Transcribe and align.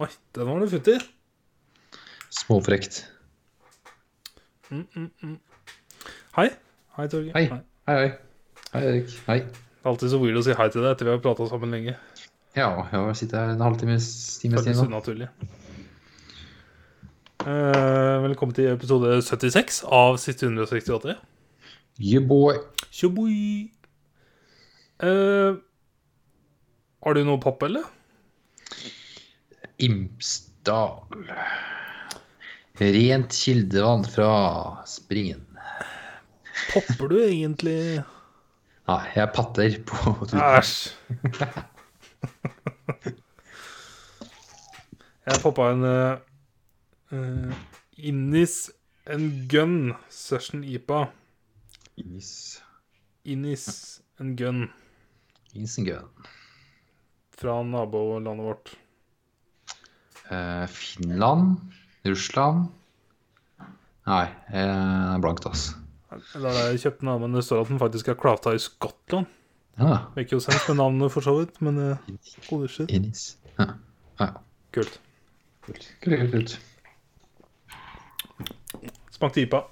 Oi, 0.00 0.06
den 0.32 0.46
var 0.48 0.62
det 0.62 0.70
futt 0.72 0.86
i. 0.88 0.94
Småfrekt. 2.32 3.02
Mm, 4.70 4.86
mm, 4.96 5.10
mm. 5.22 5.34
Hei. 6.38 6.46
Hei, 6.96 7.04
Torgeir. 7.12 7.34
Hei. 7.34 7.42
Hei, 7.90 7.96
hei. 7.98 8.06
Hei, 8.72 8.80
Erik. 8.80 9.10
Hei. 9.26 9.36
Det 9.44 9.82
er 9.84 9.90
alltid 9.90 10.12
så 10.14 10.20
weird 10.22 10.38
å 10.40 10.44
si 10.46 10.54
hei 10.56 10.68
til 10.72 10.86
deg 10.86 10.94
etter 10.94 11.04
vi 11.04 11.12
har 11.12 11.20
prata 11.20 11.50
sammen 11.50 11.76
lenge. 11.76 11.92
Ja, 12.56 12.70
jeg 12.78 12.96
har 12.96 13.18
sittet 13.18 13.36
her 13.42 13.52
en 13.52 13.60
halvtimes 13.60 14.08
time 14.40 14.62
tid 14.64 14.80
nå. 14.80 15.28
Eh, 17.44 18.16
velkommen 18.24 18.56
til 18.56 18.70
episode 18.72 19.18
76 19.26 19.82
av 19.84 20.16
Siste 20.22 20.48
168. 20.48 21.18
Yeah, 22.00 22.24
boy. 22.24 22.56
Tjoboy! 22.88 23.68
Eh, 25.04 25.60
har 27.04 27.20
du 27.20 27.24
noe 27.28 27.44
pop, 27.44 27.68
eller? 27.68 27.84
Imsdal. 29.86 31.04
Rent 32.80 33.32
kildevann 33.36 34.04
fra 34.04 34.32
springen. 34.88 35.46
Popper 36.70 37.08
du 37.10 37.16
egentlig 37.24 38.02
Nei, 38.90 39.04
jeg 39.14 39.30
patter 39.36 39.76
på. 39.86 40.14
Æsj. 40.34 40.90
Jeg 45.30 45.38
poppa 45.44 45.68
en 45.70 45.84
uh, 45.86 47.52
Innis 47.96 48.70
en 49.06 49.28
gun 49.52 49.92
session 50.10 50.64
IPA. 50.64 51.04
Innis. 52.00 52.30
Innis 53.24 53.66
en 54.18 54.34
gun 54.36 54.64
Isengøen. 55.54 56.08
fra 57.40 57.62
nabolandet 57.62 58.44
vårt. 58.44 58.74
Eh, 60.30 60.66
Finland. 60.70 61.58
Russland. 62.06 62.68
Nei, 64.06 64.26
jeg 64.50 64.68
er 64.70 65.20
blankt, 65.22 65.46
ass. 65.46 65.70
Det 66.10 66.40
er 66.40 66.46
det 66.46 66.62
jeg 66.72 66.80
kjøpt 66.84 67.04
navnet, 67.06 67.28
men 67.28 67.38
det 67.38 67.44
står 67.46 67.64
at 67.64 67.70
den 67.70 67.80
faktisk 67.82 68.08
er 68.10 68.18
crafta 68.18 68.54
i 68.56 68.62
Skottland. 68.62 69.28
Ja, 69.80 69.98
Make 70.16 70.34
jo 70.34 70.40
sens 70.42 70.64
med 70.68 70.76
navnet, 70.80 71.12
for 71.12 71.24
så 71.24 71.36
vidt, 71.38 71.60
men 71.64 71.78
uh, 71.78 72.08
holy 72.50 72.68
shit. 72.68 72.90
Inis. 72.90 73.36
Ja. 73.58 73.66
ja. 74.20 74.32
Kult. 74.74 74.98
Kult, 75.66 75.86
kult, 76.02 76.32
kult. 76.32 76.56
Smakte 79.14 79.44
IPA. 79.44 79.62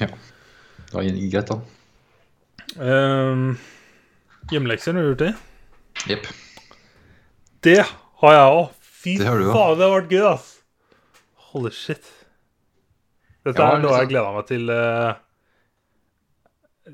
Ja. 0.00 0.10
Det 0.90 0.94
var 0.94 1.08
greit, 1.32 1.48
da. 1.48 1.60
Um, 2.76 3.58
hjemmelekser 4.52 4.96
har 4.96 5.02
du 5.02 5.12
gjort 5.12 5.24
det? 5.24 5.32
Jepp. 6.08 6.30
Det 7.64 7.80
har 8.22 8.38
jeg 8.38 8.54
òg. 8.60 8.81
Fy 9.02 9.16
Det 9.18 9.26
har 9.26 9.38
du 9.40 9.48
også. 9.48 9.56
faen, 9.58 9.78
det 9.80 9.86
har 9.88 9.94
vært 10.00 10.12
gøy, 10.14 10.24
ass. 10.32 10.48
Holy 11.52 11.70
shit. 11.74 12.04
Dette 13.44 13.58
Ja, 13.58 13.72
er 13.74 13.80
noe 13.82 13.90
jeg 13.96 14.06
liksom- 14.06 14.12
gleda 14.12 14.32
meg 14.36 14.46
til 14.46 14.70
uh, 14.70 15.14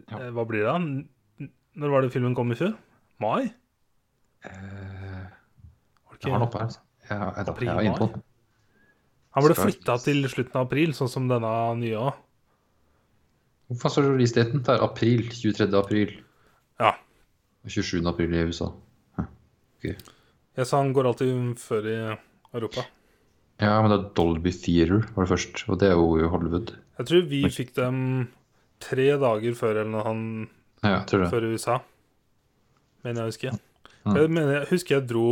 Ja. 0.08 0.18
eh, 0.18 0.30
Hva 0.32 0.44
blir 0.48 0.64
det? 0.64 0.74
N- 0.80 1.50
Når 1.76 1.90
var 1.90 2.00
det 2.02 2.12
filmen 2.12 2.34
kom 2.34 2.50
i 2.52 2.56
fjor? 2.58 2.72
Mai? 3.20 3.52
Uh, 4.44 5.26
okay. 6.10 6.24
jeg 6.24 6.32
har 6.32 6.38
den 6.38 6.46
oppe 6.48 6.58
her. 6.58 6.64
altså. 6.66 6.80
Jeg, 7.08 7.18
jeg, 7.36 7.48
April, 7.48 7.68
jeg 7.68 7.96
på 7.98 8.08
den. 8.12 8.22
Han 9.36 9.44
ble 9.44 9.54
flytta 9.54 9.98
til 10.02 10.24
slutten 10.28 10.56
av 10.56 10.66
april, 10.66 10.92
sånn 10.96 11.08
som 11.12 11.28
denne 11.28 11.52
nye 11.78 11.94
òg. 12.00 12.14
Hvorfor 13.68 13.92
står 13.92 14.02
det 14.08 14.12
releasedaten? 14.16 14.62
Det 14.64 14.68
er 14.74 14.82
april. 14.82 15.22
23. 15.28 15.74
april. 15.78 16.14
Ja. 16.80 16.94
Og 17.64 17.70
27. 17.70 18.06
april 18.08 18.34
i 18.34 18.42
USA. 18.48 18.70
Jeg 20.58 20.66
sa 20.66 20.80
han 20.82 20.92
går 20.96 21.06
alltid 21.12 21.58
før 21.62 21.86
i 21.86 21.96
Europa. 22.56 22.82
Ja, 23.62 23.76
men 23.82 23.90
det 23.92 23.98
er 23.98 24.08
Dolby 24.18 24.50
Theater 24.54 25.04
var 25.14 25.24
det 25.26 25.30
først, 25.32 25.64
og 25.70 25.78
det 25.80 25.88
er 25.90 25.96
jo 25.98 26.06
i 26.18 26.26
Hollywood. 26.30 26.72
Jeg 26.98 27.06
tror 27.10 27.24
vi 27.30 27.40
fikk 27.50 27.72
dem 27.78 27.96
tre 28.82 29.08
dager 29.18 29.54
før 29.58 29.80
eller 29.82 29.90
noe 29.92 30.04
han 30.06 30.20
Ja, 30.86 31.00
tror 31.06 31.24
det. 31.24 31.30
før 31.32 31.46
i 31.46 31.52
USA. 31.54 31.78
Mener 33.06 33.22
jeg 33.24 33.32
husker. 33.32 33.56
Mm. 34.04 34.14
Jeg, 34.16 34.30
mener, 34.30 34.52
jeg 34.60 34.68
husker 34.70 34.96
jeg 34.98 35.08
dro 35.10 35.24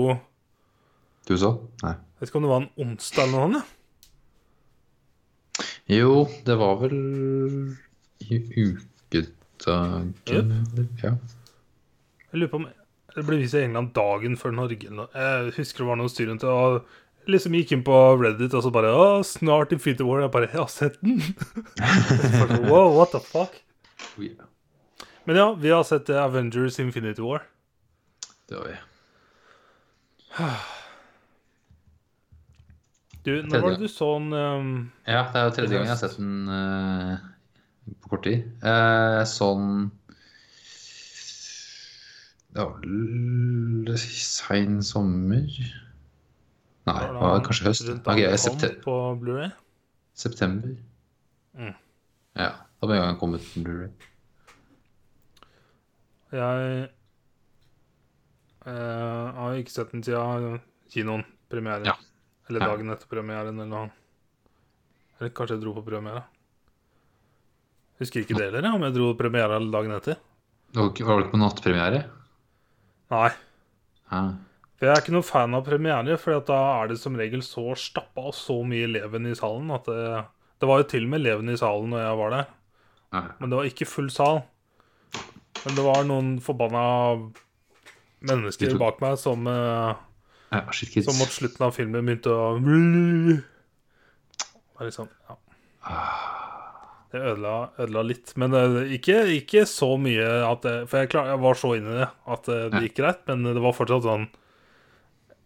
Du 1.26 1.34
USA? 1.34 1.52
Nei. 1.82 1.94
Jeg 1.94 2.20
vet 2.22 2.28
ikke 2.30 2.38
om 2.40 2.46
det 2.46 2.50
var 2.52 2.62
en 2.62 2.70
onsdag 2.86 3.22
eller 3.26 3.38
noe 3.38 3.60
sånt. 3.60 3.72
Jo, 5.88 6.12
det 6.46 6.56
var 6.58 6.74
vel 6.82 6.96
i 8.26 8.38
ukedagen? 8.66 10.10
Ja. 11.02 11.12
Jeg 12.26 12.40
lurer 12.42 12.50
på 12.52 12.58
om 12.60 12.66
det 13.16 13.24
ble 13.24 13.38
vist 13.40 13.56
i 13.56 13.62
England 13.64 13.94
dagen 13.96 14.36
før 14.36 14.52
Norge. 14.52 14.92
Jeg 14.92 15.52
husker 15.56 15.84
det 15.84 15.88
var 15.88 15.98
noe 16.00 16.12
styr 16.12 16.28
rundt 16.28 16.44
det. 16.44 16.52
Og 16.52 17.30
liksom 17.32 17.56
gikk 17.56 17.72
inn 17.72 17.84
på 17.86 17.96
Reddit 18.20 18.54
og 18.54 18.64
så 18.66 18.72
bare 18.74 18.92
Å, 18.92 19.06
snart 19.26 19.72
Infinity 19.72 20.04
War. 20.06 20.20
Jeg 20.26 20.34
bare 20.34 20.50
Jeg 20.50 20.60
har 20.60 20.72
sett 20.72 20.98
den! 21.00 21.22
Wow, 22.70 22.92
what 22.98 23.14
the 23.16 23.22
fuck? 23.24 23.56
Men 25.26 25.40
ja, 25.40 25.48
vi 25.58 25.72
har 25.72 25.86
sett 25.88 26.10
Avengers 26.12 26.78
Infinity 26.82 27.24
War. 27.24 27.46
Det 28.46 28.60
har 28.60 28.68
vi. 28.68 28.76
Du, 33.26 33.32
når 33.42 33.62
var 33.64 33.72
det 33.74 33.80
du 33.80 33.88
så 33.90 34.12
den 34.20 34.32
um, 34.36 34.66
Ja, 35.08 35.24
det 35.32 35.40
er 35.40 35.48
jo 35.48 35.54
tredje 35.56 35.72
gang 35.72 35.88
jeg 35.88 35.94
har 35.96 35.98
sett 35.98 36.18
den 36.20 36.50
uh, 36.52 37.16
på 38.04 38.12
kort 38.12 38.26
tid. 38.28 38.44
Uh, 38.62 39.24
sånn 39.26 39.88
Det 42.56 42.64
var 42.64 42.78
vel 42.80 43.98
sein 44.00 44.78
sommer 44.80 45.44
Nei, 46.86 47.00
det 47.02 47.16
var 47.18 47.42
kanskje 47.44 47.66
høst. 47.66 47.88
rundt 47.90 48.06
jeg, 48.16 48.38
september. 48.40 49.50
september. 50.14 50.76
Mm. 51.58 51.74
Ja, 52.38 52.52
da 52.80 52.88
med 52.88 52.96
en 52.96 53.02
gang 53.02 53.18
kom 53.20 53.34
ut 53.34 53.44
på 53.44 53.60
Blu-ray. 53.66 53.90
Jeg 56.32 56.88
eh, 58.70 59.26
har 59.36 59.60
ikke 59.60 59.74
sett 59.74 59.92
den 59.92 60.06
siden 60.06 60.60
kinoen. 60.94 61.26
Premiere. 61.50 61.84
Ja. 61.86 61.98
Eller 62.48 62.64
dagen 62.70 62.90
etter 62.94 63.10
premieren, 63.10 63.52
eller 63.52 63.68
noe. 63.68 63.90
Eller 65.18 65.34
kanskje 65.36 65.58
jeg 65.58 65.66
dro 65.66 65.74
på 65.76 65.84
premiere. 65.90 66.24
Husker 68.00 68.24
ikke 68.24 68.38
det 68.38 68.48
heller, 68.48 68.72
om 68.72 68.86
jeg 68.86 68.96
dro 68.96 69.12
premiera 69.18 69.60
dagen 69.60 69.92
etter. 69.98 70.22
Det 70.72 70.80
var 70.80 70.90
var 71.10 71.20
det 71.20 71.26
ikke 71.26 71.34
på 71.34 71.42
nattpremiere? 71.44 72.06
Nei. 73.14 73.30
Hæ? 74.10 74.20
For 74.76 74.84
jeg 74.84 74.92
er 74.92 75.00
ikke 75.00 75.14
noen 75.14 75.24
fan 75.24 75.56
av 75.56 75.64
premiere, 75.64 76.18
for 76.20 76.42
da 76.44 76.58
er 76.82 76.90
det 76.90 76.98
som 77.00 77.14
regel 77.16 77.40
så 77.44 77.70
stappa 77.80 78.26
og 78.28 78.34
så 78.36 78.58
mye 78.68 78.90
leven 78.90 79.28
i 79.30 79.36
salen 79.38 79.72
at 79.72 79.88
det, 79.88 80.24
det 80.60 80.68
var 80.68 80.82
jo 80.82 80.88
til 80.90 81.06
og 81.06 81.12
med 81.14 81.24
leven 81.24 81.48
i 81.52 81.56
salen 81.56 81.94
når 81.94 82.02
jeg 82.04 82.18
var 82.20 82.34
der. 82.34 82.50
Ja. 83.16 83.22
Men 83.40 83.52
det 83.52 83.60
var 83.60 83.70
ikke 83.70 83.88
full 83.88 84.10
sal. 84.12 84.42
Men 85.64 85.78
det 85.78 85.84
var 85.86 86.04
noen 86.06 86.34
forbanna 86.44 86.82
mennesker 88.26 88.70
De 88.70 88.78
bak 88.80 89.00
meg 89.02 89.16
som 89.20 89.46
eh, 89.48 89.96
ja, 90.52 90.60
shit 90.76 90.92
kids. 90.92 91.08
Som 91.08 91.18
mot 91.20 91.32
slutten 91.32 91.66
av 91.66 91.72
filmen 91.76 92.04
begynte 92.04 92.32
å 92.32 92.56
Bare 92.60 93.40
var 94.76 94.90
liksom, 94.90 95.08
ja. 95.28 95.38
Det 97.16 97.22
ødela, 97.24 97.70
ødela 97.80 98.02
litt. 98.04 98.32
Men 98.36 98.54
eh, 98.56 98.90
ikke, 98.98 99.22
ikke 99.38 99.62
så 99.68 99.94
mye 100.00 100.26
at 100.44 100.64
det, 100.66 100.74
For 100.90 101.00
jeg, 101.00 101.10
klar, 101.14 101.30
jeg 101.32 101.40
var 101.40 101.56
så 101.56 101.70
inne 101.78 101.94
i 101.94 102.00
det 102.02 102.08
at 102.34 102.50
eh, 102.52 102.66
det 102.74 102.82
gikk 102.86 102.98
greit, 102.98 103.22
men 103.30 103.46
det 103.46 103.62
var 103.64 103.76
fortsatt 103.76 104.04
sånn 104.04 104.26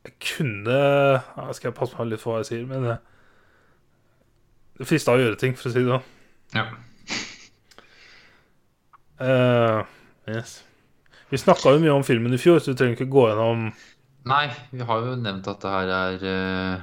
Jeg 0.09 0.17
kunne 0.25 0.79
jeg 0.81 1.59
Skal 1.59 1.71
jeg 1.71 1.77
passe 1.79 1.99
meg 1.99 2.11
litt 2.11 2.23
for 2.23 2.35
hva 2.35 2.41
jeg 2.43 2.51
sier, 2.51 2.65
men 2.67 2.89
eh, 2.91 3.05
det 4.81 4.89
frista 4.89 5.13
å 5.13 5.21
gjøre 5.21 5.37
ting, 5.37 5.53
for 5.61 5.69
å 5.69 5.75
si 5.75 5.83
det 5.85 5.93
sånn. 5.93 6.07
Ja. 6.57 6.63
Uh, 9.21 9.85
yes. 10.33 10.63
Vi 11.29 11.39
snakka 11.39 11.75
jo 11.75 11.83
mye 11.83 11.99
om 11.99 12.07
filmen 12.07 12.33
i 12.33 12.41
fjor, 12.41 12.63
så 12.65 12.73
du 12.73 12.81
trenger 12.81 12.97
ikke 12.97 13.13
gå 13.13 13.27
gjennom 13.29 13.69
Nei, 14.31 14.47
vi 14.73 14.81
har 14.89 15.05
jo 15.05 15.19
nevnt 15.21 15.51
at 15.53 15.61
det 15.61 15.75
her 15.75 15.93
er 15.99 16.25
uh, 16.25 16.81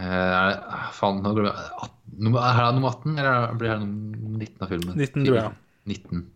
ah, 0.00 0.88
Faen, 0.96 1.20
nå 1.20 1.34
glemmer 1.36 1.52
jeg 1.52 1.92
nummer- 2.18 2.40
Er 2.40 2.56
det 2.66 2.74
nummer 2.74 2.90
18, 2.94 3.18
eller 3.18 3.30
er- 3.30 3.54
blir 3.54 3.68
det 3.70 3.80
nummer 3.80 4.38
19 4.38 4.62
av 4.62 4.68
filmen? 4.68 4.96
19, 4.96 5.24
tror 5.26 5.36
jeg. 5.36 5.52
19. 5.86 6.26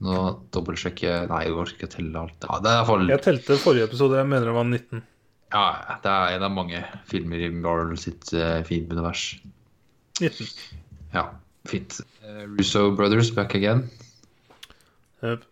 Nå 0.00 0.16
dobbeltsjekker 0.52 1.08
jeg 1.08 1.28
Nei, 1.28 1.42
jeg 1.44 1.52
orker 1.52 1.76
ikke 1.76 1.90
telle 1.92 2.16
alt. 2.22 2.46
Ja, 2.48 2.58
det 2.64 2.70
er 2.72 2.84
for... 2.88 3.02
Jeg 3.08 3.22
telte 3.22 3.56
forrige 3.60 3.84
episode, 3.88 4.16
jeg 4.16 4.26
mener 4.26 4.46
det 4.48 4.54
var 4.56 4.64
19. 4.64 5.02
ja, 5.52 5.64
det 6.02 6.10
er 6.14 6.36
en 6.36 6.42
av 6.46 6.52
mange 6.54 6.84
filmer 7.10 7.42
i 7.42 7.50
Marvel 7.50 7.96
sitt 7.98 8.32
uh, 8.32 8.62
filmunivers. 8.64 9.40
19. 10.20 10.46
Ja, 11.12 11.26
fint. 11.66 12.00
Uh, 12.24 12.46
Russo 12.56 12.90
Brothers 12.96 13.30
back 13.36 13.54
again. 13.54 13.90
Yep. 15.22 15.42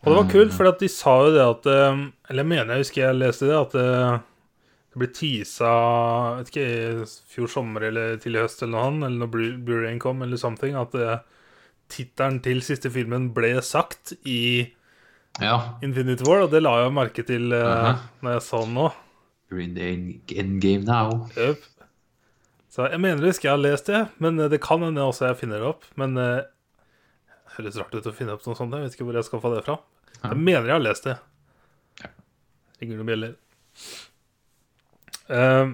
Og 0.00 0.08
det 0.12 0.16
var 0.16 0.30
kult, 0.32 0.52
for 0.56 0.72
de 0.80 0.88
sa 0.88 1.12
jo 1.26 1.32
det 1.34 1.42
at 1.44 1.66
eh, 1.68 1.98
Eller 2.32 2.46
mener 2.48 2.70
jeg 2.72 2.86
husker 2.86 3.02
jeg 3.02 3.18
leste 3.20 3.48
det, 3.50 3.56
at 3.56 3.74
eh, 3.76 4.18
ble 5.00 5.08
teasa 5.16 5.70
vet 6.38 6.50
ikke, 6.52 6.64
i 6.64 7.04
fjor 7.34 7.50
sommer 7.52 7.86
eller 7.88 8.18
tidlig 8.22 8.44
høst 8.46 8.62
eller 8.62 8.74
noe 8.76 8.86
annet, 8.90 9.06
eller 9.08 9.24
når 9.24 9.32
Blu-rayen 9.66 10.00
kom, 10.02 10.22
eller 10.26 10.40
something, 10.40 10.76
at 10.78 10.94
uh, 11.00 11.16
tittelen 11.90 12.38
til 12.44 12.60
siste 12.64 12.92
filmen 12.94 13.30
ble 13.36 13.56
sagt 13.66 14.14
i 14.28 14.38
Ja. 15.40 15.56
Infinity 15.86 16.26
War, 16.26 16.44
og 16.44 16.50
det 16.52 16.60
la 16.62 16.76
jeg 16.84 16.92
merke 16.94 17.22
til 17.26 17.52
uh, 17.54 17.64
Aha. 17.64 17.92
når 18.22 18.36
jeg 18.38 18.44
så 18.46 18.62
den 18.66 18.74
nå. 18.78 18.88
You're 19.50 19.62
in 19.64 19.74
the 19.74 19.86
end- 19.94 20.32
endgame 20.38 20.84
now. 20.86 21.26
Yep. 21.36 21.64
Så 22.70 22.86
jeg 22.92 23.00
mener 23.02 23.26
jeg 23.26 23.34
skal 23.40 23.56
har 23.56 23.62
lest 23.64 23.88
det, 23.90 24.04
men 24.22 24.38
eh, 24.38 24.46
det 24.52 24.60
kan 24.62 24.78
hende 24.86 25.02
også 25.02 25.26
jeg 25.32 25.40
finner 25.40 25.58
det 25.58 25.66
opp. 25.72 25.88
Men 25.98 26.14
uh, 26.14 26.42
det 27.26 27.56
høres 27.56 27.78
rart 27.80 27.96
ut 27.98 28.06
å 28.06 28.12
finne 28.14 28.36
opp 28.36 28.44
noe 28.46 28.54
sånt. 28.58 28.76
Jeg 28.78 28.84
vet 28.86 28.94
ikke 28.94 29.08
hvor 29.08 29.18
jeg 29.18 29.26
skal 29.26 29.42
få 29.42 29.50
det 29.56 29.64
fra. 29.66 29.74
Jeg 30.20 30.38
mener 30.38 30.68
jeg 30.70 30.76
har 30.76 30.84
lest 30.84 31.08
det. 31.08 31.16
Ja. 32.04 32.12
Ringer 32.78 33.00
noen 33.00 33.10
bjeller. 33.10 33.34
Eh, 35.30 35.72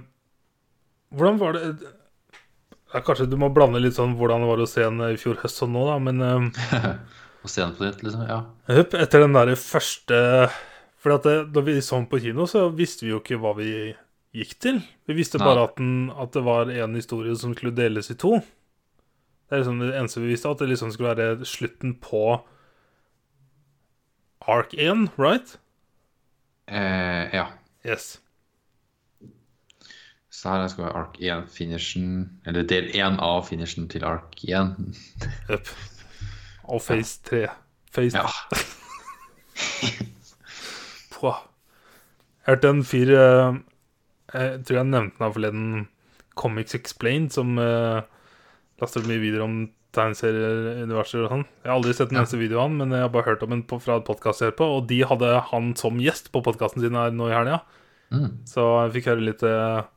hvordan 1.17 1.38
var 1.41 1.56
det 1.56 1.62
ja, 2.93 3.00
Kanskje 3.00 3.26
du 3.31 3.38
må 3.41 3.49
blande 3.55 3.81
litt 3.81 3.97
sånn 3.97 4.17
hvordan 4.19 4.44
det 4.44 4.50
var 4.50 4.62
å 4.62 4.69
se 4.69 4.85
den 4.85 5.00
i 5.08 5.20
fjor 5.20 5.38
høst 5.41 5.62
og 5.64 5.73
nå, 5.73 5.85
da, 5.88 5.97
men 6.03 6.25
eh, 6.25 6.91
Og 7.47 7.53
se 7.53 7.62
den 7.62 7.76
på 7.79 7.87
nytt, 7.87 8.03
liksom. 8.03 8.25
Ja. 8.26 8.41
Etter 8.82 9.23
den 9.23 9.37
der 9.37 9.53
første 9.61 10.19
For 10.99 11.14
det, 11.23 11.37
da 11.55 11.62
vi 11.62 11.76
så 11.79 12.00
den 12.00 12.08
på 12.11 12.19
kino, 12.25 12.49
så 12.50 12.67
visste 12.75 13.06
vi 13.06 13.12
jo 13.12 13.20
ikke 13.23 13.38
hva 13.38 13.53
vi 13.58 13.70
gikk 14.37 14.56
til. 14.61 14.81
Vi 15.06 15.14
visste 15.17 15.38
bare 15.41 15.69
at, 15.69 15.76
den, 15.79 16.11
at 16.11 16.35
det 16.35 16.43
var 16.44 16.69
en 16.73 16.97
historie 16.99 17.37
som 17.38 17.55
skulle 17.55 17.76
deles 17.76 18.11
i 18.12 18.17
to. 18.19 18.41
Det 19.47 19.55
er 19.55 19.62
liksom 19.62 19.79
det 19.79 19.93
eneste 19.94 20.20
vi 20.25 20.32
visste, 20.32 20.50
at 20.50 20.61
det 20.61 20.69
liksom 20.73 20.91
skulle 20.93 21.14
være 21.14 21.47
slutten 21.47 21.94
på 22.03 22.25
Ark 24.50 24.75
1, 24.75 25.06
right? 25.17 25.55
Eh, 26.67 27.31
ja. 27.35 27.47
Yes. 27.87 28.17
Så 30.37 30.53
her 30.53 30.67
skal 30.69 30.85
være 30.85 31.00
Ark 31.00 31.15
1-finishen, 31.23 32.09
eller 32.44 32.67
del 32.69 32.91
1 32.93 33.21
av 33.25 33.47
finishen 33.49 33.87
til 33.88 34.05
Ark 34.05 34.37
1. 34.44 34.75
Hupp. 35.49 35.71
Og 36.69 36.83
Phase 36.85 37.23
3. 37.31 37.47
Phase 37.94 38.21
Ja. 38.21 38.27
Jeg 42.47 42.53
hørte 42.53 42.71
en 42.71 42.83
fyr 42.87 43.11
eh, 43.17 43.56
Jeg 44.37 44.61
tror 44.69 44.77
jeg 44.77 44.87
nevnte 44.91 45.19
den 45.23 45.33
forleden, 45.35 45.71
Comics 46.37 46.77
Explained, 46.77 47.32
som 47.32 47.56
uh, 47.59 48.05
laster 48.82 49.06
mye 49.09 49.23
videoer 49.23 49.47
om 49.47 49.55
tegneserieuniverser 49.97 51.25
og 51.25 51.32
sånn. 51.32 51.44
Jeg 51.65 51.71
har 51.71 51.79
aldri 51.79 51.94
sett 51.97 52.11
den 52.11 52.19
Ja. 52.19 52.27
eneste 52.27 52.39
videoen, 52.39 52.77
men 52.77 52.93
jeg 52.93 53.06
har 53.06 53.12
bare 53.15 53.31
hørt 53.31 53.43
om 53.47 53.55
den 53.55 53.65
på, 53.65 53.79
fra 53.81 53.97
et 53.97 54.05
podkast 54.05 54.44
jeg 54.44 54.50
hører 54.50 54.59
på, 54.61 54.69
og 54.77 54.87
de 54.91 55.00
hadde 55.09 55.31
han 55.49 55.73
som 55.81 55.97
gjest 56.03 56.29
på 56.35 56.44
podkasten 56.44 56.85
sin 56.85 56.99
her 56.99 57.17
nå 57.17 57.31
i 57.31 57.35
helga. 57.35 57.62
Mm. 58.12 58.29
Så 58.47 58.67
jeg 58.85 58.93
fikk 58.99 59.09
høre 59.15 59.25
litt 59.25 59.43
av 59.49 59.89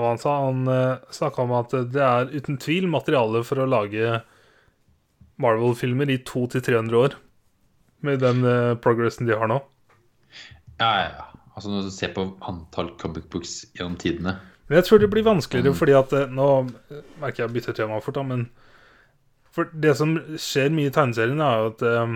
hva 0.00 0.12
han 0.14 0.20
sa. 0.22 0.36
Han 0.46 0.62
uh, 0.68 1.02
snakka 1.12 1.42
om 1.44 1.52
at 1.58 1.74
det 1.92 2.00
er 2.04 2.30
uten 2.32 2.56
tvil 2.62 2.86
materiale 2.88 3.42
for 3.44 3.60
å 3.60 3.68
lage 3.68 4.22
Marvel-filmer 5.42 6.08
i 6.12 6.20
200-300 6.24 6.96
år. 6.96 7.18
Med 8.06 8.22
den 8.24 8.40
uh, 8.46 8.72
progressen 8.80 9.28
de 9.28 9.36
har 9.36 9.50
nå. 9.52 9.60
Ja, 10.80 10.88
ja, 10.88 11.10
ja. 11.18 11.26
Altså 11.52 11.68
når 11.68 11.84
du 11.84 11.92
ser 11.92 12.14
på 12.16 12.24
antall 12.48 12.94
comic 12.96 13.26
books 13.28 13.66
gjennom 13.76 13.98
tidene 14.00 14.38
Men 14.70 14.78
jeg 14.78 14.86
tror 14.86 15.02
det 15.02 15.10
blir 15.12 15.26
vanskeligere, 15.26 15.74
Mm. 15.74 15.76
fordi 15.76 15.92
at 15.98 16.12
eh, 16.16 16.30
Nå 16.32 16.46
merker 17.20 17.42
jeg 17.42 17.44
jeg 17.44 17.52
bytter 17.58 17.76
tema 17.76 17.98
fort, 18.00 18.16
da, 18.16 18.22
men 18.24 18.46
For 19.52 19.68
det 19.76 19.92
som 19.98 20.14
skjer 20.40 20.72
mye 20.72 20.88
i 20.88 20.94
tegneseriene, 20.96 21.44
er 21.44 21.60
jo 21.60 21.66
at 21.74 21.82
um, 22.06 22.14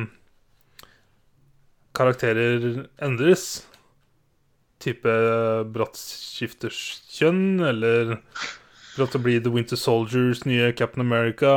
karakterer 1.97 2.87
endres. 3.05 3.67
Type 4.83 5.09
eh, 5.09 5.63
brått 5.73 5.99
skifter 5.99 6.73
kjønn, 6.73 7.63
eller 7.65 8.19
brått 8.97 9.17
å 9.17 9.23
bli 9.23 9.39
The 9.41 9.53
Winter 9.53 9.79
Soldiers, 9.81 10.45
nye 10.49 10.73
Captain 10.77 11.05
America, 11.05 11.55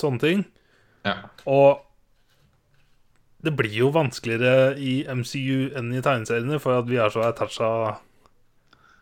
sånne 0.00 0.22
ting. 0.22 0.44
Ja. 1.06 1.16
Og 1.48 1.82
det 3.42 3.54
blir 3.58 3.74
jo 3.74 3.90
vanskeligere 3.94 4.76
i 4.78 5.02
MCU 5.08 5.72
enn 5.78 5.90
i 5.96 6.02
tegneseriene, 6.04 6.60
for 6.62 6.82
at 6.82 6.90
vi 6.90 7.00
er 7.02 7.12
så 7.12 7.24
attacha 7.26 7.70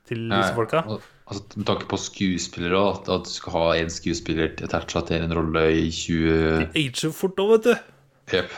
til 0.09 0.31
disse 0.31 0.55
folka. 0.57 0.85
Altså, 1.31 1.45
med 1.61 1.67
tanke 1.69 1.87
på 1.91 1.99
skuespillere, 2.01 2.81
at, 2.95 3.11
at 3.13 3.29
du 3.29 3.31
skal 3.31 3.55
ha 3.55 3.67
en 3.79 3.93
skuespiller 3.93 4.55
attacha 4.67 5.05
til 5.07 5.27
en 5.27 5.37
rolle 5.37 5.67
i 5.77 5.87
20 5.95 6.73
Ager 6.81 7.15
fort 7.15 7.39
òg, 7.43 7.53
vet 7.55 7.69
du. 7.69 7.75
Yep. 8.35 8.57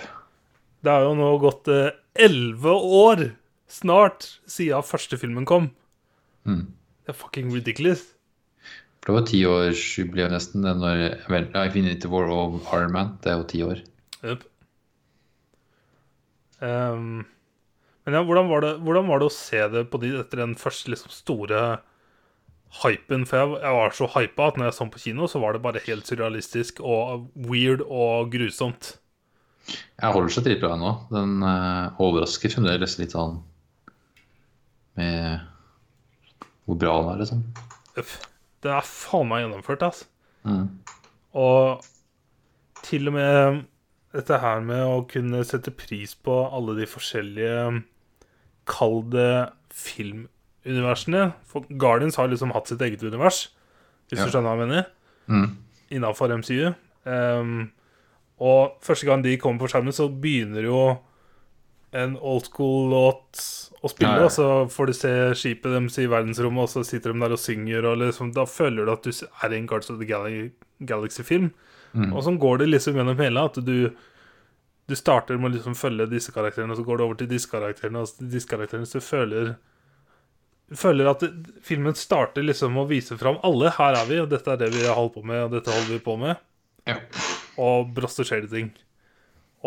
Det 0.82 0.94
har 0.94 1.04
jo 1.08 1.12
nå 1.18 1.28
gått 1.42 1.68
elleve 1.72 2.72
år 3.02 3.26
snart 3.72 4.28
siden 4.50 4.84
første 4.86 5.18
filmen 5.20 5.48
kom. 5.48 5.70
Mm. 6.44 6.66
Det 7.02 7.14
er 7.14 7.18
fucking 7.18 7.52
ridiculous. 7.54 8.04
For 9.02 9.10
det 9.10 9.18
var 9.18 9.28
tiårsjubileum 9.30 10.32
nesten. 10.34 10.62
det 10.62 10.76
Når 10.78 11.04
vel, 11.32 11.48
Infinity 11.58 12.10
War 12.10 12.30
og 12.30 12.60
Iron 12.70 12.92
Man. 12.94 13.16
Det 13.22 13.32
er 13.32 13.40
jo 13.40 13.48
ti 13.50 13.62
år. 13.66 13.82
Yep. 14.22 14.44
Um, 16.62 17.24
men 18.06 18.14
ja, 18.14 18.22
hvordan 18.22 18.50
var, 18.50 18.62
det, 18.62 18.76
hvordan 18.86 19.08
var 19.10 19.18
det 19.18 19.26
å 19.26 19.34
se 19.34 19.62
det 19.72 19.88
på 19.90 19.98
de 20.02 20.12
etter 20.20 20.44
den 20.44 20.54
første 20.58 20.92
liksom, 20.92 21.10
store 21.10 21.80
hypen? 22.84 23.26
For 23.26 23.40
jeg, 23.40 23.60
jeg 23.64 23.78
var 23.80 23.96
så 23.98 24.10
hypa 24.14 24.48
at 24.48 24.58
når 24.58 24.70
jeg 24.70 24.78
så 24.78 24.86
den 24.86 24.94
på 24.94 25.02
kino, 25.02 25.30
så 25.30 25.42
var 25.42 25.56
det 25.56 25.64
bare 25.66 25.82
helt 25.88 26.06
surrealistisk 26.06 26.82
og 26.86 27.26
weird 27.34 27.82
og 27.88 28.30
grusomt. 28.34 28.96
Jeg 29.66 30.14
holder 30.14 30.34
seg 30.34 30.46
dritbra 30.46 30.76
nå. 30.78 30.94
Den 31.10 31.42
eh, 31.46 32.02
overrasker 32.02 32.54
fremdeles 32.54 32.98
litt 33.02 33.14
sånn 33.14 33.40
med 34.96 35.40
hvor 36.66 36.78
bra 36.78 36.96
den 37.02 37.10
er, 37.12 37.18
liksom. 37.22 37.42
Det 38.62 38.70
er 38.70 38.86
faen 38.86 39.28
meg 39.28 39.42
gjennomført, 39.44 39.82
altså. 39.82 40.06
Mm. 40.46 40.68
Og 41.38 41.84
til 42.86 43.08
og 43.10 43.14
med 43.16 43.62
dette 44.12 44.38
her 44.42 44.60
med 44.60 44.82
å 44.84 45.00
kunne 45.08 45.42
sette 45.48 45.72
pris 45.74 46.14
på 46.14 46.34
alle 46.52 46.74
de 46.78 46.86
forskjellige 46.90 47.82
Kall 48.68 49.00
det 49.10 49.50
filmuniversene. 49.74 51.32
For 51.50 51.64
Guardians 51.78 52.16
har 52.20 52.28
liksom 52.30 52.52
hatt 52.54 52.68
sitt 52.70 52.82
eget 52.84 53.02
univers, 53.02 53.48
hvis 54.08 54.18
Ja. 54.20 54.24
du 54.26 54.30
skjønner 54.30 54.52
hva 54.52 54.58
jeg 54.58 54.68
mener, 54.68 54.86
Mm. 55.28 55.56
innafor 55.90 56.30
MCU. 56.38 56.74
Um, 57.04 57.72
og 58.38 58.76
første 58.80 59.06
gang 59.06 59.22
de 59.22 59.36
kommer 59.38 59.60
på 59.60 59.68
skjermen, 59.70 59.92
så 59.92 60.08
begynner 60.08 60.62
jo 60.62 60.98
en 61.92 62.14
old 62.18 62.46
school-låt 62.48 63.40
å 63.82 63.90
spille, 63.90 64.12
Ja, 64.14 64.22
ja. 64.22 64.28
og 64.28 64.32
så 64.32 64.46
får 64.72 64.88
du 64.88 64.92
se 64.96 65.10
skipet 65.36 65.74
deres 65.74 65.98
i 66.00 66.06
verdensrommet, 66.08 66.62
og 66.64 66.70
så 66.72 66.84
sitter 66.86 67.12
de 67.12 67.20
der 67.24 67.34
og 67.36 67.40
synger, 67.42 67.88
og 67.90 67.98
liksom, 68.00 68.30
da 68.36 68.46
føler 68.48 68.86
du 68.88 68.92
at 68.94 69.04
du 69.04 69.10
er 69.12 69.52
i 69.52 69.58
en 69.58 69.66
Guards 69.68 69.90
of 69.92 69.98
the 70.00 70.08
Gal- 70.08 70.52
Galaxy-film. 70.88 71.50
Mm. 71.92 72.12
Og 72.14 72.22
sånn 72.24 72.38
går 72.40 72.62
det 72.62 72.70
liksom 72.70 72.96
gjennom 72.96 73.18
hele, 73.20 73.42
at 73.44 73.58
du, 73.66 73.90
du 74.88 74.94
starter 74.96 75.36
med 75.36 75.50
å 75.50 75.54
liksom 75.58 75.76
følge 75.76 76.06
disse 76.08 76.32
karakterene, 76.32 76.72
og 76.72 76.80
så 76.80 76.86
går 76.86 76.98
du 77.02 77.04
over 77.04 77.20
til 77.20 77.28
disse 77.34 77.50
karakterene, 77.52 78.00
og 78.00 78.08
så 78.08 78.22
til 78.22 78.32
disse 78.38 78.48
karakterene, 78.48 78.88
så 78.88 79.02
du 79.02 79.06
føler 79.08 79.52
føler 80.72 81.10
at 81.10 81.20
filmen 81.66 81.92
starter 81.98 82.44
liksom 82.46 82.78
å 82.80 82.86
vise 82.88 83.18
fram 83.20 83.36
alle. 83.44 83.74
Her 83.76 83.98
er 83.98 84.06
vi, 84.08 84.20
og 84.22 84.30
dette 84.32 84.54
er 84.54 84.60
det 84.62 84.70
vi 84.72 84.86
har 84.86 84.96
holdt 84.96 85.18
på 85.18 85.24
med, 85.28 85.42
og 85.44 85.52
dette 85.58 85.74
holder 85.74 85.90
vi 85.98 86.00
på 86.06 86.14
med. 86.16 86.40
Ja. 86.88 86.96
Og 87.60 87.90
brått 87.92 88.14
så 88.14 88.24
skjer 88.24 88.46
det 88.46 88.52
ting. 88.54 88.70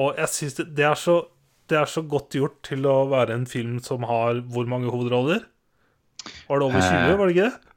Og 0.02 0.18
jeg 0.20 0.32
syns 0.34 0.58
det, 0.58 0.66
det, 0.76 0.88
er 0.90 0.98
så, 1.00 1.20
det 1.70 1.78
er 1.80 1.86
så 1.90 2.02
godt 2.06 2.36
gjort 2.38 2.60
til 2.68 2.86
å 2.86 2.98
være 3.10 3.34
en 3.34 3.46
film 3.50 3.80
som 3.84 4.04
har 4.06 4.42
hvor 4.54 4.68
mange 4.70 4.92
hovedroller? 4.94 5.46
Var 6.50 6.60
det 6.62 6.66
over 6.68 6.82
20, 6.82 6.94
Eh, 7.12 7.18
var 7.18 7.26
det 7.30 7.36
ikke 7.36 7.50
det? 7.50 7.74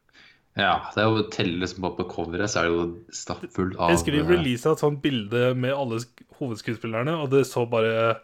ja. 0.58 0.74
Det 0.94 1.02
er 1.02 1.08
jo 1.08 1.22
telles 1.22 1.34
telle 1.36 1.58
liksom 1.62 1.82
på, 1.84 1.90
på 1.98 2.06
coveret, 2.12 2.50
så 2.50 2.60
er 2.60 2.68
det 2.68 2.74
jo 2.74 2.86
stappfullt 3.14 3.76
av 3.78 3.90
Jeg 3.94 3.98
de 4.18 4.22
eh, 4.24 4.30
releasa 4.34 4.72
et 4.74 4.82
sånt 4.82 5.00
bilde 5.04 5.54
med 5.54 5.72
alle 5.76 6.00
sk- 6.02 6.24
hovedskuespillerne, 6.40 7.14
og 7.22 7.30
det 7.32 7.44
så 7.46 7.64
bare 7.70 8.16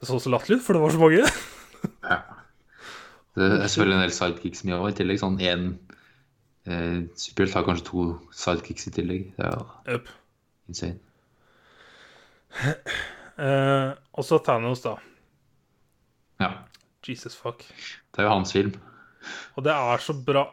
Det 0.00 0.08
så 0.10 0.18
så 0.20 0.30
latterlig 0.32 0.58
ut, 0.60 0.64
for 0.66 0.72
det 0.76 0.82
var 0.82 0.90
så 0.96 1.02
mange. 1.04 1.22
Ja. 2.06 2.18
Det 3.36 3.44
er 3.52 3.66
selvfølgelig 3.68 3.96
en 3.96 4.02
del 4.06 4.14
sidekicks 4.16 4.62
mye 4.64 4.78
òg, 4.80 4.88
i 4.90 4.96
tillegg. 4.96 5.18
Sånn 5.20 5.36
én 5.44 5.64
eh, 6.66 7.02
superhelt 7.20 7.54
har 7.58 7.66
kanskje 7.66 7.84
to 7.90 8.04
sidekicks 8.32 8.88
i 8.88 8.92
tillegg. 8.96 9.26
Det 9.36 9.44
er 9.44 9.52
jo 9.58 9.66
Yep. 9.92 10.08
insane. 10.72 10.98
Eh, 13.36 13.90
og 14.16 14.24
så 14.24 14.38
Thanos, 14.44 14.82
da. 14.84 14.96
Ja. 16.40 16.50
Jesus 17.06 17.36
fuck. 17.38 17.62
Det 18.12 18.22
er 18.22 18.28
jo 18.28 18.34
hans 18.34 18.52
film. 18.56 18.74
Og 19.56 19.64
det 19.66 19.74
er 19.74 20.02
så 20.02 20.14
bra 20.14 20.44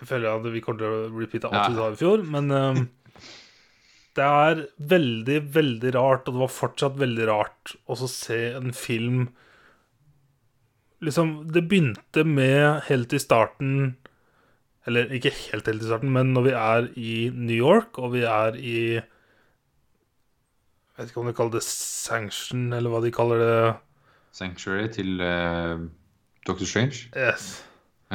Jeg 0.00 0.08
føler 0.10 0.34
at 0.34 0.48
vi 0.52 0.60
kommer 0.64 0.82
til 0.82 0.94
å 0.94 1.20
repeate 1.20 1.48
alt 1.48 1.70
vi 1.70 1.78
sa 1.78 1.86
i 1.92 1.98
fjor, 2.00 2.24
men 2.26 2.50
um, 2.50 2.80
det 4.18 4.24
er 4.26 4.64
veldig, 4.92 5.38
veldig 5.54 5.92
rart, 5.94 6.26
og 6.26 6.34
det 6.34 6.42
var 6.42 6.52
fortsatt 6.52 6.98
veldig 7.00 7.28
rart 7.30 7.76
å 7.86 7.96
se 8.00 8.42
en 8.56 8.74
film 8.76 9.28
Liksom, 11.02 11.30
det 11.50 11.64
begynte 11.66 12.22
med 12.22 12.84
helt 12.86 13.14
i 13.14 13.18
starten 13.18 13.96
Eller 14.86 15.10
ikke 15.14 15.32
helt 15.34 15.66
helt 15.70 15.82
i 15.82 15.88
starten, 15.88 16.12
men 16.14 16.30
når 16.34 16.46
vi 16.46 16.52
er 16.58 16.90
i 16.98 17.14
New 17.34 17.56
York, 17.56 17.98
og 17.98 18.14
vi 18.14 18.22
er 18.26 18.58
i 18.58 18.76
Jeg 21.02 21.08
vet 21.08 21.16
ikke 21.16 21.22
om 21.24 21.26
de 21.26 21.34
kaller 21.34 21.56
det 21.56 21.64
sanction, 21.66 22.60
eller 22.76 22.92
hva 22.92 22.98
de 23.02 23.10
kaller 23.10 23.40
det. 23.42 23.54
Sanctuary 24.38 24.84
til 24.94 25.18
uh, 25.18 25.80
Doctor 26.46 26.68
Strange. 26.70 27.08
Yes. 27.18 27.64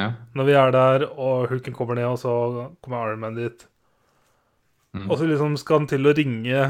Ja. 0.00 0.14
Når 0.32 0.46
vi 0.48 0.54
er 0.56 0.72
der, 0.72 1.04
og 1.20 1.50
Hulken 1.50 1.76
kommer 1.76 1.98
ned, 1.98 2.06
og 2.08 2.16
så 2.22 2.32
kommer 2.80 3.10
Iron 3.10 3.20
Man 3.20 3.36
dit. 3.36 3.66
Mm. 4.96 5.04
Og 5.10 5.18
så 5.20 5.28
liksom 5.28 5.58
skal 5.60 5.82
han 5.82 5.90
til 5.90 6.08
å 6.08 6.14
ringe 6.16 6.62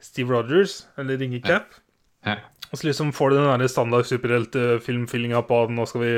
Steve 0.00 0.32
Rogers, 0.32 0.86
eller 0.96 1.20
ringe 1.20 1.42
Cap. 1.44 1.76
Ja. 2.24 2.38
Og 2.70 2.80
så 2.80 2.88
liksom 2.88 3.12
får 3.12 3.34
du 3.34 3.36
den 3.42 3.60
der 3.60 3.68
standard 3.68 4.08
superheltfilmfillinga 4.08 5.44
på 5.44 5.60
at 5.66 5.76
nå 5.76 5.84
skal 5.92 6.06
vi 6.06 6.14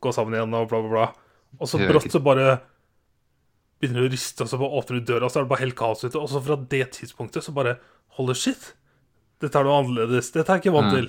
gå 0.00 0.16
sammen 0.16 0.38
igjen 0.38 0.56
og 0.56 0.72
bla, 0.72 0.80
bla, 0.80 0.94
bla. 0.96 1.06
Og 1.60 1.68
så 1.68 1.76
brått 1.76 2.08
så 2.08 2.24
bare 2.24 2.56
begynner 3.82 4.06
å 4.06 4.10
riste, 4.12 4.44
og 4.46 4.50
så 4.52 4.58
bare 4.60 4.78
åpner 4.78 5.00
du 5.02 5.08
døra, 5.12 5.28
så 5.28 5.40
er 5.40 5.44
det 5.46 5.50
bare 5.52 5.64
helt 5.66 5.76
kaos 5.78 6.04
ute. 6.06 6.14
Og 6.20 6.28
så 6.30 6.40
fra 6.46 6.56
det 6.70 6.84
tidspunktet 6.96 7.42
så 7.44 7.54
bare 7.56 7.76
Holder 8.18 8.36
shit. 8.36 8.74
Dette 9.40 9.56
er 9.58 9.64
noe 9.64 9.78
annerledes. 9.80 10.26
Dette 10.34 10.52
er 10.52 10.58
jeg 10.60 10.66
ikke 10.66 10.74
vant 10.74 10.92
Mm. 10.92 10.96
til. 10.98 11.06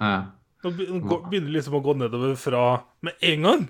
Ja. 0.00 0.16
Nå 0.62 0.70
nå 1.00 1.16
begynner 1.30 1.48
det 1.48 1.54
liksom 1.56 1.74
å 1.78 1.82
gå 1.82 1.94
nedover 1.96 2.34
fra 2.36 2.64
med 3.02 3.14
en 3.22 3.42
gang. 3.42 3.68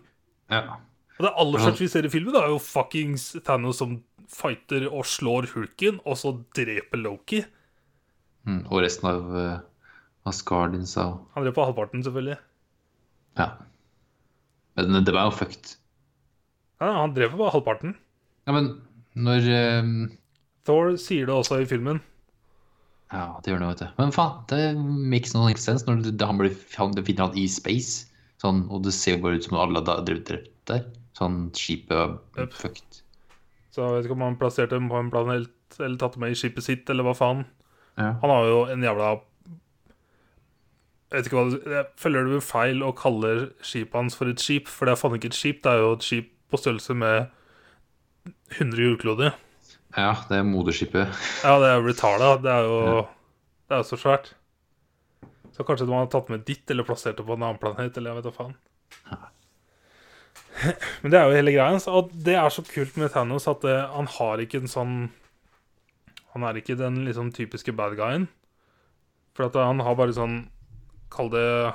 ja. 0.50 0.76
Og 1.18 1.24
det 1.24 1.32
aller 1.40 1.58
første 1.62 1.80
vi 1.80 1.88
ser 1.88 2.04
i 2.04 2.08
filmen, 2.12 2.32
det 2.34 2.42
er 2.42 2.48
jo 2.52 2.58
fuckings 2.60 3.36
Thanos 3.46 3.78
som 3.78 4.02
fighter 4.28 4.84
og 4.92 5.06
slår 5.08 5.46
hulken, 5.54 6.00
og 6.04 6.16
så 6.20 6.34
dreper 6.52 6.98
Loki. 7.00 7.44
Mm. 8.46 8.66
Og 8.70 8.82
resten 8.82 9.08
av 9.08 9.30
uh, 9.32 9.60
Asgardians 10.26 10.92
og 11.00 11.22
Han 11.34 11.44
dreper 11.46 11.64
halvparten, 11.70 12.02
selvfølgelig. 12.04 12.36
Ja. 13.38 13.48
Men 14.76 15.04
det 15.06 15.14
var 15.14 15.30
jo 15.30 15.36
fucked. 15.38 15.76
Ja, 16.82 16.90
han 17.00 17.14
dreper 17.16 17.38
bare 17.38 17.54
halvparten. 17.54 17.94
Ja, 18.46 18.54
men 18.54 18.70
når 19.18 19.48
um... 19.82 19.96
Thor 20.66 20.94
sier 21.00 21.28
det 21.28 21.34
også 21.34 21.60
i 21.62 21.68
filmen. 21.68 22.00
Ja, 23.12 23.38
det 23.42 23.52
gjør 23.52 23.62
det, 23.62 23.68
vet 23.70 23.82
du. 23.84 23.88
Men 24.00 24.12
faen, 24.14 24.38
det 24.50 24.60
makes 25.12 25.34
no 25.34 25.46
sense 25.54 25.86
når 25.86 26.02
det, 26.08 26.26
han 26.26 26.38
blir 26.40 26.54
han, 26.74 26.94
finner 27.06 27.28
han 27.28 27.38
i 27.38 27.46
space. 27.50 28.06
Sånn, 28.42 28.64
og 28.70 28.82
det 28.84 28.94
ser 28.96 29.20
bare 29.22 29.38
ut 29.38 29.46
som 29.46 29.58
alle 29.60 29.82
har 29.86 30.02
drevet 30.06 30.26
drept 30.28 30.54
der. 30.70 30.86
Sånn 31.16 31.46
skipet 31.56 32.18
Yep. 32.36 32.52
fucked. 32.52 33.00
Så 33.72 33.84
jeg 33.84 33.94
vet 33.94 34.08
ikke 34.08 34.16
om 34.18 34.26
han 34.26 34.40
plasserte 34.40 34.76
dem 34.76 34.90
på 34.90 34.98
en 34.98 35.12
planet 35.12 35.78
eller 35.78 35.96
tatt 36.00 36.16
dem 36.16 36.24
med 36.24 36.34
i 36.34 36.38
skipet 36.38 36.64
sitt, 36.64 36.90
eller 36.90 37.06
hva 37.06 37.14
faen. 37.16 37.46
Ja. 37.96 38.12
Han 38.20 38.32
har 38.32 38.50
jo 38.50 38.58
en 38.68 38.84
jævla 38.84 39.14
Jeg 41.06 41.14
vet 41.16 41.28
ikke 41.30 41.38
hva 41.38 41.44
du 41.48 41.70
Jeg 41.72 41.86
føler 41.96 42.26
det 42.26 42.32
blir 42.34 42.42
feil 42.44 42.82
å 42.84 42.90
kalle 42.92 43.30
skipet 43.64 43.96
hans 43.96 44.18
for 44.18 44.28
et 44.28 44.42
skip, 44.42 44.68
for 44.68 44.84
det 44.84 44.96
er 44.96 45.00
faen 45.00 45.16
ikke 45.16 45.30
et 45.32 45.38
skip. 45.38 45.62
Det 45.64 45.72
er 45.72 45.80
jo 45.80 45.94
et 45.96 46.04
skip 46.04 46.32
på 46.50 46.60
størrelse 46.60 46.96
med 46.98 47.30
100 48.58 48.82
jordkloder. 48.82 49.34
ja, 49.96 50.12
det 50.28 50.36
er 50.38 50.42
moderskipet. 50.44 51.08
Ja, 51.44 51.58
det 51.62 51.70
er 51.72 51.84
Retala. 51.86 52.36
Det 52.42 52.50
er 52.52 52.66
jo 52.68 52.80
Ja. 52.86 53.06
Det 53.66 53.74
er 53.74 53.80
jo 53.82 53.88
så 53.88 53.96
svært. 53.98 54.28
Så 55.56 55.64
kanskje 55.66 55.86
man 55.88 56.04
har 56.04 56.10
tatt 56.12 56.28
med 56.30 56.44
ditt, 56.46 56.70
eller 56.70 56.84
plassert 56.84 57.16
det 57.16 57.24
på 57.26 57.32
en 57.34 57.42
annen 57.42 57.58
planet, 57.58 57.96
eller 57.96 58.12
jeg 58.12 58.22
vet 58.22 58.26
da 58.28 58.30
faen. 58.36 58.54
Men 61.02 61.10
det 61.12 61.18
er 61.18 61.26
jo 61.26 61.36
hele 61.36 61.52
greia. 61.52 61.80
Og 61.92 62.10
det 62.12 62.34
er 62.36 62.48
så 62.52 62.62
kult 62.64 62.96
med 62.96 63.10
Thanos 63.12 63.48
at 63.50 63.60
det, 63.64 63.74
han 63.92 64.06
har 64.06 64.38
ikke 64.44 64.60
en 64.62 64.68
sånn 64.70 64.94
Han 66.34 66.44
er 66.44 66.56
ikke 66.60 66.76
den 66.76 67.04
liksom 67.04 67.32
typiske 67.32 67.72
bad 67.76 67.96
guyen. 67.96 68.28
For 69.34 69.46
at 69.48 69.54
han 69.56 69.80
har 69.80 69.94
bare 69.96 70.12
sånn 70.16 70.48
Kall 71.10 71.28
det 71.32 71.74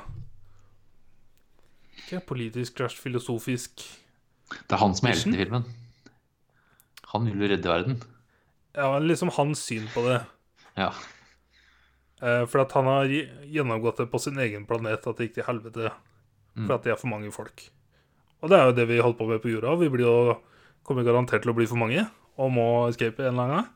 Ikke 1.97 2.21
politisk 2.25 2.77
slash 2.77 2.97
filosofisk 3.01 3.83
Det 4.67 4.75
er 4.75 4.81
han 4.81 4.95
som 4.97 5.07
er 5.07 5.15
helten 5.15 5.33
i 5.35 5.43
filmen. 5.43 5.63
Han 7.11 7.25
vil 7.27 7.41
jo 7.43 7.49
redde 7.51 7.69
verden. 7.71 7.97
Ja, 8.77 8.93
liksom 9.03 9.31
hans 9.35 9.59
syn 9.67 9.87
på 9.93 10.03
det. 10.07 10.21
Ja. 10.79 10.91
Eh, 12.21 12.45
For 12.47 12.61
at 12.63 12.71
han 12.77 12.87
har 12.87 13.09
gjennomgått 13.11 13.97
det 13.99 14.07
på 14.13 14.19
sin 14.21 14.39
egen 14.39 14.65
planet, 14.69 15.03
at 15.07 15.17
det 15.17 15.27
gikk 15.29 15.39
til 15.39 15.47
helvete. 15.49 15.91
Mm. 16.55 16.65
For 16.67 16.75
at 16.77 16.83
det 16.87 16.93
er 16.93 16.99
for 17.01 17.11
mange 17.11 17.31
folk. 17.35 17.65
Og 18.41 18.49
det 18.49 18.57
er 18.57 18.69
jo 18.69 18.77
det 18.79 18.87
vi 18.89 19.01
holder 19.01 19.19
på 19.19 19.27
med 19.29 19.41
på 19.43 19.51
jorda. 19.51 19.75
Vi 19.81 19.89
blir 19.93 20.05
jo, 20.07 20.37
kommer 20.87 21.05
garantert 21.05 21.43
til 21.43 21.51
å 21.53 21.57
bli 21.57 21.67
for 21.69 21.77
mange, 21.81 22.07
og 22.41 22.51
må 22.55 22.67
escape 22.89 23.21
en 23.21 23.33
eller 23.35 23.43
annen 23.43 23.57
gang. 23.61 23.69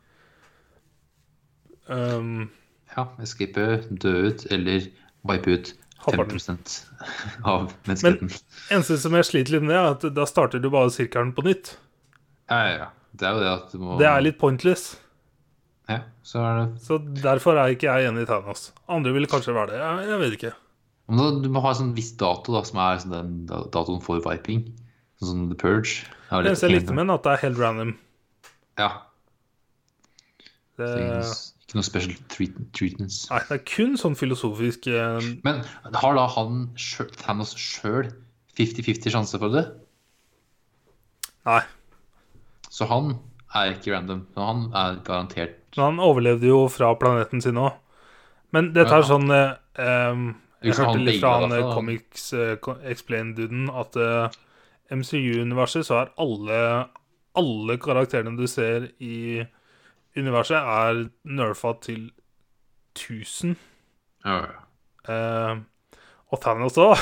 Um, 1.86 2.50
ja. 2.96 3.04
Escape, 3.22 3.66
dø 3.92 4.14
ut 4.32 4.46
eller 4.52 4.88
wipe 5.28 5.52
ut 5.54 5.74
Halvparten. 6.06 6.40
5 6.40 6.58
av 7.52 7.72
menneskeheten. 7.88 8.30
eneste 8.74 8.98
som 9.02 9.14
jeg 9.18 9.26
sliter 9.30 9.56
litt 9.58 9.66
med, 9.66 9.76
er 9.78 9.92
at 9.96 10.06
da 10.16 10.26
starter 10.30 10.62
du 10.62 10.70
bare 10.74 10.92
sirkelen 10.94 11.32
på 11.38 11.46
nytt. 11.46 11.76
Ja, 12.50 12.60
ja, 12.70 12.74
ja. 12.84 12.90
Det 13.16 13.28
er 13.28 13.36
jo 13.36 13.42
det 13.44 13.52
at 13.54 13.74
du 13.74 13.82
må 13.82 13.98
Det 14.00 14.08
er 14.10 14.24
litt 14.24 14.38
pointless. 14.42 14.96
Ja, 15.90 16.02
så 16.26 16.42
er 16.42 16.60
det 16.60 16.68
Så 16.84 16.98
derfor 17.22 17.60
er 17.62 17.74
ikke 17.76 17.88
jeg 17.92 18.10
enig 18.10 18.26
i 18.26 18.30
Thanos. 18.30 18.72
Andre 18.92 19.14
vil 19.16 19.28
kanskje 19.30 19.54
være 19.56 19.74
det. 19.74 19.82
Jeg, 19.84 20.08
jeg 20.10 20.22
vet 20.24 20.38
ikke. 20.40 20.54
Da, 21.06 21.28
Du 21.44 21.50
må 21.54 21.62
ha 21.62 21.74
en 21.74 21.82
sånn 21.82 21.94
viss 21.98 22.16
dato, 22.18 22.56
da, 22.56 22.64
som 22.66 22.82
er 22.82 23.02
sånn 23.04 23.14
den 23.14 23.34
datoen 23.48 24.02
for 24.04 24.24
viping. 24.26 24.66
Sånn 25.22 25.32
som 25.32 25.44
The 25.52 25.60
Purge. 25.60 26.08
Det 26.32 26.50
eneste 26.50 26.68
jeg 26.68 26.80
likte 26.80 26.96
med 26.96 27.06
den, 27.06 27.14
at 27.16 27.28
det 27.28 27.36
er 27.36 27.44
helt 27.46 27.62
random. 27.62 27.94
Ja. 28.82 28.90
Det, 30.76 30.90
Ikke 31.64 31.78
noe, 31.78 31.88
special 31.88 32.18
treat, 32.34 32.58
treatments. 32.76 33.22
nei, 33.32 33.40
det 33.48 33.56
er 33.56 33.64
kun 33.70 33.96
sånn 34.00 34.18
filosofisk 34.20 34.90
uh... 34.92 35.22
Men 35.46 35.62
har 36.02 36.18
da 36.18 36.26
han 36.34 36.66
Thanos 37.22 37.54
sjøl 37.56 38.10
50-50 38.58 39.14
sjanse 39.14 39.40
for 39.40 39.56
det? 39.56 39.64
Nei. 41.48 41.62
Så 42.76 42.88
han 42.90 43.14
er 43.56 43.74
ikke 43.76 43.94
random. 43.96 44.26
Men 44.36 44.46
han 44.50 44.64
er 44.76 44.98
garantert 45.08 45.62
Men 45.78 45.86
han 45.94 46.02
overlevde 46.04 46.50
jo 46.50 46.66
fra 46.72 46.90
planeten 47.00 47.42
sin 47.44 47.60
òg. 47.62 47.78
Men 48.56 48.74
dette 48.76 48.92
Ja. 48.92 49.00
er 49.00 49.08
sånn 49.08 49.32
eh, 49.32 49.54
em, 49.84 50.26
Jeg 50.64 50.76
hørte 50.80 51.00
litt 51.04 51.22
fra 51.22 51.34
han 51.42 51.52
eh. 51.56 51.70
Comics 51.76 52.30
eh, 52.34 52.56
Co- 52.64 52.78
Explain-duden 52.84 53.70
at 53.72 53.96
eh, 54.00 54.36
MCU-universet 54.96 55.88
så 55.88 56.02
er 56.04 56.12
alle 56.22 56.60
Alle 57.36 57.76
karakterene 57.84 58.38
du 58.40 58.46
ser 58.48 58.90
i 59.04 59.44
universet, 60.16 60.56
er 60.56 61.10
nerfa 61.28 61.74
til 61.84 62.06
1000. 62.96 63.56
Ja, 64.24 64.38
ja. 64.46 64.62
Eh, 65.12 65.58
og 66.32 66.40
Thanos 66.42 66.78
òg. 66.86 66.96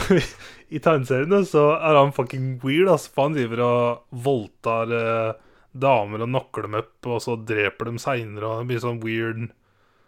I 0.74 0.82
tegneseriene 0.82 1.44
så 1.46 1.68
er 1.78 2.00
han 2.00 2.12
fucking 2.18 2.56
weird. 2.66 2.90
Altså, 2.90 3.12
for 3.14 3.28
han 3.30 3.38
driver 3.38 3.62
og 3.62 4.18
voldtar 4.26 4.96
eh, 4.98 5.34
damer 5.74 6.24
og 6.24 6.30
knocker 6.30 6.68
dem 6.68 6.78
opp, 6.80 6.96
og 7.10 7.22
så 7.24 7.36
dreper 7.40 7.90
dem 7.90 8.00
seinere. 8.02 8.50
Og 8.50 8.64
det 8.64 8.72
blir 8.72 8.84
sånn 8.84 9.02
weird 9.04 9.46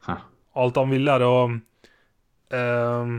Hæ. 0.06 0.20
Alt 0.62 0.78
han 0.80 0.92
vil, 0.94 1.10
er 1.12 1.24
å 1.26 1.36
eh, 2.56 3.14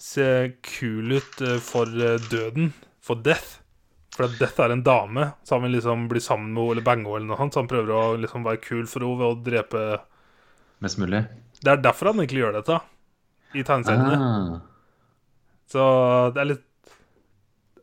se 0.00 0.28
kul 0.64 1.18
ut 1.18 1.42
eh, 1.44 1.58
for 1.62 1.90
eh, 2.02 2.18
døden, 2.32 2.72
for 3.04 3.20
death. 3.22 3.58
For 4.16 4.26
at 4.26 4.38
death 4.40 4.58
er 4.64 4.74
en 4.74 4.82
dame, 4.82 5.28
så 5.46 5.54
han 5.54 5.66
vil 5.68 5.76
liksom 5.76 6.08
bli 6.10 6.22
sammen 6.24 6.50
med 6.50 6.64
henne 6.64 6.72
eller 6.74 6.86
bange 6.88 7.04
henne, 7.06 7.18
eller 7.20 7.30
noe 7.30 7.38
sånt. 7.38 7.54
Så 7.54 7.62
han 7.62 7.70
prøver 7.70 7.92
å 7.94 8.04
liksom 8.18 8.46
være 8.48 8.62
kul 8.64 8.88
for 8.90 9.06
henne 9.06 9.20
ved 9.20 9.28
å 9.28 9.42
drepe 9.50 9.82
Mest 10.78 10.98
mulig. 11.02 11.24
Det 11.58 11.72
er 11.72 11.80
derfor 11.82 12.12
han 12.12 12.20
egentlig 12.22 12.44
gjør 12.44 12.52
dette, 12.60 12.74
i 13.58 13.64
tegneseriene. 13.66 14.18
Ah. 14.18 14.58
Så 15.68 15.84
det 16.34 16.42
er 16.42 16.50
litt 16.52 16.67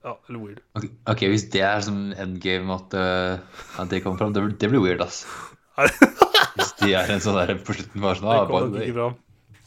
Ja, 0.06 0.14
eller 0.30 0.42
weird. 0.44 0.62
Ok, 0.78 0.86
ok, 1.10 1.22
hvis 1.34 1.48
det 1.54 1.64
er 1.66 1.80
som 1.82 2.00
endgame 2.14 2.76
at, 2.76 2.94
uh, 2.94 3.62
at 3.82 3.90
det 3.90 4.04
kommer 4.04 4.22
fram, 4.22 4.36
det, 4.36 4.44
det 4.62 4.70
blir 4.70 4.84
weird, 4.84 5.02
ass. 5.02 5.24
Hvis 6.56 6.70
de 6.80 6.94
er 6.96 7.10
en 7.12 7.24
sånn 7.24 7.36
der 7.36 7.58
på 7.66 7.74
slutten 7.76 8.04
bare 8.04 8.16
sånn 8.16 8.30
ah, 8.32 8.46
by, 8.48 8.60
the 8.64 8.84
way, 8.94 9.16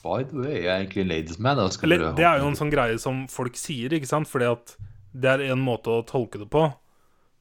by 0.00 0.22
the 0.24 0.38
way, 0.40 0.54
jeg 0.62 0.70
er 0.70 0.78
egentlig 0.78 1.02
en 1.02 1.10
ladies 1.10 1.40
man. 1.42 1.58
Eller, 1.84 2.04
det 2.16 2.24
er 2.24 2.38
jo 2.40 2.46
en 2.48 2.56
sånn 2.56 2.70
greie 2.72 2.96
som 3.02 3.26
folk 3.28 3.58
sier, 3.60 3.92
ikke 3.92 4.08
sant? 4.08 4.30
Fordi 4.30 4.48
at 4.48 4.72
det 5.12 5.34
er 5.34 5.44
en 5.50 5.60
måte 5.60 5.92
å 5.92 6.04
tolke 6.08 6.40
det 6.40 6.48
på. 6.52 6.64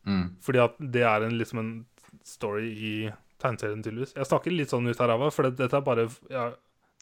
mm. 0.10 0.26
Fordi 0.44 0.64
at 0.66 0.76
det 0.98 1.06
er 1.08 1.28
en, 1.28 1.38
liksom 1.40 1.62
en 1.62 1.72
story 2.28 2.74
i 2.74 2.94
tegneserien, 3.42 3.84
tydeligvis. 3.86 4.16
Jeg 4.18 4.30
snakker 4.30 4.56
litt 4.56 4.74
sånn 4.74 4.90
ut 4.90 5.00
av 5.04 5.12
ræva, 5.14 5.30
for 5.34 5.48
dette 5.48 5.78
er 5.78 5.86
bare 5.86 6.08
ja, 6.34 6.50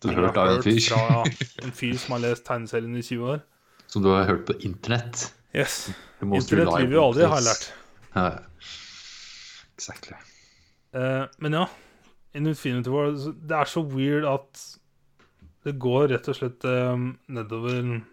Du 0.03 0.09
har 0.11 0.21
hørt 0.27 0.39
av 0.41 0.53
en 0.57 0.63
fyr 0.65 0.81
fra 0.83 1.23
en 1.65 1.75
fyr 1.75 1.97
som 2.01 2.17
har 2.17 2.25
lest 2.27 2.45
tegneserien 2.47 2.99
i 2.99 3.05
20 3.05 3.33
år. 3.35 3.41
som 3.87 4.03
du 4.03 4.11
har 4.11 4.27
hørt 4.27 4.45
på 4.49 4.57
internett. 4.67 5.29
Yes. 5.55 5.89
Internett 6.19 6.91
jo 6.91 7.03
aldri, 7.05 7.27
har 7.27 7.39
jeg 7.39 7.47
lært. 7.47 7.67
Ja. 8.15 8.25
Exactly. 9.75 10.17
Uh, 10.95 11.25
men 11.43 11.55
ja, 11.55 11.65
in 12.35 12.47
Infinity 12.47 12.91
War 12.91 13.09
Det 13.11 13.55
er 13.55 13.67
så 13.67 13.83
weird 13.83 14.27
at 14.27 14.61
det 15.65 15.75
går 15.81 16.11
rett 16.13 16.27
og 16.29 16.37
slett 16.37 16.65
um, 16.67 17.15
nedover 17.27 18.03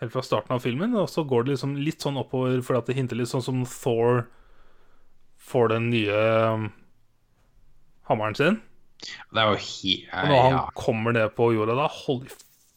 Helt 0.00 0.14
fra 0.14 0.22
starten 0.24 0.54
av 0.54 0.62
filmen, 0.64 0.94
og 0.96 1.10
så 1.12 1.26
går 1.28 1.44
det 1.44 1.54
liksom 1.54 1.74
litt 1.76 2.04
sånn 2.04 2.18
oppover 2.20 2.62
fordi 2.64 2.78
at 2.80 2.86
det 2.88 2.96
hinter 2.96 3.18
litt 3.20 3.28
sånn 3.28 3.44
som 3.44 3.64
Thor 3.68 4.22
får 5.50 5.72
den 5.74 5.90
nye 5.92 6.20
um, 6.54 6.70
hammeren 8.08 8.38
sin. 8.38 8.56
Det 9.28 9.42
er 9.42 9.50
jo 9.50 9.58
helt 9.60 10.14
Og 10.14 10.30
når 10.30 10.40
han 10.40 10.56
ja. 10.56 10.62
kommer 10.76 11.16
ned 11.16 11.34
på 11.36 11.50
jorda 11.52 11.76
da, 11.82 11.88
holy 12.04 12.32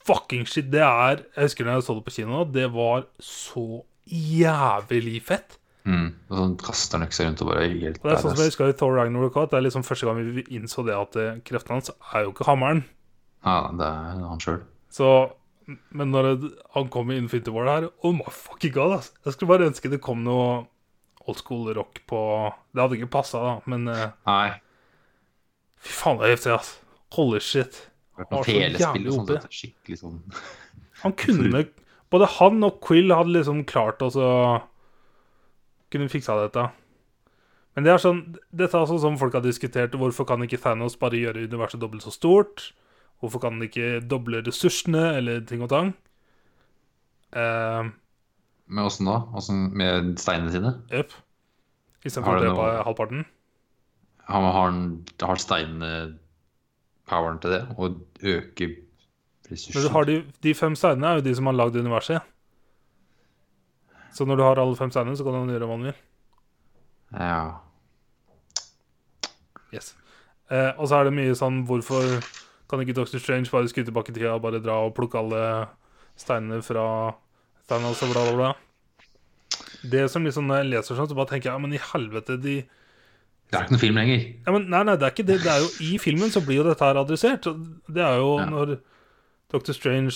fucking 0.08 0.46
shit, 0.50 0.70
det 0.74 0.82
er 0.84 1.22
Jeg 1.36 1.48
husker 1.50 1.66
når 1.68 1.78
jeg 1.80 1.84
så 1.88 1.96
det 1.98 2.06
på 2.08 2.14
kino, 2.16 2.44
det 2.46 2.66
var 2.74 3.06
så 3.24 3.66
jævlig 4.10 5.22
fett. 5.24 5.58
mm. 5.86 6.08
Og 6.30 6.38
sånn 6.40 6.56
kaster 6.60 6.98
han 7.00 7.08
øksa 7.08 7.26
rundt 7.28 7.42
og 7.44 7.50
bare 7.52 7.68
helt 7.70 8.00
Og 8.02 8.10
det 8.10 8.16
er 8.18 8.22
sånn 8.24 8.36
som 8.36 8.44
jeg 8.44 8.52
husker 8.52 8.72
i 8.74 8.76
Thor 8.80 8.98
Ragnarok 8.98 9.38
at 9.42 9.52
Det 9.54 9.58
er 9.60 9.66
liksom 9.68 9.84
første 9.88 10.08
gang 10.10 10.20
vi 10.36 10.44
innså 10.58 10.84
det 10.88 10.96
at 10.98 11.16
eh, 11.20 11.40
kreftene 11.48 11.80
hans 11.80 11.92
er 12.14 12.26
jo 12.26 12.34
ikke 12.34 12.48
hammeren. 12.50 12.84
Ja, 13.46 13.58
det 13.76 13.88
er 13.88 14.22
han 14.28 14.40
sjøl. 14.44 14.62
Så 14.92 15.08
Men 15.96 16.12
når 16.12 16.30
det, 16.42 16.52
han 16.76 16.90
kom 16.92 17.12
i 17.12 17.18
Infinity 17.18 17.52
War 17.56 17.68
her 17.72 17.90
Oh 18.04 18.12
my 18.12 18.28
fucking 18.30 18.74
god, 18.76 18.98
ass. 19.00 19.14
Jeg 19.24 19.34
skulle 19.38 19.54
bare 19.54 19.70
ønske 19.72 19.90
det 19.92 20.02
kom 20.04 20.24
noe 20.24 20.66
old 21.26 21.38
school 21.40 21.70
rock 21.74 22.02
på 22.08 22.20
Det 22.76 22.82
hadde 22.84 22.98
ikke 23.00 23.14
passa, 23.16 23.40
da, 23.40 23.54
men 23.72 23.88
eh, 23.88 24.10
Nei. 24.28 24.50
fy 25.80 25.94
faen, 25.96 26.18
det 26.20 26.28
er 26.28 26.34
heftig, 26.36 26.52
ass. 26.58 26.74
Holy 27.16 27.40
shit. 27.40 27.78
Telespill 28.18 28.78
jævlig 28.80 29.10
og 29.10 29.28
sånn. 29.28 29.48
Skikkelig 29.50 29.98
sånn 30.04 30.20
Han 31.04 31.16
kunne 31.18 31.64
Både 32.14 32.28
han 32.36 32.62
og 32.68 32.78
Quill 32.86 33.10
hadde 33.10 33.34
liksom 33.34 33.64
klart 33.66 34.04
å 34.06 34.12
så 34.14 34.28
Kunne 35.94 36.10
fiksa 36.10 36.36
dette. 36.44 36.68
Men 37.74 37.88
det 37.88 37.94
er 37.96 38.02
sånn 38.02 38.22
Dette 38.54 38.78
er 38.78 38.86
sånn 38.90 39.02
sånn 39.02 39.18
folk 39.22 39.34
har 39.38 39.44
diskutert. 39.46 39.96
Hvorfor 39.98 40.28
kan 40.30 40.42
ikke 40.46 40.62
Thanos 40.62 40.96
bare 41.02 41.18
gjøre 41.18 41.48
universet 41.50 41.82
dobbelt 41.82 42.06
så 42.06 42.14
stort? 42.14 42.72
Hvorfor 43.22 43.42
kan 43.42 43.58
han 43.58 43.66
ikke 43.66 44.02
doble 44.06 44.42
ressursene, 44.46 45.04
eller 45.18 45.42
ting 45.48 45.62
og 45.64 45.70
tang? 45.72 45.94
Uh, 47.34 47.88
Men 48.68 48.86
åssen 48.86 49.08
da? 49.10 49.20
Hvordan 49.32 49.62
med 49.80 50.10
steinene 50.22 50.52
sine? 50.54 50.74
Jepp. 50.92 51.14
Har 51.14 52.10
Istedenfor 52.10 52.36
å 52.36 52.42
drepe 52.44 52.66
halvparten. 52.90 53.24
Han 54.28 54.44
har, 54.44 54.58
han- 54.60 55.06
har 55.24 55.40
steinene 55.40 55.94
poweren 57.10 57.40
til 57.44 57.56
det? 57.56 57.64
Og 57.78 58.00
øke 58.24 58.70
Men 59.50 59.84
du 59.84 59.90
har 59.92 60.06
de, 60.08 60.24
de 60.44 60.54
fem 60.56 60.76
steinene 60.76 61.08
er 61.08 61.20
jo 61.20 61.26
de 61.28 61.36
som 61.36 61.50
har 61.50 61.58
lagd 61.58 61.76
universet. 61.76 62.22
Så 64.14 64.26
når 64.26 64.40
du 64.40 64.44
har 64.44 64.62
alle 64.62 64.78
fem 64.78 64.92
steinene, 64.94 65.18
så 65.18 65.26
kan 65.26 65.36
du 65.48 65.54
gjøre 65.54 65.68
hva 65.68 65.78
du 65.82 65.88
vil. 65.90 66.00
Ja. 67.14 67.44
Yes. 69.74 69.94
Eh, 70.50 70.72
og 70.78 70.88
så 70.88 71.00
er 71.00 71.08
det 71.08 71.16
mye 71.18 71.34
sånn 71.38 71.64
Hvorfor 71.66 72.20
kan 72.70 72.82
ikke 72.82 72.96
Doctor 72.98 73.22
Strange 73.22 73.50
bare 73.54 73.70
skru 73.70 73.84
tilbake 73.86 74.12
i 74.12 74.16
tida 74.18 74.36
og 74.36 74.44
bare 74.44 74.62
dra 74.62 74.80
og 74.86 74.94
plukke 74.98 75.20
alle 75.20 75.42
steinene 76.20 76.62
fra 76.66 76.86
Thanos 77.70 78.02
og 78.06 78.14
bla, 78.14 78.24
bla, 78.28 78.36
bla? 78.38 78.52
Det 79.84 80.08
som 80.12 80.26
liksom 80.26 80.48
Når 80.48 80.62
jeg 80.62 80.70
leser 80.72 80.98
sånn, 80.98 81.10
så 81.12 81.18
bare 81.18 81.34
tenker 81.34 81.50
jeg 81.50 81.58
ja, 81.58 81.62
men 81.62 81.76
i 81.76 81.82
helvete, 81.92 82.38
de 82.42 82.62
Det 83.54 83.60
er 83.60 83.66
ikke 83.68 83.76
noen 83.76 83.82
film 83.84 83.98
lenger. 84.02 84.22
ja, 84.48 84.52
men, 84.56 84.64
Nei, 84.74 84.80
nei, 84.88 84.96
det 84.98 85.06
er 85.06 85.12
ikke 85.14 85.26
det. 85.30 85.36
Det 85.44 85.52
er 85.54 85.60
jo 85.62 85.68
I 85.94 85.98
filmen 86.02 86.32
så 86.34 86.42
blir 86.42 86.58
jo 86.58 86.64
dette 86.66 86.82
her 86.88 86.98
adressert. 86.98 87.46
Det 87.88 88.02
er 88.02 88.18
jo 88.18 88.32
Ja. 88.42 88.46
når 88.50 88.80
Dr. 89.54 89.72
Strange 89.78 90.16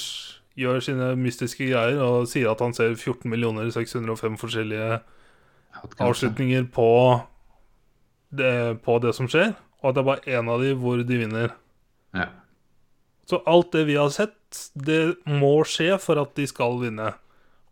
gjør 0.58 0.82
sine 0.82 1.12
mystiske 1.15 1.67
greier 1.70 2.00
og 2.01 2.25
sier 2.27 2.50
at 2.50 2.60
han 2.65 2.74
ser 2.74 2.96
14 2.98 3.29
605 3.72 4.38
forskjellige 4.41 5.00
avslutninger 6.01 6.65
på 6.74 6.88
det, 8.34 8.82
på 8.84 8.98
det 9.03 9.13
som 9.15 9.27
skjer, 9.29 9.53
og 9.84 9.89
at 9.91 9.96
det 9.96 10.01
er 10.01 10.10
bare 10.10 10.34
én 10.39 10.50
av 10.51 10.62
de 10.63 10.74
hvor 10.75 10.98
de 11.06 11.20
vinner. 11.22 11.53
Ja. 12.17 12.27
Så 13.29 13.41
alt 13.46 13.72
det 13.75 13.86
vi 13.89 13.96
har 14.00 14.10
sett, 14.10 14.34
det 14.74 15.17
må 15.27 15.60
skje 15.67 15.98
for 16.01 16.20
at 16.22 16.34
de 16.36 16.48
skal 16.48 16.79
vinne. 16.82 17.13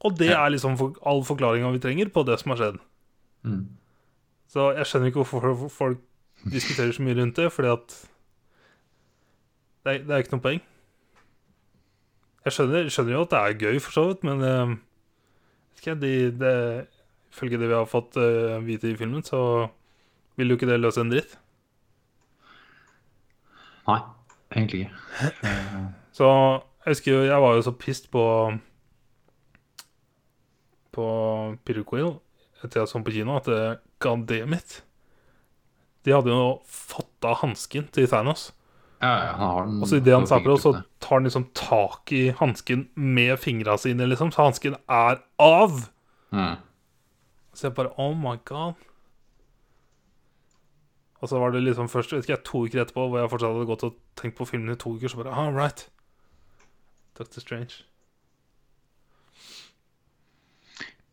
Og 0.06 0.18
det 0.20 0.30
Ja. 0.30 0.46
er 0.46 0.52
liksom 0.52 0.78
for, 0.78 0.94
all 1.06 1.24
forklaringa 1.24 1.72
vi 1.74 1.80
trenger 1.80 2.12
på 2.14 2.26
det 2.26 2.40
som 2.40 2.52
har 2.52 2.58
skjedd. 2.58 2.80
Mm. 3.44 3.66
Så 4.56 4.70
jeg 4.72 4.88
skjønner 4.88 5.10
ikke 5.12 5.24
hvorfor 5.26 5.68
folk 5.68 5.98
diskuterer 6.48 6.94
så 6.96 7.04
mye 7.04 7.18
rundt 7.18 7.36
det, 7.36 7.50
fordi 7.52 7.68
at 7.74 7.96
det 9.84 9.92
er, 9.92 9.98
det 10.08 10.14
er 10.16 10.24
ikke 10.24 10.32
noe 10.32 10.44
poeng. 10.46 10.62
Jeg 12.46 12.56
skjønner, 12.56 12.88
skjønner 12.88 13.18
jo 13.18 13.26
at 13.26 13.34
det 13.34 13.42
er 13.42 13.58
gøy, 13.66 13.82
for 13.84 13.98
så 13.98 14.06
vidt, 14.08 14.24
men 14.24 14.46
uh, 14.48 14.72
ikke, 15.76 15.98
de, 16.00 16.14
det, 16.40 16.56
ifølge 17.34 17.60
det 17.60 17.68
vi 17.68 17.76
har 17.76 17.92
fått 17.92 18.16
uh, 18.16 18.56
vite 18.64 18.94
i 18.94 18.96
filmen, 18.96 19.28
så 19.28 19.42
vil 20.40 20.54
jo 20.54 20.56
ikke 20.56 20.72
det 20.72 20.80
løse 20.80 21.04
en 21.04 21.12
dritt. 21.12 21.36
Nei, 23.90 24.00
egentlig 24.56 24.86
ikke. 24.86 25.34
Så 26.16 26.28
jeg 26.32 26.94
husker 26.94 27.12
jo, 27.12 27.24
jeg 27.28 27.42
var 27.44 27.58
jo 27.58 27.62
så 27.62 27.72
pissed 27.76 28.08
på 28.12 28.24
På 30.96 31.06
Peter 31.66 31.84
Quill 31.84 32.14
etter 32.66 32.82
jeg 32.82 32.92
så 32.92 33.00
den 33.00 33.08
på 33.08 33.16
kino, 33.16 33.38
at 33.40 33.48
det, 33.50 33.62
god 34.04 34.28
damn 34.30 34.58
it. 34.58 34.82
De 36.06 36.14
hadde 36.14 36.34
jo 36.34 36.60
fått 36.70 37.26
av 37.26 37.40
hansken 37.42 37.88
til 37.96 38.08
Thanos. 38.10 38.52
Ja, 39.02 39.12
ja, 39.12 39.32
han 39.38 39.50
har 39.50 39.66
den 39.66 39.82
Og 39.84 39.90
så 39.90 40.00
idet 40.00 40.16
han 40.16 40.44
på 40.44 40.54
oss, 40.54 40.64
så 40.64 40.74
tar 41.04 41.18
han 41.18 41.28
liksom 41.28 41.50
tak 41.58 42.12
i 42.16 42.30
hansken 42.38 42.88
med 42.96 43.38
fingra 43.42 43.78
sine, 43.82 44.08
liksom. 44.10 44.32
Så 44.32 44.46
hansken 44.46 44.78
er 44.88 45.22
av. 45.42 45.90
Mm. 46.32 46.56
Så 47.54 47.68
jeg 47.68 47.76
bare 47.76 47.94
Oh 48.02 48.14
my 48.18 48.38
god. 48.46 48.74
Og 51.22 51.30
så 51.30 51.40
var 51.40 51.52
det 51.52 51.64
liksom 51.64 51.90
først 51.90 52.14
vet 52.14 52.26
ikke 52.26 52.36
jeg, 52.36 52.46
to 52.46 52.64
uker 52.66 52.82
etterpå 52.84 53.08
hvor 53.10 53.20
jeg 53.20 53.32
fortsatt 53.32 53.56
hadde 53.56 53.70
gått 53.70 53.86
og 53.88 54.00
tenkt 54.20 54.38
på 54.38 54.46
filmen 54.46 54.74
i 54.76 54.80
to 54.80 54.94
uker, 54.94 55.10
så 55.10 55.24
bare 55.24 55.34
All 55.34 55.56
right. 55.56 55.88
Dr. 57.18 57.40
Strange. 57.40 57.86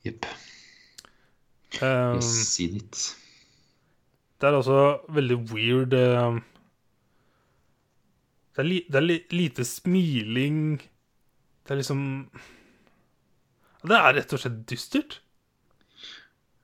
Jepp. 0.05 0.27
Um, 1.81 2.21
seen 2.21 2.77
it. 2.77 3.15
Det 4.43 4.49
er 4.49 4.57
også 4.59 4.81
veldig 5.15 5.37
weird 5.53 5.95
um, 5.95 6.41
Det 8.53 8.61
er, 8.61 8.67
li, 8.67 8.81
det 8.91 8.99
er 8.99 9.07
lite 9.33 9.65
smiling 9.65 10.83
Det 10.83 11.73
er 11.73 11.79
liksom 11.81 12.03
Det 13.87 13.97
er 13.97 14.17
rett 14.19 14.35
og 14.35 14.43
slett 14.43 14.59
dystert. 14.71 15.21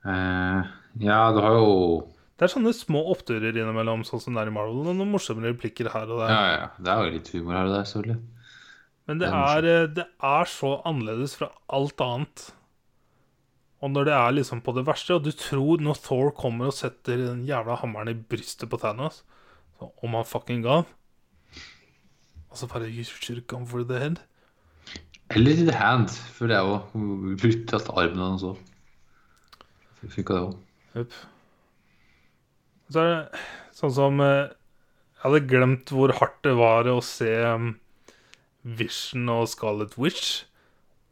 Uh, 0.04 0.66
ja, 1.02 1.22
du 1.34 1.40
har 1.42 1.56
jo 1.56 1.70
Det 2.38 2.46
er 2.46 2.52
sånne 2.52 2.74
små 2.76 3.00
oppturer 3.14 3.56
innimellom, 3.56 4.04
sånn 4.06 4.22
som 4.22 4.36
det 4.36 4.44
er 4.44 4.52
i 4.52 4.54
Marvel. 4.54 4.84
Og 4.84 4.92
noen 4.92 5.14
morsomme 5.14 5.46
replikker 5.46 5.90
her 5.94 6.10
og 6.10 6.20
der. 6.22 6.34
Ja, 6.34 6.44
ja. 6.52 6.68
Det 6.78 6.92
er 6.92 7.00
jo 7.02 7.14
litt 7.16 7.32
humor 7.34 7.56
her 7.56 7.70
og 7.70 7.74
der, 7.74 7.88
selvfølgelig. 7.88 8.20
Men 9.08 9.22
det 9.22 9.30
det 9.32 9.40
er 9.40 9.58
er, 9.58 9.68
eh, 9.72 9.88
det 9.96 10.06
er 10.30 10.50
så 10.52 10.76
annerledes 10.86 11.34
fra 11.40 11.48
alt 11.74 12.00
annet. 12.04 12.44
Og 13.82 13.90
når 13.94 14.08
det 14.08 14.14
er 14.14 14.32
liksom 14.34 14.60
på 14.66 14.72
det 14.74 14.82
verste, 14.88 15.14
og 15.14 15.22
du 15.24 15.30
tror 15.38 15.78
når 15.84 16.00
Thor 16.02 16.30
kommer 16.34 16.66
og 16.72 16.74
setter 16.74 17.20
den 17.28 17.44
jævla 17.46 17.76
hammeren 17.78 18.10
i 18.10 18.14
brystet 18.18 18.68
på 18.70 18.78
Thanos 18.82 19.22
så 19.78 19.92
Om 20.02 20.16
han 20.18 20.24
fucking 20.26 20.64
ga 20.64 20.80
Og 22.50 22.56
så 22.58 22.66
bare 22.66 22.88
You 22.90 23.04
should 23.04 23.44
come 23.46 23.66
for 23.66 23.84
the 23.84 23.98
head. 23.98 24.16
Eller 25.30 25.54
the 25.54 25.72
hand, 25.76 26.08
for 26.08 26.48
det 26.48 26.56
er 26.56 26.64
jo 26.64 27.36
brutalt 27.38 27.90
armen 27.92 28.18
hans 28.24 28.42
òg. 28.48 28.56
Funka 30.08 30.34
det 30.34 30.42
òg. 30.46 30.54
Jupp. 30.96 31.12
Så 32.88 33.02
er 33.04 33.10
det 33.12 33.42
sånn 33.76 33.92
som 33.92 34.22
eh, 34.24 34.48
Jeg 35.18 35.22
hadde 35.26 35.42
glemt 35.50 35.92
hvor 35.92 36.14
hardt 36.16 36.40
det 36.46 36.54
var 36.56 36.88
å 36.88 36.96
se 37.04 37.28
um, 37.44 37.74
Vision 38.64 39.28
og 39.34 39.46
Scarlet 39.52 39.94
Witch, 40.00 40.44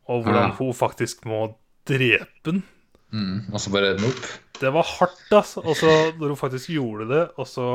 og 0.09 0.25
hvordan 0.25 0.51
Ja. 0.55 0.57
hun 0.59 0.73
faktisk 0.75 1.27
må 1.29 1.45
drepe 1.88 2.51
den. 2.51 2.64
Mm. 3.14 3.46
Og 3.53 3.61
så 3.62 3.70
bare 3.72 3.94
nope. 4.01 4.33
Det 4.61 4.72
var 4.72 4.87
hardt, 4.88 5.29
ass. 5.37 5.57
Og 5.61 5.75
så 5.79 5.90
når 6.16 6.35
hun 6.35 6.40
faktisk 6.40 6.72
gjorde 6.75 7.09
det, 7.11 7.22
og 7.37 7.49
så 7.49 7.68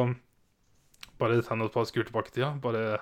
bare 1.22 1.42
Thanos 1.46 1.74
bare 1.74 1.90
skur 1.90 2.06
tilbake 2.08 2.34
tida. 2.34 2.52
Bare 2.62 3.00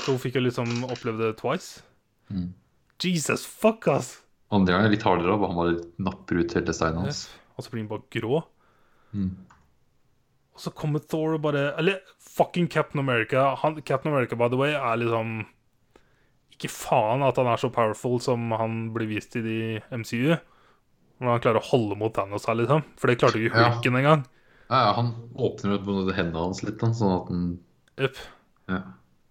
Så 0.00 0.14
hun 0.14 0.22
fikk 0.22 0.38
jo 0.38 0.46
liksom 0.46 0.84
oppleve 0.88 1.20
det 1.20 1.36
twice. 1.40 1.82
Mm. 2.30 2.52
Jesus 3.02 3.44
fuck, 3.46 3.88
ass! 3.88 4.20
Andre 4.50 4.74
gang 4.74 4.86
er 4.86 4.94
litt 4.94 5.04
hardere, 5.06 5.36
og 5.36 5.46
han 5.46 5.58
bare 5.58 5.76
napper 6.02 6.40
ut 6.40 6.54
hele 6.56 6.74
steinen 6.74 7.04
hans. 7.04 7.26
Og 7.56 7.64
så 7.64 7.72
blir 7.72 7.84
han 7.84 7.90
bare 7.90 8.08
grå. 8.16 8.40
Mm. 9.12 9.34
Og 10.54 10.62
så 10.64 10.72
kommer 10.76 11.02
Thor 11.02 11.34
og 11.34 11.42
bare 11.42 11.72
Eller 11.80 12.00
fucking 12.22 12.68
Captain 12.70 13.00
America. 13.00 13.54
Han, 13.62 13.80
Captain 13.82 14.12
America, 14.12 14.36
by 14.36 14.48
the 14.48 14.58
way, 14.60 14.72
er 14.72 15.00
liksom 15.00 15.44
Ikke 16.60 16.68
faen 16.74 17.22
at 17.24 17.36
han 17.40 17.46
er 17.48 17.56
så 17.56 17.70
powerful 17.72 18.18
som 18.20 18.50
han 18.52 18.90
blir 18.92 19.08
vist 19.08 19.34
i 19.36 19.40
de 19.40 19.58
MCU. 19.90 20.36
Når 21.20 21.30
han 21.34 21.40
klarer 21.40 21.60
å 21.60 21.68
holde 21.70 21.96
mot 21.96 22.12
Thanos 22.14 22.44
her, 22.48 22.54
liksom. 22.60 22.84
For 23.00 23.08
det 23.08 23.18
klarte 23.20 23.40
ikke 23.40 23.56
Ja. 23.56 23.70
Hulken 23.72 23.96
engang. 23.96 24.26
Ja, 24.70 24.84
ja, 24.86 24.92
han 24.92 25.14
åpner 25.34 25.78
både 25.82 26.14
hendene 26.14 26.44
hans 26.44 26.62
litt, 26.62 26.78
da, 26.78 26.86
sånn 26.92 27.16
at 27.22 27.28
han 27.28 27.58
Jepp. 27.98 28.16
Ja. 28.68 28.82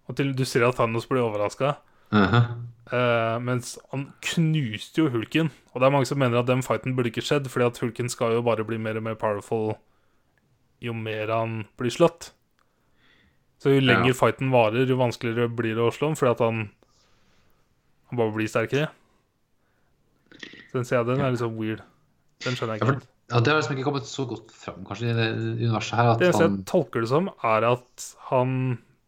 Og 0.08 0.16
til 0.16 0.32
du 0.34 0.44
ser 0.44 0.64
at 0.68 0.76
Thanos 0.76 1.06
blir 1.06 1.22
overraska. 1.22 1.76
Mhm. 2.12 2.66
Eh, 2.92 3.38
mens 3.38 3.78
han 3.92 4.12
knuste 4.20 4.98
jo 4.98 5.08
Hulken. 5.10 5.50
Og 5.74 5.80
det 5.80 5.86
er 5.86 5.90
mange 5.94 6.06
som 6.06 6.18
mener 6.18 6.38
at 6.40 6.46
den 6.46 6.62
fighten 6.62 6.96
burde 6.96 7.10
ikke 7.12 7.22
skjedd, 7.22 7.46
fordi 7.46 7.66
at 7.66 7.78
Hulken 7.78 8.08
skal 8.10 8.32
jo 8.32 8.42
bare 8.42 8.64
bli 8.66 8.76
mer 8.78 8.96
og 8.98 9.02
mer 9.04 9.14
powerful 9.14 9.76
jo 10.82 10.92
mer 10.92 11.28
han 11.28 11.66
blir 11.78 11.90
slått. 11.90 12.32
Så 13.60 13.70
jo 13.74 13.80
lenger 13.80 14.06
Ja. 14.08 14.12
fighten 14.14 14.50
varer, 14.50 14.86
jo 14.88 14.96
vanskeligere 14.96 15.54
blir 15.54 15.74
det 15.74 15.84
å 15.84 15.92
slå 15.92 16.08
ham, 16.08 16.16
fordi 16.16 16.30
at 16.30 16.38
han 16.40 16.70
Han 18.10 18.18
bare 18.18 18.34
blir 18.34 18.50
sterkere. 18.50 18.90
Så 20.70 20.78
den 20.78 20.86
ser 20.86 21.00
jeg, 21.00 21.08
den 21.10 21.22
er 21.22 21.32
litt 21.34 21.42
sånn 21.42 21.56
weird. 21.58 21.82
Den 22.44 22.56
skjønner 22.56 22.76
jeg 22.76 22.82
ikke 22.82 22.92
helt. 22.92 23.08
ja, 23.30 23.40
det 23.40 23.52
har 23.52 23.58
liksom 23.60 23.76
ikke 23.76 23.86
kommet 23.88 24.08
så 24.08 24.26
godt 24.30 24.52
fram 24.54 24.84
kanskje 24.88 25.10
i 25.10 25.16
det 25.18 25.28
universet 25.36 25.98
her. 25.98 26.10
Det 26.18 26.28
eneste 26.30 26.46
han, 26.46 26.58
jeg 26.60 26.68
tolker 26.70 27.04
det 27.04 27.10
som, 27.12 27.32
er 27.54 27.66
at 27.72 28.06
han 28.30 28.54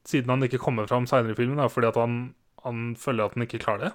Siden 0.02 0.32
han 0.32 0.42
ikke 0.42 0.58
kommer 0.58 0.88
fram 0.90 1.04
seinere 1.06 1.30
i 1.30 1.38
filmen, 1.38 1.60
er 1.62 1.70
fordi 1.70 1.86
at 1.86 1.98
han, 2.00 2.14
han 2.64 2.78
føler 2.98 3.28
at 3.28 3.36
han 3.36 3.44
ikke 3.44 3.60
klarer 3.62 3.84
det. 3.84 3.90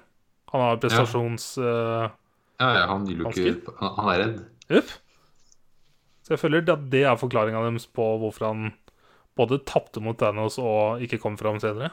Han 0.54 0.62
har 0.64 0.78
prestasjons... 0.80 1.50
Ja, 1.60 2.06
ja, 2.62 2.68
ja, 2.78 2.86
han 2.88 3.04
vil 3.04 3.20
jo 3.20 3.28
ikke 3.28 3.74
Han 3.76 3.92
han 3.98 4.08
er 4.14 4.22
redd. 4.22 4.38
Jepp. 4.72 4.94
Så 6.24 6.32
jeg 6.32 6.40
føler 6.40 6.64
at 6.64 6.86
det 6.92 7.02
er 7.04 7.20
forklaringa 7.20 7.60
deres 7.66 7.84
på 7.92 8.06
hvorfor 8.22 8.48
han 8.48 8.70
både 9.36 9.60
tapte 9.68 10.00
mot 10.00 10.16
Thanos 10.18 10.56
og 10.62 11.04
ikke 11.04 11.20
kom 11.20 11.36
fram 11.40 11.60
senere. 11.60 11.92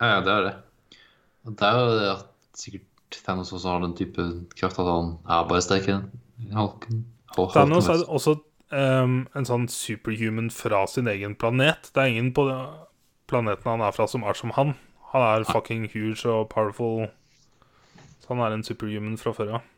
Ja, 0.00 0.16
ja, 0.16 0.22
det 0.24 0.32
er 0.32 0.48
det. 0.48 0.54
Og 1.44 1.58
det 1.60 1.68
er 1.68 1.78
jo 1.78 1.92
det 2.00 2.08
at 2.14 2.33
sikkert 2.58 2.88
Thanos 3.24 3.52
også 3.52 3.68
har 3.68 3.82
den 3.84 3.94
type 3.96 4.22
kraft 4.58 4.78
at 4.78 4.88
han 4.88 5.12
er 5.30 5.48
bare 5.48 5.62
sterkere 5.62 6.00
enn 6.02 6.56
Halken. 6.56 7.04
Thanos 7.36 7.88
er 7.88 8.02
også 8.08 8.36
um, 8.74 9.20
en 9.34 9.46
sånn 9.46 9.68
superhuman 9.70 10.50
fra 10.54 10.84
sin 10.90 11.10
egen 11.10 11.36
planet. 11.38 11.90
Det 11.94 12.02
er 12.02 12.14
ingen 12.14 12.32
på 12.34 12.46
planeten 13.30 13.70
han 13.70 13.84
er 13.84 13.94
fra, 13.94 14.08
som 14.10 14.26
er 14.26 14.38
som 14.38 14.54
han. 14.58 14.74
Han 15.12 15.26
er 15.28 15.46
fucking 15.46 15.86
huge 15.92 16.26
og 16.26 16.48
powerful. 16.50 17.06
Så 18.22 18.32
han 18.32 18.42
er 18.42 18.56
en 18.56 18.66
superhuman 18.66 19.18
fra 19.20 19.34
før 19.36 19.58
av. 19.58 19.70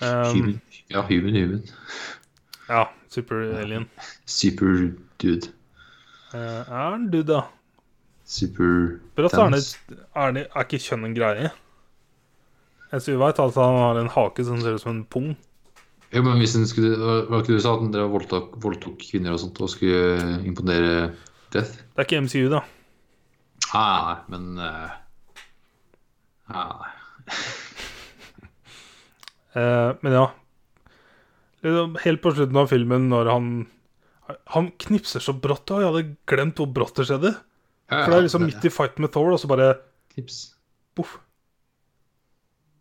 Um, 0.00 0.36
Human. 0.36 0.60
Ja, 0.88 1.02
human, 1.04 1.34
human. 1.36 1.64
ja, 2.68 2.86
super-alien. 3.12 3.84
Super 4.24 4.94
dude. 5.20 5.52
Uh, 6.32 6.38
er 6.38 6.90
han 6.90 7.10
dude, 7.12 7.26
da? 7.34 7.42
Super 8.30 9.00
For 9.16 9.26
at 9.26 9.34
er, 9.34 9.54
det, 9.56 9.98
er, 10.14 10.34
det, 10.36 10.44
er 10.46 10.66
ikke 10.66 10.82
kjønn 10.84 11.08
en 11.08 11.16
greie? 11.16 11.50
Eneste 12.90 13.14
vi 13.14 13.20
vet, 13.20 13.38
er 13.38 13.50
at 13.50 13.58
han 13.58 13.78
har 13.80 13.98
en 13.98 14.12
hake 14.14 14.44
som 14.46 14.60
ser 14.62 14.76
ut 14.76 14.82
som 14.82 14.92
en 14.92 15.06
pung. 15.10 15.32
Jo, 16.10 16.22
men 16.26 16.38
hvis 16.42 16.56
den 16.56 16.66
skulle 16.66 16.96
Var 16.98 17.28
var 17.30 17.42
ikke 17.42 17.54
du 17.54 17.62
sa 17.62 17.76
at 17.76 17.90
dere 17.94 18.10
voldtok, 18.10 18.56
voldtok 18.62 18.96
kvinner 19.02 19.34
og 19.34 19.42
sånt 19.42 19.58
og 19.62 19.70
skulle 19.70 20.40
imponere 20.46 21.10
Death? 21.54 21.82
Det 21.94 22.02
er 22.02 22.06
ikke 22.06 22.22
MCU, 22.26 22.46
da. 22.50 22.62
Ah, 23.74 23.98
nei, 24.06 24.16
men 24.32 24.44
uh, 24.58 24.90
ah, 26.50 26.86
Eh, 29.50 29.92
men 30.00 30.14
ja. 30.14 30.28
Liksom, 31.64 31.96
helt 32.04 32.20
på 32.22 32.30
slutten 32.36 32.58
av 32.60 32.68
filmen, 32.70 33.08
når 33.10 33.30
han 33.32 33.46
Han 34.54 34.68
knipser 34.78 35.18
så 35.18 35.32
brått, 35.34 35.72
og 35.74 35.80
jeg 35.82 35.88
hadde 35.90 36.16
glemt 36.30 36.60
hvor 36.62 36.68
brått 36.70 37.00
det 37.00 37.08
skjedde. 37.08 37.32
For 37.90 38.12
det 38.12 38.18
er 38.18 38.26
liksom 38.26 38.46
midt 38.46 38.64
i 38.64 38.72
fighten 38.72 39.02
med 39.04 39.12
Thor, 39.14 39.32
og 39.34 39.40
så 39.42 39.50
bare 39.50 39.72
Tips. 40.14 40.38
Boff. 40.94 41.16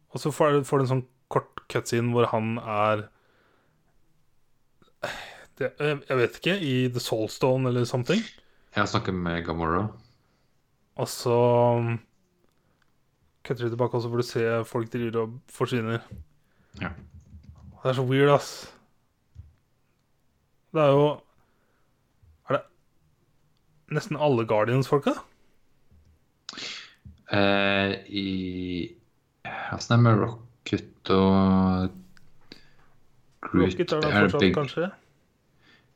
Og 0.09 0.21
så 0.21 0.31
får 0.33 0.61
får 0.65 0.79
du 0.79 0.85
en 0.85 0.91
sånn 0.93 1.07
kort 1.29 1.61
cutscene 1.69 2.13
hvor 2.13 2.29
han 2.31 2.57
er 2.57 3.07
det, 5.59 5.73
jeg 5.79 6.17
vet 6.17 6.37
ikke, 6.39 6.55
i 6.63 6.75
The 6.93 7.01
Soulstone 7.03 7.69
eller 7.69 7.85
something. 7.85 8.21
Jeg 8.75 8.87
snakker 8.87 9.15
med 9.15 9.43
Gamora. 9.45 9.87
Og 10.99 11.07
så 11.07 11.35
um, 11.79 11.97
kutter 13.43 13.65
du 13.67 13.73
tilbake, 13.73 13.97
og 13.97 14.03
så 14.03 14.11
får 14.11 14.21
du 14.21 14.27
se 14.27 14.45
folk 14.67 14.91
driver 14.93 15.21
og 15.23 15.39
forsvinner. 15.51 16.03
Ja. 16.81 16.93
Det 17.79 17.91
er 17.91 17.97
så 17.97 18.05
weird, 18.07 18.31
ass. 18.33 18.51
Det 20.73 20.81
er 20.83 20.93
jo 20.93 21.05
nesten 23.95 24.17
alle 24.17 24.45
Guardians-folka? 24.49 25.13
Uh, 27.29 27.93
I 28.09 28.27
Åssen 29.73 29.93
er 29.93 29.97
det 29.99 30.03
med 30.05 30.19
Rocket 30.23 31.11
og 31.13 31.91
Groot? 33.45 33.65
Rocket 33.73 33.93
er 33.93 33.97
Er 34.07 34.15
fortsatt, 34.23 34.41
begge- 34.41 34.55
kanskje? 34.57 34.89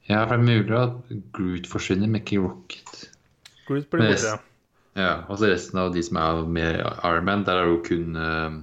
Ja, 0.10 0.26
for 0.28 0.36
det 0.36 0.42
er 0.42 0.48
mulig 0.50 0.78
at 0.78 0.94
Groot 1.34 1.68
forsvinner, 1.70 2.08
men 2.12 2.22
ikke 2.22 2.42
Rocket. 2.44 3.10
Groot 3.68 3.90
blir 3.90 4.10
borte. 4.12 4.36
Ja, 4.96 5.14
og 5.28 5.40
så 5.42 5.48
resten 5.50 5.80
av 5.82 5.94
de 5.96 6.04
som 6.06 6.18
er 6.22 6.44
med 6.46 6.80
Iron 6.84 7.26
Man, 7.26 7.44
der 7.48 7.64
er 7.64 7.72
jo 7.72 7.80
kun 7.86 8.16
uh, 8.16 8.60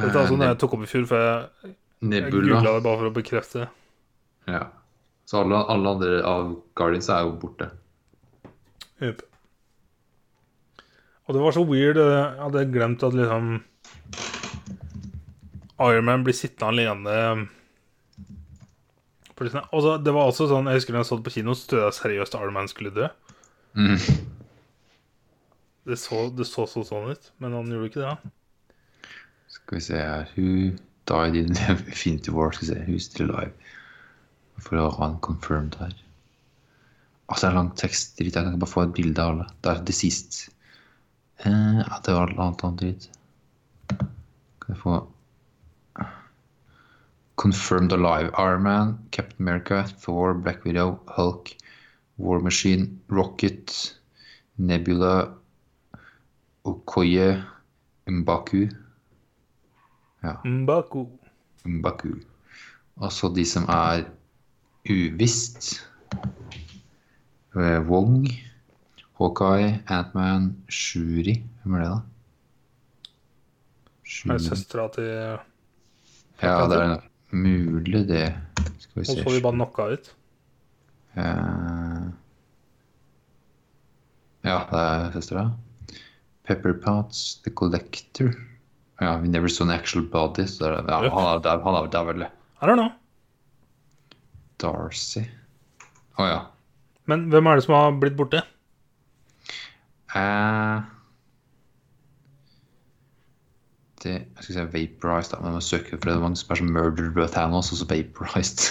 Dette 0.00 0.16
er 0.22 0.30
sånn 0.30 0.40
jeg 0.46 0.56
tok 0.62 0.72
opp 0.78 0.84
i 0.86 0.88
fjor, 0.88 1.04
for 1.10 1.20
jeg, 1.20 1.74
jeg 2.08 2.30
googla 2.32 2.62
det 2.78 2.82
bare 2.86 3.00
for 3.02 3.10
å 3.10 3.14
bekrefte 3.14 3.64
det. 3.64 3.68
Ja. 4.54 4.62
Så 5.26 5.40
alle, 5.42 5.58
alle 5.72 5.90
andre 5.96 6.20
av 6.26 6.52
Guardians 6.78 7.08
er 7.10 7.24
jo 7.26 7.32
borte. 7.42 7.66
Yep. 9.02 9.24
Og 11.26 11.34
det 11.34 11.42
var 11.42 11.56
så 11.56 11.64
weird. 11.66 11.98
eh, 11.98 12.12
Jeg 12.14 12.42
hadde 12.44 12.62
glemt 12.72 13.02
at 13.02 13.16
liksom 13.18 13.48
Iron 15.82 16.06
Man 16.06 16.22
blir 16.24 16.36
sittende 16.36 16.70
alene 16.70 17.48
Og 19.36 20.04
det 20.04 20.14
var 20.14 20.30
også 20.30 20.46
sånn 20.48 20.70
Jeg 20.70 20.78
husker 20.80 20.94
da 20.96 21.02
jeg 21.02 21.10
så 21.10 21.18
det 21.18 21.26
på 21.26 21.34
kino, 21.34 21.52
så 21.58 21.68
trodde 21.68 21.88
jeg 21.90 21.98
seriøst 21.98 22.38
Iron 22.38 22.56
Man 22.56 22.70
skulle 22.70 22.94
dø. 22.94 23.10
Mm. 23.76 23.98
Det 25.86 25.98
så, 26.00 26.30
det 26.34 26.46
så 26.48 26.64
så 26.66 26.82
sånn 26.86 27.10
ut, 27.12 27.28
men 27.38 27.52
han 27.54 27.68
gjorde 27.70 27.90
ikke 27.90 28.00
det. 28.00 28.14
Ja. 28.14 28.16
Skal 29.52 29.76
vi 29.78 29.82
se 29.84 29.98
her 30.00 30.30
Who 30.34 30.72
died 31.06 31.36
in 31.36 31.52
Infinity 31.76 32.32
War? 32.34 32.50
Skal 32.54 32.66
vi 32.66 32.72
se, 32.72 32.80
Who's 32.88 33.10
still 33.10 33.30
alive? 33.30 33.52
For 34.62 34.80
å 34.80 34.90
ha 34.98 35.10
en 35.10 35.18
confirmed 35.24 35.76
her. 35.80 35.94
Altså, 37.26 37.46
det 37.46 37.50
er 37.50 37.58
lang 37.58 37.72
tekst. 37.78 38.14
Dritt. 38.18 38.34
Jeg 38.34 38.44
kan 38.44 38.54
ikke 38.54 38.64
bare 38.64 38.74
få 38.74 38.86
et 38.86 38.94
bilde 38.96 39.22
av 39.22 39.34
alle. 39.34 39.48
Det 39.62 39.72
er 39.72 39.84
deceased. 39.90 40.38
Eh, 41.44 41.82
ja, 41.82 42.00
det 42.06 42.14
var 42.16 42.32
alt 42.38 42.64
annet 42.64 42.82
dritt. 42.82 43.10
Kan 43.90 44.72
jeg 44.72 44.80
få 44.80 44.96
Confirmed 47.36 47.92
alive. 47.92 48.30
Iron 48.38 48.62
Man, 48.62 48.98
Captain 49.12 49.46
America, 49.46 49.82
Thor, 50.00 50.34
Black 50.34 50.64
Widow, 50.64 50.98
Hulk, 51.06 51.54
War 52.16 52.40
Machine, 52.40 52.98
Rocket, 53.08 53.94
Nebula, 54.56 55.34
Okoye, 56.64 57.44
Mbaku. 58.06 58.68
Ja, 60.22 60.40
Mbaku. 60.44 61.06
Mbaku. 61.64 62.14
Altså 62.96 63.28
de 63.28 63.44
som 63.44 63.68
er 63.68 64.06
uvisst. 64.90 65.80
Eh, 67.56 67.78
Wong, 67.88 68.26
Hawkeye, 69.18 69.80
Antman, 69.88 70.50
Shuri. 70.68 71.38
Hvem 71.62 71.74
er 71.74 71.84
det, 71.84 71.90
da? 71.90 72.00
Er 73.06 74.10
Shuri. 74.16 74.36
det 74.36 74.42
søstera 74.48 74.88
til 74.94 75.08
Ja, 76.42 76.66
det 76.68 76.80
er 76.82 77.00
mulig, 77.32 78.08
det. 78.08 78.26
Skal 78.78 79.00
vi 79.00 79.04
se. 79.06 79.14
se. 79.14 79.22
så 79.22 79.34
vi 79.34 79.42
bare 79.42 79.56
knocka 79.56 79.88
ut. 79.94 80.12
Uh... 81.16 82.12
Ja, 84.44 84.58
det 84.70 84.82
er 84.82 85.12
søstera. 85.16 85.46
Pepper 86.46 86.76
Potts, 86.84 87.40
The 87.42 87.50
Collector. 87.50 88.36
Ja, 89.00 89.16
We 89.18 89.28
Never 89.28 89.48
Saw 89.48 89.66
an 89.66 89.74
Actual 89.74 90.06
Body. 90.06 90.46
Så 90.46 90.64
det 90.64 90.78
er, 90.78 90.84
ja, 90.88 91.10
han 91.10 91.42
er 91.44 91.64
han 91.64 91.74
er 91.74 91.90
der 91.90 92.04
vel. 92.04 92.22
I 92.62 92.64
don't 92.64 92.76
know. 92.76 92.92
Darcy. 94.62 95.24
Å 96.16 96.26
ja. 96.26 96.42
Men 97.06 97.28
hvem 97.30 97.46
er 97.46 97.58
det 97.58 97.66
som 97.66 97.76
har 97.76 97.96
blitt 98.00 98.16
borte? 98.18 98.42
Eh, 100.16 100.82
det 104.02 104.12
Jeg 104.14 104.44
skal 104.44 104.54
si 104.54 104.66
Vaporized, 104.72 105.32
da, 105.32 105.40
men 105.42 105.56
må 105.56 105.62
søke 105.64 105.96
for 105.96 106.08
det 106.08 106.16
er 106.16 106.22
mange 106.22 106.40
som 106.40 106.52
er 106.52 106.60
som 106.60 106.72
Murdered 106.72 107.14
by 107.14 107.26
Thanos, 107.30 107.72
og 107.72 107.80
så 107.80 107.88
Vaporized. 107.90 108.68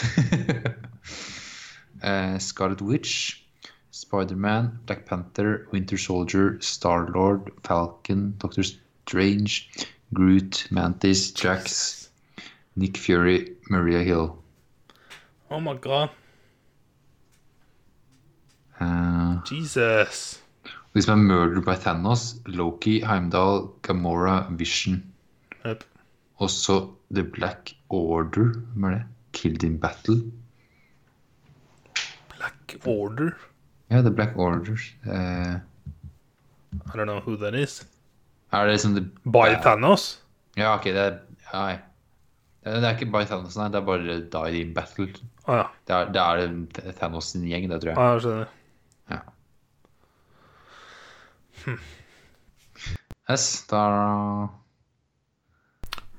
eh, 2.10 2.38
Scarlet 2.40 2.82
Witch, 2.82 3.42
Spiderman, 3.92 4.72
Black 4.86 5.06
Panther, 5.06 5.68
Winter 5.72 5.98
Soldier, 5.98 6.58
Star-Lord, 6.62 7.52
Falcon, 7.64 8.36
Doctor 8.42 8.64
Strange, 8.64 9.70
Groot, 10.14 10.68
Mantis, 10.72 11.32
Jax, 11.44 12.10
Nick 12.76 12.98
Fury, 12.98 13.56
Maria 13.70 14.04
Hill. 14.04 14.45
Oh 15.56 15.62
my 15.62 15.74
god. 15.82 16.10
Uh, 18.82 19.40
Jesus. 19.48 20.42
de 20.94 21.02
som 21.02 21.20
er 21.20 21.24
Murdered 21.24 21.64
by 21.64 21.76
Thanos, 21.80 22.42
Loki, 22.46 23.00
Heimdall, 23.00 23.70
Gamora, 23.82 24.50
Vision. 24.52 24.98
Yep. 25.66 25.84
Og 26.44 26.50
så 26.50 26.76
The 27.16 27.24
Black 27.24 27.72
Order. 27.90 28.52
Hvem 28.74 28.84
er 28.84 28.90
det? 28.90 29.04
Killed 29.32 29.64
in 29.64 29.80
Battle. 29.80 30.32
Black 32.36 32.76
Order. 32.86 33.32
Ja, 33.90 34.02
The 34.02 34.12
Black 34.12 34.36
Order. 34.36 34.76
Uh, 35.08 35.56
I 36.74 36.98
don't 36.98 37.06
know 37.06 37.22
who 37.22 37.38
that 37.38 37.56
is. 37.56 37.88
er 38.52 38.66
det 38.66 38.72
liksom 38.72 38.96
The 38.96 39.06
By 39.24 39.56
uh, 39.56 39.62
Thanos? 39.64 40.22
Ja, 40.58 40.76
OK, 40.76 40.84
det 40.84 40.98
er 40.98 41.18
ja, 41.54 41.78
Det 42.66 42.84
er 42.84 42.90
er 42.90 42.98
ikke 43.00 43.12
by 43.12 43.24
Thanos, 43.24 43.56
nei. 43.56 43.70
Det 43.70 43.76
er 43.76 43.86
bare 43.86 44.20
Died 44.20 44.60
in 44.66 44.74
Battle. 44.74 45.08
Å 45.46 45.56
ja. 45.60 45.66
Det 45.86 45.96
er, 45.96 46.12
det 46.14 46.22
er 46.90 46.96
Thanos 46.98 47.32
sin 47.34 47.46
gjeng, 47.46 47.68
det 47.70 47.82
tror 47.84 47.92
jeg. 47.92 47.98
Ah, 48.02 48.14
jeg 48.16 48.22
skjønner. 48.26 48.48
Ja. 49.14 49.20
Yes, 53.30 53.66
da 53.70 53.82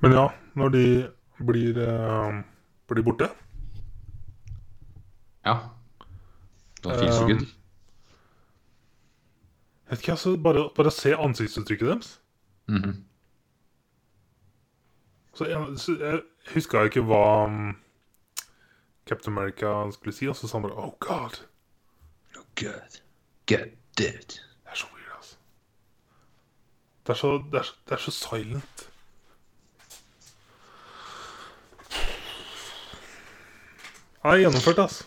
Men 0.03 0.11
ja, 0.15 0.25
når 0.59 0.69
de 0.73 0.85
blir, 1.47 1.77
uh, 1.79 2.41
blir 2.89 3.05
borte 3.05 3.29
Ja. 5.45 5.57
Da 6.83 6.97
fins 6.99 7.19
jo 7.21 7.27
Um. 7.29 7.45
Vet 9.87 10.01
ikke, 10.01 10.17
altså, 10.17 10.35
bare, 10.43 10.69
bare 10.75 10.91
se 10.91 11.15
ansiktsuttrykket 11.15 11.87
deres 11.87 12.15
Mhm. 12.67 13.03
Så 15.37 15.45
jeg, 15.45 15.79
så 15.79 15.93
jeg 16.01 16.21
huska 16.53 16.81
ikke 16.83 17.01
hva 17.07 17.45
um, 17.45 17.75
Captain 19.07 19.33
America 19.37 19.71
skulle 19.91 20.13
si, 20.15 20.27
og 20.27 20.35
så 20.35 20.47
sa 20.47 20.57
han 20.57 20.67
bare 20.67 20.77
Oh 20.83 20.93
God. 20.99 21.39
Oh, 22.37 22.43
God. 22.59 22.99
God 23.49 23.71
damn. 23.97 24.27
Det 24.27 24.71
er 24.71 24.75
så 24.75 24.87
weird, 24.93 25.13
altså. 25.17 25.35
Det 27.07 27.09
er 27.15 27.19
så, 27.23 27.31
det 27.51 27.59
er, 27.59 27.63
så- 27.63 27.79
det 27.89 27.93
er 27.97 28.03
så 28.07 28.11
silent. 28.11 28.89
Det 34.23 34.33
er 34.33 34.41
gjennomført, 34.43 34.79
altså. 34.83 35.05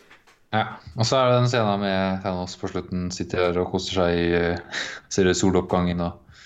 Ja, 0.53 0.65
Og 0.99 1.07
så 1.07 1.17
er 1.21 1.29
det 1.31 1.37
den 1.39 1.49
scenen 1.51 1.81
med 1.85 2.23
Thanos 2.25 2.57
på 2.59 2.69
slutten. 2.73 3.11
Sitter 3.15 3.45
her 3.45 3.59
og 3.63 3.69
koser 3.71 4.01
seg 4.01 4.17
i 4.19 4.25
eh, 4.35 4.81
Ser 5.13 5.29
soloppgangen 5.37 6.01
og 6.03 6.41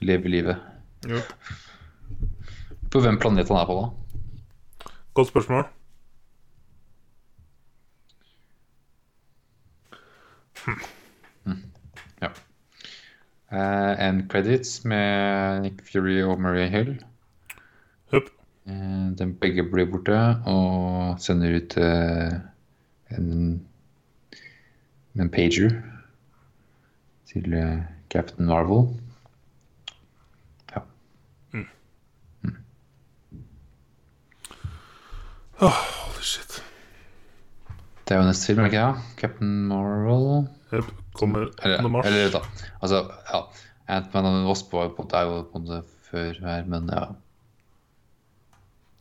lever 0.00 0.32
livet. 0.32 0.62
Jo. 1.08 1.18
På 2.92 3.02
hvem 3.04 3.18
planet 3.20 3.48
han 3.50 3.60
er 3.60 3.68
på, 3.68 3.76
da? 3.80 4.88
Godt 5.18 5.28
spørsmål. 5.32 5.66
Ja. 12.22 12.28
Uh, 13.52 14.08
end 14.08 14.30
credits 14.30 14.84
med 14.84 15.60
Nick 15.62 15.82
Fury 15.92 16.22
og 16.22 16.40
Maria 16.40 16.66
Hill. 16.66 17.04
Hup. 18.12 18.30
Uh, 18.66 19.10
de 19.18 19.26
begge 19.40 19.64
blir 19.66 19.90
borte 19.90 20.18
og 20.46 21.20
sender 21.20 21.56
ut 21.58 21.76
uh, 21.76 22.38
en, 23.18 23.66
en 25.18 25.30
pager 25.30 25.74
til 27.32 27.54
uh, 27.54 27.82
Captain 28.10 28.46
Marvel. 28.46 29.00
Ja. 30.72 30.86
Holy 35.58 36.22
shit. 36.22 36.61
Det 38.12 38.18
er 38.18 38.26
jo 38.26 38.28
neste 38.28 38.50
film, 38.50 38.66
ikke 38.68 38.80
det? 38.84 39.04
Captain 39.16 39.52
Marvel 39.70 40.42
yep, 40.68 40.88
Kommer 41.16 41.46
8. 41.48 41.88
mars. 41.88 42.08
eller 42.10 42.34
da. 42.34 42.40
Altså, 42.84 42.98
ja. 43.30 43.38
Ant-Man 43.94 44.26
og 44.28 44.48
Wasp 44.50 44.74
var 44.76 44.90
på, 44.92 45.06
er 45.16 45.30
jo 45.30 45.38
på 45.48 45.56
en 45.56 45.64
måte 45.64 45.78
før 46.10 46.40
her, 46.42 46.66
men 46.68 46.90
ja. 46.92 47.06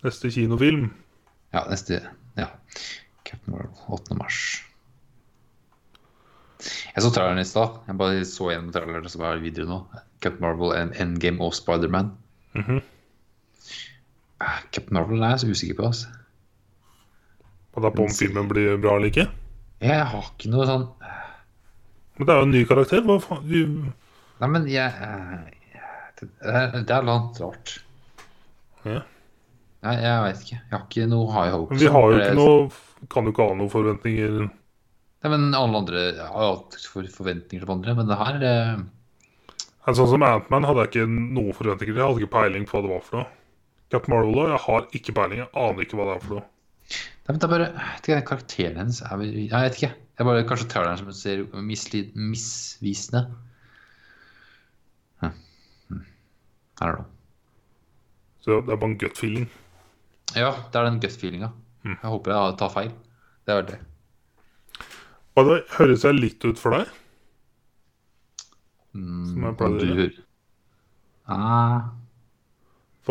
Neste 0.06 0.32
kinofilm. 0.32 0.86
Ja, 1.52 1.66
neste 1.68 2.00
Ja. 2.40 2.48
Captain 3.28 3.52
Marvel, 3.52 3.76
8. 4.00 4.16
mars. 4.16 4.40
Jeg 6.96 7.04
så 7.04 7.12
traileren 7.12 7.44
i 7.44 7.46
stad. 7.52 7.84
Jeg 7.90 8.00
bare 8.00 8.24
så 8.32 8.48
gjennom 8.54 8.72
traileren 8.72 9.12
som 9.12 9.28
er 9.28 9.44
videre 9.44 9.68
nå. 9.68 9.82
Captain 10.22 10.48
Marvel, 10.48 10.72
en 10.80 10.96
Endgame 10.96 11.44
og 11.44 11.52
Spiderman. 11.60 12.16
Mm 12.56 12.64
-hmm. 12.64 12.82
Captain 14.72 14.94
Marvel 14.94 15.20
er 15.20 15.36
jeg 15.36 15.40
så 15.40 15.52
usikker 15.52 15.76
på. 15.76 15.92
Altså. 15.92 16.08
Og 17.72 17.86
da 17.86 17.92
på 17.94 18.06
om 18.06 18.12
filmen 18.14 18.50
blir 18.52 18.76
bra 18.82 18.98
eller 18.98 19.12
ikke. 19.12 19.28
Jeg 19.82 20.04
har 20.12 20.28
ikke 20.28 20.52
noe 20.52 20.68
sånn 20.70 20.84
Men 22.20 22.28
det 22.28 22.34
er 22.34 22.42
jo 22.42 22.48
en 22.48 22.54
ny 22.54 22.62
karakter. 22.70 23.02
Hva 23.08 23.18
faen? 23.24 23.48
du... 23.48 23.88
Nei, 24.42 24.50
men 24.50 24.68
jeg 24.70 24.90
eh, 25.08 25.82
Det 26.20 26.30
er, 26.44 26.76
det 26.76 26.94
er 26.94 27.08
noe 27.08 27.32
rart. 27.40 27.76
Ja. 28.86 29.02
Nei, 29.82 29.98
jeg 29.98 30.24
veit 30.26 30.42
ikke. 30.46 30.58
Jeg 30.58 30.76
har 30.76 30.86
ikke 30.86 31.10
noe 31.10 31.34
high 31.34 31.54
hopes. 31.56 31.74
Men 31.74 31.82
vi 31.82 31.92
har 31.96 32.08
jo 32.08 32.20
ikke 32.20 32.38
noe 32.38 33.06
Kan 33.12 33.26
jo 33.26 33.34
ikke 33.34 33.48
ha 33.50 33.58
noen 33.58 33.74
forventninger. 33.74 34.40
Nei, 35.22 35.30
men 35.30 35.52
alle 35.58 35.84
andre 35.84 36.04
jeg 36.12 36.28
har 36.34 36.46
jo 36.46 36.56
hatt 36.56 36.78
for 36.90 37.14
forventninger 37.16 37.66
til 37.66 37.74
andre, 37.76 37.94
men 37.98 38.08
det 38.10 38.18
her 38.18 38.46
eh, 38.46 38.82
sånn 39.90 40.10
som 40.10 40.26
Ant-Man 40.26 40.66
hadde 40.66 40.86
jeg 40.86 40.92
ikke 40.92 41.06
noen 41.10 41.58
forventninger 41.58 41.94
til. 41.94 42.02
Jeg 42.02 42.08
hadde 42.08 42.24
ikke 42.26 42.36
peiling 42.38 42.66
på 42.70 42.78
hva 42.78 42.84
det 42.86 42.94
var 42.94 43.06
for 43.06 43.20
noe. 43.20 43.30
Captain 43.92 44.14
Marvel 44.14 44.54
jeg 44.54 44.62
har 44.66 44.88
ikke 44.98 45.16
peiling. 45.18 45.42
Jeg 45.44 45.52
aner 45.64 45.86
ikke 45.86 46.00
hva 46.00 46.08
det 46.08 46.16
er 46.16 46.26
for 46.26 46.38
noe. 46.38 46.46
Nei, 46.92 47.32
men 47.32 47.40
det 47.40 47.48
er 47.48 47.54
bare 47.54 47.70
vet 47.78 48.10
ikke, 48.10 48.20
Karakteren 48.32 48.80
hennes 48.82 49.02
er 49.06 49.20
vel 49.22 49.34
Jeg 49.38 49.54
vet 49.54 49.78
ikke. 49.80 49.92
Jeg 49.96 50.24
er 50.26 50.28
bare 50.28 50.46
kanskje 50.50 50.84
den 50.86 51.00
som 51.00 51.12
ser 51.16 51.44
mislid, 51.66 52.12
misvisende. 52.18 53.24
Hm. 55.22 55.34
Hm. 55.90 56.04
I 56.82 56.86
don't 56.86 56.96
know. 57.00 57.10
Så 58.42 58.62
det 58.66 58.74
er 58.74 58.82
bare 58.82 58.90
en 58.92 58.98
gut 58.98 59.18
feeling. 59.18 59.48
Ja, 60.36 60.52
det 60.72 60.80
er 60.80 60.88
den 60.88 61.00
gut-feelinga. 61.04 61.52
Mm. 61.84 61.98
Jeg 61.98 62.10
håper 62.14 62.32
jeg 62.32 62.58
tar 62.60 62.72
feil. 62.74 62.92
Det 63.46 63.56
er 63.56 63.66
det. 63.68 63.80
Og 65.36 65.48
det 65.48 65.58
høres 65.78 66.06
jeg 66.06 66.18
litt 66.18 66.46
ut 66.46 66.60
for 66.60 66.76
deg? 66.76 66.92
Mm, 68.96 69.26
Som 69.32 69.46
jeg 69.48 69.58
pleier 69.60 69.76
å 69.76 69.90
gjøre. 69.90 70.26
Ah, 71.32 71.92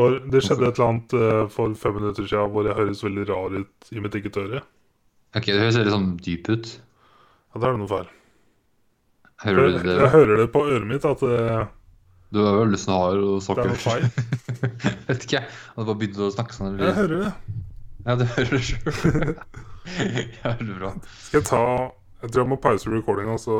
For 0.00 0.14
det 0.32 0.40
skjedde 0.46 0.68
et 0.70 0.78
eller 0.80 0.86
annet 0.94 1.14
eh, 1.20 1.40
for 1.52 1.74
fem 1.76 1.98
minutter 2.00 2.24
siden 2.30 2.52
hvor 2.54 2.64
jeg 2.70 2.76
høres 2.78 3.02
veldig 3.04 3.24
rar 3.28 3.56
ut 3.58 3.90
i 3.92 4.00
mitt 4.00 4.14
eget 4.16 4.38
øre. 4.40 4.62
ok, 5.36 5.44
det 5.50 5.58
høres 5.60 5.76
veldig 5.76 5.92
sånn 5.92 6.06
dyp 6.24 6.48
ut. 6.54 6.70
Ja, 7.50 7.60
da 7.60 7.66
er 7.68 7.74
det 7.76 7.82
noe 7.82 7.90
feil. 7.90 8.08
Hører 9.44 9.66
Jeg, 9.66 9.74
du 9.76 9.88
det? 9.88 9.98
jeg 10.00 10.10
hører 10.14 10.40
det 10.42 10.48
på 10.54 10.62
øret 10.68 10.88
mitt 10.88 11.04
at 11.08 11.22
uh, 11.24 11.62
Du 12.32 12.40
er 12.44 12.58
veldig 12.60 12.78
snar 12.80 13.16
og 13.20 13.38
det 13.40 13.62
er 13.64 13.70
noe 13.70 13.80
feil. 13.80 14.04
Vet 15.08 15.24
ikke, 15.26 15.38
jeg. 15.38 15.46
Hadde 15.76 15.86
bare 15.88 16.00
begynt 16.02 16.20
å 16.20 16.28
snakke 16.34 16.56
sånn. 16.56 16.76
Jeg 16.80 16.96
hører 16.98 17.24
det. 17.26 17.30
Ja, 18.06 18.16
du 18.20 18.24
hører 18.34 18.52
det 18.56 18.62
sjøl. 18.68 19.32
det 20.60 20.76
bra. 20.76 20.92
Skal 21.26 21.40
jeg 21.40 21.48
ta 21.50 21.62
Jeg 22.20 22.30
tror 22.34 22.42
jeg 22.44 22.50
må 22.52 22.60
pause 22.60 22.92
recordinga 22.92 23.36
og 23.36 23.42
så 23.42 23.56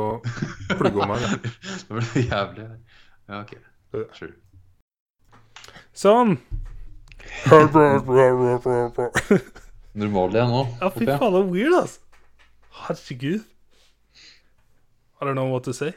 plugge 0.77 1.01
om 1.05 1.13
her. 1.15 1.25
jeg. 1.27 1.53
Det 1.89 1.97
ble 1.97 2.25
jævlig. 2.29 2.69
Ja, 3.29 3.41
ok. 3.41 3.53
Sure. 4.17 4.33
Sånn. 6.01 6.37
Ja, 7.45 7.59
Normal 10.01 10.33
igjen 10.33 10.49
nå. 10.49 10.61
fy 10.95 11.05
håper 11.05 11.19
faen, 11.19 11.35
det 11.35 11.41
er 11.41 11.49
weird, 11.51 11.75
altså. 11.77 11.99
Herregud. 12.81 13.43
I 15.21 15.27
don't 15.27 15.37
know 15.37 15.51
what 15.51 15.67
to 15.67 15.75
say. 15.77 15.91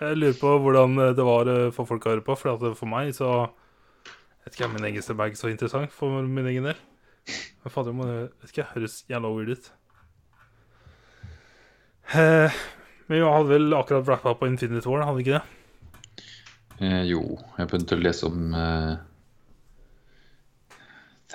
Jeg 0.00 0.18
lurer 0.18 0.34
på 0.40 0.50
hvordan 0.64 0.98
eh, 0.98 1.14
det 1.16 1.24
var 1.28 1.48
eh, 1.52 1.68
for 1.76 1.86
folk 1.86 2.08
å 2.08 2.16
høre 2.16 2.24
på, 2.26 2.34
for 2.40 2.56
at 2.56 2.64
for 2.80 2.90
meg 2.90 3.12
så 3.14 3.30
vet 4.42 4.56
ikke, 4.56 4.66
om 4.66 4.74
Min 4.74 4.88
egen 4.90 5.04
stemme 5.04 5.28
er 5.30 5.38
så 5.38 5.52
interessant 5.52 5.94
for 5.94 6.26
min 6.26 6.50
egen 6.50 6.66
del. 6.66 6.80
Men 7.62 7.74
fader, 7.74 7.94
må 7.94 8.08
det 8.08 8.18
vet 8.42 8.50
ikke, 8.50 8.66
høres 8.74 8.98
jævla 9.06 9.30
weird 9.36 9.54
ut. 9.54 9.70
Eh, 12.18 12.62
men 13.06 13.20
vi 13.20 13.22
hadde 13.22 13.52
vel 13.52 13.78
akkurat 13.78 14.08
wrappa 14.10 14.34
på 14.40 14.50
Infinity 14.50 14.90
War, 14.90 15.06
hadde 15.06 15.20
vi 15.20 15.28
ikke 15.28 15.38
det? 15.38 15.44
Eh, 16.82 17.02
jo, 17.08 17.22
jeg 17.56 17.70
begynte 17.70 17.96
å 17.96 18.02
lese 18.02 18.26
om 18.28 18.56
eh, 18.58 18.96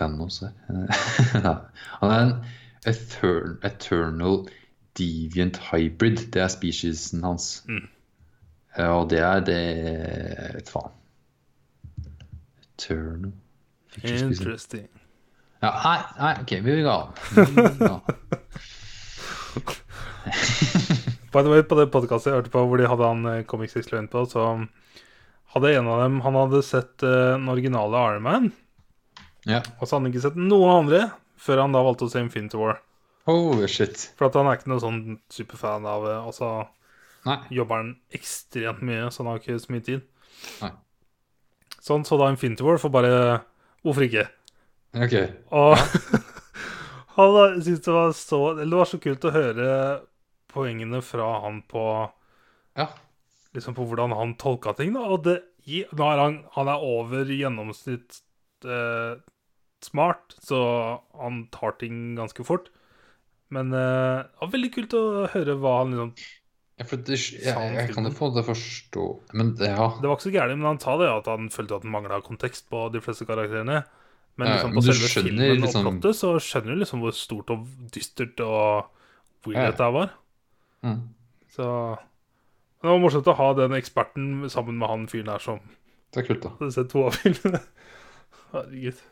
Thanos 0.02 0.42
her. 0.44 1.62
Han 2.02 2.12
er 2.12 2.24
en 2.26 2.34
etern 2.90 3.60
eternal 3.68 4.42
deviant 4.98 5.62
hybrid. 5.70 6.26
Det 6.34 6.42
er 6.42 6.50
speciesen 6.52 7.24
hans. 7.24 7.52
Mm. 7.70 7.86
Og 8.88 9.10
det 9.12 9.20
er 9.20 9.46
det 9.46 9.62
Vet 10.58 10.74
faen. 10.74 10.98
Eternal 12.66 13.32
Interesting. 14.02 14.88
Ja, 15.62 15.70
nei, 15.84 15.98
nei, 16.18 16.32
OK, 16.42 16.52
vi 16.64 16.74
vil 16.74 16.86
gå 16.88 16.94
an. 16.96 17.12
By 21.32 21.44
the 21.44 21.52
way, 21.52 21.62
på 21.64 21.76
det 21.78 21.92
podcastet 21.94 22.32
jeg 22.32 22.40
hørte 22.40 22.54
på 22.54 22.64
hvor 22.68 22.80
de 22.80 22.88
hadde 22.90 23.08
han 23.08 23.28
eh, 23.30 23.44
Comics 23.48 23.76
Explained 23.78 24.10
på, 24.14 24.24
så 24.32 24.66
hadde 25.54 25.74
en 25.76 25.90
av 25.92 26.02
dem 26.04 26.22
Han 26.26 26.38
hadde 26.40 26.64
sett 26.66 27.04
uh, 27.04 27.36
den 27.36 27.50
originale 27.52 28.02
Iron 28.08 28.26
Man, 28.26 28.50
Ja. 29.50 29.62
og 29.80 29.88
så 29.88 29.96
hadde 29.96 30.04
han 30.06 30.12
ikke 30.14 30.22
sett 30.28 30.36
noen 30.38 30.70
andre 30.84 31.00
før 31.42 31.64
han 31.64 31.74
da 31.74 31.82
valgte 31.82 32.06
å 32.06 32.12
se 32.14 32.22
Infinity 32.22 32.58
War. 32.60 32.78
Oh, 33.30 33.58
shit. 33.70 34.12
For 34.18 34.28
at 34.28 34.36
han 34.38 34.48
er 34.50 34.58
ikke 34.60 34.70
noe 34.70 34.82
sånn 34.82 35.00
superfan 35.34 35.86
av 35.90 36.06
eh, 36.10 36.20
Altså 36.26 36.50
Nei. 37.26 37.38
jobber 37.54 37.82
han 37.82 37.92
ekstremt 38.18 38.82
mye, 38.86 39.08
så 39.14 39.22
han 39.24 39.32
har 39.32 39.42
ikke 39.42 39.58
så 39.62 39.74
mye 39.74 39.86
tid. 39.86 40.06
Nei. 40.62 40.72
Sånn 41.82 42.06
så 42.06 42.18
da 42.22 42.30
Infinity 42.34 42.66
War 42.66 42.78
for 42.82 42.94
bare 42.94 43.42
Hvorfor 43.82 44.06
ikke? 44.06 44.28
OK. 44.94 45.16
Og 45.58 45.74
han 47.18 47.36
da 47.38 47.46
syntes 47.62 47.86
det 47.86 47.94
var 47.96 48.12
så 48.18 48.40
Eller 48.56 48.70
det 48.74 48.82
var 48.82 48.90
så 48.90 49.00
kult 49.02 49.26
å 49.30 49.34
høre 49.36 49.70
poengene 50.52 51.00
fra 51.06 51.30
han 51.46 51.62
på 51.72 51.86
Ja. 52.78 52.88
liksom 53.56 53.74
på 53.78 53.86
hvordan 53.88 54.14
han 54.18 54.34
tolka 54.40 54.74
ting. 54.78 54.94
da, 54.94 55.06
Og 55.14 55.24
det, 55.26 55.38
nå 55.96 56.08
er 56.12 56.20
han, 56.20 56.42
han 56.58 56.68
er 56.74 56.84
over 56.84 57.26
gjennomsnitt 57.32 58.20
eh, 58.66 59.14
smart, 59.88 60.36
så 60.44 60.58
han 61.20 61.48
tar 61.52 61.78
ting 61.82 62.16
ganske 62.20 62.44
fort. 62.48 62.70
Men 63.52 63.74
uh, 63.76 64.24
det 64.24 64.40
var 64.46 64.52
veldig 64.54 64.70
kult 64.76 64.94
å 64.96 65.02
høre 65.34 65.58
hva 65.60 65.74
han 65.82 65.92
liksom 65.92 66.14
Ja, 66.80 66.86
det, 66.88 67.18
jeg, 67.20 67.74
jeg 67.76 67.90
kan 67.94 68.08
jo 68.08 68.12
få 68.16 68.30
det 68.34 68.46
forstå 68.48 69.04
Men 69.38 69.50
det- 69.60 69.68
ja. 69.70 69.90
Det 70.02 70.08
var 70.08 70.16
ikke 70.16 70.30
så 70.30 70.32
gærent, 70.34 70.58
men 70.58 70.70
han 70.72 70.80
sa 70.80 70.96
det 70.98 71.10
at 71.12 71.28
han 71.30 71.50
følte 71.54 71.76
at 71.76 71.84
han 71.84 71.92
mangla 71.94 72.22
kontekst 72.26 72.70
på 72.72 72.86
de 72.94 73.02
fleste 73.04 73.28
karakterene. 73.28 73.82
Men 74.40 74.48
Ja, 74.48 74.54
liksom 74.56 74.72
men 74.72 74.80
på 74.80 74.86
du 74.86 74.94
selve 74.94 75.10
skjønner 75.12 75.30
filmen 75.30 75.62
liksom- 75.66 75.86
og 75.86 76.00
plottet 76.00 76.16
så 76.22 76.32
skjønner 76.40 76.74
du 76.74 76.80
liksom 76.86 77.04
hvor 77.04 77.12
stort 77.20 77.52
og 77.52 77.68
dystert 77.92 78.40
og 78.40 78.88
weird 79.46 79.58
Ja, 79.60 79.66
ja. 79.68 79.72
dette 79.76 79.92
var. 80.00 80.16
Mm. 80.88 81.02
Så 81.52 81.68
det 82.82 82.90
var 82.90 83.00
morsomt 83.04 83.28
å 83.30 83.36
ha 83.38 83.54
den 83.60 83.76
eksperten 83.78 84.50
sammen 84.50 84.80
med 84.80 84.90
han 84.90 85.08
fyren 85.12 85.28
her 85.36 85.44
som 85.44 85.60
Det 86.16 86.24
er 86.24 86.28
kult, 86.32 86.42
da. 86.48 86.50
hadde 86.58 86.72
sett 86.74 86.90
to 86.90 87.04
av 87.06 87.20
filmene. 87.20 87.60
Herregud. 88.56 89.04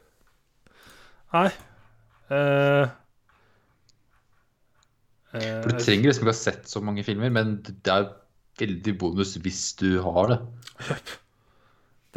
Nei 1.33 1.49
Uh, 2.29 2.85
uh, 5.33 5.63
du 5.65 5.71
trenger 5.81 6.11
liksom 6.11 6.27
ikke 6.27 6.29
ha 6.29 6.37
sett 6.37 6.67
så 6.69 6.77
mange 6.85 7.01
filmer, 7.01 7.31
men 7.33 7.55
det 7.65 7.89
er 7.89 8.03
veldig 8.61 8.93
bonus 9.01 9.31
hvis 9.41 9.63
du 9.79 9.95
har 10.05 10.29
det. 10.29 10.37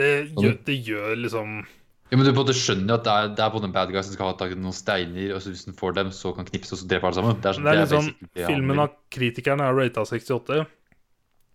det, 0.01 0.11
gjør, 0.37 0.59
det 0.69 0.77
gjør 0.85 1.17
liksom 1.23 1.55
Ja, 1.63 2.19
men 2.21 2.29
du 2.29 2.33
både 2.37 2.53
skjønner 2.53 2.99
at 2.99 3.07
det 3.09 3.15
er, 3.15 3.33
det 3.39 3.45
er 3.47 3.55
både 3.57 3.71
en 3.71 3.75
bad 3.79 3.89
guy 3.95 4.03
som 4.05 4.13
skal 4.19 4.35
ha 4.35 4.37
tak 4.37 4.53
i 4.53 4.61
noen 4.61 4.77
steiner, 4.77 5.33
og 5.33 5.41
så 5.41 5.55
hvis 5.55 5.65
den 5.71 5.81
får 5.81 5.97
dem, 5.97 6.13
så 6.13 6.35
kan 6.37 6.45
knipse, 6.53 6.75
og 6.77 6.83
så 6.83 6.89
drepe 6.93 7.09
alle 7.09 7.17
sammen. 7.23 7.41
Det 7.41 7.49
er, 7.49 7.57
sånn- 7.57 7.65
Det 7.65 7.73
er 7.73 7.83
liksom, 7.87 8.13
det 8.37 8.45
han 8.45 8.53
Filmen 8.53 8.83
av 8.85 8.97
kritikerne 9.17 9.65
er 9.71 9.81
rata 9.81 10.05
68 10.05 10.59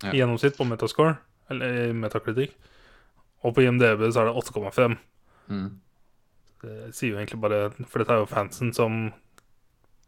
Ja. 0.02 0.12
i 0.14 0.18
gjennomsnitt 0.24 0.58
på 0.58 0.66
Metascore, 0.66 1.14
eller 1.54 1.78
i 1.92 1.94
Metacritic. 1.94 2.58
Og 3.46 3.54
på 3.54 3.62
IMDb 3.70 4.02
så 4.10 4.24
er 4.26 4.32
det 4.32 4.36
8,5. 4.42 4.98
Mm. 5.54 5.70
Det 6.64 6.96
sier 6.98 7.14
jo 7.14 7.20
egentlig 7.20 7.40
bare 7.44 7.60
For 7.86 8.02
dette 8.02 8.16
er 8.16 8.22
jo 8.24 8.30
fansen 8.32 8.72
som 8.74 9.12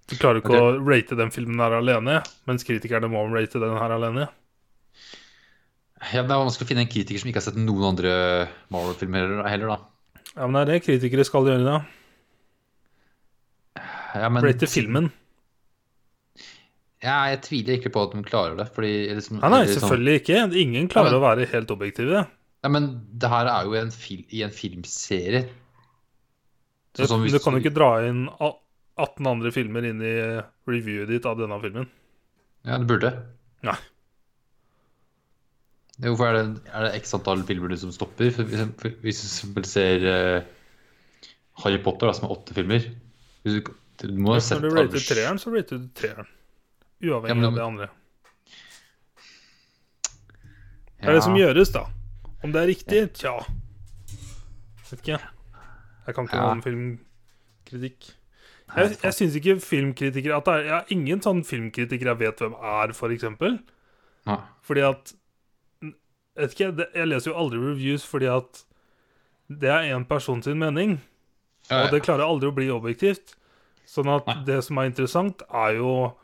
Du 0.10 0.16
klarer 0.18 0.42
ikke 0.42 0.58
å 0.58 0.72
rate 0.82 1.18
den 1.20 1.30
filmen 1.30 1.62
her 1.62 1.76
alene, 1.78 2.24
mens 2.50 2.66
kritikerne 2.66 3.10
må 3.12 3.22
rate 3.30 3.62
den 3.62 3.76
her 3.78 3.94
alene. 3.94 4.26
Ja, 6.10 6.22
men 6.24 6.32
Det 6.32 6.36
er 6.36 6.42
vanskelig 6.46 6.66
å 6.66 6.70
finne 6.72 6.86
en 6.88 6.90
kritiker 6.90 7.22
som 7.22 7.30
ikke 7.30 7.42
har 7.44 7.48
sett 7.52 7.60
noen 7.60 7.86
andre 7.92 8.14
Marvel-filmer 8.74 9.44
heller, 9.46 9.76
da. 9.76 9.80
Ja, 10.36 10.48
men 10.48 10.56
det 10.58 10.62
er 10.64 10.72
det 10.72 10.84
kritikere 10.88 11.26
skal 11.28 11.46
gjøre, 11.50 11.66
da. 11.68 11.80
Ja, 14.16 14.30
men, 14.34 14.44
Rate 14.44 14.66
filmen. 14.70 15.12
Ja, 17.04 17.30
jeg 17.32 17.42
tviler 17.46 17.78
ikke 17.78 17.92
på 17.94 18.02
at 18.08 18.16
de 18.16 18.24
klarer 18.28 18.58
det. 18.60 18.68
Fordi 18.76 18.92
liksom, 19.16 19.40
Nei, 19.40 19.50
nei, 19.54 19.62
sånn- 19.68 19.78
selvfølgelig 19.78 20.16
ikke. 20.20 20.40
Ingen 20.64 20.90
klarer 20.92 21.14
Ja, 21.14 21.20
men- 21.20 21.22
å 21.22 21.28
være 21.28 21.48
helt 21.54 21.72
objektive. 21.72 22.28
Ja, 22.64 22.70
men 22.70 22.90
det 23.18 23.30
her 23.30 23.46
er 23.48 23.64
jo 23.66 23.74
en 23.74 23.92
i 24.32 24.42
en 24.44 24.50
filmserie. 24.52 25.48
Du, 26.97 27.04
Sånn 27.08 27.21
hvis- 27.23 27.34
du 27.36 27.39
kan 27.43 27.54
jo 27.54 27.60
ikke 27.62 27.73
dra 27.75 27.89
inn 28.08 28.25
18 28.99 29.28
andre 29.30 29.52
filmer 29.56 29.86
inn 29.86 30.02
i 30.02 30.13
reviewet 30.67 31.08
ditt 31.08 31.25
av 31.30 31.38
denne 31.38 31.60
filmen. 31.62 31.88
Ja, 32.65 32.78
det 32.82 32.88
burde. 32.89 33.12
Nei. 33.63 33.78
Hvorfor 35.99 36.30
er 36.32 36.38
det, 36.39 36.62
er 36.71 36.86
det 36.88 36.95
x 37.02 37.13
antall 37.13 37.43
filmer 37.47 37.69
du 37.69 37.78
som 37.78 37.91
stopper? 37.91 38.32
For 38.32 38.43
hvis, 39.04 39.21
du 39.43 39.63
ser 39.67 40.06
uh, 40.08 40.43
Harry 41.63 41.78
Potter, 41.84 42.08
da, 42.08 42.13
som 42.15 42.30
er 42.30 42.36
åtte 42.38 42.56
filmer 42.56 42.86
du, 43.43 43.62
du 43.99 44.13
må 44.19 44.34
ha 44.36 44.39
sett 44.43 44.62
Når 44.62 44.69
du 44.69 44.75
rater 44.78 45.04
treeren, 45.04 45.39
så 45.39 45.52
rater 45.54 45.78
du 45.82 45.88
treeren. 45.95 46.28
Uavhengig 47.04 47.30
Ja, 47.30 47.36
men- 47.36 47.45
av 47.52 47.56
det 47.56 47.65
andre. 47.67 47.89
Det 50.99 51.08
er 51.08 51.15
det 51.15 51.23
som 51.23 51.36
gjøres, 51.36 51.71
da. 51.71 51.86
Om 52.43 52.52
det 52.52 52.62
er 52.62 52.67
riktig? 52.67 53.02
Tja. 53.15 53.38
Vet 54.89 54.99
ikke. 55.04 55.19
Jeg 56.10 56.15
kan 56.17 56.26
ikke 56.28 56.39
Ja. 56.39 56.45
noe 56.48 56.58
om 56.58 56.62
filmkritikk. 56.65 58.08
Jeg, 58.76 58.98
jeg 59.02 59.13
syns 59.17 59.36
ikke 59.38 59.56
filmkritikere 59.62 60.38
at 60.38 60.45
det 60.45 60.54
er, 60.54 60.63
Jeg 60.65 60.74
har 60.76 60.86
ingen 60.93 61.22
sånn 61.26 61.43
filmkritikere 61.45 62.13
jeg 62.13 62.19
vet 62.22 62.41
hvem 62.43 62.56
er, 62.62 62.93
for 62.98 63.10
eksempel. 63.13 63.60
Fordi 64.65 64.82
at 64.86 65.13
vet 66.38 66.54
ikke, 66.54 66.88
Jeg 66.95 67.08
leser 67.10 67.32
jo 67.32 67.38
aldri 67.38 67.58
reviews 67.62 68.06
fordi 68.06 68.28
at 68.30 68.63
det 69.50 69.69
er 69.74 69.89
én 69.98 70.06
person 70.08 70.41
sin 70.45 70.60
mening. 70.62 71.00
Ja, 71.69 71.86
Og 71.86 71.91
det 71.91 72.04
klarer 72.06 72.26
aldri 72.26 72.50
å 72.50 72.56
bli 72.56 72.67
objektivt. 72.69 73.36
Sånn 73.89 74.08
at 74.13 74.26
Nei. 74.28 74.43
det 74.45 74.63
som 74.63 74.78
er 74.78 74.86
interessant, 74.91 75.41
er 75.50 75.78
jo 75.80 76.15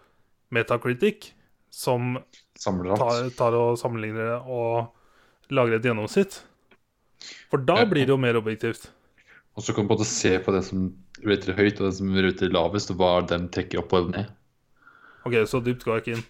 Metacritic, 0.54 1.32
som 1.74 2.20
tar, 2.62 3.30
tar 3.36 3.54
og 3.58 3.78
sammenligner 3.82 4.30
det 4.30 4.42
og 4.46 4.92
lager 5.50 5.76
et 5.80 5.84
gjennomsnitt. 5.84 6.44
For 7.50 7.58
da 7.58 7.84
blir 7.90 8.06
det 8.06 8.14
jo 8.14 8.18
mer 8.22 8.38
objektivt. 8.38 8.92
Og 9.56 9.64
så 9.64 9.74
kan 9.74 9.86
du 9.86 9.88
på 9.90 9.96
en 9.96 10.00
måte 10.00 10.08
se 10.10 10.34
på 10.44 10.52
det 10.52 10.64
som 10.68 10.88
rater 11.24 11.56
høyt, 11.56 11.80
og 11.80 11.88
det 11.90 11.96
som 11.98 12.10
rater 12.16 12.50
lavest, 12.52 12.92
og 12.92 12.98
hva 13.00 13.12
den 13.30 13.48
trekker 13.56 13.80
opp 13.80 13.94
og 13.96 14.10
ned. 14.12 14.28
Ok, 15.26 15.38
så 15.48 15.62
dypt 15.64 15.86
går 15.88 15.96
jeg 16.00 16.04
ikke 16.04 16.18
inn. 16.18 16.26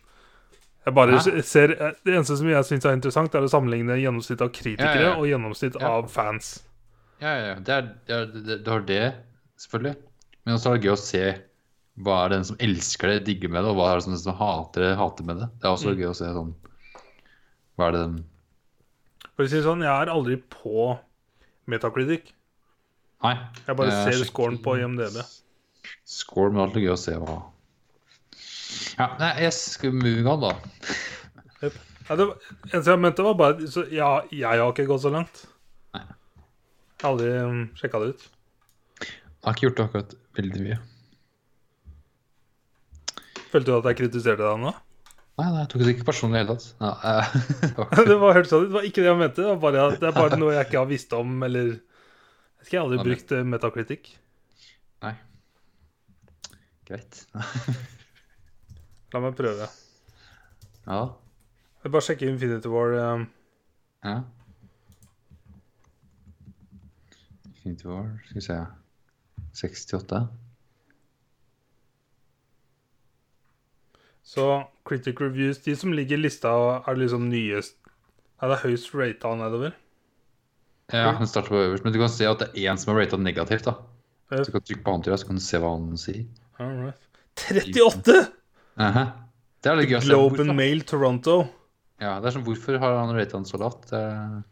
Jeg 0.86 0.94
bare 0.94 1.18
Hæ? 1.18 1.42
ser, 1.42 1.68
Det 2.06 2.14
eneste 2.14 2.38
som 2.38 2.48
jeg 2.48 2.64
syns 2.68 2.86
er 2.86 2.94
interessant, 2.94 3.34
er 3.36 3.42
å 3.42 3.50
sammenligne 3.50 3.98
gjennomsnitt 3.98 4.42
av 4.46 4.52
kritikere 4.54 5.02
Ja, 5.02 5.02
ja, 5.02 5.10
ja. 5.10 5.16
og 5.18 5.26
gjennomsnitt 5.26 5.80
Ja. 5.82 5.90
av 5.98 6.12
fans. 6.14 6.52
Ja, 7.20 7.32
ja, 7.34 7.48
ja. 7.48 7.56
Det 7.56 7.74
er, 7.74 7.82
det 8.06 8.14
er, 8.16 8.26
det, 8.46 8.64
du 8.64 8.70
har 8.72 8.86
det, 8.86 9.14
selvfølgelig. 9.58 9.96
Men 10.46 10.54
også 10.60 10.70
er 10.70 10.78
det 10.78 10.86
gøy 10.86 10.94
å 10.94 11.02
se 11.02 11.24
hva 12.06 12.20
er 12.26 12.30
den 12.36 12.44
som 12.46 12.58
elsker 12.62 13.08
det, 13.10 13.26
digger 13.26 13.50
med 13.50 13.64
det, 13.64 13.72
og 13.72 13.78
hva 13.80 13.90
er 13.92 13.96
det 13.98 14.04
som, 14.06 14.16
som 14.22 14.36
hater 14.38 14.82
det, 14.86 14.94
hater 15.00 15.24
med 15.26 15.38
det. 15.42 15.50
Det 15.58 15.66
er 15.66 15.74
også 15.74 15.90
Mm. 15.96 15.98
gøy 16.04 16.10
å 16.12 16.16
se 16.22 16.26
sånn 16.38 16.54
Hva 17.76 17.88
er 17.88 17.92
det 17.92 18.02
den 18.06 18.24
For 19.36 19.44
å 19.44 19.50
si 19.50 19.56
det 19.58 19.66
sånn, 19.66 19.82
jeg 19.82 19.90
er 20.06 20.14
aldri 20.14 20.38
på 20.38 21.00
Metacritic. 21.68 22.35
Nei. 23.24 23.36
Jeg 23.68 23.78
bare 23.80 23.92
ser 23.92 24.12
sjekker- 24.12 24.30
scoren 24.30 24.58
på 24.62 24.76
IMDb. 24.82 25.22
Score, 26.06 26.52
men 26.52 26.62
alltid 26.66 26.84
gøy 26.86 26.94
å 26.94 27.00
se 27.00 27.16
hva 27.22 27.36
Ja, 28.98 29.08
nei, 29.20 29.32
jeg 29.44 29.54
skal 29.54 29.94
move 29.96 30.26
on, 30.32 30.42
da. 30.42 30.54
Ja, 32.06 32.16
det 32.16 32.28
var, 32.30 32.38
eneste 32.70 32.92
jeg 32.92 33.02
mente, 33.02 33.24
var 33.26 33.38
bare 33.40 33.68
så, 33.72 33.86
Ja, 33.92 34.22
jeg 34.32 34.62
har 34.62 34.72
ikke 34.72 34.86
gått 34.90 35.02
så 35.02 35.12
langt. 35.14 35.46
Nei. 35.96 36.04
Jeg 36.06 37.04
har 37.04 37.12
aldri 37.14 37.32
um, 37.42 37.64
sjekka 37.80 38.02
det 38.04 38.10
ut. 38.14 38.28
Jeg 39.02 39.48
har 39.48 39.56
ikke 39.56 39.68
gjort 39.68 39.80
det 39.80 39.86
akkurat 39.86 40.16
veldig 40.38 40.66
mye. 40.66 40.78
Følte 43.52 43.72
du 43.72 43.76
at 43.78 43.90
jeg 43.90 44.00
kritiserte 44.04 44.44
deg 44.44 44.62
nå? 44.62 44.74
Nei, 45.36 45.48
nei, 45.50 45.64
jeg 45.64 45.70
tok 45.72 45.82
det 45.84 45.96
ikke 45.96 46.08
personlig 46.08 46.40
i 46.40 46.46
det 46.46 46.46
hele 46.46 46.56
tatt. 46.56 46.70
Ja, 46.80 46.94
uh, 47.26 48.06
det 48.12 48.20
var 48.22 48.38
helt 48.38 48.52
sånn, 48.52 48.70
det 48.70 48.78
var 48.78 48.88
ikke 48.88 49.02
det 49.02 49.10
jeg 49.12 49.22
mente. 49.22 49.42
Det, 49.42 49.50
var 49.50 49.62
bare, 49.66 49.90
det 50.00 50.10
er 50.10 50.16
bare 50.16 50.40
noe 50.40 50.56
jeg 50.56 50.70
ikke 50.70 50.82
har 50.84 50.92
visst 50.92 51.16
om, 51.18 51.36
eller 51.48 51.74
Vet 52.66 52.74
jeg 52.74 52.82
aldri 52.82 52.98
brukt 52.98 53.32
metakritikk? 53.46 54.08
Metacritic. 54.10 54.16
nei. 55.06 55.14
Greit. 56.86 57.20
La 59.14 59.22
meg 59.22 59.36
prøve. 59.38 59.68
Ja. 60.88 60.98
Jeg 61.84 61.94
bare 61.94 62.06
sjekke 62.08 62.30
Infinity 62.30 62.72
War. 62.74 62.96
Um. 62.98 63.28
ja. 64.02 64.16
Infinity 67.52 67.86
War, 67.86 68.10
skal 68.26 68.42
vi 68.42 68.46
se 68.48 68.58
68. 69.62 70.26
Så 74.26 74.50
Critic 74.90 75.22
Reviews, 75.22 75.62
de 75.62 75.76
som 75.78 75.94
ligger 75.94 76.18
i 76.18 76.26
lista, 76.26 76.50
er 76.82 76.98
liksom 76.98 77.30
nyest 77.30 77.78
Er 78.42 78.50
det 78.52 78.64
høyst 78.66 78.90
rata 78.98 79.36
nedover? 79.38 79.78
Ja, 80.94 81.12
den 81.18 81.28
starter 81.28 81.50
på 81.50 81.60
øverst. 81.64 81.84
Men 81.86 81.94
du 81.96 82.00
kan 82.00 82.12
se 82.14 82.28
at 82.30 82.42
det 82.44 82.50
er 82.54 82.72
én 82.72 82.78
som 82.78 82.94
er 82.94 83.02
ratet 83.02 83.22
negativt. 83.26 83.66
da. 83.66 83.78
Så 84.30 84.46
du 84.48 84.56
kan 84.56 84.66
trykke 84.66 84.84
på 84.86 84.94
annet, 84.94 85.20
så 85.20 85.28
kan 85.28 85.40
du 85.40 85.44
se 85.44 85.62
hva 85.62 85.72
han 85.74 85.98
sier. 86.02 86.26
Alright. 86.62 87.00
38! 87.36 88.18
Aha. 88.82 89.06
Det 89.64 89.72
er 89.72 89.80
litt 89.80 89.90
gøy 89.90 89.98
å 89.98 90.02
se. 90.04 90.10
Globe 90.12 90.44
and 90.44 90.56
Mail 90.58 90.84
Toronto. 90.86 91.38
ja, 92.02 92.20
det 92.22 92.30
er 92.30 92.36
sånn, 92.36 92.46
hvorfor 92.46 92.78
har 92.82 93.00
han 93.00 93.16
ratet 93.16 93.34
han 93.38 93.48
så 93.50 93.58
lavt? 93.62 93.90
Er... 93.98 94.44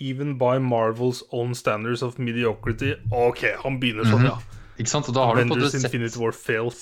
Even 0.00 0.36
by 0.40 0.56
Marvels 0.58 1.22
own 1.30 1.54
standards 1.54 2.02
of 2.02 2.18
mediocrity. 2.18 2.94
OK, 3.12 3.44
han 3.62 3.78
begynner 3.82 4.08
sånn, 4.08 4.24
ja. 4.26 4.38
Ikke 4.80 4.90
sant? 4.90 5.08
Og 5.10 5.14
da 5.14 5.26
har 5.28 5.36
du 5.36 5.44
fått 5.44 5.52
Avengers 5.58 5.74
sett 5.76 5.84
Infinity 5.92 6.18
War 6.18 6.32
fails. 6.34 6.80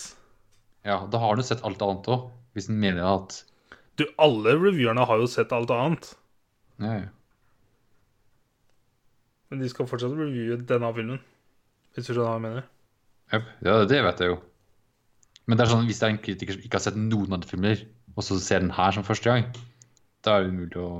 Ja, 0.86 1.02
da 1.10 1.20
har 1.20 1.36
du 1.36 1.42
sett 1.44 1.64
alt 1.66 1.82
annet 1.84 2.06
òg. 2.08 2.30
Hvis 2.56 2.70
en 2.70 2.78
mener 2.80 3.04
at 3.06 3.42
Du, 3.98 4.06
alle 4.18 4.54
reviewerne 4.56 5.04
har 5.06 5.20
jo 5.20 5.26
sett 5.28 5.52
alt 5.52 5.70
annet. 5.74 6.14
Ja, 6.80 6.92
ja. 7.04 7.08
Men 9.50 9.62
de 9.64 9.70
skal 9.70 9.88
fortsatt 9.90 10.14
reviewe 10.14 10.60
denne 10.66 10.92
filmen. 10.94 11.22
Hvis 11.94 12.06
du 12.06 12.12
skjønner 12.12 12.28
hva 12.28 12.36
jeg 12.36 12.44
mener. 12.44 12.68
Ja, 13.66 13.80
det 13.90 13.98
vet 14.06 14.22
jeg 14.22 14.30
jo. 14.30 14.36
Men 15.46 15.58
det 15.58 15.64
er 15.64 15.72
sånn, 15.72 15.88
hvis 15.88 15.98
det 15.98 16.06
er 16.06 16.12
en 16.14 16.22
kritiker 16.22 16.54
som 16.54 16.66
ikke 16.66 16.78
har 16.78 16.84
sett 16.84 16.98
noen 16.98 17.34
andre 17.34 17.50
filmer, 17.50 17.82
og 18.14 18.26
så 18.26 18.38
ser 18.42 18.62
den 18.62 18.74
her 18.74 18.94
som 18.94 19.06
første 19.06 19.26
gang, 19.26 19.48
da 20.22 20.36
er 20.36 20.44
det 20.44 20.52
umulig 20.54 20.78
å 20.78 20.90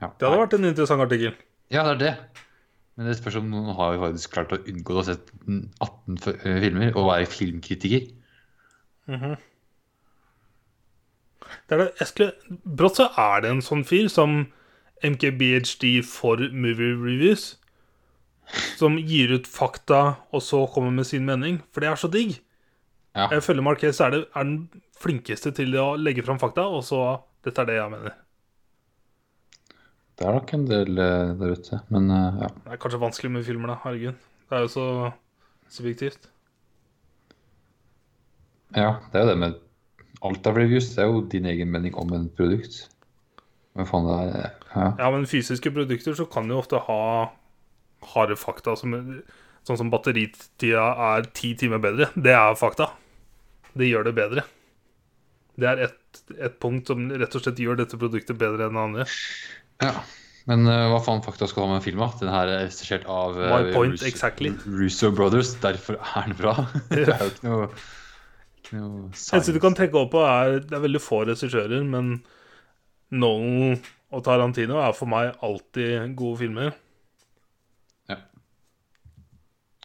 ja, 0.00 0.08
Det 0.10 0.26
hadde 0.26 0.40
vært 0.40 0.56
en 0.56 0.66
interessant 0.68 1.04
artikkel. 1.04 1.36
Ja, 1.72 1.84
det 1.86 1.94
er 1.94 2.00
det. 2.00 2.42
Men 2.94 3.08
det 3.08 3.16
spørs 3.18 3.38
om 3.38 3.46
noen 3.50 3.74
har 3.78 3.96
faktisk 4.02 4.34
klart 4.34 4.52
å 4.54 4.60
unngå 4.70 4.94
å 4.94 5.00
ha 5.00 5.06
sett 5.06 5.30
18 5.46 6.18
eh, 6.34 6.58
filmer 6.66 6.92
og 6.94 7.08
være 7.12 7.30
filmkritiker. 7.30 8.08
Det 9.06 9.20
er 11.72 11.84
det, 12.18 12.30
brått 12.64 13.00
så 13.00 13.08
er 13.20 13.44
det 13.44 13.52
en 13.54 13.62
sånn 13.64 13.84
fyr 13.88 14.08
som 14.12 14.42
MKBHD 15.04 16.02
for 16.06 16.40
movie 16.52 16.96
reviews. 16.96 17.54
Som 18.76 18.98
gir 19.00 19.32
ut 19.32 19.46
fakta, 19.48 20.18
og 20.34 20.42
så 20.44 20.66
kommer 20.68 20.92
med 20.92 21.08
sin 21.08 21.24
mening. 21.24 21.62
For 21.72 21.80
det 21.80 21.90
er 21.90 22.00
så 22.00 22.10
digg. 22.12 22.36
Ja. 23.14 23.30
Jeg 23.32 23.44
føler 23.46 23.64
Marquez 23.64 24.00
er, 24.02 24.12
det, 24.12 24.26
er 24.34 24.44
den 24.44 24.82
flinkeste 25.00 25.54
til 25.56 25.72
å 25.80 25.94
legge 25.96 26.24
fram 26.26 26.40
fakta, 26.42 26.66
og 26.68 26.84
så 26.86 27.04
Dette 27.44 27.60
er 27.60 27.68
det 27.68 27.74
jeg 27.76 27.92
mener. 27.92 28.14
Det 30.16 30.24
er 30.24 30.32
nok 30.32 30.52
en 30.56 30.62
del 30.64 31.00
eh, 31.02 31.32
der 31.36 31.50
ute, 31.58 31.80
men 31.92 32.06
eh, 32.08 32.38
ja. 32.40 32.48
Det 32.64 32.72
er 32.72 32.80
kanskje 32.80 33.00
vanskelig 33.02 33.30
med 33.34 33.44
filmer, 33.44 33.74
da. 33.74 33.76
Herregud. 33.82 34.22
Det 34.48 34.56
er 34.56 34.62
jo 34.64 34.70
så 34.72 34.86
subjektivt. 35.74 36.30
Ja, 38.72 38.94
det 39.12 39.20
er 39.20 39.26
jo 39.26 39.30
det 39.34 39.36
med 39.42 39.58
alt 40.26 40.46
av 40.50 40.58
reviews. 40.58 40.92
Er 40.98 41.10
jo 41.10 41.22
din 41.30 41.48
egen 41.50 41.70
mening 41.72 41.94
om 42.00 42.12
en 42.16 42.28
produkt. 42.36 42.84
Hva 43.74 43.86
faen 43.88 44.08
det 44.08 44.18
er 44.22 44.52
ja. 44.74 44.88
Ja, 44.98 45.08
men 45.14 45.26
fysiske 45.30 45.72
produkter 45.74 46.16
så 46.18 46.26
kan 46.30 46.50
du 46.50 46.56
ofte 46.58 46.80
ha 46.86 47.00
harde 48.14 48.36
fakta. 48.38 48.76
Som, 48.78 48.96
sånn 49.66 49.80
som 49.80 49.92
batteritida 49.92 50.88
er 51.12 51.30
ti 51.36 51.54
timer 51.58 51.82
bedre. 51.82 52.10
Det 52.14 52.34
er 52.34 52.58
fakta. 52.58 52.90
Det 53.74 53.90
gjør 53.90 54.08
det 54.08 54.16
bedre. 54.18 54.46
Det 55.58 55.70
er 55.70 55.86
ett 55.88 56.00
et 56.38 56.60
punkt 56.62 56.86
som 56.86 57.08
rett 57.10 57.34
og 57.34 57.42
slett 57.42 57.58
gjør 57.58 57.80
dette 57.80 57.98
produktet 57.98 58.38
bedre 58.38 58.68
enn 58.68 58.76
det 58.76 58.84
andre. 58.88 59.08
ja. 59.82 59.96
Men 60.44 60.68
uh, 60.68 60.90
hva 60.92 60.98
faen 61.00 61.22
fakta 61.24 61.46
skal 61.48 61.64
du 61.64 61.70
ha 61.70 61.76
med 61.78 61.84
filma? 61.86 62.10
Den 62.20 62.28
her 62.28 62.50
er 62.52 62.66
regissert 62.66 63.06
av 63.08 63.38
uh, 63.38 63.70
point 63.72 63.94
Russo, 63.94 64.04
exactly. 64.10 64.50
Russo 64.68 65.08
Brothers. 65.08 65.54
Derfor 65.62 65.96
er 65.96 66.26
den 66.28 66.36
bra. 66.36 66.52
det 66.92 67.06
er 67.06 67.22
jo 67.22 67.30
ikke 67.32 67.48
noe 67.48 67.68
Eneste 68.72 69.52
du 69.52 69.60
kan 69.62 69.76
tenke 69.76 69.98
opp 70.00 70.12
på, 70.14 70.22
er 70.24 70.60
Det 70.64 70.72
er 70.76 70.84
veldig 70.86 71.02
få 71.02 71.24
regissører, 71.28 71.84
men 71.84 72.22
Nolan 73.14 73.78
og 74.14 74.24
Tarantino 74.24 74.78
er 74.80 74.94
for 74.96 75.10
meg 75.10 75.34
alltid 75.44 76.14
gode 76.18 76.40
filmer. 76.40 76.76
Ja. 78.10 78.20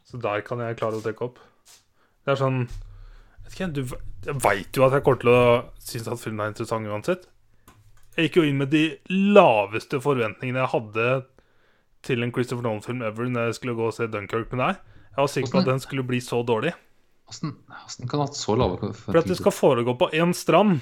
Så 0.05 0.21
der 0.21 0.45
kan 0.45 0.61
jeg 0.63 0.77
klare 0.79 0.99
å 0.99 1.03
trekke 1.03 1.27
opp. 1.27 1.41
Det 2.23 2.35
er 2.35 2.39
sånn 2.39 2.63
vet 2.67 3.55
ikke, 3.55 3.69
Du 3.73 4.33
veit 4.43 4.75
jo 4.75 4.85
at 4.85 4.95
jeg 4.95 5.03
kommer 5.05 5.21
til 5.21 5.33
å 5.33 5.43
synes 5.79 6.09
at 6.11 6.21
filmen 6.21 6.45
er 6.45 6.53
interessant 6.53 6.87
uansett. 6.87 7.27
Jeg 8.15 8.27
gikk 8.27 8.41
jo 8.41 8.47
inn 8.49 8.59
med 8.59 8.71
de 8.73 8.83
laveste 9.09 10.01
forventningene 10.03 10.59
jeg 10.65 10.73
hadde 10.73 11.07
til 12.03 12.23
en 12.23 12.33
Christopher 12.35 12.65
Nolan-film 12.65 13.03
ever 13.05 13.29
når 13.31 13.49
jeg 13.49 13.59
skulle 13.59 13.77
gå 13.77 13.87
og 13.87 13.95
se 13.95 14.07
Dunkerque 14.11 14.55
med 14.55 14.63
deg. 14.65 14.81
Jeg 15.09 15.19
var 15.21 15.31
sikker 15.31 15.51
på 15.53 15.61
at 15.61 15.69
den 15.69 15.81
skulle 15.83 16.05
bli 16.07 16.19
så 16.23 16.41
dårlig. 16.47 16.73
Hvordan 17.29 18.09
kan 18.09 18.19
du 18.19 18.23
ha 18.23 18.27
så 18.33 18.55
lave 18.57 18.77
forventninger? 18.79 19.05
For 19.05 19.21
at 19.21 19.29
det 19.29 19.37
skal 19.37 19.53
foregå 19.53 19.95
på 19.99 20.09
én 20.17 20.33
strand. 20.33 20.79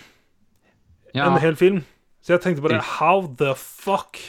Ja. 1.14 1.28
En 1.28 1.40
hel 1.44 1.58
film. 1.60 1.84
Så 2.24 2.36
jeg 2.36 2.44
tenkte 2.44 2.64
bare 2.64 2.82
How 2.84 3.28
the 3.40 3.54
fuck? 3.56 4.20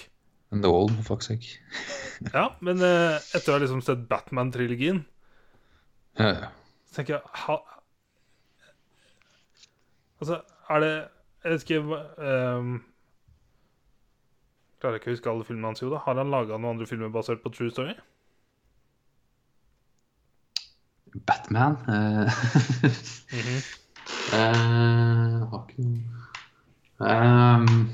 And 0.50 0.62
the 0.64 0.70
old 0.70 0.92
fuck 1.04 1.22
sake. 1.22 1.58
ja, 2.34 2.48
men 2.64 2.80
uh, 2.80 3.18
etter 3.36 3.52
å 3.52 3.56
ha 3.56 3.62
liksom 3.62 3.82
sett 3.84 4.06
Batman-trilogien, 4.08 5.02
ja, 6.18 6.28
ja. 6.32 6.48
så 6.88 6.98
tenker 6.98 7.18
jeg 7.18 7.42
how... 7.44 7.58
Altså, 10.18 10.40
er 10.74 10.80
det 10.82 10.94
Jeg 11.44 11.52
vet 11.52 11.62
ikke 11.62 11.98
um, 12.58 12.70
Klarer 14.82 14.98
ikke 14.98 15.12
å 15.12 15.14
huske 15.14 15.30
alle 15.30 15.46
filmene 15.46 15.70
hans, 15.70 15.82
jo 15.82 15.92
da. 15.92 16.00
Har 16.02 16.18
han 16.18 16.32
laga 16.32 16.56
noen 16.56 16.72
andre 16.72 16.88
filmer 16.90 17.12
basert 17.14 17.44
på 17.44 17.52
True 17.54 17.70
Story? 17.70 17.94
Batman 21.26 21.76
mm 21.86 22.28
-hmm. 23.30 23.60
uh, 24.32 25.50
Har 25.50 25.64
ikke 25.68 25.82
noe 25.82 26.18
um, 26.98 27.90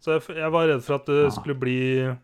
Så 0.00 0.12
jeg, 0.12 0.36
jeg, 0.36 0.52
var 0.52 0.66
redd 0.66 0.82
for 0.82 0.94
at 0.94 1.06
det 1.06 1.22
ja. 1.22 1.30
skulle 1.30 1.54
bli 1.54 2.14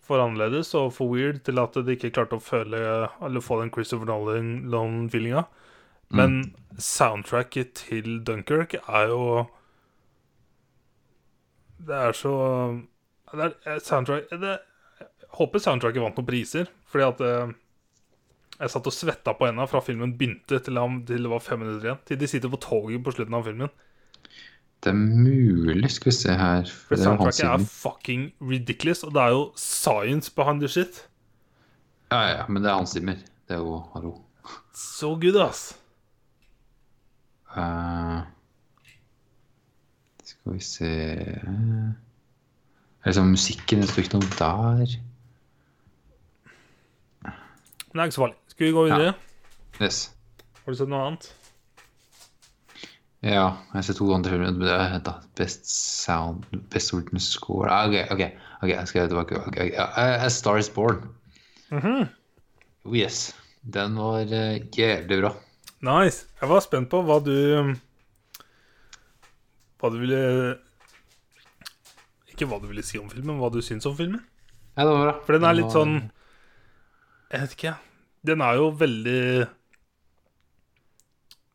for 0.00 0.18
annerledes 0.18 0.74
og 0.74 0.92
for 0.92 1.06
weird 1.06 1.44
til 1.44 1.58
at 1.58 1.74
de 1.74 1.92
ikke 1.92 2.10
klarte 2.10 2.36
å 2.36 2.42
føle 2.42 3.08
Eller 3.22 3.40
få 3.40 3.60
den 3.60 3.70
Christopher 3.70 4.06
Nolan-feelinga. 4.06 5.44
Men 6.10 6.30
mm. 6.30 6.54
soundtracket 6.78 7.74
til 7.74 8.24
Dunkerque 8.26 8.80
er 8.88 9.06
jo 9.08 9.46
det 11.86 11.96
er 11.96 12.12
så 12.12 12.34
det 13.32 13.44
er, 13.44 13.52
eh, 13.66 13.78
soundtrack, 13.78 14.30
det, 14.30 14.58
Jeg 15.00 15.08
håper 15.38 15.62
soundtracket 15.62 16.02
vant 16.02 16.16
noen 16.18 16.26
priser. 16.26 16.70
Fordi 16.90 17.04
at 17.06 17.20
jeg 18.60 18.72
satt 18.74 18.88
og 18.90 18.92
svetta 18.92 19.32
på 19.36 19.46
henda 19.48 19.64
fra 19.68 19.80
filmen 19.84 20.12
begynte 20.18 20.58
til, 20.60 20.80
til 21.08 21.24
det 21.24 21.30
var 21.32 21.44
fem 21.44 21.62
minutter 21.62 21.86
igjen. 21.86 22.02
Til 22.08 22.18
de 22.20 22.28
sitter 22.28 22.52
på 22.52 22.60
toget 22.60 23.04
på 23.04 23.14
slutten 23.14 23.36
av 23.38 23.46
filmen. 23.48 23.70
Det 24.80 24.92
er 24.92 24.96
mulig, 24.96 25.90
skal 25.92 26.10
vi 26.10 26.16
se 26.16 26.34
her. 26.36 26.68
For, 26.68 26.96
det 26.96 27.04
soundtracket 27.04 27.44
er 27.44 27.64
fucking 27.68 28.22
ridiculous, 28.40 29.02
og 29.04 29.14
det 29.16 29.22
er 29.22 29.30
jo 29.36 29.42
science 29.56 30.32
behind 30.36 30.60
the 30.60 30.68
shit. 30.68 31.06
Ja, 32.12 32.20
ja, 32.28 32.44
men 32.48 32.62
det 32.62 32.70
er 32.70 32.80
Hans 32.80 32.92
Zimmer. 32.96 33.16
Det 33.48 33.56
er 33.56 33.62
jo 33.64 33.82
Hallo. 33.94 34.12
So 34.74 35.14
good, 35.20 35.40
ass. 35.40 35.76
Uh, 37.56 38.20
skal 40.24 40.54
vi 40.54 40.60
se 40.62 40.86
Er 40.86 41.94
liksom 43.06 43.26
musikken 43.26 43.80
Det 43.80 43.88
står 43.90 44.02
ikke 44.04 44.18
noe 44.20 44.28
der. 44.38 44.86
Men 47.90 47.92
det 47.92 48.00
er 48.00 48.04
ikke 48.04 48.14
så 48.14 48.22
farlig. 48.22 48.36
Skal 48.60 48.66
vi 48.66 48.72
gå 48.76 48.82
videre? 48.84 49.04
Ja. 49.78 49.86
Yes. 49.86 50.10
Har 50.52 50.74
du 50.74 50.76
sett 50.76 50.90
noe 50.92 50.98
annet? 51.00 51.30
Ja, 53.24 53.46
jeg 53.72 53.86
ser 53.86 53.86
sett 53.86 54.00
to 54.02 54.08
andre 54.12 54.34
filmer. 54.34 54.98
Best 55.40 55.70
sound 55.70 56.44
Best 56.68 56.92
written 56.92 57.24
score 57.24 57.72
ah, 57.72 57.88
OK, 57.88 58.12
ok, 58.12 58.20
ok, 58.58 58.68
jeg 58.74 58.90
skal 58.92 59.08
tilbake. 59.08 59.40
Okay, 59.48 59.72
A 59.80 60.28
Star 60.28 60.60
Is 60.60 60.68
Born. 60.68 61.00
Mm 61.70 61.80
-hmm. 61.80 62.06
oh, 62.84 62.98
yes. 62.98 63.34
Den 63.64 63.96
var 63.96 64.28
uh, 64.28 64.60
jævlig 64.78 65.22
bra. 65.22 65.34
Nice. 65.80 66.26
Jeg 66.40 66.48
var 66.48 66.60
spent 66.60 66.90
på 66.90 67.00
hva 67.00 67.18
du 67.24 67.74
hva 69.80 69.88
du 69.88 70.00
ville 70.04 70.56
Ikke 72.28 72.44
hva 72.44 72.60
du 72.60 72.68
ville 72.68 72.82
si 72.82 72.98
om 72.98 73.08
filmen, 73.08 73.26
men 73.26 73.40
hva 73.40 73.48
du 73.48 73.62
syns 73.62 73.86
om 73.86 73.96
filmen. 73.96 74.20
Ja, 74.76 74.84
det 74.84 74.92
var 74.92 75.12
bra. 75.12 75.20
For 75.24 75.32
den 75.32 75.44
er 75.44 75.52
litt 75.52 75.72
sånn 75.72 76.10
Jeg 77.32 77.40
vet 77.40 77.52
ikke. 77.52 77.89
Den 78.26 78.42
er 78.44 78.58
jo 78.60 78.68
veldig 78.76 79.20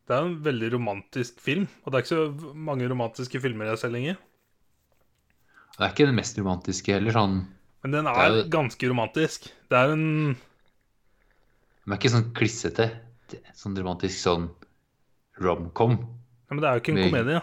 Det 0.06 0.16
er 0.16 0.22
en 0.22 0.38
veldig 0.46 0.72
romantisk 0.74 1.40
film. 1.42 1.68
Og 1.84 1.92
det 1.92 1.98
er 2.00 2.06
ikke 2.06 2.14
så 2.14 2.54
mange 2.70 2.90
romantiske 2.90 3.42
filmer 3.42 3.72
jeg 3.72 3.82
ser 3.84 3.94
lenger. 3.94 4.20
Det 5.76 5.84
er 5.84 5.92
ikke 5.92 6.08
den 6.08 6.18
mest 6.18 6.38
romantiske 6.40 6.94
heller, 6.96 7.16
sånn 7.16 7.40
Men 7.84 7.98
den 7.98 8.10
er, 8.10 8.20
er 8.26 8.52
ganske 8.54 8.90
romantisk. 8.90 9.50
Det 9.70 9.80
er 9.80 9.96
en 9.96 10.06
Den 10.36 11.94
er 11.94 12.00
ikke 12.00 12.14
sånn 12.14 12.30
klissete. 12.38 12.90
Sånn 13.58 13.76
romantisk 13.78 14.22
sånn 14.22 14.48
romcom. 15.42 15.98
Ja, 16.46 16.54
men 16.54 16.62
det 16.62 16.70
er 16.70 16.78
jo 16.78 16.84
ikke 16.84 16.94
en 16.96 17.04
komedie. 17.10 17.42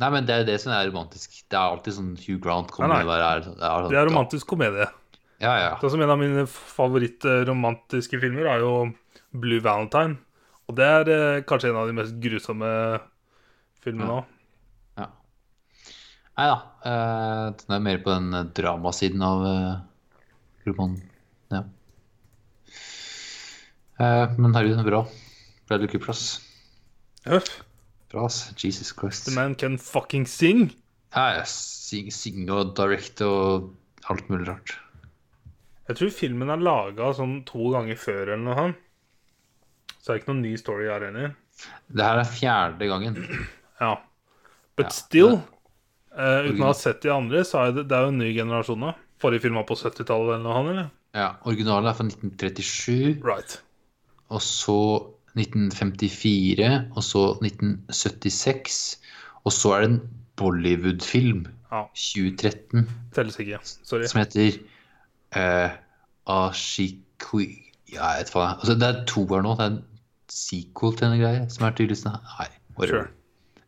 Nei, 0.00 0.08
men 0.14 0.24
det 0.24 0.34
er 0.38 0.46
det 0.48 0.56
som 0.62 0.72
er 0.72 0.86
romantisk. 0.88 1.34
Det 1.50 1.58
er 1.58 1.74
alltid 1.74 1.96
sånn 1.98 2.12
Hugh 2.22 2.38
Grant 2.40 2.70
kommer 2.72 2.94
nei, 2.94 3.02
nei. 3.04 3.18
Er, 3.20 3.42
er, 3.50 3.58
er, 3.58 3.88
Det 3.92 3.98
er 4.00 4.08
romantisk 4.08 4.48
komedie. 4.48 4.86
Ja, 5.40 5.54
ja. 5.56 5.70
Det 5.80 5.88
er 5.88 5.92
som 5.94 6.02
En 6.04 6.12
av 6.12 6.20
mine 6.20 6.44
favorittromantiske 6.44 8.20
filmer 8.20 8.48
er 8.50 8.64
jo 8.64 8.72
Blue 9.32 9.62
Valentine. 9.64 10.18
Og 10.68 10.76
det 10.78 10.86
er 10.86 11.10
eh, 11.14 11.44
kanskje 11.48 11.70
en 11.72 11.80
av 11.80 11.88
de 11.88 11.96
mest 11.96 12.18
grusomme 12.22 12.68
filmene 13.80 14.18
òg. 14.18 14.34
Ja. 15.00 15.06
ja. 16.36 16.50
Da. 16.50 16.58
Eh, 16.90 17.46
den 17.62 17.76
er 17.78 17.86
mer 17.86 18.02
på 18.04 18.12
den 18.12 18.36
eh, 18.36 18.50
dramasiden 18.58 19.24
av 19.24 19.46
eh, 19.48 19.72
romanen. 20.68 21.00
Ja. 21.50 21.64
Eh, 23.96 24.36
men 24.36 24.54
herregud, 24.54 24.76
den 24.76 24.84
er 24.84 24.90
bra. 24.92 25.02
Bradley 25.70 25.90
Cooper, 25.90 26.12
ass. 26.12 26.36
Bra, 27.24 28.26
ass. 28.26 28.42
Jesus 28.60 28.92
Christ. 28.92 29.24
The 29.26 29.34
man 29.38 29.56
can 29.56 29.80
fucking 29.80 30.28
sing. 30.28 30.68
Ja, 31.16 31.40
ja. 31.40 31.48
Sing, 31.48 32.12
sing 32.14 32.44
og 32.52 32.76
direct 32.78 33.24
og 33.24 33.72
alt 34.12 34.28
mulig 34.28 34.52
rart. 34.52 34.76
Jeg 35.90 35.98
tror 35.98 36.10
filmen 36.14 36.52
er 36.54 36.60
laga 36.62 37.08
sånn 37.18 37.40
to 37.48 37.72
ganger 37.74 37.98
før 37.98 38.28
eller 38.28 38.44
noe 38.44 38.58
sånt. 38.58 38.82
Så 39.98 40.04
det 40.06 40.12
er 40.12 40.20
ikke 40.20 40.30
noen 40.30 40.44
ny 40.44 40.52
story 40.60 40.84
jeg 40.86 40.92
er 40.94 41.06
enig 41.08 41.24
i. 41.26 41.30
Det 41.90 42.04
her 42.06 42.20
er 42.20 42.28
fjerde 42.30 42.86
gangen. 42.88 43.16
Ja. 43.80 43.96
But 44.78 44.86
ja, 44.86 44.94
still, 44.94 45.34
uh, 46.14 46.46
uten 46.46 46.62
å 46.62 46.70
ha 46.70 46.76
sett 46.78 47.02
de 47.02 47.10
andre, 47.12 47.42
så 47.48 47.64
er 47.64 47.74
det, 47.76 47.88
det 47.90 47.96
er 47.96 48.06
jo 48.06 48.12
en 48.14 48.22
ny 48.22 48.30
generasjon 48.36 48.80
nå. 48.84 48.94
Forrige 49.20 49.44
film 49.44 49.58
var 49.58 49.66
på 49.68 49.76
70-tallet 49.80 50.36
eller 50.36 50.46
noe, 50.46 50.62
eller? 50.62 50.90
Ja. 51.16 51.28
Originalen 51.48 51.90
er 51.90 51.96
fra 51.98 52.06
1937. 52.06 53.20
Right. 53.26 53.58
Og 54.30 54.44
så 54.46 54.78
1954, 55.34 56.70
og 56.94 57.04
så 57.04 57.26
1976. 57.42 58.80
Og 59.42 59.56
så 59.56 59.74
er 59.74 59.84
det 59.84 59.90
en 59.90 60.02
Bollywood-film, 60.40 61.46
ja. 61.70 61.86
2013, 61.92 62.86
Telles 63.16 63.40
ikke. 63.42 63.58
Sorry. 63.64 64.06
som 64.08 64.22
heter 64.22 64.60
uh, 65.36 65.70
Ashikui 66.30 67.48
Ja, 67.90 68.12
jeg 68.14 68.24
vet 68.24 68.34
faen. 68.34 68.58
Altså, 68.58 68.76
det 68.78 68.88
er 68.88 69.00
to 69.10 69.24
her 69.32 69.42
nå. 69.42 69.56
Det 69.58 69.66
er 69.66 69.72
en 69.74 69.82
sequel 70.30 70.94
til 70.98 71.08
en 71.08 71.20
greie 71.20 71.48
som 71.50 71.66
er 71.66 71.74
tydeligvis 71.74 72.04
Nei, 72.06 72.46
whatever. 72.78 73.08
Sure. 73.08 73.10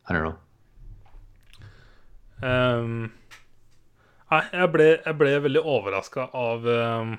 I 0.07 0.15
don't 0.15 0.23
know. 0.23 0.37
Um, 2.43 3.11
nei, 4.31 4.41
jeg 4.51 4.71
ble, 4.73 4.87
jeg 5.05 5.15
ble 5.19 5.35
veldig 5.45 5.61
overraska 5.63 6.27
av 6.35 6.65
um, 6.67 7.13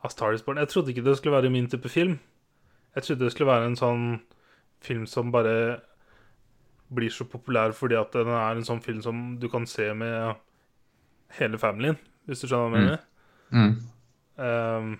av 0.00 0.14
Star 0.14 0.32
Wars 0.32 0.42
Born. 0.42 0.58
Jeg 0.58 0.68
trodde 0.72 0.90
ikke 0.90 1.04
det 1.06 1.16
skulle 1.18 1.36
være 1.36 1.52
min 1.52 1.68
type 1.70 1.88
film. 1.88 2.18
Jeg 2.94 3.02
trodde 3.06 3.24
det 3.24 3.32
skulle 3.32 3.52
være 3.52 3.70
en 3.70 3.78
sånn 3.78 4.04
film 4.82 5.06
som 5.06 5.30
bare 5.32 5.80
blir 6.90 7.12
så 7.14 7.26
populær 7.28 7.74
fordi 7.76 7.94
at 7.94 8.16
den 8.16 8.32
er 8.34 8.56
en 8.56 8.66
sånn 8.66 8.82
film 8.82 9.02
som 9.04 9.36
du 9.38 9.46
kan 9.52 9.66
se 9.68 9.92
med 9.94 10.40
hele 11.38 11.60
familien, 11.60 11.98
hvis 12.26 12.42
du 12.42 12.48
skjønner 12.48 12.66
hva 12.66 12.80
jeg 12.80 12.86
mener. 12.88 13.04
Mm. 13.50 13.72
Um, 14.40 14.90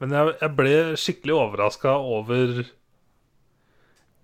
men 0.00 0.14
jeg, 0.16 0.34
jeg, 0.40 0.52
ble 0.56 0.74
skikkelig 0.98 1.34
overraska 1.36 1.92
over 1.94 2.62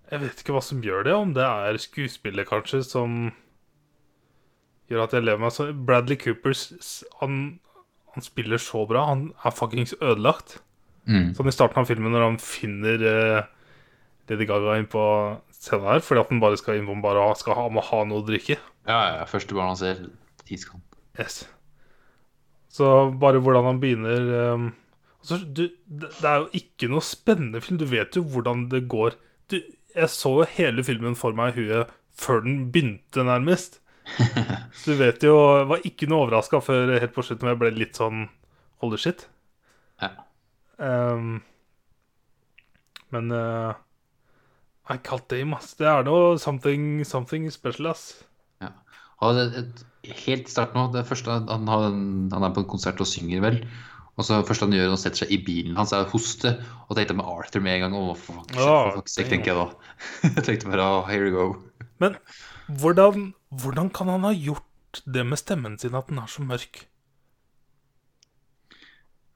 Jeg 0.07 0.21
vet 0.21 0.41
ikke 0.41 0.55
hva 0.55 0.61
som 0.65 0.83
gjør 0.83 1.07
det, 1.07 1.15
om 1.15 1.33
det 1.35 1.45
er 1.45 1.79
skuespillet 1.81 2.49
kanskje, 2.49 2.81
som 2.85 3.31
gjør 4.87 5.03
at 5.03 5.15
jeg 5.17 5.25
lever 5.25 5.41
meg 5.43 5.55
sånn 5.55 5.81
Bradley 5.87 6.15
Coopers 6.19 6.69
han, 7.19 7.57
han 8.15 8.25
spiller 8.25 8.61
så 8.61 8.85
bra. 8.87 9.03
Han 9.09 9.29
er 9.43 9.55
fuckings 9.55 9.97
ødelagt. 9.99 10.61
Mm. 11.07 11.33
Sånn 11.35 11.51
i 11.51 11.55
starten 11.55 11.83
av 11.83 11.89
filmen, 11.89 12.13
når 12.15 12.25
han 12.25 12.39
finner 12.43 13.03
uh, 13.03 13.41
Lady 14.31 14.47
Gaga 14.47 14.77
inn 14.79 14.89
på 14.91 15.03
scenen 15.57 15.87
her 15.89 16.01
fordi 16.03 16.23
at 16.23 16.31
han 16.31 16.41
bare 16.43 16.59
skal 16.59 16.79
inn 16.79 16.87
på 16.87 16.97
bare 17.03 17.27
skal 17.39 17.57
ha, 17.59 17.67
må 17.73 17.83
ha 17.83 18.01
noe 18.07 18.23
å 18.23 18.27
drikke. 18.27 18.59
Ja, 18.87 18.99
ja. 19.17 19.27
Første 19.29 19.55
barn 19.57 19.73
han 19.73 19.79
ser, 19.79 20.07
tidskan. 20.47 20.83
Yes. 21.19 21.43
Så 22.69 22.89
bare 23.19 23.41
hvordan 23.41 23.65
han 23.71 23.79
begynner 23.81 24.53
um, 24.53 24.67
altså, 25.21 25.39
du, 25.45 25.67
det, 25.87 26.11
det 26.19 26.29
er 26.29 26.43
jo 26.43 26.49
ikke 26.59 26.89
noe 26.91 27.05
spennende 27.05 27.61
film. 27.63 27.79
Du 27.81 27.87
vet 27.89 28.15
jo 28.15 28.25
hvordan 28.27 28.67
det 28.71 28.85
går. 28.91 29.17
Du, 29.51 29.59
jeg 29.97 30.13
så 30.13 30.33
jo 30.41 30.51
hele 30.57 30.85
filmen 30.85 31.17
for 31.17 31.35
meg 31.37 31.55
i 31.55 31.63
huet 31.63 31.93
før 32.17 32.41
den 32.45 32.67
begynte, 32.73 33.23
nærmest. 33.25 33.79
Så 34.77 34.93
du 34.93 35.01
vet 35.01 35.23
jo 35.25 35.33
Jeg 35.35 35.65
var 35.67 35.81
ikke 35.83 36.07
noe 36.07 36.23
overraska 36.23 36.61
før 36.63 36.93
helt 36.95 37.11
på 37.11 37.25
slutten, 37.25 37.43
hvor 37.43 37.57
jeg 37.57 37.59
ble 37.59 37.71
litt 37.75 37.99
sånn 37.99 38.27
Holy 38.79 38.99
shit. 39.01 39.25
Ja. 39.99 40.13
Um, 40.77 41.41
men 43.09 43.31
uh, 43.33 43.73
I 44.87 44.99
can't 45.01 45.25
damn, 45.27 45.55
ass. 45.57 45.73
Det 45.79 45.87
er 45.89 46.05
noe 46.05 46.37
something, 46.39 47.01
something 47.05 47.49
special, 47.51 47.89
ass. 47.91 48.11
ja. 48.61 48.69
Og 49.25 49.33
det, 49.35 49.47
det, 49.55 49.86
helt 50.25 50.47
i 50.47 50.51
starten 50.51 50.97
første 51.07 51.37
han, 51.47 51.67
han 51.67 52.43
er 52.43 52.55
på 52.55 52.63
en 52.63 52.71
konsert 52.71 53.01
og 53.03 53.09
synger 53.09 53.43
vel. 53.43 53.61
Og 54.17 54.25
så 54.25 54.39
første 54.45 54.65
han 54.65 54.73
gjør, 54.73 54.91
han 54.95 54.99
setter 54.99 55.23
seg 55.23 55.33
i 55.35 55.37
bilen 55.45 55.77
hans, 55.77 55.93
er 55.93 56.07
hoste. 56.09 56.55
Og 56.87 56.97
tenkte 56.97 57.15
med 57.17 57.27
Arthur 57.29 57.61
med 57.61 57.77
en 57.77 57.83
gang. 57.85 57.97
Oh, 57.97 58.15
fuck, 58.17 58.47
shit, 58.49 58.63
Ja, 58.63 58.77
fuck, 58.89 59.03
fuck's 59.03 59.17
tenker 59.29 59.53
jeg 59.53 59.59
da. 59.59 59.67
jeg 60.39 60.45
tenkte 60.47 60.71
bare, 60.71 60.87
oh, 60.97 61.03
here 61.09 61.27
we 61.27 61.33
go. 61.33 61.51
Men 62.01 62.17
hvordan, 62.81 63.31
hvordan 63.61 63.91
kan 63.93 64.09
han 64.09 64.25
ha 64.25 64.33
gjort 64.33 65.03
det 65.05 65.25
med 65.25 65.37
stemmen 65.37 65.77
sin, 65.77 65.95
at 65.97 66.09
den 66.09 66.21
er 66.23 66.31
så 66.31 66.45
mørk? 66.45 66.87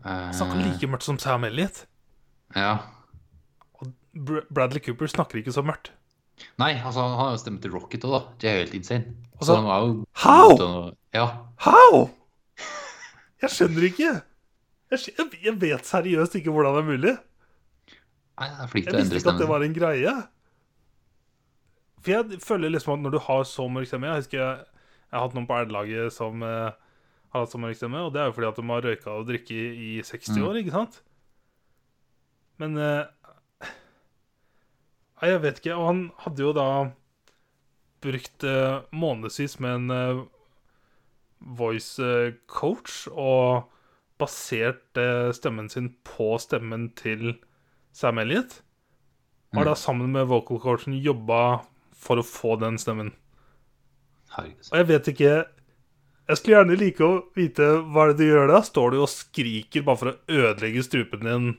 Han 0.02 0.34
snakker 0.34 0.58
Eh, 0.58 0.66
like 0.66 0.90
mørkt 0.90 1.06
som 1.06 1.20
Sam 1.22 1.46
Elliot. 1.46 1.86
Ja. 2.56 2.78
Og 3.78 3.94
Br 4.18 4.42
Bradley 4.50 4.82
Cooper 4.82 5.08
snakker 5.08 5.38
ikke 5.38 5.54
så 5.54 5.62
mørkt. 5.62 5.94
Nei, 6.58 6.74
altså, 6.74 7.06
han 7.06 7.20
har 7.20 7.36
jo 7.36 7.42
stemme 7.42 7.62
til 7.62 7.74
Rocket 7.76 8.06
òg, 8.08 8.16
da. 8.16 8.22
Det 8.42 8.50
er 8.50 8.64
helt 8.64 8.74
insane. 8.74 9.14
Og 9.42 9.46
Så 9.48 9.56
så- 9.56 9.62
han 9.62 9.88
jo 9.88 10.06
How? 10.22 10.92
Ja. 11.14 11.26
How?! 11.66 12.10
Jeg 13.42 13.50
skjønner 13.50 13.84
ikke. 13.90 14.12
Jeg, 14.92 15.00
skjønner, 15.02 15.38
jeg 15.44 15.56
vet 15.62 15.86
seriøst 15.88 16.36
ikke 16.38 16.52
hvordan 16.54 16.76
det 16.78 16.82
er 16.84 16.90
mulig. 16.92 17.14
Nei, 18.40 18.48
det 18.50 18.60
er 18.62 18.68
flink 18.70 18.86
Jeg 18.86 18.94
til 18.94 19.00
å 19.00 19.02
visste 19.02 19.16
endre 19.16 19.20
ikke 19.22 19.34
at 19.34 19.40
det 19.42 19.48
var 19.50 19.64
en 19.66 19.74
greie. 19.74 20.14
For 22.02 22.12
jeg 22.12 22.40
føler 22.42 22.70
liksom 22.74 22.94
at 22.94 23.04
når 23.06 23.12
du 23.12 23.20
har 23.20 23.44
så 23.46 23.66
mørk 23.70 23.88
stemme 23.90 24.08
Jeg 24.10 24.22
husker 24.24 24.38
jeg, 24.42 24.58
jeg 25.12 25.18
har 25.20 25.26
hatt 25.28 25.36
noen 25.38 25.48
på 25.50 25.58
R-laget 25.66 26.14
som 26.16 26.42
eh, 26.44 26.72
har 27.34 27.40
hatt 27.44 27.52
så 27.52 27.60
mørk 27.62 27.76
stemme, 27.78 28.00
og 28.06 28.14
det 28.14 28.22
er 28.22 28.30
jo 28.30 28.36
fordi 28.38 28.48
at 28.50 28.56
de 28.62 28.68
har 28.70 28.82
røyka 28.88 29.10
og 29.18 29.28
drikket 29.28 29.52
i, 29.52 29.98
i 30.00 30.02
60 30.02 30.38
Mm. 30.38 30.46
år, 30.48 30.56
ikke 30.62 30.72
sant? 30.78 31.02
Men 32.62 32.78
eh, 32.78 33.06
Nei, 35.22 35.30
jeg 35.30 35.42
vet 35.44 35.60
ikke. 35.62 35.76
Og 35.78 35.86
han 35.88 36.00
hadde 36.24 36.42
jo 36.42 36.52
da 36.58 36.68
brukt 38.02 38.44
uh, 38.44 38.82
månedsvis 38.92 39.60
med 39.62 39.76
en 39.76 39.92
eh, 39.96 40.22
voice 41.58 42.00
eh, 42.02 42.34
coach 42.50 43.08
og 43.12 43.70
basert 44.22 44.98
stemmen 45.34 45.70
sin 45.70 45.92
på 46.06 46.36
stemmen 46.42 46.90
til 46.98 47.40
Sam 47.94 48.20
Elliot. 48.22 48.62
Har 49.54 49.66
Mm. 49.66 49.68
da 49.68 49.74
sammen 49.76 50.12
med 50.14 50.28
vocal 50.30 50.60
coachen 50.60 50.94
jobba 51.02 51.66
for 51.92 52.22
å 52.22 52.24
få 52.24 52.56
den 52.62 52.78
stemmen. 52.78 53.12
Og 54.72 54.78
jeg 54.78 54.88
vet 54.88 55.08
ikke 55.12 55.34
Jeg 56.30 56.38
skulle 56.38 56.56
gjerne 56.56 56.78
like 56.80 57.04
å 57.04 57.24
vite 57.36 57.66
hva 57.92 58.06
det 58.08 58.14
er 58.14 58.18
du 58.22 58.24
gjør 58.30 58.48
da. 58.48 58.62
Står 58.64 58.92
du 58.94 59.02
og 59.02 59.10
skriker 59.12 59.84
bare 59.84 59.98
for 60.00 60.12
å 60.14 60.18
ødelegge 60.32 60.84
strupen 60.86 61.26
din 61.26 61.50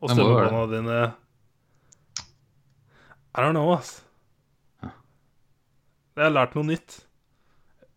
og 0.00 0.12
stemmebåndene 0.12 0.76
dine? 0.76 1.14
I 3.34 3.40
don't 3.40 3.56
know, 3.56 3.72
ass. 3.74 4.04
Jeg 6.16 6.24
har 6.26 6.34
lært 6.34 6.54
noe 6.58 6.66
nytt. 6.68 6.98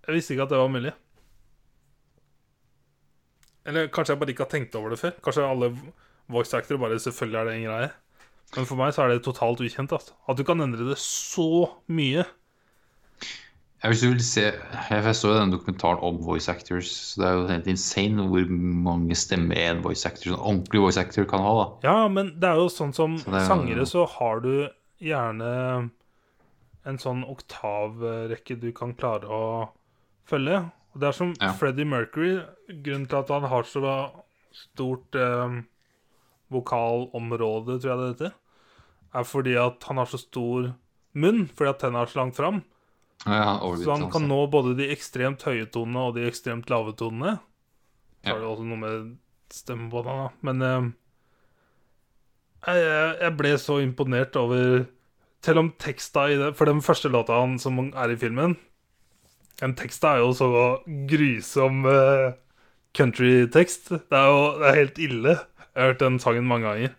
Jeg 0.08 0.16
visste 0.16 0.34
ikke 0.36 0.46
at 0.48 0.54
det 0.54 0.60
var 0.62 0.72
mulig. 0.72 0.94
Eller 3.66 3.88
kanskje 3.94 4.14
jeg 4.14 4.22
bare 4.22 4.34
ikke 4.36 4.46
har 4.46 4.52
tenkt 4.54 4.76
over 4.78 4.94
det 4.94 5.00
før. 5.02 5.16
Kanskje 5.26 5.46
alle 5.50 5.72
voice 6.32 6.54
actors 6.58 6.80
bare 6.82 7.00
selvfølgelig 7.02 7.40
er 7.40 7.48
det 7.50 7.56
en 7.60 7.68
greie. 7.70 7.92
Men 8.56 8.68
for 8.70 8.78
meg 8.80 8.94
så 8.94 9.04
er 9.04 9.14
det 9.16 9.24
totalt 9.26 9.64
ukjent. 9.66 9.92
Altså. 9.98 10.14
At 10.30 10.38
du 10.38 10.44
kan 10.48 10.62
endre 10.62 10.86
det 10.92 11.00
så 11.02 11.48
mye. 11.90 12.24
Ja, 13.84 13.90
hvis 13.92 14.02
du 14.02 14.08
vil 14.14 14.22
se 14.26 14.42
Jeg 14.90 15.16
så 15.18 15.28
jo 15.30 15.36
den 15.38 15.52
dokumentaren 15.54 16.00
om 16.06 16.22
voice 16.26 16.50
actors. 16.50 16.88
Så 17.10 17.22
det 17.22 17.28
er 17.28 17.36
jo 17.40 17.48
helt 17.50 17.68
insane 17.74 18.30
hvor 18.30 18.48
mange 18.86 19.18
stemmer 19.18 19.58
en 19.66 19.84
voice 19.84 20.06
actor, 20.08 20.32
en 20.34 20.40
ordentlig 20.40 20.82
voice 20.86 21.02
actor 21.02 21.26
kan 21.30 21.44
ha. 21.44 21.52
da 21.60 21.90
Ja, 21.90 22.08
men 22.08 22.32
det 22.40 22.50
er 22.50 22.62
jo 22.62 22.70
sånn 22.70 22.94
som 22.96 23.18
Så 23.18 23.30
er 23.34 23.40
jo- 23.42 23.48
sangere, 23.50 23.86
så 23.90 24.06
har 24.08 24.40
du 24.46 24.70
gjerne 25.02 25.90
en 26.86 26.98
sånn 27.02 27.24
oktavrekke 27.26 28.60
du 28.62 28.72
kan 28.78 28.94
klare 28.98 29.26
å 29.26 29.70
følge. 30.30 30.60
Og 30.94 31.02
det 31.02 31.08
er 31.10 31.12
som 31.18 31.34
Ja. 31.42 31.52
Freddie 31.54 31.86
Mercury. 31.86 32.36
Grunnen 32.70 33.08
til 33.10 33.18
at 33.20 33.30
han 33.34 33.44
har 33.52 33.64
så 33.64 33.82
stort 34.56 35.16
eh, 35.16 35.62
vokalområde, 36.54 37.80
tror 37.82 37.92
jeg 37.92 38.00
det 38.02 38.10
heter, 38.14 38.34
er 39.16 39.24
fordi 39.28 39.56
at 39.60 39.84
han 39.90 39.98
har 39.98 40.06
så 40.12 40.20
stor 40.22 40.74
munn, 41.16 41.46
fordi 41.56 41.70
at 41.72 41.80
tennene 41.84 42.04
er 42.06 42.12
så 42.12 42.20
langt 42.22 42.36
fram. 42.38 42.62
Ja, 43.26 43.58
Så 43.60 43.90
han 43.92 44.12
kan 44.12 44.24
altså. 44.24 44.28
nå 44.28 44.40
både 44.52 44.76
de 44.78 44.90
ekstremt 44.94 45.42
høye 45.48 45.66
tonene 45.72 46.10
og 46.10 46.16
de 46.16 46.28
ekstremt 46.30 46.70
lave 46.70 46.94
tonene. 46.94 47.40
Så 48.24 48.30
Ja. 48.30 48.36
er 48.36 48.40
det 48.40 48.48
også 48.50 48.66
noe 48.66 48.78
med 48.78 49.18
stemmebånda, 49.50 50.16
da. 50.16 50.30
Men 50.42 50.62
eh, 50.62 50.92
jeg, 52.68 53.18
jeg 53.22 53.38
ble 53.38 53.54
så 53.62 53.80
imponert 53.84 54.36
over 54.36 54.86
Selv 55.46 55.62
om 55.62 55.68
teksta 55.82 56.26
i 56.32 56.38
det 56.40 56.54
For 56.58 56.66
den 56.70 56.80
første 56.82 57.12
låta 57.14 57.38
han 57.38 57.58
som 57.62 57.78
er 57.92 58.14
i 58.14 58.18
filmen 58.18 58.56
Den 59.62 59.76
teksta 59.78 60.16
er 60.16 60.24
jo 60.24 60.32
så 60.36 60.48
grusom 61.10 61.86
uh, 61.86 62.34
countrytekst. 62.98 63.90
Det 64.10 64.18
er 64.18 64.28
jo 64.32 64.42
det 64.60 64.68
er 64.70 64.78
helt 64.82 65.00
ille. 65.04 65.36
Jeg 65.76 65.80
har 65.82 65.90
hørt 65.94 66.02
den 66.04 66.18
sangen 66.24 66.48
mange 66.48 66.68
ganger. 66.68 66.94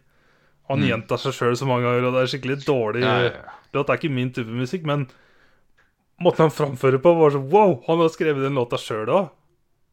Han 0.68 0.80
Mm. 0.82 0.86
gjentar 0.88 1.20
seg 1.22 1.32
sjøl 1.36 1.56
så 1.56 1.66
mange 1.68 1.84
ganger, 1.86 2.06
og 2.08 2.14
det 2.16 2.22
er 2.22 2.30
skikkelig 2.32 2.56
dårlig 2.66 3.02
Ja, 3.04 3.12
ja, 3.22 3.30
ja. 3.30 3.52
låt. 3.72 3.86
Det 3.86 3.92
er 3.94 4.00
ikke 4.00 4.14
min 4.14 4.32
type 4.34 4.50
musikk, 4.50 4.82
men 4.88 5.06
måten 6.20 6.46
han 6.46 6.50
framfører 6.50 6.98
på, 7.04 7.12
var 7.16 7.30
sånn 7.36 7.50
wow! 7.52 7.76
Han 7.86 7.98
har 8.02 8.08
skrevet 8.12 8.42
den 8.42 8.56
låta 8.58 8.76
sjøl 8.80 9.06
òg. 9.08 9.28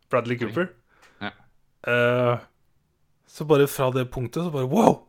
Bradley 0.09 0.37
Cooper. 0.39 0.69
Ja. 1.21 1.31
Uh, 1.87 2.39
så 3.27 3.45
bare 3.47 3.67
fra 3.67 3.91
det 3.91 4.07
punktet, 4.11 4.43
så 4.43 4.51
bare 4.51 4.67
wow! 4.71 5.01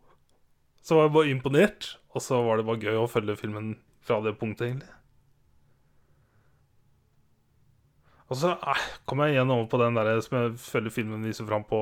Så 0.84 0.98
var 0.98 1.08
jeg 1.08 1.16
bare 1.16 1.32
imponert. 1.32 1.94
Og 2.14 2.22
så 2.22 2.38
var 2.44 2.60
det 2.60 2.66
bare 2.68 2.82
gøy 2.82 3.00
å 3.00 3.10
følge 3.10 3.38
filmen 3.40 3.72
fra 4.04 4.20
det 4.22 4.36
punktet, 4.38 4.68
egentlig. 4.68 4.92
Og 8.32 8.38
så 8.40 8.54
eh, 8.54 8.84
kom 9.08 9.22
jeg 9.24 9.34
igjen 9.34 9.52
over 9.52 9.66
på 9.70 9.80
den 9.82 9.96
der 9.98 10.20
som 10.24 10.38
jeg 10.38 10.54
følger 10.60 10.94
filmen 10.94 11.26
viser 11.26 11.48
fram 11.48 11.64
på, 11.68 11.80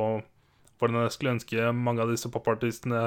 hvordan 0.80 1.05
jeg 1.05 1.14
skulle 1.14 1.36
ønske 1.36 1.68
mange 1.76 2.03
av 2.03 2.11
disse 2.11 2.30
popartistene 2.32 3.03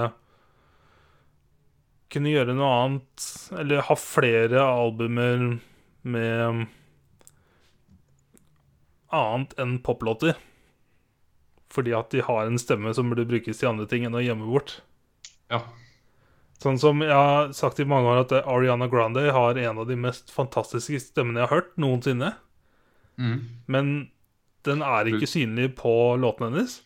kunne 2.13 2.31
gjøre 2.31 2.55
noe 2.55 2.71
annet, 2.79 3.25
eller 3.59 3.83
ha 3.87 3.95
flere 3.99 4.61
albumer 4.63 5.57
med 6.05 6.67
annet 9.15 9.55
enn 9.59 9.79
poplåter. 9.83 10.37
Fordi 11.73 11.95
at 11.97 12.13
de 12.13 12.23
har 12.23 12.45
en 12.45 12.61
stemme 12.61 12.93
som 12.95 13.09
burde 13.11 13.27
brukes 13.27 13.59
til 13.59 13.73
andre 13.73 13.87
ting 13.89 14.05
enn 14.07 14.15
å 14.15 14.23
gjemme 14.23 14.47
bort. 14.47 14.77
Ja. 15.51 15.63
Sånn 16.63 16.79
som 16.79 17.01
jeg 17.03 17.11
har 17.11 17.51
sagt 17.55 17.81
i 17.83 17.87
mange 17.87 18.09
år, 18.09 18.23
at 18.23 18.33
Ariana 18.47 18.87
Grande 18.91 19.25
har 19.35 19.57
en 19.59 19.81
av 19.83 19.89
de 19.89 19.97
mest 19.99 20.31
fantastiske 20.33 21.01
stemmene 21.03 21.41
jeg 21.41 21.49
har 21.49 21.59
hørt 21.59 21.73
noensinne. 21.81 22.31
Mm. 23.19 23.39
Men 23.71 23.91
den 24.65 24.81
er 24.85 25.09
ikke 25.11 25.29
synlig 25.29 25.73
på 25.79 25.91
låtene 26.21 26.51
hennes. 26.51 26.79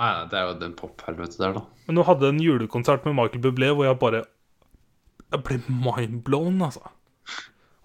Nei, 0.00 0.08
nei, 0.16 0.26
det 0.30 0.38
er 0.38 0.48
jo 0.48 0.58
den 0.60 0.74
pophelvetet 0.76 1.38
der, 1.40 1.54
da. 1.58 1.62
Men 1.86 2.00
hun 2.00 2.08
hadde 2.08 2.32
en 2.32 2.42
julekonsert 2.42 3.06
med 3.06 3.16
Michael 3.18 3.42
Bublé 3.44 3.70
hvor 3.76 3.86
jeg 3.86 4.00
bare 4.00 4.24
Jeg 5.32 5.44
ble 5.46 5.58
mindblown, 5.68 6.60
altså. 6.64 6.92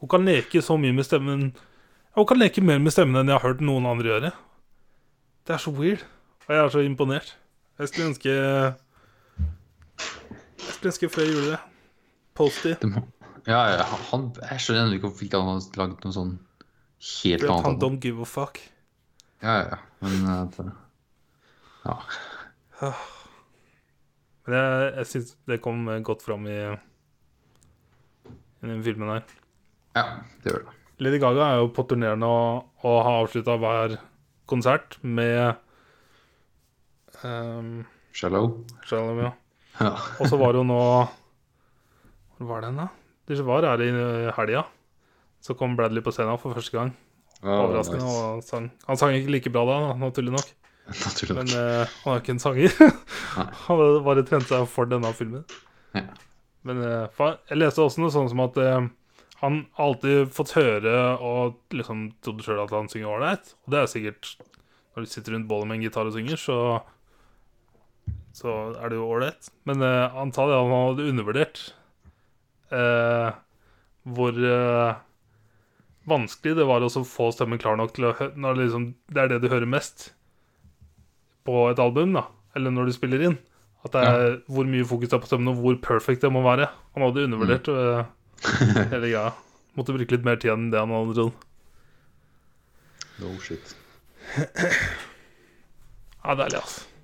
Hun 0.01 0.11
kan 0.11 0.27
leke 0.27 0.61
så 0.61 0.77
mye 0.79 0.93
med 0.93 1.07
stemmen 1.07 1.49
Hun 2.15 2.27
kan 2.27 2.39
leke 2.39 2.63
mer 2.63 2.79
med 2.79 2.93
stemmen 2.95 3.21
enn 3.21 3.31
jeg 3.31 3.39
har 3.39 3.53
hørt 3.53 3.63
noen 3.63 3.87
andre 3.87 4.11
gjøre. 4.11 4.31
Det 5.47 5.55
er 5.55 5.61
så 5.63 5.71
weird. 5.71 6.03
Og 6.47 6.55
jeg 6.55 6.63
er 6.63 6.71
så 6.73 6.83
imponert. 6.83 7.35
Jeg 7.77 7.91
skulle 7.91 8.09
ønske 8.09 8.33
Jeg 10.77 10.93
skulle 10.93 10.93
ønske 10.93 11.07
flere 11.09 11.31
gjorde 11.33 11.53
det. 11.55 11.59
Posty. 12.37 12.73
Det 12.77 12.89
må... 12.91 13.01
Ja, 13.47 13.61
ja, 13.71 13.85
han, 14.11 14.27
jeg 14.43 14.61
skjønner 14.61 14.93
ikke 14.93 15.07
hvorfor 15.07 15.25
ikke 15.25 15.39
han 15.41 15.47
har 15.55 15.79
lagd 15.79 16.03
noe 16.05 16.13
sånn 16.13 16.33
helt 17.23 17.45
annet. 17.47 17.65
han 17.65 17.77
don't 17.81 18.03
give 18.03 18.21
a 18.21 18.27
fuck. 18.29 18.59
Ja, 19.41 19.55
ja, 19.55 19.63
ja. 19.71 19.79
Men 20.03 20.27
eh, 20.33 20.43
det... 20.53 20.65
Ja. 21.87 21.95
Men 24.45 24.57
jeg, 24.59 24.91
jeg 24.99 25.09
syns 25.13 25.31
det 25.49 25.57
kom 25.63 25.81
godt 26.05 26.25
fram 26.27 26.45
i, 26.51 26.59
i 28.27 28.69
den 28.69 28.83
filmen 28.85 29.15
her. 29.15 29.25
ja, 29.97 30.05
det 30.43 30.53
gjør 30.53 30.67
det. 30.67 30.77
Lady 31.01 31.17
Gaga 31.21 31.49
er 31.55 31.63
jo 31.63 31.73
på 31.73 31.87
turné 31.89 32.13
nå 32.17 32.35
og 32.83 33.01
har 33.05 33.23
avslutta 33.23 33.57
hver 33.61 33.97
konsert 34.49 34.99
med 35.01 35.57
um, 37.23 37.85
Shallow. 38.13 38.65
Shallow, 38.85 39.25
ja. 39.25 39.33
Ja. 39.77 39.93
Og 40.17 40.29
så 40.29 40.37
var 40.39 40.57
hun 40.57 40.69
nå 40.71 40.81
Hvor 42.37 42.49
var 42.49 42.63
den, 42.65 42.79
da? 42.79 42.87
Det 43.27 43.43
var 43.45 43.65
her 43.67 43.81
i 43.83 43.91
helga. 44.37 44.63
Så 45.43 45.53
kom 45.57 45.75
Bradley 45.77 46.01
på 46.03 46.13
scenen 46.15 46.39
for 46.39 46.55
første 46.55 46.77
gang. 46.77 46.93
Oh, 47.43 47.67
Overraskende. 47.67 48.03
nice. 48.03 48.21
Og 48.23 48.43
sang. 48.43 48.69
Han 48.87 48.97
sang 48.97 49.17
ikke 49.17 49.33
like 49.33 49.51
bra 49.53 49.65
da, 49.67 49.79
naturlig 49.99 50.33
nok. 50.33 50.53
Naturlig 51.05 51.35
Men 51.35 51.51
uh, 51.51 51.97
han 52.03 52.13
er 52.13 52.21
ikke 52.21 52.35
en 52.37 52.39
sanger. 52.41 52.77
han 53.35 53.51
hadde 53.67 54.05
bare 54.05 54.23
trent 54.25 54.47
seg 54.49 54.63
for 54.71 54.89
denne 54.89 55.11
filmen. 55.17 55.43
Ja. 55.97 56.07
Men 56.67 56.81
uh, 56.81 57.27
jeg 57.49 57.59
leste 57.59 57.83
også 57.83 58.01
noe 58.01 58.13
sånn 58.13 58.31
som 58.31 58.41
at 58.45 58.57
uh, 58.59 58.87
han 59.43 59.59
har 59.77 59.91
alltid 59.91 60.31
fått 60.33 60.55
høre 60.57 60.95
og 61.21 61.59
liksom 61.75 62.07
trodde 62.25 62.45
sjøl 62.45 62.63
at 62.63 62.73
han 62.73 62.89
synger 62.89 63.11
ålreit. 63.13 63.53
Og 63.65 63.73
det 63.73 63.81
er 63.81 63.91
sikkert 63.91 64.31
Når 64.95 65.03
du 65.05 65.11
sitter 65.11 65.35
rundt 65.35 65.49
bålet 65.49 65.69
med 65.69 65.77
en 65.77 65.83
gitar 65.85 66.07
og 66.09 66.15
synger, 66.15 66.39
så 66.41 66.57
Så 68.37 68.53
er 68.77 68.91
det 68.91 68.99
jo 68.99 69.09
ålreit. 69.09 69.49
Men 69.69 69.81
uh, 69.81 70.13
antallet 70.21 70.53
det 70.53 70.59
at 70.59 70.69
han 70.69 70.85
hadde 70.91 71.09
undervurdert 71.11 71.61
uh, 72.73 73.29
hvor 74.13 74.37
uh, 74.37 74.99
vanskelig 76.07 76.57
det 76.59 76.67
var 76.69 76.85
å 76.85 76.91
få 76.91 77.31
stemmen 77.35 77.61
klar 77.61 77.79
nok 77.79 77.95
til 77.95 78.09
å 78.09 78.13
Når 78.35 78.55
det 78.55 78.67
liksom, 78.67 78.87
det 79.11 79.23
er 79.23 79.33
det 79.33 79.41
du 79.43 79.49
hører 79.51 79.69
mest 79.69 80.11
på 81.47 81.69
et 81.71 81.79
album, 81.79 82.13
da. 82.17 82.27
Eller 82.59 82.73
når 82.75 82.89
du 82.89 82.95
spiller 82.95 83.23
inn. 83.23 83.37
At 83.85 83.93
det 83.95 84.03
er 84.03 84.37
hvor 84.51 84.67
mye 84.67 84.85
fokus 84.87 85.11
det 85.11 85.15
er 85.15 85.23
på 85.23 85.29
stemmen, 85.29 85.53
og 85.53 85.61
hvor 85.63 85.77
perfect 85.83 86.25
det 86.25 86.31
må 86.33 86.41
være. 86.43 86.67
Han 86.95 87.05
hadde 87.05 87.23
undervurdert 87.27 87.69
øh, 87.71 88.01
hele 88.91 88.99
greia. 89.05 89.29
Måtte 89.79 89.95
bruke 89.95 90.17
litt 90.17 90.27
mer 90.27 90.41
tid 90.41 90.51
enn 90.57 90.67
det 90.73 90.81
han 90.81 90.91
hadde 90.91 91.15
trodd. 91.15 91.45
No 93.21 93.31
shit. 93.41 93.71
Ja, 96.27 96.35
deilig, 96.35 96.59
altså. 96.59 96.96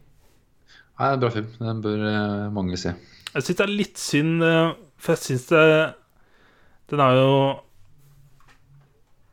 Nei, 1.00 1.10
det 1.10 1.12
er 1.12 1.18
en 1.18 1.24
bra 1.24 1.34
film. 1.34 1.52
Den 1.60 1.82
bør 1.84 2.06
eh, 2.10 2.48
mange 2.54 2.78
se. 2.78 2.94
Jeg 3.34 3.46
syns 3.46 3.60
det 3.60 3.66
er 3.66 3.74
litt 3.74 4.02
synd, 4.02 4.44
øh, 4.46 4.74
for 5.02 5.16
jeg 5.16 5.24
syns 5.24 5.48
det 5.50 5.62
Den 6.92 7.02
er 7.02 7.16
jo 7.18 7.32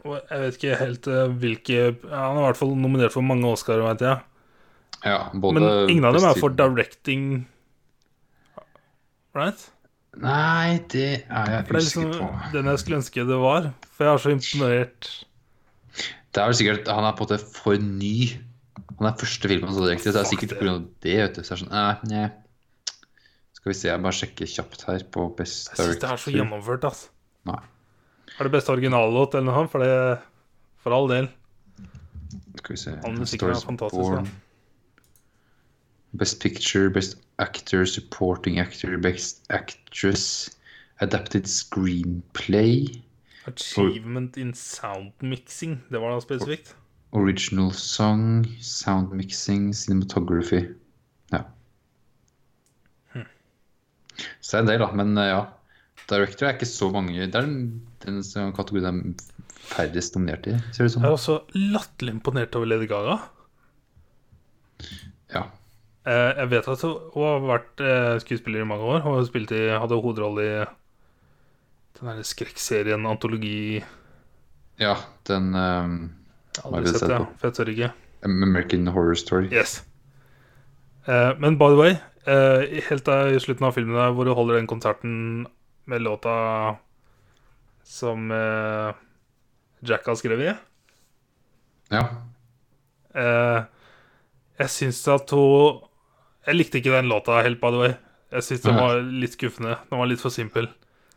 Jeg 0.09 0.41
vet 0.41 0.57
ikke 0.57 0.79
helt 0.81 1.09
øh, 1.13 1.35
hvilke 1.43 1.83
Han 2.09 2.39
er 2.39 2.41
i 2.41 2.47
hvert 2.47 2.61
fall 2.63 2.73
nominert 2.81 3.13
for 3.13 3.27
mange 3.27 3.49
Oscarer, 3.51 3.85
veit 3.85 4.01
jeg. 4.07 4.23
Ja, 5.05 5.19
både 5.33 5.61
Men 5.61 5.91
ingen 5.93 6.05
av 6.09 6.17
dem 6.17 6.25
er 6.29 6.41
for 6.41 6.53
directing. 6.57 7.47
Right? 9.37 9.69
Nei, 10.21 10.81
det 10.91 11.07
er 11.31 11.53
jeg 11.53 11.61
er 11.61 11.69
usikker 11.69 11.77
liksom 11.79 12.09
på. 12.17 12.29
den 12.53 12.67
jeg 12.73 12.83
skulle 12.83 12.99
ønske 12.99 13.25
det 13.29 13.39
var. 13.41 13.71
For 13.95 14.05
jeg 14.09 14.13
er 14.13 14.23
så 14.25 14.33
imponert. 14.35 15.11
Det 16.31 16.41
er 16.43 16.51
vel 16.51 16.59
sikkert 16.59 16.89
Han 16.91 17.07
er 17.07 17.15
på 17.19 17.27
en 17.27 17.31
måte 17.31 17.39
for 17.55 17.77
ny. 17.85 18.17
Han 19.01 19.09
er 19.09 19.17
første 19.17 19.49
filmen 19.49 19.71
han 19.71 19.77
så 19.79 19.87
direkte, 19.87 20.11
så 20.11 20.13
det 20.13 20.21
er 20.21 20.27
Fuck 20.29 20.35
sikkert 20.35 20.51
det. 20.53 20.61
pga. 20.61 20.73
det. 21.07 21.17
vet 21.23 21.37
du. 21.39 21.43
Så 21.43 21.49
det 21.49 21.57
er 21.57 21.61
sånn, 21.63 21.75
eh, 21.81 22.03
nei. 22.11 22.29
Skal 23.57 23.73
vi 23.73 23.77
se, 23.77 23.89
jeg 23.89 24.03
bare 24.05 24.17
sjekker 24.17 24.49
kjapt 24.49 24.85
her 24.89 25.03
på 25.13 25.25
Best 25.37 25.73
Jeg 25.73 25.81
syns 25.81 26.01
det 26.01 26.11
er 26.11 26.21
så 26.21 26.33
gjennomført, 26.33 26.85
altså. 26.89 27.11
Nei. 27.49 27.59
Er 28.37 28.49
det 28.49 28.53
beste 28.55 28.73
originallåt 28.73 29.35
eller 29.37 29.49
noe? 29.53 29.67
For 29.69 29.85
det 29.85 30.21
For 30.81 30.97
all 30.97 31.09
del. 31.11 31.29
Skal 32.61 32.77
vi 32.77 32.81
se 32.81 32.95
All 33.05 33.17
musikken 33.17 33.53
er 33.53 33.61
fantastisk, 33.65 34.01
Born. 34.01 34.31
Best 36.21 36.41
Picture, 36.41 36.91
Best 36.91 37.19
Actor, 37.39 37.85
Supporting 37.87 38.59
Actor, 38.59 38.97
Best 38.99 39.45
Actress, 39.51 40.51
Adapted 41.01 41.47
Screenplay, 41.47 43.03
Achievement 43.47 44.37
in 44.37 44.53
sound 44.55 45.13
mixing. 45.21 45.81
Det 45.91 46.01
var 46.01 46.13
da 46.13 46.21
spesifikt. 46.21 46.75
Original 47.13 47.73
Song, 47.75 48.45
Sound 48.63 49.13
Mixing, 49.17 49.73
Cinematography. 49.75 50.63
Ja. 51.33 51.45
Hmm. 53.15 53.27
Så 54.41 54.53
det 54.53 54.59
er 54.59 54.63
en 54.63 54.71
del, 54.71 54.85
da. 54.85 54.91
Men 55.03 55.17
eh, 55.19 55.31
ja. 55.33 55.41
Director 56.11 56.49
er 56.49 56.57
ikke 56.57 56.67
så 56.67 56.89
mange 56.91 57.13
Det 57.15 57.39
er 57.39 57.45
den, 57.47 57.83
den 58.03 58.23
kategorien 58.57 59.03
det 59.15 59.21
er 59.21 59.45
færrest 59.71 60.17
nominert 60.17 60.49
i, 60.51 60.57
ser 60.73 60.83
det 60.83 60.91
ut 60.91 60.95
som. 60.97 61.05
Jeg 61.05 61.11
er 61.11 61.17
også 61.19 61.37
latterlig 61.55 62.15
imponert 62.17 62.57
over 62.59 62.67
Lady 62.67 62.89
Gaga. 62.91 63.17
Ja. 65.31 65.45
Eh, 66.09 66.31
Jeg 66.41 66.51
vet 66.51 66.71
at 66.73 66.83
hun 66.83 67.27
har 67.29 67.45
vært 67.47 67.85
eh, 67.85 68.15
skuespiller 68.25 68.65
i 68.65 68.67
mange 68.67 68.89
år. 68.89 69.05
Hun 69.05 69.21
i, 69.21 69.63
hadde 69.71 70.01
hovedrolle 70.01 70.47
i 70.49 70.55
den 72.01 72.09
der 72.09 72.23
skrekkserien 72.25 73.07
Antologi 73.07 73.83
ja 74.81 74.95
den 75.29 75.53
um, 75.53 75.97
Aldri 76.65 76.93
sett 76.93 77.09
det, 77.09 77.19
for 77.41 77.49
jeg 77.51 77.57
tør 77.57 77.71
ikke. 77.75 77.91
American 78.29 78.87
Horror 78.93 79.15
Story. 79.17 79.49
Yes. 79.53 79.79
Eh, 81.09 81.33
men 81.41 81.57
by 81.59 81.69
the 81.73 81.79
way, 81.81 81.95
eh, 82.27 82.81
helt 82.89 83.05
der 83.07 83.33
i 83.37 83.41
slutten 83.41 83.65
av 83.67 83.73
filmen 83.77 83.97
der 83.97 84.13
hvor 84.13 84.25
du 84.29 84.35
holder 84.37 84.59
den 84.61 84.67
konserten 84.69 85.47
med 85.89 86.03
låta 86.05 86.77
som 87.85 88.31
eh, 88.31 88.93
Jack 89.83 90.07
har 90.07 90.15
skrevet 90.21 90.51
i 90.53 90.57
Ja. 91.97 92.03
eh, 93.15 93.63
Jeg 94.61 94.69
syns 94.71 95.01
at 95.09 95.31
hun 95.31 95.81
Jeg 96.47 96.55
likte 96.57 96.79
ikke 96.81 96.93
den 96.95 97.09
låta 97.11 97.41
helt, 97.43 97.61
by 97.61 97.71
the 97.73 97.81
way. 97.81 97.95
Jeg 98.33 98.43
syns 98.47 98.61
den 98.63 98.77
var 98.77 99.01
litt 99.03 99.33
skuffende. 99.35 99.75
Den 99.91 99.99
var 99.99 100.07
litt 100.07 100.21
for 100.23 100.31
simpel. 100.31 100.69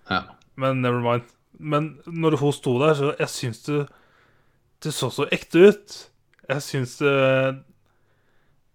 ja. 0.09 0.21
Men 0.55 0.81
never 0.81 0.99
mind. 1.01 1.23
Men 1.59 1.99
når 2.05 2.35
hun 2.37 2.51
sto 2.53 2.77
der, 2.79 2.93
så 2.93 3.13
jeg 3.17 3.27
syns 3.29 3.61
det 3.65 3.87
Det 4.83 4.91
så 4.91 5.09
så 5.13 5.25
ekte 5.31 5.67
ut. 5.69 5.93
Jeg 6.49 6.63
syns 6.65 6.97
det 6.99 7.11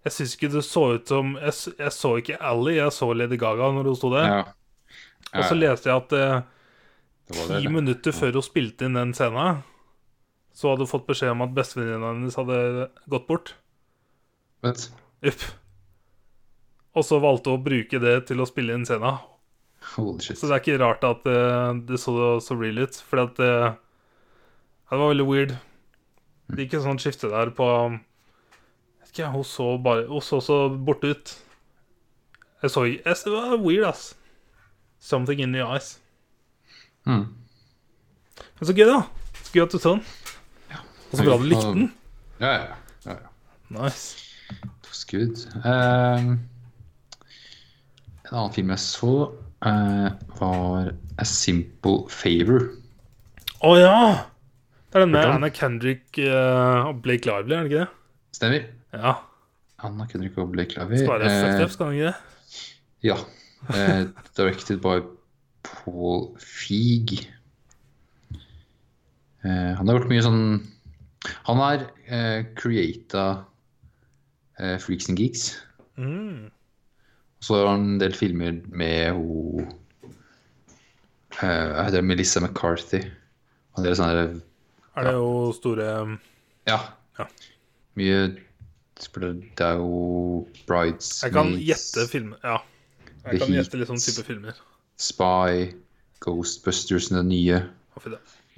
Jeg 0.06 0.14
syns 0.14 0.34
ikke 0.38 0.48
det 0.54 0.62
så 0.64 0.84
ut 0.96 1.10
som 1.10 1.34
Jeg, 1.36 1.52
jeg 1.82 1.92
så 1.92 2.12
ikke 2.16 2.38
Ally, 2.40 2.78
jeg 2.78 2.94
så 2.96 3.10
Lady 3.12 3.36
Gaga 3.40 3.68
når 3.76 3.90
hun 3.90 3.98
sto 3.98 4.12
der. 4.14 4.30
ja. 4.30 4.44
Og 5.36 5.44
så 5.44 5.56
leste 5.58 5.90
jeg 5.90 6.00
at 6.00 6.12
eh, 6.16 6.38
ti 7.60 7.68
minutter 7.68 8.14
før 8.16 8.38
hun 8.38 8.44
spilte 8.46 8.86
inn 8.88 8.94
den 8.96 9.10
scenen, 9.12 9.58
så 10.56 10.70
hadde 10.70 10.86
hun 10.86 10.90
fått 10.94 11.04
beskjed 11.10 11.34
om 11.34 11.42
at 11.44 11.52
bestevenninna 11.58 12.14
hennes 12.14 12.38
hadde 12.40 12.86
gått 13.12 13.26
bort. 13.28 13.52
Vent. 14.64 14.86
Jupp. 15.20 15.44
Og 16.96 17.04
så 17.04 17.18
valgte 17.20 17.52
hun 17.52 17.60
å 17.60 17.66
bruke 17.66 18.00
det 18.00 18.14
til 18.30 18.40
å 18.40 18.48
spille 18.48 18.78
inn 18.78 18.88
scenen. 18.88 19.20
Så 20.40 20.48
det 20.48 20.56
er 20.56 20.62
ikke 20.64 20.80
rart 20.80 21.04
at 21.04 21.28
eh, 21.28 21.76
det 21.92 22.00
så 22.00 22.16
så 22.40 22.56
real 22.56 22.80
ut. 22.86 22.96
For 23.10 23.26
at 23.26 23.38
eh, 23.44 23.76
Det 24.88 24.96
var 24.96 25.12
veldig 25.12 25.28
weird. 25.28 25.52
Det 26.48 26.64
gikk 26.64 26.78
et 26.78 26.84
sånt 26.86 27.02
skifte 27.02 27.28
der 27.32 27.50
på 27.54 27.66
vet 27.92 29.10
ikke, 29.12 29.30
Hun 29.32 29.44
så 29.44 29.76
bare 29.82 30.06
Hun 30.08 30.24
så 30.24 30.40
så 30.40 30.68
borte 30.68 31.12
ut. 31.12 31.34
Jeg 32.62 32.70
så 32.70 32.84
jeg, 32.84 33.02
Det 33.04 33.32
var 33.32 33.56
weird, 33.62 33.84
ass. 33.88 34.14
Something 34.98 35.40
in 35.40 35.52
the 35.52 35.62
eyes. 35.62 36.00
Mm. 37.06 37.28
Men 38.58 38.66
så 38.66 38.74
gøy, 38.74 38.88
da. 38.88 39.02
Så 39.42 39.52
gøy 39.54 39.62
at 39.62 39.72
du 39.72 39.78
så 39.78 39.94
den. 39.96 40.02
Og 41.10 41.18
så 41.18 41.24
bra 41.24 41.36
du 41.38 41.46
likte 41.48 41.68
den. 41.72 41.92
Ja, 42.40 42.50
ja. 42.52 42.74
ja, 43.06 43.12
ja. 43.12 43.28
Nice. 43.68 44.18
Skudd. 44.92 45.46
Ehm, 45.64 46.34
en 48.26 48.32
annen 48.32 48.52
film 48.52 48.72
jeg 48.74 48.82
så, 48.82 49.12
uh, 49.64 50.08
var 50.40 50.90
A 51.18 51.24
Simple 51.24 52.10
Favor. 52.12 52.66
Å 53.64 53.72
ja! 53.78 54.00
Det 54.88 54.96
er 54.96 55.04
den 55.04 55.10
med 55.12 55.20
Hørte 55.20 55.28
du 55.28 55.32
den? 55.32 55.42
Anna 55.42 55.48
Kendrick 55.52 56.18
eh, 56.18 56.86
og 56.88 57.02
Blake 57.04 57.28
Lively, 57.28 57.54
er 57.54 57.62
det 57.64 57.70
ikke 57.72 57.80
det? 57.82 57.88
Stemmer. 58.38 58.68
Ja. 58.94 59.12
Anna 59.84 60.06
Kendrick 60.08 60.38
og 60.40 60.52
Blake 60.52 60.74
Lively. 60.78 60.96
Skal 61.02 61.20
være 61.20 61.58
Eh, 61.58 61.64
up, 61.64 61.70
skal 61.74 61.86
han 61.86 61.94
ikke 61.94 62.06
det? 62.06 62.14
ja. 63.02 63.16
Eh, 63.74 64.06
directed 64.38 64.78
by 64.80 65.00
Paul 65.66 66.36
Feig. 66.40 67.26
Eh, 69.44 69.74
han 69.76 69.86
har 69.88 69.98
gjort 69.98 70.08
mye 70.10 70.22
sånn 70.24 70.42
Han 71.46 71.58
har 71.60 71.82
eh, 72.06 72.44
creata 72.56 73.24
eh, 74.58 74.78
Freaks 74.80 75.08
and 75.10 75.18
Geeks. 75.18 75.48
Mm. 75.98 76.46
Og 76.48 77.44
så 77.44 77.58
har 77.58 77.68
han 77.74 77.84
en 77.94 77.98
del 78.00 78.14
filmer 78.14 78.60
med 78.70 79.12
ho 79.18 79.60
eh? 81.42 82.00
Melissa 82.02 82.40
McCarthy. 82.40 83.02
Og 83.74 83.82
en 83.82 83.84
del 83.88 83.98
sånne 83.98 84.40
Er 84.98 85.08
det 85.08 85.14
jo 85.14 85.52
store 85.56 85.88
Ja. 86.66 86.78
Ja. 87.18 87.26
Mye 87.98 88.36
Det 88.98 89.62
er 89.62 89.78
jo 89.78 90.46
Bridesmaids 90.66 91.22
Jeg 91.22 91.32
kan 91.32 91.52
gjette 91.62 92.06
filmer. 92.10 92.38
Ja. 92.42 92.58
Jeg 93.28 93.40
kan 93.42 93.52
gjette 93.54 93.78
litt 93.78 93.90
sånn 93.90 94.02
type 94.02 94.24
filmer. 94.26 94.58
Spy, 94.98 95.68
Ghostbusters, 96.24 97.10
den 97.12 97.28
nye, 97.30 97.60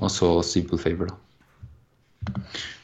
og 0.01 0.13
så 0.13 0.31
Simple 0.47 0.79
Favor, 0.81 1.11
da. 1.11 2.37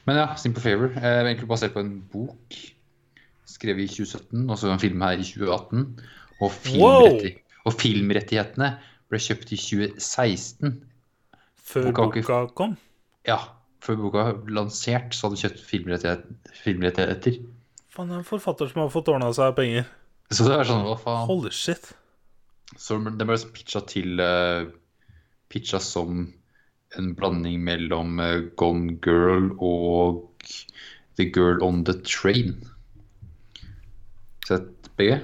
Men 0.05 0.21
ja, 0.21 0.27
Simple 0.37 0.61
Favor 0.65 0.93
er 1.01 1.23
egentlig 1.25 1.49
basert 1.49 1.73
på 1.73 1.81
en 1.81 1.95
bok 2.13 2.59
skrevet 3.49 3.87
i 3.87 3.89
2017, 3.89 4.45
og 4.51 4.59
så 4.61 4.71
en 4.73 4.83
film 4.83 5.01
her 5.01 5.17
i 5.17 5.25
2018. 5.25 5.87
Og, 6.45 6.53
filmretti 6.53 7.33
og 7.65 7.75
filmrettighetene 7.81 8.75
ble 9.09 9.21
kjøpt 9.23 9.55
i 9.55 9.61
2016. 9.61 10.77
Før 11.67 11.89
Boka 11.89 12.11
boka 12.13 12.41
kom. 12.59 12.77
Ja, 13.27 13.39
før 13.83 14.01
boka 14.05 14.24
var 14.29 14.41
lansert, 14.55 15.14
så 15.14 15.27
hadde 15.27 15.37
de 15.39 15.45
kjøpt 15.45 15.62
filmrettighet, 15.66 16.27
filmrettigheter. 16.62 17.39
Faen, 17.93 18.11
det 18.11 18.18
er 18.18 18.22
en 18.22 18.29
forfatter 18.29 18.70
som 18.70 18.85
har 18.85 18.93
fått 18.93 19.11
ordna 19.12 19.33
seg 19.35 19.55
penger. 19.59 19.87
Så 20.31 20.47
det 20.47 20.57
er 20.57 20.68
sånn, 20.68 20.85
hva 20.87 20.97
faen? 21.01 21.29
Holy 21.31 21.53
shit. 21.55 21.93
Så 22.77 22.99
den 22.99 23.18
ble 23.18 23.37
liksom 23.37 23.55
pitcha 23.55 23.83
til 23.87 24.20
uh, 24.20 24.66
Pitcha 25.53 25.79
som 25.83 26.24
en 26.99 27.12
blanding 27.18 27.61
mellom 27.66 28.18
uh, 28.18 28.43
Gone 28.59 28.97
Girl 29.05 29.53
og 29.62 30.24
The 31.16 31.29
Girl 31.31 31.62
on 31.64 31.85
the 31.87 31.95
Train. 32.07 32.59
Sett 34.47 34.91
begge? 34.99 35.22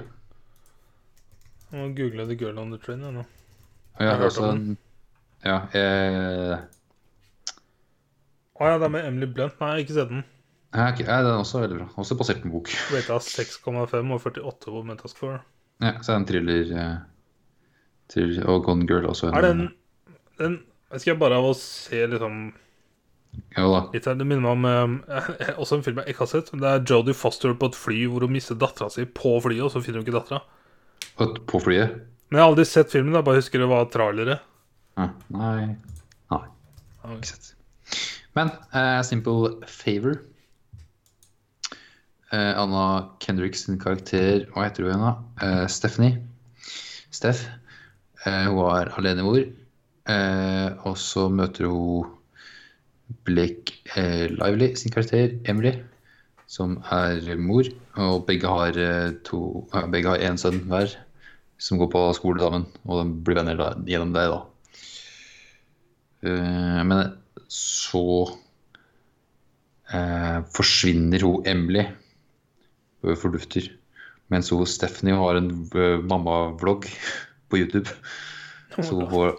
Jeg 1.69 1.79
må 1.79 1.89
google 1.97 2.27
The 2.29 2.37
Girl 2.39 2.59
on 2.61 2.73
the 2.73 2.79
Train. 2.81 3.23
Jeg 3.99 4.25
også 4.29 4.47
om 4.47 4.55
en 4.55 4.73
Ja, 5.43 5.57
eh, 5.75 6.57
Å 8.63 8.69
ja, 8.71 8.79
det 8.79 8.87
er 8.87 8.93
med 8.93 9.07
Emily 9.09 9.27
Blunt. 9.27 9.57
Nei, 9.59 9.69
jeg 9.69 9.75
har 9.75 9.83
ikke 9.83 9.95
sett 9.97 10.11
den. 10.13 10.23
ja, 10.73 10.85
okay. 10.87 11.05
ja, 11.05 11.17
den 11.25 11.33
er 11.33 11.41
også 11.41 11.59
veldig 11.63 11.79
bra. 11.81 11.87
Også 11.99 12.15
basert 12.19 12.39
på 12.43 12.47
en 12.47 12.53
bok. 12.55 12.71
Rata 12.93 13.17
6,5 13.27 14.13
og 14.15 14.27
48 14.29 14.71
på 14.71 14.83
Metascore. 14.87 15.39
Ja, 15.83 15.97
så 15.99 16.13
er 16.13 16.15
det 16.15 16.19
en 16.21 16.27
thriller, 16.29 16.73
uh, 16.77 17.71
thriller 18.13 18.49
Og 18.53 18.61
Gone 18.63 18.85
Girl 18.87 19.09
også. 19.09 19.27
En, 19.31 19.35
Er 19.35 19.47
den, 19.49 19.63
den 20.39 20.59
Jeg 20.93 21.03
skal 21.03 21.17
bare 21.19 21.39
av 21.41 21.47
å 21.49 21.55
se 21.57 22.03
liksom 22.07 22.43
Ja 23.57 23.65
da. 23.67 23.81
litt 23.91 24.07
her. 24.07 24.15
Det 24.19 24.27
minner 24.29 24.55
meg 24.55 24.83
om 24.85 24.95
eh, 25.09 25.49
også 25.61 25.79
en 25.79 25.85
film 25.85 25.99
jeg 26.03 26.13
ikke 26.13 26.23
har 26.23 26.31
sett. 26.35 26.53
Det 26.53 26.69
er 26.69 26.85
Jodie 26.87 27.17
Foster 27.17 27.55
på 27.57 27.71
et 27.73 27.79
fly 27.79 28.03
hvor 28.07 28.23
hun 28.27 28.35
mister 28.37 28.55
dattera 28.55 28.91
si 28.93 29.03
på 29.09 29.33
flyet, 29.43 29.65
og 29.65 29.73
så 29.73 29.81
finner 29.83 29.99
hun 29.99 30.07
ikke 30.07 30.15
dattera. 30.21 30.43
På 31.49 31.59
flyet? 31.61 31.97
Men 32.29 32.39
jeg 32.39 32.45
har 32.45 32.53
aldri 32.53 32.65
sett 32.69 32.93
filmen. 32.93 33.17
Jeg 33.17 33.25
bare 33.27 33.41
husker 33.41 33.61
det 33.61 33.71
var 33.73 33.89
trailere. 33.93 34.39
Nei. 35.01 35.09
Nei, 35.33 35.57
Ja, 36.31 36.39
ikke 37.17 37.33
sett. 37.33 37.52
Men 38.33 38.49
uh, 38.73 39.01
Simple 39.05 39.61
Favor 39.69 40.17
uh, 42.33 42.53
Anna 42.57 42.85
Kendricks 43.21 43.65
sin 43.65 43.79
karakter, 43.81 44.47
hva 44.53 44.65
heter 44.65 44.87
hun 44.87 44.91
igjen 44.91 45.05
da? 45.05 45.13
Eh, 45.45 45.65
Stephanie. 45.69 46.17
Steff. 47.13 47.45
Hun 48.23 48.57
er 48.71 48.89
alenemor. 48.97 49.43
Og 50.87 50.95
så 50.97 51.27
møter 51.29 51.67
hun 51.69 52.09
Blake 53.27 53.75
Lively 54.33 54.71
sin 54.79 54.91
karakter, 54.95 55.35
Emily, 55.45 55.75
som 56.49 56.79
er 56.91 57.35
mor. 57.37 57.69
Og 58.01 58.25
begge 58.25 58.49
har 58.49 58.79
to 59.27 59.67
Begge 59.93 60.09
har 60.15 60.23
én 60.25 60.39
sønn 60.41 60.63
hver, 60.71 60.95
som 61.61 61.77
går 61.77 61.91
på 61.93 62.05
skole 62.17 62.41
sammen. 62.41 62.65
Og 62.87 63.03
de 63.03 63.21
blir 63.27 63.37
venner 63.43 63.59
da, 63.59 63.69
gjennom 63.85 64.15
det, 64.15 64.25
da. 64.33 64.41
Uh, 66.23 66.81
men 66.87 67.13
så 67.53 68.03
eh, 69.93 70.39
forsvinner 70.55 71.21
hun 71.25 71.45
Emily. 71.49 71.85
Hun 73.03 73.17
fordufter. 73.19 73.67
Mens 74.31 74.49
hun 74.53 74.65
Stephanie 74.69 75.17
har 75.19 75.37
en 75.39 75.51
eh, 75.75 75.99
mammavlogg 76.09 76.87
på 77.51 77.59
YouTube. 77.61 77.89
Så 78.79 78.95
hun, 78.97 79.07
har- 79.11 79.37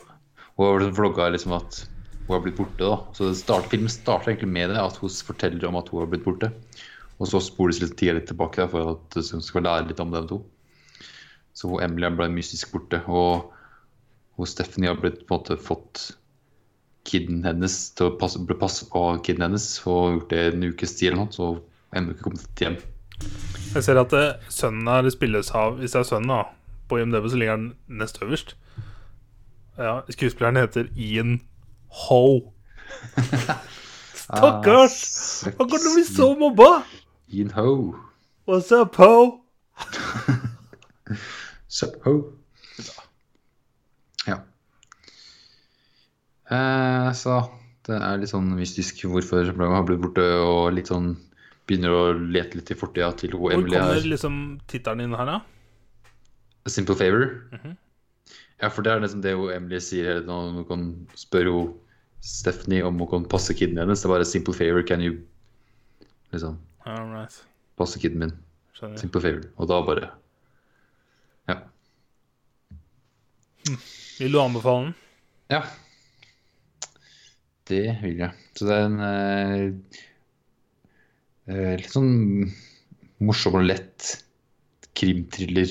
hun 0.54 0.66
har 0.84 0.90
vlogga 0.94 1.28
liksom 1.34 1.56
at 1.56 1.80
hun 2.26 2.36
har 2.36 2.44
blitt 2.44 2.56
borte. 2.60 2.78
da 2.84 3.00
Så 3.16 3.32
start, 3.36 3.66
Filmen 3.72 3.90
starter 3.90 4.32
egentlig 4.32 4.52
med 4.54 4.70
det, 4.70 4.78
at 4.80 4.96
hun 5.02 5.10
forteller 5.10 5.66
om 5.68 5.76
at 5.80 5.88
hun 5.90 6.04
har 6.04 6.10
blitt 6.12 6.24
borte. 6.24 6.52
Og 7.18 7.28
så 7.30 7.40
spoles 7.42 7.80
litt 7.82 7.96
tida 7.98 8.14
litt 8.16 8.26
tilbake 8.30 8.62
da, 8.62 8.68
for 8.70 8.94
at 8.96 9.18
hun 9.32 9.42
skal 9.44 9.62
lære 9.66 9.88
litt 9.90 10.00
om 10.02 10.10
dem 10.14 10.28
to. 10.30 10.40
Så 11.54 11.70
Emily 11.82 12.08
ble 12.10 12.26
mystisk 12.34 12.72
borte. 12.74 13.02
Og 13.06 13.50
hun 14.38 14.46
Stephanie 14.50 14.90
har 14.90 14.98
blitt, 14.98 15.20
på 15.26 15.34
en 15.34 15.40
måte 15.42 15.58
fått 15.62 16.08
kiden 17.04 17.44
hennes 17.44 17.76
til 17.96 18.08
å 18.08 18.16
passe, 18.20 18.40
ble 18.40 18.56
passet 18.58 18.88
på 18.92 19.02
kiden 19.24 19.44
hennes 19.46 19.66
og 19.84 20.16
gjort 20.16 20.32
det 20.32 20.42
en 20.50 20.66
ukes 20.70 20.96
tid 20.98 21.10
eller 21.10 21.24
noe, 21.24 21.34
så 21.34 21.50
ennå 21.94 22.14
ikke 22.14 22.26
kommet 22.28 22.64
hjem. 22.64 22.78
Jeg 23.74 23.86
ser 23.86 24.00
at 24.00 24.14
eh, 24.16 24.48
sønnen 24.52 24.90
her 24.90 25.06
spilles 25.12 25.50
av 25.54 25.78
Hvis 25.78 25.94
det 25.94 26.00
er 26.00 26.08
sønnen, 26.08 26.30
da. 26.30 26.42
På 26.90 26.98
IMDb 27.00 27.28
så 27.30 27.38
ligger 27.40 27.56
han 27.56 27.68
nest 27.88 28.20
øverst. 28.22 28.54
Ja, 29.78 30.00
Skuespilleren 30.10 30.58
heter 30.60 30.90
Ian 30.94 31.38
Ho. 32.04 32.52
Stakkars! 34.24 34.98
Han 35.46 35.56
kommer 35.58 35.80
til 35.80 35.90
å 35.90 35.94
bli 35.96 36.06
så 36.08 36.28
mobba! 36.38 36.70
Ian 37.34 37.54
Ho. 37.56 37.70
What's 38.46 38.70
up, 38.74 38.98
Ho? 39.00 39.40
Sup, 41.74 41.94
ho. 42.04 42.32
Ja. 44.26 44.36
Eh, 46.50 47.12
så 47.16 47.38
det 47.86 47.96
er 48.00 48.18
litt 48.20 48.32
sånn 48.32 48.50
mystisk 48.56 49.04
hvorfor 49.08 49.46
hun 49.52 49.72
har 49.72 49.84
blitt 49.88 50.02
borte, 50.02 50.24
og 50.44 50.72
litt 50.76 50.90
sånn 50.92 51.14
begynner 51.68 51.94
å 51.96 52.02
lete 52.16 52.58
litt 52.58 52.70
i 52.70 52.76
fortida 52.76 53.12
til 53.16 53.32
hun 53.32 53.40
Hvor 53.40 53.52
Emily 53.56 53.76
kommer 53.78 53.96
er. 53.96 54.08
liksom 54.08 54.36
tittelen 54.68 55.00
inn 55.06 55.14
her, 55.16 55.24
da? 55.24 55.40
A 56.64 56.70
Simple 56.72 56.96
Favor. 56.96 57.24
Mhm. 57.52 57.76
Ja, 58.62 58.68
for 58.70 58.82
det 58.82 58.92
er 58.92 59.00
liksom 59.00 59.20
det 59.24 59.34
hun 59.36 59.50
Emily 59.52 59.80
sier 59.80 60.22
når 60.24 60.52
hun 60.54 60.64
kan 60.68 60.84
spørre 61.16 61.52
hun 61.52 61.74
Stephanie 62.24 62.82
om 62.86 62.96
hun 62.98 63.08
kan 63.08 63.24
passe 63.28 63.52
kiden 63.52 63.76
hennes. 63.76 64.00
Det 64.00 64.08
er 64.08 64.14
bare 64.14 64.24
'simple 64.24 64.54
favor, 64.54 64.82
can 64.82 65.00
you 65.02 65.18
liksom 66.32 66.58
right. 66.86 67.44
passe 67.76 67.98
kiden 68.00 68.18
min'? 68.18 68.32
Skjønner. 68.74 68.98
Simple 68.98 69.20
favor. 69.20 69.42
Og 69.58 69.68
da 69.68 69.82
bare 69.82 70.10
Ja. 71.48 71.56
Vil 74.18 74.32
du 74.32 74.40
anbefale 74.40 74.84
den? 74.86 74.94
Ja. 75.50 75.62
Det 77.68 77.84
vil 78.02 78.20
jeg. 78.20 78.32
Så 78.58 78.68
det 78.68 78.76
er 78.76 78.84
en 78.88 79.00
eh, 79.08 80.00
eh, 81.48 81.72
litt 81.80 81.92
sånn 81.94 82.12
morsom 83.24 83.56
og 83.60 83.64
lett 83.64 84.10
krimthriller. 84.94 85.70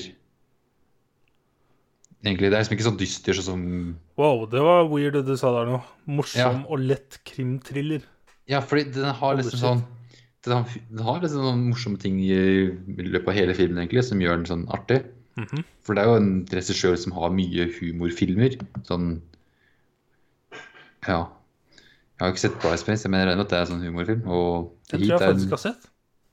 Egentlig. 2.24 2.48
Det 2.48 2.56
er 2.56 2.62
liksom 2.62 2.76
ikke 2.78 2.88
sånn 2.88 3.00
dyster 3.00 3.36
sånn 3.36 3.46
som 3.46 3.64
Wow, 4.18 4.46
det 4.50 4.62
var 4.64 4.86
weird 4.88 5.18
det 5.18 5.26
du 5.28 5.34
sa 5.36 5.52
der 5.58 5.68
nå. 5.70 5.82
Morsom 6.08 6.40
Ja. 6.40 6.64
og 6.68 6.80
lett 6.80 7.20
krimthriller. 7.28 8.02
Ja, 8.48 8.60
fordi 8.60 8.90
den 8.94 9.12
har 9.14 9.36
liksom 9.36 9.60
sånn 9.60 9.84
den 10.44 10.52
har, 10.58 10.64
den 10.90 11.04
har 11.06 11.20
liksom 11.22 11.40
noen 11.40 11.62
morsomme 11.70 11.96
ting 12.00 12.18
i, 12.20 12.68
løpet 13.00 13.28
av 13.30 13.36
hele 13.38 13.54
filmen 13.56 13.80
egentlig 13.80 14.02
som 14.04 14.20
gjør 14.20 14.42
den 14.42 14.48
sånn 14.50 14.66
artig. 14.76 15.00
Mhm. 15.40 15.62
For 15.82 15.94
det 15.96 16.02
er 16.02 16.10
jo 16.10 16.18
en 16.20 16.44
regissør 16.52 16.98
som 17.00 17.14
har 17.16 17.32
mye 17.32 17.68
humorfilmer. 17.78 18.58
Sånn 18.84 19.22
Ja. 21.08 21.26
Jeg 22.14 22.22
har 22.26 22.32
ikke 22.32 22.40
sett 22.44 22.58
Bridesmaids, 22.62 23.04
men 23.08 23.18
jeg 23.20 23.26
regner 23.28 23.36
med 23.42 23.44
at 23.44 23.50
det 23.50 23.58
er 23.58 23.62
en 23.66 23.70
sånn 23.72 23.86
humorfilm. 23.88 24.26
Og 24.30 24.72
Den 24.90 25.00
tror 25.00 25.08
jeg 25.08 25.20
faktisk 25.20 25.44
en- 25.44 25.50
har 25.50 25.62
sett. 25.64 25.88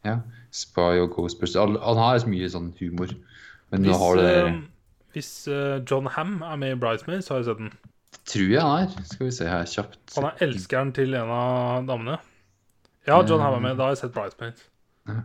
Ja. 0.06 0.16
Spy 0.52 1.00
og 1.02 1.10
Ghostbusters. 1.16 1.56
Han, 1.62 1.98
har 1.98 2.18
så 2.20 2.28
mye 2.30 2.50
sånn 2.54 2.74
humor. 2.80 3.08
Men 3.72 3.82
nå 3.82 3.90
Hvis, 3.90 3.98
har 4.02 4.16
det 4.20 4.34
eh, 4.46 4.60
hvis 5.14 5.32
eh, 5.48 5.82
John 5.90 6.06
Ham 6.08 6.42
er 6.44 6.56
med 6.62 6.76
i 6.76 6.80
Bridesmaids, 6.80 7.28
har 7.30 7.38
jeg 7.42 7.46
sett 7.46 7.58
den. 7.58 7.72
Det 8.12 8.22
Tror 8.26 8.50
jeg 8.52 8.62
han 8.62 8.88
er. 8.88 9.04
Skal 9.10 9.26
vi 9.26 9.32
se 9.32 9.48
her 9.48 9.64
kjapt. 9.66 10.00
Han 10.16 10.26
er 10.30 10.44
elskeren 10.46 10.92
til 10.94 11.14
en 11.16 11.30
av 11.32 11.86
damene. 11.88 12.18
Ja, 13.08 13.22
John 13.26 13.40
Ham 13.42 13.54
er 13.58 13.60
med. 13.60 13.78
Da 13.78 13.84
har 13.90 13.96
jeg 13.96 14.04
sett 14.04 14.14
Bridesmaids. 14.14 14.68
Ja. 15.08 15.22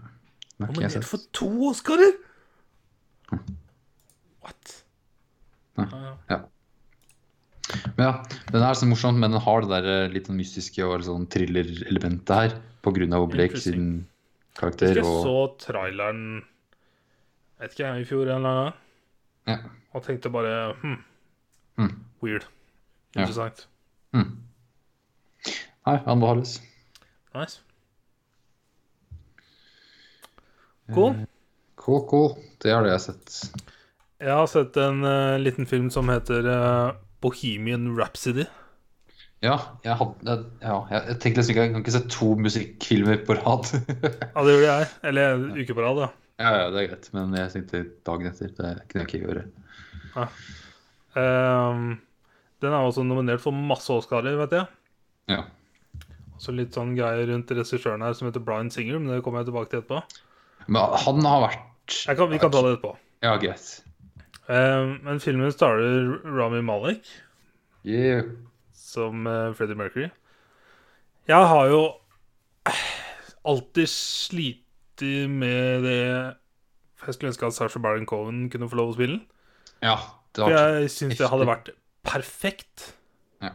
Nominert 0.59 1.05
for 1.05 1.19
to 1.37 1.51
Oscarer! 1.69 2.15
What? 4.43 4.85
Ja. 5.77 6.17
Ja, 6.31 6.39
ja. 7.67 7.77
Ja. 7.77 7.87
Men 7.97 8.05
ja, 8.07 8.13
den 8.53 8.63
er 8.63 8.77
så 8.79 8.87
morsomt, 8.87 9.19
men 9.19 9.33
den 9.35 9.43
har 9.43 9.65
det 9.65 9.71
der 9.73 9.87
eh, 9.91 10.13
litt 10.13 10.29
sånn 10.31 10.39
mystiske 10.39 10.85
og 10.87 11.03
sånn 11.07 11.25
thriller-elementet 11.33 12.35
her. 12.37 12.55
På 12.87 12.93
grunn 12.95 13.15
av 13.17 13.27
Blake 13.33 13.59
sin 13.59 14.07
karakter. 14.55 14.95
Jeg 14.95 15.05
Og, 15.05 15.23
så 15.25 15.37
traileren 15.67 16.45
vet 17.59 17.73
ikke 17.75 17.89
jeg, 17.89 18.05
i 18.05 18.07
fjor 18.07 18.31
eller 18.31 18.61
gang, 18.61 18.77
ja. 19.51 19.57
og 19.97 20.05
tenkte 20.07 20.31
bare 20.31 20.75
hm, 20.83 20.99
Mm. 21.77 21.91
weird. 22.23 22.47
Ja. 23.17 23.25
Interessant. 23.27 23.67
Mm. 24.15 24.31
Nei, 25.87 25.97
anbefales. 26.09 26.61
Nice. 27.35 27.61
Cool. 30.95 31.27
Cool, 31.77 32.01
cool. 32.09 32.31
Det 32.63 32.73
har 32.73 32.87
det 32.87 32.95
jeg 32.95 33.03
sett. 33.09 33.37
Jeg 34.23 34.33
har 34.33 34.47
sett 34.49 34.77
en 34.81 35.03
uh, 35.05 35.37
liten 35.43 35.67
film 35.69 35.91
som 35.93 36.09
heter 36.09 36.47
eh, 36.49 36.95
Bohemian 37.25 37.91
Rhapsody. 37.99 38.47
Ja, 39.45 39.57
jeg, 39.85 39.97
hadde, 40.01 40.37
ja, 40.63 40.77
jeg, 40.91 41.17
tenkte 41.21 41.43
liksom 41.43 41.53
ikke 41.53 41.65
Jeg 41.67 41.73
kan 41.75 41.83
ikke 41.83 41.93
se 41.93 42.01
to 42.09 42.29
musikkfilmer 42.41 43.19
på 43.27 43.37
rad. 43.37 43.69
Ja, 44.35 44.45
det 44.47 44.55
gjorde 44.55 44.71
jeg. 44.71 44.89
Eller 45.11 45.35
en 45.35 45.51
uke 45.59 45.77
på 45.77 45.85
rad, 45.85 46.01
da. 46.01 46.09
ja, 46.41 46.55
ja, 46.63 46.71
det 46.73 46.81
er 46.81 46.89
greit, 46.91 47.11
men 47.17 47.37
jeg 47.37 47.53
tenkte 47.53 47.83
dagen 48.09 48.31
etter. 48.31 48.49
Det 48.57 48.73
kunne 48.89 49.05
jeg 49.05 49.11
ikke 49.11 49.23
gjøre. 49.27 49.45
Ehm, 51.17 51.87
den 52.65 52.73
er 52.73 52.81
også 52.81 53.05
nominert 53.05 53.45
for 53.45 53.57
masse 53.57 53.93
Oscarer, 53.93 54.37
vet 54.41 54.57
jeg. 54.57 54.67
Ja. 55.37 55.45
Også 56.37 56.53
litt 56.57 56.77
sånn 56.77 56.95
greier 56.97 57.29
rundt 57.31 57.53
regissøren 57.53 58.05
her 58.05 58.17
som 58.17 58.29
heter 58.29 58.45
Brian 58.45 58.73
Singer, 58.73 59.01
men 59.01 59.15
det 59.15 59.23
kommer 59.25 59.43
jeg 59.43 59.51
tilbake 59.51 59.73
til 59.73 59.83
etterpå. 59.83 60.03
Men 60.67 60.97
han 61.05 61.29
har 61.29 61.45
vært 61.47 61.65
kan, 62.19 62.29
vi 62.33 62.41
kan 62.43 62.53
ta 62.53 62.65
det 62.65 62.77
etterpå. 62.77 62.97
Ja, 63.25 63.37
greit. 63.41 63.86
Ehm, 64.49 64.97
men 65.03 65.19
filmen 65.23 65.51
starter 65.53 66.21
Rami 66.25 66.61
Malek 66.63 67.07
Yeah. 67.87 68.23
som 68.75 69.27
uh, 69.27 69.53
Freddie 69.55 69.77
Mercury. 69.79 70.09
Jeg 71.29 71.47
har 71.51 71.67
jo 71.71 71.81
alltid 73.47 73.89
slitt 73.91 74.63
med 75.31 75.83
det 75.85 75.97
jeg 77.07 77.15
skulle 77.15 77.31
ønske 77.31 77.47
at 77.47 77.55
Sasha 77.55 77.79
Baron 77.83 78.07
Cohen 78.09 78.47
kunne 78.51 78.67
få 78.71 78.79
lov 78.81 78.91
å 78.91 78.97
spille 78.97 79.19
den. 79.19 79.25
Ja, 79.85 79.97
For 80.35 80.51
jeg 80.51 80.89
syns 80.91 81.19
det 81.21 81.29
hadde 81.31 81.47
vært 81.47 81.71
perfekt 82.07 82.93
Ja. 83.45 83.53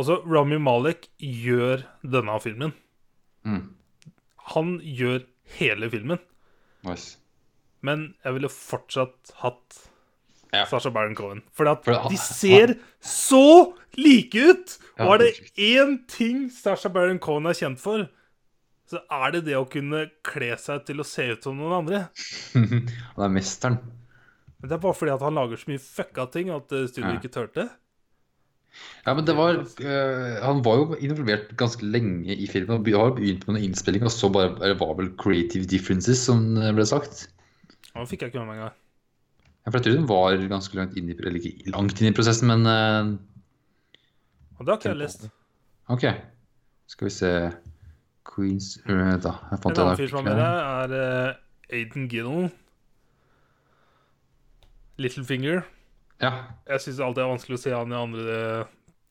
Altså, 0.00 0.18
Rami 0.26 0.58
Malek 0.60 1.06
gjør 1.20 1.84
denne 2.02 2.36
filmen. 2.42 2.72
Mm. 3.44 3.62
Han 4.56 4.74
gjør 4.80 5.22
hele 5.58 5.90
filmen. 5.92 6.20
Nice. 6.88 7.18
Men 7.84 8.14
jeg 8.24 8.36
ville 8.36 8.50
fortsatt 8.52 9.32
hatt 9.44 9.76
Ja. 10.52 10.64
Sasha 10.66 10.90
Baron 10.90 11.14
Cohen. 11.14 11.42
For 11.54 11.68
at 11.70 11.84
For 11.86 12.08
de 12.10 12.18
ser 12.20 12.74
så 13.00 13.72
like 13.98 14.34
ut! 14.34 14.78
Og 15.00 15.14
er 15.14 15.22
det 15.22 15.52
én 15.56 15.98
ting 16.10 16.48
Sasha 16.52 16.90
Baron 16.92 17.20
Cohen 17.22 17.46
er 17.46 17.56
kjent 17.56 17.80
for, 17.80 18.08
så 18.90 19.00
er 19.14 19.36
det 19.36 19.44
det 19.46 19.54
å 19.58 19.68
kunne 19.70 20.08
kle 20.26 20.50
seg 20.58 20.82
til 20.88 21.00
å 21.00 21.06
se 21.06 21.28
ut 21.30 21.46
som 21.46 21.58
noen 21.60 21.76
andre. 21.82 22.02
Han 22.54 23.26
er 23.26 23.32
mesteren. 23.32 23.78
Men 24.60 24.68
det 24.68 24.76
er 24.76 24.82
bare 24.82 24.96
fordi 24.98 25.12
at 25.14 25.22
han 25.24 25.38
lager 25.38 25.56
så 25.56 25.70
mye 25.70 25.80
fucka 25.80 26.26
ting 26.34 26.50
at 26.52 26.66
studioet 26.68 27.14
Ja. 27.14 27.20
ikke 27.22 27.32
turte. 27.32 27.64
Ja, 29.06 29.14
men 29.16 29.24
det 29.26 29.34
var 29.34 29.56
eh, 29.56 30.36
Han 30.44 30.60
var 30.62 30.76
jo 30.78 30.98
involvert 31.00 31.54
ganske 31.58 31.86
lenge 31.86 32.36
i 32.36 32.46
filmen. 32.46 32.76
og 32.78 32.90
har 32.92 33.14
begynt 33.16 33.46
med 33.46 33.56
noen 33.56 33.64
innspilling, 33.70 34.04
og 34.04 34.12
så 34.14 34.30
bare 34.30 34.52
det 34.60 34.76
var 34.78 34.94
vel 34.98 35.10
creative 35.16 35.66
differences, 35.66 36.20
som 36.28 36.54
det 36.54 36.74
ble 36.76 36.86
sagt. 36.86 37.28
Han 37.94 38.06
fikk 38.06 38.22
jeg 38.22 38.30
ikke 38.34 38.44
med 38.44 38.52
meg 38.52 38.60
engang. 38.60 38.76
For 39.68 39.76
jeg 39.76 39.84
tror 39.84 39.98
hun 40.00 40.08
var 40.08 40.36
ganske 40.50 40.78
langt 40.78 40.96
inn 40.96 41.10
i, 41.12 41.14
eller 41.18 41.36
ikke 41.38 41.70
langt 41.74 42.00
inn 42.00 42.08
i 42.10 42.14
prosessen, 42.16 42.48
men 42.48 42.64
uh, 42.66 43.10
Og 44.58 44.64
det 44.64 44.72
har 44.72 44.78
ikke 44.80 44.88
jeg 44.94 45.00
lest. 45.02 45.26
OK. 45.92 46.06
Skal 46.90 47.06
vi 47.06 47.12
se 47.14 47.30
Queens 48.26 48.70
uh, 48.88 49.18
Da, 49.22 49.34
jeg 49.52 49.60
fant 49.62 49.76
En 49.76 49.84
annen 49.84 50.00
fyr 50.00 50.10
som 50.10 50.24
er 50.24 50.30
med 50.30 50.40
deg, 50.40 50.56
er 50.80 50.96
uh, 50.96 51.76
Aiden 51.76 52.08
Giddle. 52.10 52.48
Littlefinger. 55.00 55.62
Ja. 56.20 56.32
Jeg 56.68 56.82
syns 56.84 57.00
alltid 57.00 57.20
det 57.20 57.24
er 57.26 57.30
vanskelig 57.34 57.56
å 57.56 57.62
se 57.62 57.72
han 57.74 57.92
i 57.94 58.00
andre 58.00 58.40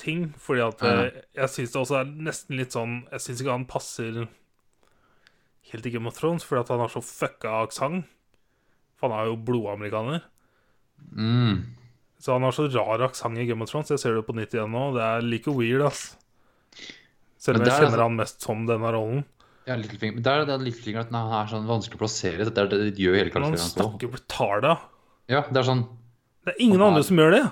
ting. 0.01 0.27
Fordi 0.37 0.61
at 0.65 0.81
Ja. 0.85 0.95
eh, 1.05 1.21
jeg 1.35 1.49
syns 1.49 1.71
det 1.73 1.81
også 1.81 1.99
er 2.01 2.11
nesten 2.29 2.57
litt 2.57 2.71
sånn 2.75 3.07
Jeg 3.11 3.19
syns 3.21 3.41
ikke 3.41 3.51
han 3.55 3.65
passer 3.65 4.27
helt 5.71 5.85
i 5.85 5.89
Game 5.93 6.07
of 6.07 6.17
Thrones, 6.17 6.43
fordi 6.43 6.61
at 6.61 6.69
han 6.73 6.79
har 6.79 6.87
så 6.89 7.01
fucka 7.01 7.63
aksent. 7.63 8.05
For 8.97 9.09
han 9.09 9.19
er 9.19 9.25
jo 9.29 9.35
blodamerikaner. 9.37 10.23
Mm. 11.15 11.63
Så 12.19 12.33
han 12.35 12.43
har 12.43 12.51
så 12.55 12.67
rar 12.73 13.01
aksent 13.07 13.37
i 13.39 13.45
Game 13.47 13.63
of 13.63 13.69
Thrones. 13.71 13.89
Jeg 13.93 13.99
ser 14.01 14.15
det 14.17 14.25
på 14.27 14.35
nytt 14.35 14.53
igjen 14.53 14.71
nå. 14.71 14.93
Det 14.95 15.03
er 15.05 15.21
like 15.23 15.51
weird, 15.55 15.81
ass. 15.87 16.15
Selv 17.39 17.59
om 17.61 17.65
jeg 17.65 17.71
er 17.73 17.85
kjenner 17.85 18.01
han 18.03 18.17
mest 18.19 18.41
som 18.43 18.65
denne 18.67 18.91
rollen. 18.91 19.21
Ja, 19.69 19.75
Littlefinger. 19.79 20.15
Men 20.17 20.23
der 20.25 20.41
er 20.41 20.45
det 20.49 20.57
Littlefinger 20.65 21.05
at 21.05 21.11
han 21.13 21.31
er 21.39 21.47
sånn 21.51 21.67
vanskelig 21.69 21.99
å 21.99 22.03
plassere. 22.03 22.47
Det 22.49 22.57
er 22.57 22.67
det 22.71 22.79
de 22.97 23.05
gjør 23.05 23.15
hele 23.19 23.31
karakteren 23.31 23.61
han 23.63 23.71
snakker 23.71 24.11
retarda. 24.17 24.73
Ja, 25.29 25.43
det 25.47 25.61
er 25.61 25.67
sånn 25.69 25.85
Det 26.45 26.55
er 26.55 26.61
ingen 26.65 26.81
er- 26.81 26.87
andre 26.89 27.03
som 27.05 27.17
gjør 27.21 27.31
det. 27.37 27.43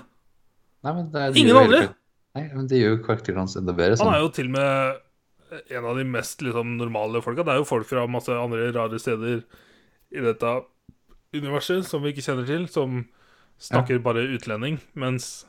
Nei, 0.84 0.92
men 0.92 1.10
det 1.12 1.20
er, 1.22 1.32
de 1.32 1.40
Ingen 1.40 1.54
gjør 1.54 1.62
hele 1.62 1.76
andre? 1.78 1.86
kar- 1.88 1.94
Nei, 2.38 2.50
men 2.54 2.66
det 2.68 2.78
gjør 2.82 2.96
karakteren 3.06 3.36
hans 3.42 3.56
enda 3.56 3.72
bedre. 3.72 3.96
Han 3.96 4.06
Sånn. 4.06 4.14
er 4.14 4.20
jo 4.20 4.28
til 4.28 4.46
og 4.46 4.52
med 4.52 5.00
en 5.78 5.84
av 5.88 5.96
de 5.96 6.04
mest 6.04 6.42
liksom, 6.44 6.76
normale 6.76 7.22
folka. 7.24 7.42
Det 7.44 7.54
er 7.54 7.56
jo 7.62 7.64
folk 7.64 7.86
fra 7.88 8.06
masse 8.06 8.28
andre 8.28 8.68
rare 8.72 8.98
steder 9.00 9.44
i 10.12 10.20
dette 10.20 10.52
universet 11.34 11.84
som 11.88 12.02
vi 12.02 12.12
ikke 12.12 12.24
kjenner 12.26 12.46
til, 12.46 12.66
som 12.68 13.06
snakker 13.58 14.00
bare 14.04 14.26
utlending. 14.34 14.78
Mens 14.98 15.46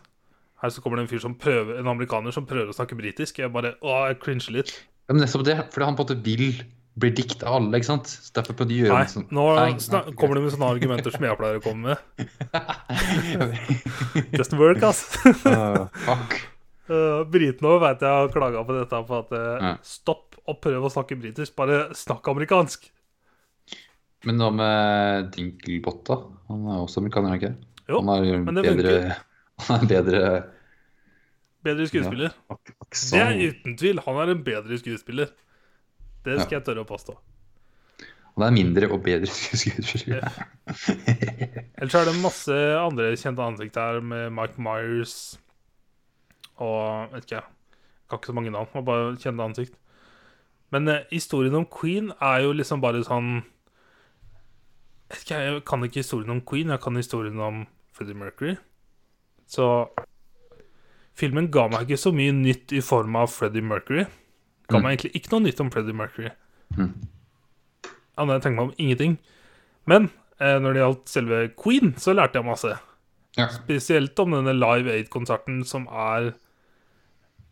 her 0.60 0.74
så 0.74 0.84
kommer 0.84 0.99
det 0.99 1.07
en 1.07 1.12
fyr 1.14 1.22
som 1.24 1.38
prøver 1.39 1.78
En 1.80 1.88
amerikaner 1.88 2.36
som 2.36 2.47
prøver 2.47 2.72
å 2.72 2.76
snakke 2.76 2.97
britisk. 2.99 3.39
Jeg 3.39 3.53
bare 3.53 3.78
Å, 3.80 4.10
jeg 4.10 4.20
cringer 4.24 4.60
litt. 4.60 4.74
Ja, 5.07 5.16
men 5.16 5.24
nettopp 5.24 5.45
det, 5.47 5.55
fordi 5.74 5.88
han 5.88 5.97
på 5.97 6.03
en 6.03 6.10
måte 6.10 6.20
vil 6.26 6.62
bli 6.99 7.10
dikt 7.16 7.43
av 7.47 7.55
alle, 7.60 7.80
ikke 7.80 7.88
sant? 7.88 8.12
Så 8.12 8.34
derfor 8.36 8.57
på 8.60 8.68
de 8.68 8.82
gjør 8.82 8.91
Nei, 8.91 9.05
sånn 9.07 9.26
nå 9.34 9.45
Nei, 9.55 9.72
nei, 9.78 10.01
kommer 10.20 10.38
det 10.38 10.43
med 10.43 10.53
sånne 10.53 10.72
argumenter 10.76 11.14
som 11.16 11.26
jeg 11.26 11.39
pleier 11.39 11.60
å 11.60 11.64
komme 11.64 11.93
med. 11.93 11.97
Just 14.38 14.55
work, 14.60 14.84
ass. 14.89 15.05
Uh, 15.45 15.86
fuck. 16.05 16.39
Uh, 16.89 17.22
Britene 17.30 17.76
vet 17.84 17.99
jeg 18.01 18.10
har 18.10 18.32
klaga 18.34 18.64
på 18.66 18.74
dette 18.74 18.99
på 19.05 19.18
at 19.20 19.34
uh, 19.38 19.60
Ja. 19.62 19.74
stopp 19.86 20.39
og 20.49 20.55
prøv 20.57 20.88
å 20.88 20.89
snakke 20.89 21.20
britisk. 21.22 21.53
Bare 21.53 21.91
snakk 21.93 22.26
amerikansk. 22.32 22.88
Men 24.26 24.41
hva 24.41 24.47
med 24.49 25.30
Dinkelbot, 25.36 26.01
da? 26.10 26.18
Han 26.49 26.66
er 26.66 26.82
også 26.82 27.03
amerikaner, 27.03 27.36
er 27.36 27.38
ikke? 27.38 27.51
Jo, 27.90 28.02
han 28.06 28.10
er 28.24 28.38
men 28.46 28.56
det 28.60 28.64
bedre 28.68 29.16
Han 29.68 29.82
er 29.84 29.88
bedre 29.90 30.22
bedre 31.66 31.88
skuespiller. 31.90 32.32
ak- 32.50 32.74
Det 33.12 33.20
er 33.20 33.34
uten 33.50 33.76
tvil. 33.78 34.00
Han 34.06 34.16
er 34.22 34.32
en 34.36 34.44
bedre 34.46 34.78
skuespiller. 34.80 35.32
Det 36.24 36.38
Ja. 36.38 36.44
skal 36.46 36.60
jeg 36.60 36.66
tørre 36.70 36.86
å 36.86 36.88
påstå. 36.88 37.18
Han 38.38 38.46
er 38.48 38.52
mindre 38.56 38.88
og 38.94 39.02
bedre 39.04 39.28
skuespiller. 39.62 40.24
Ellers 41.80 41.96
er 42.00 42.06
det 42.08 42.16
masse 42.22 42.56
andre 42.80 43.10
kjente 43.20 43.44
ansikt 43.44 43.76
her, 43.76 44.00
med 44.02 44.32
Mike 44.32 44.56
Myers 44.62 45.38
og 46.60 47.12
vet 47.14 47.26
ikke 47.26 47.36
jeg. 47.40 47.44
har 47.44 48.10
kan 48.10 48.20
ikke 48.20 48.32
så 48.32 48.36
mange 48.36 48.52
navn, 48.52 48.86
bare 48.86 49.16
kjente 49.20 49.44
ansikt. 49.44 49.76
Men 50.72 50.88
eh, 50.88 51.04
historien 51.12 51.56
om 51.56 51.66
Queen 51.66 52.12
er 52.22 52.44
jo 52.46 52.52
liksom 52.54 52.82
bare 52.82 53.04
sånn 53.04 53.42
ikke, 55.12 55.36
Jeg 55.42 55.64
kan 55.66 55.84
ikke 55.84 56.04
historien 56.04 56.30
om 56.36 56.42
Queen, 56.46 56.70
jeg 56.70 56.80
kan 56.84 56.96
historien 57.00 57.40
om 57.42 57.64
Freddie 58.00 58.16
Mercury. 58.16 58.56
Så 59.50 59.68
filmen 61.20 61.50
ga 61.52 61.66
meg 61.68 61.84
ikke 61.89 62.00
så 62.00 62.14
mye 62.16 62.32
nytt 62.32 62.72
i 62.72 62.82
form 62.86 63.18
av 63.20 63.28
Freddie 63.34 63.62
Mercury. 63.66 64.06
Ga 64.70 64.78
Mm. 64.80 64.84
meg 64.86 64.93
egentlig 65.00 65.16
ikke 65.20 65.32
noe 65.34 65.43
nytt 65.50 65.60
om 65.60 65.70
Freddie 65.74 65.97
Mercury. 65.97 66.30
Mm. 66.78 66.93
Annet 68.18 68.30
enn 68.30 68.36
jeg 68.38 68.43
tenkte 68.45 68.56
meg 68.60 68.68
om 68.70 68.76
ingenting. 68.80 69.18
Men 69.89 70.10
eh, 70.39 70.60
når 70.62 70.74
det 70.78 70.82
gjaldt 70.84 71.10
selve 71.12 71.39
Queen, 71.60 71.93
så 72.00 72.14
lærte 72.16 72.39
jeg 72.39 72.45
masse. 72.47 72.72
Ja. 73.38 73.47
Spesielt 73.52 74.20
om 74.24 74.32
denne 74.38 74.54
Live 74.56 74.91
Aid-konserten, 74.93 75.64
som 75.66 75.88
er 75.91 76.32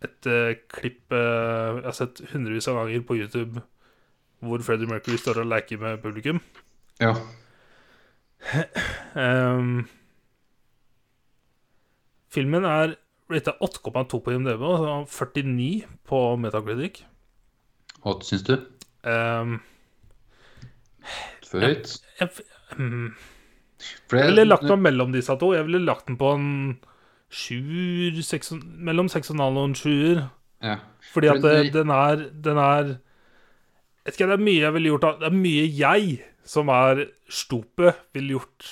et 0.06 0.28
eh, 0.30 0.54
klipp 0.70 1.12
eh, 1.12 1.82
jeg 1.82 1.84
har 1.90 1.98
sett 1.98 2.22
hundrevis 2.32 2.68
av 2.70 2.78
ganger 2.84 3.02
på 3.08 3.18
YouTube, 3.18 3.64
hvor 4.46 4.62
Freddie 4.62 4.88
Mercury 4.88 5.18
står 5.18 5.42
og 5.42 5.50
leker 5.50 5.82
med 5.82 6.00
publikum. 6.04 6.40
ja. 7.02 7.16
Ehm, 9.18 9.88
filmen 12.38 12.66
er 12.70 12.96
rata 13.32 13.56
8,2 13.64 14.20
på 14.24 14.34
IMDb 14.36 14.64
og 14.64 15.08
49 15.12 15.88
på 16.08 16.20
Metacritic. 16.40 17.02
Hva 18.04 18.14
syns 18.24 18.46
du? 18.48 18.54
Um, 19.08 19.58
For 21.48 21.64
høyt? 21.64 21.98
jeg, 22.20 22.30
hmm, 22.78 23.10
For 24.08 24.20
jeg 24.22 24.32
ville 24.32 24.48
lagt 24.48 24.68
meg 24.70 24.86
mellom 24.86 25.12
disse 25.16 25.36
to. 25.40 25.52
Jeg 25.56 25.68
ville 25.68 25.84
lagt 25.84 26.08
den 26.08 26.20
på 26.20 26.32
en 26.38 26.48
sjuer, 27.28 28.16
mellom 28.88 29.12
6,5 29.12 29.42
og 29.44 29.64
en 29.66 29.76
sjuer. 29.76 30.24
Ja. 30.64 30.80
Fordi 31.14 31.30
at 31.32 31.44
det, 31.44 31.74
den 31.76 31.92
er 31.94 32.24
Den 32.34 32.58
er 32.58 32.96
ikke, 34.08 34.26
Det 34.26 34.34
er 34.34 34.42
mye 34.42 34.64
jeg 34.64 34.74
ville 34.74 34.90
gjort 34.90 35.20
Det 35.22 35.28
er 35.28 35.36
mye 35.36 35.68
jeg, 35.70 36.16
som 36.44 36.72
er 36.74 37.04
stupet, 37.30 38.00
ville 38.16 38.40
gjort 38.40 38.66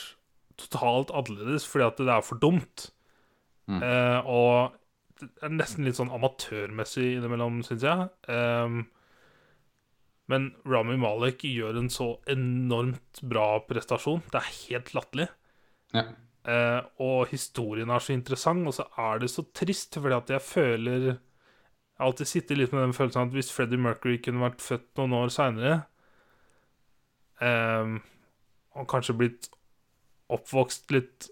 totalt 0.58 1.12
annerledes 1.14 1.68
fordi 1.68 1.86
at 1.86 1.98
det 2.00 2.10
er 2.10 2.24
for 2.24 2.40
dumt. 2.40 2.90
Mm. 3.72 3.80
Eh, 3.82 4.28
og 4.30 4.76
det 5.22 5.48
er 5.48 5.56
nesten 5.56 5.88
litt 5.88 5.98
sånn 5.98 6.12
amatørmessig 6.14 7.16
innimellom, 7.16 7.62
syns 7.66 7.86
jeg. 7.88 8.10
Um, 8.28 8.84
men 10.32 10.50
Rami 10.68 10.98
Malek 11.00 11.46
gjør 11.48 11.80
en 11.80 11.90
så 11.94 12.16
enormt 12.32 13.22
bra 13.24 13.62
prestasjon. 13.68 14.26
Det 14.34 14.42
er 14.42 14.54
helt 14.66 14.94
latterlig. 14.98 15.32
ja. 15.96 16.08
Uh, 16.46 16.86
og 17.02 17.32
historien 17.32 17.90
er 17.90 18.04
så 18.06 18.14
interessant, 18.14 18.68
og 18.70 18.76
så 18.78 18.84
er 19.02 19.24
det 19.24 19.32
så 19.34 19.42
trist, 19.50 19.96
fordi 19.98 20.14
at 20.14 20.30
jeg 20.30 20.44
føler 20.46 21.06
Jeg 21.08 21.16
har 21.98 22.06
alltid 22.06 22.30
sittet 22.30 22.60
litt 22.60 22.74
med 22.76 22.84
den 22.84 22.94
følelsen 22.94 23.24
at 23.24 23.34
hvis 23.34 23.50
Freddie 23.50 23.82
Mercury 23.82 24.20
kunne 24.22 24.44
vært 24.44 24.62
født 24.62 24.92
noen 25.00 25.16
år 25.18 25.32
seinere 25.34 25.80
um, 27.42 27.96
Og 28.78 28.86
kanskje 28.92 29.18
blitt 29.18 29.50
oppvokst 30.30 30.94
litt 30.94 31.32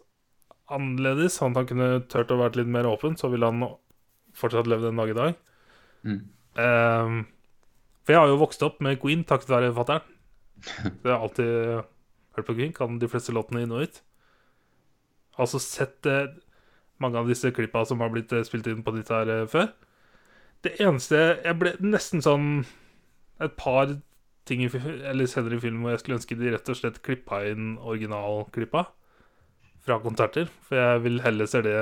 annerledes, 0.71 1.41
at 1.41 1.57
han 1.57 1.67
kunne 1.67 1.89
turt 2.11 2.31
å 2.31 2.39
vært 2.39 2.57
litt 2.59 2.71
mer 2.71 2.87
åpen, 2.87 3.17
så 3.19 3.29
ville 3.31 3.49
han 3.49 3.65
fortsatt 4.37 4.69
levd 4.69 4.89
en 4.89 5.01
dag 5.01 5.11
i 5.11 5.17
dag. 5.17 5.35
Mm. 6.03 6.21
Um, 6.53 7.19
for 8.03 8.15
jeg 8.15 8.21
har 8.21 8.31
jo 8.31 8.39
vokst 8.41 8.63
opp 8.65 8.81
med 8.83 8.99
Queen 9.01 9.23
takket 9.27 9.51
være 9.53 9.73
fatter'n. 9.75 10.07
Jeg 11.03 11.09
har 11.09 11.19
alltid 11.19 11.83
hørt 12.37 12.47
på 12.47 12.55
Queen, 12.55 12.73
kan 12.75 12.99
de 12.99 13.09
fleste 13.11 13.35
låtene 13.35 13.63
inn 13.63 13.73
og 13.75 13.87
ut. 13.87 14.01
Altså 15.41 15.59
sett 15.61 16.05
eh, 16.05 16.31
mange 17.01 17.19
av 17.19 17.29
disse 17.29 17.51
klippa 17.55 17.83
som 17.89 18.03
har 18.03 18.11
blitt 18.13 18.31
eh, 18.35 18.45
spilt 18.45 18.67
inn 18.69 18.83
på 18.85 18.93
ditt 18.95 19.09
her 19.11 19.29
eh, 19.31 19.47
før. 19.49 19.71
Det 20.63 20.77
eneste 20.79 21.17
Jeg 21.43 21.57
ble 21.59 21.73
nesten 21.83 22.21
sånn 22.23 22.45
Et 23.43 23.55
par 23.59 23.89
ting 24.47 24.61
i, 24.63 24.69
eller 24.69 25.27
senere 25.27 25.57
i 25.57 25.63
filmen 25.63 25.81
hvor 25.83 25.91
jeg 25.91 26.03
skulle 26.03 26.19
ønske 26.21 26.37
de 26.39 26.53
rett 26.53 26.69
og 26.71 26.77
slett 26.77 27.01
klippa 27.03 27.41
inn 27.49 27.73
originalklippa 27.81 28.85
fra 29.83 29.99
konserter. 30.03 30.49
For 30.67 30.79
jeg 30.79 31.03
vil 31.05 31.21
heller 31.23 31.49
se 31.49 31.63
det 31.65 31.77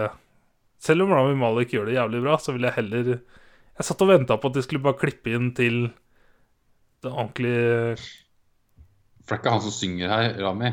Selv 0.82 1.06
om 1.06 1.12
Rami 1.14 1.36
Malek 1.38 1.76
gjør 1.76 1.90
det 1.90 1.98
jævlig 2.00 2.24
bra, 2.24 2.38
så 2.42 2.56
vil 2.56 2.66
jeg 2.66 2.78
heller 2.80 3.10
Jeg 3.12 3.88
satt 3.88 4.02
og 4.02 4.10
venta 4.10 4.38
på 4.38 4.50
at 4.50 4.58
de 4.58 4.64
skulle 4.66 4.84
bare 4.84 5.00
klippe 5.02 5.34
inn 5.36 5.52
til 5.58 5.84
det 7.02 7.12
ordentlige 7.12 7.98
For 9.26 9.34
det 9.34 9.38
er 9.38 9.42
ikke 9.42 9.54
han 9.56 9.66
som 9.66 9.76
synger 9.76 10.12
her, 10.12 10.34
Rami. 10.42 10.72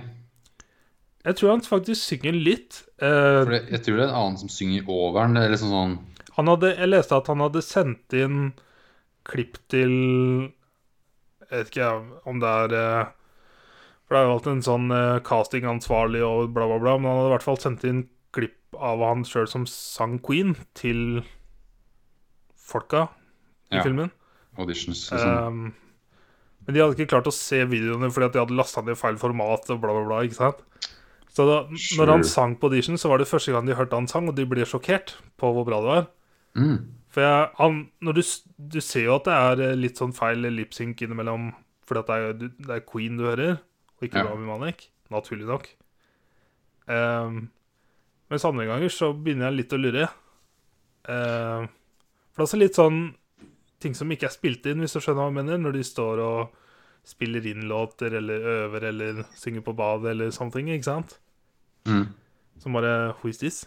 Jeg 1.28 1.36
tror 1.36 1.50
han 1.50 1.64
faktisk 1.64 2.00
synger 2.00 2.36
litt. 2.36 2.82
Eh, 3.02 3.42
det, 3.48 3.62
jeg 3.72 3.82
tror 3.84 3.98
det 3.98 4.04
er 4.04 4.08
en 4.08 4.20
annen 4.22 4.40
som 4.40 4.52
synger 4.52 4.88
over 4.88 5.26
den. 5.26 5.40
Eller 5.40 5.60
sånn 5.60 5.74
sånn 5.74 5.96
Han 6.38 6.52
hadde, 6.52 6.72
jeg 6.78 6.90
leste 6.92 7.18
at 7.18 7.28
han 7.32 7.44
hadde 7.44 7.64
sendt 7.64 8.16
inn 8.16 8.40
klipp 9.28 9.58
til 9.68 9.92
Jeg 11.48 11.52
vet 11.52 11.72
ikke 11.72 11.90
om 12.28 12.40
det 12.40 12.52
er 12.64 12.76
eh, 12.78 13.14
For 14.08 14.16
det 14.16 14.20
er 14.22 14.26
jo 14.28 14.34
alltid 14.38 14.52
en 14.56 14.64
sånn 14.64 14.90
eh, 14.96 15.18
castingansvarlig 15.28 16.22
og 16.24 16.54
bla, 16.56 16.64
bla, 16.70 16.78
bla. 16.80 16.94
Men 16.96 17.10
han 17.10 17.18
hadde 17.20 17.28
i 17.28 17.34
hvert 17.36 17.44
fall 17.44 17.58
sendt 17.60 17.84
inn 17.84 18.06
klipp 18.32 18.76
av 18.76 19.02
han 19.04 19.24
sjøl 19.28 19.48
som 19.48 19.66
sang 19.68 20.16
Queen, 20.24 20.54
til 20.76 21.20
folka 22.56 23.08
i 23.70 23.76
Ja. 23.76 23.82
filmen. 23.84 24.10
Auditions 24.58 25.08
sånn. 25.10 25.46
Um, 25.46 25.74
men 26.66 26.74
de 26.74 26.80
hadde 26.80 26.96
ikke 26.96 27.08
klart 27.12 27.28
å 27.28 27.32
se 27.32 27.62
videoene 27.64 28.10
fordi 28.12 28.26
at 28.26 28.32
de 28.32 28.40
hadde 28.42 28.56
lasta 28.56 28.82
ned 28.82 28.96
i 28.96 29.00
feil 29.00 29.16
format 29.20 29.68
og 29.70 29.80
bla, 29.80 29.92
bla, 29.92 30.04
bla. 30.08 30.22
ikke 30.26 30.34
sant? 30.40 30.64
Så 31.32 31.46
da 31.46 31.68
Sure. 31.76 32.00
når 32.06 32.12
han 32.12 32.24
sang 32.24 32.56
på 32.56 32.66
audition, 32.68 32.96
så 32.96 33.08
var 33.08 33.18
det 33.18 33.28
første 33.28 33.52
gang 33.52 33.66
de 33.66 33.74
hørte 33.74 33.92
han 33.94 34.08
sang, 34.08 34.28
og 34.28 34.34
de 34.34 34.44
ble 34.44 34.64
sjokkert 34.64 35.14
på 35.38 35.52
hvor 35.54 35.64
bra 35.64 35.80
det 35.80 35.86
var. 35.92 36.06
Mm. 36.56 36.88
For 37.08 37.20
jeg, 37.22 37.50
han, 37.58 37.90
når 38.02 38.12
du, 38.14 38.22
du 38.58 38.80
ser 38.80 39.04
jo 39.04 39.14
at 39.16 39.24
det 39.24 39.32
er 39.36 39.60
eh, 39.70 39.76
litt 39.76 39.96
sånn 39.96 40.12
feil 40.12 40.38
lipsync 40.42 41.00
innimellom, 41.00 41.52
fordi 41.86 41.98
at 42.00 42.06
det 42.06 42.16
er, 42.16 42.32
det 42.66 42.70
er 42.74 42.80
Queen 42.90 43.16
du 43.16 43.24
hører, 43.24 43.58
og 43.98 44.06
ikke 44.06 44.22
Ja. 44.22 44.30
Rami 44.30 44.46
Malek. 44.46 44.88
Naturlig 45.10 45.46
nok. 45.48 45.68
Um, 46.88 47.48
mens 48.30 48.44
andre 48.44 48.66
ganger 48.68 48.92
så 48.92 49.12
begynner 49.12 49.48
jeg 49.48 49.58
litt 49.58 49.74
å 49.76 49.80
lure. 49.80 50.08
Uh, 51.08 51.68
for 52.32 52.36
det 52.36 52.44
er 52.44 52.46
også 52.46 52.60
litt 52.60 52.78
sånn 52.78 53.00
ting 53.82 53.94
som 53.94 54.10
ikke 54.10 54.28
er 54.28 54.34
spilt 54.34 54.66
inn, 54.68 54.82
hvis 54.82 54.96
du 54.96 55.00
skjønner 55.00 55.22
hva 55.22 55.30
jeg 55.30 55.38
mener, 55.38 55.60
når 55.62 55.78
de 55.78 55.84
står 55.86 56.22
og 56.22 56.56
spiller 57.08 57.46
inn 57.48 57.68
låter 57.70 58.12
eller 58.18 58.46
øver 58.52 58.88
eller 58.90 59.22
synger 59.38 59.64
på 59.64 59.74
badet 59.78 60.12
eller 60.12 60.32
sånne 60.34 60.54
ting, 60.54 60.70
ikke 60.74 60.88
sant? 60.90 61.18
Mm. 61.88 62.08
Som 62.60 62.76
bare 62.76 63.14
Who 63.20 63.30
is 63.30 63.40
this? 63.40 63.62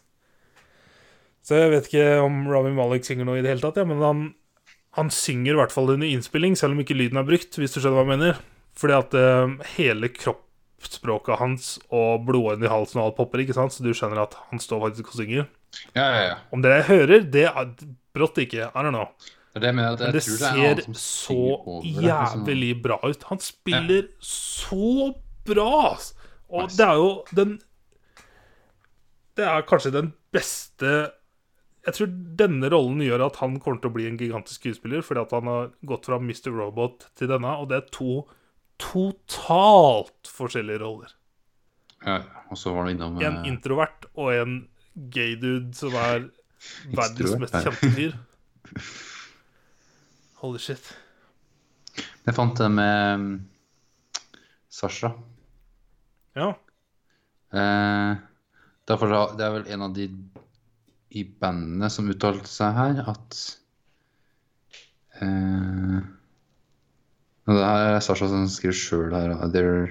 Så 1.42 1.58
jeg 1.58 1.72
vet 1.72 1.88
ikke 1.90 2.22
om 2.22 2.44
Rami 2.52 2.74
Malek 2.76 3.08
synger 3.08 3.26
noe 3.26 3.40
i 3.40 3.44
det 3.46 3.56
hele 3.56 3.64
tatt, 3.64 3.80
ja, 3.82 3.88
men 3.88 4.04
han, 4.04 4.26
han 5.00 5.10
synger 5.14 5.56
i 5.56 5.62
hvert 5.62 5.74
fall 5.74 5.90
under 5.96 6.06
innspilling, 6.06 6.58
selv 6.60 6.76
om 6.76 6.84
ikke 6.84 6.98
lyden 6.98 7.18
er 7.18 7.26
brukt, 7.26 7.58
hvis 7.58 7.74
du 7.74 7.80
skjønner 7.80 7.98
hva 7.98 8.06
jeg 8.06 8.12
mener. 8.12 8.42
Fordi 8.78 8.96
at 8.98 9.16
uh, 9.18 9.58
hele 9.76 10.10
kroppsspråket 10.14 11.42
hans 11.42 11.74
og 11.90 12.24
blodårene 12.28 12.68
i 12.68 12.72
halsen 12.72 13.02
og 13.02 13.10
alt 13.10 13.20
popper, 13.20 13.44
ikke 13.44 13.58
sant? 13.58 13.76
så 13.76 13.84
du 13.86 13.92
skjønner 13.96 14.24
at 14.24 14.38
han 14.52 14.62
står 14.64 14.86
faktisk 14.88 15.14
og 15.14 15.22
synger. 15.22 15.50
Ja, 15.96 16.08
ja, 16.08 16.24
ja. 16.30 16.40
Om 16.52 16.64
det 16.64 16.74
jeg 16.78 16.88
hører, 16.90 17.30
det 17.36 17.46
er 17.52 17.70
brått 18.16 18.42
ikke. 18.44 18.68
I 18.72 18.84
don't 18.84 18.96
know. 18.96 19.12
Det 19.52 19.74
Men 19.76 19.98
det 20.00 20.16
er 20.16 20.20
ser 20.24 20.80
så 20.96 21.36
liksom. 21.36 21.82
jævlig 21.84 22.72
bra 22.84 23.00
ut. 23.04 23.24
Han 23.28 23.40
spiller 23.44 24.08
så 24.24 25.12
bra! 25.46 25.98
Og 26.52 26.64
Nice. 26.64 26.78
det 26.78 26.86
er 26.86 26.96
jo 26.96 27.24
den 27.36 27.60
Det 29.36 29.46
er 29.48 29.62
kanskje 29.68 29.92
den 29.92 30.14
beste 30.32 31.12
Jeg 31.86 31.94
tror 31.96 32.08
denne 32.40 32.70
rollen 32.72 33.02
gjør 33.04 33.26
at 33.26 33.40
han 33.42 33.60
kommer 33.60 33.80
til 33.82 33.92
å 33.92 33.96
bli 33.96 34.08
en 34.08 34.20
gigantisk 34.20 34.62
skuespiller, 34.62 35.02
fordi 35.02 35.24
at 35.24 35.32
han 35.34 35.48
har 35.50 35.72
gått 35.84 36.06
fra 36.06 36.20
Mr. 36.22 36.52
Robot 36.54 37.08
til 37.18 37.32
denne, 37.32 37.56
og 37.58 37.72
det 37.72 37.78
er 37.80 37.88
to 37.92 38.22
totalt 38.82 40.30
forskjellige 40.32 40.82
roller. 40.82 41.14
Ja, 42.02 42.22
og 42.50 42.58
så 42.58 42.74
var 42.74 42.88
du 42.88 42.96
innom 42.96 43.20
En 43.22 43.42
eh, 43.44 43.48
introvert 43.52 44.08
og 44.16 44.34
en 44.34 44.56
gay 45.14 45.36
dude 45.40 45.74
som 45.78 45.96
er 46.02 46.28
verdens 46.98 47.38
mest 47.42 47.58
kjente 47.62 47.94
fyr. 47.96 48.18
Holy 50.42 50.62
shit. 50.62 50.92
Jeg 52.26 52.38
fant 52.38 52.58
det 52.58 52.70
med 52.74 53.22
mm, 53.22 53.32
Sasha. 54.72 55.12
Ja. 56.38 56.54
Eh, 57.52 58.12
derfor, 58.88 59.14
det 59.38 59.46
er 59.46 59.56
vel 59.58 59.68
en 59.76 59.86
av 59.86 59.96
de 59.96 60.08
i 61.12 61.26
bandene 61.28 61.90
som 61.92 62.08
uttalte 62.10 62.48
seg 62.48 62.72
her, 62.78 63.02
at 63.12 63.40
eh, 65.20 65.98
og 67.52 67.58
Det 67.58 67.66
her 67.66 67.96
er 67.96 68.00
Sasha 68.00 68.28
som 68.32 68.48
skriver 68.48 68.78
sjøl 68.78 69.14
her. 69.16 69.36
There, 69.54 69.90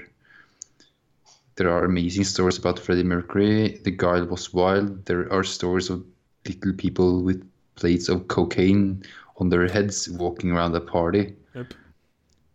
there 1.56 1.70
are 1.70 1.84
amazing 1.84 2.24
stories 2.24 2.58
about 2.58 2.78
Freddie 2.78 3.04
Mercury. 3.04 3.76
The 3.84 3.92
guy 3.92 4.20
was 4.24 4.52
wild. 4.54 5.04
There 5.06 5.28
are 5.32 5.44
stories 5.44 5.90
of 5.90 6.02
little 6.46 6.72
people 6.72 7.22
with 7.22 7.42
plates 7.76 8.08
of 8.08 8.26
cocaine 8.28 9.02
on 9.36 9.50
their 9.50 9.68
heads 9.68 10.08
walking 10.08 10.52
around 10.52 10.72
the 10.72 10.80
party. 10.80 11.32
Yep. 11.54 11.74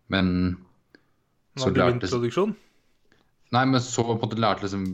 Men 0.08 0.58
så 1.58 1.70
lærte 1.70 2.00
vindproduksjon. 2.00 2.56
Nei, 3.56 3.66
men 3.66 3.82
så 3.82 4.04
på 4.04 4.16
en 4.16 4.22
måte 4.22 4.42
lærte 4.42 4.66
liksom 4.66 4.86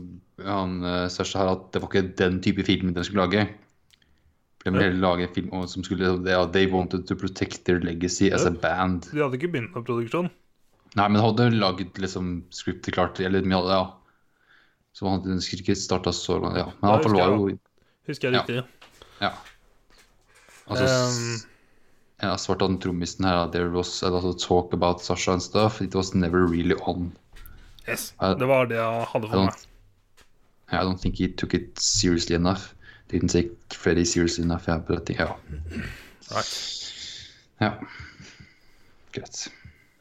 han 0.44 0.78
uh, 0.84 1.08
Sasha 1.10 1.42
her 1.42 1.52
at 1.56 1.68
det 1.74 1.82
var 1.82 1.90
ikke 1.90 2.14
den 2.18 2.40
type 2.44 2.64
film 2.64 2.94
de 2.94 3.04
skulle 3.04 3.24
lage. 3.26 3.48
De 4.64 4.70
ville 4.70 5.00
lage 5.00 5.24
en 5.26 5.34
film 5.34 5.66
som 5.66 5.82
skulle 5.84 6.12
ja, 6.30 6.44
They 6.54 6.68
wanted 6.70 7.06
to 7.08 7.16
protect 7.18 7.64
their 7.64 7.80
legacy 7.80 8.30
as 8.32 8.44
a 8.46 8.50
band. 8.50 9.08
De 9.12 9.18
hadde 9.22 9.34
ikke 9.40 9.50
begynt 9.52 9.74
med 9.74 9.84
produksjon. 9.88 10.28
Nei, 10.94 11.08
men 11.08 11.22
hadde 11.24 11.48
laget 11.56 11.98
liksom 11.98 12.44
scriptet 12.52 12.94
klart, 12.94 13.18
eller 13.20 13.42
ja. 13.42 13.82
Så 14.92 15.08
han 15.08 15.20
hadde 15.22 15.40
ikke 15.56 15.74
starta 15.74 16.12
så 16.12 16.36
langt, 16.38 16.58
ja. 16.60 16.68
Men 16.82 16.90
iallfall 16.92 17.16
var 17.16 17.32
jo 17.34 17.58
Husker 18.06 18.30
jeg 18.30 18.40
riktig. 18.42 18.62
Ja. 19.22 19.32
Altså, 20.70 20.86
Um, 20.86 21.40
ja, 22.22 22.36
svarte 22.38 22.66
han 22.68 22.78
trommisen 22.78 23.24
her 23.26 23.48
there 23.50 23.70
was 23.70 24.02
a 24.02 24.10
talk 24.38 24.72
about 24.74 25.00
Sasha 25.02 25.32
and 25.32 25.42
stuff. 25.42 25.80
It 25.82 25.94
was 25.94 26.14
never 26.14 26.46
really 26.46 26.74
on. 26.86 27.12
yes. 27.88 28.12
I- 28.20 28.34
Det 28.38 28.46
var 28.46 28.66
det 28.66 28.76
jeg 28.76 29.06
hadde 29.12 29.28
for 29.28 29.44
meg. 29.44 29.54
I 30.72 30.76
don't 30.84 30.98
think 31.00 31.18
he 31.18 31.26
took 31.28 31.52
it 31.54 31.78
seriously 31.80 32.34
enough. 32.36 32.72
Didn't 33.12 33.28
take 33.34 33.52
Freddy 33.76 34.04
seriously 34.08 34.44
enough. 34.44 34.66
Yeah, 34.68 34.78
but 34.80 34.98
I 34.98 35.04
think, 35.04 35.18
ja. 35.20 35.36
Right. 36.32 36.52
ja. 37.60 37.72
Greit. 39.12 39.42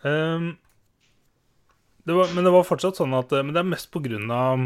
Um, 0.07 0.53
det 2.07 2.15
var, 2.17 2.31
men 2.33 2.47
det 2.47 2.53
var 2.55 2.63
fortsatt 2.65 2.97
sånn 2.97 3.13
at 3.13 3.29
Men 3.43 3.51
det 3.53 3.59
er 3.61 3.67
mest 3.69 3.91
på 3.93 3.99
grunn 4.01 4.31
av 4.33 4.63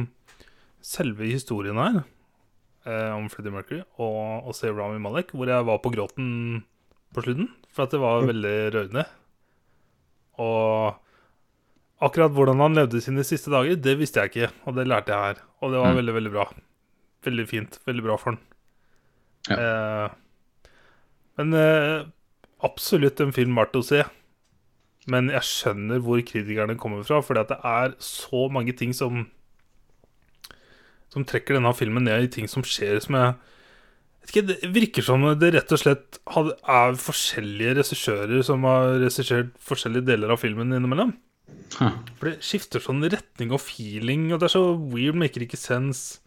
selve 0.86 1.26
historien 1.28 1.76
her 1.82 1.98
eh, 2.86 3.12
om 3.18 3.26
Freddie 3.34 3.52
Mercury 3.52 3.82
og 3.98 4.46
å 4.48 4.54
se 4.56 4.70
Rami 4.70 5.02
Malek, 5.02 5.34
hvor 5.34 5.50
jeg 5.50 5.66
var 5.66 5.82
på 5.82 5.92
gråten 5.96 6.28
på 7.18 7.24
slutten. 7.26 7.50
For 7.74 7.88
at 7.88 7.96
det 7.96 8.00
var 8.04 8.22
veldig 8.30 8.54
rørende. 8.76 9.04
Og 10.40 11.02
akkurat 12.06 12.32
hvordan 12.38 12.62
han 12.62 12.78
levde 12.78 13.02
sine 13.04 13.26
siste 13.26 13.50
dager, 13.52 13.76
det 13.82 13.98
visste 14.00 14.22
jeg 14.22 14.32
ikke, 14.32 14.52
og 14.70 14.78
det 14.78 14.86
lærte 14.88 15.12
jeg 15.16 15.32
her. 15.34 15.42
Og 15.64 15.74
det 15.74 15.82
var 15.82 15.92
Mm. 15.96 16.00
veldig, 16.04 16.16
veldig 16.20 16.34
bra. 16.38 16.46
Veldig 17.26 17.48
fint. 17.50 17.80
Veldig 17.88 18.06
bra 18.06 18.18
for 18.22 18.34
han. 18.34 18.42
Eh, 19.56 20.14
men 21.40 21.58
eh, 21.60 22.06
absolutt 22.66 23.22
en 23.22 23.34
film 23.36 23.58
verdt 23.60 23.80
å 23.80 23.84
se. 23.86 24.04
Men 25.12 25.30
jeg 25.34 25.46
skjønner 25.46 26.02
hvor 26.02 26.22
kritikerne 26.26 26.78
kommer 26.82 27.06
fra, 27.06 27.22
fordi 27.22 27.44
at 27.44 27.52
det 27.54 27.60
er 27.70 27.98
så 28.02 28.48
mange 28.52 28.74
ting 28.78 28.94
som 28.96 29.28
Som 31.14 31.24
trekker 31.24 31.56
denne 31.56 31.72
filmen 31.78 32.04
ned 32.04 32.26
i 32.26 32.32
ting 32.32 32.50
som 32.52 32.66
skjer 32.66 32.98
som 33.00 33.16
jeg 33.16 33.36
vet 34.26 34.32
ikke, 34.32 34.42
Det 34.50 34.72
virker 34.74 35.06
som 35.06 35.22
det 35.40 35.52
rett 35.54 35.72
og 35.72 35.80
slett 35.80 36.18
er 36.26 36.98
forskjellige 37.00 37.76
regissører 37.78 38.42
som 38.44 38.66
har 38.68 38.98
regissert 39.04 39.54
forskjellige 39.62 40.10
deler 40.10 40.34
av 40.34 40.42
filmen 40.42 40.74
innimellom. 40.74 41.14
For 42.18 42.32
det 42.32 42.42
skifter 42.44 42.82
sånn 42.82 43.06
retning 43.06 43.54
og 43.54 43.62
feeling, 43.62 44.32
og 44.34 44.42
det 44.42 44.50
er 44.50 44.56
så 44.56 44.64
weird, 44.74 45.18
maker 45.22 45.46
ikke 45.46 45.60
sense. 45.62 46.25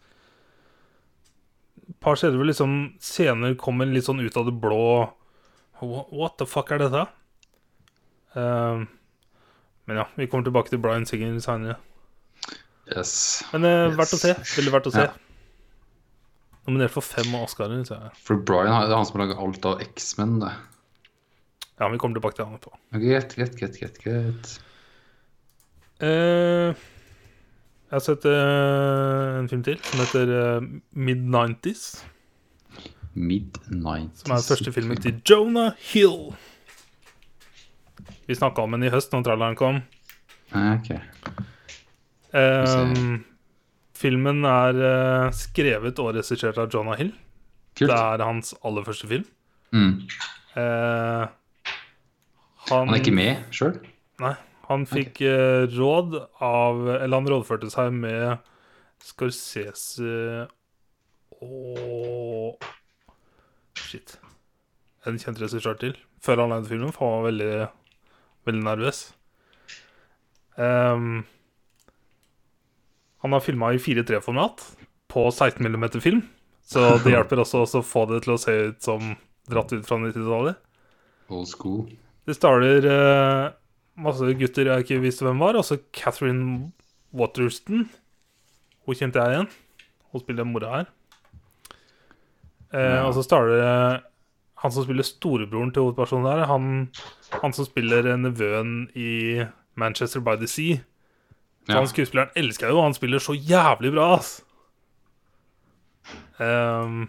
Par 1.99 2.15
steder 2.15 2.39
hvor 2.39 2.47
liksom 2.47 2.75
scener 3.03 3.57
kommer 3.59 3.89
litt 3.89 4.07
sånn 4.07 4.21
ut 4.23 4.37
av 4.39 4.47
det 4.47 4.55
blå. 4.61 5.09
What 5.81 6.37
the 6.39 6.47
fuck 6.47 6.71
er 6.71 6.81
dette? 6.83 7.05
Eh, 8.35 8.85
men 9.89 9.97
ja, 10.03 10.05
vi 10.15 10.27
kommer 10.27 10.45
tilbake 10.47 10.71
til 10.71 10.81
Brian 10.83 11.07
Singer 11.09 11.39
senere. 11.43 11.77
Yes. 12.89 13.43
Men 13.53 13.65
uh, 13.65 13.71
Yes. 13.89 13.97
verdt 13.99 14.15
å 14.15 14.19
se. 14.21 14.33
Veldig 14.57 14.73
verdt 14.73 14.87
å 14.89 14.93
se. 14.95 15.03
Ja. 15.09 15.13
Nominert 16.69 16.93
for 16.93 17.05
fem 17.05 17.33
Oscarer. 17.39 17.83
For 18.21 18.37
Brian 18.45 18.69
det 18.85 18.91
er 18.93 18.97
han 18.97 19.05
som 19.07 19.17
har 19.17 19.25
laget 19.27 19.41
alt 19.41 19.65
av 19.65 19.81
X-Men. 19.81 20.39
det. 20.43 20.51
Ja, 21.79 21.87
vi 21.89 21.97
kommer 21.97 22.19
tilbake 22.19 22.35
til 22.37 22.45
han 22.45 22.57
etterpå. 22.57 22.77
Greit, 23.01 23.35
greit. 23.37 23.55
greit, 23.57 23.99
greit. 24.03 24.55
Eh, 26.03 26.75
jeg 27.89 27.95
har 27.97 28.03
sett 28.05 28.25
uh, 28.29 29.39
en 29.39 29.49
film 29.49 29.63
til 29.65 29.79
som 29.81 30.01
heter 30.03 30.29
uh, 30.29 30.67
Mid-90s. 30.93 31.85
Mid-90s. 33.17 34.21
Som 34.23 34.35
er 34.35 34.45
første 34.45 34.73
filmen 34.75 34.99
til 35.01 35.17
Jonah 35.25 35.73
Hill. 35.89 36.29
Vi 38.29 38.37
snakka 38.37 38.61
om 38.61 38.75
den 38.77 38.85
i 38.85 38.91
høst 38.93 39.13
når 39.15 39.25
traileren 39.25 39.57
kom. 39.57 39.81
Ah, 40.53 40.75
Ok. 40.77 40.91
Ehm, 42.37 43.23
filmen 43.97 44.43
er 44.45 44.77
uh, 44.77 45.31
skrevet 45.33 45.97
og 46.01 46.11
regissert 46.19 46.59
av 46.61 46.69
Jonah 46.69 46.97
Hill. 46.99 47.09
Kult. 47.73 47.89
Det 47.89 47.97
er 47.97 48.21
hans 48.21 48.53
aller 48.65 48.85
første 48.85 49.09
film. 49.09 49.25
Mm. 49.73 49.95
Eh, 50.57 51.25
han, 52.69 52.87
Han 52.87 52.93
er 52.93 53.01
ikke 53.01 53.13
med 53.15 53.43
sjøl? 53.55 53.75
Nei. 54.21 54.33
Han 54.69 54.85
fikk 54.89 55.21
eh, 55.25 55.65
råd 55.73 56.15
av 56.45 56.83
Eller 56.99 57.15
han 57.17 57.29
rådførte 57.29 57.71
seg 57.73 57.93
med 57.95 58.37
Scorsese 59.01 60.47
og 61.39 62.65
Shit. 63.79 64.17
en 65.07 65.17
kjent 65.17 65.39
regissør 65.39 65.77
til 65.79 65.95
før 66.19 66.43
han 66.43 66.51
lagde 66.51 66.67
filmen, 66.67 66.91
for 66.91 67.07
han 67.07 67.21
var 67.21 67.29
veldig, 67.29 67.67
veldig 68.49 68.63
nervøs. 68.65 68.97
Um, 70.59 71.21
han 73.23 73.35
har 73.35 73.43
filma 73.45 73.71
i 73.71 73.79
4-3-format 73.79 74.65
på 75.11 75.23
16 75.31 75.63
mm 75.63 75.87
film, 76.03 76.21
så 76.67 76.97
det 77.05 77.13
hjelper 77.15 77.39
også 77.45 77.63
å 77.63 77.85
få 77.85 78.03
det 78.11 78.25
til 78.25 78.35
å 78.35 78.41
se 78.41 78.57
ut 78.67 78.83
som 78.83 79.13
dratt 79.49 79.71
ut 79.71 79.87
fra 79.87 80.01
90-tallet. 80.03 80.59
Old 81.31 81.47
school. 81.47 81.87
Det 82.27 82.35
starter 82.35 82.85
eh, 82.91 83.45
masse 84.03 84.35
gutter 84.39 84.71
jeg 84.71 84.85
ikke 84.85 85.01
visste 85.03 85.27
hvem 85.27 85.41
var. 85.41 85.59
Også 85.59 85.79
Catherine 85.95 86.71
Waterston. 87.15 87.87
Hun 88.85 88.97
kjente 88.97 89.21
jeg 89.21 89.35
igjen. 89.35 89.49
Hun 90.13 90.23
spiller 90.23 90.47
mora 90.47 90.75
her. 90.77 90.93
Eh. 92.73 92.99
Og 93.05 93.13
så 93.17 93.25
starter 93.25 93.57
det 93.57 93.73
han 94.59 94.73
som 94.75 94.83
spiller 94.83 95.07
storebroren 95.07 95.71
til 95.71 95.85
hovedpersonen 95.85 96.27
her. 96.27 96.45
Han, 96.49 96.89
han 97.41 97.55
som 97.55 97.67
spiller 97.67 98.09
nevøen 98.19 98.89
i 98.97 99.43
Manchester 99.79 100.23
by 100.23 100.35
the 100.39 100.49
Sea. 100.51 100.81
Ja. 101.69 101.77
Han 101.77 101.87
skuespilleren 101.87 102.33
elsker 102.39 102.67
jeg 102.67 102.75
jo, 102.75 102.81
han 102.83 102.97
spiller 102.97 103.21
så 103.23 103.35
jævlig 103.37 103.93
bra, 103.93 104.09
ass. 104.17 104.39
Ehm, 106.41 107.07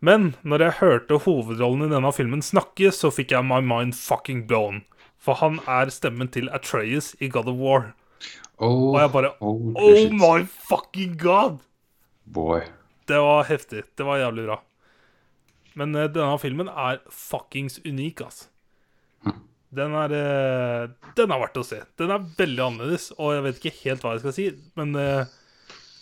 men 0.00 0.34
når 0.46 0.62
jeg 0.64 0.78
hørte 0.80 1.18
hovedrollen 1.24 1.86
i 1.88 1.92
denne 1.92 2.12
filmen 2.14 2.42
snakke, 2.44 2.92
så 2.94 3.10
fikk 3.14 3.34
jeg 3.34 3.46
my 3.46 3.58
mind 3.64 3.96
fucking 3.98 4.44
blown. 4.50 4.84
For 5.18 5.38
han 5.40 5.58
er 5.66 5.90
stemmen 5.90 6.30
til 6.30 6.50
Atreas 6.54 7.14
i 7.18 7.28
God 7.32 7.50
of 7.50 7.58
War. 7.58 7.88
Oh, 8.58 8.94
Og 8.94 9.00
jeg 9.00 9.12
bare 9.14 9.32
Oh, 9.40 9.72
Oh 9.78 10.12
my 10.14 10.44
fucking 10.46 11.16
god! 11.18 11.58
Boy. 12.26 12.62
Det 13.08 13.18
var 13.22 13.46
heftig. 13.48 13.82
Det 13.96 14.06
var 14.06 14.20
jævlig 14.20 14.46
bra. 14.46 14.60
Men 15.78 15.94
uh, 15.96 16.06
denne 16.10 16.38
filmen 16.42 16.68
er 16.68 17.02
fuckings 17.10 17.80
unik, 17.86 18.22
altså. 18.26 18.48
Den 19.68 19.92
er 19.92 20.12
eh, 20.16 21.10
Den 21.16 21.32
er 21.34 21.40
verdt 21.42 21.58
å 21.60 21.64
se. 21.66 21.82
Den 22.00 22.12
er 22.14 22.22
veldig 22.38 22.62
annerledes, 22.64 23.10
og 23.18 23.34
jeg 23.34 23.44
vet 23.44 23.58
ikke 23.60 23.80
helt 23.82 24.04
hva 24.04 24.14
jeg 24.14 24.22
skal 24.22 24.32
si, 24.32 24.46
men 24.80 24.94
eh, 24.96 25.34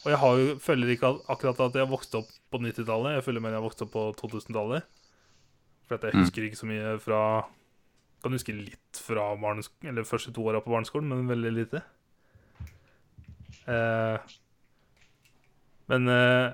Og 0.07 0.13
jeg 0.13 0.19
har 0.23 0.37
jo, 0.39 0.51
føler 0.63 0.93
ikke 0.95 1.09
akkurat 1.35 1.61
at 1.67 1.77
jeg 1.81 1.89
vokste 1.91 2.21
opp 2.21 2.29
på 2.55 2.61
90-tallet. 2.63 3.17
Jeg 3.19 3.25
føler 3.27 3.43
mer 3.43 3.57
jeg 3.57 3.65
vokste 3.65 3.87
opp 3.89 3.93
på 3.97 4.05
2000-tallet. 4.21 4.87
For 5.89 5.99
at 5.99 6.07
jeg 6.07 6.15
Mm. 6.15 6.21
husker 6.23 6.47
ikke 6.47 6.59
så 6.63 6.67
mye 6.71 6.93
fra 7.03 7.21
Kan 8.23 8.33
huske 8.33 8.55
litt 8.55 8.97
fra 8.97 9.37
barnes, 9.37 9.69
eller 9.85 10.03
første 10.09 10.33
to 10.35 10.43
åra 10.49 10.61
på 10.65 10.71
barneskolen, 10.73 11.09
men 11.11 11.29
veldig 11.29 11.51
lite. 11.53 11.83
Eh, 13.69 14.19
men 15.91 16.09
eh, 16.09 16.53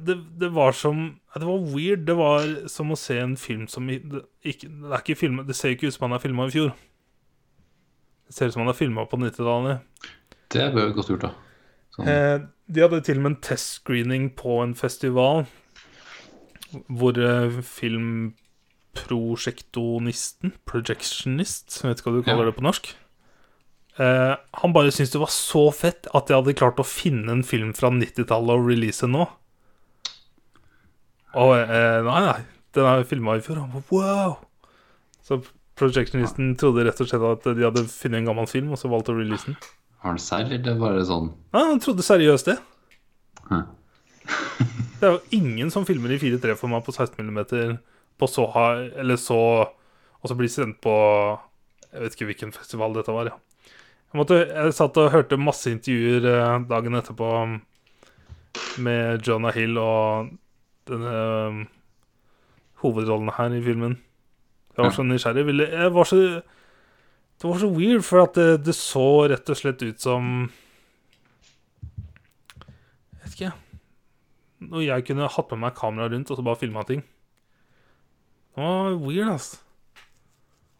det, 0.00 0.16
det 0.40 0.50
var 0.52 0.72
som 0.72 1.20
Det 1.34 1.46
var 1.46 1.62
weird. 1.74 2.04
Det 2.08 2.16
var 2.18 2.68
som 2.68 2.90
å 2.92 2.98
se 2.98 3.18
en 3.22 3.36
film 3.36 3.68
som 3.70 3.86
det, 3.86 4.00
ikke, 4.44 4.68
det, 4.68 4.90
er 4.90 5.00
ikke 5.04 5.16
film, 5.20 5.40
det 5.46 5.56
ser 5.56 5.74
ikke 5.76 5.88
ut 5.88 5.94
som 5.96 6.08
han 6.08 6.16
er 6.18 6.22
filma 6.24 6.48
i 6.48 6.54
fjor. 6.54 6.74
Det 8.26 8.34
ser 8.34 8.50
ut 8.50 8.56
som 8.56 8.64
han 8.64 8.72
er 8.74 8.78
filma 8.78 9.06
på 9.06 9.16
90-tallet. 9.20 9.84
Det 10.54 10.68
bare 10.74 10.92
godt 10.94 11.10
gjort, 11.10 11.24
da. 11.28 11.32
Sånn. 11.94 12.08
Eh, 12.10 12.38
de 12.74 12.82
hadde 12.82 13.02
til 13.06 13.18
og 13.20 13.24
med 13.26 13.32
en 13.34 13.42
testscreening 13.44 14.24
på 14.38 14.52
en 14.64 14.74
festival 14.78 15.36
hvor 16.90 17.14
eh, 17.22 17.54
filmprosjektonisten 17.62 20.50
Projectionist, 20.66 21.68
vet 21.84 21.98
ikke 22.00 22.10
hva 22.10 22.16
du 22.18 22.22
kaller 22.26 22.44
Ja. 22.46 22.50
det 22.50 22.58
på 22.58 22.66
norsk. 22.66 22.84
Eh, 23.98 24.34
han 24.58 24.72
bare 24.74 24.90
syntes 24.90 25.12
det 25.14 25.20
var 25.22 25.30
så 25.30 25.68
fett 25.72 26.06
at 26.14 26.28
jeg 26.28 26.36
hadde 26.40 26.54
klart 26.58 26.80
å 26.82 26.86
finne 26.88 27.30
en 27.30 27.44
film 27.46 27.70
fra 27.78 27.90
90-tallet 27.94 28.50
og 28.58 28.66
release 28.68 29.06
nå. 29.06 29.28
Og 31.34 31.54
eh, 31.58 32.00
nei, 32.02 32.20
nei, 32.26 32.40
den 32.74 32.84
er 32.90 33.04
filma 33.06 33.36
i 33.38 33.40
fjor. 33.44 33.56
Han 33.62 33.70
bare 33.70 33.84
wow! 33.90 34.36
Så 35.22 35.38
Projectionisten 35.78 36.52
trodde 36.58 36.84
rett 36.86 37.00
og 37.02 37.08
slett 37.10 37.22
at 37.26 37.44
de 37.58 37.64
hadde 37.66 37.82
funnet 37.90 38.18
en 38.20 38.26
gammel 38.28 38.46
film, 38.46 38.70
og 38.74 38.78
så 38.78 38.88
valgte 38.90 39.12
å 39.14 39.18
release 39.18 39.46
den. 39.48 39.56
Har 40.04 40.12
han 40.12 40.20
serr, 40.20 40.50
eller 40.52 40.76
var 40.76 40.92
det 40.92 41.00
bare 41.00 41.08
sånn 41.08 41.30
Nei, 41.54 41.64
han 41.64 41.80
trodde 41.80 42.04
seriøst 42.04 42.50
det. 42.50 42.58
Hm. 43.48 43.64
Det 45.00 45.08
er 45.08 45.14
jo 45.16 45.36
ingen 45.36 45.72
som 45.72 45.86
filmer 45.88 46.12
i 46.12 46.20
4-3-format 46.20 46.84
på 46.84 46.92
16 46.92 47.24
mm 47.24 47.40
på 48.20 48.28
så 48.30 48.44
high 48.54 49.00
Eller 49.00 49.18
så 49.20 49.38
Og 49.66 50.30
så 50.30 50.36
blir 50.38 50.48
sendt 50.52 50.78
på 50.84 50.94
Jeg 51.90 52.04
vet 52.04 52.16
ikke 52.16 52.28
hvilken 52.30 52.54
festival 52.54 52.94
dette 52.96 53.12
var, 53.12 53.32
ja. 53.32 53.36
Jeg, 54.14 54.20
måtte, 54.20 54.38
jeg 54.46 54.76
satt 54.76 55.00
og 55.02 55.10
hørte 55.10 55.40
masse 55.40 55.72
intervjuer 55.72 56.28
eh, 56.30 56.66
dagen 56.70 56.94
etterpå 56.94 57.28
med 58.78 59.26
Jonah 59.26 59.54
Hill 59.54 59.78
og 59.82 60.28
denne 60.86 61.14
um, 61.50 61.56
hovedrollen 62.84 63.32
her 63.34 63.56
i 63.56 63.62
filmen. 63.64 63.96
Jeg 64.76 64.84
var 64.84 64.94
så 64.94 65.02
nysgjerrig. 65.06 65.44
Jeg 65.58 65.90
var 65.94 66.06
så 66.06 66.20
Det 67.44 67.50
var 67.50 67.58
så 67.60 67.68
weird, 67.68 68.00
for 68.00 68.22
at 68.24 68.38
det, 68.38 68.64
det 68.64 68.72
så 68.72 69.28
rett 69.28 69.50
og 69.52 69.58
slett 69.60 69.82
ut 69.84 70.00
som 70.00 70.28
Jeg 72.64 73.18
vet 73.18 73.34
ikke. 73.34 73.50
Når 74.64 74.84
jeg 74.86 75.04
kunne 75.10 75.26
hatt 75.28 75.50
med 75.52 75.60
meg 75.66 75.74
kamera 75.76 76.06
rundt 76.08 76.30
og 76.32 76.38
så 76.38 76.44
bare 76.46 76.56
filma 76.62 76.86
ting. 76.88 77.02
Det 78.54 78.64
var 78.64 78.96
weird, 78.96 79.28
altså. 79.34 79.58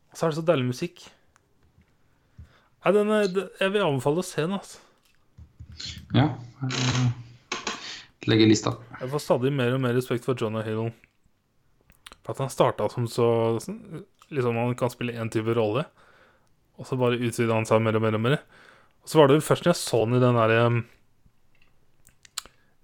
Og 0.08 0.16
så 0.16 0.24
er 0.24 0.32
det 0.32 0.38
så 0.38 0.44
deilig 0.48 0.64
musikk. 0.70 1.02
Nei, 2.80 2.92
den 2.96 3.12
er, 3.12 3.28
jeg 3.60 3.74
vil 3.74 3.84
anbefale 3.84 4.24
å 4.24 4.26
se 4.30 4.46
den, 4.46 4.54
altså. 4.56 4.80
Ja. 6.16 6.30
Legge 8.24 8.46
lista. 8.48 8.72
Jeg 9.02 9.10
får 9.12 9.20
stadig 9.26 9.52
mer 9.52 9.76
og 9.76 9.84
mer 9.84 9.92
respekt 9.98 10.24
for 10.24 10.32
Jonah 10.40 10.64
Hill. 10.64 10.88
For 12.22 12.32
at 12.32 12.40
han 12.46 12.56
starta 12.56 12.88
som 12.88 13.04
så 13.04 13.28
Liksom 14.32 14.56
han 14.56 14.72
kan 14.80 14.88
spille 14.88 15.12
én 15.20 15.28
type 15.28 15.52
rolle, 15.52 15.84
og 16.79 16.89
så 16.89 16.99
bare 16.99 17.20
utvida 17.22 17.55
han 17.55 17.66
seg 17.68 17.83
mer 17.85 17.99
og 17.99 18.03
mer 18.03 18.16
og 18.18 18.22
mer. 18.25 18.37
Og 19.05 19.11
så 19.11 19.18
var 19.20 19.29
det 19.29 19.39
vel 19.39 19.47
først 19.47 19.66
når 19.66 19.75
jeg 19.75 19.81
så 19.83 20.01
han 20.05 20.16
i 20.16 20.22
den 20.22 20.39
derre 20.41 20.61
um, 20.66 20.81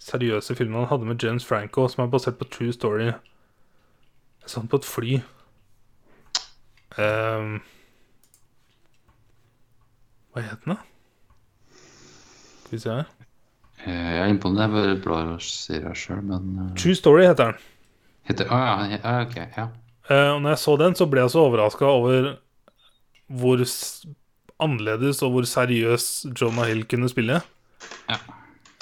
seriøse 0.00 0.54
filmen 0.58 0.82
han 0.82 0.90
hadde 0.92 1.08
med 1.08 1.22
James 1.24 1.46
Franco, 1.46 1.88
som 1.88 2.04
er 2.04 2.12
basert 2.12 2.38
på 2.40 2.48
true 2.52 2.72
story. 2.76 3.10
Jeg 3.10 4.48
så 4.52 4.60
han 4.62 4.70
på 4.72 4.80
et 4.80 4.88
fly. 4.88 5.18
Um, 6.98 7.60
hva 10.34 10.44
het 10.46 10.64
den, 10.64 10.76
da? 10.76 10.78
Skal 12.64 12.76
vi 12.76 12.82
se 12.84 12.94
her. 13.00 13.10
Eh, 13.84 13.90
Jeg 14.14 14.20
er 14.22 14.30
inne 14.30 14.42
på 14.42 14.50
den. 14.52 14.60
Jeg 14.62 14.70
bare 14.74 14.96
blar 15.02 15.32
og 15.34 15.42
ser 15.42 15.82
det 15.88 15.96
sjøl, 15.98 16.22
men 16.26 16.50
uh... 16.60 16.68
True 16.78 16.94
Story 16.94 17.24
heter 17.26 17.52
den. 17.52 17.62
heter, 18.28 18.46
oh, 18.52 18.84
ja, 18.90 18.98
ja, 19.00 19.14
ok. 19.24 19.36
Ja. 19.56 19.66
Uh, 20.10 20.34
og 20.34 20.42
når 20.44 20.54
jeg 20.54 20.62
så 20.64 20.76
den, 20.76 20.94
så 20.98 21.06
ble 21.10 21.24
jeg 21.24 21.32
så 21.32 21.42
overraska 21.48 21.86
over 21.88 22.30
hvor 23.30 23.62
annerledes 24.60 25.22
og 25.24 25.34
hvor 25.34 25.46
seriøs 25.48 26.26
Jonah 26.34 26.68
Hill 26.68 26.84
kunne 26.90 27.08
spille. 27.08 27.40
Ja. 28.10 28.18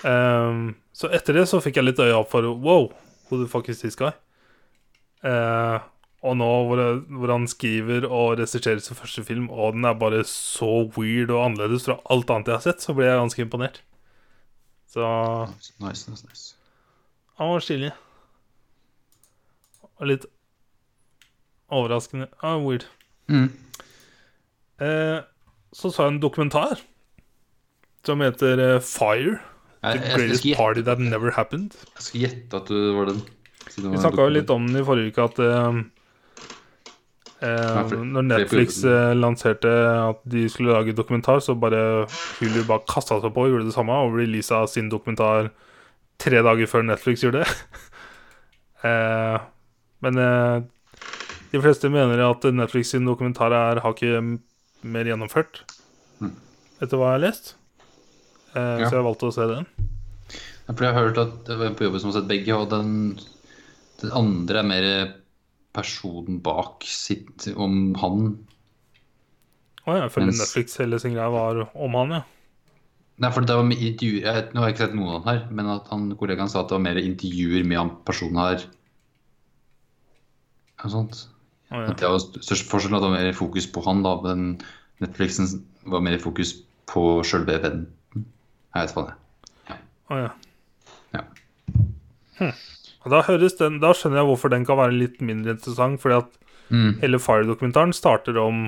Um, 0.08 0.76
så 0.94 1.10
etter 1.14 1.36
det 1.38 1.48
så 1.50 1.60
fikk 1.62 1.78
jeg 1.78 1.88
litt 1.88 2.00
øye 2.02 2.16
opp 2.16 2.30
for 2.32 2.46
Wow, 2.54 2.88
who 3.28 3.38
the 3.42 3.48
fuck 3.50 3.68
is 3.68 3.82
this 3.82 3.98
guy? 3.98 4.12
Uh, 5.26 5.78
og 6.22 6.34
nå 6.38 6.46
hvor, 6.66 6.80
jeg, 6.82 7.02
hvor 7.14 7.30
han 7.30 7.46
skriver 7.50 8.06
og 8.06 8.38
regisserer 8.40 8.80
sin 8.82 8.98
første 8.98 9.22
film, 9.26 9.46
og 9.50 9.76
den 9.76 9.86
er 9.86 9.98
bare 9.98 10.24
så 10.26 10.88
weird 10.96 11.30
og 11.30 11.44
annerledes 11.44 11.86
fra 11.86 11.98
alt 12.10 12.30
annet 12.34 12.50
jeg 12.50 12.58
har 12.58 12.64
sett, 12.66 12.82
så 12.82 12.94
ble 12.96 13.06
jeg 13.06 13.20
ganske 13.20 13.44
imponert. 13.44 13.80
Så 14.90 15.04
Nice, 15.78 16.06
nice, 16.08 16.26
nice. 16.26 16.56
han 17.38 17.52
var 17.52 17.62
stilig. 17.62 17.92
Og 19.98 20.10
litt 20.10 20.26
overraskende. 21.74 22.30
Ah, 22.42 22.56
weird. 22.62 22.86
Mm. 23.28 23.50
Eh, 24.78 25.18
så 25.74 25.90
så 25.90 26.06
jeg 26.06 26.14
en 26.14 26.22
dokumentar 26.22 26.80
som 28.06 28.22
heter 28.22 28.60
eh, 28.62 28.80
Fire. 28.80 29.38
The 29.82 29.98
greatest 29.98 30.46
party 30.56 30.82
that 30.82 30.98
never 30.98 31.30
happened. 31.30 31.74
jeg 31.96 32.02
skal 32.02 32.20
gjette 32.20 32.56
at 32.56 32.66
du 32.70 32.94
var 32.96 33.06
den. 33.12 33.22
det 33.76 33.92
Vi 33.92 34.00
snakka 34.00 34.26
jo 34.26 34.34
litt 34.34 34.50
om 34.50 34.66
den 34.66 34.80
i 34.80 34.86
forrige 34.86 35.12
uke, 35.12 35.26
at 35.28 35.38
eh, 35.44 35.78
eh, 37.46 37.92
Når 37.94 38.26
Netflix 38.26 38.82
eh, 38.84 39.14
lanserte 39.14 39.70
at 39.70 40.24
de 40.24 40.48
skulle 40.48 40.74
lage 40.74 40.96
dokumentar, 40.96 41.38
så 41.40 41.55
bare 41.55 42.09
Hulu 42.40 42.64
bare 42.66 42.86
kasta 42.90 43.20
seg 43.22 43.34
på 43.34 43.46
og 43.46 43.52
gjorde 43.52 43.68
det 43.70 43.76
samme, 43.76 43.92
og 43.92 44.18
releasa 44.18 44.64
sin 44.66 44.90
dokumentar 44.90 45.52
tre 46.18 46.42
dager 46.42 46.66
før 46.66 46.82
Netflix 46.82 47.22
gjorde 47.22 47.44
det. 47.44 47.55
eh, 48.88 49.38
men 50.02 50.18
de 51.52 51.60
fleste 51.62 51.90
mener 51.90 52.20
at 52.22 52.44
Netflix 52.55 52.90
sin 52.94 53.06
dokumentar 53.06 53.55
er 53.55 53.80
hakket 53.82 54.42
mer 54.82 55.05
gjennomført, 55.05 55.62
Mm. 56.20 56.32
etter 56.80 56.96
hva 56.98 57.12
jeg 57.14 57.20
har 57.20 57.24
lest. 57.30 57.55
Eh, 58.55 58.78
Ja. 58.80 58.88
Så 58.90 58.96
jeg 58.96 59.05
valgte 59.05 59.28
å 59.28 59.32
se 59.34 59.46
den. 59.46 59.66
Ja, 60.68 60.74
for 60.74 60.84
jeg 60.84 60.94
har 60.94 61.09
hørt 61.09 61.18
at 61.18 61.44
det 61.46 61.59
var 61.59 61.70
på 61.74 61.84
jobben 61.86 62.00
som 62.00 62.10
har 62.12 62.20
sett 62.20 62.28
begge, 62.28 62.52
og 62.55 62.68
den, 62.70 63.18
den 64.00 64.10
andre 64.12 64.59
er 64.59 64.62
mer 64.68 65.14
personen 65.74 66.40
bak 66.42 66.82
sitt 66.84 67.48
om 67.56 67.94
han. 67.94 68.46
Å 69.86 69.94
ja, 69.96 70.02
jeg 70.02 70.10
føler 70.12 70.26
Mens- 70.26 70.40
Netflix 70.40 70.76
hele 70.76 70.98
sin 71.00 71.14
greie 71.14 71.30
var 71.30 71.68
om 71.74 71.92
han, 71.94 72.10
ja. 72.10 72.22
Nei, 73.20 73.30
for 73.34 73.40
det 73.40 73.56
var 73.56 73.64
med 73.64 73.78
intervjuer 73.78 74.22
jeg, 74.22 74.52
Nå 74.55 74.60
har 74.60 74.68
jeg 74.68 74.74
ikke 74.76 74.86
sett 74.86 74.94
noen 74.94 75.09
av 75.16 75.24
dem 75.24 75.28
her, 75.32 75.48
men 75.50 75.66
at 75.66 75.88
han, 75.88 76.14
kollegaen 76.16 76.48
sa 76.48 76.60
at 76.60 76.68
det 76.68 76.76
var 76.76 76.84
mer 76.84 77.00
intervjuer 77.02 77.64
med 77.66 77.76
han 77.78 77.90
personen 78.05 78.36
her 78.36 78.64
Noe 80.78 80.90
sånt. 80.92 81.24
Å, 81.68 81.82
ja. 81.84 82.12
Størst 82.40 82.68
forskjell 82.70 82.96
at 82.96 83.04
det 83.04 83.10
var 83.10 83.16
mer 83.18 83.36
fokus 83.36 83.68
på 83.70 83.82
han, 83.84 84.02
da. 84.06 84.16
Men 84.24 84.58
Netflixen 85.04 85.50
var 85.88 86.04
mer 86.04 86.18
fokus 86.22 86.54
på 86.88 87.20
sjølve 87.26 87.58
eventen. 87.58 88.24
Jeg 88.74 88.88
vet 88.88 88.96
hva 88.96 89.06
det 89.08 89.14
er. 89.74 89.82
Å, 90.08 90.20
ja. 90.22 90.30
Ja. 91.18 92.50
Og 93.04 93.12
Da, 93.12 93.22
den, 93.28 93.78
da 93.82 93.92
skjønner 93.96 94.22
jeg 94.22 94.28
hvorfor 94.30 94.52
den 94.52 94.64
kan 94.68 94.78
være 94.80 94.96
litt 94.96 95.20
mindre 95.24 95.56
interessant. 95.56 96.00
Fordi 96.02 96.20
at 96.22 96.34
Mm. 96.68 96.98
hele 97.00 97.16
Fire-dokumentaren 97.16 97.94
starter 97.96 98.36
om 98.36 98.66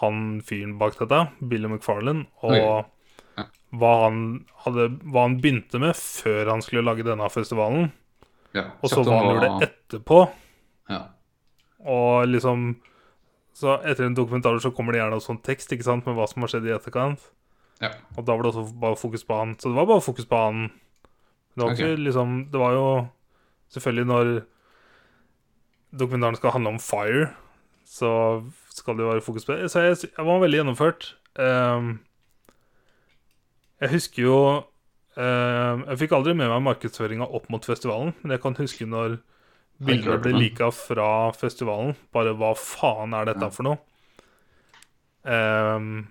han 0.00 0.40
fyren 0.40 0.78
bak 0.80 0.96
dette, 0.96 1.18
Billy 1.44 1.68
McFarlane, 1.68 2.26
og 2.40 2.54
okay. 2.54 2.86
Ja. 3.36 3.44
hva, 3.76 3.90
han 4.06 4.22
hadde, 4.64 4.86
hva 5.04 5.26
han 5.26 5.36
begynte 5.42 5.80
med 5.82 5.92
før 5.98 6.48
han 6.54 6.64
skulle 6.64 6.84
lage 6.86 7.04
denne 7.04 7.28
festivalen. 7.32 7.90
ja. 8.56 8.70
Og 8.80 8.88
så 8.88 9.02
hva 9.04 9.18
han 9.18 9.28
gjorde 9.28 9.68
etterpå. 9.68 10.22
Og 11.88 12.28
liksom 12.28 12.76
Så 13.52 13.74
etter 13.84 14.06
en 14.06 14.14
dokumentar 14.16 14.56
så 14.64 14.70
kommer 14.72 14.94
det 14.94 15.02
gjerne 15.02 15.18
også 15.18 15.34
en 15.34 15.42
tekst 15.44 15.72
ikke 15.74 15.84
sant, 15.84 16.06
med 16.06 16.16
hva 16.16 16.24
som 16.24 16.40
har 16.40 16.48
skjedd 16.48 16.70
i 16.70 16.72
etterkant. 16.72 17.20
Ja. 17.82 17.90
Og 18.16 18.24
da 18.24 18.32
var 18.32 18.46
det 18.46 18.52
også 18.54 18.78
bare 18.80 18.96
fokus 18.96 19.26
på 19.28 19.36
han. 19.36 19.52
Så 19.60 19.68
det 19.68 19.76
var 19.76 19.90
bare 19.90 20.00
fokus 20.00 20.24
på 20.24 20.38
han. 20.40 20.70
Det 21.52 21.60
var 21.60 21.74
okay. 21.74 21.90
ikke 21.92 22.04
liksom 22.06 22.48
Det 22.52 22.60
var 22.60 22.72
jo 22.72 22.86
Selvfølgelig 23.72 24.06
når 24.06 24.30
dokumentaren 25.98 26.36
skal 26.36 26.50
handle 26.52 26.74
om 26.74 26.80
fire, 26.80 27.30
så 27.84 28.42
skal 28.68 28.96
det 28.96 29.04
jo 29.04 29.08
være 29.08 29.20
fokus 29.20 29.44
på 29.44 29.52
det. 29.52 29.70
Så 29.70 29.80
jeg, 29.80 29.96
jeg 30.16 30.26
var 30.26 30.40
veldig 30.40 30.58
gjennomført. 30.58 31.16
Um, 31.38 32.00
jeg 33.80 33.90
husker 33.90 34.22
jo 34.22 34.38
Uh, 35.12 35.82
Jeg 35.90 35.98
fikk 36.06 36.14
aldri 36.16 36.32
med 36.32 36.48
meg 36.48 36.62
markedsføringa 36.64 37.26
opp 37.36 37.50
mot 37.52 37.66
festivalen, 37.68 38.14
men 38.22 38.32
jeg 38.32 38.40
kan 38.40 38.56
huske 38.56 38.86
når 38.88 39.18
Hørt 39.82 40.24
ble 40.24 40.34
lika 40.36 40.70
fra 40.74 41.06
festivalen. 41.36 41.96
Bare 42.14 42.34
hva 42.38 42.52
faen 42.58 43.14
er 43.18 43.30
dette 43.30 43.48
for 43.54 43.66
noe? 43.66 43.80
Um, 45.22 46.08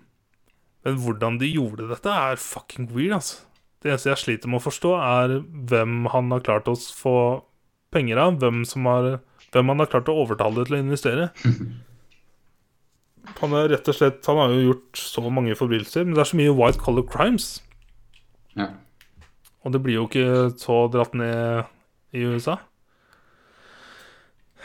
men 0.86 0.98
hvordan 1.04 1.38
de 1.42 1.50
gjorde 1.52 1.90
dette, 1.92 2.10
er 2.10 2.42
fucking 2.42 2.90
weird, 2.96 3.16
altså. 3.20 3.46
Det 3.82 3.90
eneste 3.90 4.12
jeg 4.12 4.22
sliter 4.22 4.52
med 4.52 4.62
å 4.62 4.66
forstå, 4.68 4.92
er 5.02 5.38
hvem 5.72 6.06
han 6.14 6.34
har 6.36 6.44
klart 6.46 6.70
å 6.70 6.76
få 6.78 7.16
penger 7.94 8.20
av. 8.22 8.38
Hvem, 8.42 8.62
som 8.70 8.86
har, 8.90 9.08
hvem 9.54 9.74
han 9.74 9.82
har 9.82 9.90
klart 9.90 10.12
å 10.12 10.18
overtale 10.22 10.66
til 10.68 10.78
å 10.78 10.84
investere. 10.84 11.32
Han 13.38 13.54
er 13.54 13.68
rett 13.70 13.86
og 13.86 13.94
slett 13.94 14.26
Han 14.26 14.40
har 14.40 14.50
jo 14.50 14.62
gjort 14.72 14.98
så 14.98 15.22
mange 15.30 15.54
forbrytelser, 15.54 16.08
men 16.08 16.16
det 16.18 16.24
er 16.24 16.30
så 16.32 16.38
mye 16.40 16.56
white 16.58 16.82
color 16.82 17.06
crimes. 17.06 17.60
ja. 18.58 18.72
Og 19.62 19.76
det 19.76 19.82
blir 19.86 20.00
jo 20.00 20.08
ikke 20.08 20.48
så 20.58 20.88
dratt 20.90 21.14
ned 21.14 21.68
i 22.18 22.24
USA. 22.26 22.56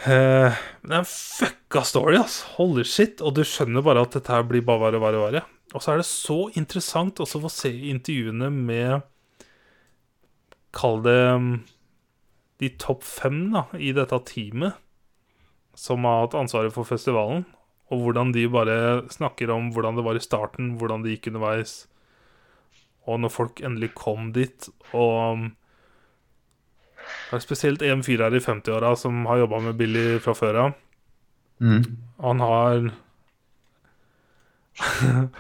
Eh, 0.05 0.57
det 0.85 0.93
er 0.93 1.01
en 1.01 1.09
fucka 1.09 1.83
story, 1.89 2.19
ass. 2.21 2.43
Holy 2.59 2.85
shit. 2.85 3.23
Og 3.25 3.39
du 3.39 3.43
skjønner 3.47 3.85
bare 3.85 4.05
at 4.05 4.17
dette 4.19 4.33
her 4.33 4.45
blir 4.47 4.65
bare 4.67 4.85
verre 4.85 5.01
og 5.01 5.07
verre. 5.07 5.21
og 5.21 5.29
verre. 5.31 5.45
Og 5.75 5.83
så 5.83 5.93
er 5.93 6.01
det 6.01 6.09
så 6.09 6.39
interessant 6.57 7.21
også 7.23 7.41
å 7.43 7.53
se 7.53 7.73
intervjuene 7.91 8.51
med 8.53 9.07
Kall 10.77 11.01
det 11.01 11.21
um, 11.33 11.53
de 12.61 12.69
topp 12.77 13.05
fem 13.07 13.47
da, 13.55 13.63
i 13.81 13.95
dette 13.97 14.17
teamet 14.29 14.77
som 15.77 16.05
har 16.05 16.23
hatt 16.23 16.37
ansvaret 16.37 16.75
for 16.75 16.89
festivalen. 16.89 17.47
Og 17.93 18.03
hvordan 18.03 18.33
de 18.35 18.45
bare 18.51 18.77
snakker 19.13 19.53
om 19.55 19.71
hvordan 19.73 19.97
det 19.97 20.05
var 20.05 20.19
i 20.19 20.25
starten, 20.25 20.75
hvordan 20.81 21.05
det 21.05 21.15
gikk 21.15 21.31
underveis. 21.33 21.87
Og 23.09 23.23
når 23.23 23.33
folk 23.33 23.63
endelig 23.65 23.95
kom 23.97 24.33
dit, 24.37 24.69
og 24.93 25.15
um, 25.33 25.47
Det 27.07 27.39
er 27.39 27.45
spesielt 27.45 27.83
en 27.87 28.05
fyr 28.07 28.23
her 28.25 28.35
i 28.35 28.43
50-åra 28.43 28.95
som 28.99 29.25
har 29.31 29.43
jobba 29.43 29.63
med 29.69 29.79
Billy 29.79 30.07
fra 30.23 30.35
før 30.37 30.61
av. 30.63 30.77
Mm. 31.63 31.83
Han 32.23 32.43
har 32.45 32.91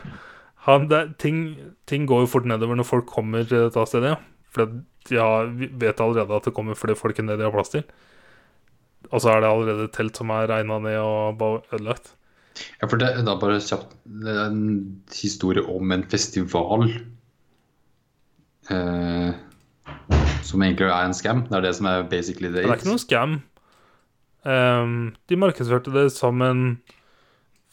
han, 0.66 0.88
det, 0.90 1.02
ting, 1.22 1.40
ting 1.86 2.06
går 2.08 2.24
jo 2.24 2.32
fort 2.32 2.48
nedover 2.48 2.78
når 2.78 2.88
folk 2.88 3.08
kommer 3.10 3.46
til 3.46 3.66
dette 3.66 3.86
stedet. 3.90 4.16
For 4.54 4.78
de 5.06 5.20
har, 5.20 5.50
vet 5.52 6.02
allerede 6.02 6.36
at 6.36 6.48
det 6.48 6.54
kommer 6.56 6.78
flere 6.78 6.98
folk 6.98 7.18
enn 7.20 7.30
det 7.30 7.38
de 7.40 7.46
har 7.46 7.54
plass 7.54 7.74
til. 7.74 7.84
Og 9.12 9.22
så 9.22 9.32
er 9.32 9.42
det 9.42 9.50
allerede 9.50 9.90
telt 9.94 10.18
som 10.18 10.32
er 10.34 10.48
regna 10.50 10.80
ned 10.82 10.98
og 10.98 11.36
bare 11.38 11.62
ødelagt. 11.76 12.14
Ja, 12.80 12.88
for 12.88 12.96
det 13.00 13.10
er 13.12 13.26
bare 13.26 13.58
kjapt 13.60 13.90
Det 14.24 14.32
er 14.32 14.46
en 14.48 15.02
historie 15.12 15.60
om 15.68 15.90
en 15.92 16.04
festival 16.08 16.86
eh, 18.72 19.34
som 20.46 20.62
egentlig 20.62 20.86
er 20.88 21.04
en 21.08 21.14
scam. 21.16 21.44
Det 21.48 21.56
er 21.58 21.64
det 21.66 21.74
som 21.78 21.86
er 21.90 22.06
basically 22.10 22.48
det. 22.52 22.62
Det 22.64 22.70
er 22.70 22.78
ikke 22.78 22.90
noe 22.92 23.02
scam. 23.02 23.36
Um, 24.46 24.96
de 25.28 25.36
markedsførte 25.42 25.90
det 25.94 26.06
som 26.14 26.42
en 26.46 26.64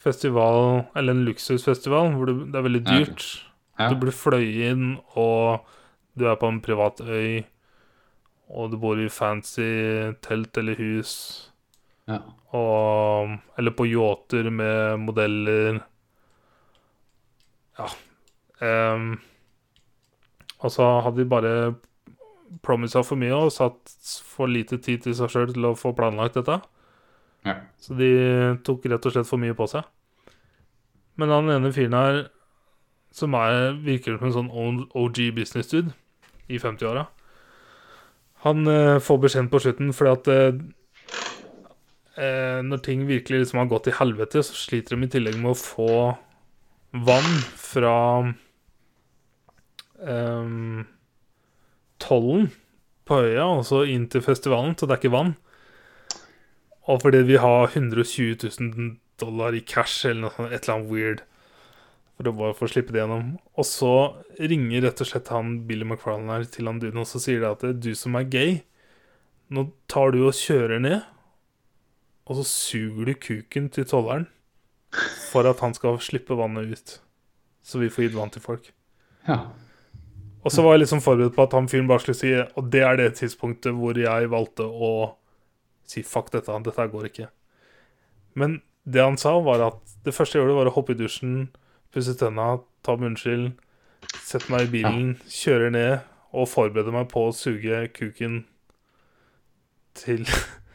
festival, 0.04 0.84
eller 0.98 1.14
en 1.14 1.24
luksusfestival, 1.24 2.12
hvor 2.18 2.28
det, 2.28 2.36
er 2.54 2.66
veldig 2.66 2.82
Ja, 2.84 2.90
okay. 2.90 3.04
dyrt. 3.06 3.26
Ja. 3.78 3.88
Du 3.90 3.96
blir 4.02 4.14
fløyet 4.14 4.72
inn, 4.72 4.84
og 5.18 5.64
du 6.18 6.26
er 6.30 6.36
på 6.38 6.50
en 6.50 6.60
privat 6.62 7.00
øy, 7.00 7.44
og 8.54 8.70
du 8.70 8.76
bor 8.78 8.98
i 9.00 9.08
fancy 9.08 10.12
telt 10.22 10.56
eller 10.60 10.74
hus, 10.78 11.50
Ja. 12.06 12.18
og 12.52 13.38
Eller 13.58 13.70
på 13.72 13.86
yachter 13.88 14.50
med 14.50 14.98
modeller. 15.00 15.80
Ja. 17.78 17.86
Um, 18.94 19.20
og 20.60 20.70
så 20.70 21.00
hadde 21.02 21.16
de 21.22 21.24
bare 21.28 21.74
promisa 22.62 23.02
for 23.06 23.20
mye 23.20 23.34
og 23.34 23.52
satt 23.54 23.96
for 24.28 24.50
lite 24.50 24.78
tid 24.82 25.04
til 25.04 25.16
seg 25.16 25.32
sjøl 25.32 25.52
til 25.54 25.66
å 25.70 25.74
få 25.78 25.94
planlagt 25.96 26.38
dette. 26.38 26.60
Ja. 27.44 27.58
Så 27.80 27.96
de 27.98 28.10
tok 28.64 28.86
rett 28.88 29.06
og 29.06 29.14
slett 29.14 29.28
for 29.28 29.40
mye 29.40 29.56
på 29.56 29.66
seg. 29.70 29.84
Men 31.20 31.30
han 31.30 31.50
ene 31.52 31.72
fyren 31.74 31.96
her, 31.98 32.22
som 33.14 33.34
er, 33.38 33.74
virker 33.84 34.16
som 34.18 34.28
en 34.28 34.38
sånn 34.38 34.80
OG 34.98 35.20
business 35.36 35.70
dude 35.70 35.94
i 36.50 36.58
50-åra, 36.58 37.06
han 38.44 38.66
eh, 38.68 38.98
får 39.00 39.20
beskjeden 39.22 39.50
på 39.52 39.60
slutten 39.64 39.92
fordi 39.96 40.10
at 40.12 40.30
eh, 40.32 40.58
eh, 42.20 42.58
når 42.66 42.82
ting 42.84 43.06
virkelig 43.08 43.44
liksom 43.44 43.62
har 43.62 43.70
gått 43.70 43.86
til 43.88 43.96
helvete, 44.00 44.42
så 44.44 44.56
sliter 44.58 44.98
de 44.98 45.06
i 45.06 45.12
tillegg 45.14 45.38
med 45.40 45.54
å 45.54 45.60
få 45.60 45.92
vann 47.04 47.30
fra 47.58 47.94
ehm, 50.04 50.84
tollen 52.04 52.50
på 53.08 53.20
øya, 53.24 53.46
altså 53.58 53.82
inn 53.88 54.06
til 54.12 54.24
festivalen, 54.24 54.76
så 54.76 54.86
det 54.86 54.96
er 54.96 55.02
ikke 55.02 55.16
vann. 55.16 55.34
Og 56.88 57.00
fordi 57.02 57.22
vi 57.28 57.40
har 57.40 57.70
120 57.72 58.36
000 58.44 58.90
dollar 59.20 59.56
i 59.56 59.62
cash 59.64 60.06
eller 60.06 60.26
noe 60.26 60.34
sånt, 60.34 60.52
et 60.52 60.66
eller 60.66 60.76
annet 60.76 60.92
weird. 60.92 61.24
For 62.14 62.30
å 62.30 62.34
bare 62.36 62.56
få 62.56 62.68
slippe 62.70 62.94
det 62.94 63.00
gjennom. 63.02 63.32
Og 63.58 63.66
så 63.66 63.94
ringer 64.38 64.84
rett 64.86 65.00
og 65.02 65.08
slett 65.10 65.32
han 65.34 65.56
Billy 65.68 65.86
McFarlane 65.86 66.30
her 66.36 66.46
til 66.46 66.70
han 66.70 66.78
duden, 66.82 67.00
og 67.02 67.08
så 67.10 67.22
sier 67.22 67.42
det 67.42 67.50
at 67.56 67.82
du 67.82 67.90
som 67.98 68.16
er 68.18 68.28
gay, 68.30 68.60
nå 69.52 69.68
tar 69.90 70.14
du 70.14 70.22
og 70.24 70.36
kjører 70.38 70.80
ned, 70.84 71.02
og 72.24 72.38
så 72.40 72.46
suger 72.48 73.10
du 73.10 73.18
kuken 73.20 73.68
til 73.72 73.84
tolleren 73.88 74.28
for 75.28 75.44
at 75.48 75.60
han 75.60 75.74
skal 75.76 75.98
slippe 76.00 76.36
vannet 76.38 76.70
ut. 76.70 76.94
Så 77.64 77.80
vi 77.82 77.90
får 77.92 78.06
gitt 78.06 78.16
vann 78.16 78.32
til 78.32 78.44
folk. 78.44 78.72
ja. 79.28 79.42
Og 80.44 80.52
så 80.52 80.62
var 80.64 80.76
jeg 80.76 80.84
liksom 80.84 81.00
forberedt 81.00 81.34
på 81.36 81.46
at 81.46 81.54
han 81.56 81.68
fyren 81.72 81.88
bare 81.88 82.02
skulle 82.04 82.18
si 82.18 82.32
Og 82.36 82.66
det 82.72 82.82
er 82.84 82.98
det 83.00 83.14
tidspunktet 83.16 83.72
hvor 83.76 83.96
jeg 83.96 84.30
valgte 84.32 84.66
å 84.68 84.90
si 85.88 86.02
fuck 86.04 86.30
dette, 86.32 86.52
dette 86.64 86.86
går 86.92 87.08
ikke. 87.10 87.28
Men 88.34 88.60
det 88.84 89.02
han 89.04 89.16
sa, 89.20 89.34
var 89.44 89.62
at 89.64 89.94
det 90.04 90.14
første 90.16 90.38
jeg 90.38 90.44
gjorde, 90.44 90.56
var 90.58 90.70
å 90.70 90.74
hoppe 90.76 90.94
i 90.94 90.98
dusjen, 90.98 91.50
pusse 91.92 92.14
tenna, 92.20 92.58
ta 92.84 92.96
munnskyld, 93.00 93.52
sette 94.24 94.52
meg 94.52 94.66
i 94.66 94.72
bilen, 94.78 95.14
kjøre 95.28 95.70
ned 95.72 95.94
og 96.34 96.48
forberede 96.50 96.92
meg 96.92 97.08
på 97.12 97.28
å 97.28 97.34
suge 97.36 97.84
kuken 97.94 98.42
til 99.96 100.24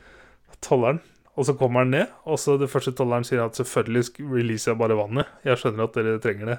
tolleren. 0.66 1.02
Og 1.40 1.46
så 1.48 1.56
kommer 1.56 1.86
han 1.86 1.94
ned, 1.94 2.10
og 2.28 2.40
så 2.42 2.58
det 2.60 2.70
første 2.72 2.94
tolleren 2.98 3.26
sier 3.28 3.46
at 3.46 3.58
selvfølgelig 3.60 4.26
releaser 4.30 4.74
jeg 4.74 4.80
bare 4.82 4.98
vannet. 5.00 5.30
Jeg 5.48 5.62
skjønner 5.62 5.86
at 5.86 5.96
dere 5.96 6.22
trenger 6.24 6.54
det. 6.54 6.58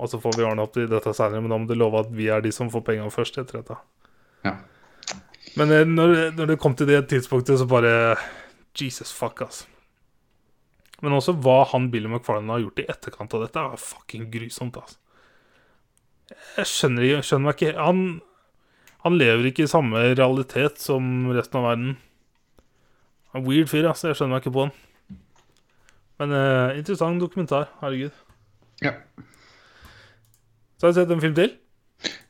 Og 0.00 0.08
så 0.08 0.18
får 0.22 0.36
vi 0.38 0.44
ordne 0.48 0.64
opp 0.64 0.76
i 0.80 0.86
dette 0.88 1.12
senere, 1.14 1.42
men 1.44 1.52
da 1.52 1.58
må 1.60 1.68
du 1.68 1.74
love 1.76 2.00
at 2.00 2.12
vi 2.16 2.28
er 2.32 2.40
de 2.44 2.52
som 2.54 2.70
får 2.72 2.84
penga 2.86 3.08
først 3.12 3.36
etter 3.42 3.60
dette. 3.60 3.76
Ja. 4.46 4.54
Men 5.58 5.70
eh, 5.74 5.84
når, 5.84 6.14
når 6.38 6.46
det 6.54 6.58
kom 6.62 6.74
til 6.78 6.88
det 6.88 7.02
tidspunktet, 7.12 7.58
så 7.60 7.66
bare 7.68 8.16
Jesus 8.80 9.12
fuck, 9.12 9.42
ass. 9.44 9.66
Men 11.02 11.12
også 11.18 11.34
hva 11.44 11.64
han 11.72 11.90
Billy 11.92 12.08
McFarlane 12.08 12.54
har 12.54 12.62
gjort 12.64 12.80
i 12.80 12.86
etterkant 12.88 13.34
av 13.36 13.44
dette, 13.44 13.60
er 13.60 13.80
fucking 13.82 14.28
grusomt, 14.32 14.78
ass. 14.80 14.96
Jeg 16.56 16.64
skjønner, 16.70 17.04
ikke- 17.10 17.26
skjønner 17.28 17.44
meg 17.50 17.58
ikke 17.60 17.74
han, 17.76 18.04
han 19.04 19.18
lever 19.18 19.50
ikke 19.50 19.66
i 19.66 19.72
samme 19.72 20.00
realitet 20.16 20.78
som 20.80 21.28
resten 21.34 21.58
av 21.60 21.66
verden. 21.68 21.96
Er 23.34 23.40
en 23.42 23.44
weird 23.48 23.68
fyr, 23.68 23.90
ass. 23.90 24.04
Jeg 24.06 24.16
skjønner 24.16 24.38
meg 24.38 24.44
ikke 24.46 24.54
på 24.56 24.64
han. 24.68 24.72
Men 26.22 26.32
eh, 26.38 26.78
interessant 26.80 27.20
dokumentar. 27.20 27.68
Herregud. 27.82 28.16
ja. 28.80 28.96
Så 30.82 30.88
har 30.88 30.96
jeg 30.96 31.04
sett 31.04 31.12
en 31.14 31.20
film 31.22 31.34
til. 31.36 31.50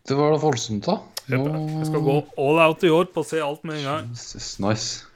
Det 0.05 0.17
var 0.19 0.35
da 0.35 0.39
voldsomt, 0.43 0.85
da. 0.85 0.99
Jeg 1.25 1.87
skal 1.89 2.03
gå 2.05 2.17
all 2.37 2.59
out 2.61 2.83
i 2.85 2.91
år 2.93 3.07
på 3.09 3.23
å 3.23 3.25
se 3.25 3.39
alt 3.41 3.63
med 3.65 3.79
en 3.79 3.87
gang. 3.87 4.11
Jesus, 4.13 4.59
nice. 4.61 5.07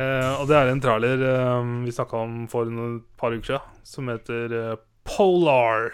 Eh, 0.00 0.30
og 0.40 0.46
det 0.48 0.56
er 0.56 0.70
en 0.72 0.80
trailer 0.80 1.24
eh, 1.28 1.72
vi 1.84 1.92
snakka 1.92 2.22
om 2.24 2.38
for 2.48 2.70
et 2.72 3.02
par 3.20 3.36
uker 3.36 3.50
siden, 3.50 3.82
som 3.84 4.08
heter 4.08 4.54
eh, 4.56 4.70
Polar. 5.04 5.90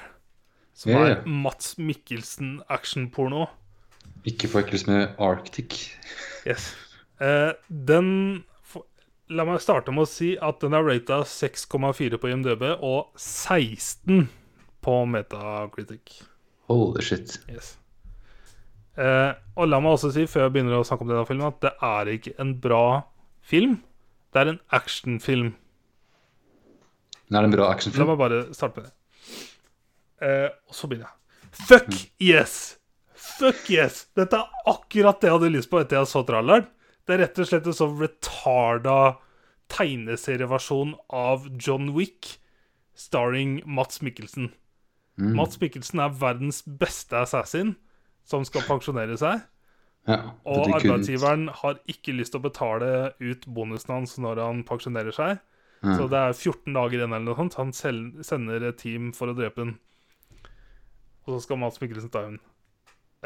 Som 0.79 0.93
ja. 0.93 1.01
er 1.09 1.27
Mats 1.27 1.75
Mikkelsen 1.83 2.61
actionporno. 2.71 3.49
Ikke 4.23 4.47
forveksles 4.53 4.87
med 4.87 5.19
Arctic. 5.19 5.89
Yes. 6.47 6.69
Eh, 7.19 7.51
den 7.67 8.45
La 9.27 9.43
meg 9.43 9.59
starte 9.59 9.91
med 9.91 10.07
å 10.07 10.13
si 10.13 10.37
at 10.39 10.63
den 10.63 10.79
er 10.79 10.87
rata 10.87 11.25
6,4 11.27 12.23
på 12.23 12.31
IMDb 12.31 12.63
og 12.77 13.11
16 13.19 14.29
på 14.87 15.03
Metacritic. 15.11 16.21
Holy 16.71 17.03
shit. 17.05 17.37
Yes. 17.53 17.75
Eh, 18.97 19.33
og 19.57 19.69
la 19.69 19.81
meg 19.83 19.97
også 19.97 20.11
si, 20.15 20.25
før 20.31 20.47
jeg 20.47 20.55
begynner 20.55 20.79
å 20.79 20.87
snakke 20.87 21.05
om 21.05 21.13
denne 21.13 21.27
filmen, 21.29 21.53
at 21.53 21.61
det 21.63 21.73
er 21.85 22.11
ikke 22.15 22.35
en 22.43 22.55
bra 22.63 22.87
film. 23.45 23.79
Det 24.33 24.43
er 24.43 24.53
en 24.55 24.63
actionfilm. 24.77 25.53
Det 27.27 27.39
er 27.39 27.49
en 27.49 27.55
bra 27.55 27.69
actionfilm. 27.75 28.05
La 28.05 28.11
meg 28.13 28.23
bare 28.23 28.41
starte 28.57 28.81
med 28.81 28.89
det. 28.89 28.95
Eh, 30.27 30.49
og 30.49 30.79
så 30.79 30.89
begynner 30.89 31.11
jeg. 31.11 31.23
Fuck 31.67 31.93
yes! 32.23 32.57
Fuck 33.17 33.69
yes! 33.73 34.07
Dette 34.17 34.41
er 34.41 34.73
akkurat 34.73 35.21
det 35.21 35.31
jeg 35.31 35.39
hadde 35.39 35.53
lyst 35.55 35.71
på 35.73 35.81
etter 35.81 36.01
jeg 36.01 36.11
så 36.11 36.25
tralleren. 36.29 36.69
Det 37.07 37.15
er 37.15 37.23
rett 37.23 37.39
og 37.39 37.49
slett 37.49 37.69
en 37.71 37.77
sånn 37.77 37.97
retarda 38.01 38.99
tegneserieversjon 39.73 40.95
av 41.15 41.47
John 41.61 41.93
Wick, 41.97 42.37
starring 42.97 43.61
Mats 43.67 44.01
Mikkelsen. 44.03 44.51
Mm. 45.17 45.35
Mats 45.39 45.61
Mikkelsen 45.61 46.03
er 46.05 46.17
verdens 46.21 46.63
beste 46.67 47.17
assassin 47.23 47.75
som 48.27 48.45
skal 48.45 48.67
pensjonere 48.67 49.17
seg. 49.21 49.45
Ja, 50.07 50.21
Og 50.47 50.69
er 50.69 50.77
arbeidsgiveren 50.79 51.49
har 51.63 51.81
ikke 51.91 52.15
lyst 52.15 52.35
til 52.35 52.43
å 52.43 52.47
betale 52.47 52.91
ut 53.19 53.47
bonusen 53.51 53.95
hans 53.95 54.15
når 54.23 54.43
han 54.45 54.63
pensjonerer 54.67 55.15
seg. 55.15 55.41
Ja. 55.83 55.97
Så 55.99 56.07
det 56.11 56.21
er 56.21 56.37
14 56.37 56.77
dager 56.77 57.01
igjen 57.01 57.15
eller 57.15 57.27
noe 57.27 57.39
sånt. 57.39 57.59
Han 57.59 57.73
sender 57.75 58.69
et 58.69 58.79
team 58.83 59.11
for 59.17 59.33
å 59.33 59.37
drepe 59.37 59.65
den. 59.65 59.75
Og 61.27 61.35
så 61.35 61.41
skal 61.43 61.59
Mads 61.59 61.81
Mikkelsen 61.83 62.13
ta 62.15 62.23
henne. 62.29 62.43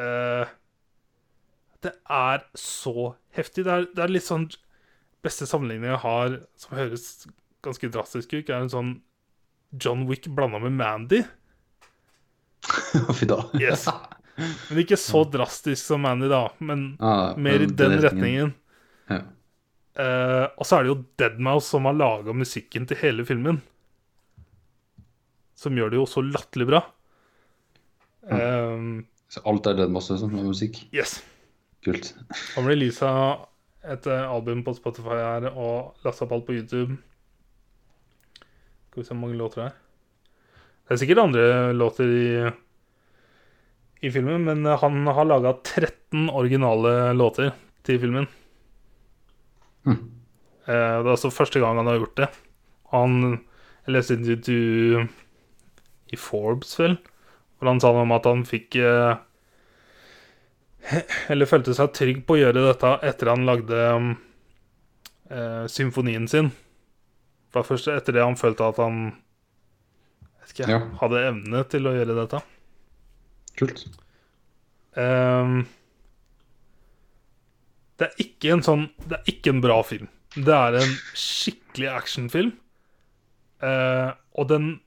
Uh, 0.01 0.49
det 1.85 1.93
er 2.09 2.47
så 2.57 3.12
heftig. 3.37 3.67
Det 3.67 3.75
er, 3.75 3.87
det 3.93 4.05
er 4.05 4.12
litt 4.12 4.29
sånn 4.29 4.49
Beste 5.21 5.45
sammenligning 5.45 5.91
jeg 5.91 6.01
har, 6.01 6.35
som 6.57 6.79
høres 6.79 7.03
ganske 7.61 7.91
drastisk 7.93 8.31
ut, 8.33 8.49
er 8.49 8.62
en 8.62 8.71
sånn 8.73 8.93
John 9.77 10.07
Wick 10.09 10.31
blanda 10.33 10.57
med 10.62 10.73
Mandy. 10.79 11.19
Fy 13.19 13.27
da. 13.31 13.41
Yes. 13.61 13.87
Men 14.70 14.81
ikke 14.82 14.97
så 15.01 15.24
drastisk 15.28 15.82
som 15.85 16.03
Mandy, 16.05 16.28
da. 16.32 16.47
Men 16.65 16.97
Ah, 17.01 17.35
mer 17.37 17.61
i 17.65 17.69
den 17.69 17.99
retningen. 18.03 18.55
Ja. 19.11 19.20
Uh, 20.01 20.47
og 20.57 20.65
så 20.65 20.78
er 20.78 20.87
det 20.87 20.93
jo 20.93 21.01
Deadmouse 21.20 21.66
som 21.74 21.85
har 21.89 21.97
laga 21.99 22.32
musikken 22.32 22.87
til 22.89 22.97
hele 23.03 23.24
filmen. 23.28 23.59
Som 25.61 25.77
gjør 25.77 25.91
det 25.93 25.99
jo 26.01 26.07
så 26.09 26.23
latterlig 26.24 26.69
bra. 26.70 26.81
Um, 28.31 29.07
Så 29.28 29.43
alt 29.49 29.66
er 29.66 29.77
Deadmouse 29.82 30.16
som 30.20 30.32
er 30.39 30.47
musikk? 30.47 30.78
yes. 30.95 31.19
Kult. 31.85 32.11
Han 32.57 32.66
releasa 32.69 33.11
et 33.89 34.05
eh, 34.12 34.24
album 34.28 34.61
på 34.66 34.74
Spotify 34.77 35.16
her 35.16 35.47
og 35.51 35.95
lasta 36.05 36.27
opp 36.27 36.35
alt 36.37 36.45
på 36.49 36.53
YouTube. 36.59 36.99
Skal 38.91 39.01
vi 39.01 39.05
se 39.07 39.15
hvor 39.15 39.20
mange 39.23 39.39
låter 39.41 39.62
det 39.62 39.69
er. 39.70 39.78
Det 40.91 40.97
er 40.97 40.99
sikkert 41.05 41.21
andre 41.23 41.43
låter 41.71 42.09
i, 42.11 42.31
i 44.03 44.11
filmen, 44.11 44.43
men 44.43 44.67
han 44.67 45.05
har 45.07 45.29
laga 45.29 45.53
13 45.62 46.25
originale 46.35 47.12
låter 47.15 47.53
til 47.87 48.01
filmen. 48.03 48.27
Eh, 49.87 49.95
det 50.67 51.07
er 51.07 51.12
altså 51.12 51.31
første 51.31 51.62
gang 51.62 51.79
han 51.79 51.87
har 51.87 52.01
gjort 52.01 52.17
det. 52.19 52.29
Han 52.91 53.39
Jeg 53.87 53.95
leste 53.95 54.15
et 54.19 54.27
intervju 54.27 55.07
i 56.11 56.19
Forbes, 56.19 56.75
vel, 56.79 56.99
hvor 57.59 57.71
han 57.71 57.79
sa 57.81 57.95
noe 57.95 58.03
om 58.03 58.19
at 58.19 58.27
han 58.27 58.43
fikk 58.45 58.77
eh, 58.83 59.15
eller 61.31 61.49
følte 61.49 61.75
seg 61.79 61.95
trygg 61.95 62.27
på 62.27 62.35
å 62.35 62.43
gjøre 62.43 62.67
dette 62.67 62.93
etter 63.07 63.31
han 63.31 63.47
lagde 63.47 63.81
eh, 65.31 65.65
symfonien 65.71 66.27
sin. 66.29 66.51
Var 67.55 67.67
først 67.71 67.95
etter 67.95 68.19
det 68.19 68.27
han 68.27 68.39
følte 68.39 68.69
at 68.75 68.83
han 68.83 69.05
ikke, 70.53 70.69
Ja. 70.69 70.81
hadde 71.01 71.25
evne 71.31 71.65
til 71.69 71.87
å 71.89 71.95
gjøre 71.97 72.17
dette. 72.21 72.43
Kult. 73.61 73.85
Um, 74.97 75.67
det 78.01 78.09
er 78.09 78.23
ikke 78.25 78.51
en 78.57 78.63
sånn 78.65 78.87
Det 79.07 79.19
er 79.21 79.29
ikke 79.31 79.53
en 79.55 79.61
bra 79.63 79.83
film. 79.87 80.09
Det 80.35 80.55
er 80.55 80.79
en 80.81 80.95
skikkelig 81.15 81.91
actionfilm. 81.95 82.53
Uh, 83.63 84.13
og 84.39 84.49
den 84.49 84.81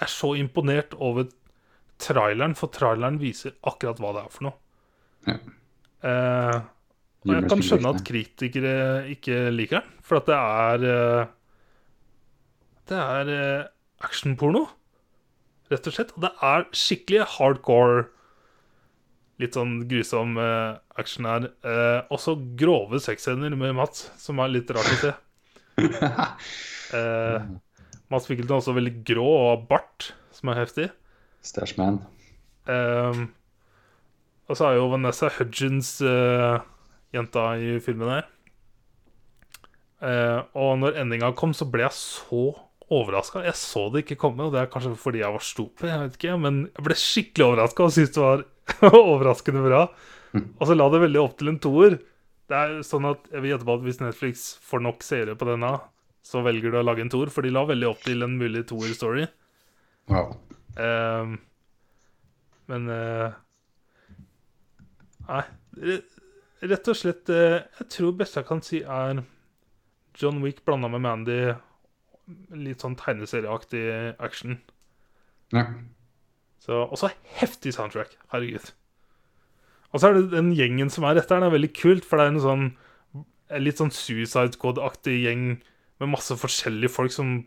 er 0.00 0.08
så 0.10 0.34
imponert 0.38 0.94
over 0.94 1.28
traileren, 2.02 2.54
for 2.56 2.72
traileren 2.72 3.18
viser 3.20 3.54
akkurat 3.66 4.00
hva 4.00 4.12
det 4.16 4.24
er 4.24 4.32
for 4.32 4.48
noe. 4.48 4.56
Ja. 5.26 5.36
Uh, 6.06 6.58
og 7.26 7.32
jeg 7.34 7.48
kan 7.50 7.62
skjønne 7.64 7.90
at 7.90 8.04
kritikere 8.06 8.74
ikke 9.10 9.38
liker 9.50 9.80
den, 9.80 9.94
for 10.06 10.20
at 10.20 10.28
det 10.30 10.36
er 10.38 10.84
uh, 10.86 11.32
Det 12.86 12.98
er 13.02 13.30
eh, 13.34 13.64
actionporno, 14.06 14.60
rett 15.72 15.88
og 15.88 15.96
slett. 15.96 16.12
Og 16.16 16.26
det 16.26 16.32
er 16.48 16.66
skikkelig 16.76 17.26
hardcore, 17.36 18.06
litt 19.42 19.56
sånn 19.56 19.78
grusom 19.90 20.38
uh, 20.40 20.78
action 20.96 21.28
her. 21.28 21.50
Uh, 21.66 22.00
også 22.14 22.38
grove 22.58 23.00
sexscener 23.04 23.52
med 23.58 23.76
Mats, 23.76 24.08
som 24.20 24.40
er 24.40 24.54
litt 24.54 24.72
rart 24.72 24.92
å 24.94 24.98
se. 25.02 25.14
Uh, 26.94 27.56
Mats 28.12 28.28
Mikkelsen 28.30 28.54
er 28.54 28.60
også 28.60 28.76
veldig 28.76 28.94
grå 29.06 29.26
og 29.26 29.48
har 29.50 29.64
bart, 29.70 30.12
som 30.34 30.52
er 30.52 30.62
heftig. 30.62 30.86
Stashman. 31.46 32.00
Ehm, 32.70 33.28
og 34.46 34.58
så 34.58 34.68
er 34.68 34.78
jo 34.78 34.88
Vanessa 34.92 35.30
Hudgens 35.38 35.96
uh, 36.02 36.62
jenta 37.14 37.48
i 37.58 37.76
filmen 37.82 38.12
her. 38.14 38.28
Uh, 39.96 40.40
og 40.54 40.76
når 40.82 41.00
endinga 41.02 41.32
kom, 41.38 41.54
så 41.56 41.66
ble 41.70 41.86
jeg 41.86 41.96
så 41.96 42.42
overraska. 42.92 43.42
Jeg 43.46 43.58
så 43.58 43.86
det 43.92 44.04
ikke 44.04 44.18
komme, 44.20 44.46
og 44.46 44.54
det 44.54 44.62
er 44.62 44.70
kanskje 44.70 44.94
fordi 45.00 45.22
jeg 45.22 45.34
var 45.34 45.44
stupid, 45.44 45.88
jeg 45.90 46.02
vet 46.02 46.18
ikke, 46.20 46.36
men 46.42 46.60
jeg 46.68 46.86
ble 46.86 46.98
skikkelig 47.00 47.46
overraska 47.48 47.86
og 47.86 47.94
syntes 47.96 48.14
det 48.14 48.26
var 48.26 48.44
overraskende 49.14 49.64
bra. 49.64 49.80
Og 50.36 50.68
så 50.68 50.76
la 50.76 50.86
det 50.92 51.02
veldig 51.02 51.22
opp 51.22 51.36
til 51.40 51.50
en 51.52 51.60
toer. 51.62 51.98
Det 52.46 52.56
er 52.56 52.74
sånn 52.86 53.08
at 53.08 53.24
Jeg 53.32 53.42
vil 53.42 53.50
gjette 53.54 53.66
på 53.66 53.74
at 53.74 53.84
hvis 53.86 54.02
Netflix 54.02 54.46
får 54.62 54.82
nok 54.84 55.04
seere 55.06 55.34
på 55.38 55.48
denne, 55.48 55.72
så 56.26 56.42
velger 56.46 56.74
du 56.74 56.78
å 56.80 56.84
lage 56.84 57.02
en 57.04 57.10
toer, 57.10 57.30
for 57.32 57.46
de 57.46 57.52
la 57.54 57.64
veldig 57.66 57.88
opp 57.88 58.02
til 58.04 58.26
en 58.26 58.36
mulig 58.38 58.64
toer-story. 58.70 59.26
Wow. 60.10 60.36
Um, 60.76 61.38
men 62.70 62.90
uh, 62.90 63.34
Nei. 65.26 65.42
Rett 66.66 66.90
og 66.90 66.98
slett 66.98 67.30
uh, 67.32 67.62
Jeg 67.80 67.86
tror 67.90 68.12
det 68.12 68.20
beste 68.20 68.38
jeg 68.42 68.48
kan 68.48 68.62
si, 68.64 68.82
er 68.82 69.22
John 70.16 70.38
Wick 70.44 70.62
blanda 70.66 70.90
med 70.92 71.02
Mandy. 71.04 71.40
Litt 72.50 72.82
sånn 72.82 72.96
tegneserieaktig 72.98 73.84
action. 74.18 74.58
Ja. 75.54 75.68
Så, 76.62 76.82
og 76.88 76.98
så 76.98 77.12
heftig 77.38 77.76
soundtrack. 77.76 78.16
Herregud. 78.32 78.72
Og 79.94 80.02
så 80.02 80.10
er 80.10 80.18
det 80.18 80.32
den 80.34 80.50
gjengen 80.56 80.90
som 80.90 81.06
er 81.06 81.20
etter, 81.20 81.38
den 81.38 81.46
er 81.46 81.54
veldig 81.54 81.70
kult, 81.76 82.04
for 82.04 82.18
det 82.18 82.26
er 82.26 82.34
en 82.34 82.42
sånn 82.42 82.66
en 83.46 83.62
litt 83.62 83.78
sånn 83.78 83.92
Suicide 83.94 84.56
Squad-aktig 84.56 85.20
gjeng 85.22 85.44
med 86.02 86.10
masse 86.10 86.34
forskjellige 86.38 86.90
folk 86.92 87.14
som 87.14 87.38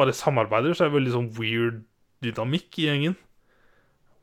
bare 0.00 0.14
samarbeider. 0.16 0.72
Så 0.72 0.86
er 0.86 0.90
det 0.90 0.96
veldig 0.96 1.14
sånn 1.14 1.30
weird 1.36 1.82
dynamikk 2.24 2.80
i 2.80 2.88
gjengen. 2.88 3.18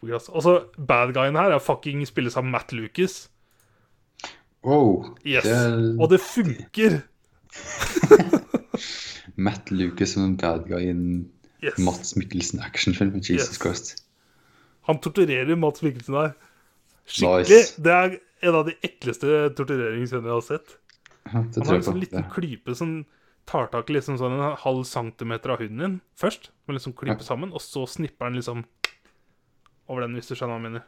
Altså. 0.05 0.33
Og 0.33 0.43
så 0.45 0.55
bad 0.77 1.13
guyen 1.15 1.37
her 1.39 1.53
er 1.53 1.63
fucking 1.63 2.03
spilles 2.09 2.37
av 2.37 2.45
Matt 2.49 2.73
Lucas. 2.75 3.27
Wow. 4.65 5.15
Yes. 5.21 5.45
Det 5.45 5.53
er 5.53 6.01
Og 6.01 6.09
det 6.09 6.21
funker! 6.25 6.99
Matt 9.37 9.71
Lucas 9.71 10.13
som 10.15 10.23
en 10.23 10.35
bad 10.37 10.67
guy 10.67 10.85
i 10.85 10.89
en 10.89 11.31
Yes. 11.63 11.77
Mats 11.79 12.15
Mikkelsen 12.15 12.59
actionfilm. 12.61 13.15
Jesus 13.15 13.49
Yes. 13.55 13.57
Christ. 13.61 14.03
Han 14.85 14.99
torturerer 15.01 15.55
Mats 15.57 15.81
Mikkelsen 15.81 16.13
her. 16.13 16.33
Skikkelig. 17.07 17.47
Nice. 17.49 17.81
Det 17.81 17.91
er 17.91 18.19
en 18.43 18.55
av 18.55 18.65
de 18.67 18.75
ekleste 18.83 19.49
tortureringsscenene 19.57 20.29
jeg 20.29 20.35
har 20.35 20.41
sett. 20.45 20.75
Han 21.31 21.47
har 21.55 21.75
en 21.79 21.81
sånn 21.87 21.95
på. 21.95 22.01
liten 22.03 22.21
Det. 22.21 22.29
klype 22.35 22.75
som 22.77 23.05
tar 23.47 23.67
tak 23.73 23.89
i 23.89 23.93
liksom 23.93 24.17
sånn 24.19 24.35
en 24.37 24.55
halv 24.61 24.83
centimeter 24.85 25.49
av 25.55 25.59
huden 25.59 25.77
din 25.79 26.01
først. 26.17 26.49
Med 26.67 26.75
liksom 26.77 26.93
klype 26.93 27.17
Ja. 27.23 27.25
sammen, 27.25 27.51
og 27.53 27.61
så 27.61 27.87
snipper 27.87 28.25
han 28.29 28.35
liksom 28.35 28.65
over 29.89 30.01
den, 30.01 30.13
hvis 30.15 30.27
du 30.27 30.35
skjønner 30.35 30.53
hva 30.59 30.61
jeg 30.61 30.71
mener. 30.71 30.83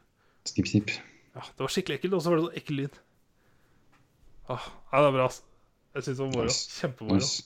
Snipp, 0.46 0.68
snipp. 0.68 0.90
Ja, 1.36 1.42
Det 1.42 1.60
var 1.60 1.68
skikkelig 1.74 2.00
ekkelt, 2.00 2.14
og 2.14 2.22
så 2.22 2.30
var 2.30 2.38
det 2.38 2.46
så 2.46 2.56
ekkel 2.62 2.76
lyd. 2.78 3.00
Ah, 4.50 4.62
ja, 4.94 5.02
det 5.02 5.08
er 5.08 5.12
bra, 5.18 5.26
ass. 5.26 5.42
Jeg 5.96 6.04
syns 6.04 6.18
det 6.18 6.26
var 6.26 6.32
moro. 6.36 6.44
Nice. 6.46 6.70
Kjempemoro. 6.82 7.16
Nice. 7.16 7.44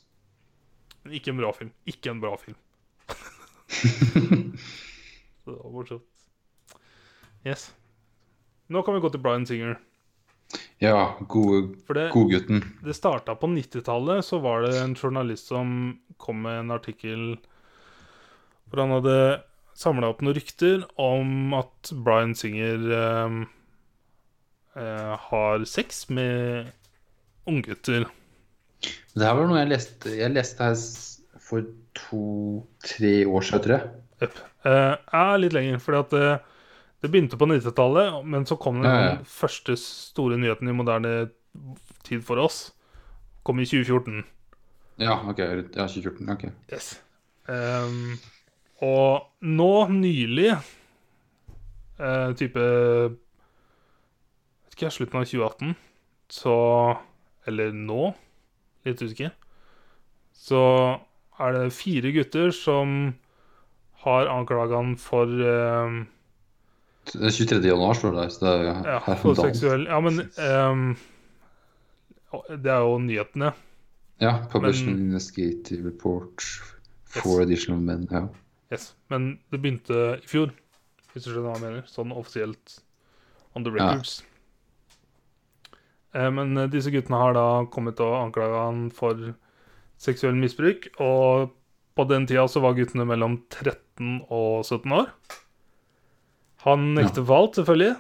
Men 1.04 1.18
ikke 1.18 1.34
en 1.34 1.42
bra 1.42 1.52
film. 1.56 1.72
Ikke 1.90 2.14
en 2.14 2.22
bra 2.24 2.36
film. 2.38 2.58
Så 5.44 5.52
det 5.52 5.58
var 5.58 5.72
morsomt. 5.74 6.08
Yes. 7.46 7.72
Nå 8.70 8.84
kan 8.86 8.96
vi 8.96 9.02
gå 9.04 9.10
til 9.10 9.24
Bryan 9.24 9.48
Singer. 9.50 9.80
Ja, 10.82 11.16
gode, 11.30 11.78
det, 11.94 12.10
godgutten. 12.12 12.64
det 12.84 12.94
starta 12.98 13.36
på 13.40 13.48
90-tallet, 13.48 14.26
så 14.26 14.40
var 14.44 14.66
det 14.66 14.74
en 14.82 14.96
journalist 14.96 15.48
som 15.48 16.00
kom 16.20 16.42
med 16.44 16.60
en 16.60 16.74
artikkel 16.76 17.24
hvor 18.68 18.82
han 18.84 18.94
hadde 18.98 19.16
samla 19.78 20.10
opp 20.12 20.24
noen 20.24 20.36
rykter 20.36 20.84
om 21.00 21.54
at 21.58 21.92
Bryan 22.06 22.34
Singer 22.38 22.88
eh, 22.98 23.38
eh, 24.80 25.14
har 25.30 25.66
sex 25.70 26.06
med 26.10 26.72
unggutter. 27.50 28.08
Det 29.14 29.26
her 29.28 29.36
var 29.38 29.48
noe 29.50 29.60
jeg 29.60 29.70
leste 29.74 30.10
Jeg 30.16 30.32
leste 30.34 30.64
her 30.64 30.76
for 31.42 31.62
to-tre 31.98 33.26
år 33.28 33.42
siden, 33.44 33.62
tror 33.66 33.74
jeg. 33.76 33.84
Yep. 34.22 34.34
Eh, 34.70 34.96
er 35.22 35.38
litt 35.42 35.54
lenger, 35.56 35.80
fordi 35.84 35.98
at 36.00 36.12
det, 36.16 36.30
det 37.04 37.12
begynte 37.12 37.38
på 37.42 37.48
90-tallet, 37.50 38.22
men 38.26 38.46
så 38.48 38.56
kom 38.62 38.76
den 38.82 38.88
Ja, 38.88 39.02
ja. 39.10 39.16
første 39.28 39.76
store 39.82 40.38
nyheten 40.40 40.70
i 40.72 40.76
moderne 40.78 41.12
tid 42.08 42.22
for 42.24 42.38
oss. 42.40 42.70
Kom 43.44 43.60
i 43.60 43.66
2014. 43.68 44.22
Ja, 45.02 45.18
ok. 45.28 45.40
Ja, 45.76 45.88
2014. 45.90 46.30
Ok. 46.30 46.44
Yes. 46.72 46.94
Um, 47.50 48.16
og 48.86 49.26
nå 49.42 49.72
nylig, 49.92 50.52
uh, 52.00 52.32
type 52.38 52.62
Vet 52.62 53.18
ikke, 54.78 54.92
slutten 54.94 55.20
av 55.20 55.26
2018, 55.28 55.74
så 56.32 56.56
Eller 57.50 57.72
nå, 57.76 58.14
litt 58.88 59.02
usikker. 59.02 59.32
Så 60.34 60.62
er 61.42 61.54
det 61.58 61.74
fire 61.76 62.12
gutter 62.16 62.52
som 62.56 63.14
har 64.04 64.30
anklaga 64.32 64.80
han 64.80 64.96
for 64.98 65.30
um, 65.30 66.00
Det 67.12 67.22
er 67.22 67.34
23. 67.36 67.60
januar, 67.70 67.94
står 67.98 68.16
det. 68.18 68.28
Så 68.34 68.46
det 68.46 68.54
er 68.54 68.90
ja, 68.96 69.00
for 69.22 69.38
seksuell 69.38 69.86
Ja, 69.90 70.00
men 70.02 70.22
um, 70.38 70.86
Det 72.50 72.72
er 72.72 72.82
jo 72.86 72.98
nyhetene. 73.04 73.52
Ja, 74.22 74.36
Publishing 74.52 74.94
Men- 74.96 75.06
Investigative 75.12 75.90
Report 75.90 76.46
for 77.12 77.42
additional 77.44 77.82
men. 77.82 78.08
Ja. 78.12 78.28
Yes. 78.72 78.94
Men 79.10 79.40
det 79.52 79.60
begynte 79.62 79.98
i 80.22 80.28
fjor, 80.30 80.54
hvis 81.12 81.26
du 81.26 81.32
skjønner 81.34 81.50
hva 81.50 81.56
jeg 81.58 81.66
mener. 81.66 81.88
Sånn 81.92 82.14
offisielt 82.16 82.78
on 83.58 83.66
the 83.66 83.74
records. 83.74 84.22
Eh, 84.22 84.31
men 86.14 86.58
eh, 86.58 86.70
disse 86.72 86.92
guttene 86.92 87.20
har 87.20 87.36
da 87.38 87.48
kommet 87.72 88.02
og 88.04 88.18
anklaga 88.20 88.66
han 88.68 88.90
for 88.96 89.32
seksuell 90.02 90.36
misbruk. 90.40 90.90
Og 91.00 91.52
på 91.96 92.08
den 92.10 92.28
tida 92.30 92.48
så 92.50 92.64
var 92.64 92.76
guttene 92.78 93.08
mellom 93.08 93.40
13 93.54 94.26
og 94.28 94.66
17 94.66 94.98
år. 94.98 95.12
Han 96.66 96.92
nekter 96.98 97.26
for 97.26 97.38
alt, 97.38 97.58
selvfølgelig. 97.60 97.96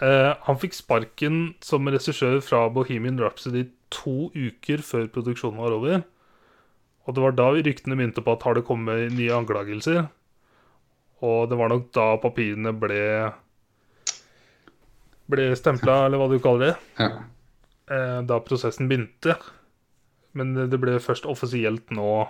Eh, 0.00 0.30
han 0.46 0.60
fikk 0.62 0.78
sparken 0.78 1.42
som 1.64 1.90
regissør 1.90 2.38
fra 2.44 2.64
Bohemian 2.72 3.20
Rhapsody 3.20 3.66
to 3.92 4.30
uker 4.32 4.80
før 4.86 5.10
produksjonen 5.12 5.60
var 5.60 5.76
over. 5.76 6.06
Og 7.06 7.16
det 7.16 7.24
var 7.24 7.34
da 7.36 7.50
ryktene 7.56 7.98
begynte 7.98 8.22
på 8.24 8.36
at 8.36 8.46
har 8.46 8.56
det 8.56 8.66
kommet 8.68 9.10
nye 9.16 9.34
anklagelser. 9.34 10.06
Og 11.26 11.50
det 11.50 11.58
var 11.60 11.72
nok 11.72 11.90
da 11.96 12.14
papirene 12.22 12.72
ble 12.76 13.02
ble 15.30 15.52
stempla, 15.54 16.06
eller 16.06 16.18
hva 16.18 16.26
du 16.30 16.40
kaller 16.42 16.70
det. 16.70 16.74
ja. 17.04 17.10
Eh, 17.90 18.20
da 18.22 18.38
prosessen 18.46 18.88
begynte. 18.90 19.36
Men 20.38 20.54
det 20.70 20.78
ble 20.80 20.98
først 21.02 21.26
offisielt 21.26 21.90
nå 21.90 22.28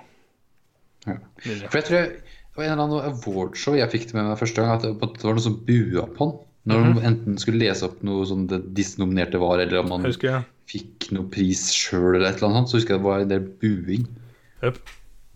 Ja. 1.06 1.16
For 1.44 1.78
jeg 1.80 1.84
tror 1.86 1.96
jeg, 1.98 2.08
det 2.20 2.56
var 2.56 2.64
en 2.66 2.72
eller 2.72 2.84
annen 2.84 3.12
awardshow 3.14 3.76
jeg 3.78 3.88
fikk 3.92 4.06
det 4.10 4.14
med 4.18 4.26
meg 4.28 4.38
første 4.40 4.60
gang, 4.60 4.72
at 4.76 4.82
det, 4.84 4.94
var 5.24 5.36
noe 5.36 5.44
som 5.44 5.58
bua 5.64 6.06
på 6.16 6.26
han. 6.26 6.38
Når 6.68 6.80
Mhm. 6.84 6.94
de 6.94 7.06
enten 7.08 7.38
skulle 7.40 7.58
lese 7.62 7.84
opp 7.86 8.02
noe 8.04 8.26
som 8.28 8.46
det 8.46 8.74
disse 8.76 8.98
nominerte 9.00 9.38
var, 9.40 9.58
eller 9.62 9.80
om 9.80 9.90
han 9.94 10.04
husker 10.04 10.44
fikk 10.68 11.10
noe 11.12 11.24
pris 11.32 11.70
sjøl, 11.72 12.16
eller 12.16 12.28
et 12.28 12.36
eller 12.42 12.50
annet 12.52 12.68
så 12.68 12.76
husker 12.76 12.94
jeg 12.94 13.00
det 13.00 13.06
var 13.08 13.20
en 13.20 13.28
del 13.32 13.40
buing. 13.62 14.04
Yep. 14.62 14.76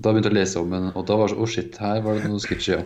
Da 0.01 0.13
begynte 0.13 0.29
jeg 0.31 0.35
å 0.37 0.41
lese 0.41 0.61
om 0.61 0.71
den, 0.71 0.93
og 0.95 1.07
da 1.07 1.17
var 1.17 1.29
det 1.29 1.35
sånn 1.37 1.43
Å, 1.43 1.49
shit, 1.49 1.77
her 1.79 2.01
var 2.03 2.15
det 2.21 2.29
noe 2.29 2.39
sketchy, 2.45 2.73
ja. 2.77 2.83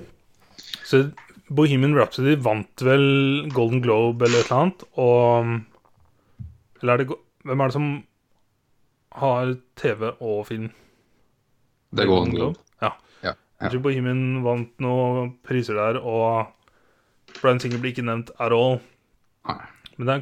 Så 0.85 1.13
Bohemian 1.51 1.95
Rhapsody 1.97 2.37
vant 2.37 2.77
vel 2.85 3.49
Golden 3.51 3.81
Globe 3.83 4.23
eller 4.25 4.39
et 4.39 4.51
eller 4.51 4.61
annet, 4.63 4.85
og 4.97 5.65
Eller 6.83 6.93
er 6.95 6.99
det 7.03 7.09
Hvem 7.49 7.65
er 7.65 7.71
det 7.71 7.77
som 7.79 7.89
har 9.19 9.55
TV 9.81 10.05
og 10.13 10.47
film? 10.49 10.69
Det 11.97 12.05
går 12.05 12.15
Golden 12.15 12.37
Globe. 12.37 12.61
Ja. 12.85 12.93
Ja. 13.25 13.33
Tror 13.65 13.83
Bohemian 13.87 14.43
vant 14.45 14.75
noen 14.85 15.33
priser 15.47 15.79
der, 15.79 15.99
og 15.99 16.53
Bryan 17.41 17.61
Singer 17.63 17.81
blir 17.81 17.95
ikke 17.95 18.05
nevnt 18.07 18.31
at 18.37 18.55
all. 18.55 18.79
Nei. 19.49 19.61
Men 19.99 20.13
er, 20.13 20.21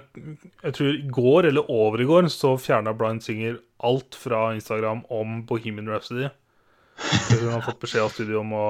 jeg 0.63 0.77
tror 0.79 0.95
i 0.95 1.09
går 1.13 1.51
eller 1.51 1.71
over 1.73 2.01
i 2.01 2.07
går 2.09 2.31
så 2.33 2.55
fjerna 2.61 2.95
Bryan 2.97 3.21
Singer 3.21 3.59
alt 3.85 4.17
fra 4.17 4.55
Instagram 4.57 5.03
om 5.13 5.43
Bohemian 5.49 5.91
Rhapsody. 5.91 6.31
Tror 6.97 7.43
han 7.43 7.59
har 7.59 7.67
fått 7.67 7.83
beskjed 7.83 8.07
av 8.07 8.15
studio 8.15 8.41
om 8.41 8.55
å 8.57 8.67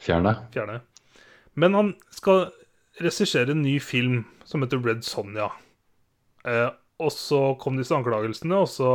fjerne. 0.00 0.32
fjerne. 0.54 0.78
Men 1.60 1.76
han 1.76 1.92
skal 2.14 2.46
regissere 3.02 3.52
en 3.52 3.62
ny 3.66 3.76
film 3.82 4.22
som 4.48 4.64
heter 4.64 4.80
Red 4.80 5.04
Sonja. 5.04 5.50
Eh, 6.48 6.70
og 7.02 7.10
så 7.12 7.40
kom 7.60 7.78
disse 7.78 7.94
anklagelsene, 7.96 8.60
og 8.62 8.70
så 8.70 8.90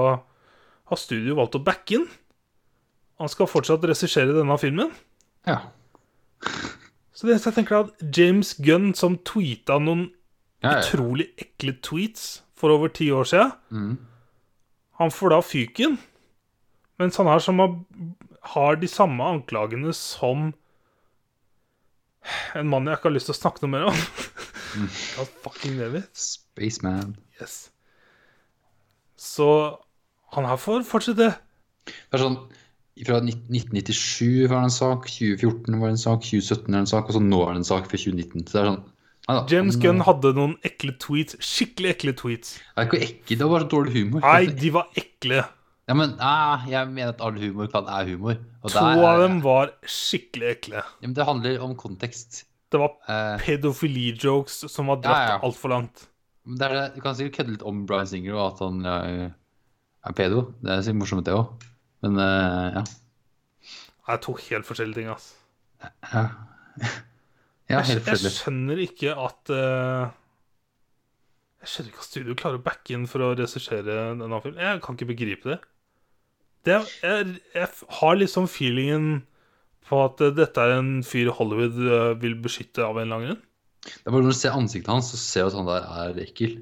har 0.89 0.99
studio 0.99 1.37
valgt 1.39 1.57
å 1.59 1.63
backe 1.63 1.99
inn. 1.99 2.07
Han 3.19 3.31
skal 3.31 3.49
fortsatt 3.51 3.83
regissere 3.89 4.35
denne 4.35 4.55
filmen. 4.61 4.93
Ja. 5.47 5.59
Så 7.11 7.27
det 7.27 7.35
jeg 7.35 7.55
tenker 7.57 7.81
at 7.81 8.05
James 8.15 8.53
Gunn, 8.63 8.93
som 8.95 9.17
tweeta 9.27 9.75
noen 9.83 10.07
ja, 10.63 10.77
ja. 10.77 10.77
utrolig 10.79 11.27
ekle 11.39 11.75
tweets 11.83 12.39
for 12.59 12.71
over 12.71 12.91
ti 12.95 13.09
år 13.11 13.27
siden, 13.27 13.51
mm. 13.75 13.91
han 15.01 15.11
får 15.11 15.35
da 15.35 15.41
fyken. 15.43 15.99
Mens 16.99 17.19
han 17.19 17.27
her 17.31 17.43
som 17.43 17.59
har, 17.59 17.75
har 18.55 18.79
de 18.79 18.87
samme 18.91 19.27
anklagene 19.35 19.91
som 19.95 20.51
en 22.55 22.71
mann 22.71 22.87
jeg 22.87 22.99
ikke 22.99 23.09
har 23.09 23.15
lyst 23.15 23.29
til 23.31 23.35
å 23.35 23.39
snakke 23.39 23.63
noe 23.63 23.73
mer 23.75 23.89
om. 23.91 23.99
God 25.17 25.35
fucking 25.43 25.79
David. 25.79 26.07
Spaceman. 26.15 27.17
Yes. 27.39 27.67
Så 29.19 29.49
han 30.35 30.47
her 30.47 30.59
får 30.61 30.85
fortsette. 30.87 31.33
Det 31.89 32.15
er 32.17 32.23
sånn 32.23 32.39
Fra 32.99 33.21
1997 33.23 34.47
var 34.51 34.57
det 34.59 34.67
en 34.67 34.73
sak, 34.75 35.05
2014 35.07 35.77
var 35.79 35.87
det 35.87 35.93
en 35.95 36.01
sak, 36.01 36.23
2017 36.25 36.65
er 36.67 36.73
det 36.73 36.81
en 36.83 36.89
sak, 36.91 37.05
og 37.07 37.15
så 37.15 37.21
nå 37.23 37.37
er 37.45 37.53
det 37.55 37.61
en 37.61 37.67
sak 37.69 37.85
for 37.87 37.95
2019. 38.01 38.43
Så 38.49 38.51
det 38.57 38.59
er 38.59 38.67
sånn 38.73 38.81
nei 39.29 39.37
James 39.53 39.77
Gunn 39.79 40.01
eh, 40.01 40.07
hadde 40.09 40.31
noen 40.35 40.55
ekle 40.67 40.95
tweets. 40.99 41.37
Skikkelig 41.39 41.93
ekle 41.93 42.13
tweets. 42.19 42.57
Det 42.59 42.81
er 42.83 42.89
ikke 42.89 42.99
ekkelt, 43.05 43.39
det 43.39 43.47
var 43.53 43.63
så 43.63 43.69
dårlig 43.71 43.93
humor. 43.95 44.25
Nei, 44.25 44.49
de 44.51 44.71
var 44.75 44.89
ekle. 44.99 45.45
Ja, 45.89 45.95
men 45.97 46.15
nei, 46.19 46.69
Jeg 46.73 46.91
mener 46.91 47.13
at 47.15 47.21
all 47.23 47.39
humor 47.39 47.71
kan 47.71 47.87
er 47.87 48.09
humor. 48.11 48.35
Og 48.65 48.71
To 48.73 48.83
er- 48.83 49.05
av 49.13 49.21
dem 49.23 49.39
var 49.41 49.71
skikkelig 49.85 50.49
ekle. 50.57 50.83
ja, 50.83 51.07
men 51.07 51.13
Det 51.13 51.25
handler 51.25 51.61
om 51.63 51.75
kontekst. 51.79 52.43
Det 52.69 52.79
var 52.83 52.97
Eh, 53.07 53.37
pedofili-jokes 53.39 54.67
som 54.69 54.87
var 54.87 54.97
Ja, 54.97 55.01
dratt 55.07 55.29
ja. 55.29 55.39
altfor 55.47 55.69
langt. 55.71 56.08
Men 56.45 56.59
det 56.59 56.67
er 56.67 56.75
det, 56.75 56.83
Du 56.95 57.01
kan 57.03 57.15
sikkert 57.17 57.39
kødde 57.39 57.55
litt 57.55 57.65
om 57.67 57.83
Brian 57.89 58.07
Singer 58.09 58.37
og 58.37 58.45
at 58.45 58.61
han 58.63 58.85
er, 58.85 59.33
er 60.07 60.15
pedo. 60.17 60.45
Det 60.63 60.71
er 60.73 60.85
sikkert 60.85 61.01
morsomt, 61.01 61.25
det 61.27 61.35
òg. 61.35 61.67
Men 62.05 62.15
uh, 62.19 62.79
ja. 62.79 62.83
Det 64.09 64.15
er 64.15 64.21
to 64.23 64.33
helt 64.47 64.65
forskjellige 64.65 65.01
ting, 65.01 65.09
altså. 65.11 65.35
ja. 66.13 66.23
Ja, 67.69 67.83
Jeg, 67.83 67.99
forskjellig. 68.01 68.29
jeg 68.31 68.35
skjønner 68.39 68.79
ikke 68.81 69.11
at 69.27 69.51
uh, 69.53 70.09
Jeg 71.61 71.69
skjønner 71.73 71.91
ikke 71.91 72.01
at 72.01 72.07
studio 72.07 72.37
klarer 72.39 72.57
å 72.61 72.63
backe 72.65 72.95
inn 72.95 73.03
for 73.11 73.21
å 73.21 73.33
regissere 73.37 73.83
denne 74.17 74.39
filmen. 74.41 74.63
Jeg 74.63 74.81
kan 74.85 74.97
ikke 74.97 75.09
begripe 75.11 75.51
det. 75.51 75.59
det 76.65 76.77
jeg, 77.03 77.35
jeg 77.53 77.67
har 77.99 78.17
liksom 78.17 78.47
feelingen 78.49 79.11
på 79.89 79.99
at 80.05 80.21
eh, 80.21 80.33
dette 80.37 80.61
er 80.61 80.75
en 80.77 80.89
fyr 81.05 81.31
Hollywood 81.33 81.77
eh, 81.81 82.11
vil 82.21 82.35
beskytte 82.43 82.83
av 82.85 82.97
en 82.97 83.05
eller 83.07 83.15
annen 83.15 83.29
grunn. 83.31 83.45
Det 83.85 84.05
er 84.05 84.11
bare 84.11 84.25
Når 84.25 84.35
du 84.35 84.39
ser 84.39 84.57
ansiktet 84.57 84.91
hans, 84.91 85.11
så 85.13 85.17
ser 85.19 85.47
du 85.47 85.53
at 85.53 85.59
han 85.59 85.69
der 85.69 85.89
er 86.03 86.21
ekkel. 86.25 86.59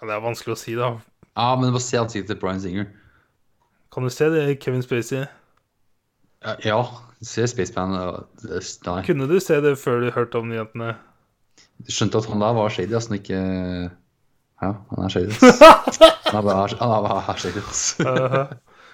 Ja, 0.00 0.06
Det 0.06 0.16
er 0.16 0.24
vanskelig 0.24 0.56
å 0.56 0.60
si, 0.60 0.74
da. 0.78 0.94
Ja, 1.36 1.52
men 1.58 1.74
bare 1.74 1.84
se 1.84 2.00
ansiktet 2.00 2.34
til 2.34 2.40
Brian 2.40 2.62
Singer. 2.62 2.88
Kan 3.90 4.06
du 4.06 4.12
se 4.14 4.28
det, 4.30 4.44
Kevin 4.62 4.84
Spacey? 4.86 5.26
Ja, 6.44 6.56
ja 6.64 6.82
se 7.20 7.46
Spaceman. 7.48 7.96
Nei. 8.40 9.00
Kunne 9.06 9.28
du 9.28 9.38
se 9.42 9.60
det 9.60 9.76
før 9.80 10.04
du 10.04 10.10
hørte 10.14 10.40
om 10.40 10.48
nyhetene? 10.50 10.94
Du 11.84 11.92
skjønte 11.92 12.20
at 12.20 12.28
han 12.30 12.42
der 12.42 12.56
var 12.56 12.72
shady, 12.72 12.94
altså. 12.96 13.16
Ikke 13.18 13.40
Ja, 14.60 14.72
han 14.90 15.04
er 15.04 15.12
shady. 15.12 15.32
Han 16.30 16.38
er 16.38 16.44
bare, 16.46 16.76
han 16.78 17.32
er 17.34 17.38
shady, 17.42 17.58
altså. 17.58 18.04
Uh, 18.06 18.52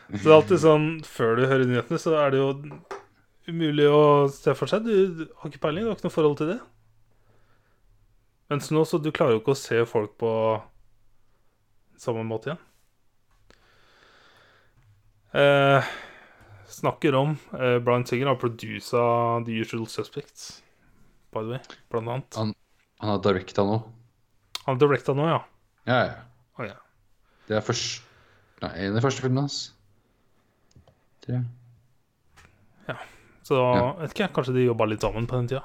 så 0.08 0.22
det 0.22 0.30
er 0.30 0.36
alltid 0.36 0.60
sånn 0.62 0.86
Før 1.04 1.34
du 1.36 1.42
hører 1.50 1.66
nyhetene, 1.68 1.98
så 2.00 2.14
er 2.16 2.32
det 2.32 2.38
jo 2.40 2.46
umulig 3.50 3.88
å 3.90 3.98
se 4.32 4.54
for 4.56 4.70
seg. 4.70 4.86
Du, 4.86 5.18
du 5.18 5.26
har 5.42 5.50
ikke 5.50 5.60
peiling, 5.66 5.84
du 5.84 5.90
har 5.90 5.98
ikke 5.98 6.08
noe 6.08 6.14
forhold 6.14 6.38
til 6.40 6.54
det. 6.54 6.56
Mens 8.50 8.70
nå, 8.70 8.84
så 8.86 8.98
du 9.02 9.10
klarer 9.14 9.34
jo 9.36 9.40
ikke 9.42 9.54
å 9.56 9.58
se 9.58 9.80
folk 9.90 10.12
på 10.20 10.30
samme 11.98 12.22
måte 12.28 12.52
igjen. 12.52 12.62
Eh, 15.36 15.84
snakker 16.70 17.14
om 17.18 17.34
eh, 17.58 17.78
Brian 17.84 18.06
Singer 18.06 18.30
har 18.30 18.38
produsa 18.40 19.02
The 19.44 19.58
Usual 19.64 19.86
Suspects, 19.90 20.62
by 21.34 21.42
the 21.42 21.56
way, 21.56 21.60
blant 21.92 22.08
annet. 22.08 22.38
Han 23.02 23.10
har 23.12 23.18
directa 23.24 23.64
nå. 23.66 23.80
Han 24.64 24.76
har 24.76 24.80
directa 24.86 25.14
nå, 25.18 25.26
ja. 25.28 25.40
Ja, 25.86 25.98
ja. 26.08 26.16
Oh, 26.56 26.64
ja. 26.66 26.78
Det 27.46 27.58
er 27.58 27.64
først 27.66 28.02
Nei, 28.62 28.70
en 28.86 28.94
av 28.94 28.96
de 28.96 29.00
første 29.04 29.20
filmene 29.20 29.42
hans. 29.44 29.56
Tror 31.26 31.34
jeg. 31.36 31.44
Så 33.46 33.58
Ja. 33.60 33.92
vet 34.00 34.10
ikke 34.14 34.24
jeg, 34.24 34.32
kanskje 34.34 34.54
de 34.56 34.62
jobba 34.64 34.86
litt 34.88 35.04
sammen 35.04 35.26
på 35.28 35.36
den 35.36 35.46
tida. 35.52 35.60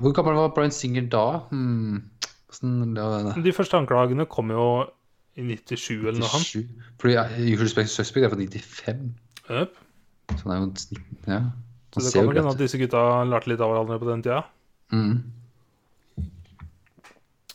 Hvor 0.00 0.14
gammel 0.16 0.38
var 0.38 0.52
Bryan 0.56 0.74
Singer 0.74 1.06
da? 1.12 1.24
Hmm. 1.50 2.02
Hvordan, 2.52 2.94
da, 2.96 3.34
De 3.44 3.52
første 3.52 3.76
anklagene 3.76 4.26
kom 4.30 4.50
jo 4.52 4.66
i 5.36 5.44
97 5.46 5.90
eller 6.00 6.20
noe. 6.20 6.40
97? 6.40 6.88
Fordi 7.00 7.16
Usual 7.52 7.68
Suspect 7.68 7.92
Suspect 7.92 8.26
er 8.26 8.32
fra 8.32 8.40
95. 8.40 9.04
Yep. 9.50 9.78
Så 10.32 10.42
han 10.46 10.52
er 10.54 10.58
jo 10.60 10.66
en 10.70 10.74
snitt 10.80 11.28
Ja. 11.28 11.38
Han 11.92 12.00
Så 12.00 12.08
det 12.08 12.22
kommer 12.22 12.38
hende 12.40 12.52
at 12.54 12.60
disse 12.60 12.78
gutta 12.80 13.00
lærte 13.28 13.50
litt 13.52 13.60
av 13.60 13.68
hverandre 13.72 13.98
på 14.00 14.08
den 14.08 14.22
tida. 14.24 14.42
Mm. 14.92 15.18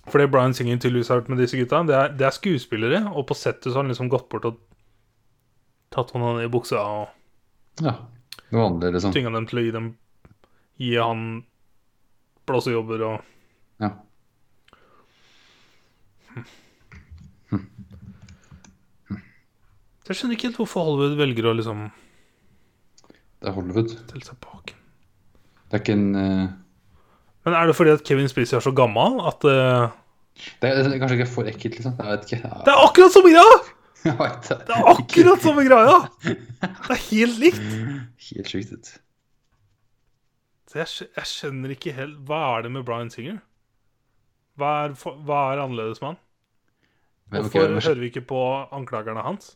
For 0.08 0.22
det 0.22 0.30
Bryan 0.32 0.54
Singer 0.54 0.78
tydeligvis 0.78 1.10
har 1.12 1.20
gjort 1.22 1.32
med 1.34 1.42
disse 1.42 1.58
gutta, 1.58 1.82
det 1.88 1.96
er, 1.98 2.14
det 2.16 2.28
er 2.28 2.36
skuespillere, 2.36 3.02
og 3.12 3.26
på 3.28 3.36
settet 3.38 3.72
så 3.72 3.80
har 3.80 3.84
han 3.86 3.92
liksom 3.92 4.12
gått 4.14 4.30
bort 4.30 4.46
og 4.48 4.60
tatt 5.94 6.14
hånda 6.14 6.36
ned 6.38 6.48
i 6.48 6.54
buksa 6.54 6.84
og 6.84 7.84
Ja. 7.84 7.96
Det 8.48 8.56
vanlige, 8.56 8.94
liksom. 8.96 9.12
tvinga 9.12 9.34
dem 9.34 9.48
til 9.50 9.60
å 9.60 9.64
gi 9.66 9.72
dem 9.76 9.88
Gi 10.78 10.92
han 11.02 11.22
blåsejobber 12.48 13.04
og 13.12 13.18
Ja. 13.84 13.92
Så 20.08 20.14
Jeg 20.14 20.20
skjønner 20.22 20.38
ikke 20.38 20.48
helt 20.50 20.60
hvorfor 20.62 20.86
Hollywood 20.88 21.18
velger 21.20 21.50
å 21.50 21.56
liksom 21.58 21.88
Det 23.42 23.50
er 23.50 23.56
Hollywood. 23.58 23.92
stelle 23.92 24.24
seg 24.26 24.38
bak. 24.44 24.74
Det 25.68 25.76
er 25.78 25.82
ikke 25.84 25.96
en 25.98 26.06
eh, 26.16 26.46
Men 27.46 27.58
er 27.60 27.68
det 27.70 27.76
fordi 27.78 27.94
at 27.98 28.06
Kevin 28.08 28.30
Spacey 28.32 28.56
er 28.58 28.64
så 28.64 28.72
gammel 28.76 29.20
at 29.28 29.44
eh, 29.48 29.90
det, 30.62 30.70
er, 30.70 30.84
det 30.86 30.94
er 30.94 31.02
kanskje 31.02 31.18
ikke 31.18 31.32
for 31.34 31.50
ekkelt, 31.50 31.76
liksom. 31.80 31.96
Jeg 31.98 32.14
vet 32.14 32.26
ikke. 32.28 32.50
Det 32.68 32.72
er 32.74 32.82
akkurat 32.86 33.14
samme 33.16 33.32
greia! 33.34 33.56
jeg 34.06 34.16
vet. 34.20 34.50
Det 34.68 34.76
er 34.76 34.90
akkurat 34.94 35.42
samme 35.48 35.64
greia! 35.66 35.96
Det 36.22 36.94
er 36.94 37.02
helt 37.08 37.40
likt. 37.42 37.64
Helt 38.30 38.52
sjukt 38.52 38.76
ut. 38.76 38.92
Jeg, 40.78 41.10
jeg 41.18 41.26
skjønner 41.30 41.74
ikke 41.74 41.94
helt 41.98 42.18
Hva 42.28 42.40
er 42.58 42.66
det 42.68 42.72
med 42.76 42.86
Bryan 42.88 43.10
Singer? 43.14 43.40
Hva 44.58 44.72
er, 44.88 44.96
hva 45.28 45.40
er 45.54 45.62
annerledes 45.64 46.02
med 46.02 46.12
han? 46.14 46.20
Hvorfor 47.32 47.50
okay, 47.50 47.64
er- 47.68 47.82
hører 47.88 48.02
vi 48.02 48.10
ikke 48.12 48.24
på 48.30 48.42
anklagerne 48.74 49.24
hans? 49.26 49.56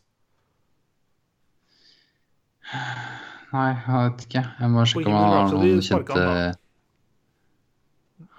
Nei, 3.52 3.68
jeg 3.68 3.92
vet 3.92 4.22
ikke. 4.26 4.42
Jeg 4.62 4.70
må 4.72 4.84
sjekke 4.88 5.10
om 5.10 5.16
han 5.18 5.32
har 5.34 5.50
noen 5.52 5.82
kjente 5.84 6.16
han 6.16 6.54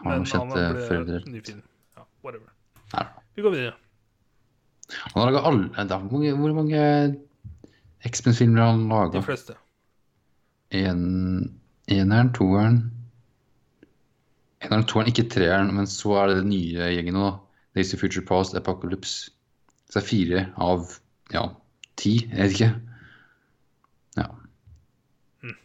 Har 0.03 0.15
noen 0.18 0.27
kjente 0.30 0.64
foreldre. 0.88 1.19
Ja, 1.97 2.05
whatever. 2.26 2.49
Nei. 2.93 3.05
Vi 3.35 3.45
går 3.45 3.53
videre. 3.55 3.76
Han 4.93 5.19
har 5.22 5.31
laga 5.31 5.43
alle 5.49 5.99
Hvor 6.10 6.55
mange 6.57 6.81
X-Men-filmer 8.05 8.60
har 8.61 8.72
han 8.73 8.81
De 8.88 8.93
laga? 8.93 9.22
fleste. 9.26 9.55
En, 10.73 11.60
eneren, 11.91 12.34
toeren 12.34 12.81
Eneren, 14.64 14.85
toeren, 14.88 15.10
ikke 15.11 15.27
treeren, 15.27 15.73
men 15.76 15.88
så 15.91 16.14
er 16.22 16.30
det 16.30 16.38
den 16.38 16.53
nye 16.53 16.88
gjengen 16.93 17.18
nå. 17.18 17.26
da. 17.27 17.34
Days 17.76 17.93
of 17.93 17.99
Future 17.99 18.23
Past, 18.26 18.55
Apocalypse. 18.55 19.31
Så 19.89 19.99
det 19.99 20.03
er 20.03 20.07
fire 20.07 20.43
av 20.61 20.93
ja, 21.34 21.43
ti. 21.99 22.14
Jeg 22.30 22.38
vet 22.39 22.55
ikke. 22.55 22.69
Ja. 24.18 24.27
Mm. 25.43 25.57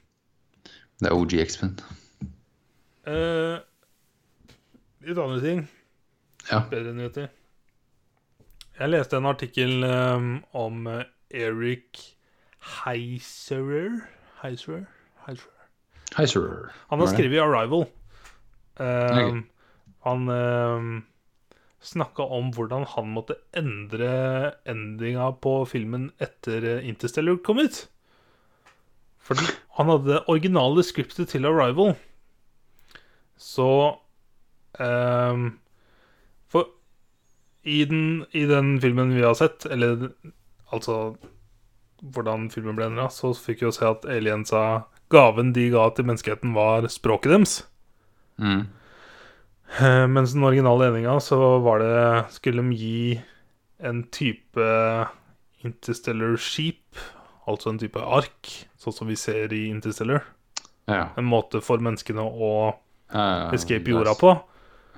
Det 0.99 1.11
er 1.11 1.15
OG 1.15 1.37
X-Men. 1.45 1.77
Eh, 3.09 3.59
litt 5.07 5.21
andre 5.23 5.41
ting. 5.45 5.63
Ja. 6.49 6.65
Bedre 6.71 6.97
nyheter. 6.97 7.29
Jeg 8.79 8.95
leste 8.95 9.19
en 9.19 9.31
artikkel 9.31 9.85
um, 9.85 10.33
om 10.57 10.87
Eric 11.31 12.03
Heiserer 12.83 14.03
Heiserer? 14.43 14.87
Heiserer? 15.27 15.58
Hei, 16.17 16.27
sir. 16.27 16.73
Han 16.89 17.01
har 17.01 17.11
skrevet 17.13 17.43
'Arrival'. 17.43 17.87
Um, 18.79 18.87
okay. 18.87 19.43
Han 20.07 20.29
um, 20.29 21.05
snakka 21.81 22.23
om 22.23 22.51
hvordan 22.55 22.87
han 22.95 23.13
måtte 23.13 23.37
endre 23.57 24.55
endinga 24.67 25.31
på 25.43 25.65
filmen 25.69 26.11
etter 26.23 26.65
eh, 26.65 26.89
Interstellar 26.89 27.39
kom 27.45 27.61
ut. 27.61 27.87
Fordi 29.19 29.45
han 29.77 29.91
hadde 29.93 30.15
det 30.15 30.25
originale 30.29 30.83
skriptet 30.83 31.29
til 31.29 31.47
'Arrival'. 31.47 31.97
Så 33.37 33.99
um, 34.81 35.59
For 36.49 36.71
i 37.63 37.85
den, 37.85 38.25
i 38.33 38.47
den 38.47 38.81
filmen 38.81 39.15
vi 39.15 39.23
har 39.23 39.35
sett, 39.35 39.67
eller 39.67 40.09
altså 40.73 41.17
hvordan 42.03 42.51
filmen 42.51 42.77
ble 42.79 42.87
endra, 42.89 43.09
så 43.11 43.35
fikk 43.35 43.63
vi 43.63 43.69
jo 43.69 43.75
se 43.75 43.87
at 43.87 44.07
aliensa 44.09 44.63
Gaven 45.13 45.53
de 45.57 45.69
ga 45.73 45.87
til 45.97 46.09
menneskeheten, 46.09 46.53
var 46.57 46.87
språket 46.93 47.33
deres. 47.33 47.55
Mm. 48.39 48.67
Eh, 49.81 50.07
Mens 50.09 50.35
den 50.37 50.45
originale 50.45 50.89
endinga 50.89 51.19
så 51.21 51.59
var 51.61 51.83
det 51.83 52.33
Skulle 52.37 52.63
de 52.63 52.77
gi 52.79 53.21
en 53.85 54.03
type 54.15 54.67
interstellar 55.65 56.37
skip, 56.41 56.99
altså 57.49 57.73
en 57.73 57.81
type 57.81 58.01
ark, 58.01 58.51
sånn 58.79 58.95
som 58.95 59.11
vi 59.11 59.17
ser 59.19 59.53
i 59.55 59.69
Interstellar. 59.71 60.25
Ja. 60.89 61.09
En 61.19 61.27
måte 61.29 61.61
for 61.65 61.83
menneskene 61.83 62.23
å 62.25 62.53
Uh, 63.09 63.49
escape 63.57 63.89
jorda 63.89 64.13
på. 64.21 64.35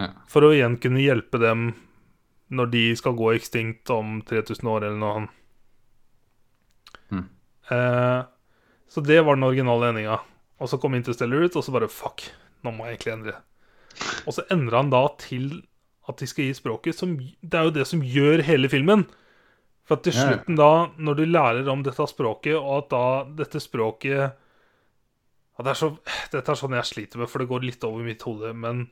Ja. 0.01 0.09
For 0.27 0.43
å 0.43 0.51
igjen 0.51 0.81
kunne 0.83 1.03
hjelpe 1.03 1.39
dem 1.39 1.69
når 2.51 2.71
de 2.73 2.85
skal 2.99 3.15
gå 3.15 3.29
ekstinkt 3.37 3.91
om 3.95 4.19
3000 4.27 4.67
år 4.67 4.87
eller 4.89 4.99
noe 4.99 5.13
annet. 5.21 5.37
Mm. 7.15 7.27
Eh, 7.71 8.25
så 8.91 9.03
det 9.07 9.21
var 9.23 9.39
den 9.39 9.47
originale 9.47 9.93
endinga. 9.93 10.19
Og 10.61 10.69
så 10.69 10.79
kom 10.81 10.97
Interstellar 10.99 11.47
ut, 11.47 11.57
og 11.57 11.65
så 11.65 11.73
bare 11.73 11.89
fuck, 11.91 12.27
nå 12.67 12.73
må 12.75 12.89
jeg 12.89 12.99
egentlig 12.99 13.15
endre. 13.15 13.37
Og 14.27 14.35
så 14.37 14.45
endra 14.53 14.83
han 14.83 14.93
da 14.93 15.05
til 15.21 15.63
at 16.11 16.21
de 16.21 16.29
skal 16.29 16.49
gi 16.49 16.57
språket 16.57 16.97
som 16.97 17.15
Det 17.19 17.57
er 17.57 17.69
jo 17.69 17.75
det 17.75 17.87
som 17.89 18.03
gjør 18.03 18.43
hele 18.47 18.71
filmen. 18.73 19.07
For 19.87 19.99
at 19.99 20.07
til 20.07 20.15
slutten 20.15 20.59
da, 20.59 20.91
når 21.03 21.19
du 21.19 21.25
lærer 21.27 21.69
om 21.71 21.83
dette 21.87 22.07
språket, 22.07 22.55
og 22.59 22.85
at 22.85 22.91
da 22.93 23.05
dette 23.43 23.63
språket 23.63 24.19
ja, 24.21 25.65
det 25.65 25.73
er 25.73 25.79
så, 25.79 25.91
Dette 26.33 26.53
er 26.53 26.59
sånn 26.59 26.77
jeg 26.79 26.89
sliter 26.89 27.21
med, 27.21 27.31
for 27.31 27.43
det 27.43 27.51
går 27.51 27.67
litt 27.67 27.85
over 27.87 28.07
mitt 28.07 28.23
hode. 28.27 28.53
Men 28.55 28.87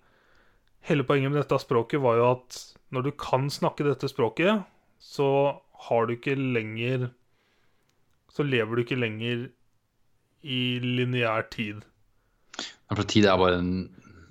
hele 0.89 1.07
poenget 1.07 1.33
med 1.33 1.43
dette 1.43 1.61
språket 1.63 2.03
var 2.03 2.19
jo 2.19 2.27
at 2.33 2.59
når 2.95 3.07
du 3.07 3.13
kan 3.21 3.47
snakke 3.53 3.87
dette 3.87 4.11
språket, 4.11 4.65
så 4.99 5.29
har 5.89 6.09
du 6.09 6.17
ikke 6.17 6.35
lenger 6.35 7.13
Så 8.35 8.43
lever 8.45 8.77
du 8.77 8.83
ikke 8.83 8.99
lenger 8.99 9.47
i 10.43 10.79
lineær 10.83 11.49
tid. 11.53 11.85
Ja, 12.59 12.97
For 12.97 13.05
tid 13.09 13.27
er 13.29 13.39
bare 13.41 13.59
en 13.61 13.73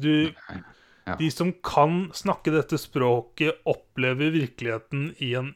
Du 0.01 0.31
Ja. 1.07 1.15
De 1.15 1.29
som 1.31 1.53
kan 1.63 2.09
snakke 2.11 2.51
dette 2.51 2.75
språket, 2.75 3.61
opplever 3.63 4.27
virkeligheten 4.33 5.13
i 5.23 5.29
en 5.39 5.53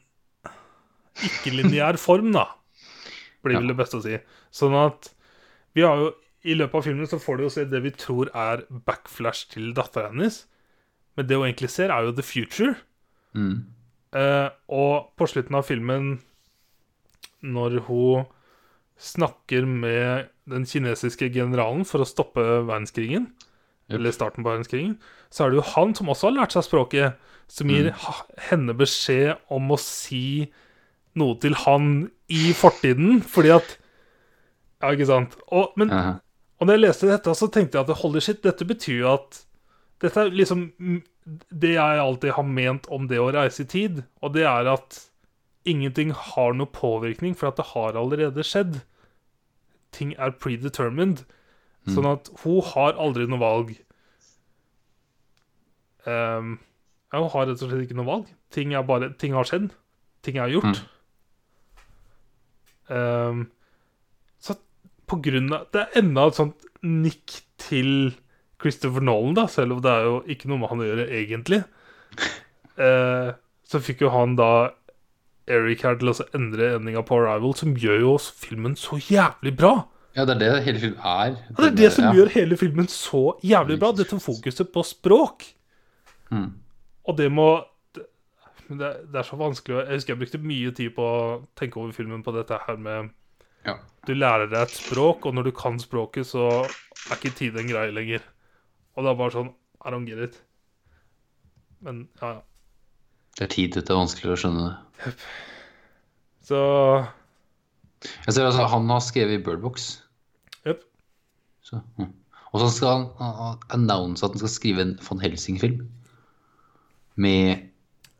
ikke-lineær 1.28 1.98
form, 2.07 2.32
da. 2.32 2.45
Blir 3.44 3.60
vel 3.60 3.73
det 3.73 3.76
beste 3.82 3.99
å 3.99 4.03
si. 4.06 4.15
Sånn 4.56 4.78
at 4.80 5.10
vi 5.76 5.84
har 5.84 5.99
jo 5.99 6.11
I 6.48 6.56
løpet 6.56 6.80
av 6.80 6.86
filmen 6.88 7.06
så 7.10 7.19
får 7.22 7.38
du 7.38 7.44
jo 7.44 7.49
se 7.53 7.65
det 7.69 7.84
vi 7.84 7.91
tror 7.94 8.32
er 8.34 8.64
backflash 8.88 9.52
til 9.52 9.73
dattera 9.78 10.07
hennes. 10.10 10.45
Men 11.18 11.28
det 11.28 11.38
hun 11.38 11.45
egentlig 11.45 11.69
ser, 11.69 11.91
er 11.94 12.07
jo 12.07 12.15
the 12.18 12.23
future. 12.26 12.76
mm. 13.36 13.60
Eh, 14.11 14.49
og 14.68 15.11
på 15.15 15.28
slutten 15.30 15.56
av 15.56 15.64
filmen, 15.68 16.07
når 17.45 17.78
hun 17.88 18.26
snakker 18.99 19.64
med 19.69 20.32
den 20.49 20.65
kinesiske 20.65 21.30
generalen 21.34 21.85
for 21.88 22.03
å 22.03 22.09
stoppe 22.09 22.43
verdenskrigen, 22.68 23.31
Yep. 23.91 23.99
eller 23.99 24.11
starten 24.15 24.43
på 24.43 24.49
verdenskrigen, 24.49 24.95
så 25.30 25.43
er 25.43 25.49
det 25.51 25.59
jo 25.59 25.68
han 25.76 25.95
som 25.95 26.09
også 26.11 26.30
har 26.30 26.35
lært 26.38 26.55
seg 26.55 26.63
språket, 26.63 27.18
som 27.51 27.68
gir 27.68 27.89
mm. 27.91 28.03
henne 28.47 28.76
beskjed 28.80 29.41
om 29.51 29.73
å 29.73 29.80
si 29.81 30.47
noe 31.19 31.35
til 31.43 31.57
han 31.65 32.07
i 32.31 32.53
fortiden, 32.55 33.19
fordi 33.22 33.55
at 33.57 33.77
Ja, 34.81 34.95
ikke 34.95 35.05
sant? 35.05 35.35
Og, 35.53 35.76
men 35.77 35.91
Aha. 35.93 36.13
og 36.57 36.65
når 36.65 36.77
jeg 36.77 36.81
leste 36.85 37.09
dette, 37.11 37.35
så 37.38 37.51
tenkte 37.51 37.77
jeg 37.77 37.85
at 37.85 37.99
holy 38.01 38.22
shit, 38.23 38.39
dette 38.41 38.65
betyr 38.65 39.03
jo 39.03 39.15
at 39.19 39.43
Dette 40.01 40.18
er 40.18 40.31
liksom 40.34 40.72
det 41.53 41.76
jeg 41.76 41.99
alltid 42.01 42.31
har 42.34 42.47
ment 42.47 42.88
om 42.89 43.03
det 43.05 43.19
å 43.22 43.27
reise 43.30 43.61
i 43.61 43.68
tid, 43.69 43.99
og 44.26 44.31
det 44.34 44.47
er 44.49 44.65
at 44.72 44.97
ingenting 45.69 46.09
har 46.09 46.55
noe 46.57 46.65
påvirkning, 46.73 47.35
for 47.38 47.51
at 47.51 47.59
det 47.59 47.68
har 47.76 47.99
allerede 47.99 48.41
skjedd. 48.41 48.80
Ting 49.95 50.15
er 50.18 50.35
predetermined. 50.39 51.26
Sånn 51.89 52.05
at 52.05 52.30
hun 52.43 52.61
har 52.73 52.99
aldri 53.01 53.26
noe 53.30 53.41
valg. 53.41 53.72
Um, 56.05 56.59
ja, 57.11 57.19
hun 57.19 57.31
har 57.34 57.47
rett 57.49 57.61
og 57.61 57.72
slett 57.72 57.85
ikke 57.88 57.97
noe 57.97 58.07
valg. 58.07 58.30
Ting, 58.53 58.73
bare, 58.88 59.11
ting 59.19 59.34
har 59.35 59.47
skjedd. 59.47 59.72
Ting 60.26 60.38
er 60.38 60.51
gjort. 60.53 60.84
Ehm, 62.91 63.45
så 64.41 64.57
på 65.07 65.19
grunn 65.23 65.53
av 65.55 65.69
Det 65.72 65.80
er 65.81 66.01
enda 66.01 66.26
et 66.27 66.38
sånt 66.39 66.65
nikk 66.84 67.38
til 67.61 68.11
Christopher 68.61 69.03
Nolan, 69.05 69.35
da, 69.38 69.47
selv 69.49 69.77
om 69.77 69.81
det 69.81 69.91
er 69.91 70.03
jo 70.05 70.18
ikke 70.30 70.49
noe 70.51 70.61
med 70.61 70.69
han 70.69 70.84
å 70.84 70.88
gjøre, 70.89 71.07
egentlig. 71.18 71.61
Uh, 72.77 73.31
så 73.69 73.81
fikk 73.81 74.03
jo 74.05 74.11
han 74.13 74.35
da 74.38 74.51
Eric 75.52 75.84
her 75.86 75.98
til 75.99 76.11
å 76.11 76.15
endre 76.38 76.73
endinga 76.78 77.03
på 77.07 77.19
Arrival, 77.19 77.56
som 77.57 77.76
gjør 77.78 78.03
jo 78.06 78.14
filmen 78.19 78.78
så 78.80 78.99
jævlig 79.02 79.53
bra. 79.60 79.73
Ja, 80.15 80.26
det 80.28 80.36
er 80.36 80.40
det 80.41 80.64
hele 80.65 80.80
filmen 80.82 80.99
er. 80.99 81.38
Ja, 81.40 81.56
det 81.57 81.68
er 81.69 81.76
det 81.78 81.91
som 81.95 82.07
ja. 82.10 82.14
gjør 82.18 82.32
hele 82.34 82.57
filmen 82.60 82.88
så 82.91 83.23
jævlig 83.48 83.78
bra. 83.80 83.94
Dette 83.95 84.19
fokuset 84.19 84.72
på 84.73 84.84
språk. 84.84 85.45
Mm. 86.32 86.49
Og 87.07 87.18
det 87.18 87.30
må 87.32 87.48
det, 87.95 88.06
det, 88.68 88.91
det 89.11 89.19
er 89.19 89.26
så 89.28 89.36
vanskelig 89.36 89.82
Jeg 89.82 89.98
husker 89.98 90.14
jeg 90.14 90.19
brukte 90.22 90.40
mye 90.40 90.72
tid 90.76 90.94
på 90.95 91.03
å 91.03 91.23
tenke 91.60 91.80
over 91.82 91.95
filmen 91.95 92.22
på 92.23 92.34
dette 92.36 92.60
her 92.68 92.78
med 92.80 93.11
Ja. 93.68 93.78
Du 94.07 94.14
lærer 94.15 94.48
deg 94.49 94.64
et 94.64 94.73
språk, 94.73 95.26
og 95.26 95.36
når 95.38 95.49
du 95.49 95.52
kan 95.53 95.76
språket, 95.80 96.26
så 96.26 96.64
er 96.65 97.18
ikke 97.19 97.36
tid 97.38 97.57
en 97.60 97.69
greie 97.69 97.91
lenger. 97.94 98.23
Og 98.95 99.06
det 99.06 99.11
er 99.11 99.19
bare 99.19 99.36
sånn 99.36 99.52
I 99.86 99.94
don't 99.94 100.07
get 100.10 100.23
it. 100.30 100.40
Men 101.82 102.07
ja, 102.22 102.38
ja. 102.38 102.41
Det 103.38 103.45
er 103.48 103.53
tid 103.53 103.74
dette 103.76 103.88
det 103.88 103.95
er 103.95 104.02
vanskelig 104.02 104.34
å 104.34 104.40
skjønne 104.40 104.68
det. 104.68 105.14
Så 106.45 106.60
Jeg 108.26 108.34
ser 108.36 108.48
altså, 108.48 108.66
Han 108.74 108.90
har 108.90 109.03
skrevet 109.06 109.40
i 109.40 109.44
Birdbox. 109.44 109.90
Jepp. 110.66 110.84
Så, 111.66 111.82
hm. 111.98 112.12
Og 112.52 112.64
så 112.64 112.70
skal 112.76 113.06
han, 113.20 113.60
han 113.72 113.90
annonse 113.90 114.26
at 114.26 114.36
han 114.36 114.44
skal 114.44 114.52
skrive 114.52 114.86
en 114.86 114.95
Van 115.08 115.22
Helsing-film. 115.24 115.86
Med 117.16 117.68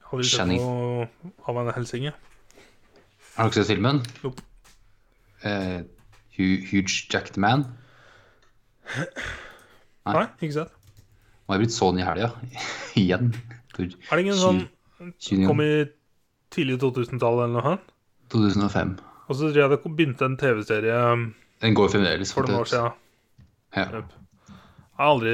Har 0.08 0.22
du 0.22 0.28
sett 0.28 0.48
noe 0.48 1.10
av 1.48 1.60
en 1.60 1.74
helsinge? 1.76 2.14
Har 3.36 3.48
du 3.48 3.52
ikke 3.52 3.62
sett 3.62 3.74
filmen? 3.74 4.02
Nope. 4.24 4.44
Eh, 5.48 5.82
Huge 6.38 7.08
Jacked 7.12 7.38
Man. 7.42 7.66
Nei. 8.96 10.14
Nei, 10.16 10.28
ikke 10.42 10.56
sant? 10.62 10.78
har 11.52 11.60
jeg 11.60 11.66
blitt 11.66 11.76
sånn 11.76 12.00
i 12.00 12.06
helga. 12.06 12.30
Igjen. 13.02 13.34
Er 13.76 13.90
det 13.92 14.22
ingen 14.24 14.40
sånn 14.40 14.62
20 15.20 15.48
Kom 15.50 15.62
i 15.64 15.72
tidlig 16.54 16.78
2000-tallet 16.82 17.48
eller 17.48 17.66
noe? 17.66 17.78
2005. 18.34 18.96
Og 19.28 19.38
så 19.38 19.48
tror 19.48 19.62
jeg 19.62 19.72
det 19.72 19.80
begynte 19.86 20.28
en 20.28 20.38
TV-serie 20.40 20.98
um, 21.14 21.24
Den 21.64 21.78
går 21.78 21.92
fremdeles. 21.94 22.34
for 22.36 22.48
noen 22.48 22.62
år 22.64 22.70
siden. 22.72 23.00
Ja. 23.76 23.86
Yep. 24.02 24.18
Jeg 24.52 25.00
har 25.00 25.14
aldri 25.14 25.34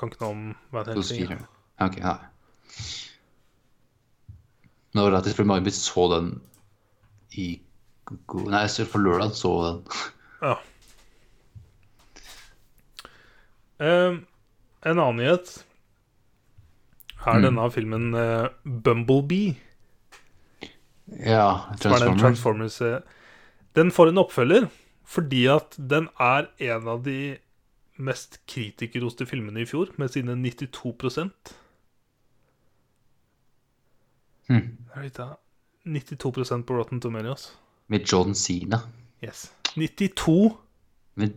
Kan 0.00 0.10
ikke 0.10 0.24
noe 0.24 0.34
om 0.34 0.44
Helsing. 0.74 1.26
2004. 1.30 1.40
Ja, 1.80 1.86
ok, 1.86 1.98
nei. 2.04 2.18
Var 5.00 5.12
det 5.12 5.18
at 5.20 5.28
jeg 5.30 5.36
tror 5.36 5.46
Marit 5.46 5.76
så 5.76 6.06
den 6.16 6.30
i 7.38 7.48
Nei, 8.50 8.64
så 8.66 8.84
på 8.90 8.98
lørdag 8.98 9.36
så 9.38 9.52
den. 9.68 9.84
Ja. 10.40 10.56
Um, 13.80 14.16
en 14.82 14.98
annen 14.98 15.20
nyhet 15.20 15.52
er 17.26 17.38
Mm. 17.38 17.42
denne 17.42 17.70
filmen 17.70 18.14
uh, 18.14 18.48
Bumblebee. 18.84 19.56
Ja, 21.08 21.70
er 21.72 21.76
Transformers. 21.80 22.20
Transformers 22.20 22.80
eh, 22.80 23.00
Den 23.76 23.90
får 23.90 24.08
en 24.08 24.18
oppfølger 24.18 24.68
fordi 25.04 25.46
at 25.50 25.74
den 25.90 26.08
er 26.20 26.46
en 26.60 26.88
av 26.88 27.00
de 27.04 27.36
mest 27.98 28.38
kritikerroste 28.46 29.26
filmene 29.26 29.60
i 29.60 29.66
fjor, 29.66 29.88
med 29.98 30.08
sine 30.08 30.36
92% 30.38 31.30
Hm. 34.48 34.76
Er 34.94 35.02
det 35.02 35.26
92% 35.86 36.62
på 36.62 36.78
Rotten 36.78 37.00
Tomatoes. 37.00 37.58
Med 37.88 38.00
John 38.12 38.34
Cena. 38.34 38.78
Yes. 39.24 39.52
92 39.76 40.56
Med, 41.14 41.30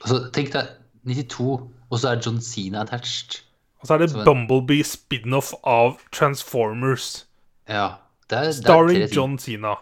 altså, 0.00 0.30
tenk 0.32 0.52
deg 0.52 0.68
92, 1.06 1.70
og 1.90 1.98
så 1.98 2.08
er 2.08 2.20
John 2.26 2.40
Cena 2.40 2.80
attached. 2.82 3.42
Og 3.80 3.88
så 3.88 3.94
er 3.94 3.98
det 4.04 4.10
Så- 4.10 4.24
Bumblebee 4.24 4.84
spin-off 4.84 5.52
av 5.64 5.98
Transformers. 6.12 7.24
Ja. 7.68 7.96
Det 8.28 8.38
er, 8.38 8.42
det 8.42 8.48
er 8.48 8.62
Starring 8.62 9.02
ting. 9.06 9.12
John 9.16 9.38
Cena. 9.38 9.74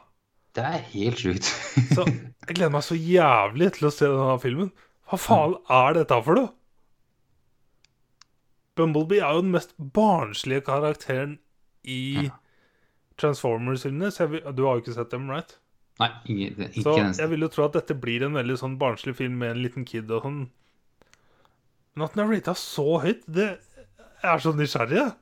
Det 0.55 0.65
er 0.65 0.79
helt 0.93 1.16
sjukt. 1.19 1.45
Så 1.95 2.05
jeg 2.07 2.55
gleder 2.57 2.71
meg 2.71 2.83
så 2.87 2.95
jævlig 2.99 3.73
til 3.75 3.89
å 3.89 3.93
se 3.95 4.07
denne 4.07 4.37
filmen. 4.43 4.69
Hva 5.11 5.19
faen 5.19 5.55
er 5.71 5.97
dette 5.97 6.19
for 6.25 6.35
noe? 6.39 6.53
Bumblebee 8.77 9.23
er 9.23 9.35
jo 9.37 9.43
den 9.45 9.53
mest 9.55 9.75
barnslige 9.79 10.65
karakteren 10.66 11.37
i 11.87 12.29
Transformers-filmene. 13.21 14.11
Så 14.15 14.27
du 14.29 14.65
har 14.66 14.77
jo 14.79 14.83
ikke 14.83 14.97
sett 14.97 15.11
dem, 15.15 15.29
right? 15.31 15.57
Nei, 16.03 16.09
ikke, 16.27 16.69
ikke 16.73 16.83
Så 16.83 16.95
en 16.99 17.12
jeg 17.15 17.31
vil 17.31 17.45
jo 17.47 17.51
tro 17.55 17.65
at 17.69 17.77
dette 17.77 17.95
blir 18.03 18.25
en 18.27 18.35
veldig 18.35 18.57
sånn 18.59 18.79
barnslig 18.81 19.15
film 19.21 19.37
med 19.39 19.55
en 19.55 19.62
liten 19.62 19.85
kid 19.87 20.11
og 20.11 20.25
sånn. 20.27 20.41
Men 21.95 22.09
at 22.09 22.16
den 22.16 22.25
er 22.25 22.33
rata 22.33 22.57
så 22.59 22.99
høyt, 23.05 23.23
det 23.31 23.53
jeg 24.24 24.32
er 24.32 24.40
så 24.40 24.52
nysgjerrig. 24.56 25.01
jeg. 25.01 25.12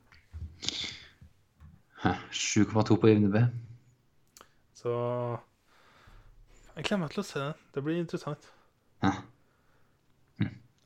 7,2 2.31 2.95
på 2.99 3.11
IMDb. 3.11 3.37
Så 4.79 4.93
jeg 6.73 6.87
gleder 6.87 7.01
meg 7.03 7.13
til 7.13 7.23
å 7.23 7.27
se 7.27 7.39
det. 7.41 7.53
Det 7.75 7.83
blir 7.83 7.99
interessant. 7.99 8.49
Ja. 9.03 9.13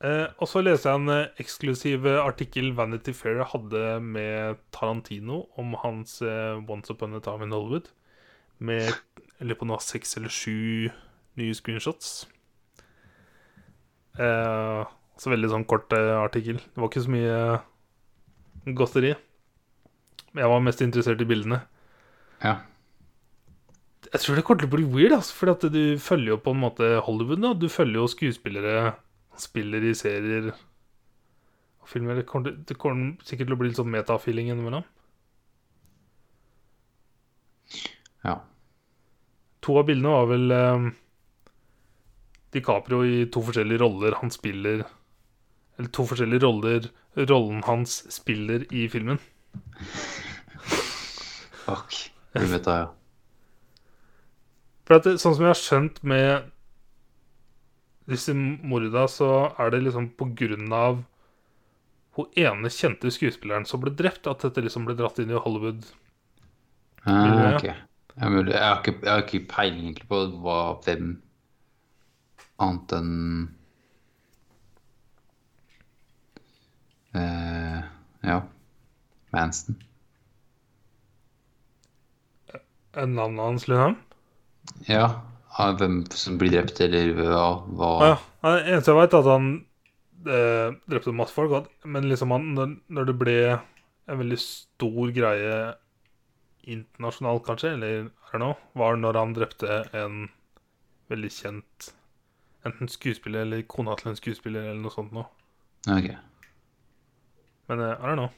Eh, 0.06 0.28
og 0.38 0.46
så 0.46 0.62
leste 0.62 0.92
jeg 0.92 1.00
en 1.00 1.10
eh, 1.10 1.40
eksklusiv 1.42 2.06
eh, 2.06 2.20
artikkel 2.22 2.68
Vanity 2.78 3.16
Fair 3.18 3.40
hadde 3.50 3.96
med 4.06 4.60
Tarantino 4.76 5.48
om 5.58 5.74
hans 5.82 6.20
eh, 6.22 6.60
Once 6.70 6.94
Upon 6.94 7.18
a 7.18 7.22
Time 7.26 7.48
in 7.48 7.56
Hollywood. 7.56 7.90
Med 8.60 8.92
lurer 9.40 9.58
på 9.58 9.66
noe 9.70 9.82
seks 9.82 10.14
eller 10.20 10.34
sju 10.34 10.92
nye 11.38 11.58
screenshots. 11.58 12.28
Eh, 14.22 14.84
så 15.18 15.34
veldig 15.34 15.50
sånn 15.56 15.66
kort 15.70 15.94
eh, 15.98 16.14
artikkel. 16.20 16.62
Det 16.62 16.78
var 16.82 16.92
ikke 16.92 17.06
så 17.08 17.16
mye 17.18 17.34
eh, 17.40 17.66
godteri. 18.76 19.14
Men 20.34 20.44
jeg 20.44 20.52
var 20.52 20.66
mest 20.66 20.82
interessert 20.84 21.22
i 21.24 21.28
bildene. 21.30 21.62
Ja. 22.44 22.60
Jeg 24.08 24.22
tror 24.24 24.38
det 24.38 24.44
kommer 24.48 24.64
til 24.64 24.70
å 24.70 24.76
bli 24.76 24.88
weird, 24.88 25.16
altså, 25.18 25.36
for 25.36 25.70
du 25.72 25.98
følger 26.00 26.36
jo 26.36 26.42
på 26.44 26.54
en 26.54 26.62
måte 26.62 26.90
Hollywood. 27.04 27.42
da 27.44 27.54
Du 27.54 27.68
følger 27.70 28.02
jo 28.02 28.08
skuespillere 28.12 28.94
spiller 29.38 29.84
i 29.84 29.94
serier 29.98 30.52
og 30.52 31.88
filmer. 31.90 32.16
Det 32.22 32.28
kommer, 32.30 32.52
det 32.52 32.78
kommer 32.78 33.18
sikkert 33.24 33.50
til 33.50 33.58
å 33.58 33.60
bli 33.60 33.72
litt 33.72 33.80
sånn 33.80 33.92
metafeeling 33.92 34.52
innimellom. 34.52 34.86
ja. 38.24 38.40
To 39.66 39.80
av 39.80 39.88
bildene 39.90 40.14
var 40.14 40.30
vel 40.30 40.52
um, 40.52 40.92
DiCaprio 42.56 43.02
i 43.04 43.26
to 43.32 43.42
forskjellige 43.44 43.82
roller 43.84 44.16
han 44.22 44.32
spiller 44.32 44.86
Eller 45.78 45.92
to 45.94 46.06
forskjellige 46.10 46.44
roller 46.46 46.88
rollen 47.18 47.64
hans 47.66 48.00
spiller 48.14 48.66
i 48.74 48.88
filmen. 48.90 49.18
Fuck. 51.66 52.12
Du 52.34 52.46
vet 52.46 52.64
det, 52.68 52.76
ja. 52.78 52.88
For 54.88 55.00
at 55.00 55.08
det, 55.08 55.18
sånn 55.20 55.36
som 55.36 55.44
jeg 55.48 55.52
har 55.52 55.60
skjønt 55.60 55.98
med 56.08 56.52
disse 58.08 58.32
morda, 58.38 59.04
så 59.12 59.30
er 59.60 59.74
det 59.74 59.82
liksom 59.84 60.12
på 60.16 60.30
grunn 60.38 60.70
av 60.74 61.02
hun 62.18 62.30
ene 62.40 62.70
kjente 62.74 63.12
skuespilleren 63.14 63.68
som 63.68 63.82
ble 63.84 63.92
drept, 63.98 64.30
at 64.32 64.46
dette 64.46 64.64
liksom 64.64 64.88
ble 64.88 64.96
dratt 64.98 65.20
inn 65.22 65.34
i 65.34 65.42
Hollywood. 65.42 65.84
Ah, 67.04 67.26
Ja. 67.28 67.58
ok. 67.58 67.68
Jeg 68.18 68.26
har, 68.26 68.80
ikke, 68.82 68.96
jeg 69.04 69.12
har 69.12 69.22
ikke 69.22 69.44
peiling 69.52 69.84
egentlig 69.92 70.08
på 70.10 70.22
hva, 70.42 70.56
hvem 70.82 71.12
annet 72.64 72.96
enn 72.98 73.12
eh, 77.16 77.84
Ja. 78.28 78.42
Manston. 79.34 79.76
Navnet 82.98 83.44
hans, 83.44 83.68
liksom? 83.68 83.96
Ja. 84.90 85.08
Hvem 85.58 86.00
som 86.14 86.38
blir 86.38 86.52
drept, 86.54 86.80
eller 86.82 87.14
hva, 87.18 87.46
hva 87.78 87.90
Ah, 87.98 88.08
ja. 88.12 88.18
Det 88.58 88.72
eneste 88.74 88.94
jeg 88.94 89.00
vet, 89.00 89.14
er 89.14 89.20
at 89.24 89.30
han 89.32 89.48
eh, 90.28 90.78
drepte 90.90 91.14
masse 91.16 91.34
folk. 91.34 91.70
Men 91.86 92.08
liksom 92.10 92.34
han, 92.34 92.48
når, 92.58 92.74
når 92.94 93.10
det 93.10 93.18
ble 93.22 93.38
en 94.08 94.22
veldig 94.22 94.40
stor 94.42 95.12
greie 95.16 95.58
internasjonalt, 96.68 97.46
kanskje, 97.48 97.74
eller 97.78 98.10
her 98.32 98.42
nå, 98.44 98.52
var 98.78 98.98
når 99.00 99.20
han 99.22 99.36
drepte 99.38 99.82
en 99.98 100.26
veldig 101.12 101.32
kjent 101.32 101.94
Enten 102.66 102.90
skuespiller 102.92 103.46
eller 103.46 103.62
kona 103.70 103.94
til 103.96 104.10
en 104.12 104.18
skuespiller, 104.18 104.66
eller 104.66 104.82
noe 104.82 104.92
sånt 104.92 105.14
noe. 105.16 105.30
Ok. 105.94 106.10
Men 107.68 107.84
uh, 107.84 107.94
I 108.00 108.10
don't 108.10 108.20
know. 108.20 108.30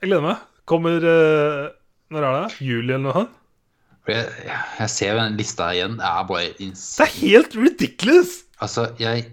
Jeg 0.00 0.10
gleder 0.10 0.26
meg. 0.26 0.42
Kommer 0.70 1.02
uh, 1.02 1.70
Når 2.12 2.26
er 2.26 2.36
det? 2.36 2.58
Juli 2.62 2.92
eller 2.92 3.06
noe 3.06 3.14
sånt? 3.16 3.38
Jeg, 4.10 4.26
jeg 4.80 4.90
ser 4.90 5.12
jo 5.12 5.18
den 5.20 5.38
lista 5.38 5.68
igjen. 5.74 5.96
Det 6.00 6.10
er 6.10 6.28
bare 6.28 6.52
Det 6.58 7.04
er 7.04 7.12
helt 7.20 7.56
ridiculous! 7.58 8.32
Altså, 8.62 8.88
jeg 8.98 9.28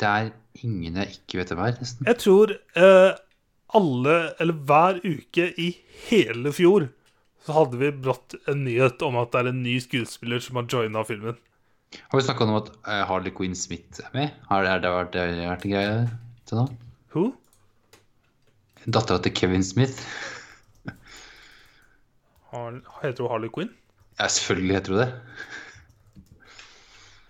Det 0.00 0.08
er 0.08 0.32
ingen 0.64 0.98
jeg 1.00 1.16
ikke 1.16 1.40
vet 1.40 1.52
hvem 1.52 1.62
er, 1.64 1.76
nesten. 1.80 2.08
Jeg 2.08 2.18
tror 2.20 2.52
uh, 2.76 3.12
alle, 3.76 4.16
eller 4.42 4.58
hver 4.68 5.00
uke 5.04 5.46
i 5.60 5.70
hele 6.08 6.52
fjor, 6.52 6.90
så 7.42 7.56
hadde 7.56 7.80
vi 7.80 7.88
brått 8.04 8.36
en 8.50 8.64
nyhet 8.66 9.00
om 9.06 9.16
at 9.20 9.32
det 9.32 9.40
er 9.40 9.50
en 9.50 9.62
ny 9.64 9.78
skuespiller 9.82 10.42
som 10.44 10.60
har 10.60 10.68
joina 10.70 11.04
filmen. 11.08 11.38
Har 12.12 12.20
vi 12.20 12.24
snakka 12.24 12.46
om 12.46 12.58
at 12.60 12.68
Harley 13.08 13.32
Quinn 13.36 13.56
Smith 13.58 14.00
er 14.04 14.12
med? 14.14 14.36
Har 14.48 14.64
det, 14.64 14.92
vært, 14.92 15.16
har 15.16 15.32
det 15.32 15.48
vært 15.48 15.66
en 15.66 15.74
greie 15.74 15.96
til 16.48 16.60
nå? 16.60 16.66
Who? 17.16 17.24
Dattera 18.86 19.18
til 19.22 19.34
Kevin 19.36 19.62
Smith. 19.64 20.02
Har, 22.52 22.80
heter 23.02 23.22
hun 23.24 23.30
Harley 23.32 23.50
Quinn? 23.54 23.70
Ja, 24.18 24.26
selvfølgelig 24.28 24.74
heter 24.76 24.92
du 24.92 24.98
det. 24.98 25.10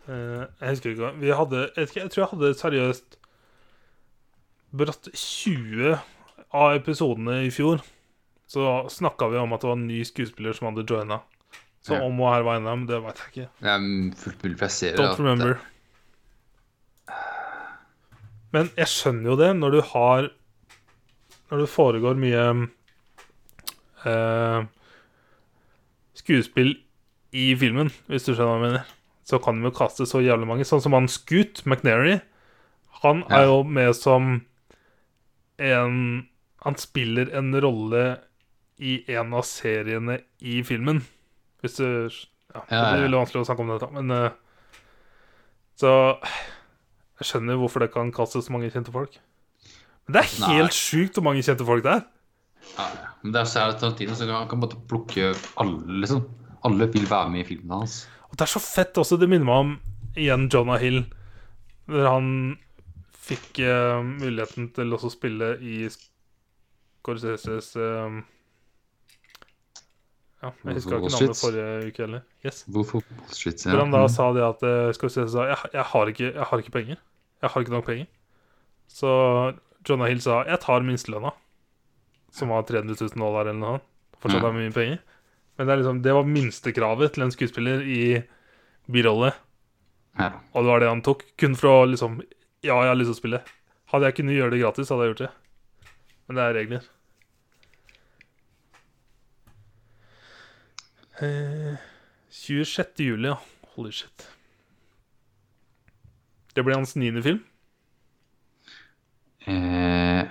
Eh, 0.08 0.44
jeg 0.60 0.72
husker 0.72 0.90
ikke 0.90 1.10
Vi 1.22 1.28
hadde 1.38 1.60
jeg, 1.76 1.88
jeg 1.94 2.10
tror 2.10 2.22
jeg 2.24 2.30
hadde 2.32 2.48
seriøst 2.58 3.18
Bratt 4.74 5.06
20 5.14 5.92
av 6.58 6.74
episodene 6.74 7.36
i 7.46 7.50
fjor. 7.54 7.82
Så 8.50 8.64
snakka 8.92 9.28
vi 9.32 9.38
om 9.40 9.52
at 9.54 9.62
det 9.62 9.68
var 9.70 9.76
en 9.78 9.86
ny 9.88 10.00
skuespiller 10.08 10.56
som 10.56 10.70
hadde 10.70 10.84
joina. 10.88 11.20
Så 11.84 11.94
Ja. 11.96 12.02
om 12.06 12.16
hun 12.18 12.32
her 12.32 12.42
var 12.46 12.56
en 12.56 12.66
av 12.66 12.76
dem, 12.76 12.86
det 12.86 12.98
veit 13.04 13.18
jeg 13.20 13.28
ikke. 13.32 13.48
Det 13.60 13.68
er 13.68 14.16
fullt 14.16 14.42
mulig, 14.44 14.70
ser 14.70 14.96
Don't 14.96 15.18
remember. 15.18 15.54
remember. 15.54 15.60
Men 18.52 18.70
jeg 18.76 18.86
skjønner 18.92 19.30
jo 19.32 19.36
det 19.40 19.50
når 19.56 19.70
du 19.76 19.80
har 19.92 20.30
Når 21.52 21.60
det 21.60 21.68
foregår 21.68 22.16
mye 22.16 22.44
eh, 24.08 24.64
skuespill 26.16 26.72
i 27.36 27.50
filmen, 27.60 27.90
hvis 28.08 28.24
du 28.24 28.32
skjønner 28.32 28.48
hva 28.48 28.56
jeg 28.56 28.64
mener, 28.64 28.92
så 29.28 29.38
kan 29.42 29.60
de 29.60 29.68
jo 29.68 29.74
kaste 29.76 30.06
så 30.08 30.22
jævlig 30.24 30.48
mange. 30.48 30.64
Sånn 30.68 30.80
som 30.84 30.96
han 30.96 31.10
Scoot 31.12 31.60
McNary. 31.68 32.18
Han 33.02 33.22
er 33.28 33.46
jo 33.50 33.62
med 33.66 33.92
som 33.98 34.34
en 35.62 35.96
Han 36.62 36.76
spiller 36.78 37.32
en 37.34 37.50
rolle 37.60 38.02
i 38.78 39.00
en 39.10 39.32
av 39.34 39.42
seriene 39.46 40.20
i 40.40 40.60
filmen. 40.62 41.02
Hvis 41.60 41.76
du 41.80 41.86
Ja, 42.52 42.62
det 42.68 42.80
blir 42.92 43.04
veldig 43.08 43.18
vanskelig 43.18 43.42
å 43.42 43.48
snakke 43.48 43.64
om 43.64 43.72
dette, 43.72 43.88
men 43.92 44.10
eh, 44.10 44.30
Så 45.76 45.92
Jeg 47.20 47.28
skjønner 47.28 47.58
hvorfor 47.60 47.84
det 47.84 47.92
kan 47.92 48.12
kastes 48.14 48.46
så 48.46 48.54
mange 48.54 48.70
kjente 48.70 48.94
folk. 48.94 49.18
Men 50.06 50.16
det 50.16 50.22
er 50.24 50.58
helt 50.58 50.76
sjukt 50.76 51.18
hvor 51.18 51.26
mange 51.28 51.44
kjente 51.46 51.66
folk 51.66 51.84
det 51.86 51.96
er. 51.98 52.04
ja, 52.76 52.86
ja. 52.86 53.08
Men 53.22 53.34
det 53.36 53.40
er 53.40 53.60
er 53.62 53.78
Tarantino, 53.78 54.14
så 54.18 54.26
han 54.26 54.48
kan 54.50 54.60
bare 54.60 54.78
plukke 54.90 55.34
alle, 55.62 56.00
liksom. 56.02 56.24
Alle 56.66 56.88
vil 56.92 57.10
være 57.10 57.30
med 57.30 57.44
i 57.44 57.44
filmen 57.44 57.70
hans. 57.78 58.08
Og 58.30 58.38
det 58.38 58.46
er 58.46 58.50
så 58.50 58.62
fett 58.62 58.98
også. 58.98 59.16
Det 59.16 59.28
minner 59.30 59.46
meg 59.46 59.62
om 59.62 59.72
igjen 60.18 60.48
Jonah 60.50 60.80
Hill. 60.82 61.04
Der 61.86 62.08
han 62.10 62.58
fikk 63.22 63.62
uh, 63.62 64.02
muligheten 64.02 64.70
til 64.74 64.94
å 64.94 65.10
spille 65.12 65.54
i 65.62 65.86
Scorseses 65.92 67.74
uh, 67.78 68.22
Ja, 70.42 70.50
jeg 70.50 70.74
husker 70.80 70.98
ikke 70.98 71.12
navnet 71.14 71.38
forrige 71.38 71.66
uke 71.86 72.02
heller. 72.02 72.22
Yes. 72.42 72.64
Hvorfor 72.66 73.04
Street? 73.30 73.62
Hvor 73.62 73.84
han 73.84 73.94
da 73.94 74.00
sa 74.10 74.32
det 74.34 74.42
at 74.42 74.64
eh, 74.66 74.88
Scorsese 74.96 75.30
sa 75.30 75.44
jeg, 75.46 75.58
jeg, 75.70 75.84
har 75.92 76.10
ikke, 76.10 76.30
'Jeg 76.32 76.46
har 76.50 76.62
ikke 76.64 76.74
penger. 76.74 76.98
Jeg 77.42 77.50
har 77.50 77.60
ikke 77.62 77.74
nok 77.76 77.86
penger'. 77.86 78.08
Så 78.90 79.12
Jonah 79.88 80.08
Hill 80.08 80.20
sa 80.22 80.44
'Jeg 80.44 80.60
tar 80.60 80.80
minstelønna', 80.86 81.32
som 82.30 82.48
var 82.48 82.62
300 82.62 82.96
000 83.00 83.18
dollar 83.18 83.46
eller 83.46 83.60
noe. 83.60 83.80
Fortsatt 84.22 84.44
er 84.44 84.52
mye 84.54 84.72
penger. 84.72 84.98
Men 85.58 85.66
det, 85.66 85.76
liksom, 85.78 86.02
det 86.02 86.14
var 86.14 86.24
minstekravet 86.24 87.12
til 87.12 87.22
en 87.22 87.34
skuespiller 87.34 87.82
i 87.82 88.22
birolle. 88.90 89.32
Ja. 90.18 90.30
Og 90.54 90.64
det 90.64 90.70
var 90.70 90.80
det 90.80 90.88
han 90.88 91.02
tok. 91.02 91.24
Kun 91.36 91.56
for 91.56 91.82
å 91.82 91.90
liksom 91.90 92.22
Ja, 92.62 92.76
jeg 92.78 92.92
har 92.92 92.94
lyst 92.94 93.10
til 93.10 93.16
å 93.16 93.22
spille. 93.22 93.40
Hadde 93.90 94.06
jeg 94.06 94.14
kunnet 94.14 94.36
gjøre 94.38 94.50
det 94.54 94.60
gratis, 94.62 94.88
hadde 94.88 95.02
jeg 95.02 95.14
gjort 95.14 95.24
det. 95.24 95.30
Men 96.28 96.36
det 96.36 96.42
er 96.44 96.54
regler. 96.54 96.84
Eh, 101.22 101.74
26. 102.30 103.02
juli, 103.02 103.28
ja. 103.28 103.36
Holy 103.74 103.90
shit. 103.92 104.28
Det 106.54 106.62
blir 106.62 106.76
hans 106.78 106.94
niende 106.96 107.22
film. 107.22 107.42
Eh, 109.46 110.28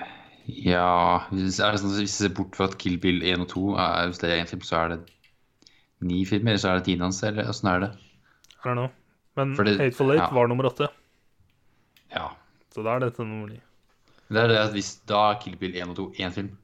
ja 0.48 1.26
hvis, 1.32 1.60
er 1.60 1.72
det 1.76 1.82
sånn, 1.82 1.92
hvis 1.98 2.14
jeg 2.16 2.30
ser 2.30 2.36
bort 2.38 2.56
fra 2.56 2.70
at 2.70 2.78
Kill 2.80 2.96
Bill 3.02 3.20
1 3.28 3.42
og 3.44 3.50
2 3.52 3.64
er, 3.76 4.08
Hvis 4.08 4.22
det 4.22 4.30
er 4.32 4.40
én 4.44 4.48
film, 4.50 4.62
så 4.64 4.78
er 4.86 4.94
det 4.96 5.00
ni 6.02 6.22
filmer? 6.26 6.52
Eller 6.54 6.62
så 6.64 6.70
er 6.72 6.80
det 6.80 6.86
tiende 6.88 7.04
hans? 7.10 7.20
Eller 7.28 7.50
åssen 7.52 7.68
er 7.74 7.80
det? 7.86 7.92
I 8.64 8.68
don't 8.68 8.78
know. 8.80 8.90
Men 9.36 9.56
For 9.56 9.64
det- 9.68 9.78
Hateful 9.80 10.12
Eight 10.12 10.22
ja. 10.24 10.30
var 10.34 10.48
nummer 10.48 10.66
åtte. 10.70 10.88
Ja. 12.12 12.30
Så 12.74 12.84
da 12.84 12.96
er 12.96 13.00
dette 13.08 13.20
nummer 13.24 13.48
ni. 13.52 13.60
Det 14.32 14.40
er 14.40 14.48
det 14.48 14.58
at 14.58 14.72
hvis 14.72 14.94
Da 15.08 15.32
er 15.32 15.40
Kill 15.44 15.58
Bill 15.58 15.76
1 15.76 15.90
og 15.90 15.96
2 15.96 16.06
én 16.24 16.32
film, 16.32 16.58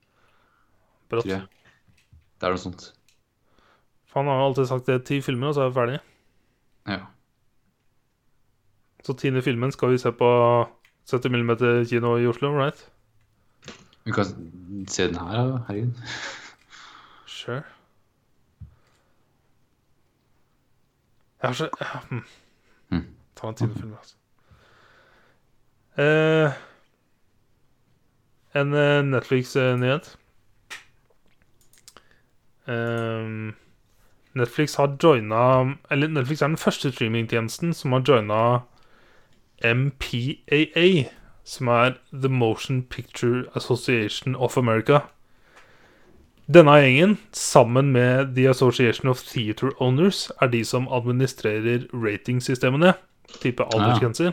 Brått. 1.09 1.23
tror 1.25 1.31
jeg. 1.35 1.47
Det 2.39 2.47
er 2.47 2.49
noe 2.55 2.57
sånt. 2.63 2.93
For 4.07 4.21
han 4.23 4.29
har 4.31 4.39
jo 4.39 4.47
alltid 4.49 4.67
sagt 4.67 4.85
det 4.87 5.05
ti 5.05 5.19
filmer, 5.21 5.47
og 5.49 5.55
så 5.55 5.61
er 5.65 5.69
vi 5.69 5.75
ferdige. 5.79 5.99
Ja. 6.87 6.99
Så 9.03 9.13
tiende 9.17 9.41
filmen 9.41 9.71
skal 9.71 9.89
vi 9.89 9.97
se 9.97 10.11
på 10.11 10.29
70 11.11 11.29
mm 11.29 11.85
kino 11.89 12.17
i 12.17 12.27
Oslo, 12.27 12.65
right? 12.65 12.89
Vi 14.03 14.11
kan 14.11 14.25
se 14.87 15.07
den 15.07 15.15
her, 15.15 15.47
da. 15.47 15.57
Herregud. 15.67 15.93
Sure. 17.25 17.63
Jeg 21.41 21.49
har 21.49 21.53
så 21.53 21.69
hm. 22.09 22.23
Mm. 22.89 23.05
Ta 23.35 23.47
en 23.47 23.55
tidefilm, 23.55 23.93
altså. 23.93 24.15
Eh, 25.97 26.51
en 28.61 28.73
eh, 28.73 29.05
Netflix-nyhet. 29.05 30.17
Ehm, 32.67 33.55
Netflix 34.33 34.75
har 34.75 34.97
joina 35.03 35.75
Eller 35.91 36.07
Netflix 36.07 36.41
er 36.41 36.47
den 36.47 36.57
første 36.57 36.91
streamingtjenesten 36.91 37.73
som 37.73 37.91
har 37.91 38.03
joina 38.07 38.59
MPAA, 39.63 41.09
som 41.43 41.67
er 41.67 41.97
The 42.13 42.29
Motion 42.29 42.83
Picture 42.83 43.45
Association 43.55 44.35
of 44.35 44.57
America. 44.57 44.99
Denne 46.47 46.77
gjengen, 46.79 47.17
sammen 47.31 47.91
med 47.91 48.35
The 48.35 48.49
Association 48.49 49.09
of 49.09 49.23
Theater 49.23 49.69
Owners, 49.81 50.31
er 50.41 50.47
de 50.47 50.63
som 50.65 50.87
administrerer 50.87 51.87
ratingsystemene. 51.93 52.93
Type 53.41 53.63
aldersgrenser. 53.73 54.31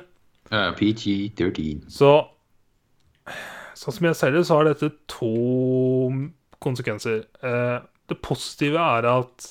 Uh, 0.52 0.70
PG-13. 0.78 1.88
Så 1.90 2.12
sånn 3.74 3.96
som 3.96 4.08
jeg 4.08 4.18
ser 4.18 4.34
det, 4.34 4.44
så 4.46 4.58
har 4.58 4.68
dette 4.68 4.92
to 5.10 5.34
konsekvenser. 6.64 7.24
Eh, 7.44 7.78
det 8.08 8.20
positive 8.24 8.80
er 8.80 9.08
at 9.08 9.50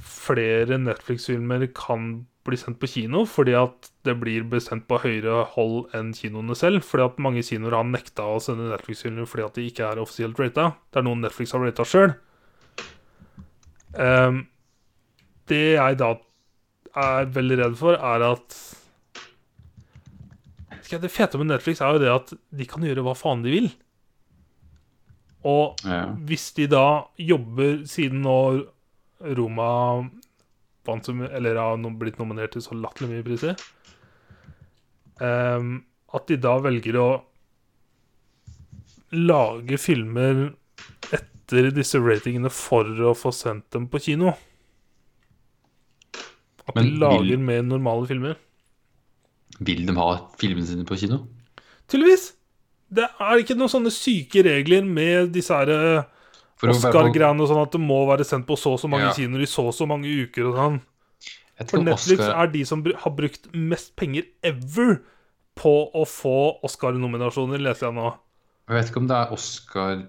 flere 0.00 0.78
Netflix-filmer 0.80 1.66
kan 1.76 2.26
bli 2.50 2.58
sendt 2.60 2.80
på 2.82 2.88
kino, 2.90 3.24
fordi 3.30 3.54
at 3.58 3.90
det 4.06 4.16
blir 4.20 4.44
bestemt 4.50 4.86
på 4.90 4.98
høyere 5.02 5.44
hold 5.54 5.94
enn 5.96 6.10
kinoene 6.16 6.56
selv. 6.58 6.82
Fordi 6.86 7.06
at 7.06 7.20
mange 7.22 7.44
kinoer 7.46 7.78
har 7.78 7.86
nekta 7.88 8.26
å 8.26 8.40
sende 8.42 8.68
Netflix-filmer 8.70 9.28
fordi 9.30 9.46
at 9.46 9.58
de 9.58 9.68
ikke 9.70 9.86
er 9.88 10.02
offisielt 10.02 10.40
rata. 10.42 10.72
Det 10.90 11.00
er 11.00 11.06
noen 11.06 11.22
Netflix 11.24 11.54
har 11.56 11.64
rata 11.64 11.86
sjøl. 11.86 12.16
det 15.50 15.64
jeg 15.74 15.96
da 15.98 16.10
er 17.00 17.30
veldig 17.34 17.56
redd 17.58 17.78
for, 17.78 17.96
er 17.98 18.22
at 18.32 18.58
Det 20.90 21.10
fete 21.10 21.38
med 21.38 21.46
Netflix 21.46 21.80
er 21.80 21.94
jo 21.94 22.02
det 22.02 22.10
at 22.10 22.32
de 22.50 22.66
kan 22.66 22.82
gjøre 22.82 23.02
hva 23.06 23.14
faen 23.14 23.44
de 23.44 23.50
vil. 23.52 23.68
Og 25.46 25.78
Ja. 25.86 26.06
hvis 26.26 26.52
de 26.56 26.66
da 26.66 27.06
jobber 27.16 27.86
siden 27.86 28.22
nå 28.22 28.66
Roma 29.20 30.10
vant 30.86 31.04
som, 31.04 31.20
eller 31.26 31.58
har 31.60 31.76
blitt 32.00 32.18
nominert 32.18 32.52
til 32.56 32.62
så 32.64 32.76
latterlig 32.78 33.10
mye 33.16 33.26
priser 33.26 33.56
Um, 35.20 35.82
At 36.16 36.30
de 36.30 36.38
da 36.40 36.54
velger 36.64 36.96
å 36.96 37.08
lage 39.12 39.76
filmer 39.76 40.46
etter 41.12 41.68
disse 41.76 41.98
ratingene 42.00 42.48
for 42.48 42.88
å 43.04 43.12
få 43.18 43.32
sendt 43.34 43.66
dem 43.74 43.84
på 43.92 44.00
kino. 44.00 44.32
At 46.64 46.78
de 46.78 46.86
lager 47.02 47.26
vil- 47.34 47.44
mer 47.44 47.62
normale 47.66 48.06
filmer. 48.08 48.36
Vil 49.60 49.84
de 49.84 49.92
ha 49.98 50.08
filmene 50.40 50.66
sine 50.66 50.86
på 50.88 50.96
kino? 50.96 51.26
Tydeligvis! 51.90 52.30
Det 52.90 53.04
er 53.20 53.42
ikke 53.42 53.54
noen 53.58 53.70
sånne 53.70 53.92
syke 53.92 54.42
regler 54.42 54.82
med 54.88 55.34
disse 55.36 55.52
her 55.54 55.68
eh, 56.68 56.74
Oscar-greiene 56.74 57.40
og 57.40 57.48
sånn 57.48 57.62
at 57.62 57.72
det 57.72 57.80
må 57.80 58.06
være 58.08 58.24
sendt 58.28 58.46
på 58.46 58.56
så 58.58 58.72
og 58.74 58.80
så 58.82 58.88
mange 58.90 59.08
Ja. 59.08 59.12
kinoer 59.16 59.42
i 59.42 59.46
så 59.48 59.66
og 59.68 59.74
så 59.74 59.86
mange 59.88 60.06
uker 60.08 60.50
og 60.50 60.54
sånn. 60.60 60.80
For 61.68 61.82
Netflix 61.84 62.20
Oscar- 62.20 62.42
er 62.42 62.46
de 62.48 62.64
som 62.64 62.82
har 62.84 63.12
brukt 63.12 63.52
mest 63.54 63.94
penger 63.96 64.24
ever 64.42 65.02
på 65.56 65.74
å 65.92 66.04
få 66.08 66.62
Oscar-nominasjoner, 66.64 67.58
leser 67.60 67.86
jeg 67.90 67.94
nå. 67.94 68.14
Jeg 68.68 68.76
vet 68.78 68.90
ikke 68.90 68.96
om 69.02 69.06
det 69.08 69.16
er 69.16 69.32
Oscar 69.32 70.06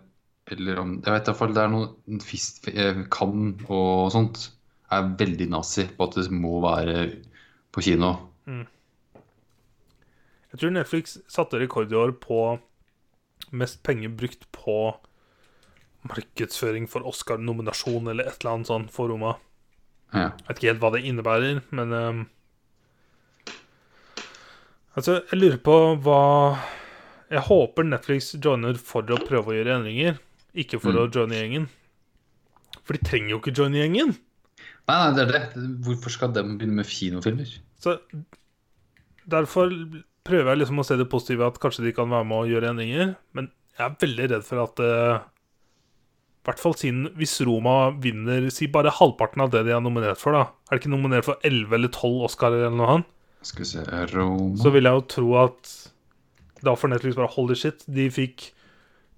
eller 0.52 0.80
om 0.80 1.02
Jeg 1.02 1.14
vet 1.14 1.22
i 1.22 1.32
hvert 1.32 1.38
fall 1.38 1.54
det 1.54 1.64
er 1.64 1.68
noe 1.70 2.20
fist, 2.22 2.66
Kan 3.12 3.60
og 3.70 4.12
sånt 4.12 4.50
er 4.92 5.04
veldig 5.18 5.50
nazi 5.50 5.86
på 5.88 6.04
at 6.08 6.16
det 6.16 6.32
må 6.32 6.62
være 6.62 7.22
på 7.72 7.82
kino. 7.82 8.18
Jeg 10.52 10.60
tror 10.60 10.72
Netflix 10.76 11.18
satte 11.32 11.60
rekord 11.62 11.92
i 11.92 11.96
år 11.96 12.12
på 12.20 12.60
mest 13.56 13.82
penger 13.84 14.10
brukt 14.10 14.44
på 14.52 14.96
markedsføring 16.10 16.88
for 16.90 17.06
Oscar-nominasjon 17.08 18.08
eller 18.12 18.26
et 18.30 18.40
eller 18.42 18.54
annet 18.56 18.68
sånt 18.72 18.92
for 18.94 19.12
Roma. 19.12 19.36
Ja. 20.14 20.32
Jeg 20.32 20.48
vet 20.48 20.58
ikke 20.58 20.70
helt 20.72 20.82
hva 20.84 20.92
det 20.96 21.04
innebærer, 21.08 21.62
men 21.72 21.94
um, 21.94 22.24
Altså, 24.98 25.22
jeg 25.32 25.40
lurer 25.40 25.60
på 25.64 25.76
hva 26.04 26.18
Jeg 27.32 27.46
håper 27.48 27.86
Netflix 27.88 28.34
joiner 28.44 28.76
for 28.76 29.08
å 29.08 29.20
prøve 29.24 29.54
å 29.54 29.56
gjøre 29.56 29.78
endringer, 29.80 30.18
ikke 30.52 30.82
for 30.84 30.92
Mm. 30.92 30.98
å 31.00 31.12
joine 31.16 31.38
gjengen. 31.40 31.68
For 32.84 32.98
de 32.98 33.06
trenger 33.08 33.30
jo 33.32 33.40
ikke 33.40 33.54
joine 33.56 33.80
gjengen. 33.80 34.18
Nei, 34.90 34.98
nei, 34.98 35.12
det 35.16 35.22
er 35.24 35.32
det. 35.32 35.64
Hvorfor 35.86 36.12
skal 36.12 36.34
de 36.36 36.44
begynne 36.44 36.76
med 36.76 36.86
kinofilmer? 36.92 37.48
Så 37.80 38.02
derfor 39.26 39.72
prøver 40.28 40.52
jeg 40.52 40.60
liksom 40.60 40.80
å 40.80 40.86
se 40.86 40.98
det 41.00 41.08
positive 41.10 41.48
at 41.48 41.60
kanskje 41.64 41.86
de 41.86 41.94
kan 41.96 42.10
være 42.12 42.28
med 42.28 42.38
å 42.42 42.50
gjøre 42.52 42.74
endringer. 42.74 43.16
Men 43.34 43.48
jeg 43.80 43.86
er 43.88 43.96
veldig 44.04 44.30
redd 44.34 44.44
for 44.44 44.64
at 44.66 44.84
I 44.84 45.31
hvert 46.48 46.62
fall 46.62 46.74
siden 46.78 47.10
hvis 47.20 47.36
Roma 47.46 47.92
vinner 48.02 48.48
Si 48.54 48.66
bare 48.72 48.94
halvparten 48.98 49.44
av 49.44 49.52
det 49.54 49.66
de 49.68 49.76
er 49.76 49.84
nominert 49.84 50.18
for, 50.22 50.34
da. 50.34 50.48
Er 50.70 50.78
de 50.78 50.82
ikke 50.82 50.94
nominert 50.94 51.28
for 51.28 51.42
11 51.48 51.76
eller 51.78 51.92
12 51.94 52.26
Oscarer 52.30 52.66
eller 52.66 52.78
noe 52.80 52.96
annet? 52.96 53.12
Skal 53.46 53.64
vi 53.64 53.70
se 53.72 53.86
Roma 54.14 54.58
Så 54.62 54.74
vil 54.74 54.90
jeg 54.90 54.98
jo 55.00 55.06
tro 55.16 55.30
at 55.42 55.76
da 56.62 56.76
får 56.78 56.92
Netflix 56.92 57.18
bare 57.18 57.34
holy 57.34 57.56
shit. 57.58 57.82
De 57.90 58.04
fikk 58.14 58.52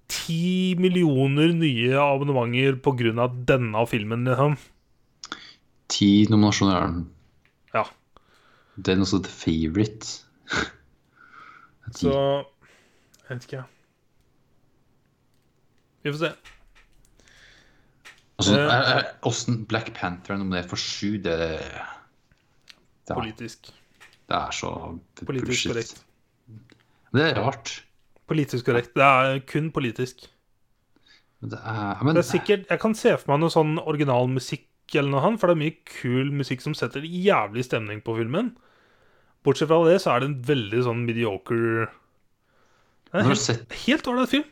ti 0.08 0.72
millioner 0.80 1.52
nye 1.56 1.92
abonnementer 2.00 3.20
av 3.20 3.34
denne 3.48 3.82
filmen, 3.88 4.24
liksom. 4.28 4.56
Ti 5.92 6.08
nominasjoner 6.30 6.78
er 6.78 6.86
den. 6.88 7.04
Ja. 7.76 7.84
Den 8.76 9.02
er 9.02 9.06
også 9.06 9.20
The 9.26 9.32
Favourite. 9.32 10.08
Så 12.00 12.10
Jeg 12.10 13.28
vet 13.28 13.44
ikke, 13.44 13.60
jeg. 13.60 13.68
Vi 16.04 16.12
får 16.12 16.20
se. 16.20 16.53
Altså, 18.38 18.58
Eh. 18.58 19.02
Åssen 19.22 19.64
Black 19.70 19.92
Panther 19.94 20.34
er 20.34 20.38
nominert 20.40 20.68
for 20.68 20.76
sju, 20.80 21.18
det, 21.22 21.36
det, 21.38 23.10
er, 23.10 23.14
Politisk. 23.14 23.70
det 24.28 24.36
er 24.40 24.50
så 24.50 24.70
Politisk 25.24 25.46
bullshit. 25.46 25.72
korrekt. 25.72 26.04
Det 27.14 27.22
er 27.30 27.38
rart. 27.38 27.84
Politisk 28.26 28.66
korrekt. 28.66 28.94
Det 28.96 29.02
er 29.06 29.38
kun 29.46 29.70
politisk. 29.70 30.26
Det 31.44 31.60
er, 31.60 32.02
men, 32.02 32.14
Det 32.16 32.24
er 32.24 32.30
sikkert, 32.30 32.66
Jeg 32.70 32.80
kan 32.80 32.94
se 32.94 33.16
for 33.18 33.32
meg 33.34 33.40
noe 33.44 33.52
sånn 33.52 33.78
original 33.86 34.26
musikk 34.32 34.66
eller 34.94 35.10
noe 35.10 35.20
annet, 35.28 35.40
for 35.40 35.46
det 35.48 35.54
er 35.54 35.62
mye 35.62 35.76
kul 35.84 36.32
musikk 36.32 36.60
som 36.64 36.74
setter 36.74 37.04
jævlig 37.04 37.64
stemning 37.64 38.02
på 38.04 38.16
filmen. 38.16 38.56
Bortsett 39.44 39.68
fra 39.68 39.78
det, 39.84 40.00
så 40.02 40.14
er 40.14 40.20
det 40.20 40.28
en 40.30 40.42
veldig 40.42 40.82
sånn 40.86 41.04
mediocre 41.06 41.88
helt, 43.12 44.08
ålreit 44.10 44.32
film. 44.32 44.48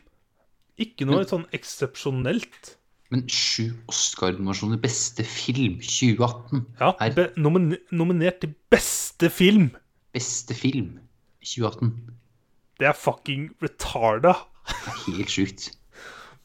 Ikke 0.79 1.05
noe 1.05 1.25
sånn 1.27 1.45
eksepsjonelt. 1.53 2.75
Men 3.13 3.27
sju 3.29 3.67
Oscar-nominasjoner 3.91 4.79
beste 4.81 5.21
film 5.27 5.75
2018. 5.83 6.63
Ja, 6.79 6.91
be, 7.13 7.27
nomin 7.37 7.75
nominert 7.93 8.39
til 8.41 8.55
beste 8.73 9.29
film! 9.29 9.69
Beste 10.15 10.55
film 10.57 10.95
2018. 11.45 11.91
Det 12.81 12.87
er 12.89 12.97
fucking 12.97 13.51
retarda. 13.61 14.33
Helt 15.05 15.29
sjukt. 15.29 15.69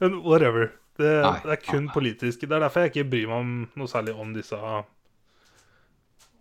Men 0.02 0.20
whatever. 0.26 0.68
Det, 0.98 1.08
Nei. 1.24 1.34
det 1.46 1.54
er 1.54 1.62
kun 1.62 1.88
politisk. 1.94 2.42
Det 2.44 2.52
er 2.52 2.64
derfor 2.66 2.84
jeg 2.84 2.92
ikke 2.92 3.08
bryr 3.14 3.28
meg 3.30 3.40
om 3.40 3.52
noe 3.78 3.90
særlig 3.90 4.14
om 4.18 4.32
disse 4.36 4.58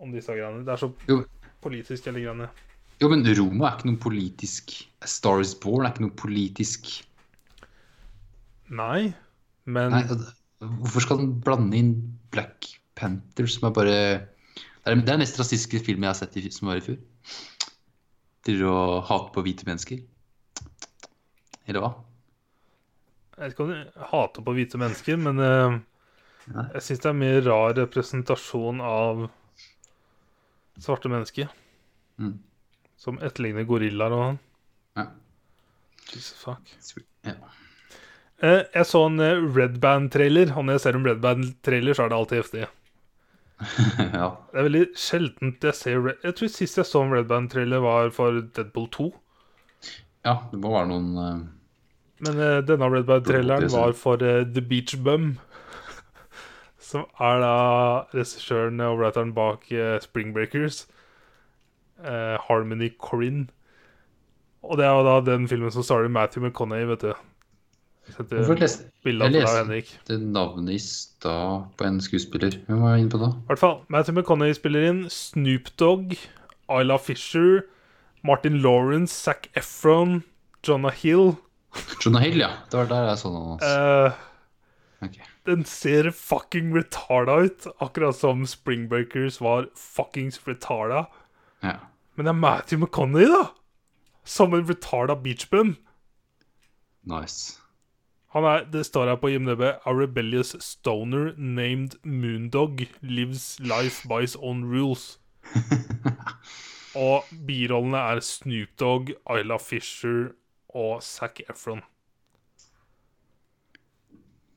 Om 0.02 0.12
disse 0.14 0.34
greiene. 0.34 0.64
Det 0.66 0.74
er 0.76 0.82
så 0.82 0.92
Jo. 1.10 1.22
politisk, 1.64 2.06
hele 2.10 2.22
greiene. 2.26 2.50
Jo, 3.02 3.10
men 3.14 3.22
Roma 3.38 3.68
er 3.70 3.78
ikke 3.78 3.92
noe 3.92 4.02
politisk 4.02 4.74
A 5.06 5.08
Star 5.10 5.40
Is 5.44 5.54
Born 5.56 5.86
er 5.86 5.94
ikke 5.94 6.08
noe 6.08 6.16
politisk 6.18 6.88
Nei, 8.74 9.14
men 9.68 9.94
Nei, 9.94 10.04
Hvorfor 10.58 11.04
skal 11.04 11.22
han 11.22 11.36
blande 11.44 11.78
inn 11.78 11.94
Black 12.34 12.66
Panther, 12.98 13.46
som 13.52 13.68
er 13.68 13.76
bare 13.76 13.98
Det 13.98 14.94
er 14.94 15.02
den 15.06 15.22
mest 15.22 15.38
rasistiske 15.38 15.84
filmen 15.86 16.08
jeg 16.08 16.16
har 16.16 16.20
sett 16.22 16.38
i, 16.40 16.48
som 16.54 16.72
var 16.72 16.80
i 16.80 16.86
fjor. 16.86 16.98
Til 18.48 18.64
å 18.66 18.78
hate 19.06 19.34
på 19.36 19.44
hvite 19.46 19.68
mennesker. 19.68 20.00
Eller 21.68 21.84
hva? 21.84 21.92
Jeg 23.36 23.44
vet 23.44 23.54
ikke 23.54 23.66
om 23.68 23.74
de 23.74 24.08
hater 24.14 24.46
på 24.48 24.56
hvite 24.58 24.80
mennesker, 24.82 25.20
men 25.22 25.44
uh, 25.44 25.76
jeg 26.48 26.86
syns 26.88 27.04
det 27.04 27.12
er 27.12 27.20
mer 27.20 27.42
rar 27.46 27.76
representasjon 27.78 28.80
av 28.82 29.28
svarte 30.82 31.12
mennesker. 31.12 31.52
Mm. 32.18 32.38
Som 32.98 33.20
etterligner 33.22 33.68
gorillaer 33.70 34.16
og 34.16 34.24
sånn. 34.24 34.42
Ja. 34.98 35.08
Jesus 36.08 36.40
fuck. 36.40 36.76
ja. 37.28 37.36
Eh, 38.46 38.64
jeg 38.70 38.86
så 38.86 39.00
en 39.08 39.22
eh, 39.24 39.46
Red 39.56 39.80
Band-trailer, 39.82 40.52
og 40.54 40.68
når 40.68 40.78
jeg 40.78 40.84
ser 40.84 40.98
en 41.00 41.08
Red 41.08 41.22
Band-trailer, 41.24 41.98
så 41.98 42.06
er 42.06 42.12
det 42.12 42.18
alltid 42.20 42.42
heftig. 42.44 42.66
ja. 44.20 44.28
Det 44.52 44.60
er 44.60 44.68
veldig 44.68 44.82
sjeldent 44.94 45.64
jeg 45.66 45.78
ser 45.78 46.04
Red... 46.06 46.20
Jeg 46.26 46.38
tror 46.38 46.52
sist 46.54 46.78
jeg 46.78 46.86
så 46.86 47.02
en 47.02 47.16
Red 47.16 47.30
Band-trailer, 47.32 47.82
var 47.82 48.12
for 48.14 48.44
Deadpool 48.54 48.90
2. 48.94 49.08
Ja, 50.28 50.36
det 50.52 50.60
må 50.62 50.74
være 50.76 50.92
noen 50.92 51.10
uh... 51.18 51.32
Men 52.28 52.42
uh, 52.42 52.60
denne 52.66 52.90
Red 52.94 53.08
Band-traileren 53.10 53.74
var 53.74 53.96
for 53.98 54.22
uh, 54.22 54.44
The 54.46 54.62
Beach 54.62 54.94
Bum. 55.02 55.32
Som 56.88 57.08
er 57.18 57.42
da 57.42 57.56
regissøren 58.14 58.82
og 58.86 59.00
writeren 59.02 59.34
bak 59.36 59.66
Spring 60.02 60.30
Breakers. 60.34 60.86
Harmony 61.98 62.92
Corinne. 63.02 63.48
Og 64.62 64.78
det 64.78 64.86
er 64.86 64.94
jo 64.94 65.04
da 65.08 65.16
den 65.26 65.50
filmen 65.50 65.74
som 65.74 65.84
starter 65.84 66.12
Matthew 66.14 66.46
McConney, 66.46 66.86
vet 66.88 67.02
du. 67.02 67.12
Hvorfor 68.16 68.60
leste 68.62 68.88
bilde 69.04 69.28
jeg 69.30 69.44
av 69.44 69.68
deg, 69.70 69.84
leste 69.84 70.14
det 70.14 70.18
navnet 70.24 70.76
i 70.76 70.80
stad 70.82 71.68
på 71.78 71.88
en 71.88 72.00
skuespiller? 72.04 72.56
Hvem 72.68 72.84
var 72.84 72.96
jeg 72.96 73.06
inne 73.06 73.14
på 73.14 73.20
da? 73.22 73.32
I 73.36 73.50
hvert 73.52 73.62
fall, 73.62 73.76
Matthew 73.94 74.16
McConney 74.16 74.56
spiller 74.58 74.88
inn 74.90 75.02
Snoop 75.14 75.74
Dogg, 75.82 76.16
Isla 76.68 76.98
Fisher, 77.02 77.66
Martin 78.28 78.62
Lawrence, 78.64 79.14
Zac 79.14 79.50
Efron, 79.60 80.22
Jonah 80.66 80.96
Hill. 80.96 81.36
Jonah 82.04 82.24
Hill, 82.24 82.40
ja. 82.42 82.54
Det 82.72 82.80
var 82.80 82.90
der 82.94 83.12
jeg 83.12 83.22
så 83.24 83.34
noen 83.34 83.54
hans. 83.56 83.68
Eh, 83.68 85.20
den 85.48 85.64
ser 85.68 86.10
fucking 86.12 86.74
retarda 86.76 87.38
ut, 87.46 87.68
akkurat 87.84 88.18
som 88.18 88.48
Spring 88.50 88.88
Breakers 88.90 89.40
var 89.44 89.70
fuckings 89.76 90.42
retarda. 90.48 91.06
Ja. 91.64 91.78
Men 92.16 92.26
det 92.26 92.34
er 92.34 92.42
Matthew 92.42 92.82
McConney, 92.82 93.30
da! 93.30 93.46
Som 94.28 94.56
en 94.58 94.66
retarda 94.68 95.16
beachbum. 95.16 95.78
Nice. 97.08 97.56
Han 98.38 98.46
er, 98.46 98.66
det 98.70 98.84
står 98.86 99.10
her 99.10 99.18
på 99.18 99.32
IMDb 99.34 99.64
A 99.66 99.92
rebellious 99.98 100.52
stoner 100.62 101.32
named 101.38 101.96
Moondog 102.06 102.84
lives 103.02 103.56
life 103.64 104.06
by 104.12 104.20
his 104.22 104.36
own 104.38 104.62
rules. 104.70 105.16
og 107.08 107.26
birollene 107.48 107.98
er 108.12 108.22
Snoop 108.22 108.76
Dogg, 108.78 109.10
Isla 109.34 109.58
Fisher 109.58 110.28
og 110.70 111.02
Zac 111.06 111.42
Efron. 111.50 111.82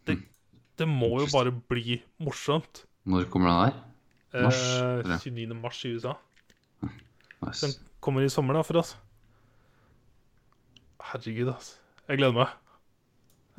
Det, 0.06 0.18
det 0.76 0.88
må 0.88 1.12
jo 1.22 1.28
bare 1.32 1.52
bli 1.72 2.00
morsomt. 2.20 2.84
Når 3.08 3.30
kommer 3.32 3.48
den 3.48 3.60
her? 3.70 3.78
Mars, 4.44 4.60
Eh, 4.76 5.18
29. 5.24 5.54
mars 5.58 5.84
i 5.88 5.94
USA. 5.96 6.12
Nice. 7.40 7.64
Den 7.66 7.72
kommer 8.00 8.22
i 8.22 8.28
sommer, 8.28 8.54
da, 8.54 8.60
for 8.62 8.78
oss. 8.82 8.92
Herregud, 11.00 11.48
altså. 11.54 11.78
Jeg 12.08 12.20
gleder 12.20 12.36
meg. 12.36 12.52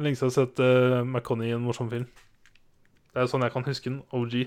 Lenge 0.01 0.17
siden 0.17 0.31
jeg 0.31 0.35
har 0.35 0.47
sett 0.47 0.61
uh, 0.63 1.01
McConney 1.05 1.51
i 1.51 1.55
en 1.55 1.63
morsom 1.65 1.89
film. 1.91 2.07
Det 3.11 3.21
er 3.21 3.29
sånn 3.31 3.43
jeg 3.45 3.53
kan 3.53 3.65
huske 3.67 3.89
den. 3.91 4.01
OG. 4.15 4.37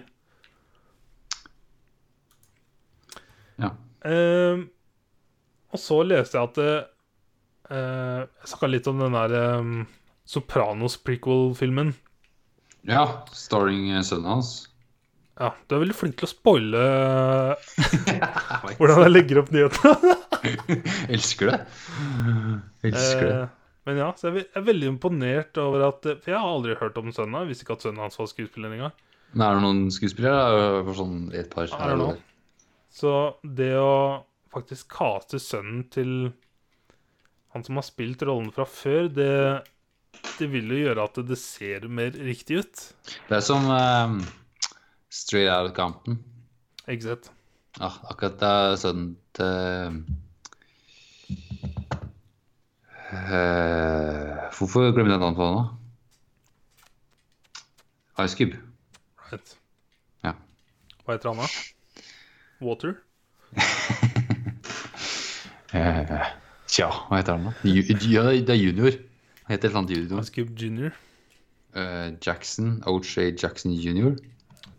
Ja. 3.62 3.70
Uh, 4.04 4.64
og 5.74 5.80
så 5.82 6.00
leste 6.06 6.38
jeg 6.38 6.50
at 6.50 6.60
eh, 6.62 8.20
Jeg 8.22 8.50
snakka 8.50 8.68
litt 8.70 8.86
om 8.90 9.00
den 9.02 9.16
der 9.16 9.34
um, 9.58 9.72
Sopranos 10.24 10.96
prequel-filmen. 11.02 11.90
ja. 12.86 13.02
Starring 13.34 13.90
eh, 13.90 14.04
sønnen 14.06 14.36
hans. 14.36 14.52
Ja, 15.34 15.50
du 15.66 15.74
er 15.74 15.82
veldig 15.82 15.96
flink 15.98 16.14
til 16.20 16.28
å 16.28 16.30
spoile 16.30 16.82
hvordan 18.78 19.00
jeg 19.02 19.10
legger 19.10 19.40
opp 19.40 19.50
nyhetene. 19.50 20.14
elsker 21.10 21.50
det. 21.50 21.58
Elsker 22.86 23.24
det. 23.26 23.40
Eh, 23.40 23.63
men 23.84 23.98
ja, 24.00 24.10
så 24.16 24.30
jeg 24.32 24.46
er 24.56 24.64
veldig 24.64 24.86
imponert 24.94 25.58
over 25.60 25.88
at 25.90 26.06
For 26.22 26.30
jeg 26.32 26.38
har 26.40 26.48
aldri 26.48 26.76
hørt 26.80 26.96
om 27.00 27.10
sønnen. 27.12 27.34
hans. 27.36 27.50
visste 27.50 27.66
ikke 27.66 27.76
at 27.76 27.84
sønnen 27.84 28.00
hans 28.04 28.16
var 28.18 28.30
skuespiller 28.30 28.72
engang. 28.72 28.94
Men 29.34 29.44
er 29.48 29.58
det 29.58 29.64
noen 29.66 29.82
skuespillere? 29.92 30.84
For 30.86 30.96
sånn 31.00 31.18
et 31.34 31.50
par. 31.52 31.68
I 31.68 31.90
don't 31.90 32.00
know. 32.00 32.16
Så 32.94 33.12
det 33.42 33.72
å 33.76 34.24
faktisk 34.54 34.88
kaste 34.94 35.40
sønnen 35.42 35.84
til 35.90 36.32
han 37.54 37.64
som 37.66 37.78
har 37.78 37.86
spilt 37.86 38.22
rollen 38.26 38.52
fra 38.54 38.64
før, 38.66 39.08
det, 39.10 39.30
det 40.38 40.48
vil 40.50 40.70
jo 40.74 40.80
gjøre 40.84 41.04
at 41.06 41.20
det 41.26 41.38
ser 41.38 41.86
mer 41.90 42.14
riktig 42.14 42.62
ut. 42.62 42.84
Det 43.28 43.36
er 43.38 43.44
som 43.46 43.66
um, 43.70 44.20
Straight 45.10 45.50
Out 45.50 45.70
of 45.70 45.76
Compton. 45.76 46.18
Ikke 46.86 47.10
sant? 47.10 47.30
Ja, 47.80 47.90
akkurat 48.10 48.38
det 48.38 48.50
er 48.54 48.78
sønnen 48.78 49.12
til 49.34 50.00
Eh, 53.14 54.50
Hvorfor 54.58 54.90
glemte 54.94 55.12
jeg 55.14 55.20
navnet 55.22 55.36
på 55.38 55.46
det 55.46 55.54
da? 55.58 55.62
Ice 58.24 58.36
Cube. 58.38 58.58
Right. 59.30 59.56
Ja. 60.24 60.32
Hva 61.04 61.16
heter 61.16 61.28
han 61.32 61.42
da? 61.42 61.48
Water? 62.64 62.94
uh, 65.74 66.26
Tja, 66.74 66.88
hva 67.08 67.18
heter 67.20 67.36
han 67.36 67.48
da? 67.50 67.54
Ja, 67.66 68.22
det 68.38 68.54
er 68.54 68.60
junior. 68.60 68.92
Han 69.44 69.54
heter 69.54 69.68
et 69.68 69.70
eller 69.72 69.82
annet 69.82 69.96
junior. 69.96 70.22
Ice 70.22 70.32
Cube 70.34 70.54
Junior? 70.60 70.90
Uh, 71.74 72.14
Jackson. 72.22 72.78
O.J. 72.86 73.34
Jackson 73.42 73.72
Junior. 73.74 74.14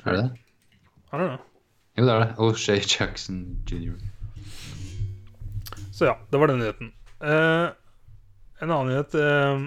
Er 0.05 0.11
det 0.11 0.21
det? 0.23 0.29
I 1.11 1.15
don't 1.17 1.27
know. 1.27 1.39
Jo, 1.97 2.03
det 2.05 2.13
er 2.13 2.19
det. 2.23 2.29
O.J. 2.39 2.67
Jackson 2.99 3.41
Junior. 3.71 3.95
Så 5.95 6.05
ja, 6.09 6.15
det 6.31 6.39
var 6.39 6.47
den 6.51 6.59
nyheten. 6.59 6.89
Eh, 7.23 7.69
en 8.61 8.71
annen 8.71 8.91
nyhet 8.93 9.15
eh, 9.19 9.65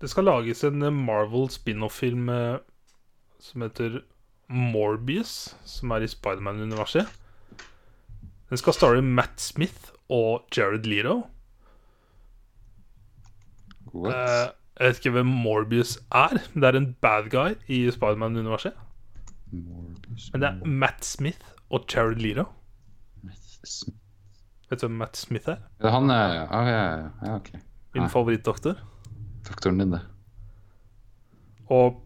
Det 0.00 0.10
skal 0.10 0.28
lages 0.28 0.64
en 0.64 0.84
Marvel 0.94 1.48
spin-off-film 1.52 2.28
eh, 2.32 2.58
som 3.42 3.62
heter 3.62 4.02
Morbius, 4.48 5.54
som 5.68 5.92
er 5.92 6.02
i 6.02 6.08
Spiderman-universet. 6.08 7.06
Den 8.48 8.60
skal 8.60 8.74
starre 8.74 9.02
Matt 9.04 9.42
Smith 9.42 9.92
og 10.08 10.48
Jared 10.56 10.88
Leto. 10.88 11.20
What? 13.92 14.14
Eh, 14.14 14.46
jeg 14.78 14.88
vet 14.88 15.00
ikke 15.02 15.14
hvem 15.18 15.30
Morbius 15.44 15.98
er, 16.14 16.38
men 16.54 16.62
det 16.62 16.68
er 16.70 16.80
en 16.80 16.92
bad 17.02 17.30
guy 17.34 17.54
i 17.68 17.84
Spiderman-universet. 17.92 18.72
Men 19.52 20.40
det 20.40 20.48
er 20.48 20.64
Matt 20.64 21.04
Smith 21.04 21.54
og 21.70 21.84
Jared 21.94 22.22
Leto. 22.22 22.44
Vet 24.68 24.80
du 24.80 24.86
hvem 24.86 24.98
Matt 25.02 25.16
Smith 25.16 25.48
er? 25.48 25.64
Han 25.84 26.10
er 26.10 26.34
ja, 26.34 26.44
ja, 26.52 26.68
ja, 26.68 27.08
ja, 27.26 27.34
ok. 27.36 27.67
Min 27.98 28.06
Nei. 28.06 28.12
favorittdoktor. 28.12 28.78
Doktoren 29.48 29.80
din, 29.82 29.90
det. 29.96 30.00
Og 31.74 31.98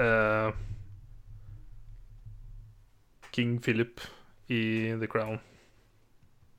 eh, 0.00 0.56
King 3.36 3.58
Philip 3.60 4.00
i 4.48 4.62
The 4.96 5.08
Crown. 5.10 5.36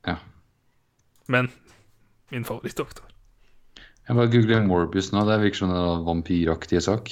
Ja. 0.06 0.20
Men 1.26 1.50
min 2.30 2.46
favorittdoktor. 2.46 3.08
Jeg 4.06 4.16
bare 4.16 4.30
googler 4.32 4.62
Morbius 4.64 5.10
nå. 5.12 5.24
Det 5.26 5.40
virker 5.42 5.64
som 5.64 5.74
en 5.74 6.04
vampyraktig 6.06 6.80
sak. 6.86 7.10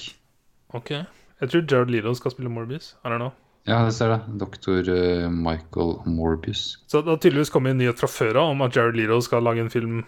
Ok. 0.79 0.95
Jeg 0.95 1.51
tror 1.51 1.67
Jared 1.67 1.91
Leto 1.93 2.15
skal 2.17 2.33
spille 2.33 2.53
Morbius. 2.53 2.95
I 3.03 3.11
don't 3.11 3.19
know. 3.21 3.35
Ja, 3.67 3.83
det 3.83 3.97
ser 3.99 4.15
det. 4.15 4.21
Doktor 4.39 4.87
eh, 4.95 5.27
Michael 5.27 5.97
Morbius. 6.07 6.79
Så 6.87 7.03
det 7.03 7.11
har 7.11 7.19
tydeligvis 7.19 7.51
kommet 7.51 7.75
en 7.75 7.83
nyhet 7.83 7.99
fra 7.99 8.09
før 8.09 8.39
av 8.45 8.55
om 8.55 8.63
at 8.63 8.79
Jared 8.79 8.95
Leto 8.97 9.19
skal 9.27 9.43
lage 9.43 9.65
en 9.65 9.73
film. 9.73 10.05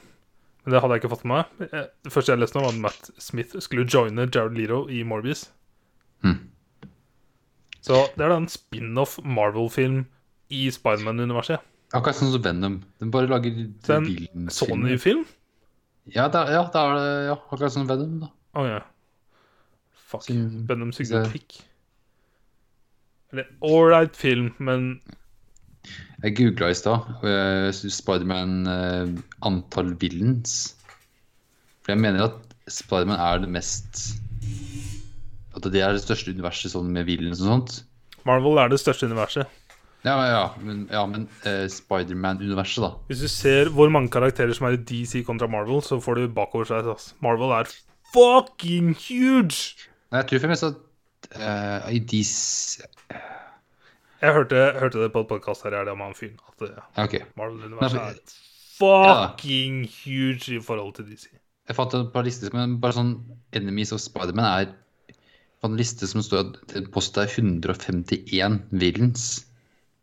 Det 0.69 0.81
hadde 0.82 0.97
jeg 0.97 1.03
ikke 1.03 1.11
fått 1.15 1.24
med 1.24 1.39
meg. 1.39 1.69
Eh, 1.73 1.86
Det 2.05 2.12
første 2.12 2.32
jeg 2.35 2.40
leste 2.43 2.59
nå, 2.59 2.65
var 2.66 2.74
at 2.74 2.81
Matt 2.85 3.11
Smith 3.23 3.55
skulle 3.65 3.86
joine 3.89 4.27
Jared 4.28 4.57
Leto 4.59 4.82
i 4.93 5.03
Morbius. 5.09 5.47
Mm. 6.27 6.39
Så 7.81 8.03
det 8.19 8.24
er 8.27 8.32
da 8.35 8.36
en 8.43 8.49
spin-off 8.53 9.16
Marvel-film 9.24 10.03
i 10.53 10.66
Spiderman-universet. 10.74 11.62
Akkurat 11.97 12.19
sånn 12.19 12.32
som 12.35 12.43
Venom. 12.45 12.74
Den 13.01 13.11
bare 13.15 13.31
lager 13.31 13.55
Så 13.86 13.95
en 13.97 14.05
Villain-filmer. 14.05 14.53
Sony-film? 14.53 15.24
Ja, 16.12 16.27
da, 16.32 16.43
ja, 16.53 16.62
det 16.73 16.81
er 16.82 16.95
det 16.99 17.09
ja, 17.31 17.36
akkurat 17.39 17.73
som 17.73 17.86
Venom, 17.89 18.19
da. 18.27 18.28
Å 18.61 18.66
ja. 18.69 18.82
Fuck. 20.09 20.27
Venom 20.69 20.93
sugde 20.97 21.23
det- 21.24 21.32
pikk. 21.32 21.62
Eller 23.32 23.49
ålreit 23.62 24.16
film, 24.16 24.55
men 24.59 25.01
Jeg 26.19 26.35
googla 26.35 26.73
i 26.73 26.74
stad 26.74 27.05
uh, 27.23 27.69
Spiderman 27.70 28.55
eh, 28.66 29.11
antall 29.47 29.93
villains. 30.01 30.74
For 31.85 31.95
jeg 31.95 32.03
mener 32.03 32.27
at 32.27 32.57
Spiderman 32.69 33.20
er 33.23 33.45
det 33.45 33.51
mest 33.55 34.01
At 35.55 35.69
det 35.70 35.82
er 35.82 35.95
det 35.95 36.03
største 36.03 36.35
universet 36.35 36.74
sånn 36.74 36.90
med 36.95 37.07
villains 37.07 37.43
og 37.45 37.53
sånt. 37.53 37.78
Marvel 38.27 38.59
er 38.59 38.73
det 38.73 38.81
største 38.82 39.07
universet. 39.07 39.47
Ja, 40.07 40.15
ja, 40.27 40.43
men, 40.62 40.85
ja, 40.90 41.05
men 41.11 41.27
uh, 41.47 41.66
Spiderman-universet, 41.70 42.82
da. 42.82 42.90
Hvis 43.11 43.23
du 43.23 43.31
ser 43.31 43.70
hvor 43.74 43.90
mange 43.90 44.11
karakterer 44.15 44.55
som 44.55 44.69
er 44.69 44.77
i 44.77 44.82
DC 44.90 45.24
kontra 45.27 45.49
Marvel, 45.51 45.82
så 45.86 45.99
får 46.03 46.19
du 46.19 46.28
bakoversveis. 46.35 46.86
ass. 46.93 47.09
Marvel 47.23 47.55
er 47.57 47.70
fucking 48.15 48.95
huge! 48.95 49.78
Nei, 50.11 50.23
jeg 50.23 50.31
tror 50.31 50.45
for 50.45 50.55
mest 50.55 50.69
at 50.70 50.78
uh, 51.39 51.90
i 51.95 52.03
dis... 52.03 52.36
Jeg 54.19 54.35
hørte, 54.35 54.62
hørte 54.81 55.03
det 55.05 55.12
på 55.15 55.20
et 55.23 55.28
podkast 55.31 55.62
her 55.62 55.74
i 55.77 55.78
helga 55.78 55.95
med 55.95 56.11
han 56.11 56.16
fyren. 56.19 56.39
At 56.51 57.12
Ja. 57.15 57.20
Marvel-universet 57.39 58.01
er 58.01 58.16
et 58.16 58.32
fucking 58.78 59.85
huge 59.86 60.57
i 60.57 60.61
forhold 60.62 60.95
til 60.97 61.07
DC. 61.07 61.28
Jeg 61.69 61.77
fant 61.77 61.95
en 61.95 62.11
par 62.11 62.24
lister, 62.27 62.51
men 62.55 62.81
bare 62.81 62.97
sånn 62.97 63.12
Enemies 63.53 63.93
of 63.93 64.01
Spiderman 64.01 64.47
er 64.49 64.73
på 65.61 65.69
en 65.70 65.77
liste 65.78 66.07
som 66.09 66.23
står 66.24 66.40
at 66.47 66.59
det 66.73 66.90
postet 66.95 67.24
er 67.28 67.43
151 67.43 68.59
villains. 68.73 69.47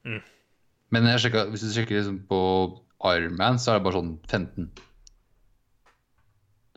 Mm. 0.05 0.21
Men 0.91 1.07
jeg 1.11 1.25
sjekket, 1.25 1.51
hvis 1.51 1.65
du 1.65 1.71
sjekker 1.73 1.99
liksom 1.99 2.19
på 2.29 2.39
Iron 3.11 3.35
Man, 3.39 3.59
så 3.59 3.73
er 3.73 3.79
det 3.79 3.87
bare 3.87 3.99
sånn 3.99 4.15
15. 4.29 4.69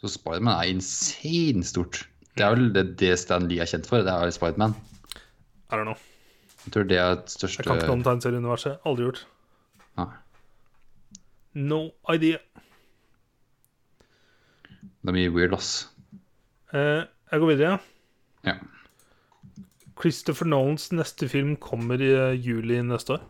Så 0.02 0.15
Spiderman 0.15 0.56
er 0.59 0.73
insane 0.74 1.62
stort. 1.66 2.02
Det 2.35 2.47
er 2.47 2.55
vel 2.55 2.73
det, 2.74 2.85
det 2.98 3.15
Stan 3.19 3.47
Lee 3.51 3.62
er 3.62 3.70
kjent 3.70 3.86
for. 3.86 4.02
Det 4.06 4.15
er 4.15 4.31
Spiderman. 4.35 4.74
I 5.69 5.77
don't 5.77 5.85
know. 5.90 5.98
Jeg 6.69 6.74
tror 6.74 6.85
det 6.85 6.97
er 7.01 7.15
det 7.16 7.32
største 7.32 7.62
Jeg 7.62 7.65
kan 7.65 7.78
ikke 7.78 7.89
noe 7.89 7.97
om 7.97 8.03
tegneserieuniverset. 8.05 8.74
Aldri 8.85 9.07
gjort. 9.07 9.20
Nei. 9.97 10.09
No 11.57 11.78
idea. 12.12 12.43
Det 15.01 15.09
er 15.09 15.16
mye 15.16 15.31
weird, 15.32 15.55
ass. 15.57 15.70
Eh, 16.77 17.07
jeg 17.32 17.40
går 17.40 17.49
videre. 17.55 17.78
Ja. 18.45 18.59
Christopher 19.97 20.53
Nolans 20.53 20.90
neste 20.93 21.31
film 21.32 21.57
kommer 21.57 22.05
i 22.05 22.12
eh, 22.12 22.36
juli 22.36 22.82
neste 22.85 23.16
år. 23.16 23.24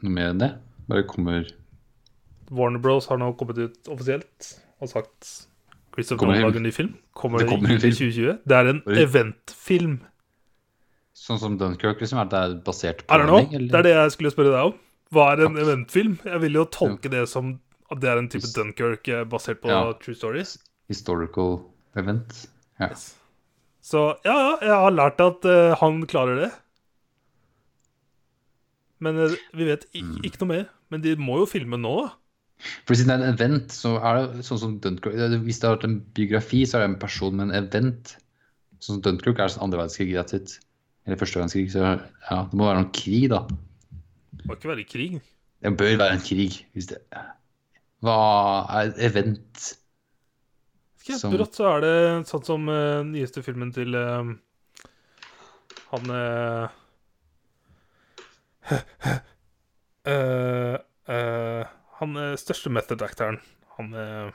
Noe 0.00 0.16
mer 0.16 0.32
enn 0.32 0.40
det? 0.40 0.54
Bare 0.88 1.04
kommer 1.04 1.44
Warner 2.48 2.80
Bros 2.80 3.10
har 3.12 3.20
nå 3.20 3.34
kommet 3.36 3.60
ut 3.60 3.90
offisielt 3.92 4.54
og 4.80 4.88
sagt 4.88 5.28
Christopher 5.92 6.30
Nolan 6.32 6.46
lager 6.48 6.62
en 6.62 6.70
ny 6.70 6.72
film. 6.72 6.94
Kommer, 7.12 7.44
Det 7.44 7.52
kommer 7.52 7.68
i 7.68 7.76
juli 7.76 7.92
2020. 7.92 8.38
Det 8.48 8.56
er 8.56 8.72
en 8.72 8.80
eventfilm. 9.04 10.00
Sånn 11.20 11.38
som 11.42 11.56
Dunkerque, 11.60 12.00
liksom? 12.00 12.20
Er 12.22 12.30
det 12.32 12.62
basert 12.64 13.02
på 13.06 13.12
handling, 13.20 13.68
Det 13.68 13.76
er 13.76 13.84
det 13.84 13.92
jeg 13.96 14.12
skulle 14.14 14.30
spørre 14.32 14.54
deg 14.54 14.70
om. 14.70 14.78
Hva 15.12 15.24
er 15.34 15.42
en 15.44 15.58
eventfilm? 15.60 16.14
Jeg 16.24 16.40
vil 16.46 16.56
jo 16.56 16.64
tolke 16.72 17.10
det 17.12 17.26
som 17.28 17.58
at 17.90 18.00
det 18.00 18.08
er 18.08 18.20
en 18.22 18.28
type 18.32 18.48
Dunkerque 18.54 19.18
eh, 19.20 19.24
basert 19.28 19.60
på 19.60 19.68
Ja. 19.68 19.92
true 20.00 20.14
stories. 20.16 20.54
Historical 20.88 21.58
event? 21.98 22.46
Ja. 22.80 22.88
Så 23.82 24.04
ja, 24.24 24.32
ja, 24.36 24.56
jeg 24.62 24.76
har 24.84 24.92
lært 24.94 25.20
at 25.20 25.44
uh, 25.44 25.74
han 25.80 26.06
klarer 26.06 26.36
det. 26.44 26.50
Men 29.00 29.16
uh, 29.18 29.34
vi 29.56 29.64
vet 29.68 29.86
Mm. 29.96 30.16
ikke 30.24 30.40
noe 30.42 30.48
mer. 30.54 30.66
Men 30.90 31.00
de 31.04 31.14
må 31.16 31.38
jo 31.40 31.46
filme 31.46 31.76
nå, 31.80 31.92
da. 32.06 32.10
For 32.86 32.94
siden 32.98 33.08
det 33.08 33.14
er 33.16 33.28
en 33.28 33.34
event, 33.38 33.72
så 33.72 33.94
er 34.04 34.26
det 34.34 34.44
sånn 34.44 34.58
som 34.60 34.72
Dunkirk 34.84 35.14
Hvis 35.46 35.60
det 35.62 35.68
har 35.68 35.76
vært 35.78 35.86
en 35.88 36.00
biografi, 36.16 36.64
så 36.68 36.76
er 36.76 36.82
det 36.84 36.90
en 36.90 36.98
person 37.00 37.36
med 37.36 37.48
en 37.48 37.64
event. 37.64 38.16
Sånn 38.80 38.98
som 38.98 39.04
Dunkirk 39.06 39.38
er 39.40 39.48
sånn 39.48 39.64
andre 39.64 39.80
verdenskrig-greit. 39.80 40.34
it. 40.34 40.58
Eller 41.10 41.18
første 41.18 41.40
verdenskrig. 41.40 41.66
Så 41.74 41.80
ja, 41.82 42.36
det 42.46 42.54
må 42.54 42.68
være 42.68 42.84
noen 42.84 42.92
krig, 42.94 43.24
da. 43.32 43.40
Det 44.38 44.46
må 44.46 44.54
ikke 44.54 44.70
være 44.70 44.84
krig. 44.86 45.16
Det 45.60 45.72
bør 45.76 45.96
være 45.98 46.14
en 46.14 46.22
krig. 46.22 46.60
Hvis 46.76 46.86
det 46.92 47.00
Hva 48.06 48.14
er 48.78 48.92
et 48.92 49.00
event? 49.10 49.64
Ikke? 51.02 51.18
Som- 51.18 51.34
Brått 51.34 51.58
så 51.58 51.66
er 51.72 51.82
det 51.82 51.96
sånn 52.30 52.44
som 52.46 52.68
uh, 52.70 53.00
nyeste 53.08 53.42
filmen 53.42 53.72
til 53.74 53.96
uh, 53.98 54.30
han 55.90 56.14
uh, 56.14 56.70
uh, 60.06 60.78
Han 62.00 62.14
største 62.40 62.70
method-actoren. 62.72 63.36
Han, 63.76 63.90
eh, 63.92 64.30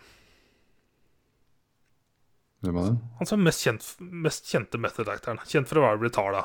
Hvem 2.61 2.77
er 2.77 2.91
det? 2.91 2.99
han 3.17 3.29
som 3.29 3.39
er 3.39 3.47
mest, 3.47 3.63
kjent, 3.65 3.87
mest 4.25 4.51
kjente 4.51 4.77
method-actoren. 4.77 5.39
Kjent 5.49 5.71
for 5.71 5.81
å 5.81 5.85
være 5.87 6.03
retarda. 6.03 6.43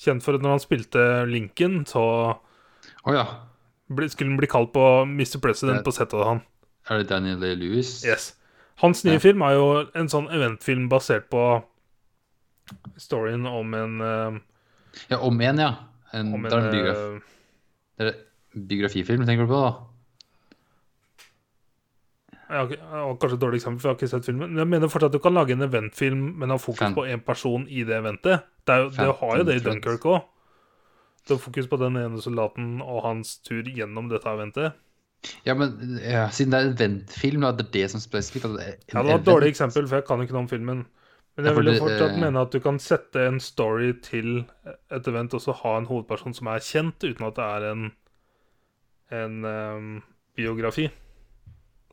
Kjent 0.00 0.24
for 0.24 0.38
at 0.38 0.44
når 0.44 0.56
han 0.56 0.62
spilte 0.62 1.06
Lincoln, 1.28 1.82
så 1.88 2.02
oh, 2.32 3.12
ja. 3.12 3.26
skulle 4.08 4.30
han 4.30 4.38
bli 4.40 4.48
kalt 4.48 4.72
på 4.72 4.84
Mr. 5.04 5.36
President 5.42 5.80
er, 5.80 5.84
på 5.84 5.92
settet 5.92 6.24
han. 6.24 6.40
Er 6.88 7.02
det 7.02 7.10
Daniel 7.10 7.44
A. 7.44 7.52
Lewis? 7.58 7.98
Yes. 8.06 8.30
Hans 8.80 9.04
nye 9.04 9.18
Ja. 9.18 9.20
film 9.20 9.42
er 9.44 9.58
jo 9.58 9.66
en 9.94 10.08
sånn 10.08 10.30
eventfilm 10.32 10.88
basert 10.88 11.28
på 11.32 11.44
storyen 12.96 13.44
om 13.46 13.74
en 13.76 14.00
uh, 14.00 14.38
Ja, 15.10 15.18
om 15.20 15.40
en, 15.40 15.60
ja. 15.60 15.74
En, 16.16 16.32
Om 16.34 16.46
en 16.46 16.50
det 16.50 16.56
er 16.56 16.64
en 16.64 16.72
biograf, 16.72 16.96
eh, 16.96 17.20
det 17.98 18.06
er 18.06 18.16
en 18.56 18.66
biografifilm, 18.72 19.26
tenker 19.26 19.46
du 19.46 19.52
på, 19.52 19.60
da? 19.62 19.89
Jeg, 22.50 22.80
har, 22.90 23.14
kanskje 23.22 23.36
et 23.36 23.42
dårlig 23.42 23.60
eksempel, 23.60 23.80
for 23.80 23.88
jeg 23.88 23.94
har 23.94 23.98
ikke 24.00 24.10
sett 24.10 24.26
filmen. 24.26 24.50
Men 24.50 24.62
jeg 24.62 24.70
mener 24.72 24.90
fortsatt 24.90 25.12
at 25.12 25.16
du 25.18 25.22
kan 25.22 25.36
lage 25.36 25.54
en 25.54 25.64
eventfilm, 25.66 26.26
men 26.40 26.52
ha 26.52 26.58
fokus 26.58 26.82
Fem. 26.82 26.96
på 26.96 27.06
én 27.06 27.22
person 27.24 27.66
i 27.68 27.84
det 27.86 27.96
eventet. 28.00 28.46
Det, 28.66 28.76
er 28.76 28.92
det 28.96 29.08
har 29.20 29.40
jo 29.40 29.46
det 29.48 29.56
i 29.60 29.64
Dunkerque 29.64 30.14
òg. 30.14 30.28
Du 31.28 31.34
har 31.36 31.42
fokus 31.42 31.68
på 31.70 31.78
den 31.80 31.98
ene 32.00 32.22
soldaten 32.22 32.78
og 32.82 33.02
hans 33.04 33.36
tur 33.46 33.68
gjennom 33.68 34.08
dette 34.10 34.30
eventet. 34.30 34.78
Ja, 35.44 35.54
men 35.54 35.98
ja, 36.00 36.28
siden 36.32 36.54
det 36.54 36.58
er 36.58 36.66
en 36.66 36.76
eventfilm, 36.78 37.44
da, 37.44 37.52
det 37.52 37.66
er 37.66 37.74
det 37.74 37.90
som 37.92 38.00
spesifikt 38.00 38.46
er 38.48 38.54
en 38.54 38.56
Ja, 38.56 38.64
det 38.70 38.94
var 38.94 39.04
et 39.04 39.12
event. 39.12 39.26
dårlig 39.26 39.52
eksempel, 39.52 39.88
for 39.88 40.00
jeg 40.00 40.06
kan 40.08 40.22
ikke 40.24 40.36
noe 40.36 40.46
om 40.46 40.48
filmen. 40.50 40.86
Men 41.36 41.46
jeg 41.46 41.54
ja, 41.54 41.60
vil 41.60 41.78
fortsatt 41.78 42.16
uh, 42.16 42.22
mene 42.24 42.40
at 42.40 42.54
du 42.54 42.58
kan 42.64 42.80
sette 42.82 43.26
en 43.28 43.38
story 43.40 43.92
til 44.02 44.46
et 44.90 45.12
event, 45.12 45.36
og 45.36 45.44
så 45.44 45.54
ha 45.60 45.76
en 45.78 45.86
hovedperson 45.90 46.34
som 46.36 46.50
er 46.50 46.64
kjent, 46.64 47.04
uten 47.04 47.28
at 47.28 47.36
det 47.36 47.46
er 47.46 47.68
en, 47.70 47.86
en 49.20 49.44
um, 49.44 49.92
biografi. 50.36 50.88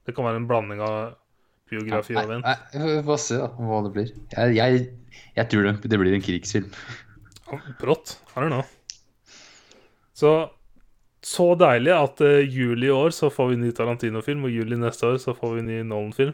Det 0.08 0.16
kan 0.16 0.26
være 0.28 0.40
en 0.42 0.48
blanding 0.50 0.82
av 0.84 1.16
biografi 1.68 2.16
Nei, 2.16 2.24
vin. 2.30 2.40
en. 2.40 2.44
nei, 2.80 2.92
vi 2.96 3.02
får- 3.10 3.20
se 3.26 3.38
da, 3.42 3.48
hva 3.60 3.82
det 3.84 3.92
blir. 3.98 4.12
Jeg, 4.32 4.56
jeg, 4.56 4.84
jeg 5.36 5.50
tror 5.52 5.68
det, 5.68 5.74
det 5.92 6.00
blir 6.00 6.16
en 6.16 6.24
krigsfilm. 6.24 6.70
Brått. 7.82 8.18
I 8.36 8.40
don't 8.40 8.54
know. 8.54 8.64
Så 10.18 10.32
så 11.28 11.48
deilig 11.60 11.92
at 11.92 12.22
uh, 12.24 12.40
juli 12.46 12.88
i 12.88 12.94
år 12.94 13.12
så 13.12 13.28
får 13.34 13.50
vi 13.52 13.56
ny 13.60 13.72
Tarantino-film, 13.76 14.46
og 14.48 14.54
juli 14.54 14.78
neste 14.80 15.10
år 15.10 15.18
så 15.20 15.34
får 15.36 15.58
vi 15.58 15.64
ny 15.66 15.80
Nolan-film. 15.84 16.32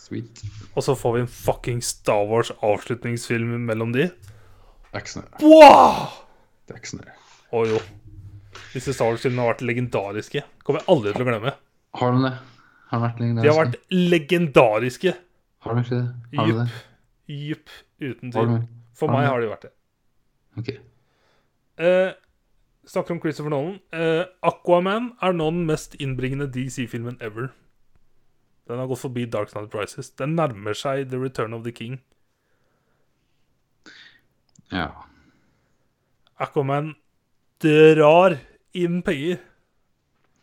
Sweet. 0.00 0.40
Og 0.72 0.82
så 0.86 0.94
får 0.96 1.12
vi 1.18 1.20
en 1.26 1.28
fucking 1.30 1.82
Star 1.84 2.24
Wars-avslutningsfilm 2.30 3.58
mellom 3.68 3.92
de. 3.92 4.06
Det 4.08 4.94
er 4.96 5.02
ikke 5.04 5.12
snø. 5.18 5.24
Wow! 5.42 6.06
Det 6.64 6.74
er 6.74 6.80
ikke 6.80 6.92
snø. 6.94 7.04
Å 7.52 7.64
jo. 7.74 7.82
Disse 8.72 8.94
Star 8.96 9.10
Wars-filmene 9.12 9.44
har 9.44 9.52
vært 9.52 9.66
legendariske. 9.68 10.44
Kommer 10.64 10.80
jeg 10.80 10.90
aldri 10.94 11.12
til 11.12 11.26
å 11.26 11.28
glemme. 11.28 11.52
Har 12.00 12.16
de 12.16 12.24
det? 12.24 12.32
Har 12.92 13.00
vært 13.00 13.20
legendariske. 13.22 13.42
De 13.42 13.52
har 13.52 13.64
vært 13.64 13.76
legendariske. 14.12 15.14
Har 15.64 15.74
de 15.78 15.84
ikke 15.86 15.98
det? 16.00 16.38
Har 16.38 16.50
de 16.50 16.56
det? 16.58 16.66
Jupp. 17.32 17.70
Uten 18.02 18.32
Har 18.34 18.48
tvil. 18.50 18.66
For 18.98 19.08
meg 19.12 19.22
det? 19.24 19.30
har 19.32 19.40
de 19.44 19.48
vært 19.52 19.64
det. 19.66 19.72
Ok. 20.60 20.68
Eh, 21.82 22.10
snakker 22.92 23.14
om 23.16 23.20
Christopher 23.22 23.50
Nolan. 23.54 23.78
Eh, 23.96 24.24
Aquaman 24.44 25.12
er 25.22 25.32
nå 25.38 25.48
den 25.54 25.64
mest 25.70 25.96
innbringende 26.02 26.50
DC-filmen 26.52 27.16
ever. 27.24 27.52
Den 28.68 28.78
har 28.78 28.86
gått 28.90 29.00
forbi 29.02 29.24
Dark 29.26 29.50
Knight 29.54 29.70
Prices. 29.72 30.10
Den 30.20 30.36
nærmer 30.36 30.76
seg 30.76 31.08
The 31.10 31.18
Return 31.22 31.54
of 31.56 31.64
the 31.64 31.72
King. 31.72 32.00
Ja. 34.72 34.90
Aquaman 36.40 36.94
drar 37.62 38.36
inn 38.74 39.00
penger. 39.06 39.40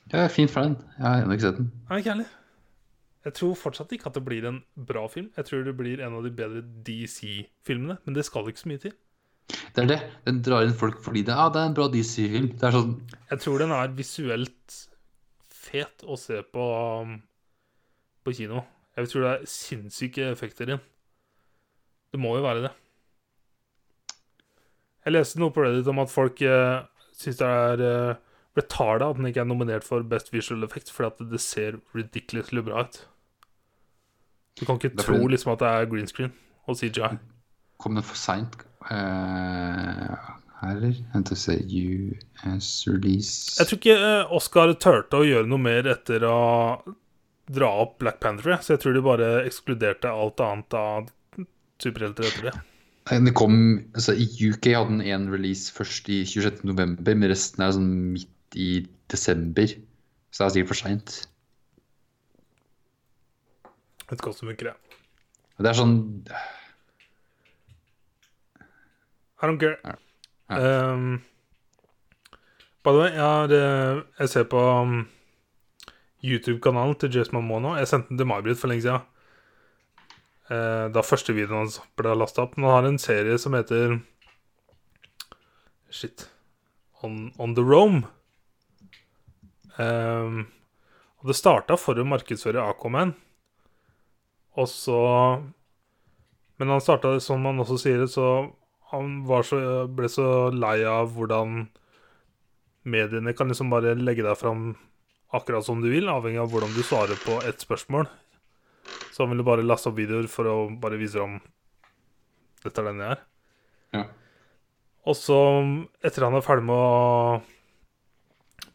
Jeg 0.10 0.24
er 0.26 0.32
fin 0.34 0.50
for 0.50 0.66
den. 0.66 0.78
Jeg 0.98 1.06
har 1.06 1.22
ennå 1.24 1.36
ikke 1.38 1.48
sett 1.48 1.58
den. 1.62 1.72
Nei, 1.90 2.00
ikke 2.02 2.14
heller. 2.16 2.36
Jeg 3.28 3.36
tror 3.36 3.56
fortsatt 3.60 3.92
ikke 3.92 4.08
at 4.08 4.16
det 4.16 4.24
blir 4.24 4.46
en 4.48 4.62
bra 4.88 5.04
film. 5.12 5.28
Jeg 5.36 5.48
tror 5.50 5.64
det 5.68 5.76
blir 5.76 6.00
en 6.04 6.16
av 6.16 6.24
de 6.24 6.32
bedre 6.32 6.62
DC-filmene, 6.88 7.98
men 8.06 8.16
det 8.16 8.24
skal 8.28 8.48
ikke 8.48 8.64
så 8.64 8.72
mye 8.72 8.84
til. 8.86 8.94
Det 9.76 9.84
er 9.84 9.90
det. 9.90 10.00
Den 10.28 10.44
drar 10.46 10.64
inn 10.64 10.78
folk 10.78 11.02
fordi 11.04 11.26
det, 11.28 11.36
ah, 11.36 11.50
det 11.52 11.62
er 11.62 11.72
en 11.72 11.76
bra 11.76 11.90
DC-film. 11.92 12.54
Sånn 12.62 12.94
Jeg 13.32 13.44
tror 13.44 13.64
den 13.64 13.74
er 13.76 13.98
visuelt 13.98 14.78
fet 15.52 16.06
å 16.08 16.16
se 16.20 16.40
på 16.48 16.68
um, 17.04 17.18
på 18.24 18.36
kino. 18.38 18.64
Jeg 18.98 19.12
tror 19.12 19.26
det 19.26 19.34
er 19.34 19.50
sinnssyke 19.50 20.30
effekter 20.32 20.68
i 20.68 20.76
den. 20.76 20.86
Det 22.14 22.22
må 22.22 22.36
jo 22.38 22.46
være 22.46 22.68
det. 22.68 22.72
Jeg 25.06 25.16
leste 25.16 25.40
noe 25.42 25.54
på 25.56 25.64
Reddit 25.64 25.88
om 25.92 26.02
at 26.04 26.12
folk 26.12 26.42
uh, 26.46 26.86
syns 27.16 27.40
det 27.40 27.50
er 27.50 27.84
uh, 27.84 28.18
retarda 28.60 29.10
at 29.10 29.20
den 29.20 29.30
ikke 29.32 29.44
er 29.44 29.50
nominert 29.50 29.88
for 29.88 30.04
Best 30.04 30.34
Visual 30.34 30.64
Effect, 30.68 30.92
fordi 30.94 31.10
at 31.10 31.32
det 31.32 31.42
ser 31.44 31.80
ridiculously 31.96 32.64
bra 32.66 32.86
ut. 32.86 33.02
Du 34.60 34.66
kan 34.66 34.80
ikke 34.80 34.96
tro 34.98 35.16
fordi- 35.16 35.32
liksom 35.36 35.54
at 35.54 35.60
det 35.64 35.68
er 35.68 35.92
green 35.92 36.08
screen 36.08 36.34
og 36.68 36.78
CGI. 36.78 37.18
Kom 37.80 37.96
den 37.96 38.04
for 38.04 38.20
seint? 38.20 38.60
Uh, 38.90 40.16
her, 40.62 40.76
eller 40.76 40.96
US 42.46 42.88
release 42.88 43.60
Jeg 43.60 43.68
tror 43.68 43.78
ikke 43.78 43.96
eh, 43.96 44.34
Oscar 44.36 44.74
turte 44.80 45.20
å 45.20 45.28
gjøre 45.28 45.48
noe 45.48 45.62
mer 45.62 45.88
etter 45.88 46.24
å 46.28 46.40
dra 47.50 47.70
opp 47.82 47.98
Black 48.00 48.20
Panther, 48.22 48.60
så 48.62 48.76
jeg 48.76 48.84
tror 48.84 48.94
de 48.94 49.02
bare 49.06 49.30
ekskluderte 49.48 50.12
alt 50.12 50.42
annet 50.46 50.76
av 50.78 51.08
superhelter 51.82 52.28
etter 52.28 52.50
det. 52.50 52.58
Det 53.10 53.34
kom, 53.34 53.56
altså 53.98 54.14
I 54.14 54.28
UK 54.52 54.68
hadde 54.76 55.00
den 55.00 55.02
én 55.02 55.32
release 55.34 55.72
først 55.74 56.12
i 56.14 56.22
26. 56.30 56.62
november, 56.70 57.16
men 57.16 57.32
resten 57.32 57.66
er 57.66 57.74
sånn 57.74 57.90
midt 58.14 58.30
i 58.56 58.88
desember. 59.12 59.68
Så 60.32 60.44
det 60.44 60.48
er 60.48 60.54
sikkert 60.56 60.72
for 60.74 60.82
seint. 60.82 61.18
Ikke 64.10 64.30
hvordan 64.30 64.40
det 64.40 64.50
funker, 64.50 64.72
jeg. 64.72 64.98
Det 65.60 65.70
er 65.70 65.78
sånn 65.78 65.98
I 69.40 69.48
don't 69.48 69.60
care. 69.60 69.78
Ja. 69.86 70.94
Um, 70.94 71.22
by 72.84 72.92
the 72.92 73.00
way, 73.00 73.12
jeg, 73.16 73.52
eh, 73.56 74.02
jeg 74.20 74.30
ser 74.30 74.48
på 74.52 74.60
um, 74.60 75.08
YouTube-kanalen 76.24 76.98
til 77.00 77.14
Jace 77.16 77.32
Mamono. 77.32 77.76
Jeg 77.78 77.88
sendte 77.88 78.12
den 78.12 78.20
til 78.20 78.28
May-Britt 78.28 78.60
for 78.60 78.72
lenge 78.72 78.84
siden. 78.84 79.06
Uh, 80.50 80.90
da 80.92 81.06
første 81.06 81.36
videoen 81.38 81.62
hans 81.62 81.78
ble 82.00 82.16
lasta 82.18 82.44
opp. 82.44 82.58
Men 82.58 82.68
han 82.68 82.76
har 82.76 82.90
en 82.90 83.00
serie 83.00 83.38
som 83.40 83.56
heter 83.56 84.00
Shit. 85.90 86.28
On, 87.04 87.32
on 87.40 87.56
the 87.56 87.64
Roam. 87.64 88.04
Um, 89.80 90.44
og 91.20 91.32
det 91.32 91.38
starta 91.40 91.78
for 91.80 92.00
å 92.00 92.08
markedsføre 92.08 92.64
Aquaman. 92.72 93.14
Og 94.60 94.68
så 94.68 95.00
Men 96.60 96.74
han 96.74 96.84
starta 96.84 97.14
som 97.24 97.46
han 97.48 97.62
også 97.64 97.78
sier 97.80 98.02
så 98.12 98.50
han 98.90 99.22
var 99.30 99.46
så, 99.46 99.86
ble 99.88 100.10
så 100.10 100.50
lei 100.50 100.82
av 100.84 101.14
hvordan 101.14 101.68
mediene 102.90 103.36
kan 103.38 103.52
liksom 103.52 103.70
bare 103.70 103.94
legge 103.96 104.26
deg 104.26 104.36
fram 104.40 104.74
akkurat 105.30 105.64
som 105.64 105.84
du 105.84 105.92
vil, 105.92 106.10
avhengig 106.10 106.42
av 106.42 106.50
hvordan 106.50 106.74
du 106.74 106.82
svarer 106.84 107.20
på 107.22 107.38
ett 107.46 107.62
spørsmål. 107.62 108.10
Så 109.14 109.24
han 109.24 109.32
ville 109.32 109.46
bare 109.46 109.66
laste 109.66 109.92
opp 109.92 110.00
videoer 110.00 110.26
for 110.32 110.50
å 110.50 110.56
bare 110.82 110.98
vise 111.00 111.22
om 111.22 111.38
Dette 112.60 112.82
er 112.82 112.90
den 112.90 113.00
jeg 113.00 113.14
er. 113.14 113.20
Ja. 113.96 114.02
Og 115.08 115.16
så, 115.16 115.38
etter 116.04 116.26
han 116.26 116.36
er 116.36 116.44
ferdig 116.44 116.66
med 116.68 116.76
å 116.76 117.38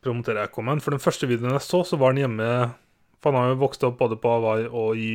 promotere 0.05 0.45
Aquaman 0.45 0.83
For 0.85 0.95
den 0.95 1.03
første 1.03 1.29
videoen 1.31 1.57
jeg 1.57 1.65
så, 1.65 1.83
så 1.89 1.99
var 2.01 2.13
han 2.13 2.21
hjemme 2.23 2.51
For 3.23 3.33
han 3.33 3.41
har 3.41 3.55
jo 3.55 3.63
vokst 3.65 3.87
opp 3.89 3.99
både 4.03 4.19
på 4.21 4.37
Hawaii 4.37 4.69
og 4.69 5.01
i 5.01 5.15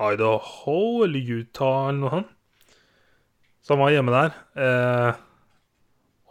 Idaho 0.00 1.04
eller 1.04 1.32
Utah 1.40 1.90
eller 1.90 2.00
noe 2.00 2.12
sånt. 2.14 2.30
Så 3.60 3.74
han 3.74 3.82
var 3.82 3.92
hjemme 3.92 4.14
der. 4.14 4.38
Eh, 4.64 5.18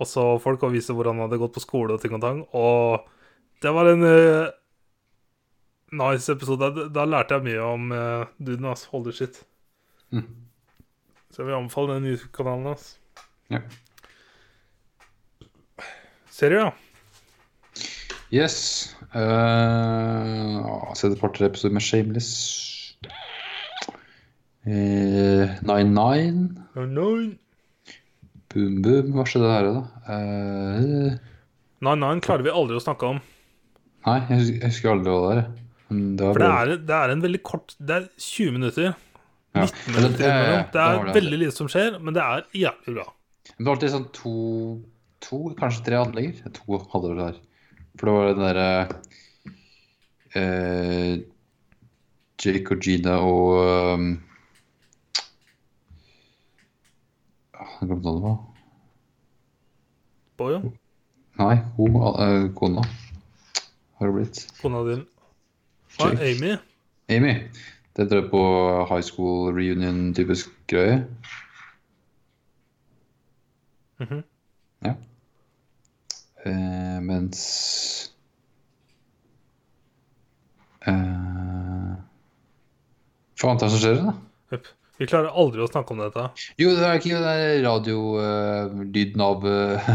og 0.02 0.08
så 0.10 0.24
folk 0.42 0.64
og 0.66 0.74
viste 0.74 0.96
hvor 0.98 1.12
han 1.12 1.22
hadde 1.22 1.38
gått 1.38 1.54
på 1.58 1.64
skole 1.64 1.94
og 1.94 2.02
ting 2.02 2.16
og 2.18 2.24
tang. 2.24 2.42
Og 2.58 3.06
det 3.62 3.74
var 3.76 3.92
en 3.92 4.06
eh, 4.08 4.50
nice 6.02 6.34
episode. 6.34 6.72
Da, 6.74 6.88
da 6.90 7.06
lærte 7.06 7.38
jeg 7.38 7.48
mye 7.52 7.68
om 7.68 7.94
eh, 7.94 8.26
duden 8.42 8.72
ass. 8.72 8.88
Holy 8.94 9.14
shit. 9.16 9.44
Mm. 10.10 10.26
Så 11.30 11.44
jeg 11.44 11.52
vil 11.52 11.60
anbefale 11.60 12.00
den 12.00 12.10
YouTube-kanalen 12.10 12.72
hans. 12.72 12.92
Ja. 13.54 13.62
Serier, 16.34 16.70
ja. 16.70 16.89
Yes. 18.32 18.96
Uh, 19.10 20.62
Sett 20.94 21.16
et 21.16 21.20
par-tre 21.22 21.48
episoder 21.50 21.74
med 21.74 21.82
Shameless. 21.82 22.30
Eh, 24.70 25.50
Nine 25.66 25.94
Nine. 25.96 26.66
No. 26.76 27.08
Boom 28.54 28.82
Boom. 28.84 29.12
Hva 29.16 29.26
skjedde 29.26 29.50
her, 29.50 29.70
da? 29.70 29.82
Eh, 30.14 31.18
Nine 31.86 32.00
Nine 32.04 32.22
klarer 32.26 32.46
vi 32.46 32.54
aldri 32.54 32.78
å 32.78 32.84
snakke 32.84 33.16
om. 33.16 33.22
nei, 34.06 34.20
jeg 34.30 34.38
husker, 34.40 34.60
jeg 34.60 34.74
husker 34.74 34.92
aldri 34.94 35.14
hva 35.14 35.22
det 35.24 35.38
er. 35.40 35.44
Men 35.90 36.04
det 36.20 36.28
For 36.28 36.44
det 36.44 36.50
er, 36.54 36.74
det 36.86 36.98
er 37.00 37.12
en 37.16 37.22
veldig 37.24 37.40
kort 37.42 37.74
Det 37.82 37.96
er 37.96 38.04
20 38.22 38.52
minutter. 38.60 38.92
Ja. 39.58 39.66
19 39.66 39.96
minutter. 39.96 40.20
Det 40.70 40.84
er 40.86 41.04
det. 41.08 41.16
veldig 41.18 41.40
lite 41.42 41.56
som 41.56 41.70
skjer, 41.72 41.98
men 41.98 42.14
det 42.14 42.22
er 42.22 42.46
jævlig 42.54 43.00
bra. 43.00 43.08
Men 43.56 43.64
det 43.64 43.70
var 43.70 43.78
alltid 43.78 43.94
sånn 43.96 44.10
to, 44.14 44.34
to 45.26 45.40
kanskje 45.58 45.86
tre 45.88 45.98
anlegger. 46.04 46.52
To 46.60 46.84
hadde 46.94 47.16
det 47.16 47.24
der. 47.24 47.40
For 48.00 48.08
det 48.08 48.14
var 48.16 48.30
den 48.32 48.44
derre 48.46 48.68
eh, 50.40 51.20
Jake 52.40 52.78
Gina 52.80 53.18
og 53.20 53.58
um, 53.94 54.06
ah, 57.54 57.74
Jeg 57.82 57.90
glemte 57.90 58.06
hva 58.06 58.14
det 58.16 58.24
var. 58.24 58.38
Boyo, 60.40 60.62
Nei, 61.40 61.58
hun, 61.76 62.00
uh, 62.00 62.48
kona. 62.56 62.86
Har 64.00 64.08
det 64.08 64.16
blitt. 64.16 64.42
kona 64.62 64.86
din. 64.88 65.04
Jake. 66.00 66.24
Amy? 66.24 66.56
Amy. 67.12 67.36
Det 67.96 68.08
drev 68.12 68.30
på 68.32 68.42
high 68.88 69.04
school 69.04 69.52
reunion-typisk 69.56 70.56
greie. 70.72 71.04
Mhm. 74.00 74.24
Ja. 74.88 74.96
Eh, 76.48 77.00
mens 77.04 77.40
eh, 80.88 81.96
Hva 83.40 83.52
er 83.52 83.58
det 83.60 83.72
som 83.74 83.82
skjer, 83.82 84.00
da? 84.06 84.14
Vi 85.00 85.08
klarer 85.08 85.36
aldri 85.36 85.64
å 85.64 85.68
snakke 85.70 85.96
om 85.96 86.02
dette. 86.04 86.26
Jo, 86.60 86.74
det 86.76 86.84
er 86.84 86.98
ikke 87.00 87.12
det 87.14 87.20
der 87.24 87.62
radiolyden 87.64 89.22
av 89.24 89.46
uh, 89.48 89.92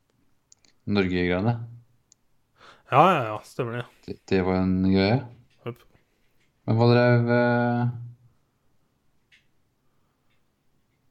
Norge-greiene. 0.94 1.54
Ja, 2.90 3.02
ja, 3.14 3.24
ja, 3.26 3.36
stemmer 3.46 3.80
det. 3.80 3.84
Det, 4.06 4.16
det 4.30 4.40
var 4.46 4.60
en 4.62 4.76
greie. 4.86 5.18
Jupp. 5.66 5.82
Men 6.66 6.78
hva 6.78 6.88
drev 6.92 7.32
uh, 7.34 7.90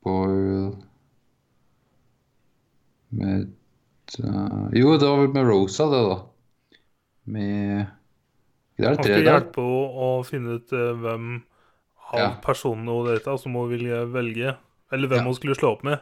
Boyle 0.07 0.71
Med 3.19 3.49
Jo, 4.17 4.97
det 4.97 5.05
var 5.07 5.19
vel 5.21 5.33
med 5.33 5.45
Rosa, 5.47 5.85
det, 5.91 5.99
da. 6.09 6.17
Med 7.29 7.87
Det 8.79 8.87
er 8.89 8.95
tre 9.03 9.13
der. 9.19 9.27
hjelpe 9.27 9.61
henne 9.61 10.05
å 10.07 10.25
finne 10.25 10.55
ut 10.57 10.73
eh, 10.73 10.93
hvem 11.03 11.27
av 12.09 12.19
Ja. 12.19 12.29
personene 12.41 12.89
hun 12.89 13.05
data, 13.13 13.37
som 13.37 13.53
hun 13.53 13.69
ville 13.69 14.05
velge. 14.09 14.57
Eller 14.91 15.07
hvem 15.07 15.19
Ja. 15.19 15.23
hun 15.29 15.35
skulle 15.35 15.55
slå 15.55 15.73
opp 15.75 15.83
med. 15.83 15.99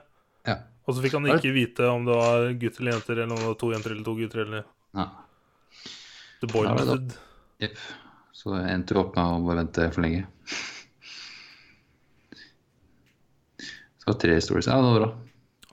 Ja. 0.48 0.56
Og 0.88 0.96
så 0.96 1.02
fikk 1.04 1.14
han 1.20 1.26
ikke 1.26 1.52
vite 1.54 1.84
om 1.92 2.06
det 2.06 2.16
var 2.16 2.54
gutter 2.54 2.80
eller 2.82 2.92
jenter, 2.94 3.14
eller 3.20 3.32
om 3.36 3.42
det 3.42 3.48
var 3.48 3.56
to 3.56 3.72
jenter 3.74 3.92
eller 3.92 4.04
to 4.06 4.16
gutter, 4.16 4.40
eller 4.46 4.64
Ja. 4.96 5.10
The 6.40 6.48
Boy 6.48 6.68
Method. 6.68 7.14
Jepp. 7.60 7.78
Så 8.32 8.56
jeg 8.56 8.70
endte 8.72 8.96
opp 8.96 9.16
med 9.16 9.26
å 9.26 9.46
bare 9.46 9.66
vente 9.66 9.92
for 9.94 10.02
lenge. 10.02 10.26
Så 14.06 14.14
tre 14.20 14.40
stories. 14.42 14.68
Ja, 14.68 14.78
det 14.78 14.84
var 14.84 15.00
bra. 15.00 15.18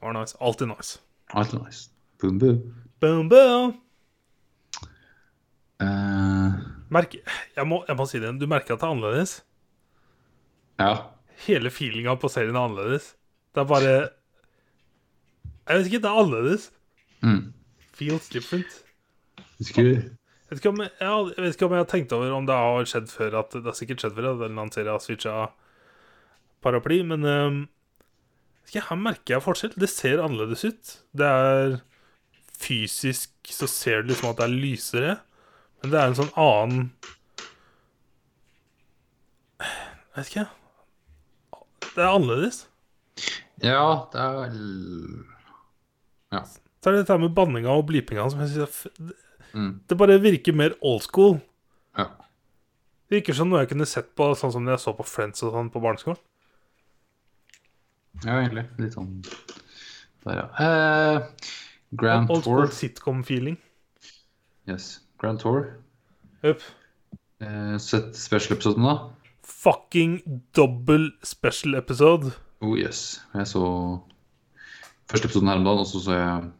Var 0.02 0.12
nice. 0.20 0.36
Alltid 0.40 0.68
nice. 0.68 0.98
Alt 1.34 1.54
er 1.54 1.58
nice. 1.60 1.90
Boom, 2.20 2.38
boom. 2.38 2.60
Boom, 3.00 3.28
boom. 3.28 3.74
Uh, 5.82 6.54
Merk, 6.94 7.16
jeg, 7.56 7.66
må, 7.66 7.80
jeg 7.88 7.96
må 7.98 8.06
si 8.08 8.20
det, 8.22 8.30
du 8.38 8.46
merker 8.50 8.76
at 8.76 8.82
det 8.82 8.86
er 8.88 8.94
annerledes. 8.94 9.34
ja. 10.80 10.94
Hele 11.44 11.66
feelinga 11.74 12.12
på 12.22 12.28
serien 12.30 12.54
er 12.54 12.62
annerledes. 12.68 13.08
Det 13.52 13.64
er 13.64 13.66
bare 13.66 13.94
Jeg 15.66 15.78
vet 15.80 15.88
ikke, 15.90 15.98
det 16.04 16.10
er 16.10 16.20
annerledes. 16.20 16.68
Mm. 17.26 17.40
Feels 17.98 18.28
different. 18.30 18.76
Husker 19.58 19.82
du? 19.82 19.90
Jeg 19.90 20.60
vet, 20.60 20.66
om 20.70 20.78
jeg, 20.84 20.92
jeg 21.00 21.42
vet 21.42 21.56
ikke 21.56 21.66
om 21.66 21.74
jeg 21.74 21.82
har 21.82 21.90
tenkt 21.90 22.14
over 22.14 22.30
om 22.36 22.46
det 22.46 22.54
har 22.54 22.86
skjedd 22.86 23.10
før 23.10 23.38
at 23.40 23.56
Det 23.56 23.64
har 23.66 23.74
sikkert 23.74 24.04
skjedd 24.04 24.14
før 24.14 24.28
at 24.28 24.36
en 24.36 24.44
eller 24.44 24.62
annen 24.62 24.72
serie 24.76 24.94
har 24.94 25.02
switcha 25.02 25.34
paraply, 26.62 27.00
men 27.02 27.26
um, 27.26 27.58
vet 28.62 28.76
ikke, 28.76 28.86
her 28.92 29.00
merker 29.02 29.34
jeg 29.34 29.44
forskjell. 29.48 29.74
Det 29.80 29.90
ser 29.90 30.22
annerledes 30.22 30.62
ut. 30.68 30.94
Det 31.18 31.26
er 31.26 31.80
Fysisk 32.58 33.30
så 33.50 33.66
ser 33.68 34.02
du 34.02 34.12
liksom 34.12 34.30
at 34.30 34.38
det 34.40 34.46
er 34.46 34.54
lysere, 34.54 35.14
men 35.82 35.92
det 35.92 36.00
er 36.00 36.06
en 36.12 36.18
sånn 36.18 36.32
annen 36.40 36.84
Jeg 40.14 40.22
vet 40.22 40.30
ikke. 40.30 40.46
Det 41.94 42.02
er 42.02 42.10
annerledes. 42.10 42.60
Ja, 43.62 43.80
det 44.12 44.20
er 44.20 44.58
Ja. 46.34 46.44
Så 46.44 46.90
er 46.90 46.96
det 46.98 47.04
dette 47.06 47.18
med 47.22 47.34
banninga 47.34 47.70
og 47.72 47.86
blipinga 47.88 48.26
som 48.30 48.40
jeg 48.44 48.54
syns 48.54 48.86
Mm. 49.54 49.80
Det 49.86 49.94
bare 49.96 50.16
virker 50.18 50.52
mer 50.52 50.72
old 50.82 51.02
school. 51.02 51.40
ja. 51.96 52.08
Det 53.08 53.20
virker 53.20 53.34
som 53.34 53.48
noe 53.48 53.60
jeg 53.60 53.68
kunne 53.68 53.86
sett 53.86 54.08
på 54.16 54.34
sånn 54.34 54.50
som 54.50 54.66
jeg 54.66 54.80
så 54.82 54.92
på 54.96 55.04
Friends 55.06 55.42
og 55.46 55.52
sånn 55.54 55.68
på 55.70 55.78
barneskolen. 55.80 56.18
Ja, 58.24 58.40
egentlig. 58.40 58.64
Litt 58.78 58.94
sånn 58.96 59.22
Der, 60.24 60.40
ja. 60.40 60.46
Eh, 60.58 61.20
Grand 61.96 62.30
Old 62.30 62.42
school 62.44 62.64
Old 62.64 62.72
sitcom-feeling. 62.72 63.58
Yes. 64.68 65.00
Grand 65.20 65.40
Tour. 65.40 65.66
Yep. 66.44 66.62
Eh, 67.40 67.76
sett 67.78 68.16
special-episoden, 68.16 68.84
da? 68.84 69.10
Fucking 69.44 70.22
double 70.56 71.10
special 71.22 71.74
episode. 71.74 72.32
Oh 72.64 72.76
yes. 72.78 73.20
Jeg 73.34 73.46
så 73.50 73.64
første 75.10 75.28
episoden 75.28 75.48
her 75.48 75.60
om 75.60 75.66
dagen, 75.66 75.84
og 75.84 75.88
så 75.90 76.00
så 76.04 76.18
jeg 76.18 76.52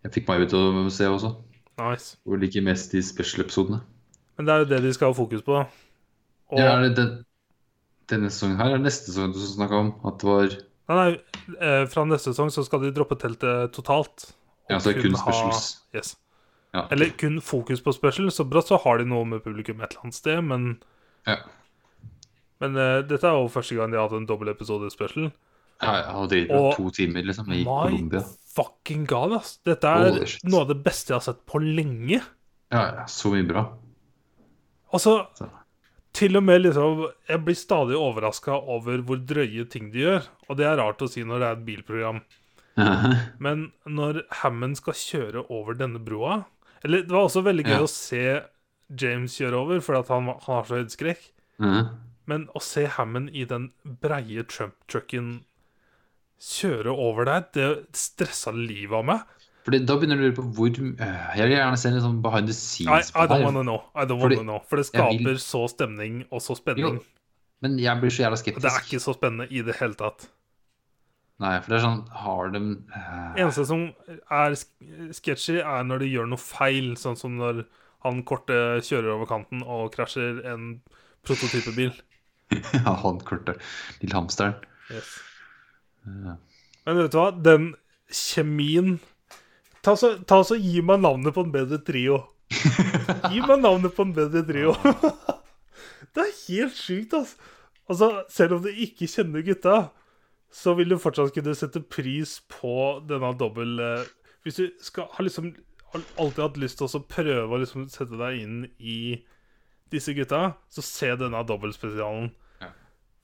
Jeg 0.00 0.12
fikk 0.14 0.28
meg 0.30 0.46
ut 0.46 0.48
til 0.48 0.78
å 0.80 0.88
se 0.88 1.04
også. 1.04 1.34
Nice. 1.80 2.16
Og 2.24 2.40
liker 2.40 2.64
mest 2.64 2.92
de 2.92 3.02
special-episodene. 3.04 3.82
Men 4.38 4.46
det 4.48 4.54
er 4.54 4.62
jo 4.62 4.68
det 4.70 4.78
de 4.86 4.92
skal 4.96 5.12
ha 5.12 5.16
fokus 5.16 5.42
på. 5.44 5.58
Og 6.50 6.58
Ja, 6.58 6.70
er 6.78 6.86
det 6.86 6.94
den, 6.96 7.10
denne 8.08 8.30
sesongen 8.32 8.56
her 8.56 8.72
er 8.74 8.80
neste 8.80 9.12
sesong 9.12 9.34
du 9.36 9.40
snakka 9.44 9.76
om? 9.76 9.90
At 10.08 10.22
det 10.22 10.28
var 10.30 10.54
nei, 10.88 10.96
nei, 10.96 11.56
eh, 11.60 11.84
fra 11.92 12.06
neste 12.08 12.32
sesong 12.32 12.48
så 12.50 12.64
skal 12.64 12.80
de 12.86 12.94
droppe 12.96 13.18
teltet 13.20 13.74
totalt. 13.76 14.30
Og 14.70 14.76
Ja, 14.76 14.78
så 14.80 14.90
er 14.90 14.94
det 14.98 15.02
kun 15.02 15.18
ha- 15.18 15.60
Yes. 15.94 16.16
Ja. 16.72 16.84
Eller 16.94 17.10
kun 17.18 17.40
fokus 17.42 17.80
på 17.82 17.92
specials. 17.92 18.36
Så 18.38 18.44
bra 18.48 18.60
så 18.62 18.78
har 18.78 18.98
de 18.98 19.04
noe 19.10 19.24
med 19.26 19.42
publikum 19.42 19.80
et 19.82 19.90
eller 19.90 20.04
annet 20.06 20.14
sted, 20.14 20.42
men 20.46 20.78
Ja. 21.26 21.36
Men 22.60 22.76
uh, 22.76 23.00
dette 23.08 23.24
er 23.24 23.32
jo 23.40 23.48
første 23.48 23.74
gang 23.76 23.90
de 23.90 23.96
har 23.96 24.08
hatt 24.08 24.18
en 24.18 24.26
dobbeltepisode 24.28 24.90
special. 24.92 25.30
Ja, 25.80 25.94
jeg 25.96 26.04
har 26.12 26.26
driver 26.28 26.54
Og- 26.60 26.74
to 26.76 26.90
timer, 26.90 27.22
liksom, 27.24 27.48
i 27.52 27.62
My 27.64 27.88
Colombia. 27.88 28.20
fucking 28.54 29.06
god, 29.08 29.32
ass. 29.38 29.58
Dette 29.64 29.84
er 29.88 30.10
oh, 30.12 30.34
noe 30.44 30.60
av 30.60 30.68
det 30.68 30.82
beste 30.84 31.08
jeg 31.14 31.16
har 31.16 31.24
sett 31.32 31.46
på 31.46 31.58
lenge. 31.62 32.20
Ja, 32.70 32.82
ja, 33.00 33.04
så 33.08 33.32
mye 33.32 33.46
bra. 33.48 33.64
Altså, 34.92 35.26
Så. 35.38 35.48
til 36.12 36.36
og 36.36 36.42
med 36.44 36.62
liksom 36.62 37.06
Jeg 37.28 37.44
blir 37.44 37.54
stadig 37.54 37.96
overraska 37.96 38.52
over 38.52 38.98
hvor 39.06 39.16
drøye 39.24 39.64
ting 39.70 39.90
de 39.92 39.98
gjør. 40.04 40.26
Og 40.50 40.56
det 40.58 40.66
er 40.66 40.76
rart 40.76 40.98
å 41.00 41.08
si 41.08 41.22
når 41.24 41.38
det 41.40 41.48
er 41.48 41.52
et 41.56 41.64
bilprogram. 41.66 42.20
Men 43.38 43.72
når 43.86 44.22
Hammond 44.42 44.76
skal 44.80 44.94
kjøre 44.94 45.44
over 45.50 45.74
denne 45.74 45.98
broa 46.04 46.44
Eller 46.84 47.02
det 47.02 47.10
var 47.12 47.26
også 47.28 47.42
veldig 47.44 47.64
gøy 47.66 47.76
Ja. 47.76 47.82
å 47.84 47.88
se 47.92 48.22
James 49.00 49.34
kjøre 49.38 49.54
over, 49.54 49.80
fordi 49.84 50.08
han, 50.08 50.26
han 50.26 50.40
har 50.56 50.64
så 50.64 50.78
høydeskrekk. 50.80 51.26
Mhm. 51.60 51.90
Men 52.26 52.46
å 52.56 52.60
se 52.62 52.86
Hammond 52.86 53.30
i 53.34 53.44
den 53.44 53.70
breie 53.84 54.42
Trump-trucken 54.44 55.44
kjøre 56.40 56.92
over 56.94 57.24
der, 57.28 57.44
det 57.54 57.68
stressa 57.96 58.52
livet 58.54 58.96
av 58.96 59.04
meg. 59.04 59.20
Fordi 59.66 59.82
da 59.84 59.96
begynner 60.00 60.16
du 60.16 60.22
å 60.22 60.28
lure 60.30 60.36
på 60.38 60.44
hvor 60.56 60.70
øh, 60.72 61.36
Jeg 61.36 61.44
vil 61.50 61.52
gjerne 61.58 61.78
se 61.78 61.90
en 61.90 62.00
sånn 62.00 62.20
behind 62.24 62.48
the 62.48 62.54
scenes. 62.56 63.10
I 63.14 63.24
I 63.24 63.26
don't 63.28 63.44
wanna 63.44 63.62
know. 63.66 63.82
I 63.94 64.06
don't 64.08 64.22
Fordi 64.22 64.38
wanna 64.40 64.54
know. 64.56 64.62
For 64.70 64.80
det 64.80 64.86
skaper 64.88 65.26
vil- 65.26 65.42
så 65.42 65.66
stemning 65.68 66.22
og 66.32 66.40
så 66.40 66.56
spenning. 66.56 66.96
Jo, 66.96 67.04
Men 67.60 67.76
jeg 67.78 68.00
blir 68.00 68.08
så 68.10 68.24
jævla 68.24 68.38
skeptisk. 68.40 68.62
det 68.64 68.72
er 68.72 68.80
ikke 68.86 69.02
så 69.04 69.12
spennende 69.14 69.46
i 69.52 69.60
det 69.62 69.76
hele 69.76 69.94
tatt. 69.94 70.28
Nei, 71.40 71.54
for 71.62 71.72
det 71.72 71.76
er 71.78 71.84
sånn 71.86 72.00
Har 72.20 72.50
de 72.52 72.60
øh, 72.60 73.36
eneste 73.40 73.64
som 73.68 73.86
er 74.28 74.56
sk- 74.60 75.12
sketchy, 75.16 75.56
er 75.62 75.86
når 75.88 76.02
de 76.04 76.10
gjør 76.12 76.28
noe 76.28 76.42
feil, 76.42 76.92
sånn 77.00 77.16
som 77.16 77.38
når 77.40 77.62
han 78.04 78.22
korte 78.28 78.56
kjører 78.84 79.14
over 79.14 79.28
kanten 79.28 79.62
og 79.64 79.90
krasjer 79.94 80.42
en 80.52 80.70
prototypebil. 81.26 81.92
Ja, 82.74 82.96
han 82.98 83.20
korte 83.22 83.54
lille 84.00 84.16
hamsteren. 84.16 84.56
Yes. 84.90 85.10
Ja. 86.02 86.32
Men 86.88 86.96
vet 86.98 87.12
du 87.14 87.18
hva? 87.20 87.28
Den 87.46 87.68
kjemien 88.10 88.96
Ta 89.86 89.94
så, 89.96 90.10
ta 90.28 90.40
så 90.44 90.56
Gi 90.58 90.82
meg 90.84 90.98
navnet 91.04 91.32
på 91.36 91.44
en 91.46 91.52
bedre 91.54 91.78
trio. 91.86 92.18
Gi 93.30 93.40
meg 93.46 93.62
navnet 93.62 93.94
på 93.96 94.04
en 94.04 94.10
bedre 94.16 94.42
trio. 94.48 94.74
det 96.16 96.24
er 96.26 96.34
helt 96.48 96.76
sjukt, 96.76 97.14
altså. 97.16 97.38
Altså, 97.90 98.08
Selv 98.34 98.58
om 98.58 98.66
du 98.66 98.68
ikke 98.74 99.08
kjenner 99.08 99.46
gutta, 99.46 99.76
så 100.50 100.74
vil 100.78 100.90
du 100.92 100.98
fortsatt 100.98 101.34
kunne 101.34 101.54
sette 101.58 101.82
pris 101.86 102.38
på 102.50 102.74
denne 103.06 103.30
dobbel 103.38 103.78
eh, 103.78 104.08
Hvis 104.42 104.58
du 104.58 104.64
skal 104.82 105.06
har 105.14 105.26
liksom 105.26 105.52
har 105.92 106.04
alltid 106.22 106.44
hatt 106.44 106.60
lyst 106.62 106.78
til 106.78 106.86
å 106.86 107.02
prøve 107.10 107.56
å 107.56 107.60
liksom 107.62 107.88
sette 107.90 108.18
deg 108.18 108.42
inn 108.44 108.58
i 108.78 109.18
disse 109.90 110.14
gutta, 110.14 110.52
så 110.70 110.84
se 110.86 111.08
denne 111.18 111.40
dobbeltspesialen. 111.46 112.28
Ja. 112.62 112.70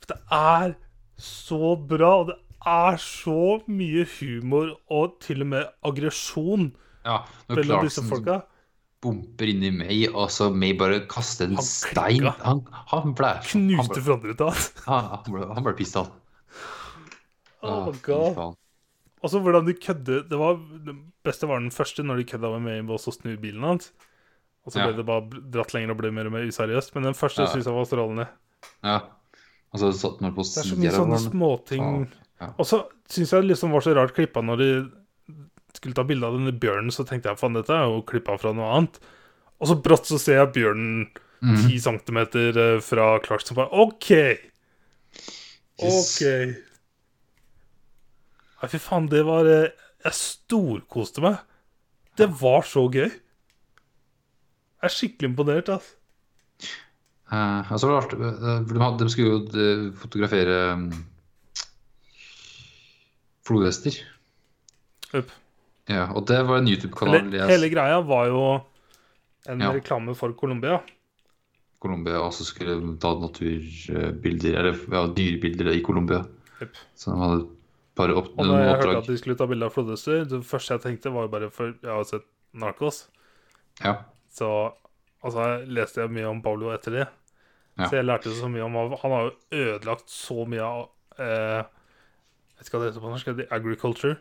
For 0.02 0.10
det 0.10 0.18
er 0.34 0.74
så 1.22 1.76
bra, 1.78 2.10
og 2.24 2.32
det 2.32 2.36
er 2.66 2.98
så 2.98 3.60
mye 3.70 4.02
humor 4.16 4.74
og 4.90 5.20
til 5.22 5.46
og 5.46 5.52
med 5.52 5.70
aggresjon 5.86 6.72
ja 7.06 7.20
mellom 7.54 7.86
disse 7.86 8.02
folka. 8.02 8.40
bumper 9.04 9.52
inn 9.52 9.62
i 9.62 9.70
May, 9.70 10.00
og 10.10 10.26
så 10.34 10.48
May 10.50 10.74
bare 10.74 11.04
kaster 11.06 11.46
en 11.46 11.60
Han 11.60 11.68
stein. 11.68 12.26
Han, 12.42 12.64
han 12.90 13.14
ble 13.14 13.36
Knuste 13.46 14.02
frontruta. 14.02 14.50
han, 14.88 15.12
han 15.12 15.30
ble, 15.30 15.46
ble 15.68 15.76
pissed 15.78 16.02
av. 16.02 16.10
Oh 17.66 17.86
my 17.88 17.94
fy 17.96 18.46
Og 19.24 19.32
så 19.32 19.40
hvordan 19.42 19.66
de 19.66 19.74
kødde 19.74 20.20
Det 20.30 20.38
var 20.38 20.58
Det 20.84 20.94
beste 21.26 21.48
var 21.48 21.58
den 21.58 21.72
første, 21.74 22.04
når 22.06 22.20
de 22.20 22.28
kødda 22.30 22.52
med 22.56 22.62
meg 22.68 22.84
med 22.84 22.94
også 22.96 23.10
å 23.12 23.16
snu 23.16 23.36
bilen 23.42 23.64
hans. 23.66 23.92
Og 24.66 24.72
så 24.72 24.80
Ja. 24.80 24.86
ble 24.86 24.96
det 24.98 25.06
bare 25.06 25.42
dratt 25.50 25.74
lenger 25.74 25.90
og 25.94 25.98
ble 25.98 26.10
mer 26.10 26.26
og 26.26 26.32
mer 26.32 26.46
useriøst. 26.46 26.94
Men 26.94 27.04
den 27.04 27.14
første 27.14 27.42
Ja. 27.42 27.46
synes 27.46 27.66
jeg 27.66 27.74
var 27.74 27.84
strålende. 27.84 28.28
Ja. 28.82 29.00
Og 29.72 29.80
så 29.80 29.92
satt 29.92 30.20
han 30.20 30.34
på 30.34 30.42
Det 30.42 30.62
er 30.62 30.68
så 30.70 30.78
mye 30.78 30.94
sånne 30.94 31.18
småting. 31.30 32.12
Ja. 32.40 32.52
Og 32.58 32.66
så 32.66 32.86
syns 33.08 33.32
jeg 33.32 33.42
det 33.42 33.50
liksom 33.50 33.72
var 33.72 33.80
så 33.80 33.94
rart 33.94 34.14
klippa 34.14 34.42
når 34.44 34.56
de 34.58 34.70
skulle 35.74 35.94
ta 35.94 36.04
bilde 36.04 36.26
av 36.26 36.32
denne 36.32 36.58
bjørnen, 36.58 36.90
så 36.90 37.04
tenkte 37.06 37.30
jeg 37.30 37.38
faen, 37.38 37.56
dette 37.56 37.74
er 37.74 37.84
jo 37.84 38.02
klippa 38.02 38.38
fra 38.40 38.52
noe 38.52 38.70
annet. 38.76 38.98
Og 39.60 39.68
så 39.68 39.82
brått 39.82 40.08
så 40.08 40.18
ser 40.20 40.40
jeg 40.40 40.52
bjørnen 40.56 41.06
ti 41.40 41.76
mm. 41.76 41.80
centimeter 41.80 42.56
eh, 42.56 42.80
fra 42.80 43.18
Clarkson. 43.24 43.56
Bare 43.56 43.68
OK! 43.72 44.10
Yes. 45.82 46.16
Nei, 48.60 48.68
fy 48.72 48.78
faen, 48.80 49.06
det 49.12 49.22
var 49.26 49.48
eh, 49.50 49.68
Jeg 50.06 50.16
storkoste 50.16 51.22
meg. 51.24 51.38
Det 52.16 52.28
var 52.40 52.64
så 52.64 52.86
gøy. 52.88 53.10
Jeg 53.10 54.88
er 54.88 54.92
skikkelig 54.92 55.30
imponert, 55.32 55.68
altså. 55.72 55.92
Eh, 57.26 57.72
altså 57.72 57.82
så 57.82 57.88
var 57.90 57.96
det 57.96 58.04
artig, 58.06 58.18
eh, 58.22 58.60
de, 58.70 58.80
hadde, 58.80 59.04
de 59.04 59.12
skulle 59.12 59.32
jo 59.32 59.64
eh, 59.64 59.86
fotografere 59.98 60.58
um, 60.78 60.84
flodhester. 63.46 63.98
Upp. 65.16 65.30
Ja, 65.90 66.08
og 66.18 66.24
det 66.26 66.38
var 66.48 66.58
en 66.60 66.68
YouTube-kanal 66.70 67.20
Hele, 67.20 67.44
hele 67.46 67.68
greia 67.70 68.00
var 68.02 68.26
jo 68.30 68.40
en 69.46 69.60
Ja. 69.62 69.72
reklame 69.74 70.14
for 70.18 70.32
Colombia. 70.34 70.80
Colombia 71.78 72.18
også 72.18 72.44
skulle 72.48 72.74
de 72.80 72.96
ta 72.98 73.12
naturbilder, 73.20 74.56
eller 74.58 74.80
ja, 74.90 75.04
dyrebilder 75.06 75.70
i 75.76 75.82
Colombia. 75.82 76.24
Jupp. 76.60 76.76
Så 76.96 77.12
de 77.12 77.20
hadde 77.20 77.46
bare 77.96 78.16
opp, 78.18 78.32
Og 78.36 78.48
når 78.48 78.60
jeg 78.60 78.72
hørte 78.74 78.96
at 79.00 79.10
de 79.10 79.18
skulle 79.20 79.38
ta 79.40 79.46
bilde 79.48 79.68
av 79.68 79.72
flodhester, 79.74 80.24
det 80.28 80.42
første 80.44 80.76
jeg 80.76 80.84
tenkte, 80.84 81.12
var 81.14 81.28
jo 81.28 81.32
bare 81.32 81.52
for 81.54 81.72
jeg 81.72 81.92
har 81.92 82.04
sett 82.08 82.26
Narcos. 82.56 83.06
Ja. 83.82 84.02
Så 84.32 84.50
Altså, 85.26 85.42
jeg 85.42 85.72
leste 85.74 86.02
jeg 86.02 86.12
mye 86.14 86.28
om 86.30 86.42
Pablo 86.44 86.68
etter 86.70 86.94
det. 87.00 87.06
Ja. 87.76 87.88
Så 87.88 87.98
jeg 87.98 88.06
lærte 88.06 88.32
så 88.32 88.48
mye 88.48 88.64
om 88.64 88.76
Han 88.76 89.12
har 89.12 89.26
jo 89.26 89.32
ødelagt 89.52 90.12
så 90.12 90.46
mye 90.48 90.64
av 90.64 90.84
eh, 91.20 91.64
Jeg 91.66 92.60
vet 92.60 92.68
ikke 92.68 92.78
hva 92.78 92.84
det 92.84 92.90
heter 92.92 93.04
på 93.04 93.10
norsk. 93.12 93.32
Agriculture 93.52 94.16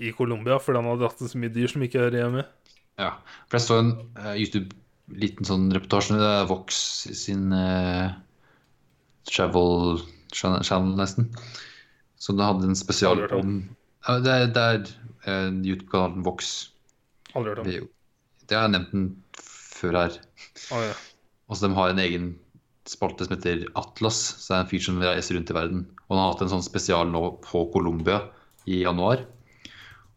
i 0.00 0.14
Colombia 0.16 0.56
fordi 0.56 0.80
han 0.80 0.88
har 0.88 1.00
dratt 1.02 1.20
inn 1.20 1.28
så 1.28 1.40
mye 1.40 1.52
dyr 1.52 1.68
som 1.68 1.82
ikke 1.84 2.00
hører 2.00 2.22
hjemme. 2.22 2.44
Ja, 3.00 3.10
for 3.48 3.58
jeg 3.58 3.66
så 3.66 3.76
en 3.82 3.90
uh, 4.16 4.32
YouTube-liten 4.32 5.48
sånn 5.48 5.66
reportasje 5.74 6.16
Det 6.16 6.30
er 6.38 6.48
Vox 6.48 6.78
sin 7.20 7.52
uh, 7.52 8.14
travel 9.28 10.00
channel, 10.32 10.64
channel 10.64 10.96
nesten. 10.96 11.28
Så 12.20 12.36
det 12.36 12.44
hadde 12.44 12.68
en 12.68 12.78
spesial 12.78 13.24
om. 13.32 13.54
Det 14.06 14.32
er, 14.32 14.50
det 14.52 14.64
er 14.64 14.82
eh, 15.24 15.48
YouTube-kanalen 15.64 16.24
Vox. 16.26 16.70
Aldri 17.32 17.54
hørt 17.54 17.62
om. 17.62 17.70
Det, 17.70 17.80
det 18.48 18.58
har 18.58 18.66
jeg 18.66 18.74
nevnt 18.74 18.92
den 18.94 19.08
før 19.40 19.96
her. 20.02 20.18
Oh, 20.74 20.82
ja. 20.84 20.94
Altså, 21.50 21.66
de 21.66 21.76
har 21.78 21.92
en 21.92 22.02
egen 22.02 22.30
spalte 22.88 23.26
som 23.26 23.36
heter 23.36 23.64
Atlas. 23.78 24.18
Så 24.36 24.52
det 24.52 24.58
er 24.58 24.64
en 24.64 24.70
fyr 24.72 24.84
som 24.84 25.00
reiser 25.02 25.38
rundt 25.38 25.52
i 25.52 25.56
verden. 25.56 25.84
Og 26.08 26.14
han 26.14 26.22
har 26.22 26.34
hatt 26.34 26.44
en 26.46 26.52
sånn 26.52 26.66
spesial 26.66 27.10
nå 27.12 27.22
på 27.46 27.64
Colombia 27.74 28.20
i 28.68 28.82
januar. 28.82 29.24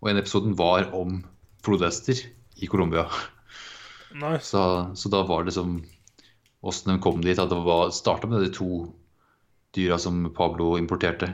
Og 0.03 0.11
en 0.11 0.19
episoden 0.19 0.57
var 0.59 0.89
om 0.97 1.21
flodhester 1.63 2.19
i 2.59 2.67
Colombia. 2.67 3.07
Nice. 4.13 4.51
Så, 4.51 4.63
så 4.99 5.11
da 5.13 5.23
var 5.27 5.47
det 5.47 5.55
som 5.55 5.79
Åssen 6.63 6.93
de 6.93 7.01
kom 7.03 7.19
dit. 7.23 7.39
At 7.39 7.51
det 7.51 7.59
var 7.63 7.89
starta 7.95 8.27
med 8.31 8.43
de 8.43 8.51
to 8.55 8.85
dyra 9.75 9.97
som 9.99 10.21
Pablo 10.35 10.77
importerte. 10.79 11.33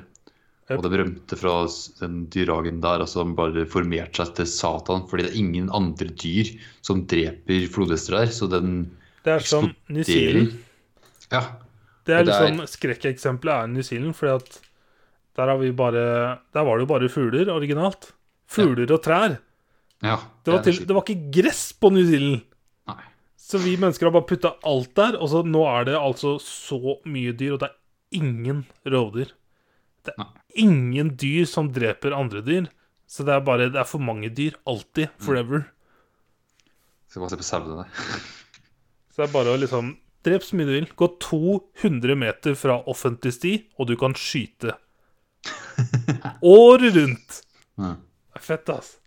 Og 0.78 0.84
det 0.86 1.00
rømte 1.02 1.38
fra 1.40 1.54
den 2.00 2.18
dyrehagen 2.30 2.80
der, 2.84 3.02
altså 3.02 3.24
så 3.24 3.26
de 3.26 3.34
bare 3.38 3.66
formerte 3.66 4.22
seg 4.22 4.36
til 4.38 4.46
Satan. 4.46 5.08
Fordi 5.10 5.24
det 5.26 5.32
er 5.34 5.40
ingen 5.42 5.70
andre 5.74 6.06
dyr 6.14 6.52
som 6.86 7.06
dreper 7.10 7.66
flodhester 7.74 8.20
der. 8.20 8.28
Så 8.36 8.50
den 8.52 8.92
Det 9.26 9.34
er 9.34 9.40
som 9.40 9.72
New 9.90 10.04
Zealand. 10.06 10.54
Ja. 11.32 11.42
Det 12.06 12.16
er 12.16 12.24
det 12.24 12.34
er- 12.36 12.48
liksom 12.52 12.68
Skrekkeksempelet 12.68 13.54
er 13.64 13.68
New 13.68 13.82
Zealand, 13.82 14.14
fordi 14.16 14.36
at 14.36 14.60
der 15.36 15.48
har 15.48 15.58
vi 15.58 15.72
bare 15.72 16.40
Der 16.54 16.64
var 16.64 16.78
det 16.78 16.86
jo 16.88 16.94
bare 16.94 17.10
fugler 17.10 17.50
originalt. 17.54 18.12
Fugler 18.48 18.92
og 18.92 19.02
trær. 19.04 19.38
ja 20.04 20.18
Det 20.46 20.54
var, 20.54 20.62
til, 20.64 20.86
det 20.86 20.96
var 20.96 21.04
ikke 21.04 21.32
gress 21.42 21.74
på 21.74 21.92
New 21.92 22.04
Zealand. 22.06 22.42
Nei. 22.88 23.04
Så 23.38 23.58
vi 23.58 23.76
mennesker 23.78 24.06
har 24.06 24.12
bare 24.12 24.28
putta 24.30 24.54
alt 24.64 24.94
der, 24.96 25.18
og 25.20 25.30
så 25.30 25.44
nå 25.46 25.66
er 25.68 25.86
det 25.86 25.96
altså 25.96 26.40
så 26.40 27.00
mye 27.06 27.34
dyr, 27.34 27.54
og 27.54 27.60
det 27.60 27.70
er 27.70 27.76
ingen 28.22 28.66
rovdyr. 28.86 29.32
Det 30.06 30.14
er 30.18 30.24
Nei. 30.24 30.39
Ingen 30.56 31.14
dyr 31.20 31.46
som 31.50 31.72
dreper 31.74 32.16
andre 32.16 32.42
dyr. 32.46 32.70
Så 33.10 33.26
det 33.26 33.34
er 33.34 33.46
bare 33.46 33.70
Det 33.74 33.80
er 33.82 33.90
for 33.90 34.02
mange 34.02 34.30
dyr. 34.30 34.58
Alltid. 34.70 35.10
Forever. 35.18 35.66
Skal 37.10 37.24
bare 37.24 37.34
se 37.34 37.42
på 37.42 37.48
sauene. 37.48 37.88
Så 39.10 39.24
det 39.24 39.30
er 39.30 39.34
bare 39.34 39.56
å 39.56 39.60
liksom 39.60 39.98
Drep 40.28 40.44
så 40.44 40.58
mye 40.60 40.68
du 40.68 40.74
vil. 40.76 40.90
Gå 41.00 41.08
200 41.24 42.16
meter 42.20 42.56
fra 42.60 42.76
offentlig 42.92 43.32
sti, 43.38 43.54
og 43.80 43.88
du 43.88 43.96
kan 44.00 44.12
skyte. 44.20 44.74
Året 46.44 46.98
rundt. 46.98 47.38
Mm. 47.80 47.96
Det 48.04 48.42
er 48.42 48.44
fett, 48.44 48.72
ass. 48.74 48.98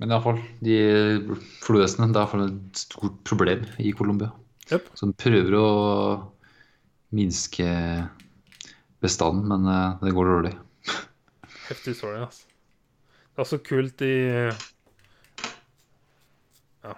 Men 0.00 0.14
iallfall, 0.14 0.40
de 0.64 0.76
flodhestene 1.62 2.08
det 2.10 2.18
er 2.18 2.24
iallfall 2.24 2.44
et 2.48 2.82
stort 2.82 3.22
problem 3.28 3.62
i 3.78 3.92
Colombia. 3.94 4.32
Yep. 4.70 4.90
Så 4.98 5.10
de 5.10 5.18
prøver 5.20 5.56
å 5.60 5.66
minske 7.12 7.66
bestanden, 9.02 9.46
men 9.50 9.66
eh, 9.66 9.96
det 10.04 10.12
går 10.14 10.30
dårlig. 10.34 10.52
Heftig 11.70 11.94
story, 11.96 12.20
altså. 12.26 12.46
Det 13.30 13.44
er 13.44 13.48
så 13.48 13.58
kult 13.64 14.02
i 14.04 14.14
Ja. 16.84 16.94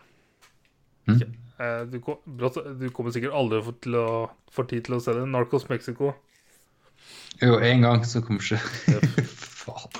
Mm. 1.06 1.16
Ikke- 1.16 1.30
eh, 1.60 1.84
Du, 1.86 1.98
du 2.80 2.90
kommer 2.90 3.10
sikkert 3.12 3.32
aldri 3.34 3.60
til 3.82 3.94
å 3.94 4.30
få 4.52 4.66
tid 4.68 4.84
til 4.84 4.94
å 4.96 5.00
se 5.02 5.12
det. 5.14 5.26
Narcos 5.28 5.68
Mexico. 5.68 6.14
Jo, 7.42 7.58
en 7.58 7.80
gang 7.82 8.04
så 8.04 8.20
kommer 8.22 8.40
ikke 8.40 8.58
Faen. 9.62 9.90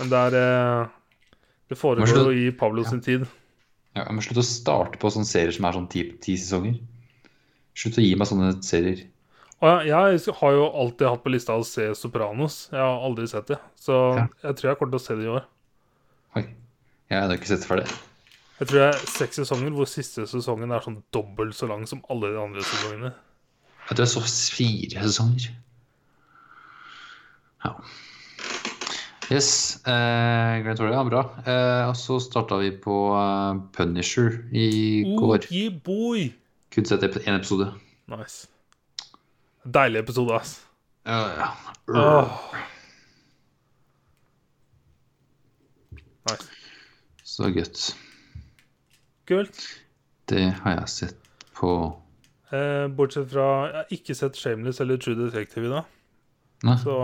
Men 0.00 0.08
det 0.12 0.18
er 0.26 0.36
eh, 0.40 0.86
Det 1.70 1.78
foregår 1.78 2.06
slutt- 2.06 2.34
gi 2.36 2.50
Pablo 2.52 2.84
sin 2.84 3.00
tid. 3.00 3.26
Ja, 3.96 4.04
jeg 4.04 4.14
må 4.14 4.20
slutte 4.22 4.42
å 4.44 4.46
starte 4.46 4.98
på 5.00 5.08
sånne 5.10 5.24
serier 5.26 5.52
som 5.56 5.64
er 5.64 5.72
sånn 5.72 5.88
ti, 5.90 6.02
ti 6.20 6.34
sesonger. 6.36 6.76
Slutt 7.76 7.96
å 7.98 8.04
gi 8.04 8.14
meg 8.14 8.28
sånne 8.28 8.50
serier. 8.62 9.06
Og 9.64 9.86
jeg, 9.88 10.18
jeg 10.26 10.34
har 10.36 10.52
jo 10.52 10.64
alltid 10.82 11.06
hatt 11.08 11.22
på 11.24 11.30
lista 11.32 11.54
å 11.56 11.64
se 11.64 11.86
Sopranos. 11.96 12.56
Jeg 12.72 12.80
har 12.82 13.04
aldri 13.06 13.24
sett 13.30 13.46
det. 13.48 13.56
Så 13.80 13.94
Ja. 14.18 14.26
jeg 14.42 14.56
tror 14.58 14.68
jeg 14.70 14.78
kommer 14.78 14.92
til 14.92 15.00
å 15.00 15.06
se 15.06 15.14
det 15.16 15.24
i 15.24 15.32
år. 15.32 15.44
Oi. 16.36 16.42
Jeg 17.10 17.22
har 17.22 17.32
ikke 17.36 17.46
sett 17.48 17.62
det 17.64 17.68
ferdig. 17.70 17.86
Jeg 18.58 18.68
tror 18.68 18.78
det 18.80 18.88
er 18.94 19.06
seks 19.12 19.36
sesonger, 19.40 19.70
hvor 19.76 19.86
siste 19.88 20.26
sesongen 20.28 20.72
er 20.72 20.80
sånn 20.84 21.02
dobbelt 21.12 21.54
så 21.56 21.68
lang 21.68 21.86
som 21.88 22.02
alle 22.10 22.32
de 22.32 22.40
andre 22.40 22.60
sesongene. 22.64 23.12
Jeg 23.88 23.96
tror 23.96 24.04
jeg 24.04 24.12
så 24.12 24.22
fire 24.56 25.04
sesonger. 25.06 25.50
Ja. 27.64 27.72
Yes. 29.30 29.80
Eh, 29.86 30.62
Grand 30.62 30.78
Tour, 30.78 30.90
ja, 30.92 31.02
bra. 31.04 31.22
Eh, 31.46 31.88
og 31.88 31.96
så 31.98 32.20
starta 32.22 32.58
vi 32.60 32.70
på 32.78 32.96
eh, 33.16 33.60
Punisher 33.72 34.36
i 34.52 35.02
går. 35.16 35.48
Oogie 35.48 35.70
boy! 35.70 36.28
Kun 36.70 36.84
sett 36.84 37.02
én 37.02 37.34
episode. 37.38 37.72
Nice. 38.12 38.46
Deilig 39.74 39.98
episode, 40.04 40.34
ass. 40.34 40.54
Ja, 41.06 41.18
ja. 41.38 41.48
Oh. 41.88 42.54
Nice. 46.30 46.48
Så 47.24 47.50
godt. 47.54 47.96
Kult. 49.26 49.60
Det 50.28 50.42
har 50.62 50.70
jeg 50.80 50.88
sett 50.88 51.30
på 51.56 51.70
Eh, 52.54 52.86
bortsett 52.94 53.26
fra 53.32 53.44
Jeg 53.66 53.74
har 53.74 53.86
ikke 53.90 54.14
sett 54.14 54.36
Shameless 54.38 54.78
eller 54.80 54.96
True 55.02 55.16
Detective 55.18 55.66
i 55.66 55.70
dag, 55.72 55.84
Nei. 56.62 56.76
så 56.78 56.94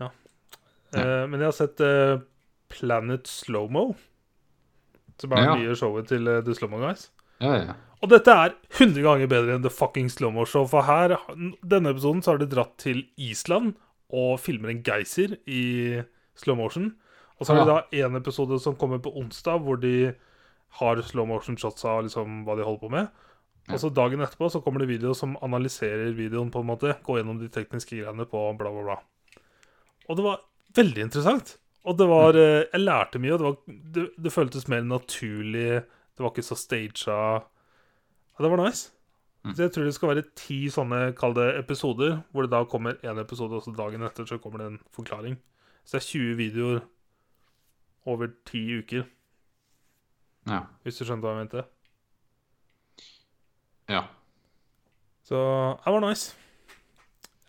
Ja. 0.00 0.08
Eh, 0.92 1.26
men 1.30 1.38
jeg 1.40 1.46
har 1.46 1.52
sett 1.54 1.80
eh, 1.80 2.18
Planet 2.68 3.28
Slowmo, 3.30 3.94
som 5.20 5.32
er 5.32 5.42
Ja. 5.44 5.54
nye 5.54 5.76
showet 5.76 6.08
til 6.08 6.26
eh, 6.26 6.40
The 6.42 6.54
Slowmo 6.54 6.78
Guys. 6.82 7.10
Ja, 7.40 7.54
ja. 7.54 7.72
Og 8.04 8.12
dette 8.12 8.32
er 8.32 8.54
100 8.76 9.00
ganger 9.04 9.30
bedre 9.30 9.56
enn 9.56 9.64
The 9.64 9.72
Fucking 9.72 10.10
Slow 10.12 10.44
Show. 10.44 10.66
For 10.68 10.84
her, 10.84 11.16
denne 11.64 11.94
episoden, 11.94 12.22
så 12.22 12.34
har 12.34 12.42
de 12.42 12.50
dratt 12.50 12.76
til 12.82 13.06
Island 13.16 13.74
og 14.14 14.36
filmer 14.38 14.70
en 14.72 14.82
geyser 14.86 15.38
i 15.48 16.02
slow 16.38 16.58
motion. 16.58 16.92
Og 17.38 17.46
så 17.46 17.54
har 17.54 17.64
de 17.64 17.72
da 17.72 18.04
en 18.04 18.18
episode 18.20 18.58
som 18.62 18.76
kommer 18.78 19.00
på 19.02 19.12
onsdag, 19.16 19.64
hvor 19.64 19.80
de 19.80 20.12
har 20.78 21.00
slow 21.08 21.26
motion 21.28 21.56
shots 21.56 21.84
av 21.88 22.04
liksom 22.06 22.44
hva 22.46 22.56
de 22.58 22.66
holder 22.66 22.84
på 22.84 22.92
med. 22.92 23.10
Og 23.66 23.80
så 23.82 23.90
dagen 23.90 24.22
etterpå 24.22 24.48
så 24.52 24.60
kommer 24.62 24.82
det 24.82 24.92
video 24.92 25.14
som 25.16 25.34
analyserer 25.42 26.14
videoen, 26.14 26.52
på 26.54 26.62
en 26.62 26.68
måte. 26.68 26.94
Går 27.06 27.20
gjennom 27.20 27.40
de 27.40 27.50
tekniske 27.52 27.98
greiene 27.98 28.28
på 28.28 28.42
bla, 28.60 28.70
bla, 28.70 28.84
bla. 28.86 28.98
Og 30.06 30.18
det 30.18 30.26
var 30.26 30.44
veldig 30.76 31.08
interessant. 31.08 31.56
Og 31.86 31.98
det 31.98 32.06
var 32.10 32.38
eh, 32.38 32.66
Jeg 32.66 32.82
lærte 32.82 33.18
mye, 33.22 33.34
og 33.34 33.40
det, 33.40 33.48
var, 33.48 33.82
det, 33.96 34.06
det 34.22 34.32
føltes 34.34 34.68
mer 34.70 34.86
naturlig. 34.86 35.82
Det 36.14 36.24
var 36.24 36.32
ikke 36.32 36.46
så 36.46 36.58
staged. 36.58 37.46
Ja, 38.38 38.44
det 38.44 38.50
var 38.52 38.64
nice. 38.66 38.92
Så 39.46 39.62
jeg 39.62 39.72
tror 39.72 39.84
det 39.86 39.94
skal 39.94 40.08
være 40.10 40.24
ti 40.34 40.56
sånne, 40.74 41.12
kall 41.16 41.32
det 41.36 41.44
episoder, 41.60 42.16
hvor 42.34 42.42
det 42.42 42.50
da 42.50 42.64
kommer 42.66 42.96
én 43.06 43.20
episode, 43.22 43.54
og 43.54 43.62
så 43.62 43.70
dagen 43.76 44.02
etter 44.02 44.26
så 44.26 44.40
kommer 44.42 44.58
det 44.58 44.66
en 44.72 44.80
forklaring. 44.92 45.36
Så 45.86 45.96
det 45.96 46.02
er 46.02 46.06
20 46.10 46.36
videoer 46.40 46.80
over 48.06 48.32
ti 48.44 48.64
uker, 48.80 49.04
Ja. 50.50 50.60
hvis 50.82 50.98
du 50.98 51.04
skjønte 51.04 51.22
hva 51.22 51.36
jeg 51.36 51.44
mente. 51.46 51.64
ja. 53.88 54.02
Så 55.26 55.38
det 55.84 55.92
var 55.92 56.00
nice. 56.08 56.34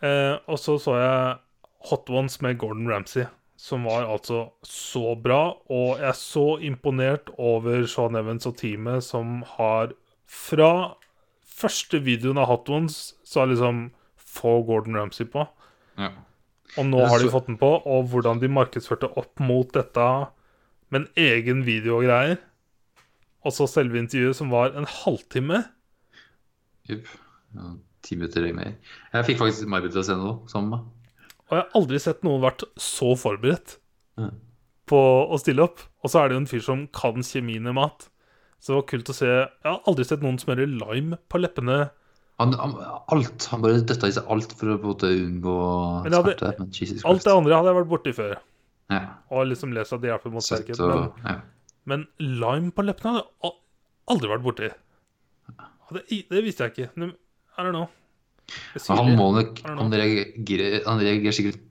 Eh, 0.02 0.38
og 0.50 0.58
så 0.62 0.78
så 0.82 0.96
jeg 0.98 1.38
Hot 1.90 2.10
Ones 2.10 2.40
med 2.42 2.58
Gordon 2.58 2.90
Ramsay, 2.90 3.26
som 3.58 3.84
var 3.86 4.06
altså 4.06 4.52
så 4.66 5.16
bra. 5.22 5.54
Og 5.70 5.98
jeg 6.00 6.08
er 6.10 6.18
så 6.18 6.58
imponert 6.62 7.30
over 7.38 7.86
Sean 7.90 8.16
Evans 8.16 8.46
og 8.46 8.58
teamet 8.58 9.04
som 9.04 9.44
har 9.58 9.94
Fra 10.28 10.70
første 11.58 12.00
videoen 12.04 12.38
av 12.42 12.50
Hot 12.52 12.70
Ones 12.70 12.98
så 13.26 13.42
har 13.42 13.52
liksom 13.52 13.86
få 14.38 14.58
Gordon 14.68 14.98
Ramsay 15.00 15.26
på. 15.34 15.48
ja. 15.98 16.12
Og 16.78 16.84
nå 16.86 17.00
har 17.08 17.22
de 17.24 17.30
fått 17.32 17.46
den 17.48 17.56
på, 17.58 17.70
og 17.88 18.10
hvordan 18.12 18.42
de 18.42 18.50
markedsførte 18.52 19.08
opp 19.18 19.40
mot 19.40 19.70
dette 19.74 20.04
med 20.92 21.00
en 21.00 21.08
egen 21.18 21.62
video 21.66 21.96
og 21.96 22.04
greier. 22.06 22.36
Og 23.48 23.54
så 23.56 23.66
selve 23.72 23.98
intervjuet, 23.98 24.36
som 24.36 24.52
var 24.52 24.76
en 24.76 24.86
halvtime. 24.86 25.62
Jupp. 26.92 27.08
Ja, 27.56 27.72
Ti 28.04 28.16
minutter 28.20 28.46
mer. 28.54 28.76
Jeg 29.16 29.26
fikk 29.30 29.40
faktisk 29.42 29.72
May-Britt 29.72 29.96
til 29.96 30.04
å 30.04 30.06
se 30.10 30.18
noe 30.20 30.36
sammen 30.52 30.70
med 30.76 30.84
meg. 30.84 31.16
Og 31.48 31.56
jeg 31.56 31.64
har 31.64 31.80
aldri 31.80 32.00
sett 32.04 32.22
noen 32.28 32.44
vært 32.44 32.68
så 32.84 33.14
forberedt 33.18 33.78
Ja. 34.20 34.30
på 34.92 35.00
å 35.32 35.40
stille 35.40 35.64
opp. 35.64 35.80
Og 36.04 36.12
så 36.12 36.20
er 36.22 36.28
det 36.30 36.36
jo 36.38 36.42
en 36.44 36.52
fyr 36.52 36.64
som 36.68 36.86
kan 36.92 37.24
kjemien 37.24 37.66
i 37.72 37.74
mat. 37.74 38.10
Så 38.60 38.74
det 38.74 38.78
var 38.80 38.88
kult 38.90 39.12
å 39.12 39.16
se 39.16 39.28
Jeg 39.30 39.68
har 39.68 39.80
aldri 39.90 40.06
sett 40.08 40.24
noen 40.26 40.40
smøre 40.42 40.66
lime 40.70 41.20
på 41.30 41.40
leppene. 41.42 41.78
Han, 42.42 42.54
han, 42.54 42.74
alt, 43.14 43.46
han 43.52 43.64
bare 43.64 43.82
døtta 43.82 44.10
i 44.10 44.14
seg 44.14 44.28
alt 44.34 44.54
for 44.58 44.76
å 44.76 44.92
unngå 45.10 45.54
Men 46.06 46.14
hadde- 46.14 46.36
smerte. 46.38 46.54
Men 46.60 46.74
Jesus 46.74 47.06
Alt 47.10 47.26
det 47.26 47.34
andre 47.34 47.56
hadde 47.58 47.72
jeg 47.72 47.80
vært 47.80 47.92
borti 47.94 48.14
før. 48.18 48.36
Ja. 48.94 49.00
Og 49.34 49.48
liksom 49.50 49.74
lest 49.76 49.94
at 49.96 50.04
det 50.04 50.12
hjelper 50.12 50.34
mot 50.34 50.46
sterkhet. 50.46 50.80
Men, 50.80 51.08
ja. 51.26 51.38
men 51.90 52.06
lime 52.20 52.72
på 52.72 52.86
leppene 52.86 53.16
hadde 53.18 53.26
jeg 53.44 53.58
aldri 54.14 54.34
vært 54.34 54.46
borti. 54.46 54.70
Det, 55.88 56.04
det 56.30 56.44
visste 56.44 56.68
jeg 56.68 56.76
ikke. 56.76 56.92
I 57.58 57.64
don't 57.64 57.74
know. 57.74 57.88
Han 58.88 59.16
må 59.18 59.32
nok. 59.36 59.60
Han 59.66 59.92
reagerer, 59.92 60.82
han 60.86 61.02
reagerer 61.02 61.36
sikkert 61.36 61.64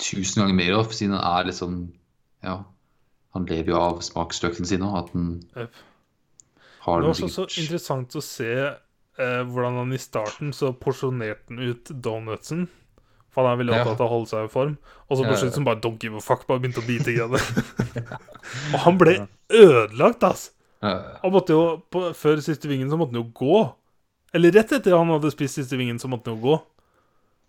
tusen 0.00 0.42
ganger 0.42 0.56
mer 0.56 0.76
siden 0.92 1.16
han 1.16 1.24
er 1.40 1.48
litt 1.48 1.58
sånn 1.58 1.78
Ja. 2.44 2.60
Han 3.34 3.48
lever 3.50 3.74
jo 3.74 3.80
av 3.80 4.00
smaksløkene 4.06 4.68
sine 4.68 4.88
at 4.94 5.10
han 5.14 5.28
yep. 5.58 5.82
har 6.86 7.02
Det 7.02 7.08
var 7.08 7.12
også 7.16 7.30
så 7.32 7.46
interessant 7.62 8.14
å 8.14 8.22
se 8.22 8.52
eh, 8.54 9.42
hvordan 9.50 9.80
han 9.82 9.94
i 9.94 10.00
starten 10.00 10.54
så 10.54 10.70
porsjonerte 10.78 11.50
han 11.50 11.62
ut 11.62 11.90
donutsen. 12.04 12.68
For 13.34 13.42
han 13.42 13.56
er 13.56 13.62
veldig 13.64 13.74
Ja. 13.74 13.82
opptatt 13.82 14.02
av 14.04 14.06
å 14.06 14.12
holde 14.12 14.30
seg 14.30 14.46
i 14.46 14.52
form. 14.52 14.76
Og 15.08 15.18
så 15.18 15.26
på 15.26 15.32
ja. 15.34 15.38
slutt 15.42 15.56
som 15.58 15.66
bare 15.66 15.82
don't 15.82 15.98
give 16.02 16.14
a 16.16 16.22
fuck, 16.22 16.46
bare 16.46 16.62
begynte 16.62 16.78
å 16.78 16.86
bite 16.86 17.10
i 17.10 17.18
det. 17.18 17.40
og 18.74 18.78
han 18.86 19.00
ble 19.00 19.16
ødelagt, 19.50 20.22
ass. 20.22 20.52
Ja, 20.84 21.18
Han 21.22 21.32
måtte 21.32 21.56
jo, 21.56 21.64
på, 21.90 22.12
Før 22.14 22.42
siste 22.44 22.68
vingen 22.68 22.90
så 22.92 22.98
måtte 23.00 23.16
han 23.16 23.24
jo 23.24 23.30
gå. 23.34 23.58
Eller 24.34 24.52
rett 24.54 24.72
etter 24.76 24.94
han 24.94 25.10
hadde 25.10 25.32
spist 25.34 25.58
siste 25.58 25.78
vingen, 25.80 25.98
så 25.98 26.10
måtte 26.10 26.30
han 26.30 26.38
jo 26.38 26.52
gå. 26.52 26.56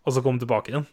Og 0.06 0.14
så 0.14 0.22
komme 0.26 0.42
tilbake 0.42 0.72
igjen. 0.72 0.86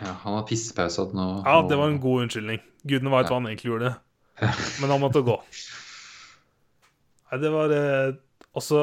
ja, 0.00 0.14
han 0.22 0.34
har 0.38 0.44
pissepause 0.48 1.08
Ja, 1.12 1.62
det 1.68 1.76
var 1.76 1.88
en 1.88 2.00
god 2.00 2.24
unnskyldning. 2.24 2.60
Gudene 2.84 3.10
veit 3.10 3.28
hva 3.28 3.40
han 3.40 3.48
egentlig 3.50 3.72
gjorde. 3.72 3.96
Men 4.40 4.92
han 4.92 5.02
måtte 5.02 5.24
gå. 5.26 5.36
Nei, 7.28 7.38
det 7.42 7.50
var 7.52 7.72
også 8.56 8.82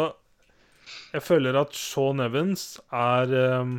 Jeg 1.16 1.24
føler 1.26 1.58
at 1.58 1.74
Sean 1.74 2.22
Evans 2.22 2.76
er 2.94 3.32
eh, 3.34 3.72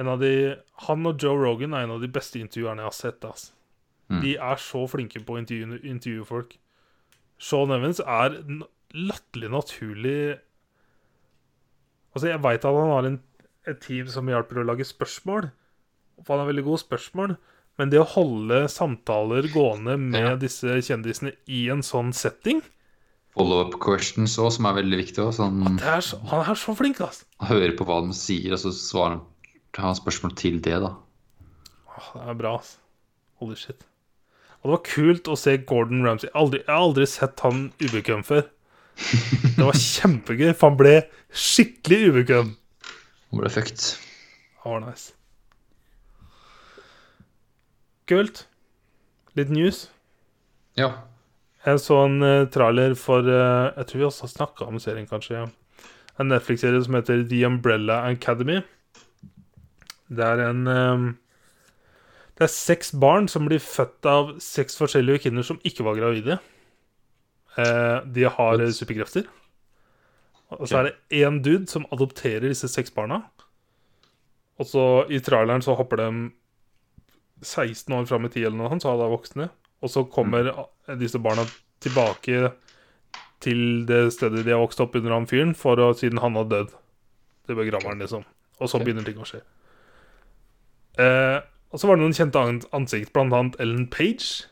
en 0.00 0.10
av 0.10 0.22
de 0.22 0.54
Han 0.88 1.10
og 1.10 1.20
Joe 1.22 1.36
Rogan 1.38 1.74
er 1.74 1.84
en 1.86 1.96
av 1.96 2.02
de 2.02 2.10
beste 2.10 2.40
intervjuerne 2.40 2.82
jeg 2.82 2.90
har 2.90 2.96
sett. 2.96 3.26
Altså. 3.26 3.52
Mm. 4.08 4.20
De 4.22 4.36
er 4.36 4.62
så 4.62 4.84
flinke 4.90 5.22
på 5.24 5.36
å 5.36 5.42
intervjue, 5.42 5.80
intervjue 5.82 6.28
folk. 6.28 6.56
Sean 7.40 7.74
Evans 7.74 8.00
er 8.00 8.40
latterlig 8.94 9.50
naturlig 9.50 10.18
Altså, 12.14 12.28
jeg 12.30 12.42
veit 12.44 12.62
at 12.62 12.76
han 12.78 12.92
har 12.92 13.06
en, 13.08 13.16
et 13.66 13.80
team 13.82 14.06
som 14.06 14.28
hjelper 14.30 14.60
å 14.60 14.66
lage 14.68 14.84
spørsmål. 14.86 15.48
For 16.20 16.30
han 16.30 16.44
har 16.44 16.50
veldig 16.52 16.62
gode 16.62 16.82
spørsmål. 16.84 17.34
Men 17.78 17.90
det 17.90 17.98
å 17.98 18.06
holde 18.06 18.64
samtaler 18.70 19.48
gående 19.52 19.96
med 19.98 20.20
Ja. 20.22 20.36
disse 20.36 20.76
kjendisene 20.86 21.32
i 21.48 21.68
en 21.74 21.82
sånn 21.82 22.12
setting 22.14 22.62
follow-up 23.34 23.80
questions 23.82 24.36
òg, 24.38 24.52
som 24.54 24.66
er 24.70 24.76
veldig 24.78 24.98
viktig. 25.00 25.18
Også. 25.18 25.42
Sånn, 25.42 25.78
det 25.80 25.88
er 25.90 26.00
så, 26.06 26.20
Han 26.30 26.44
er 26.46 26.54
så 26.54 26.74
flink, 26.78 27.00
altså. 27.02 27.24
Hører 27.42 27.72
på 27.76 27.84
hva 27.88 27.96
de 28.06 28.12
sier, 28.14 28.52
og 28.54 28.60
så 28.62 28.70
svarer 28.70 29.16
han 29.18 29.24
han 29.74 29.96
spørsmål 29.98 30.36
til 30.38 30.60
det, 30.62 30.76
da. 30.84 30.92
Åh, 31.98 32.12
Det 32.14 32.28
er 32.30 32.34
bra, 32.38 32.52
altså. 32.60 32.76
Holy 33.40 33.56
shit. 33.56 33.82
Og 34.62 34.70
det 34.70 34.74
var 34.76 34.84
kult 34.86 35.24
å 35.28 35.36
se 35.36 35.56
Gordon 35.66 36.04
Ramsay. 36.06 36.30
Aldri, 36.32 36.60
jeg 36.62 36.68
har 36.70 36.78
aldri 36.86 37.06
sett 37.10 37.40
han 37.42 37.72
ubekvem 37.82 38.22
før. 38.24 38.44
Det 39.58 39.64
var 39.66 39.72
kjempegøy, 39.74 40.54
for 40.54 40.70
han 40.70 40.78
ble 40.78 40.94
skikkelig 41.34 42.12
ubekvem. 42.14 42.54
Han 43.32 43.40
ble 43.40 43.50
fucked. 43.50 43.82
Det 43.82 44.62
var 44.70 44.80
nice. 44.86 45.10
Kult. 48.10 48.44
Litt 49.38 49.50
news. 49.50 49.88
Ja. 50.76 50.90
Jeg 51.64 51.80
så 51.80 52.02
en 52.04 52.20
uh, 52.20 52.44
trailer 52.52 52.92
for 52.98 53.24
uh, 53.24 53.72
Jeg 53.72 53.86
tror 53.88 54.00
vi 54.00 54.06
også 54.08 54.26
har 54.26 54.32
snakka 54.34 54.66
om 54.68 54.80
serien, 54.82 55.08
kanskje. 55.08 55.40
Ja. 55.40 55.90
En 56.20 56.28
Netflix-serie 56.30 56.82
som 56.84 56.94
heter 56.98 57.24
The 57.30 57.44
Umbrella 57.48 58.02
Academy. 58.10 58.60
Det 60.12 60.24
er 60.24 60.42
en 60.44 60.66
um, 60.68 61.06
Det 62.36 62.44
er 62.44 62.52
seks 62.52 62.92
barn 63.00 63.28
som 63.30 63.48
blir 63.48 63.62
født 63.62 64.06
av 64.06 64.34
seks 64.42 64.76
forskjellige 64.78 65.24
kvinner 65.24 65.46
som 65.46 65.60
ikke 65.64 65.86
var 65.86 65.96
gravide. 65.98 66.38
Uh, 67.56 68.04
de 68.10 68.26
har 68.26 68.60
eh, 68.60 68.72
superkrefter. 68.74 69.26
Og 70.54 70.68
så 70.68 70.80
er 70.80 70.88
det 70.90 71.22
én 71.24 71.40
dude 71.42 71.70
som 71.70 71.86
adopterer 71.94 72.50
disse 72.50 72.68
seks 72.68 72.92
barna. 72.94 73.22
Og 74.58 74.66
så 74.68 74.84
i 75.10 75.22
traileren 75.22 75.62
så 75.62 75.74
hopper 75.78 76.02
de 76.02 76.08
16 77.44 77.94
år 77.96 78.06
fram 78.10 78.24
i 78.26 78.30
tid 78.32 78.46
eller 78.48 78.58
noe 78.58 78.70
sånt, 78.72 78.82
så 78.84 78.92
er 78.94 79.00
de 79.02 79.10
voksne. 79.12 79.48
Og 79.84 79.90
så 79.92 80.04
kommer 80.10 80.48
disse 81.00 81.20
barna 81.20 81.44
tilbake 81.84 82.52
til 83.44 83.84
det 83.88 84.06
stedet 84.14 84.44
de 84.46 84.54
har 84.54 84.62
vokst 84.62 84.80
opp 84.80 84.94
under 84.96 85.12
han 85.12 85.26
fyren, 85.28 85.52
for 85.58 85.76
å, 85.76 85.90
siden 85.96 86.22
han 86.24 86.38
har 86.38 86.46
dødd. 86.48 86.70
Det 87.44 87.56
begraver 87.58 87.90
han, 87.92 88.00
liksom. 88.00 88.24
Og 88.62 88.70
så 88.70 88.80
begynner 88.80 89.04
ting 89.04 89.18
å 89.20 89.26
skje. 89.28 89.42
Eh, 91.02 91.40
og 91.74 91.80
så 91.80 91.88
var 91.90 91.98
det 91.98 92.04
noen 92.06 92.16
kjente 92.16 92.40
an- 92.40 92.62
ansikt, 92.76 93.12
blant 93.12 93.34
annet 93.34 93.58
Ellen 93.60 93.86
Page. 93.90 94.46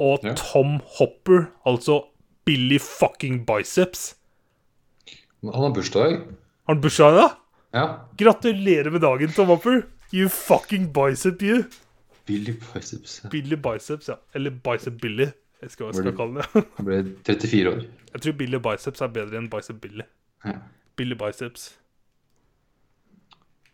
Og. 0.00 0.24
Tom 0.36 0.78
Hopper, 0.98 1.46
altså 1.68 2.02
Billy 2.48 2.78
fucking 2.80 3.44
Biceps. 3.46 4.14
Han 5.44 5.54
har 5.62 5.72
bursdag. 5.76 6.18
Har 6.66 6.74
han 6.74 6.80
bursdag 6.82 7.14
i 7.14 7.16
dag? 7.20 7.36
Ja. 7.76 7.84
Gratulerer 8.18 8.90
med 8.92 9.00
dagen, 9.04 9.32
Tom 9.36 9.46
Hopper. 9.54 9.84
You 10.12 10.28
fucking 10.28 10.92
bicep, 10.92 11.42
you. 11.42 11.64
Billy 12.26 12.52
Biceps. 12.52 13.20
Ja. 13.24 13.28
Billy 13.28 13.56
Biceps, 13.56 14.08
ja. 14.08 14.14
Eller 14.34 14.50
Bicep 14.50 15.00
Billy. 15.00 15.26
Jeg 15.62 15.70
skal, 15.70 15.86
jeg 15.86 15.94
skal 15.94 16.16
kalle 16.16 16.34
det. 16.40 16.64
Han 16.76 16.84
ble 16.88 16.98
34 17.26 17.70
år. 17.70 17.82
Jeg 18.12 18.22
tror 18.22 18.32
Billy 18.32 18.58
Biceps 18.64 19.00
er 19.00 19.06
bedre 19.14 19.38
enn 19.38 19.50
Bicep 19.50 19.80
Billy. 19.80 20.06
Ja. 20.44 20.56
Billy 20.96 21.14
Biceps. 21.14 21.78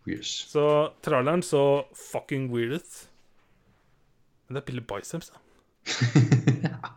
Yes. 0.08 0.26
Så 0.52 0.92
tralleren 1.02 1.42
så 1.42 1.62
fucking 2.12 2.50
weird 2.54 2.72
ut. 2.80 2.98
Men 4.46 4.56
det 4.56 4.62
er 4.62 4.66
Billy 4.66 4.84
Biceps, 4.92 5.32
da. 5.32 5.38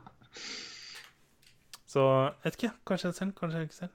Så 1.90 2.02
jeg 2.06 2.34
vet 2.44 2.57
ikke. 2.60 2.72
Kanskje 2.86 3.07
jeg 3.07 3.16
ser 3.18 3.26
den, 3.26 3.34
kanskje 3.40 3.57
jeg 3.57 3.70
ikke 3.70 3.76
ser 3.80 3.88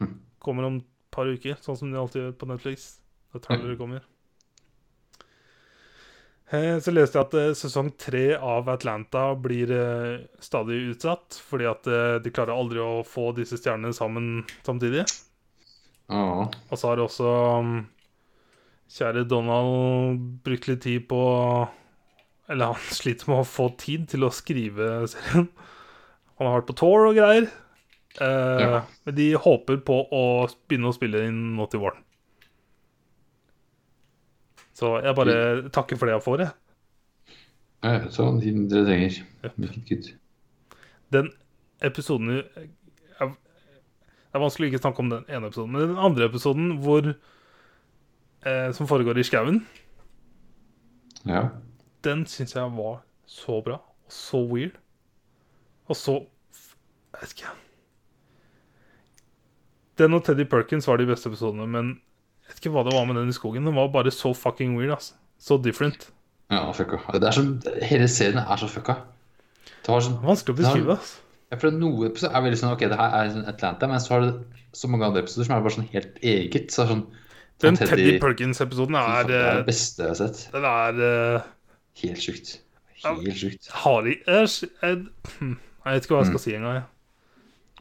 den. 0.00 0.16
Kommer 0.42 0.66
om 0.66 0.80
et 0.80 0.86
par 1.14 1.30
uker, 1.30 1.54
sånn 1.62 1.78
som 1.78 1.92
de 1.92 1.98
alltid 2.00 2.24
gjør 2.24 2.32
på 2.40 2.48
Netflix. 2.50 2.88
Når 3.30 3.44
trailere 3.44 3.76
kommer. 3.78 4.02
Eh, 6.50 6.78
Så 6.82 6.90
leste 6.94 7.18
jeg 7.18 7.26
at 7.28 7.34
eh, 7.38 7.52
sesong 7.58 7.92
tre 8.00 8.24
av 8.36 8.68
Atlanta 8.72 9.28
blir 9.38 9.70
eh, 9.74 10.24
stadig 10.42 10.80
utsatt. 10.94 11.38
Fordi 11.46 11.68
at 11.70 11.90
de 12.24 12.32
klarer 12.34 12.56
aldri 12.56 12.82
å 12.82 13.02
få 13.06 13.30
disse 13.36 13.58
stjernene 13.60 13.94
sammen 13.96 14.42
samtidig. 14.66 15.04
Ja. 16.10 16.48
Og 16.50 16.74
så 16.78 16.90
har 16.90 17.02
også 17.04 17.30
um, 17.62 17.74
kjære 18.90 19.28
Donald 19.30 20.18
brukt 20.42 20.66
litt 20.66 20.82
tid 20.82 21.04
på 21.06 21.20
Eller 22.50 22.72
han 22.72 22.88
sliter 22.98 23.30
med 23.30 23.44
å 23.44 23.46
få 23.46 23.68
tid 23.78 24.08
til 24.10 24.26
å 24.26 24.32
skrive 24.34 25.04
serien. 25.12 25.46
Han 26.40 26.48
har 26.48 26.56
vært 26.58 26.70
på 26.72 26.78
tour 26.82 27.10
og 27.12 27.18
greier. 27.20 27.46
Eh, 28.18 28.62
Ja. 28.64 28.80
Men 29.06 29.14
de 29.14 29.28
håper 29.38 29.78
på 29.86 30.00
å 30.10 30.24
begynne 30.66 30.90
å 30.90 30.96
spille 30.96 31.22
inn 31.28 31.52
nå 31.54 31.68
til 31.70 31.84
våren. 31.84 32.02
Så 34.80 34.94
jeg 35.04 35.16
bare 35.18 35.68
takker 35.76 35.98
for 36.00 36.08
det 36.08 36.14
jeg 36.16 36.24
får, 36.24 36.42
jeg. 36.46 36.52
Ja, 37.84 37.98
tiden 38.08 38.66
dere 38.70 38.86
trenger. 38.88 39.18
Hvilket 39.56 39.84
kutt. 39.88 40.08
Den 41.12 41.30
episoden 41.84 42.30
jeg, 42.38 42.68
Det 43.20 44.38
er 44.38 44.42
vanskelig 44.44 44.68
å 44.68 44.70
ikke 44.70 44.82
snakke 44.84 45.02
om 45.02 45.08
den 45.10 45.24
ene 45.28 45.48
episoden, 45.50 45.72
men 45.74 45.88
den 45.90 45.98
andre 45.98 46.28
episoden 46.30 46.68
hvor 46.84 47.08
eh, 47.10 48.68
Som 48.76 48.86
foregår 48.86 49.18
i 49.18 49.24
skauen, 49.26 49.62
Ja. 51.26 51.48
den 52.04 52.24
syns 52.26 52.54
jeg 52.54 52.70
var 52.76 53.02
så 53.26 53.58
bra 53.64 53.74
og 53.80 54.12
så 54.14 54.40
weird. 54.48 54.78
Og 55.88 55.96
så 55.96 56.20
Jeg 57.12 57.20
vet 57.20 57.32
ikke. 57.34 57.50
Den 59.98 60.14
og 60.14 60.24
Teddy 60.24 60.44
Perkins 60.48 60.86
var 60.88 60.96
de 60.96 61.06
beste 61.10 61.28
episodene, 61.28 61.66
men 61.68 62.00
jeg 62.50 62.56
vet 62.56 62.64
ikke 62.64 62.74
hva 62.74 62.82
det 62.86 62.94
var 62.96 63.06
med 63.06 63.16
den 63.20 63.30
i 63.30 63.36
skogen. 63.36 63.66
Den 63.68 63.76
var 63.78 63.90
bare 63.94 64.10
så 64.10 64.32
fucking 64.34 64.74
weird. 64.78 64.96
ass. 64.96 65.12
Så 65.38 65.56
different. 65.62 66.08
Ja, 66.50 66.64
fucka. 66.74 66.98
Det 67.14 67.28
er 67.30 67.36
så, 67.36 67.44
hele 67.86 68.08
serien 68.10 68.40
er 68.42 68.58
så 68.58 68.66
fucka. 68.68 68.96
Det 69.80 69.92
var 69.94 70.02
sånn 70.04 70.18
Vanskelig 70.24 70.56
å 70.56 70.58
beskrive. 70.58 70.96
ass. 70.98 71.12
Ja, 71.50 71.58
for 71.58 71.70
at 71.70 71.78
Noe 71.78 72.08
episoder 72.10 72.36
er 72.36 72.44
veldig 72.44 72.58
sånn 72.60 72.72
Ok, 72.74 72.82
det 72.90 72.98
her 72.98 73.14
er 73.20 73.30
sånn 73.32 73.46
Atlanta, 73.50 73.88
men 73.90 74.02
så 74.02 74.12
har 74.14 74.26
det 74.26 74.32
så 74.76 74.90
mange 74.90 75.06
andre 75.08 75.22
episoder 75.24 75.48
som 75.48 75.54
er 75.56 75.64
bare 75.64 75.76
sånn 75.76 75.88
helt 75.94 76.18
eget. 76.22 76.74
Så 76.74 76.84
er 76.84 76.90
sånn 76.92 77.04
Den 77.62 77.78
Teddy- 77.78 77.90
Teddy 77.90 78.18
Perkins-episoden 78.22 78.98
er 78.98 79.30
Det 79.30 79.38
er 79.38 79.48
eh, 79.48 79.56
det 79.60 79.66
beste 79.70 80.04
jeg 80.04 80.12
har 80.12 80.18
sett. 80.20 80.42
Den 80.52 80.66
er 80.70 81.00
uh, 81.00 81.48
Helt 82.02 82.22
sjukt. 82.22 82.52
Helt 83.04 83.40
sjukt. 83.40 83.70
Har 83.82 84.02
de 84.06 84.16
jeg, 84.26 84.48
jeg, 84.82 84.96
vet 85.86 86.04
ikke 86.04 86.14
hva 86.16 86.24
jeg 86.24 86.30
skal 86.34 86.44
si 86.44 86.54
engang. 86.58 86.82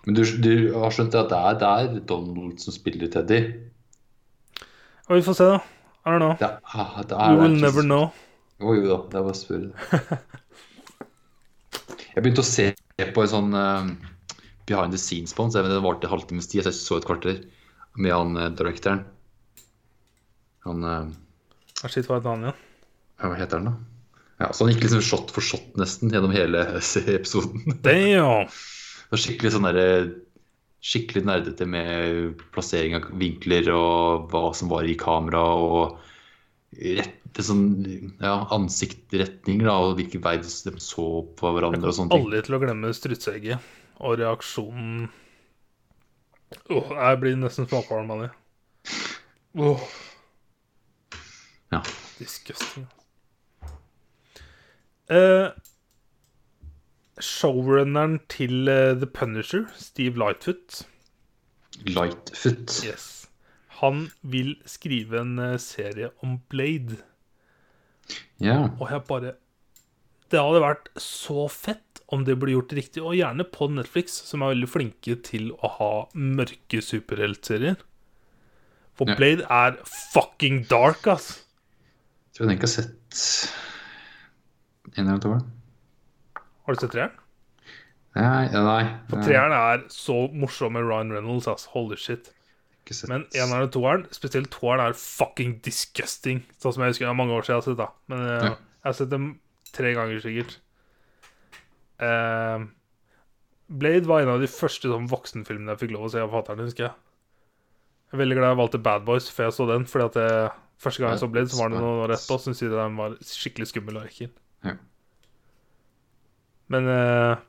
Men 0.05 0.15
du, 0.15 0.23
du 0.41 0.53
har 0.79 0.93
skjønt 0.95 1.17
at 1.19 1.29
det 1.33 1.39
er, 1.39 1.57
det 1.59 1.69
er 1.69 1.99
Donald 2.09 2.61
som 2.63 2.73
spiller 2.73 3.11
Teddy? 3.11 3.41
Og 5.09 5.17
vi 5.17 5.25
får 5.25 5.37
se, 5.39 5.45
da. 5.49 5.59
I 6.05 6.11
don't 6.13 6.21
know. 6.21 6.35
Det 6.39 6.49
ah, 6.63 6.99
det 7.01 7.17
We 7.17 7.25
er 7.25 7.39
will 7.41 7.55
er 7.57 7.63
never 7.65 7.85
know. 7.85 8.09
Jo, 8.61 8.75
jo 8.77 8.85
da, 8.85 8.97
det 9.09 9.17
er 9.19 9.25
bare 9.25 9.33
å 9.33 9.39
spørre. 9.39 10.19
Jeg 12.13 12.23
begynte 12.23 12.43
å 12.43 12.47
se 12.47 12.67
på 13.15 13.23
en 13.23 13.31
sånn 13.31 13.55
uh, 13.55 13.89
behind 14.69 14.93
the 14.93 14.99
scenes 15.01 15.33
på 15.33 15.47
den, 15.47 15.69
det 15.71 15.81
varte 15.85 16.07
en 16.07 16.13
halvtimes 16.13 16.49
tid, 16.51 16.63
så 16.65 16.71
jeg 16.71 16.77
så 16.77 16.99
et 16.99 17.07
kvarter 17.09 17.41
med 17.97 18.13
han 18.13 18.37
uh, 18.37 18.49
directoren. 18.53 19.05
Han 20.67 20.85
Ah, 21.79 21.87
Shit, 21.87 22.09
hva 22.09 22.17
heter 22.17 22.33
han 22.33 22.41
igjen? 22.43 22.63
Hva 23.23 23.35
heter 23.39 23.61
han, 23.61 23.69
da? 23.69 23.73
Ja, 24.39 24.49
Så 24.51 24.65
han 24.65 24.73
gikk 24.73 24.85
liksom 24.85 25.03
shot 25.03 25.31
for 25.35 25.43
shot 25.43 25.77
nesten 25.79 26.11
gjennom 26.11 26.33
hele 26.35 26.65
episoden. 27.17 27.79
Damn! 27.85 28.49
Det 28.51 29.15
var 29.15 29.21
skikkelig 29.23 29.53
sånn 29.55 29.67
derre 29.67 29.85
Skikkelig 30.79 31.25
nerdete 31.27 31.65
med 31.67 32.39
plassering 32.55 32.95
av 32.95 33.09
vinkler 33.19 33.67
og 33.73 34.29
hva 34.31 34.53
som 34.55 34.69
var 34.71 34.87
i 34.87 34.95
kamera 34.99 35.41
og 35.59 35.97
rette 36.79 37.43
sånn 37.43 37.65
ja, 38.21 38.35
ansiktretninger 38.55 39.67
da, 39.67 39.75
og 39.83 39.97
hvilken 39.99 40.21
vei 40.23 40.37
de 40.39 40.47
så 40.79 41.07
på 41.35 41.51
hverandre 41.55 41.89
og 41.91 41.97
sånne 41.97 42.13
ting. 42.13 42.27
Aldri 42.29 42.43
til 42.45 42.55
å 42.55 42.61
glemme 42.63 42.93
strutseegget 42.95 43.73
og 43.99 44.19
reaksjonen 44.21 45.09
Åh, 46.73 46.87
Jeg 46.97 47.17
blir 47.21 47.35
nesten 47.37 47.67
småkvalm 47.69 48.09
av 48.15 48.21
det. 48.23 48.29
Åh, 49.61 49.83
Ja. 51.69 51.83
disgusting. 52.17 52.87
Eh, 55.09 55.49
showrunneren 57.23 58.19
til 58.31 58.67
eh, 58.71 58.95
The 58.99 59.07
Punisher, 59.07 59.65
Steve 59.77 60.19
Lightfoot, 60.19 60.83
Lightfoot. 61.85 62.79
yes. 62.85 63.27
han 63.81 64.07
vil 64.21 64.55
skrive 64.69 65.21
en 65.21 65.37
eh, 65.39 65.57
serie 65.61 66.11
om 66.23 66.39
Blade. 66.51 66.97
Ja. 68.41 68.69
Og 68.79 68.89
jeg 68.89 69.03
bare 69.07 69.35
Det 70.31 70.39
hadde 70.39 70.61
vært 70.61 70.89
så 71.01 71.47
fett 71.49 72.01
om 72.09 72.23
det 72.25 72.35
ble 72.41 72.55
gjort 72.55 72.73
riktig, 72.73 73.01
og 73.05 73.13
gjerne 73.17 73.45
på 73.45 73.67
Netflix, 73.69 74.15
som 74.25 74.41
er 74.41 74.55
veldig 74.55 74.69
flinke 74.69 75.15
til 75.25 75.51
å 75.61 75.69
ha 75.75 75.91
mørke 76.17 76.81
superheltserier. 76.81 77.77
For 78.97 79.09
Ja. 79.09 79.15
Blade 79.15 79.45
er 79.45 79.77
fucking 80.13 80.63
dark, 80.69 81.05
ass. 81.07 81.45
Tror 82.33 82.49
jeg 82.49 82.57
ikke 82.57 82.67
har 82.67 82.73
sett 82.73 83.53
en 84.97 85.07
eller 85.07 85.21
to. 85.21 85.37
Har 86.69 86.77
du 86.77 86.83
sett 86.83 86.91
treeren? 86.93 87.15
Nei, 88.19 88.45
nei, 88.53 88.61
nei. 88.61 88.83
For 89.09 89.23
treeren 89.25 89.53
er 89.57 89.81
så 89.93 90.19
morsom 90.37 90.75
med 90.77 90.85
Ryan 90.85 91.13
Reynolds, 91.15 91.47
ass. 91.49 91.65
Holy 91.73 91.97
shit. 91.97 92.29
Men 93.09 93.23
eneren 93.37 93.67
og 93.67 93.71
toeren, 93.73 94.03
spesielt 94.13 94.49
toeren, 94.53 94.81
er 94.85 94.95
fucking 94.97 95.55
disgusting. 95.65 96.43
Sånn 96.61 96.73
som 96.75 96.85
jeg 96.85 96.93
husker 96.93 97.05
det 97.07 97.11
er 97.11 97.17
mange 97.17 97.33
år 97.37 97.45
siden 97.45 97.57
jeg 97.57 97.61
har 97.61 97.67
sett, 97.67 97.81
da. 97.81 97.89
Men 98.09 98.23
eh, 98.25 98.45
Ja. 98.47 98.53
jeg 98.53 98.87
har 98.91 98.97
sett 98.97 99.11
dem 99.11 99.27
tre 99.73 99.91
ganger 99.97 100.21
sikkert. 100.23 100.55
Eh, 102.05 102.65
Blade 103.69 104.09
var 104.09 104.21
en 104.23 104.33
av 104.33 104.41
de 104.41 104.49
første 104.49 104.89
sånn 104.89 105.09
voksenfilmene 105.11 105.75
jeg 105.75 105.83
fikk 105.83 105.93
lov 105.93 106.07
å 106.07 106.11
se 106.13 106.21
av 106.23 106.33
fatter'n, 106.33 106.63
husker 106.65 106.87
jeg. 106.87 106.95
Jeg 108.09 108.17
er 108.17 108.23
veldig 108.23 108.37
glad 108.39 108.49
jeg 108.53 108.61
valgte 108.63 108.81
Bad 108.89 109.05
Boys 109.05 109.29
før 109.29 109.49
jeg 109.49 109.57
så 109.59 109.67
den. 109.69 109.85
Fordi 109.89 110.05
at 110.09 110.19
jeg, 110.23 110.51
Første 110.79 111.01
gang 111.03 111.11
jeg 111.11 111.19
så 111.19 111.27
Blade, 111.27 111.49
så 111.51 111.57
var 111.59 111.73
det 111.73 111.79
noen 111.83 111.97
år 112.05 112.13
etterpå, 112.15 112.37
så 112.39 112.45
syntes 112.47 112.61
jeg 112.63 112.71
den 112.71 112.93
var 112.95 113.15
skikkelig 113.27 113.65
skummel 113.67 113.97
og 113.99 114.05
ekkel. 114.07 114.29
Ja. 114.63 114.77
Men 116.69 116.89
eh, 116.93 117.41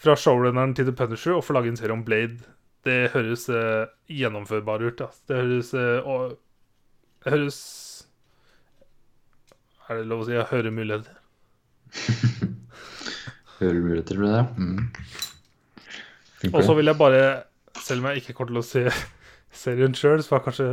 fra 0.00 0.16
showrunneren 0.20 0.74
til 0.76 0.88
The 0.88 0.96
Punisher 0.96 1.36
å 1.36 1.44
få 1.44 1.56
lage 1.56 1.72
en 1.72 1.78
serie 1.80 1.96
om 1.96 2.04
Blade, 2.06 2.40
det 2.84 3.12
høres 3.14 3.46
eh, 3.52 3.86
gjennomførbart 4.12 4.84
ut. 4.84 4.98
Da. 5.00 5.08
Det 5.28 5.40
høres 5.40 5.72
eh, 5.78 6.08
og, 6.08 6.36
Det 7.24 7.32
høres 7.32 7.58
Er 9.88 10.00
det 10.00 10.08
lov 10.08 10.24
å 10.24 10.28
si 10.28 10.36
jeg 10.36 10.50
hører 10.52 10.74
muligheter? 10.74 11.20
Hører 13.54 13.80
muligheter 13.80 14.18
med 14.18 14.32
det? 14.34 14.44
Mm. 14.58 16.50
Og 16.50 16.64
så 16.66 16.74
vil 16.74 16.90
jeg 16.90 16.98
bare, 16.98 17.20
selv 17.78 18.02
om 18.02 18.08
jeg 18.10 18.20
ikke 18.20 18.34
kommer 18.34 18.50
til 18.50 18.60
å 18.60 18.66
se 18.66 18.82
serien 19.64 19.94
sjøl, 19.94 20.24
så 20.24 20.36
er 20.36 20.42
kanskje 20.44 20.66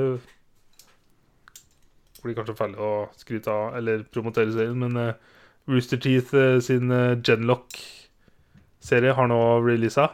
blir 2.22 2.38
kanskje 2.38 2.58
feil 2.58 2.74
å 2.78 2.92
skryte 3.18 3.54
av 3.54 3.78
eller 3.80 4.04
promotere 4.14 4.52
serien, 4.54 4.82
men 4.82 4.98
eh, 5.00 5.38
Rooster 5.70 6.00
Teeth 6.02 6.36
eh, 6.38 6.60
sin 6.64 6.92
uh, 6.92 7.18
Genlock-serie 7.22 9.14
har 9.18 9.30
nå 9.32 9.42
releasa. 9.66 10.10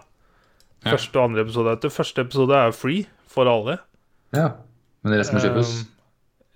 Første 0.88 1.20
og 1.20 1.32
andre 1.32 1.44
episode 1.44 1.72
er 1.72 1.80
ute. 1.80 1.92
Første 1.92 2.24
episode 2.24 2.56
er 2.56 2.76
free 2.76 3.06
for 3.28 3.50
alle. 3.52 3.78
Ja. 4.36 4.50
Men 5.04 5.20
resten 5.20 5.40
må 5.40 5.44
kjøpes? 5.44 5.74
Um, 5.84 5.94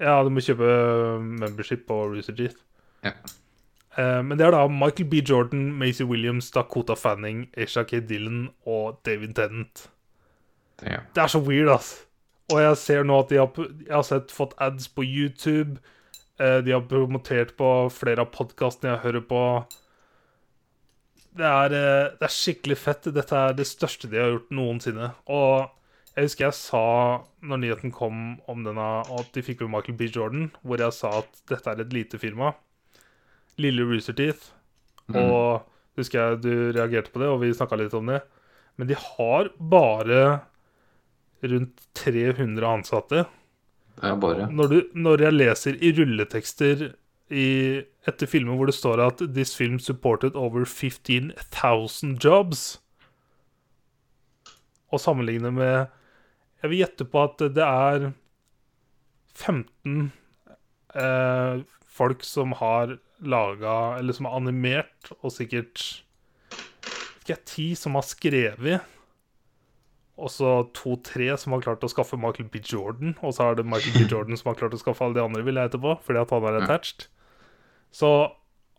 ja, 0.02 0.18
du 0.24 0.32
må 0.34 0.44
kjøpe 0.44 0.74
membership 1.22 1.88
på 1.90 2.04
Rooster 2.12 2.36
Teeth. 2.38 2.60
Ja. 3.06 3.16
Eh, 3.98 4.22
men 4.24 4.38
det 4.40 4.46
er 4.48 4.56
da 4.56 4.68
Michael 4.72 5.10
B. 5.10 5.24
Jordan, 5.30 5.72
Macy 5.80 6.04
Williams, 6.08 6.52
Dakota 6.52 6.96
Fanning, 6.96 7.50
Aisha 7.58 7.84
K. 7.84 8.00
Dillon 8.10 8.50
og 8.66 9.02
David 9.06 9.34
Tennant. 9.36 9.90
ja. 10.86 11.00
Det 11.16 11.24
er 11.24 11.28
så 11.28 11.40
weird, 11.40 11.70
ass. 11.70 12.06
Og 12.52 12.62
jeg 12.62 12.78
ser 12.78 13.04
nå 13.04 13.20
at 13.20 13.30
de 13.30 13.38
har, 13.40 13.50
jeg 13.88 13.96
har 13.96 14.02
sett, 14.04 14.32
fått 14.32 14.54
ads 14.60 14.88
på 14.90 15.04
YouTube. 15.04 15.80
Eh, 16.42 16.58
de 16.66 16.74
har 16.74 16.88
promotert 16.90 17.54
på 17.58 17.70
flere 17.94 18.26
av 18.26 18.32
podkastene 18.34 18.96
jeg 18.96 19.04
hører 19.06 19.26
på. 19.30 19.42
Det 21.38 21.46
er, 21.48 21.76
eh, 21.78 22.08
det 22.18 22.26
er 22.28 22.34
skikkelig 22.34 22.78
fett. 22.78 23.14
Dette 23.14 23.36
er 23.38 23.54
det 23.54 23.68
største 23.70 24.10
de 24.10 24.18
har 24.18 24.32
gjort 24.34 24.50
noensinne. 24.50 25.14
Og 25.28 25.70
jeg 26.16 26.26
husker 26.26 26.48
jeg 26.48 26.58
sa, 26.58 27.24
når 27.42 27.62
nyheten 27.62 27.94
kom 27.94 28.40
om 28.48 28.64
denne, 28.66 28.90
at 29.06 29.32
de 29.34 29.42
fikk 29.46 29.62
med 29.62 29.72
Michael 29.76 29.98
B. 29.98 30.10
Jordan, 30.10 30.52
hvor 30.66 30.82
jeg 30.82 30.94
sa 30.98 31.20
at 31.20 31.44
dette 31.48 31.68
er 31.68 31.80
et 31.80 31.94
lite 31.94 32.18
firma. 32.18 32.56
Lille 33.58 33.86
Rooster 33.86 34.14
Teeth. 34.14 34.52
Og 35.14 35.64
husker 35.98 36.20
jeg 36.20 36.42
du 36.42 36.72
reagerte 36.72 37.12
på 37.12 37.20
det, 37.20 37.28
og 37.28 37.42
vi 37.42 37.54
snakka 37.54 37.78
litt 37.78 37.94
om 37.94 38.08
det. 38.08 38.22
Men 38.78 38.88
de 38.88 38.96
har 38.96 39.52
bare 39.60 40.42
rundt 41.44 41.82
300 41.94 42.66
ansatte. 42.66 43.26
Er 44.02 44.18
bare 44.18 44.50
Når, 44.52 44.68
du, 44.68 44.78
når 44.98 45.26
jeg 45.28 45.38
leser 45.38 45.78
i 45.78 45.92
rulletekster 45.98 46.88
i, 47.32 47.48
etter 48.08 48.28
filmer 48.28 48.58
hvor 48.60 48.68
det 48.68 48.76
står 48.76 49.02
at 49.06 49.22
'This 49.22 49.56
film 49.56 49.80
supported 49.80 50.36
over 50.36 50.66
15,000 50.66 52.18
jobs', 52.20 52.82
og 54.92 55.00
sammenligne 55.00 55.52
med 55.52 55.86
Jeg 56.62 56.70
vil 56.70 56.78
gjette 56.84 57.06
på 57.06 57.24
at 57.24 57.40
det 57.56 57.64
er 57.66 58.12
15 59.34 60.12
eh, 60.96 61.62
folk 61.88 62.24
som 62.24 62.52
har 62.52 62.98
laga 63.22 63.98
Eller 63.98 64.14
som 64.14 64.26
har 64.26 64.36
animert, 64.36 65.12
og 65.22 65.32
sikkert 65.32 66.04
ikke 67.22 67.34
jeg, 67.36 67.46
ti 67.46 67.68
som 67.78 67.96
har 67.96 68.06
skrevet. 68.06 68.82
Og 70.22 70.30
så 70.30 70.50
to-tre 70.78 71.32
som 71.42 71.56
har 71.56 71.64
klart 71.66 71.84
å 71.86 71.90
skaffe 71.90 72.20
Michael 72.20 72.50
B. 72.54 72.60
Jordan. 72.62 73.16
Og 73.26 73.34
så 73.34 73.48
er 73.50 73.58
det 73.58 73.66
Michael 73.66 73.96
B. 73.98 74.04
Jordan 74.12 74.38
som 74.38 74.52
har 74.52 74.60
klart 74.60 74.76
å 74.78 74.82
skaffe 74.82 75.02
alle 75.06 75.18
de 75.18 75.24
andre, 75.24 75.42
vil 75.48 75.58
jeg 75.58 75.72
etterpå, 75.72 75.96
fordi 76.06 76.22
at 76.22 76.34
han 76.36 76.46
er 76.50 76.60
attached. 76.62 77.08
Så 77.96 78.12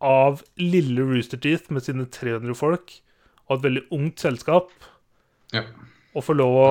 av 0.03 0.41
lille 0.59 1.03
Rooster 1.07 1.39
Teeth 1.43 1.71
med 1.71 1.83
sine 1.85 2.05
300 2.11 2.55
folk, 2.59 2.95
og 3.49 3.57
et 3.57 3.65
veldig 3.67 3.83
ungt 3.95 4.23
selskap, 4.23 4.71
Ja. 5.53 5.65
å 6.15 6.23
få 6.23 6.33
lov 6.35 6.55
å 6.63 6.69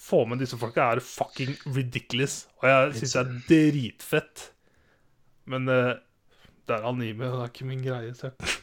få 0.00 0.24
med 0.28 0.40
disse 0.42 0.56
folka 0.60 0.88
er 0.92 1.00
fucking 1.04 1.54
ridiculous. 1.76 2.46
Og 2.62 2.68
jeg 2.68 2.96
syns 3.02 3.12
det 3.14 3.22
er 3.22 3.36
dritfett. 3.48 4.48
Men 5.46 5.68
uh, 5.68 5.94
det 6.64 6.76
er 6.78 6.88
anime, 6.88 7.28
og 7.28 7.38
det 7.38 7.44
er 7.44 7.52
ikke 7.52 7.68
min 7.68 7.84
greie, 7.84 8.12
så 8.16 8.30
jeg 8.32 8.56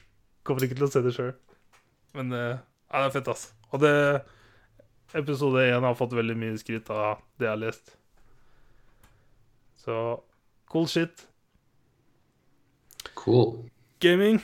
kommer 0.44 0.66
ikke 0.66 0.78
til 0.80 0.88
å 0.88 0.92
se 0.92 1.02
det 1.06 1.14
sjøl. 1.16 1.34
Men 2.18 2.34
uh, 2.34 2.58
det 2.90 3.06
er 3.06 3.14
fett, 3.14 3.30
ass. 3.32 3.52
Og 3.72 3.84
det 3.86 3.94
Episode 5.14 5.66
én 5.68 5.84
har 5.84 5.96
fått 6.00 6.14
veldig 6.16 6.38
mye 6.40 6.60
skryt 6.60 6.88
av 6.94 7.20
det 7.40 7.50
jeg 7.50 7.52
har 7.52 7.60
lest. 7.60 7.92
Så 9.82 9.96
cool 10.72 10.88
shit. 10.88 11.26
Cool. 13.20 13.58
Gaming. 14.00 14.40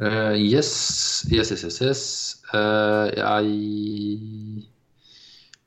Uh, 0.00 0.32
yes, 0.38 1.26
yes, 1.30 1.52
yes, 1.52 1.64
yes. 1.64 1.80
yes. 1.82 2.02
Uh, 2.54 3.12
jeg 3.12 4.64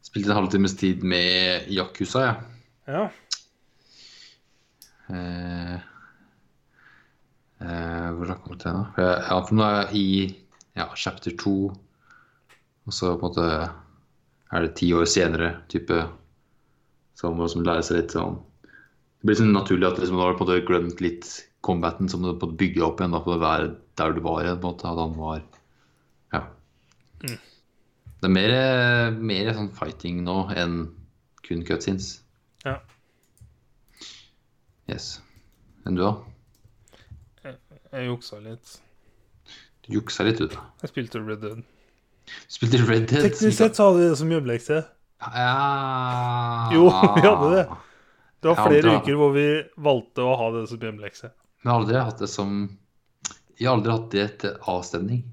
spilte 0.02 0.32
en 0.32 0.40
halvtimes 0.40 0.74
tid 0.80 1.06
med 1.06 1.70
Yakuza, 1.70 2.26
jeg. 2.26 2.36
Ja. 2.88 3.06
Uh, 5.06 5.78
eh, 7.62 8.10
hvor 8.10 8.26
har 8.26 8.34
jeg 8.34 8.42
kommet 8.42 8.62
til 8.64 8.74
nå? 8.74 8.86
Jeg, 8.98 9.18
for 9.30 9.58
nå 9.58 9.66
er 9.68 9.76
jeg 9.78 10.02
i 10.02 10.08
ja, 10.76 10.88
chapter 10.98 11.36
2. 11.38 11.58
Og 12.86 12.94
så 12.94 13.16
på 13.18 13.26
en 13.26 13.32
måte 13.32 13.48
er 14.56 14.66
det 14.66 14.76
ti 14.78 14.92
år 14.94 15.08
senere, 15.10 15.56
type 15.72 15.98
Så 17.16 17.30
man 17.30 17.40
må 17.40 17.48
liksom 17.48 17.66
lære 17.66 17.84
seg 17.88 17.98
litt 17.98 18.14
sånn 18.14 18.38
Det 18.38 19.26
blir 19.26 19.40
sånn 19.40 19.56
naturlig 19.56 19.88
at 19.90 20.00
liksom, 20.02 20.20
du 20.20 20.24
har 20.24 20.38
på 20.38 20.46
en 20.46 20.52
måte 20.52 20.68
glemt 20.68 21.02
litt 21.02 21.30
combaten, 21.66 22.10
så 22.12 22.20
må 22.22 22.34
du 22.34 22.40
på 22.44 22.52
bygge 22.60 22.84
opp 22.86 23.00
igjen 23.02 23.16
da, 23.16 23.24
for 23.26 23.38
å 23.38 23.42
være 23.42 23.72
der 23.98 24.14
du 24.14 24.22
var 24.22 24.44
igjen. 24.44 24.60
på 24.62 24.70
en 24.70 24.76
måte, 24.76 24.92
At 24.92 25.02
han 25.02 25.16
var 25.18 25.42
Ja. 26.36 26.44
Det 27.26 28.30
er 28.30 28.34
mer, 28.34 28.54
mer 29.18 29.50
sånn 29.58 29.72
fighting 29.74 30.22
nå 30.28 30.38
enn 30.54 30.78
kun 31.46 31.66
cutscenes. 31.66 32.22
ja. 32.66 32.80
Yes. 34.86 35.22
Enn 35.86 35.98
du, 35.98 36.04
da? 36.04 36.14
Jeg 37.96 38.06
juksa 38.10 38.38
litt. 38.46 38.76
Du 39.86 39.94
juksa 39.96 40.26
litt, 40.28 40.38
du, 40.38 40.48
da. 40.54 40.62
Jeg 40.84 40.92
spilte 40.94 41.22
Red 41.26 41.42
Dead. 41.42 41.64
Spilte 42.52 42.78
Red 42.88 43.08
Dead? 43.12 43.22
Teknisk 43.28 43.58
sett 43.58 43.76
så 43.78 43.90
hadde 43.90 44.02
vi 44.04 44.10
det 44.12 44.18
som 44.22 44.32
jobblekse. 44.34 44.82
Ja 45.26 46.70
Jo, 46.74 46.88
vi 47.16 47.22
hadde 47.26 47.52
det. 47.56 47.66
Det 48.42 48.52
var 48.52 48.60
flere 48.68 48.82
aldri- 48.82 48.98
uker 49.02 49.20
hvor 49.20 49.32
vi 49.36 49.46
valgte 49.88 50.26
å 50.26 50.34
ha 50.38 50.50
det 50.60 50.66
som 50.70 50.82
hjemmelekse. 50.84 51.32
Men 51.64 51.70
jeg 51.70 51.74
har 51.74 51.80
aldri 51.82 52.02
hatt 52.10 52.20
det 52.22 52.30
som 52.30 52.52
Jeg 53.58 53.68
har 53.70 53.78
aldri 53.80 53.94
hatt 53.96 54.10
det 54.14 54.26
til 54.44 54.58
avstemning. 54.70 55.24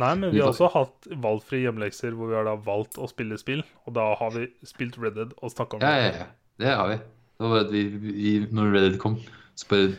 Nei, 0.00 0.14
men 0.16 0.30
vi 0.30 0.38
Vi 0.38 0.40
har 0.44 0.54
også 0.54 0.70
hatt 0.72 1.08
valgfrie 1.20 1.66
hjemmelekser 1.66 2.14
hvor 2.16 2.30
vi 2.30 2.36
har 2.38 2.46
da 2.48 2.54
valgt 2.56 2.96
å 2.96 3.08
spille 3.10 3.36
spill. 3.40 3.60
Og 3.84 3.92
da 3.98 4.06
har 4.16 4.30
vi 4.32 4.46
spilt 4.64 4.96
Red 5.02 5.18
Dead 5.18 5.34
og 5.42 5.52
snakka 5.52 5.76
om 5.76 5.82
det. 5.84 5.90
ja, 5.90 6.14
ja. 6.22 6.30
Det 6.62 6.72
har 6.78 6.88
vi. 6.88 6.96
Det 7.42 7.50
var 7.50 7.60
at 7.66 7.70
vi, 7.74 7.82
vi 7.98 8.32
Når 8.54 8.72
Reddit 8.72 8.98
kom, 9.02 9.18
så 9.58 9.66
bare 9.68 9.92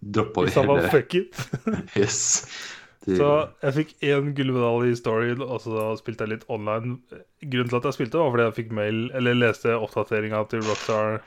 droppa 0.00 0.44
vi 0.46 0.52
var 0.54 0.66
hele 0.78 0.90
fuck 0.94 1.14
it. 1.18 1.36
Yes. 1.98 2.46
Så 3.04 3.30
jeg 3.62 3.74
fikk 3.76 3.90
én 4.08 4.32
gullmedalje 4.34 4.94
i 4.94 4.98
Story, 4.98 5.34
og 5.36 5.58
så 5.62 5.90
spilte 6.00 6.26
jeg 6.26 6.32
litt 6.32 6.46
online. 6.50 6.96
Grunnen 7.44 7.70
til 7.70 7.78
at 7.78 7.88
jeg 7.90 7.98
spilte, 7.98 8.18
var 8.18 8.32
fordi 8.34 8.46
jeg 8.48 8.56
fikk 8.56 8.72
mail, 8.78 9.02
eller 9.14 9.38
leste 9.38 9.76
oppdateringa 9.76 10.40
til 10.50 10.64
Rockstar 10.66 11.20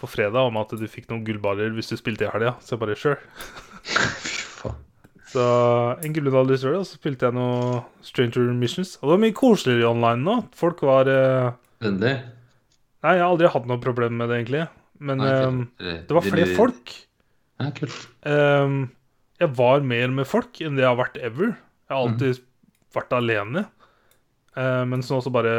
på 0.00 0.10
fredag 0.10 0.48
om 0.50 0.58
at 0.58 0.74
du 0.74 0.86
fikk 0.90 1.06
noen 1.10 1.22
gullballer 1.26 1.70
hvis 1.76 1.92
du 1.92 1.96
spilte 2.00 2.26
i 2.26 2.32
helga. 2.32 2.56
Så 2.64 2.74
jeg 2.74 2.82
bare 2.82 2.98
sure. 2.98 3.20
Så 5.34 5.44
en 5.98 6.14
gullmedalje 6.14 6.54
i 6.54 6.60
Story, 6.62 6.78
og 6.78 6.86
så 6.86 6.98
spilte 6.98 7.26
jeg 7.26 7.34
noe 7.34 7.80
Stranger 8.06 8.52
Missions. 8.54 8.94
Og 9.00 9.08
det 9.08 9.14
var 9.16 9.22
mye 9.24 9.34
koseligere 9.34 9.90
online 9.90 10.22
nå. 10.22 10.36
Folk 10.54 10.84
var 10.86 11.10
eh, 11.10 11.48
Vennlig? 11.82 12.12
Nei, 13.04 13.14
jeg 13.18 13.24
har 13.24 13.32
aldri 13.32 13.50
hatt 13.50 13.66
noe 13.68 13.82
problem 13.82 14.14
med 14.20 14.30
det, 14.30 14.38
egentlig. 14.40 14.62
Men 15.04 15.18
Nei, 15.20 15.32
um, 15.42 15.58
det 15.82 16.14
var 16.14 16.24
flere 16.24 16.54
folk. 16.54 16.92
Ja, 17.60 17.72
kult. 17.74 17.98
Ehm, 18.30 18.78
jeg 19.44 19.54
var 19.58 19.84
mer 19.86 20.12
med 20.14 20.28
folk 20.28 20.60
enn 20.64 20.76
det 20.78 20.84
jeg 20.84 20.90
har 20.90 21.00
vært 21.00 21.18
ever. 21.20 21.54
Jeg 21.54 21.92
har 21.94 22.02
alltid 22.02 22.42
vært 22.94 23.14
alene. 23.16 23.66
Uh, 24.54 24.84
nå 24.86 25.00
så 25.02 25.32
bare 25.34 25.54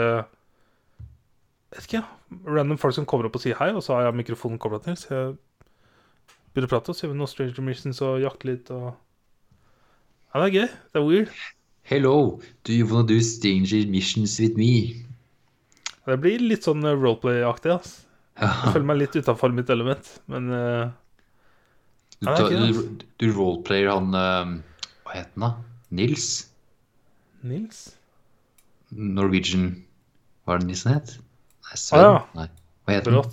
Vet 1.75 1.89
ikke, 1.89 2.03
random 2.47 2.77
folk 2.79 2.95
som 2.95 3.07
kommer 3.09 3.27
opp 3.27 3.35
og 3.35 3.41
sier 3.43 3.57
hei, 3.59 3.71
og 3.75 3.83
så 3.83 3.97
har 3.97 4.05
jeg 4.07 4.15
mikrofonen 4.21 4.59
kobla 4.61 4.79
til. 4.85 4.95
Så 4.95 5.09
jeg 5.11 5.33
begynner 6.53 6.69
å 6.69 6.71
prate, 6.71 6.93
og 6.93 6.95
så 6.95 7.03
gjør 7.05 7.11
vi 7.15 7.19
noe 7.19 7.27
Stranger 7.31 7.65
Missions 7.67 7.99
og 8.05 8.21
jakter 8.23 8.51
litt 8.53 8.71
og 8.71 8.93
Ja, 10.31 10.39
det 10.39 10.45
er 10.45 10.55
gøy. 10.55 10.69
Det 10.93 11.01
er 11.01 11.07
weird. 11.09 11.33
Hello, 11.85 12.13
do 12.63 12.73
you 12.73 12.87
wanna 12.89 13.05
do 13.05 13.19
stranger 13.21 13.85
missions 13.87 14.39
with 14.41 14.55
me? 14.57 15.03
Det 16.07 16.15
blir 16.23 16.41
litt 16.41 16.65
sånn 16.65 16.81
eh, 16.81 16.95
roleplay-aktig, 16.97 17.75
ass. 17.75 17.91
Jeg 18.39 18.49
Ja, 18.49 18.71
føler 18.73 18.87
meg 18.89 18.97
litt 19.03 19.15
utafor 19.19 19.53
mitt 19.53 19.69
element, 19.69 20.09
men 20.31 20.49
eh, 20.51 20.87
du, 22.21 22.27
du, 22.27 23.05
du 23.19 23.25
roleplayer 23.35 23.89
han 23.91 24.13
eh, 24.15 24.53
Hva 25.05 25.15
het 25.17 25.31
han, 25.35 25.41
da? 25.43 25.49
Nils? 25.95 26.27
Nils? 27.45 27.81
Norwegian 28.95 29.71
Hva 30.45 30.55
er 30.57 30.63
det 30.63 30.69
nissen 30.71 30.93
het? 30.95 31.15
Nei, 31.65 31.79
Ah, 31.97 32.01
ja. 32.01 32.09
Nei. 32.37 32.47
Hva 32.85 32.93
het 32.99 33.07
han? 33.09 33.31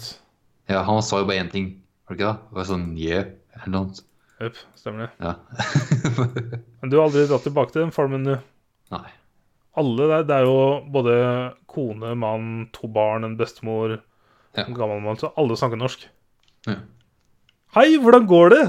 Ja, 0.73 0.83
han 0.89 1.03
sa 1.05 1.19
jo 1.21 1.27
bare 1.29 1.43
én 1.45 1.51
ting, 1.53 1.67
var 2.09 2.17
det 2.17 2.23
ikke 2.23 2.31
det? 2.33 2.49
Det 2.49 2.57
var 2.59 2.69
sånn 2.71 2.87
yeah, 2.97 3.27
eller 3.59 3.73
noe. 3.75 3.91
sånt. 3.93 4.07
Jupp, 4.43 4.57
stemmer 4.81 5.05
det. 5.05 5.11
Ja. 5.23 5.35
Men 6.81 6.91
du 6.91 6.97
har 6.97 7.05
aldri 7.11 7.27
dratt 7.29 7.45
tilbake 7.47 7.75
til 7.75 7.85
den 7.85 7.93
formen, 7.95 8.25
du? 8.27 8.33
Nei. 8.95 9.11
Alle 9.79 10.07
der, 10.11 10.25
det 10.29 10.39
er 10.41 10.49
jo 10.49 10.57
både 10.95 11.13
kone, 11.71 12.15
mann, 12.19 12.49
to 12.75 12.89
barn, 12.93 13.25
en 13.29 13.37
bestemor, 13.39 13.99
Ja. 14.57 14.65
en 14.67 14.75
gammel 14.77 14.99
mann, 15.05 15.17
så 15.21 15.31
alle 15.41 15.55
snakker 15.61 15.79
norsk. 15.81 16.09
Ja. 16.69 16.79
Hei, 17.73 17.95
hvordan 17.97 18.27
går 18.29 18.51
det? 18.53 18.65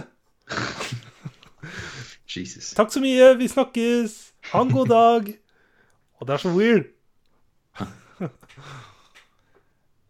Jesus. 2.34 2.70
Takk 2.72 2.88
så 2.94 3.02
mye, 3.04 3.34
vi 3.36 3.50
snakkes. 3.52 4.14
Ha 4.54 4.62
en 4.64 4.70
god 4.72 4.88
dag. 4.88 5.26
Og 6.22 6.30
det 6.30 6.36
er 6.38 6.40
så 6.40 6.52
weird. 6.56 6.86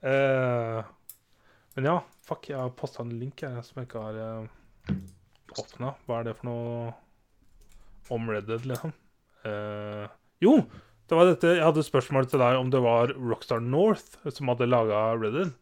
uh, 0.05 0.85
men 1.73 1.87
ja, 1.89 1.95
fuck, 2.21 2.45
jeg 2.51 2.59
har 2.59 2.69
posta 2.77 3.01
en 3.01 3.15
link 3.17 3.41
her 3.41 3.63
som 3.65 3.81
jeg 3.81 3.89
ikke 3.89 4.03
har 4.03 4.19
uh, 4.21 4.91
åpna. 5.57 5.95
Hva 6.05 6.19
er 6.19 6.27
det 6.27 6.35
for 6.37 6.51
noe 6.51 6.91
om 8.13 8.29
Red 8.29 8.45
Dead, 8.51 8.67
liksom? 8.69 8.93
Uh, 9.41 10.05
jo, 10.45 10.59
det 11.09 11.17
var 11.17 11.31
dette 11.31 11.55
Jeg 11.55 11.65
hadde 11.65 11.83
spørsmål 11.87 12.29
til 12.29 12.45
deg 12.45 12.59
om 12.61 12.69
det 12.69 12.83
var 12.85 13.09
Rockstar 13.17 13.57
North 13.57 14.21
som 14.29 14.53
hadde 14.53 14.69
laga 14.69 15.01
Red 15.17 15.33
Dead. 15.39 15.57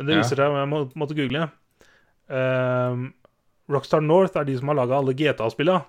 Men 0.00 0.08
det 0.08 0.16
viser 0.22 0.40
seg, 0.40 0.48
ja. 0.48 0.64
jeg 0.64 0.72
må, 0.72 0.80
måtte 0.96 1.18
google. 1.20 1.44
Eh, 2.28 3.04
Rockstar 3.72 4.00
North 4.04 4.36
er 4.36 4.44
de 4.44 4.56
som 4.58 4.70
har 4.70 4.78
laga 4.82 4.98
alle 4.98 5.14
GTA-spilla. 5.16 5.80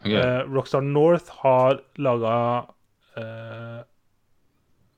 Okay. 0.00 0.14
Uh, 0.14 0.44
Rockstar 0.52 0.80
North 0.80 1.30
har 1.42 1.80
laga 1.96 2.34
uh, 3.16 3.80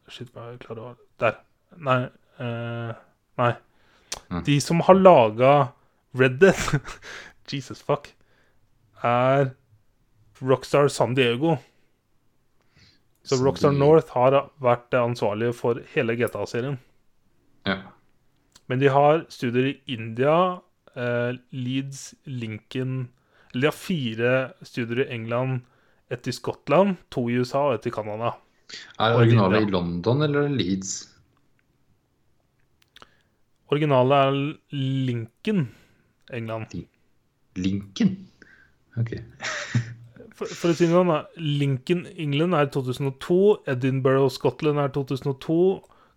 Shit, 0.08 0.32
hva 0.34 0.50
er 0.50 0.58
klarer 0.60 0.82
å 0.82 0.94
Der. 1.22 1.38
Nei. 1.84 2.00
Uh, 2.40 2.92
nei. 3.40 3.52
Mm. 4.28 4.42
De 4.44 4.58
som 4.60 4.82
har 4.84 4.98
laga 4.98 5.52
Red 6.18 6.40
Dead 6.42 6.82
Jesus 7.50 7.80
fuck. 7.84 8.10
Er 9.04 9.52
Rockstar 10.40 10.90
San 10.92 11.14
Diego. 11.16 11.56
Så 13.22 13.38
Rockstar. 13.40 13.72
North 13.76 14.12
har 14.16 14.38
vært 14.64 14.96
ansvarlige 14.96 15.54
for 15.56 15.80
hele 15.94 16.16
GTA-serien. 16.18 16.78
Ja. 17.68 17.80
Men 18.68 18.80
de 18.82 18.90
har 18.92 19.24
studier 19.32 19.70
i 19.70 19.76
India, 19.96 20.60
eh, 20.94 21.36
Leeds, 21.50 22.14
Lincoln 22.24 23.08
Eller 23.52 23.62
de 23.62 23.66
har 23.70 23.76
fire 23.76 24.32
studier 24.62 25.06
i 25.06 25.12
England, 25.14 25.62
ett 26.12 26.26
i 26.28 26.32
Skottland, 26.32 26.96
to 27.08 27.30
i 27.30 27.38
USA 27.40 27.62
og 27.70 27.78
ett 27.78 27.86
i 27.88 27.90
Canada. 27.90 28.34
Er 29.00 29.14
Og 29.14 29.22
originalet 29.22 29.64
i 29.64 29.70
London 29.72 30.22
eller 30.22 30.50
Leeds? 30.52 31.08
Originalet 33.72 34.18
er 34.18 34.36
Lincoln, 34.76 35.70
England. 36.30 36.76
Lincoln? 37.56 38.28
Ok. 38.96 39.16
For, 40.38 40.46
for 40.46 40.70
å 40.70 40.74
si 40.76 40.86
det 40.86 40.94
sånn. 40.94 41.08
Lincoln, 41.42 42.04
England 42.14 42.54
er 42.54 42.68
2002. 42.70 43.38
Edinburgh, 43.72 44.28
Scotland 44.30 44.78
er 44.78 44.92
2002. 44.94 45.56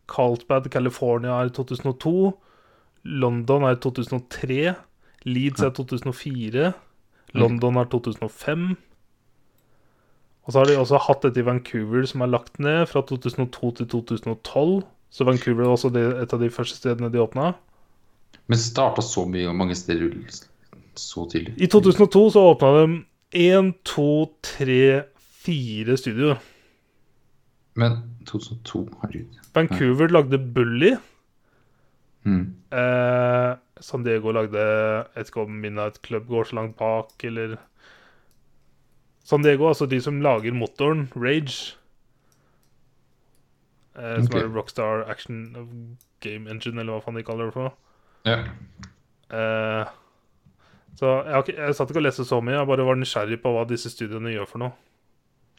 Carlsbad, 0.10 0.70
California 0.72 1.42
er 1.42 1.52
2002. 1.54 2.32
London 3.04 3.64
er 3.64 3.76
2003. 3.76 4.74
Leeds 5.26 5.62
er 5.62 5.70
2004. 5.70 6.72
London 7.34 7.78
er 7.78 7.90
2005. 7.92 8.78
Og 10.44 10.54
så 10.54 10.60
har 10.60 10.66
de 10.66 10.78
også 10.80 11.00
hatt 11.06 11.26
et 11.30 11.38
i 11.38 11.46
Vancouver, 11.46 12.06
som 12.10 12.24
er 12.26 12.32
lagt 12.34 12.58
ned 12.60 12.88
fra 12.90 13.04
2002 13.08 13.72
til 13.78 13.88
2012. 13.88 14.82
Så 15.12 15.28
Vancouver 15.28 15.68
var 15.68 15.76
også 15.76 15.92
det, 15.94 16.06
et 16.24 16.34
av 16.34 16.42
de 16.42 16.50
første 16.50 16.80
stedene 16.80 17.12
de 17.14 17.22
åpna. 17.22 17.54
Men 18.50 18.60
starta 18.60 19.04
så 19.06 19.26
mye 19.30 19.50
og 19.52 19.56
mange 19.56 19.78
steder 19.78 20.10
så 21.00 21.28
tidlig. 21.30 21.54
I 21.62 21.70
2002 21.72 22.24
så 22.34 22.46
åpna 22.52 22.72
de 22.80 22.86
én, 23.38 23.72
to, 23.88 24.32
tre, 24.44 25.04
fire 25.44 25.98
studioer. 26.00 26.42
Men 27.80 27.98
2002, 28.28 28.84
herregud. 29.02 29.40
Vancouver 29.56 30.12
lagde 30.12 30.40
Bully. 30.40 30.96
Mm. 32.24 32.56
Eh, 32.72 33.52
San 33.82 34.04
Diego 34.06 34.32
lagde 34.32 34.62
Jeg 34.62 35.06
vet 35.16 35.30
ikke 35.32 35.42
om 35.42 35.52
Midnight 35.52 36.02
Club 36.06 36.28
går 36.28 36.44
så 36.50 36.56
langt 36.56 36.78
bak, 36.78 37.16
eller 37.24 37.56
San 39.24 39.44
Diego, 39.44 39.68
altså 39.68 39.86
de 39.86 40.02
som 40.02 40.22
lager 40.22 40.54
motoren, 40.54 41.08
Rage. 41.16 41.78
Eh, 43.96 44.24
som 44.24 44.38
er 44.38 44.52
Rockstar 44.56 45.06
Action 45.10 45.98
Game 46.20 46.50
Engine, 46.50 46.80
eller 46.80 46.98
hva 46.98 47.06
faen 47.06 47.18
de 47.20 47.26
kaller 47.26 47.50
det 47.50 47.56
for. 47.56 47.74
Yeah. 48.28 48.48
Eh, 49.32 49.92
så 51.00 51.12
jeg, 51.26 51.44
ikke, 51.44 51.58
jeg 51.62 51.76
satt 51.76 51.92
ikke 51.92 52.02
og 52.02 52.06
leste 52.06 52.26
så 52.28 52.42
mye, 52.44 52.60
jeg 52.60 52.70
bare 52.70 52.86
var 52.86 53.00
nysgjerrig 53.00 53.40
på 53.42 53.54
hva 53.56 53.66
disse 53.70 53.92
studioene 53.94 54.34
gjør 54.34 54.50
for 54.50 54.64
noe. 54.64 54.76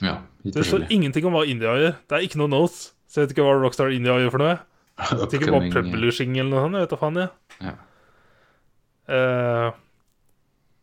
Ja 0.03 0.19
Det 0.43 0.65
står 0.67 0.89
ingenting 0.91 1.27
om 1.29 1.37
hva 1.37 1.45
India 1.47 1.77
gjør. 1.79 1.97
Det 2.11 2.19
er 2.19 2.27
ikke 2.27 2.41
noe 2.43 2.51
notes. 2.51 2.91
Så 3.07 3.21
jeg 3.21 3.29
vet 3.29 3.35
ikke 3.37 3.47
hva 3.47 3.57
Rockstar 3.61 3.93
India 3.95 4.17
gjør 4.19 4.35
for 4.35 4.43
noe. 4.43 4.59
Hva 5.03 5.25
Upcoming, 5.25 5.73
publishing 5.73 6.35
eller 6.37 6.51
noe 6.53 6.63
sånt. 6.65 6.77
Jeg 6.77 6.85
vet 6.85 6.93
da 6.93 6.99
faen, 7.01 7.19
jeg. 7.21 7.31
Ja. 7.65 7.73
Uh, 9.13 9.79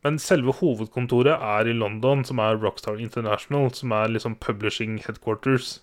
men 0.05 0.17
selve 0.21 0.53
hovedkontoret 0.59 1.35
er 1.35 1.69
i 1.69 1.75
London, 1.75 2.23
som 2.25 2.41
er 2.43 2.57
Rockstar 2.59 2.99
International, 3.01 3.69
som 3.75 3.93
er 3.95 4.11
liksom 4.13 4.37
publishing 4.41 4.97
headquarters. 5.05 5.79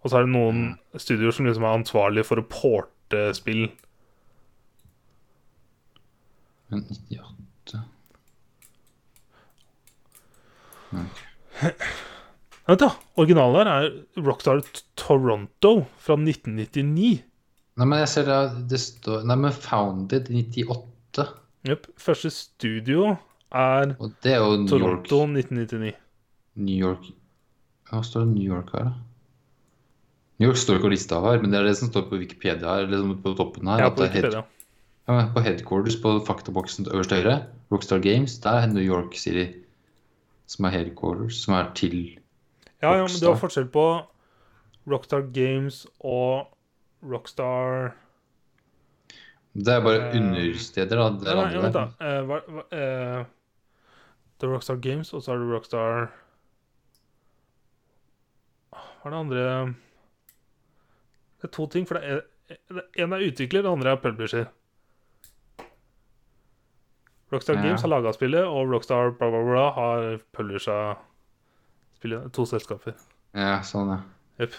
Og 0.00 0.10
så 0.10 0.20
er 0.20 0.26
det 0.26 0.34
noen 0.34 0.62
studioer 0.96 1.36
som 1.36 1.48
liksom 1.48 1.66
er 1.66 1.78
ansvarlige 1.80 2.28
for 2.30 2.40
å 2.40 2.48
porte 2.48 3.26
spill. 3.36 3.66
Men 6.70 6.86
98 6.86 7.82
Vent, 10.90 12.80
da. 12.80 12.88
Originalen 13.18 13.66
her 13.66 13.88
er 13.88 14.24
Rockstar 14.26 14.60
Toronto 15.00 15.72
fra 16.00 16.16
1999. 16.18 17.22
Nei, 17.80 17.86
men 17.88 17.98
jeg 18.02 18.10
ser 18.12 18.26
det, 18.28 18.38
det 18.70 18.80
står 18.82 19.22
Nei, 19.28 19.36
men 19.40 19.54
Founded 19.64 20.28
98. 20.30 21.26
Jepp. 21.68 21.86
Første 22.00 22.30
studio 22.32 23.14
er 23.52 23.94
Og 24.00 24.12
det 24.24 24.34
er 24.34 24.42
jo 24.42 24.56
New 24.60 24.68
Toronto 24.70 25.22
York. 25.24 25.46
1999. 25.46 25.94
New 26.60 26.76
York 26.80 27.08
Hva 27.90 28.02
står 28.06 28.26
det 28.26 28.34
New 28.36 28.46
York 28.52 28.70
her, 28.74 28.90
da? 28.90 28.92
New 30.40 30.48
York 30.48 30.56
står 30.60 30.78
ikke 30.78 30.86
på 30.88 30.92
lista 30.94 31.18
her, 31.20 31.40
men 31.42 31.52
det 31.52 31.58
er 31.60 31.66
det 31.68 31.74
som 31.76 31.90
står 31.90 32.06
på 32.08 32.16
Wikipedia 32.20 32.76
her, 32.78 32.86
Liksom 32.88 33.16
på 33.24 33.34
toppen 33.36 33.68
her. 33.68 33.82
Ja, 33.84 33.90
på 33.92 34.06
head- 34.08 34.38
Ja, 35.10 35.24
på 35.34 35.42
headquarters 35.42 35.96
på 36.00 36.14
faktaboksen 36.24 36.86
til 36.86 36.94
øverst 36.94 37.10
høyre, 37.12 37.34
Rockstar 37.72 37.98
Games, 38.04 38.38
der 38.40 38.60
er 38.62 38.66
New 38.70 38.82
York 38.84 39.16
City 39.18 39.48
som 40.50 40.66
er 40.66 40.74
headquarters, 40.74 41.42
som 41.44 41.54
er 41.54 41.70
til 41.78 41.96
Ja, 42.82 42.94
ja, 42.96 43.04
men 43.04 43.12
det 43.12 43.28
var 43.28 43.38
forskjell 43.38 43.68
på 43.70 43.84
Rockstar 44.90 45.26
Games 45.34 45.84
og 46.00 46.48
Rockstar 47.06 47.92
Det 49.54 49.74
er 49.74 49.82
bare 49.84 50.08
Eh, 50.08 50.16
understeder, 50.20 50.96
da. 50.96 51.08
Det 51.10 51.28
er 51.28 51.34
nei, 51.36 51.44
andre. 51.44 51.62
vent, 51.62 51.74
da. 51.74 51.84
Eh, 52.00 52.20
eh, 52.78 53.24
det 54.40 54.48
er 54.48 54.52
Rockstar 54.54 54.80
Games, 54.80 55.12
og 55.14 55.22
så 55.22 55.32
er 55.34 55.38
det 55.42 55.50
Rockstar 55.52 56.10
Hva 58.72 59.06
er 59.06 59.10
det 59.10 59.20
andre 59.20 59.44
Det 61.40 61.44
er 61.48 61.54
to 61.56 61.66
ting, 61.66 61.86
for 61.88 61.98
det 61.98 62.04
er 62.04 62.20
en 62.98 63.12
er 63.12 63.22
utvikler, 63.30 63.62
det 63.62 63.70
andre 63.70 63.90
er 63.90 63.96
publisher. 64.02 64.48
Rockstar 67.30 67.54
Ja. 67.56 67.62
Games 67.62 67.82
har 67.82 67.88
laga 67.92 68.12
spillet, 68.12 68.44
og 68.44 68.70
Rockstar 68.72 69.12
bla, 69.18 69.30
bla, 69.30 69.42
bla 69.46 69.66
har 69.76 70.18
publisha 70.34 70.96
spillet. 71.96 72.32
To 72.34 72.46
selskaper. 72.46 72.96
Ja, 73.34 73.60
sånn, 73.62 73.92
ja. 73.94 74.00
Yep. 74.40 74.54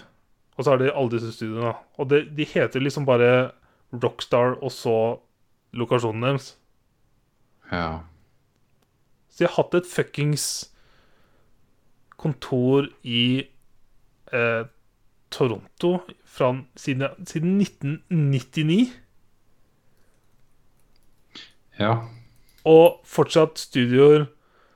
Og 0.57 0.63
så 0.63 0.71
har 0.71 0.77
de 0.79 0.91
alle 0.93 1.11
disse 1.11 1.31
studioene. 1.35 1.73
Og 1.99 2.07
det, 2.11 2.21
de 2.37 2.45
heter 2.45 2.79
liksom 2.83 3.05
bare 3.07 3.51
Rockstar 3.91 4.57
og 4.61 4.71
så 4.71 4.95
lokasjonen 5.73 6.21
deres. 6.29 6.55
ja. 7.71 7.99
Så 9.31 9.37
de 9.39 9.47
har 9.47 9.55
hatt 9.63 9.75
et 9.79 9.87
fuckings 9.87 10.45
kontor 12.19 12.89
i 13.07 13.47
eh, 14.35 14.63
Toronto 15.31 15.93
fra, 16.27 16.49
siden, 16.75 17.07
siden 17.25 17.53
1999. 17.61 18.91
Ja. 21.79 21.93
Og 22.69 22.99
fortsatt 23.07 23.61
studioer 23.61 24.27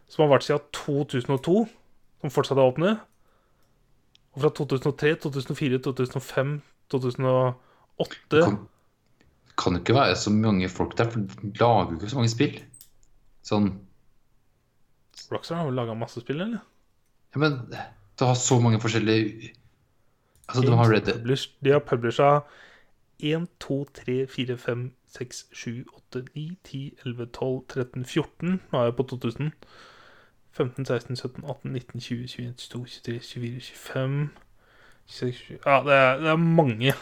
som 0.10 0.26
har 0.26 0.36
vært 0.36 0.48
siden 0.48 0.64
2002, 0.76 1.66
som 2.22 2.34
fortsatt 2.34 2.62
er 2.62 2.70
åpne. 2.70 2.94
Og 4.36 4.44
fra 4.44 4.52
2003, 4.58 5.16
2004, 5.26 5.82
2005, 5.86 6.56
2008 6.94 8.32
Det 8.32 8.44
kan, 8.44 8.58
kan 9.58 9.80
ikke 9.80 9.96
være 9.96 10.16
så 10.20 10.34
mange 10.34 10.70
folk 10.70 10.98
der, 10.98 11.10
for 11.12 11.20
de 11.24 11.52
lager 11.60 11.94
jo 11.94 12.00
ikke 12.00 12.14
så 12.14 12.20
mange 12.22 12.34
spill. 12.34 12.58
Sånn 13.46 13.74
Rockstar 15.32 15.58
har 15.58 15.70
vel 15.70 15.78
laga 15.80 15.96
masse 15.98 16.22
spill, 16.22 16.42
eller? 16.44 16.60
Ja, 17.34 17.40
men 17.42 17.56
det 17.72 18.28
har 18.28 18.36
så 18.40 18.60
mange 18.62 18.82
forskjellige 18.84 19.54
Altså, 20.46 20.62
de 20.62 20.76
har 20.78 20.92
Red 20.92 21.08
Dead 21.08 21.24
de 21.66 21.72
har 21.74 21.82
publisha 21.82 22.28
1, 23.20 23.48
2, 23.60 23.86
3, 23.94 24.28
4, 24.28 24.58
5, 24.58 24.92
6, 25.18 25.46
7, 25.54 25.86
8, 26.14 26.24
9, 26.36 26.58
10, 26.64 26.92
11, 27.06 27.26
12, 27.34 27.62
13, 27.68 28.06
14. 28.06 28.62
Nå 28.72 28.80
er 28.80 28.90
jeg 28.90 28.96
på 28.96 29.04
2000. 29.04 29.52
15, 30.56 30.86
16, 30.86 31.16
17, 31.16 31.44
18, 31.44 31.72
19, 31.74 32.02
20, 32.02 32.28
21, 32.28 32.54
22, 32.58 32.86
23, 33.04 33.20
24, 33.20 33.62
25 33.62 34.30
26, 35.06 35.34
27 35.34 35.60
Ja, 35.66 35.82
det 35.86 35.94
er, 35.94 36.22
det 36.22 36.32
er 36.34 36.40
mange. 36.40 36.94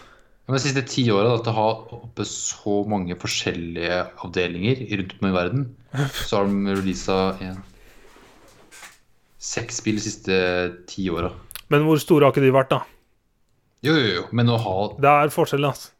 Men 0.44 0.58
de 0.58 0.60
siste 0.60 0.84
ti 0.90 1.06
åra 1.14 1.38
at 1.38 1.46
det 1.46 1.54
har 1.56 1.94
oppe 1.96 2.26
så 2.28 2.82
mange 2.90 3.16
forskjellige 3.20 4.00
avdelinger 4.26 4.82
rundt 4.98 5.16
om 5.22 5.30
i 5.30 5.36
verden, 5.36 5.68
så 6.28 6.42
har 6.42 6.50
de 6.50 6.76
releasa 6.76 7.20
en 7.46 7.62
seks 9.44 9.80
spill 9.80 10.00
de 10.00 10.04
siste 10.04 10.36
ti 10.90 11.08
åra. 11.12 11.32
Men 11.72 11.88
hvor 11.88 12.00
store 12.02 12.28
har 12.28 12.36
ikke 12.36 12.44
de 12.44 12.54
vært, 12.54 12.74
da? 12.74 12.84
Jo, 13.84 13.96
jo, 14.00 14.10
jo, 14.18 14.24
men 14.36 14.52
å 14.52 14.60
ha 14.64 14.78
Det 15.00 15.12
er 15.12 15.32
forskjell, 15.34 15.66
altså. 15.68 15.92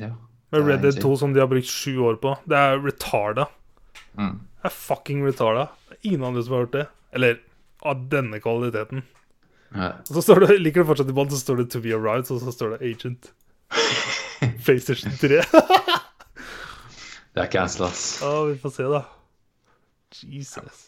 Ja. 0.00 0.14
Med 0.50 0.64
Red 0.64 0.80
Dead 0.80 1.00
2, 1.02 1.16
som 1.20 1.34
de 1.34 1.40
har 1.42 1.48
brukt 1.50 1.68
sju 1.68 1.98
år 2.08 2.16
på. 2.22 2.32
Det 2.48 2.56
er 2.56 2.78
retarda. 2.80 3.44
Mm. 4.16 4.38
Det 4.40 4.70
er 4.70 4.74
fucking 4.74 5.26
retarda. 5.26 5.66
Det 5.90 5.98
ingen 6.08 6.24
andre 6.24 6.42
som 6.42 6.56
har 6.56 6.64
hørt 6.64 6.72
det. 6.72 6.86
Eller 7.12 7.40
av 7.84 8.06
denne 8.08 8.40
kvaliteten. 8.40 9.04
Ja. 9.74 9.92
Og 10.08 10.14
så 10.16 10.24
står 10.24 10.46
det, 10.46 10.56
liker 10.62 10.82
du 10.82 10.88
fortsatt 10.88 11.10
i 11.12 11.16
bånn, 11.16 11.28
så 11.30 11.40
står 11.40 11.60
det 11.60 11.68
'To 11.70 11.82
be 11.84 11.92
arrived', 11.92 12.32
og 12.32 12.40
så 12.40 12.52
står 12.54 12.76
det 12.76 12.80
'Agent'. 12.88 13.30
PlayStation 14.64 15.12
3. 15.12 15.42
Det 17.34 17.44
er 17.44 17.50
cancel, 17.52 17.84
ass. 17.86 18.22
Ja, 18.22 18.44
vi 18.48 18.56
får 18.58 18.70
se, 18.70 18.82
da. 18.82 19.02
Jesus. 20.24 20.86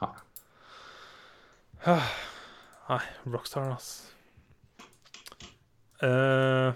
Ja. 0.00 0.12
Nei, 2.88 3.02
Rockstar, 3.26 3.74
ass. 3.74 4.12
Eh, 6.02 6.72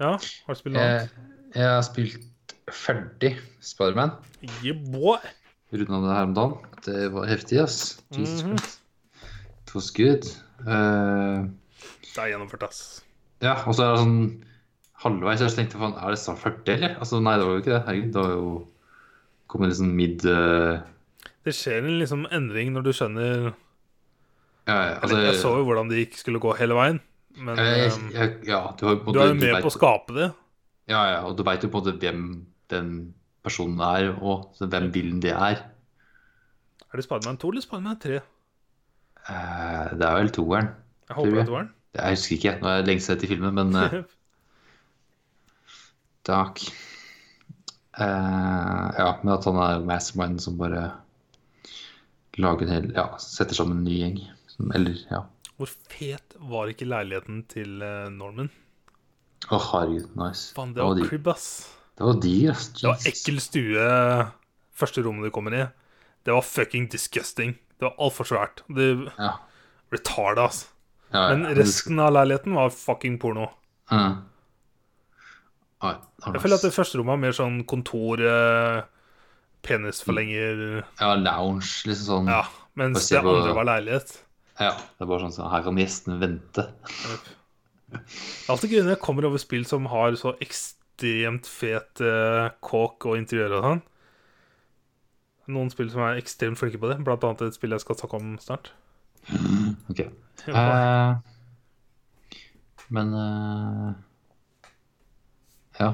ja, 0.00 0.12
har 0.16 0.54
du 0.54 0.58
spilt 0.58 0.74
noe 0.76 0.82
Jeg, 0.82 1.00
annet? 1.00 1.54
jeg 1.54 1.68
har 1.74 1.82
spilt 1.86 2.54
ferdig 2.70 3.32
Spiderman. 3.60 4.12
Yeah, 4.64 4.78
boy! 4.90 5.18
Runda 5.72 6.00
det 6.02 6.14
her 6.16 6.26
om 6.28 6.34
dagen. 6.34 6.54
Det 6.86 7.00
var 7.14 7.26
heftig, 7.30 7.58
ass. 7.62 8.00
Jesus 8.16 8.42
Mhm. 8.44 8.56
Christ. 8.58 8.80
It 9.66 9.74
was 9.76 9.90
good. 9.94 10.24
Uh, 10.66 11.46
Det 12.10 12.18
er 12.18 12.30
gjennomført, 12.32 12.62
ass. 12.66 13.02
ja, 13.42 13.54
og 13.66 13.74
så 13.76 13.84
er 13.84 13.92
det 13.94 14.00
sånn 14.02 14.44
halvveis 15.04 15.40
jeg 15.40 15.54
tenkte 15.56 15.78
faen, 15.78 15.94
er 15.96 16.10
det 16.10 16.18
snart 16.18 16.40
ferdig, 16.42 16.74
eller? 16.74 16.96
Altså, 16.98 17.20
nei, 17.22 17.36
det 17.38 17.46
var 17.46 17.52
jo 17.54 17.60
ikke 17.62 17.72
det. 17.76 17.82
Herregud, 17.86 18.12
det 18.12 18.22
var 18.24 18.32
jo 18.34 18.50
kommet 19.48 19.68
litt 19.70 19.78
sånn 19.78 19.94
mid 19.96 20.24
uh... 20.26 20.80
Det 21.44 21.54
skjer 21.56 21.78
en 21.86 21.98
liksom 22.02 22.26
endring 22.30 22.72
når 22.74 22.82
du 22.84 22.90
skjønner 22.92 23.54
ja, 24.68 24.74
ja, 24.74 24.98
altså, 25.00 25.16
Eller, 25.16 25.30
Jeg 25.32 25.38
så 25.40 25.54
jo 25.56 25.64
hvordan 25.64 25.88
det 25.88 26.02
ikke 26.08 26.18
skulle 26.20 26.38
gå 26.42 26.52
hele 26.58 26.74
veien, 26.76 27.00
men 27.36 27.58
jeg, 27.60 27.90
ehm, 27.92 28.06
jeg, 28.14 28.32
ja, 28.48 28.60
du, 28.78 28.86
har, 28.86 28.96
du 29.04 29.18
er 29.20 29.28
jo 29.30 29.34
med 29.38 29.52
vet- 29.54 29.62
på 29.64 29.70
å 29.70 29.74
skape 29.76 30.16
det. 30.16 30.30
Ja, 30.90 31.02
ja, 31.12 31.18
og 31.28 31.36
du 31.38 31.44
veit 31.46 31.62
jo 31.62 31.70
på 31.70 31.78
en 31.78 31.84
måte 31.86 32.00
hvem 32.02 32.22
den 32.72 32.88
personen 33.46 33.78
er, 33.80 34.08
og 34.18 34.56
hvem 34.58 34.88
villen 34.94 35.20
det 35.22 35.30
er. 35.36 35.60
Er 36.90 36.98
det 36.98 37.04
Spiderman 37.06 37.38
2 37.38 37.52
eller 37.52 37.62
Spiderman 37.64 38.00
3? 38.02 38.16
Eh, 39.30 39.92
det 40.00 40.06
er 40.08 40.16
vel 40.18 40.32
toeren. 40.34 40.72
Jeg 41.08 41.16
håper 41.20 41.30
det 41.36 41.42
er 41.44 41.50
toeren. 41.52 41.70
Jeg 41.94 42.16
husker 42.16 42.36
ikke. 42.36 42.56
Nå 42.60 42.68
er 42.70 42.80
det 42.80 42.88
lenge 42.90 43.02
siden 43.04 43.20
til 43.22 43.30
filmen, 43.30 43.54
men 43.54 43.70
eh, 43.78 43.94
takk. 46.30 46.62
Eh, 48.00 48.86
ja, 48.98 49.08
men 49.22 49.32
at 49.34 49.46
han 49.48 49.58
er 49.64 49.84
mastermind 49.86 50.40
som 50.42 50.58
bare 50.60 50.88
lager 52.40 52.66
en 52.66 52.72
hel 52.74 52.90
Ja, 52.96 53.06
setter 53.22 53.56
sammen 53.58 53.80
en 53.80 53.86
ny 53.88 53.98
gjeng. 54.00 54.20
Som, 54.50 54.70
eller, 54.76 54.98
ja. 55.10 55.22
Hvor 55.60 55.68
fet 55.92 56.36
var 56.50 56.70
ikke 56.72 56.86
leiligheten 56.88 57.42
til 57.52 57.82
eh, 57.84 58.06
Norman? 58.14 58.48
Å, 59.50 59.58
herregud, 59.60 60.14
nice. 60.16 60.54
Fan, 60.56 60.72
Det 60.72 60.80
det 60.80 60.86
var 60.86 60.96
var 61.02 61.08
crib, 61.10 61.28
ass. 61.28 61.46
Det 62.00 62.06
var 62.08 62.20
de, 62.24 62.34
ass. 62.48 62.68
Det 62.78 62.88
var 62.88 63.06
ekkel 63.10 63.40
stue 63.44 63.86
første 64.80 65.04
rommet 65.04 65.28
du 65.28 65.34
kommer 65.36 65.56
i. 65.58 65.66
Det 66.24 66.32
var 66.32 66.44
fucking 66.44 66.88
disgusting. 66.92 67.54
Det 67.76 67.84
var 67.88 67.94
altfor 68.00 68.28
svært. 68.28 68.62
Det 68.72 68.88
Ja. 69.18 69.34
retarda, 69.92 70.46
ass. 70.48 70.62
Ja, 71.12 71.28
ja, 71.28 71.36
Men 71.36 71.56
resten 71.56 71.98
av 71.98 72.12
leiligheten 72.14 72.54
var 72.54 72.70
fucking 72.70 73.18
porno. 73.18 73.50
Mm. 73.90 74.22
Ah, 75.82 75.96
Jeg 76.26 76.40
føler 76.42 76.56
at 76.60 76.62
det 76.62 76.72
første 76.76 76.98
rommet 77.00 77.14
er 77.16 77.22
mer 77.24 77.32
sånn 77.36 77.64
kontor, 77.66 78.20
eh, 78.20 78.82
penisforlenger 79.64 80.84
Ja, 81.00 81.14
lounge, 81.16 81.84
liksom 81.88 82.06
sånn. 82.06 82.28
Ja. 82.28 82.44
Mens 82.76 83.08
det 83.08 83.18
andre 83.18 83.54
var 83.56 83.64
leilighet. 83.64 84.12
Ja, 84.60 84.74
det 84.76 85.04
er 85.04 85.08
bare 85.08 85.24
sånn 85.24 85.32
så 85.32 85.48
her 85.48 85.64
kan 85.64 85.78
gjestene 85.80 86.18
vente. 86.20 86.66
Det 87.90 87.98
er 87.98 88.52
alltid 88.52 88.74
gøy 88.74 88.82
når 88.84 88.94
jeg 88.94 89.02
kommer 89.02 89.26
over 89.26 89.40
spill 89.40 89.64
som 89.66 89.88
har 89.90 90.14
så 90.20 90.34
ekstremt 90.44 91.48
fet 91.48 92.02
eh, 92.04 92.50
kåk 92.62 93.08
og 93.08 93.16
interiør 93.18 93.56
og 93.56 93.64
sånn. 93.66 93.80
Noen 95.56 95.72
spill 95.72 95.88
som 95.90 96.04
er 96.04 96.20
ekstremt 96.20 96.60
flinke 96.60 96.78
på 96.78 96.90
det, 96.92 97.00
blant 97.06 97.24
annet 97.26 97.48
et 97.48 97.56
spill 97.56 97.72
jeg 97.74 97.82
skal 97.82 97.98
snakke 97.98 98.20
om 98.20 98.36
snart. 98.42 98.70
Ok. 99.90 100.04
Uh, 100.48 101.16
men 102.92 103.16
uh, 103.16 103.90
Ja. 105.80 105.90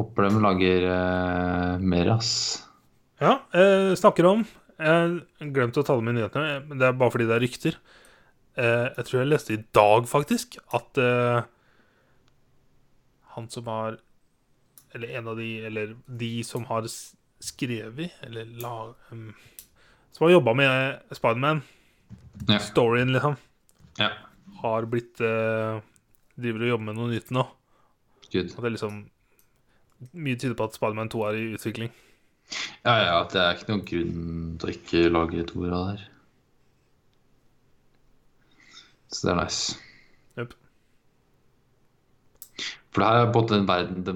Håper 0.00 0.26
de 0.30 0.40
lager 0.40 0.88
uh, 0.88 1.76
mer, 1.84 2.14
ass. 2.16 2.32
Ja, 3.20 3.36
snakker 4.00 4.24
om 4.30 4.46
Jeg 4.80 5.52
glemte 5.54 5.82
å 5.82 5.86
ta 5.86 5.96
det 5.98 6.04
med 6.06 6.16
nyhetene, 6.16 6.60
men 6.68 6.80
det 6.80 6.86
er 6.88 6.96
bare 6.96 7.12
fordi 7.12 7.26
det 7.28 7.36
er 7.36 7.42
rykter. 7.44 7.76
Eh, 8.60 8.86
jeg 8.96 9.06
tror 9.06 9.18
jeg 9.20 9.28
leste 9.30 9.54
i 9.56 9.62
dag, 9.76 10.06
faktisk, 10.10 10.56
at 10.76 10.98
eh, 11.00 11.42
han 13.36 13.48
som 13.52 13.68
har 13.70 13.98
Eller 14.94 15.12
en 15.20 15.28
av 15.30 15.36
de, 15.38 15.60
eller 15.68 15.92
de 16.18 16.30
som 16.42 16.64
har 16.66 16.88
skrevet, 17.40 18.10
eller 18.26 18.48
la 18.60 18.72
Som 19.10 20.24
har 20.26 20.32
jobba 20.34 20.54
med 20.58 21.14
Spiderman, 21.14 21.62
Ja. 22.48 22.58
storyen, 22.58 23.12
liksom, 23.12 23.36
ja. 24.00 24.08
har 24.62 24.86
blitt 24.90 25.20
eh, 25.20 25.78
Driver 26.40 26.64
og 26.64 26.68
jobber 26.72 26.84
med 26.88 26.96
noe 26.98 27.10
nytt 27.12 27.30
nå. 27.30 27.44
Good. 28.32 28.50
Og 28.56 28.62
det 28.62 28.66
er 28.70 28.74
liksom 28.78 29.00
Mye 30.16 30.36
tyder 30.40 30.56
på 30.56 30.64
at 30.64 30.74
Spiderman 30.74 31.10
2 31.12 31.22
er 31.28 31.36
i 31.36 31.48
utvikling. 31.54 31.90
Ja, 32.84 32.94
ja, 33.04 33.18
det 33.30 33.40
er 33.40 33.58
ikke 33.58 33.70
noen 33.72 33.84
grunn 33.90 34.56
til 34.60 34.68
å 34.70 34.74
ikke 34.74 35.04
lage 35.12 35.46
to 35.50 35.66
av 35.66 35.70
det 35.70 35.82
her. 35.90 36.06
Så 39.10 39.26
det 39.26 39.32
er 39.34 39.40
nice. 39.42 39.78
For 42.90 43.02
det 43.02 43.10
her 43.10 43.20
er 43.24 43.28
på 43.30 43.38
en 43.38 43.44
måte 43.44 43.58
en 43.58 43.68
verden 43.68 44.06
de 44.06 44.14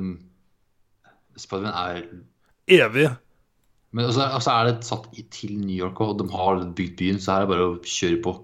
Spiderman 1.39 1.75
er 1.75 2.03
Evig. 2.71 3.09
Men 3.95 4.09
også, 4.09 4.27
også 4.39 4.51
er 4.51 4.69
det 4.69 4.87
satt 4.87 5.07
i, 5.15 5.23
til 5.31 5.55
New 5.61 5.77
York, 5.77 6.01
og 6.03 6.19
de 6.19 6.27
har 6.33 6.63
bygd 6.79 6.97
byen, 6.99 7.21
så 7.21 7.35
her 7.35 7.45
er 7.45 7.47
det 7.47 7.53
bare 7.53 7.67
å 7.69 7.77
kjøre 7.87 8.21
på. 8.25 8.35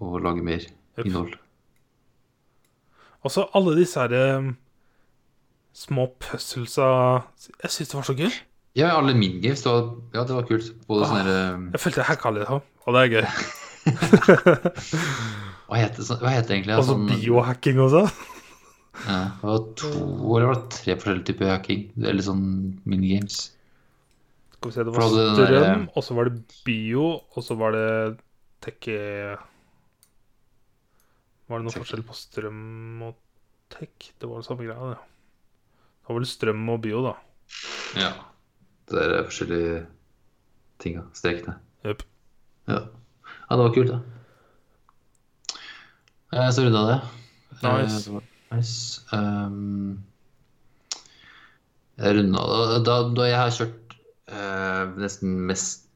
Og 0.00 0.20
lage 0.24 0.44
mer 0.44 0.62
yep. 0.64 1.02
innhold. 1.04 1.34
Altså, 3.20 3.44
alle 3.56 3.74
disse 3.76 4.00
her 4.00 4.14
eh, 4.16 4.52
små 5.76 6.06
puzzlesa 6.20 6.86
Jeg 7.62 7.70
syns 7.70 7.88
det 7.92 7.94
var 7.98 8.06
så 8.08 8.14
gøy. 8.18 8.32
Ja, 8.78 8.92
alle 8.98 9.14
minigames. 9.18 9.62
Det 9.64 9.70
var, 9.72 9.88
ja, 10.14 10.24
det 10.24 10.34
var 10.36 10.46
kult. 10.48 10.68
Både 10.86 11.06
sånne 11.10 11.24
der, 11.26 11.64
Jeg 11.74 11.80
følte 11.82 12.00
jeg 12.02 12.08
hacka 12.10 12.30
litt, 12.36 12.48
og 12.50 12.94
det 12.94 13.00
er 13.02 13.14
gøy. 13.16 13.26
hva, 15.66 15.78
heter, 15.80 16.04
sånn- 16.06 16.20
hva 16.22 16.32
heter 16.34 16.54
egentlig? 16.56 16.76
Og 16.78 16.84
så 16.86 16.94
Sånn- 16.94 17.08
biohacking 17.10 17.80
også. 17.82 18.02
Ja, 19.06 19.20
det 19.40 19.46
var 19.48 19.60
to 19.80 19.90
eller 20.36 20.46
var 20.50 20.58
det 20.60 20.70
tre 20.74 20.94
forskjellige 20.98 21.26
typer 21.30 21.50
hacking. 21.54 21.86
Eller 22.02 22.22
sånn 22.26 22.44
minigames. 22.84 23.38
Skal 24.58 24.70
vi 24.70 24.74
se, 24.76 24.84
det 24.84 24.92
var 24.94 25.06
strøm, 25.08 25.36
der- 25.38 25.46
strøm, 25.46 25.86
og 25.96 26.02
så 26.04 26.14
var 26.18 26.24
det 26.28 26.34
bio, 26.66 27.06
og 27.36 27.42
så 27.46 27.56
var 27.56 27.72
det 27.72 28.18
tekke 28.60 29.38
Var 31.48 31.58
det 31.58 31.64
noe 31.66 31.72
forskjell 31.74 32.04
på 32.06 32.14
strøm 32.14 33.02
og 33.08 33.14
tech? 33.72 34.12
Det 34.20 34.28
var 34.28 34.36
den 34.38 34.46
samme 34.46 34.66
greia, 34.68 34.90
det. 34.92 34.98
Det 36.10 36.14
var 36.16 36.24
vel 36.24 36.26
strøm 36.26 36.62
og 36.72 36.80
bio, 36.82 37.00
da. 37.04 37.10
Ja. 37.94 38.08
Det 38.90 38.98
er 39.04 39.20
forskjellige 39.28 39.74
tinga. 40.82 41.04
Strekene. 41.14 41.52
Yep. 41.86 42.02
Ja. 42.66 42.80
ja, 43.30 43.50
det 43.54 43.58
var 43.60 43.74
kult, 43.76 43.92
da. 43.92 44.00
Eh, 46.34 46.50
Så 46.50 46.64
runda 46.66 46.82
det. 46.88 46.96
Eh, 47.62 47.78
Nice. 47.78 48.00
det 48.08 48.16
var 48.16 48.26
nice. 48.56 49.04
Um, 49.14 50.02
jeg 52.02 52.18
runda 52.18 52.42
det 52.74 52.82
da, 52.90 52.98
da 53.20 53.30
jeg 53.30 53.38
har 53.44 53.54
kjørt 53.60 53.96
eh, 54.34 54.82
nesten 55.06 55.38
mest 55.46 55.86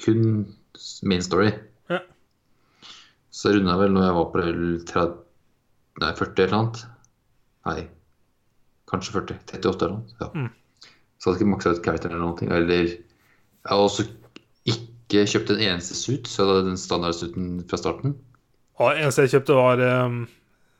kun 0.00 0.24
main 1.04 1.20
story. 1.20 1.52
Ja. 1.92 2.00
Så 3.28 3.52
runda 3.52 3.76
jeg 3.76 3.84
vel 3.84 3.92
når 3.98 4.08
jeg 4.08 4.18
var 4.22 4.32
på 4.32 4.40
level 4.40 4.76
30, 4.88 5.16
nei, 6.00 6.14
40 6.16 6.46
eller 6.48 6.54
noe 6.56 6.62
annet. 6.64 6.86
Nei, 7.68 7.80
kanskje 8.90 9.14
40. 9.18 9.38
38 9.58 9.86
eller 9.86 9.96
noe. 9.96 10.18
Ja. 10.20 10.30
Mm. 10.34 10.90
Så 11.20 11.28
hadde 11.28 11.40
ikke 11.40 11.52
maksa 11.52 11.74
ut 11.76 11.84
characteren 11.84 12.16
eller 12.16 12.32
noe. 12.32 12.50
Eller 12.56 12.90
jeg 12.90 13.68
har 13.68 13.84
også 13.84 14.06
ikke 14.70 15.26
kjøpt 15.28 15.54
en 15.54 15.62
eneste 15.66 15.96
suit, 15.98 16.28
så 16.28 16.42
jeg 16.42 16.50
hadde 16.50 16.68
den 16.70 16.80
standardsuiten 16.80 17.48
fra 17.70 17.80
starten. 17.80 18.14
Ja, 18.80 18.92
det 18.94 19.02
eneste 19.04 19.26
jeg 19.26 19.34
kjøpte, 19.34 19.56
var 19.58 19.82
um, 20.06 20.20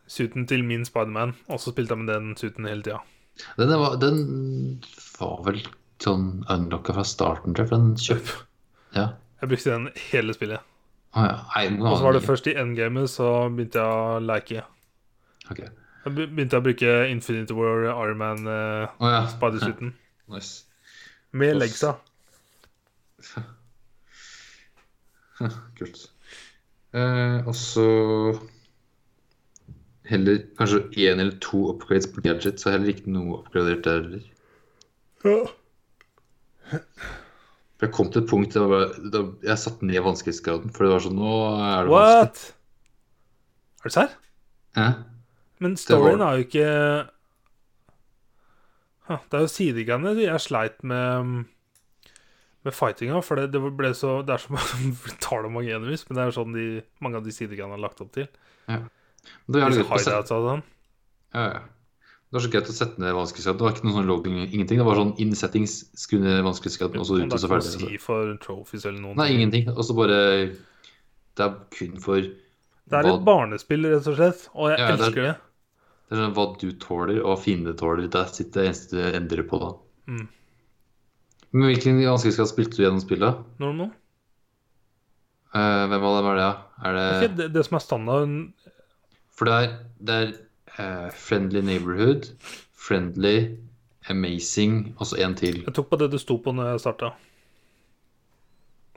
suiten 0.08 0.46
til 0.48 0.64
min 0.64 0.86
Spiderman, 0.88 1.34
og 1.50 1.60
så 1.60 1.74
spilte 1.74 1.96
jeg 1.96 2.04
med 2.04 2.12
den 2.14 2.30
suiten 2.40 2.68
hele 2.68 2.86
tida. 2.86 3.02
Den 3.60 3.74
var, 3.80 3.98
den 4.00 4.22
var 5.20 5.42
vel 5.46 5.60
sånn 6.00 6.46
unlocka 6.50 6.96
fra 6.96 7.04
starten, 7.04 7.54
tror 7.54 7.66
jeg. 7.66 7.72
For 7.72 7.84
den 7.84 7.92
kjøp... 8.00 8.32
Ja. 8.96 9.06
Jeg 9.40 9.52
brukte 9.52 9.76
den 9.76 9.88
hele 10.10 10.36
spillet. 10.36 10.64
Ah, 11.16 11.26
ja. 11.26 11.76
Og 11.80 11.96
så 11.98 12.04
var 12.04 12.16
det 12.16 12.24
først 12.24 12.48
i 12.50 12.56
endgamet, 12.60 13.10
så 13.10 13.28
begynte 13.52 13.82
jeg 13.82 14.00
å 14.00 14.18
leke. 14.22 14.64
Ok. 15.50 15.62
Jeg 16.04 16.14
be- 16.16 16.28
begynte 16.30 16.56
å 16.60 16.64
bruke 16.64 16.92
Infinity 17.12 17.54
War 17.56 17.84
Ironman 17.90 18.46
uh, 18.48 18.86
oh, 19.00 19.10
ja. 19.10 19.24
Spider-suiten. 19.34 19.94
Nice. 20.30 20.64
Med 21.34 21.56
legsa. 21.58 21.96
Kult. 25.78 26.04
Eh, 26.94 27.46
og 27.46 27.54
så 27.58 27.86
heller 30.10 30.40
kanskje 30.58 30.80
én 31.02 31.18
eller 31.22 31.36
to 31.42 31.64
upgrades 31.72 32.06
på 32.10 32.22
gadget, 32.24 32.62
så 32.62 32.70
heller 32.74 32.92
ikke 32.92 33.10
noe 33.10 33.40
oppgradert 33.40 33.82
der 33.86 34.00
heller. 34.04 34.24
Ja. 35.26 35.40
Jeg 37.80 37.92
kom 37.96 38.10
til 38.12 38.22
et 38.22 38.30
punkt 38.30 38.54
da, 38.54 38.80
da 39.10 39.20
jeg 39.46 39.58
satte 39.62 39.86
ned 39.88 40.02
vanskelighetsgraden, 40.04 40.70
for 40.74 40.86
det 40.86 40.92
var 40.94 41.04
sånn 41.06 41.18
Nå 41.18 41.34
er 41.56 41.86
det 41.86 41.94
vanskelig. 41.94 41.94
What? 41.94 42.36
Er 43.80 43.90
du 43.90 43.94
serr? 43.96 44.18
Hæ? 44.76 44.88
Men 45.60 45.76
storyen 45.76 46.22
er 46.24 46.38
jo 46.38 46.44
ikke 46.46 46.68
Det 49.10 49.36
er 49.36 49.42
jo 49.44 49.50
sidegreiene 49.50 50.14
jeg 50.22 50.40
sleit 50.44 50.78
med 50.86 51.44
Med 52.64 52.76
fightinga, 52.76 53.20
for 53.24 53.40
det, 53.40 53.50
det 53.54 53.60
ble 53.76 53.90
så 53.96 54.20
Det 54.26 54.36
er 54.36 54.44
så 54.44 54.60
det 55.06 55.16
tar 55.24 55.42
det 55.46 55.52
mange 55.52 55.72
enemies, 55.74 56.06
men 56.08 56.16
det 56.16 56.22
er 56.24 56.30
jo 56.30 56.36
sånn 56.42 56.54
de, 56.56 56.66
mange 57.00 57.16
av 57.20 57.24
de 57.26 57.32
sidegreiene 57.34 57.76
er 57.78 57.80
lagt 57.84 58.00
opp 58.04 58.12
til. 58.16 58.26
Ja. 58.68 58.82
Det 59.48 59.60
er 59.62 59.72
det 59.76 59.84
sånn. 60.28 60.62
ja, 61.34 61.44
ja. 61.54 61.60
Det 62.30 62.36
var 62.38 62.44
så 62.44 62.50
greit 62.52 62.68
å 62.70 62.74
sette 62.76 63.00
ned 63.02 63.10
vanskelighetsgraden. 63.16 63.58
Det 63.58 63.64
var 63.66 63.72
ikke 63.74 63.86
noe 63.88 63.94
sånn 63.96 64.06
logging, 64.06 64.36
ingenting. 64.54 64.78
Det 64.78 64.84
var 64.86 64.94
sånn 65.00 65.08
in 65.18 65.32
settings, 65.34 65.72
skru 65.98 66.20
ned 66.22 66.44
vanskelighetsgraden, 66.46 67.00
og 67.02 67.08
så 67.08 67.16
ut, 67.18 67.24
det 67.24 67.34
og 67.34 67.40
så 67.42 67.48
er 67.48 67.50
ikke 67.50 67.56
noe 67.56 67.64
ferdig. 67.64 67.80
å 67.80 67.90
si 67.90 67.98
for 68.04 68.36
trophies 68.44 68.84
eller 68.86 69.00
noen 69.02 69.16
Nei, 69.18 69.26
ting. 69.32 69.40
ingenting. 69.40 69.72
Og 69.74 69.82
så 69.88 69.96
bare 69.98 70.18
Det 71.34 71.42
er 71.46 71.56
kun 71.74 71.96
for 72.04 72.20
Det 72.20 73.00
er 73.00 73.08
et 73.10 73.24
barnespill, 73.26 73.82
rett 73.90 74.06
og 74.12 74.14
slett, 74.20 74.44
og 74.54 74.70
jeg 74.70 74.78
Ja, 74.78 74.86
det 74.86 75.00
er- 75.00 75.06
elsker 75.08 75.22
det. 75.26 75.34
Det 76.10 76.16
er 76.16 76.24
sånn 76.24 76.32
hva 76.34 76.44
du 76.58 76.72
tåler, 76.82 77.20
og 77.22 77.28
hva 77.30 77.38
fiendene 77.38 77.78
tåler. 77.78 78.08
Det 78.10 78.18
er 78.18 78.30
det 78.50 78.62
eneste 78.66 78.96
du 78.98 79.14
endrer 79.14 79.44
på 79.46 79.60
da. 79.62 79.68
Mm. 80.10 80.24
Men 81.54 81.66
hvilken 81.68 82.00
vanskelighetsgrad 82.02 82.48
spilte 82.50 82.78
du 82.78 82.82
gjennom 82.82 83.02
spillet? 83.02 83.44
Normal. 83.62 83.92
Uh, 85.54 85.86
hvem 85.90 86.06
av 86.08 86.16
dem 86.16 86.28
er 86.32 86.40
det? 86.40 86.46
da? 86.48 86.80
Er 86.82 86.96
det 86.96 87.04
Okay, 87.14 87.30
det, 87.38 87.46
det 87.54 87.62
som 87.66 87.78
er 87.78 87.82
standard 87.82 88.34
For 89.34 89.46
det 89.46 89.54
er, 89.54 89.76
det 90.02 90.16
er 90.16 90.32
uh, 90.78 91.08
Friendly 91.14 91.62
Neighborhood, 91.66 92.32
Friendly, 92.74 93.36
Amazing, 94.10 94.96
og 94.98 95.06
så 95.10 95.20
en 95.22 95.38
til. 95.38 95.62
Jeg 95.62 95.76
tok 95.78 95.92
på 95.92 96.00
det 96.02 96.10
du 96.10 96.18
sto 96.18 96.40
på 96.42 96.54
når 96.54 96.72
jeg 96.72 96.82
starta. 96.88 97.12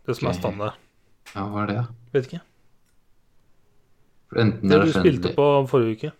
Det 0.01 0.17
som 0.17 0.31
okay. 0.31 0.33
er 0.33 0.41
standard. 0.41 0.81
Ja, 1.35 1.45
hva 1.45 1.67
er 1.67 1.71
det? 1.75 1.79
Vet 2.17 2.29
ikke. 2.31 2.43
For 4.33 4.41
enten 4.47 4.69
Det 4.69 4.79
er 4.79 4.81
du 4.81 4.89
det 4.89 4.93
du 4.93 4.99
spilte 4.99 5.33
på 5.37 5.47
forrige 5.69 5.97
uke. 5.97 6.13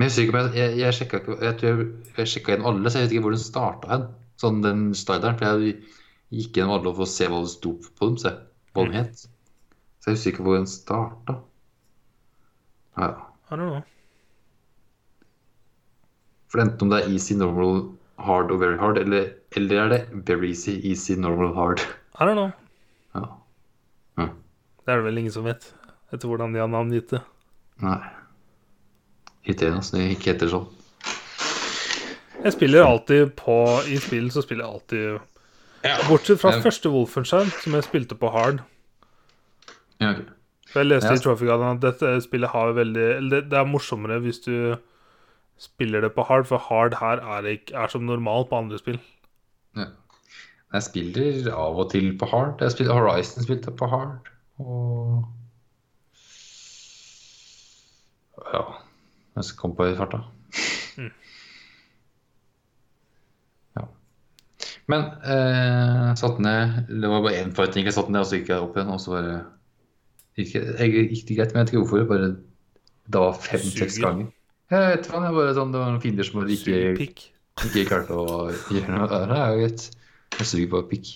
Men 0.00 0.08
jeg, 0.08 0.14
husker 0.14 0.30
ikke, 0.30 0.56
jeg, 0.56 0.76
jeg, 0.80 0.96
sjekka 0.96 1.18
Jeg 1.44 1.56
jeg, 1.60 1.86
jeg 2.16 2.28
sjekka 2.32 2.54
inn 2.56 2.62
alle, 2.64 2.88
så 2.88 3.02
jeg 3.02 3.04
vet 3.04 3.14
ikke 3.18 3.24
hvor 3.26 3.34
den 3.34 3.42
starta 3.42 3.88
hen. 3.90 4.04
Sånn 4.40 4.62
den 4.64 4.78
slideren. 4.96 5.36
For 5.36 5.60
jeg 5.60 5.74
gikk 6.32 6.56
gjennom 6.56 6.78
alle 6.78 6.92
for 6.96 7.04
å 7.04 7.10
se 7.12 7.26
hva 7.28 7.40
det 7.44 7.50
sto 7.52 7.74
på 7.84 8.08
dem, 8.08 8.14
se 8.22 8.32
hva 8.72 8.84
den 8.86 8.96
het. 8.96 9.26
Så 10.00 10.08
jeg 10.08 10.16
husker 10.16 10.32
ikke 10.32 10.46
hvor 10.46 10.56
den 10.56 10.70
starta. 10.72 11.34
Ja, 12.96 13.10
ja. 13.10 13.26
I 13.50 13.58
don't 13.58 13.66
know. 13.66 13.82
For 16.48 16.62
enten 16.64 16.86
om 16.86 16.94
det 16.94 17.02
er 17.02 17.12
easy, 17.12 17.36
normal, 17.36 17.82
hard 18.24 18.54
og 18.54 18.62
very 18.62 18.78
hard, 18.80 19.02
eller, 19.02 19.34
eller 19.58 19.82
er 19.82 19.92
det 19.92 20.00
very 20.30 20.54
easy, 20.54 20.78
easy, 20.80 21.18
normal, 21.20 21.52
hard. 21.58 21.84
I 22.16 22.24
don't 22.24 22.40
know. 22.40 22.48
Ja. 23.18 24.30
Det 24.80 24.94
er 24.94 25.02
det 25.02 25.10
vel 25.10 25.20
ingen 25.26 25.36
som 25.36 25.44
vet, 25.44 25.68
etter 26.08 26.24
hvordan 26.30 26.56
de 26.56 26.64
har 26.64 26.72
navngitt 26.72 27.12
det. 27.12 27.20
Nei. 27.84 28.00
Irriterende 29.46 29.78
at 29.84 29.92
det 29.94 30.10
ikke 30.16 30.32
heter 30.34 30.50
sånn. 30.52 30.68
Jeg 32.40 32.52
spiller 32.56 32.84
alltid 32.88 33.34
på 33.36 33.54
I 33.92 33.96
spill 34.00 34.30
så 34.32 34.42
spiller 34.44 34.64
jeg 34.64 34.74
alltid 34.74 36.06
Bortsett 36.08 36.40
fra 36.40 36.50
Ja. 36.54 36.60
første 36.60 36.90
Wolfenstein, 36.92 37.48
som 37.62 37.72
jeg 37.76 37.84
spilte 37.84 38.16
på 38.20 38.30
hard. 38.32 38.60
Ja, 40.00 40.10
okay. 40.12 40.24
For 40.72 40.80
jeg 40.82 40.88
leste 40.90 41.08
Ja. 41.10 41.14
i 41.16 41.22
Trophy 41.24 41.46
Garden 41.48 41.76
at 41.76 41.80
dette 41.80 42.20
spillet 42.22 42.50
har 42.50 42.72
veldig 42.76 43.30
det, 43.30 43.50
det 43.50 43.58
er 43.58 43.64
morsommere 43.64 44.20
hvis 44.20 44.40
du 44.44 44.76
spiller 45.58 46.00
det 46.00 46.12
på 46.14 46.22
hard, 46.24 46.46
for 46.46 46.58
hard 46.58 46.94
her 47.00 47.16
er, 47.20 47.42
ikke, 47.56 47.74
er 47.74 47.88
som 47.88 48.02
normalt 48.06 48.48
på 48.50 48.56
andre 48.56 48.78
spill. 48.78 49.00
Ja. 49.76 49.86
Jeg 50.72 50.82
spiller 50.82 51.50
av 51.52 51.78
og 51.78 51.90
til 51.90 52.12
på 52.16 52.26
hard. 52.30 52.60
Jeg 52.60 52.70
spiller 52.72 52.94
Horizon 52.94 53.42
spilte 53.44 53.70
på 53.76 53.88
hard. 53.90 54.28
Og 54.60 55.24
Ja 58.54 58.62
Jeg 59.38 59.56
kom 59.60 59.76
på 59.78 59.86
i 59.88 59.96
farta. 59.98 60.24
Mm. 60.98 61.12
Ja. 63.78 63.86
Men 64.90 65.06
eh, 65.22 66.08
satt 66.18 66.40
ned 66.42 66.90
Det 66.90 67.08
var 67.12 67.22
bare 67.22 67.38
én 67.44 67.52
fighting 67.54 67.86
jeg 67.86 67.94
satt 67.94 68.10
ned, 68.10 68.24
og 68.24 68.28
så 68.28 68.40
gikk 68.40 68.50
jeg 68.52 68.66
opp 68.66 68.76
igjen, 68.76 68.90
og 68.90 69.00
så 69.02 69.14
bare 69.14 69.36
gikk 70.40 70.56
jeg, 70.58 71.06
gikk 71.14 71.28
det 71.28 71.38
greit, 71.38 71.54
men 71.54 71.62
jeg 71.62 71.68
vet 71.68 71.74
ikke 71.74 71.84
hvorfor. 71.84 72.08
Bare 72.10 72.30
Det 73.10 73.24
var 73.26 73.42
fem-seks 73.46 74.00
ganger. 74.02 74.30
Jeg 74.70 74.86
vet 74.86 75.06
ikke, 75.06 75.22
jeg 75.26 75.38
bare 75.38 75.54
sånn, 75.58 75.72
Det 75.74 75.82
var 75.82 75.94
noen 75.94 76.02
fiender 76.02 76.26
som 76.26 76.42
ikke 76.46 77.30
ikke 77.60 77.88
klarte 77.88 78.16
å 78.16 78.48
gjøre 78.72 78.94
noe. 78.94 79.08
Det 79.10 79.36
er 79.36 79.54
jo 79.54 79.62
greit. 79.64 79.86
Jeg 80.38 80.48
suger 80.48 80.68
på 80.72 80.82
pikk. 80.92 81.08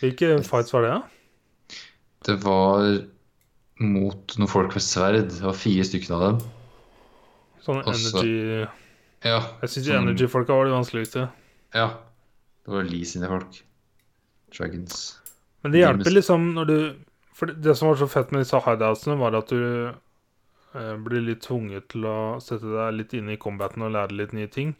Hvilke 0.00 0.30
fights 0.46 0.74
var 0.74 0.84
det, 0.84 0.94
da? 0.94 1.80
Det 2.24 2.36
var 2.42 2.88
mot 3.84 4.36
noen 4.38 4.50
folk 4.50 4.74
med 4.74 4.84
sverd. 4.84 5.20
Det 5.30 5.44
var 5.44 5.56
fire 5.58 5.84
stykker 5.86 6.16
av 6.16 6.24
dem. 6.24 6.38
Sånne 7.64 7.84
Også- 7.84 8.20
energy 8.20 8.68
Ja. 9.24 9.38
Jeg 9.62 9.70
syns 9.70 9.86
sånn- 9.88 10.02
energy-folka 10.04 10.52
var 10.54 10.64
de 10.66 10.70
vanskeligste. 10.76 11.30
ja. 11.74 11.88
Det 12.64 12.72
var 12.72 12.82
Lee 12.88 13.04
sine 13.04 13.28
folk. 13.28 13.62
Dragons. 14.56 15.18
Men 15.62 15.72
det 15.72 15.80
hjelper 15.82 16.12
liksom 16.14 16.54
når 16.54 16.66
du 16.66 16.94
For 17.34 17.46
det, 17.46 17.62
det 17.62 17.76
som 17.76 17.88
var 17.88 17.96
så 17.96 18.06
fett 18.08 18.30
med 18.32 18.44
disse 18.44 18.60
hideoutsene, 18.62 19.18
var 19.18 19.34
at 19.34 19.48
du 19.48 19.88
eh, 20.74 20.96
blir 21.02 21.20
litt 21.26 21.40
tvunget 21.42 21.88
til 21.88 22.02
å 22.06 22.40
sette 22.40 22.62
deg 22.62 22.94
litt 22.94 23.12
inn 23.14 23.28
i 23.28 23.36
combaten 23.36 23.82
og 23.82 23.90
lære 23.92 24.12
litt 24.16 24.32
nye 24.32 24.46
ting. 24.46 24.76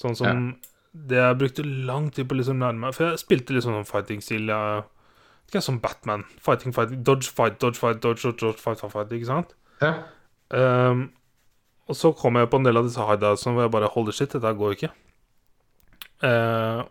Sånn 0.00 0.14
som 0.16 0.56
det 0.94 1.16
jeg 1.18 1.38
brukte 1.38 1.64
lang 1.86 2.10
tid 2.10 2.28
på 2.28 2.34
å 2.34 2.38
liksom 2.38 2.58
lære 2.62 2.78
meg 2.78 2.94
For 2.94 3.10
jeg 3.10 3.18
spilte 3.18 3.50
litt 3.54 3.64
sånn 3.64 3.84
fighting-stil. 3.86 4.46
Ikke 5.50 5.60
som 5.62 5.80
Batman. 5.80 6.24
Fighting, 6.38 6.72
fighting, 6.72 7.02
dodge, 7.02 7.28
fight, 7.28 7.58
dodge, 7.58 7.76
fight, 7.76 8.00
dodge, 8.00 8.22
dodge, 8.22 8.38
dodge 8.38 8.58
fight, 8.60 8.78
fight, 8.78 8.92
fight, 8.92 9.10
ikke 9.10 9.26
sant? 9.26 9.54
Ja. 9.82 9.94
Ehm, 10.52 11.10
og 11.88 11.96
så 11.98 12.12
kom 12.16 12.38
jeg 12.38 12.50
på 12.50 12.60
en 12.60 12.66
del 12.66 12.80
av 12.80 12.86
disse 12.86 13.06
hideoutsene 13.06 13.56
hvor 13.56 13.66
jeg 13.66 13.74
bare 13.74 13.92
holder 13.94 14.16
shit, 14.16 14.34
dette 14.34 14.56
går 14.60 14.76
ikke. 14.76 14.90
Eh, 16.26 16.82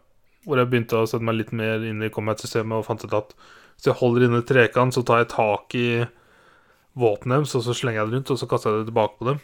hvor 0.48 0.59
jeg 0.59 0.72
begynte 0.72 1.00
å 1.00 1.08
sette 1.09 1.26
meg 1.26 1.38
litt 1.38 1.53
mer 1.56 1.84
inn 1.85 2.01
i 2.03 2.11
combat-systemet 2.14 2.80
og 2.80 2.88
fant 2.88 3.06
ut 3.06 3.16
at 3.18 3.35
hvis 3.80 3.88
jeg 3.88 4.00
holder 4.01 4.26
inne 4.27 4.42
trekant, 4.43 4.95
så 4.95 5.06
tar 5.08 5.22
jeg 5.22 5.32
tak 5.32 5.76
i 5.80 5.90
våpenet 7.00 7.38
deres, 7.38 7.56
og 7.56 7.64
så 7.64 7.76
slenger 7.77 8.01
jeg 8.01 8.09
det 8.09 8.18
rundt, 8.18 8.32
og 8.34 8.42
så 8.42 8.50
kaster 8.50 8.74
jeg 8.74 8.82
det 8.82 8.90
tilbake 8.90 9.19
på 9.19 9.30
dem. 9.30 9.40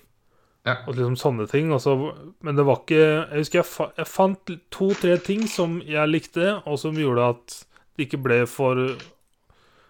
Ja. 0.66 0.80
Og 0.90 0.98
liksom 0.98 1.16
sånne 1.20 1.46
ting. 1.48 1.70
Så, 1.80 1.94
men 2.42 2.58
det 2.58 2.66
var 2.66 2.82
ikke 2.82 2.98
Jeg 2.98 3.44
husker 3.44 3.60
jeg, 3.62 3.70
fa 3.70 3.86
jeg 4.00 4.10
fant 4.10 4.54
to-tre 4.74 5.18
ting 5.22 5.46
som 5.50 5.78
jeg 5.86 6.12
likte, 6.12 6.56
og 6.66 6.80
som 6.82 6.98
gjorde 6.98 7.30
at 7.36 7.58
det 7.96 8.08
ikke 8.08 8.24
ble 8.26 8.40
for, 8.50 8.82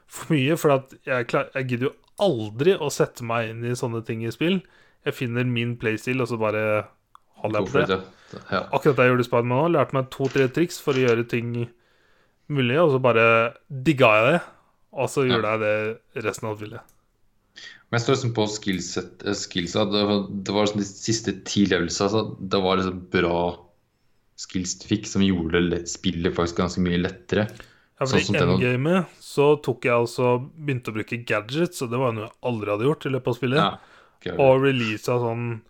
for 0.05 0.35
mye. 0.35 0.57
For 0.59 0.75
jeg, 1.07 1.29
klar, 1.31 1.49
jeg 1.55 1.69
gidder 1.71 1.89
jo 1.89 1.95
aldri 2.25 2.75
å 2.75 2.91
sette 2.93 3.25
meg 3.27 3.53
inn 3.53 3.63
i 3.65 3.75
sånne 3.77 4.03
ting 4.05 4.25
i 4.27 4.33
spill. 4.35 4.59
Jeg 5.05 5.17
finner 5.17 5.47
min 5.47 5.75
playstil, 5.77 6.23
og 6.23 6.29
så 6.31 6.39
bare 6.41 6.63
holder 7.43 7.61
jeg 7.61 7.71
på 7.71 7.85
det. 7.91 7.99
Ja. 8.49 8.63
Akkurat 8.73 8.97
det 8.97 9.05
jeg 9.05 9.13
gjorde 9.13 9.25
i 9.25 9.29
Spiderman 9.29 9.61
òg. 9.61 9.71
Lærte 9.75 9.97
meg 9.97 10.09
to-tre 10.13 10.47
triks 10.51 10.79
for 10.81 10.97
å 10.97 11.05
gjøre 11.05 11.27
ting 11.29 11.53
mulig, 12.51 12.77
og 12.81 12.95
så 12.95 13.01
bare 13.03 13.27
digga 13.69 14.11
jeg 14.17 14.27
det. 14.31 14.41
Og 14.95 15.11
så 15.11 15.25
gjorde 15.27 15.53
jeg 15.53 15.63
det 15.65 16.25
resten 16.25 16.49
av 16.49 16.57
spillet. 16.59 16.91
Men 17.85 17.99
jeg 17.99 18.05
står 18.05 18.17
liksom 18.17 18.33
på 18.35 18.47
skillset, 18.49 19.25
eh, 19.27 19.37
skillsa. 19.37 19.85
Det 19.91 20.01
var, 20.09 20.25
det 20.27 20.55
var 20.55 20.65
liksom 20.65 20.81
de 20.81 20.87
siste 20.89 21.35
ti 21.47 21.65
levelsa. 21.69 22.07
Altså, 22.07 22.23
det 22.39 22.61
var 22.63 22.79
liksom 22.79 22.99
bra 23.13 23.39
skills 24.39 24.73
du 24.81 24.89
fikk, 24.89 25.07
som 25.07 25.23
gjorde 25.23 25.83
spillet 25.87 26.35
faktisk 26.35 26.59
ganske 26.59 26.83
mye 26.83 26.99
lettere. 27.03 27.45
Ja, 27.95 28.03
for 28.03 28.19
Sånn 28.19 28.35
I 28.35 28.41
endgamet 28.41 29.19
så 29.23 29.53
tok 29.63 29.85
jeg 29.87 29.95
altså 29.95 30.33
begynte 30.51 30.91
å 30.91 30.97
bruke 30.97 31.21
gadgets, 31.23 31.79
og 31.85 31.93
det 31.93 32.01
var 32.01 32.15
noe 32.15 32.25
jeg 32.25 32.35
aldri 32.49 32.73
hadde 32.73 32.89
gjort 32.89 33.05
i 33.07 33.13
løpet 33.13 33.31
av 33.31 33.37
spillet. 33.37 33.61
Ja. 33.61 33.94
Og 34.37 34.61
releasa 34.63 35.19
sånn 35.21 35.61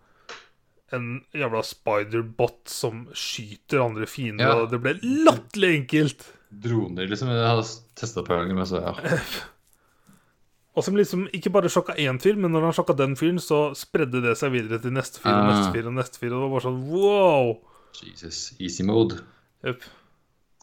en 0.94 1.06
jævla 1.34 1.62
spider-bot 1.66 2.68
som 2.70 3.06
skyter 3.12 3.82
andre 3.84 4.06
fiender, 4.06 4.46
Ja. 4.46 4.54
og 4.62 4.70
det 4.70 4.80
ble 4.80 4.94
latterlig 5.02 5.72
enkelt. 5.80 6.26
Droner, 6.50 7.08
liksom. 7.10 7.28
Jeg 7.28 7.42
har 7.46 7.62
testa 7.98 8.22
på 8.22 8.36
gangen, 8.38 8.54
men 8.56 8.64
så 8.66 8.80
ja. 8.80 8.94
Og 10.76 10.84
som 10.84 10.94
liksom 10.96 11.24
ikke 11.32 11.50
bare 11.54 11.70
sjokka 11.72 11.94
én 11.96 12.18
fyr, 12.20 12.36
men 12.36 12.52
når 12.52 12.66
han 12.68 12.74
sjokka 12.76 12.94
den 12.96 13.14
fyren, 13.16 13.38
så 13.40 13.70
spredde 13.74 14.20
det 14.22 14.34
seg 14.36 14.52
videre 14.52 14.78
til 14.82 14.92
neste 14.92 15.22
fyr 15.22 15.32
og 15.32 15.38
Ah. 15.46 15.48
neste 15.54 15.72
fyr 15.72 15.86
og 15.88 15.94
neste 15.96 16.18
fyr, 16.20 16.32
og 16.32 16.36
det 16.36 16.42
var 16.44 16.52
bare 16.52 16.66
sånn 16.66 16.82
wow! 16.92 17.54
Jesus. 17.96 18.54
Easy 18.60 18.82
mode. 18.84 19.22
Jepp. 19.64 19.80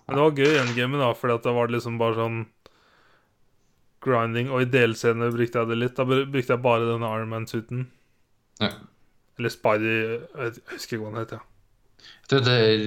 Men 0.08 0.16
det 0.18 0.24
var 0.24 0.38
gøy 0.38 0.52
i 0.54 0.60
endgamet, 0.62 1.00
da, 1.02 1.14
fordi 1.18 1.34
at 1.34 1.44
det 1.44 1.54
var 1.56 1.68
liksom 1.74 1.98
bare 1.98 2.16
sånn 2.16 2.46
grinding. 4.04 4.50
Og 4.52 4.62
i 4.66 4.70
delscenene 4.70 5.32
brukte 5.34 5.60
jeg 5.64 5.70
det 5.72 5.78
litt. 5.80 5.96
Da 5.98 6.04
brukte 6.06 6.54
jeg 6.54 6.62
bare 6.64 6.86
denne 6.92 7.10
Ironman-suiten. 7.16 7.88
Ja. 8.62 8.70
Eller 9.40 9.50
Spidey 9.50 10.20
Jeg 10.38 10.54
husker 10.72 10.98
ikke 10.98 11.04
hva 11.06 11.12
den 11.16 11.22
het. 11.24 11.32
Ja. 11.38 11.42
Tror 12.28 12.44
det 12.44 12.54
er 12.54 12.84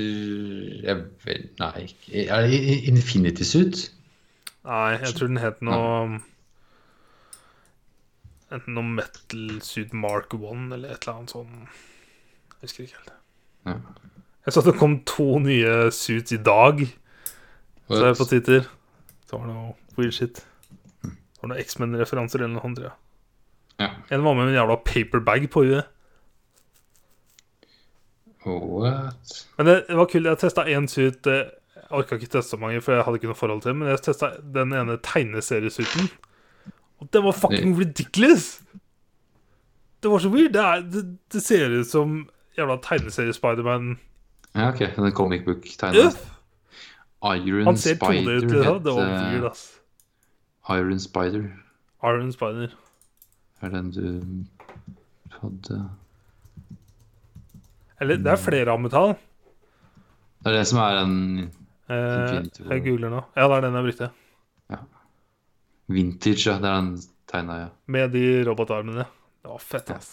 jeg, 0.87 0.97
vet- 1.25 1.59
Nei, 1.61 1.87
er 2.29 2.47
det 2.47 2.61
Infinity 2.91 3.45
Suit? 3.49 3.87
Nei, 4.67 4.91
jeg 5.01 5.15
tror 5.17 5.29
den 5.33 5.41
het 5.41 5.63
noe 5.65 6.21
Enten 8.53 8.77
noe 8.77 8.87
Metal 8.87 9.57
Suit 9.67 9.93
Mark 9.97 10.35
1 10.37 10.73
eller 10.77 10.93
et 10.95 11.03
eller 11.03 11.17
annet 11.19 11.33
sånn. 11.35 11.55
Jeg 12.61 12.69
husker 12.69 12.85
ikke 12.85 13.01
helt. 13.01 13.15
Ja. 13.67 13.75
Jeg 14.47 14.55
så 14.55 14.63
at 14.63 14.69
det 14.71 14.77
kom 14.79 15.01
to 15.11 15.27
nye 15.43 15.73
suits 15.91 16.31
i 16.37 16.39
dag. 16.47 16.85
Så 17.91 18.05
jeg 18.05 18.19
på 18.21 18.27
Twitter. 18.31 18.69
Det 19.27 19.33
var 19.35 19.49
noe 19.49 19.73
weird 19.99 20.15
shit. 20.15 20.45
Var 21.47 21.53
noe 21.55 21.63
X-Men-referanser 21.63 22.43
eller 22.43 22.57
noe 22.59 22.67
andre. 22.67 22.91
Ja. 23.79 23.91
En 24.11 24.25
var 24.27 24.35
med 24.35 24.49
en 24.51 24.57
jævla 24.59 24.77
paperbag 24.83 25.47
på 25.53 25.63
huet. 25.69 25.87
What? 28.47 29.47
Men 29.59 29.67
det, 29.67 29.75
det 29.89 29.97
var 29.99 30.07
kult. 30.11 30.27
Jeg 30.29 30.39
testa 30.39 30.65
én 30.71 30.87
suit. 30.91 31.27
eh, 31.27 31.49
Jeg 31.77 31.91
orka 31.95 32.17
ikke 32.19 32.29
teste 32.33 32.51
så 32.55 32.59
mange, 32.59 32.81
for 32.83 32.95
jeg 32.97 33.05
hadde 33.07 33.19
ikke 33.21 33.29
noe 33.31 33.39
forhold 33.39 33.63
til 33.63 33.75
Men 33.79 33.89
jeg 33.93 34.01
testa 34.07 34.31
den 34.43 34.73
ene 34.75 34.97
tegneseriesuiten. 35.03 36.09
Og 37.03 37.11
den 37.13 37.25
var 37.27 37.33
fucking 37.37 37.75
ridiculous! 37.79 38.61
Det 40.03 40.11
var 40.11 40.19
så 40.23 40.29
weird. 40.31 40.53
Det, 40.55 40.63
er, 40.63 40.81
det, 40.93 41.03
det 41.33 41.43
ser 41.43 41.71
ut 41.81 41.87
som 41.91 42.29
jævla 42.59 42.77
tegneserie-Spiderman. 42.85 43.97
Ja, 44.55 44.71
ok. 44.71 44.79
Den 44.97 45.13
comic 45.13 45.45
book-tegna. 45.45 46.07
Øff! 46.07 46.23
Iron 47.27 47.67
Han 47.67 47.77
ser 47.77 47.95
2D 47.99 48.29
ut. 48.31 48.43
i 48.45 48.47
Det, 48.47 48.63
det 48.85 48.95
var 48.95 49.03
weird, 49.11 49.45
eh, 49.45 49.51
ass. 49.51 49.76
Iron 50.71 50.99
Spider 51.01 51.47
Iron 52.03 52.33
Spider. 52.33 52.75
er 53.63 53.71
den 53.71 53.91
du 53.91 54.07
hadde 55.41 55.79
Eller 58.01 58.17
det 58.21 58.33
er 58.33 58.37
flere 58.41 58.73
av 58.75 58.81
metall. 58.83 59.15
Det 60.43 60.53
er 60.53 60.59
det 60.59 60.67
som 60.69 60.83
er 60.83 60.99
en 61.05 61.15
Eh, 61.87 62.43
jeg 62.67 62.83
googler 62.83 63.13
nå. 63.13 63.21
Ja, 63.37 63.45
det 63.47 63.57
er 63.57 63.65
den 63.69 63.77
jeg 63.79 63.87
brukte. 63.87 64.07
Ja. 64.75 64.79
vintage, 65.87 66.43
ja. 66.49 66.57
Det 66.59 66.67
er 66.67 66.81
den 66.81 66.89
tegna, 67.31 67.59
ja. 67.61 67.69
Med 67.87 68.11
de 68.11 68.25
robotarmene. 68.49 69.05
Det 69.43 69.53
var 69.53 69.63
fett, 69.63 69.93
ass. 69.95 70.11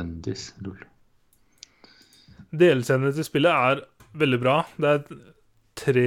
Undis. 0.00 0.54
Lol. 0.64 0.80
Delscenene 2.56 3.12
til 3.12 3.26
spillet 3.28 3.52
er 3.52 3.84
veldig 4.16 4.40
bra. 4.40 4.56
Det 4.80 4.94
er 4.94 5.20
tre 5.76 6.06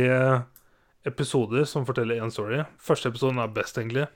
episoder 1.09 1.65
som 1.69 1.85
forteller 1.87 2.21
én 2.21 2.31
story. 2.33 2.61
Første 2.81 3.11
episoden 3.11 3.41
er 3.41 3.51
best, 3.53 3.77
egentlig. 3.81 4.07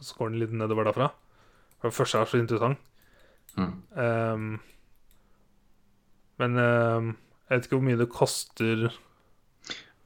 Så 0.00 0.16
går 0.18 0.32
den 0.32 0.42
litt 0.42 0.54
nedover 0.54 0.88
derfra. 0.88 1.10
Den 1.84 1.92
første 1.92 2.20
er 2.20 2.30
så 2.30 2.40
interessant. 2.40 2.80
Mm. 3.58 3.74
Um, 3.94 4.46
men 6.42 6.56
um, 6.58 7.10
jeg 7.44 7.58
vet 7.58 7.68
ikke 7.68 7.78
hvor 7.78 7.86
mye 7.86 7.98
det 8.00 8.08
koster 8.10 8.88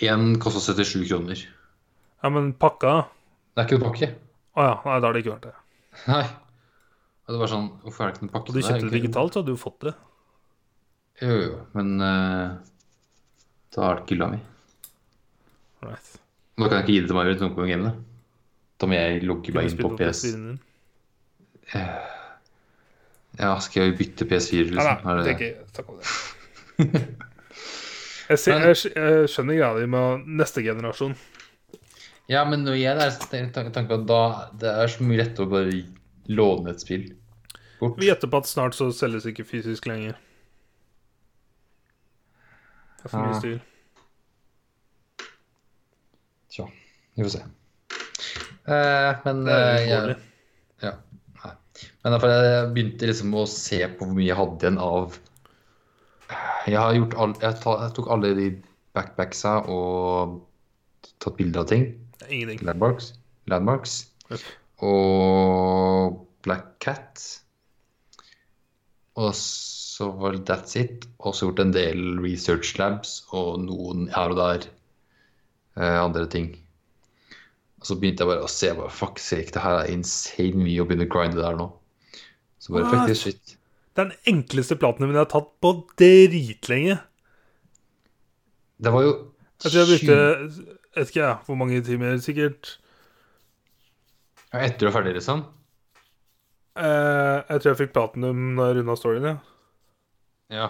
Én 0.05 0.34
koster 0.42 0.76
77 0.76 1.06
kroner. 1.08 1.40
Ja, 2.22 2.28
men 2.34 2.50
pakka 2.52 3.06
Det 3.55 3.62
er 3.62 3.66
ikke 3.66 3.78
en 3.78 3.86
pakke. 3.86 4.10
Å 4.58 4.66
ja, 4.66 4.74
nei, 4.84 4.98
da 4.98 5.08
har 5.08 5.16
det 5.16 5.22
ikke 5.24 5.32
vært 5.36 5.48
det. 5.48 5.55
Nei. 6.10 6.26
Det 7.28 7.40
var 7.40 7.50
sånn 7.50 7.66
Hvorfor 7.84 8.05
er 8.05 8.10
det 8.10 8.16
ikke 8.16 8.26
noen 8.26 8.34
pakke? 8.34 8.50
Og 8.50 8.55
du 8.55 8.60
er 8.60 8.66
kjøpte 8.68 8.86
det 8.88 8.98
digitalt, 8.98 9.34
så 9.34 9.42
hadde 9.42 9.55
du 9.55 9.60
fått 9.60 9.80
det. 9.88 9.94
Jo, 11.22 11.34
jo, 11.42 11.56
men 11.74 11.97
uh, 11.98 12.58
da 13.74 13.88
er 13.88 13.98
det 13.98 14.05
ikke 14.05 14.16
hylla 14.16 14.30
mi. 14.34 14.38
Right. 15.82 16.08
Nå 16.58 16.66
kan 16.68 16.81
jeg 16.81 16.84
ikke 16.86 16.92
gi 16.97 17.00
det 17.05 17.08
til 17.12 17.16
meg 17.18 17.28
når 17.28 17.39
kommer 17.55 17.68
gamene. 17.70 17.92
Da 18.78 18.86
må 18.90 18.94
jeg 18.98 19.23
logge 19.26 19.52
meg 19.55 19.68
inn 19.70 19.78
på 19.78 19.90
PS. 19.98 20.24
PS4-en 20.24 20.47
din. 20.48 20.58
Ja, 23.39 23.52
skal 23.62 23.84
jeg 23.86 23.97
bytte 23.98 24.26
PS4, 24.26 24.65
Nei, 24.65 24.74
liksom? 24.74 25.05
nei, 25.05 25.15
nei 25.15 25.23
det 25.23 25.31
er 25.31 25.36
ikke 25.39 25.66
snakk 25.76 25.89
om 25.92 25.98
det. 25.98 26.07
Jeg, 28.28 28.39
ser, 28.42 28.60
jeg, 28.60 28.76
jeg 28.92 29.28
skjønner 29.32 29.57
greia 29.57 29.68
di 29.81 29.86
med 29.89 30.26
neste 30.36 30.60
generasjon. 30.60 31.15
Ja, 32.28 32.42
men 32.44 32.60
når 32.66 32.74
jeg 32.76 32.92
er 33.00 33.15
tanken 33.73 33.94
at 33.94 34.02
da 34.10 34.18
det 34.60 34.68
er 34.82 34.90
så 34.92 35.00
mye 35.08 35.16
lettere 35.23 35.47
å 35.47 35.52
bare 35.55 35.78
låne 36.36 36.74
et 36.74 36.82
spill 36.84 37.07
bort. 37.81 37.97
Vi 37.97 38.10
gjetter 38.10 38.28
på 38.28 38.36
at 38.42 38.50
snart 38.50 38.76
så 38.76 38.90
selges 38.92 39.24
ikke 39.31 39.47
fysisk 39.48 39.89
lenger. 39.89 40.18
Det 43.00 43.08
er 43.08 43.15
for 43.15 43.24
mye 43.24 43.32
Ah. 43.32 43.40
styr. 43.40 43.58
Tja, 46.52 46.68
vi 47.18 47.26
får 47.26 47.34
se. 47.34 47.44
Eh, 48.68 49.22
men 49.24 49.47
eh, 49.48 49.78
jeg, 49.88 50.16
ja, 50.84 50.92
nei. 51.42 51.55
Men 52.05 52.14
derfor 52.14 52.34
jeg 52.34 52.68
begynte 52.74 53.08
liksom 53.10 53.34
å 53.38 53.47
se 53.50 53.80
på 53.97 54.06
hvor 54.06 54.14
mye 54.14 54.28
jeg 54.28 54.38
hadde 54.38 54.66
igjen 54.66 54.82
av 54.82 55.16
Jeg 56.68 56.76
har 56.76 56.98
gjort 56.98 57.16
all, 57.16 57.34
jeg, 57.40 57.58
ta, 57.62 57.74
jeg 57.86 57.97
tok 57.97 58.12
alle 58.12 58.34
de 58.36 58.48
backpacksa 58.97 59.55
og 59.72 60.38
tatt 61.22 61.38
bilder 61.38 61.64
av 61.64 61.70
ting. 61.72 61.88
Ingenting. 62.28 62.62
Landmarks. 62.66 63.12
Landmarks. 63.48 63.98
Yep. 64.28 64.47
Og 64.84 66.18
Black 66.44 66.74
Cat. 66.84 67.24
Og 69.18 69.32
så 69.34 70.10
var 70.20 70.36
det 70.36 70.44
That's 70.50 70.76
It. 70.78 71.08
Og 71.18 71.34
så 71.34 71.48
gjort 71.48 71.64
en 71.64 71.74
del 71.74 72.20
research 72.22 72.76
labs 72.78 73.22
og 73.32 73.64
noen 73.64 74.06
her 74.14 74.34
og 74.34 74.38
der 74.38 74.68
eh, 75.80 75.98
andre 75.98 76.28
ting. 76.30 76.52
Og 77.78 77.86
så 77.86 77.94
begynte 77.98 78.24
jeg 78.24 78.32
bare 78.32 78.47
å 78.47 78.50
se 78.50 78.73
bare, 78.74 78.90
Fuck 78.90 79.20
sake, 79.23 79.52
det 79.55 79.62
her 79.62 79.82
er 79.82 79.92
insane 79.92 80.58
mye 80.58 80.82
å 80.82 80.89
begynne 80.89 81.07
å 81.07 81.12
grinde 81.12 81.42
der 81.42 81.58
nå. 81.58 81.68
Så 82.58 82.74
bare 82.74 82.90
fuck 82.90 83.07
this 83.07 83.23
shit. 83.23 83.55
Den 83.98 84.12
enkleste 84.31 84.78
platinumen 84.78 85.16
jeg 85.16 85.24
har 85.24 85.31
tatt 85.31 85.52
på 85.62 85.73
dritlenge. 85.98 86.98
Det 88.78 88.92
var 88.94 89.07
jo 89.07 89.15
Jeg 89.65 89.73
tror 89.73 89.81
jeg 89.81 89.89
brukte 89.90 90.76
vet 90.98 91.12
ikke 91.12 91.23
jeg, 91.23 91.39
hvor 91.47 91.58
mange 91.58 91.81
timer. 91.84 92.18
Sikkert 92.23 92.74
Ja, 94.52 94.62
etter 94.65 94.81
du 94.81 94.89
er 94.89 94.94
ferdig, 94.94 95.15
liksom? 95.18 95.44
Eh, 96.78 97.39
jeg 97.42 97.60
tror 97.60 97.70
jeg 97.73 97.81
fikk 97.82 97.97
platinum 97.97 98.55
når 98.57 98.70
jeg 98.70 98.78
runda 98.78 98.97
storyen, 98.97 99.26
ja. 99.28 99.36
Ja. 100.48 100.68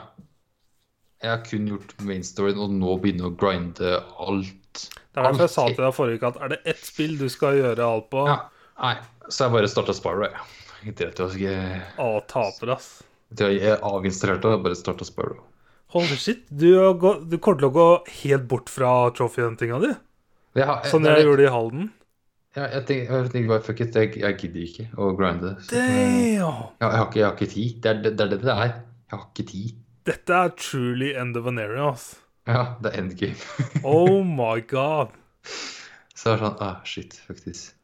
Jeg 1.23 1.31
har 1.31 1.45
kun 1.47 1.69
gjort 1.69 1.93
main 2.07 2.25
storyen, 2.27 2.59
og 2.63 2.75
nå 2.75 2.97
begynner 3.03 3.29
å 3.29 3.37
grinde 3.39 3.93
alt. 4.25 4.55
Det 4.87 5.19
er 5.21 5.27
derfor 5.29 5.45
jeg 5.47 5.53
sa 5.55 5.67
til 5.73 5.83
deg 5.85 5.95
forrige 5.97 6.21
uke 6.21 6.31
at 6.33 6.41
er 6.45 6.49
det 6.55 6.59
ett 6.75 6.81
spill 6.87 7.17
du 7.21 7.27
skal 7.33 7.59
gjøre 7.59 7.85
alt 7.89 8.09
på, 8.13 8.25
Ja, 8.31 8.39
nei, 8.85 8.95
så 9.29 9.47
jeg 9.49 9.55
bare 9.57 9.69
starta 9.73 9.95
Spyro, 9.97 10.29
jeg. 10.29 10.49
Etter 10.93 11.11
at 11.11 11.19
jeg, 11.35 11.41
jeg, 11.51 11.83
å, 11.99 12.11
taper, 12.31 12.75
ass. 12.77 12.89
etter 13.33 13.51
jeg 13.57 13.79
avinstallerte 13.83 14.53
og 14.55 14.63
bare 14.67 14.79
starta 14.79 15.05
Spyro. 15.09 15.41
Holy 15.95 16.17
shit, 16.21 16.45
du, 16.53 16.69
har 16.79 16.95
du 17.25 17.39
kommer 17.39 17.59
til 17.63 17.71
å 17.71 17.75
gå 17.75 17.89
helt 18.23 18.45
bort 18.51 18.69
fra 18.71 18.93
trophy-huntinga 19.17 19.79
di? 19.87 19.95
Jeg 20.59 20.67
som 20.91 21.03
Sånn 21.03 21.09
er- 21.09 21.19
jeg 21.19 21.27
gjorde 21.31 21.47
i 21.49 21.53
Halden? 21.55 21.89
Ja, 22.57 22.67
jeg 22.73 22.87
tenker, 22.89 23.13
jeg 23.23 23.31
tenker 23.33 23.49
bare, 23.53 23.63
fuck 23.63 23.81
it, 23.85 23.95
jeg, 23.95 24.15
jeg 24.19 24.37
gidder 24.41 24.63
ikke 24.67 24.87
å 24.99 25.11
grinde. 25.17 25.51
Damn! 25.71 26.39
Ja, 26.41 26.49
jeg, 26.81 26.97
har 26.99 27.07
ikke, 27.07 27.19
jeg 27.21 27.27
har 27.29 27.37
ikke 27.37 27.51
tid. 27.53 27.75
Det 27.85 27.91
er 27.91 28.01
det 28.03 28.41
det 28.43 28.55
er. 28.55 28.73
Jeg 29.09 29.15
har 29.19 29.27
ikke 29.29 29.45
tid. 29.51 29.77
Dette 30.09 30.39
er 30.45 30.55
truly 30.57 31.11
end 31.21 31.37
of 31.37 31.47
an 31.47 31.59
area, 31.63 31.91
ass. 31.93 32.07
Ja, 32.55 32.63
det 32.81 32.95
er 32.95 33.03
endgame. 33.03 33.37
Oh 33.85 34.23
my 34.25 34.63
god. 34.65 35.13
Så 36.15 36.31
det 36.31 36.39
er 36.39 36.41
sånn 36.47 36.63
ah, 36.65 36.79
shit, 36.89 37.19
faktisk. 37.29 37.75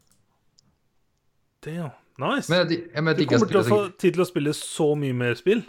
Damn. 1.64 1.92
Nice. 2.20 2.46
Men 2.48 2.62
jeg, 2.62 2.84
jeg, 2.94 3.04
jeg 3.04 3.16
du 3.18 3.24
kommer 3.26 3.50
til 3.50 3.58
å 3.60 3.66
få 3.66 3.78
tid 3.98 4.16
til 4.16 4.22
å 4.22 4.28
spille 4.28 4.54
så 4.56 4.86
mye 4.98 5.16
mer 5.18 5.36
spill. 5.38 5.64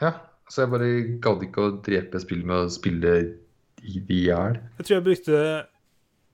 Ja, 0.00 0.14
så 0.50 0.64
jeg 0.64 0.72
bare 0.72 0.90
gadd 1.22 1.44
ikke 1.46 1.66
å 1.66 1.74
drepe 1.84 2.22
spill 2.22 2.44
med 2.46 2.64
å 2.64 2.72
spille 2.72 3.14
i 3.80 4.00
hjel. 4.08 4.58
Jeg 4.78 4.86
tror 4.86 4.96
jeg 4.96 5.06
brukte 5.06 5.36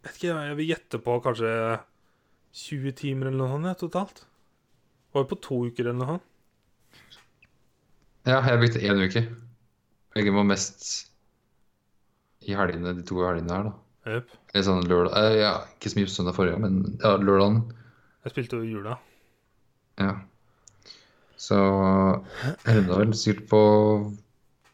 vet 0.06 0.16
ikke, 0.18 0.34
Jeg 0.48 0.56
vil 0.58 0.70
gjette 0.70 1.00
på 1.02 1.18
kanskje 1.24 1.52
20 2.56 2.96
timer 3.00 3.30
eller 3.30 3.42
noe 3.42 3.56
sånt 3.56 3.82
totalt. 3.82 4.24
Var 5.12 5.24
det 5.24 5.30
på 5.32 5.40
to 5.42 5.60
uker 5.70 5.88
eller 5.88 5.98
noe 6.00 6.14
sånt? 6.14 6.32
Ja, 8.26 8.40
jeg 8.42 8.58
brukte 8.62 8.82
én 8.82 9.02
uke. 9.02 9.22
Jeg 10.16 10.32
var 10.34 10.46
mest 10.48 10.86
i 12.46 12.56
helgene, 12.56 12.94
de 12.96 13.04
to 13.06 13.18
helgene 13.24 13.52
her, 13.52 13.68
da. 13.68 13.74
Yep. 14.06 14.34
Eller 14.52 14.64
sånn 14.68 14.86
lørdag 14.86 15.16
eh, 15.18 15.36
Ja, 15.40 15.52
ikke 15.74 15.90
så 15.90 15.98
mye 15.98 16.06
på 16.08 16.14
søndag 16.14 16.36
forrige, 16.36 16.62
men 16.62 16.78
ja, 17.02 17.16
lørdagen. 17.18 17.60
Jeg 18.26 18.34
spilte 18.34 18.60
jo 18.60 18.68
jula. 18.76 18.96
Ja. 19.98 20.12
Så 21.40 21.58
jeg 21.58 22.78
runda 22.78 22.98
vel 23.00 23.12
sikkert 23.16 23.48
på 23.50 23.60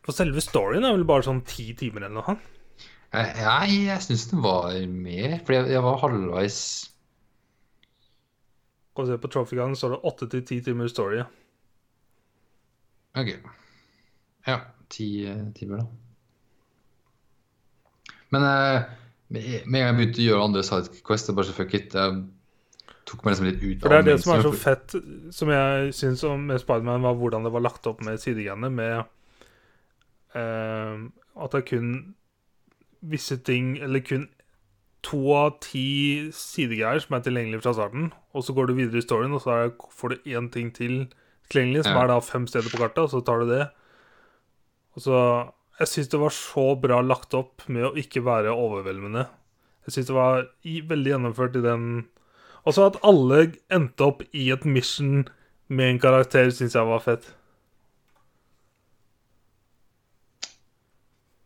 For 0.07 0.15
selve 0.15 0.43
storyen 0.45 0.87
er 0.87 0.95
vel 0.95 1.07
bare 1.09 1.27
sånn 1.27 1.43
ti 1.49 1.73
timer 1.79 2.05
eller 2.05 2.17
noe 2.19 2.27
sånt. 2.29 2.49
Jeg, 3.13 3.33
jeg, 3.37 3.81
jeg 3.89 4.05
syns 4.07 4.29
den 4.31 4.45
var 4.45 4.73
mer, 4.89 5.35
fordi 5.45 5.59
jeg, 5.59 5.73
jeg 5.75 5.85
var 5.85 5.99
halvveis 6.01 6.61
Kan 8.97 9.05
du 9.05 9.13
se 9.13 9.19
på 9.21 9.33
Trophygangen, 9.33 9.77
så 9.77 9.89
er 9.89 9.95
det 9.97 10.05
åtte 10.09 10.29
til 10.33 10.45
ti 10.49 10.61
timer 10.65 10.89
story. 10.93 11.21
OK. 13.17 13.31
Ja, 14.49 14.59
ti 14.93 15.09
eh, 15.29 15.45
timer, 15.57 15.81
da. 15.85 16.02
Men 18.33 18.47
eh, 18.49 18.91
med 19.33 19.45
en 19.65 19.73
gang 19.73 19.83
jeg 19.87 19.99
begynte 19.99 20.23
å 20.23 20.29
gjøre 20.29 20.47
andre 20.49 20.65
sidequests, 20.67 21.29
det 21.29 21.37
bare 21.37 21.49
så 21.49 21.57
fuck 21.57 21.75
it. 21.79 21.97
Jeg 21.97 22.23
tok 23.09 23.25
meg 23.25 23.35
liksom 23.35 23.49
litt 23.49 23.63
ut 23.63 23.85
For 23.85 23.93
det 23.93 24.01
er 24.01 24.09
det 24.11 24.19
som 24.23 24.35
er 24.35 24.45
så 24.45 24.53
fett, 24.57 24.97
som 25.35 25.53
jeg 25.53 25.95
syns 25.97 26.25
om 26.29 26.45
med 26.51 26.61
Spiderman, 26.63 27.05
var 27.05 27.17
hvordan 27.21 27.47
det 27.47 27.53
var 27.55 27.65
lagt 27.65 27.89
opp 27.91 28.03
med 28.05 28.21
sidegreiene, 28.23 28.71
med 28.73 29.03
uh, 30.37 31.09
at 31.43 31.55
det 31.55 31.63
er 31.63 31.69
kun 31.73 31.91
visse 33.13 33.37
ting, 33.43 33.75
eller 33.83 34.05
kun 34.07 34.29
to 35.03 35.21
av 35.35 35.57
ti 35.65 36.31
sidegreier 36.37 37.03
som 37.03 37.17
er 37.17 37.25
tilgjengelige 37.25 37.65
fra 37.65 37.75
starten, 37.75 38.13
og 38.33 38.45
så 38.47 38.55
går 38.55 38.71
du 38.71 38.77
videre 38.79 39.03
i 39.03 39.05
storyen, 39.05 39.35
og 39.35 39.43
så 39.43 39.57
er, 39.57 39.73
får 39.91 40.15
du 40.15 40.31
én 40.37 40.47
ting 40.55 40.71
til 40.77 41.09
tilgjengelig, 41.51 41.85
som 41.85 41.97
Ja. 41.97 42.05
er 42.05 42.13
da 42.13 42.21
fem 42.21 42.47
steder 42.47 42.71
på 42.71 42.79
kartet, 42.79 43.03
og 43.03 43.11
så 43.11 43.25
tar 43.25 43.43
du 43.43 43.51
det. 43.51 43.67
Og 44.95 45.03
så 45.03 45.19
Jeg 45.83 45.91
syns 45.91 46.11
det 46.13 46.21
var 46.23 46.35
så 46.35 46.65
bra 46.79 47.01
lagt 47.03 47.35
opp 47.35 47.65
med 47.67 47.89
å 47.89 47.95
ikke 47.99 48.23
være 48.23 48.55
overveldende. 48.55 49.27
Jeg 49.89 49.97
syns 49.97 50.11
det 50.13 50.15
var 50.15 50.45
i, 50.63 50.79
veldig 50.87 51.17
gjennomført 51.17 51.59
i 51.59 51.65
den 51.65 51.87
også 52.63 52.85
at 52.93 52.99
alle 53.03 53.41
endte 53.75 54.07
opp 54.07 54.23
i 54.31 54.47
et 54.55 54.63
mission 54.69 55.25
med 55.73 55.89
en 55.89 56.03
karakter, 56.03 56.53
syns 56.55 56.77
jeg 56.79 56.87
var 56.87 57.03
fett. 57.03 57.27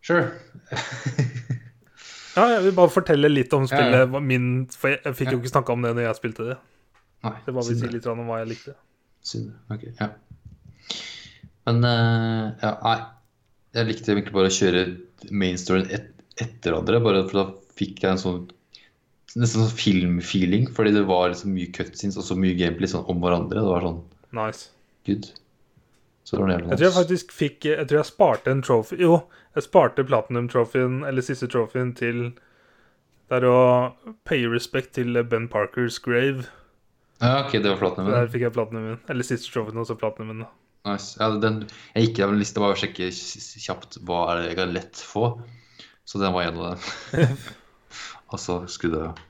Sure. 0.04 0.28
Ja, 2.36 2.50
jeg 2.52 2.66
vil 2.66 2.74
bare 2.76 2.92
fortelle 2.92 3.30
litt 3.32 3.54
om 3.56 3.62
spillet. 3.64 3.94
ja. 3.96 4.04
ja. 4.04 4.20
Min, 4.20 4.66
for 4.68 4.92
jeg, 4.92 4.98
jeg 5.06 5.16
fikk 5.16 5.30
jo 5.32 5.38
ikke 5.40 5.54
snakka 5.54 5.72
om 5.72 5.86
det 5.86 5.94
når 5.96 6.04
jeg 6.04 6.18
spilte 6.18 6.48
det. 6.50 6.56
Nei, 7.24 7.32
Det 7.46 7.54
var 7.56 7.64
vil 7.64 7.78
si 7.80 7.88
litt 7.88 8.08
om 8.12 8.20
hva 8.28 8.42
jeg 8.42 8.50
likte. 8.50 8.74
Synd. 9.24 9.54
Ok, 9.72 9.86
ja. 9.96 10.10
Men 11.64 11.80
uh, 11.80 12.42
ja, 12.60 12.74
nei. 12.84 12.98
Jeg 13.76 13.88
likte 13.90 14.12
egentlig 14.14 14.32
bare 14.36 14.50
å 14.50 14.56
kjøre 14.56 14.82
main 15.36 15.58
storyen 15.60 15.90
et, 15.92 16.06
etter 16.40 16.72
hverandre, 16.72 17.00
bare 17.04 17.24
for 17.28 17.38
da 17.42 17.46
fikk 17.76 18.02
jeg 18.04 18.14
en 18.14 18.20
sånn 18.22 18.44
nesten 19.36 19.66
sånn 19.66 19.76
filmfeeling, 19.76 20.62
fordi 20.72 20.94
det 20.96 21.02
var 21.08 21.28
liksom 21.28 21.52
mye 21.52 21.68
cutscenes 21.76 22.16
og 22.16 22.24
så 22.24 22.36
mye 22.40 22.56
gameplay 22.56 22.88
sånn 22.88 23.04
om 23.12 23.18
hverandre. 23.20 23.60
Det 23.60 23.72
var 23.74 23.84
sånn 23.84 23.98
Nice. 24.36 24.70
good. 25.06 25.28
Så 26.24 26.36
det 26.36 26.40
var 26.42 26.48
nice. 26.54 26.68
Jeg 26.72 26.78
tror 26.80 26.86
jeg 26.88 26.96
faktisk 26.96 27.32
fikk 27.36 27.64
Jeg 27.68 27.86
tror 27.86 27.98
jeg 28.00 28.08
sparte 28.08 28.50
en 28.50 28.62
trophy 28.66 28.96
Jo, 28.98 29.20
jeg 29.54 29.62
sparte 29.68 30.02
platinum-trophyen, 30.08 31.04
eller 31.06 31.22
siste 31.22 31.46
trophyen, 31.52 31.92
til 31.94 32.32
Det 33.28 33.36
er 33.38 33.46
å 33.46 33.92
pay 34.24 34.46
respect 34.50 34.94
til 34.94 35.20
Ben 35.24 35.48
Parkers 35.52 35.98
grave. 35.98 36.46
Ja, 37.20 37.44
ok, 37.44 37.52
det 37.58 37.70
var 37.72 37.78
platinumen. 37.80 38.12
Der 38.14 38.28
fikk 38.30 38.42
jeg 38.44 38.52
platinumen. 38.56 38.98
Eller 39.08 39.26
siste 39.26 39.50
trophyen, 39.52 39.80
også 39.82 39.96
platinumen. 39.98 40.44
da. 40.44 40.50
Nice. 40.86 41.16
Ja, 41.18 41.28
den, 41.42 41.62
jeg 41.96 42.08
gikk 42.08 42.20
gjennom 42.22 42.38
lista 42.38 42.62
bare 42.62 42.76
å 42.76 42.78
sjekke 42.78 43.08
kjapt 43.10 43.98
hva 44.06 44.20
er 44.30 44.40
det 44.40 44.50
jeg 44.52 44.58
kan 44.60 44.74
lett 44.76 45.00
få. 45.02 45.30
Så 46.06 46.20
den 46.22 46.34
var 46.36 46.46
en 46.46 46.60
av 46.62 46.76
dem. 46.76 47.38
og 48.30 48.38
så 48.38 48.60
skrudde 48.70 49.00
jeg. 49.08 49.24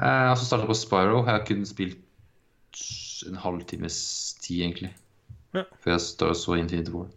Eh, 0.00 0.30
og 0.32 0.38
så 0.40 0.46
starta 0.48 0.64
jeg 0.64 0.72
på 0.72 0.78
Spyro. 0.80 1.20
Jeg 1.26 1.34
har 1.34 1.44
kun 1.48 1.66
spilt 1.68 2.00
en 3.28 3.38
halvtimes 3.42 3.98
tid, 4.42 4.64
egentlig. 4.64 4.92
Ja. 5.52 5.66
Før 5.84 5.94
jeg 5.94 6.04
startet 6.06 6.40
så 6.40 6.56
Infinity 6.58 6.94
War. 6.94 7.10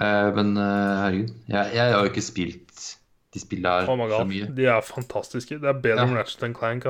Eh, 0.00 0.28
men 0.36 0.54
eh, 0.54 1.00
herregud, 1.02 1.32
jeg, 1.50 1.74
jeg 1.76 1.92
har 1.96 2.04
jo 2.06 2.12
ikke 2.12 2.22
spilt 2.24 2.86
de 3.34 3.42
spillene 3.42 3.82
her 3.82 3.90
Oh 3.90 4.14
så 4.14 4.24
mye. 4.26 4.46
De 4.54 4.66
er 4.70 4.86
fantastiske. 4.86 5.58
Det 5.62 5.68
er 5.70 5.82
bedre 5.82 6.04
Ja. 6.04 6.06
enn 6.06 6.16
Ratchet 6.18 6.46
Clank. 6.56 6.86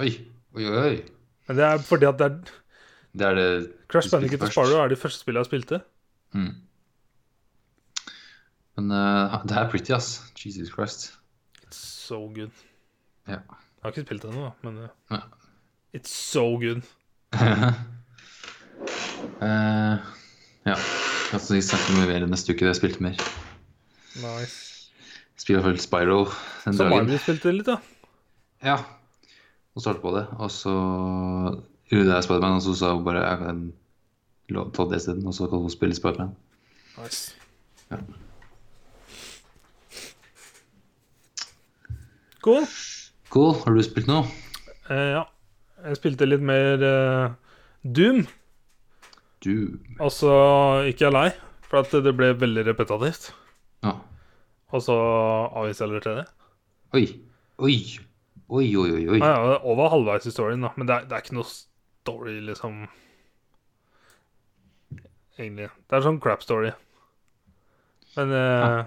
Oi, 0.00 0.10
oi, 0.56 0.64
oi. 0.64 0.80
oi. 0.88 0.96
Men 1.48 1.58
det 1.58 1.64
er 1.68 1.84
fordi 1.84 2.08
at 2.08 2.18
det 2.20 2.26
er 2.30 2.58
Det 3.12 3.26
er 3.28 3.34
det 3.36 3.48
Crash 3.92 4.10
Bandicoot 4.10 4.42
og. 4.42 4.52
Sparrow 4.52 4.78
er 4.84 4.88
de 4.88 4.96
første 4.96 5.20
spillene 5.20 5.42
jeg 5.44 5.50
spilte. 5.50 5.80
Mm. 6.32 6.54
Men 8.76 8.90
uh, 8.90 9.42
det 9.48 9.56
er 9.58 9.68
pretty, 9.70 9.92
ass. 9.92 10.22
Jesus 10.38 10.72
Christ. 10.72 11.12
It's 11.66 11.76
so 11.82 12.26
good. 12.32 12.50
Ja. 13.28 13.32
Jeg 13.32 13.82
har 13.82 13.90
ikke 13.92 14.06
spilt 14.06 14.22
det 14.22 14.30
ennå, 14.32 14.50
men 14.62 14.78
uh, 14.78 14.88
Ja. 15.10 15.20
It's 15.96 16.08
so 16.08 16.46
good. 16.56 16.82
uh, 17.34 17.72
ja. 20.70 20.76
Jeg 21.32 21.40
skal 21.40 21.62
snakket 21.62 21.96
med 21.98 22.08
mer 22.08 22.26
neste 22.26 22.52
uke. 22.52 22.64
Jeg 22.64 22.76
spilte 22.76 23.02
mer. 23.04 23.16
Nice. 24.20 24.88
Spiller 25.40 25.60
iallfall 25.62 25.80
Spyro 25.80 26.18
den 26.64 26.76
Så 26.76 26.84
dagen. 26.84 27.06
Mario 27.06 27.18
spilte 27.20 27.52
litt, 27.52 27.68
da. 27.68 27.76
Ja. 28.64 28.76
Og 29.74 29.84
startet 29.84 30.02
på 30.04 30.12
det. 30.16 30.26
Og 30.38 30.50
så 30.52 30.74
gjorde 31.98 32.16
er 32.16 32.24
Spiderman, 32.24 32.58
og 32.58 32.64
så 32.64 32.74
sa 32.78 32.92
hun 32.96 33.04
bare 33.06 33.22
jeg 33.24 33.38
kan 33.42 33.62
ta 34.74 34.86
det 34.88 35.00
isteden. 35.00 35.26
Og 35.26 35.34
så 35.36 35.48
kan 35.50 35.62
hun 35.62 35.72
spille 35.72 35.96
Spiderman. 35.96 36.34
Nice. 36.98 37.34
Ja. 37.90 38.00
Cool. 42.42 42.66
Cool. 43.30 43.54
Har 43.64 43.76
du 43.76 43.82
spilt 43.86 44.08
noe? 44.10 44.26
Uh, 44.90 45.08
ja. 45.18 45.24
Jeg 45.82 45.98
spilte 45.98 46.26
litt 46.28 46.42
mer 46.44 46.82
uh, 46.82 47.34
Doom. 47.82 48.24
Doom. 49.44 49.78
Og 49.98 50.12
så 50.14 50.32
gikk 50.86 51.04
jeg 51.06 51.14
lei, 51.14 51.28
for 51.66 51.82
at 51.82 51.94
det 52.04 52.14
ble 52.18 52.32
veldig 52.38 52.66
repetitivt. 52.70 53.32
Ja. 53.82 53.96
Og 54.72 54.82
så 54.84 54.96
avinstallerte 55.58 56.12
jeg 56.12 56.22
det. 56.22 56.48
Oi. 56.96 57.04
Oi. 57.62 57.76
Oi, 58.52 58.66
oi, 58.76 58.88
oi. 58.92 59.04
oi. 59.14 59.18
Ja, 59.18 59.32
ja, 59.52 59.58
over 59.68 59.90
halvveis 59.92 60.26
i 60.28 60.32
storyen, 60.34 60.64
da. 60.66 60.72
Men 60.76 60.88
det 60.88 60.96
er, 60.96 61.06
det 61.08 61.16
er 61.16 61.24
ikke 61.24 61.38
noe 61.38 61.48
story, 62.02 62.40
liksom. 62.44 62.82
Egentlig. 65.38 65.70
Det 65.88 65.96
er 65.96 66.04
sånn 66.04 66.20
crap 66.22 66.42
story. 66.44 66.72
Men 68.16 68.34
eh, 68.36 68.80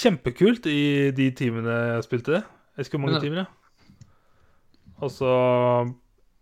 kjempekult 0.00 0.66
i 0.70 1.12
de 1.14 1.28
timene 1.36 1.76
jeg 1.94 2.06
spilte. 2.08 2.42
Jeg 2.74 2.88
ikke 2.88 2.98
hvor 2.98 3.04
mange 3.06 3.22
timer, 3.22 3.44
jeg. 3.44 4.08
Og 5.04 5.10
så 5.12 5.30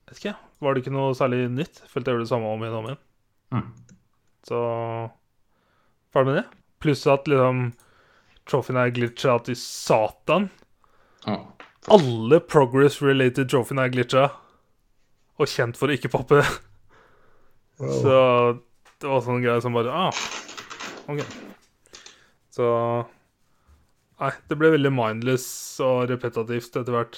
vet 0.09 0.19
ikke, 0.21 0.37
var 0.63 0.75
det 0.75 0.85
ikke 0.85 0.95
noe 0.95 1.13
særlig 1.19 1.45
nytt. 1.53 1.83
Følte 1.91 2.13
jeg 2.13 2.17
gjorde 2.17 2.29
det 2.29 2.33
samme 2.33 2.53
om 2.53 2.65
igjen 2.65 2.77
og 2.77 2.83
om 2.83 2.91
igjen. 2.91 3.03
Mm. 3.53 3.67
Så 4.49 4.61
ferdig 6.15 6.31
med 6.31 6.39
det. 6.41 6.47
Pluss 6.83 7.07
at 7.11 7.29
liksom 7.31 7.73
Trophyen 8.51 8.79
er 8.81 8.91
glitcha 8.91 9.37
til 9.47 9.55
satan. 9.59 10.49
Ja. 11.27 11.37
Alle 11.95 12.41
progress-related 12.43 13.51
trophyene 13.51 13.85
er 13.87 13.93
glitcha. 13.95 14.25
Og 15.43 15.51
kjent 15.51 15.79
for 15.81 15.91
å 15.91 15.97
ikke 15.97 16.11
poppe. 16.13 16.43
Så 17.83 18.17
det 19.03 19.09
var 19.11 19.23
sånn 19.25 19.43
greie 19.43 19.63
som 19.65 19.75
bare 19.75 19.91
Ah, 19.91 20.19
OK. 21.11 21.23
Så 22.53 22.67
Nei, 24.23 24.29
det 24.47 24.55
ble 24.61 24.69
veldig 24.77 24.93
mindless 24.95 25.47
og 25.83 26.05
repetitivt 26.13 26.77
etter 26.79 26.95
hvert. 26.95 27.17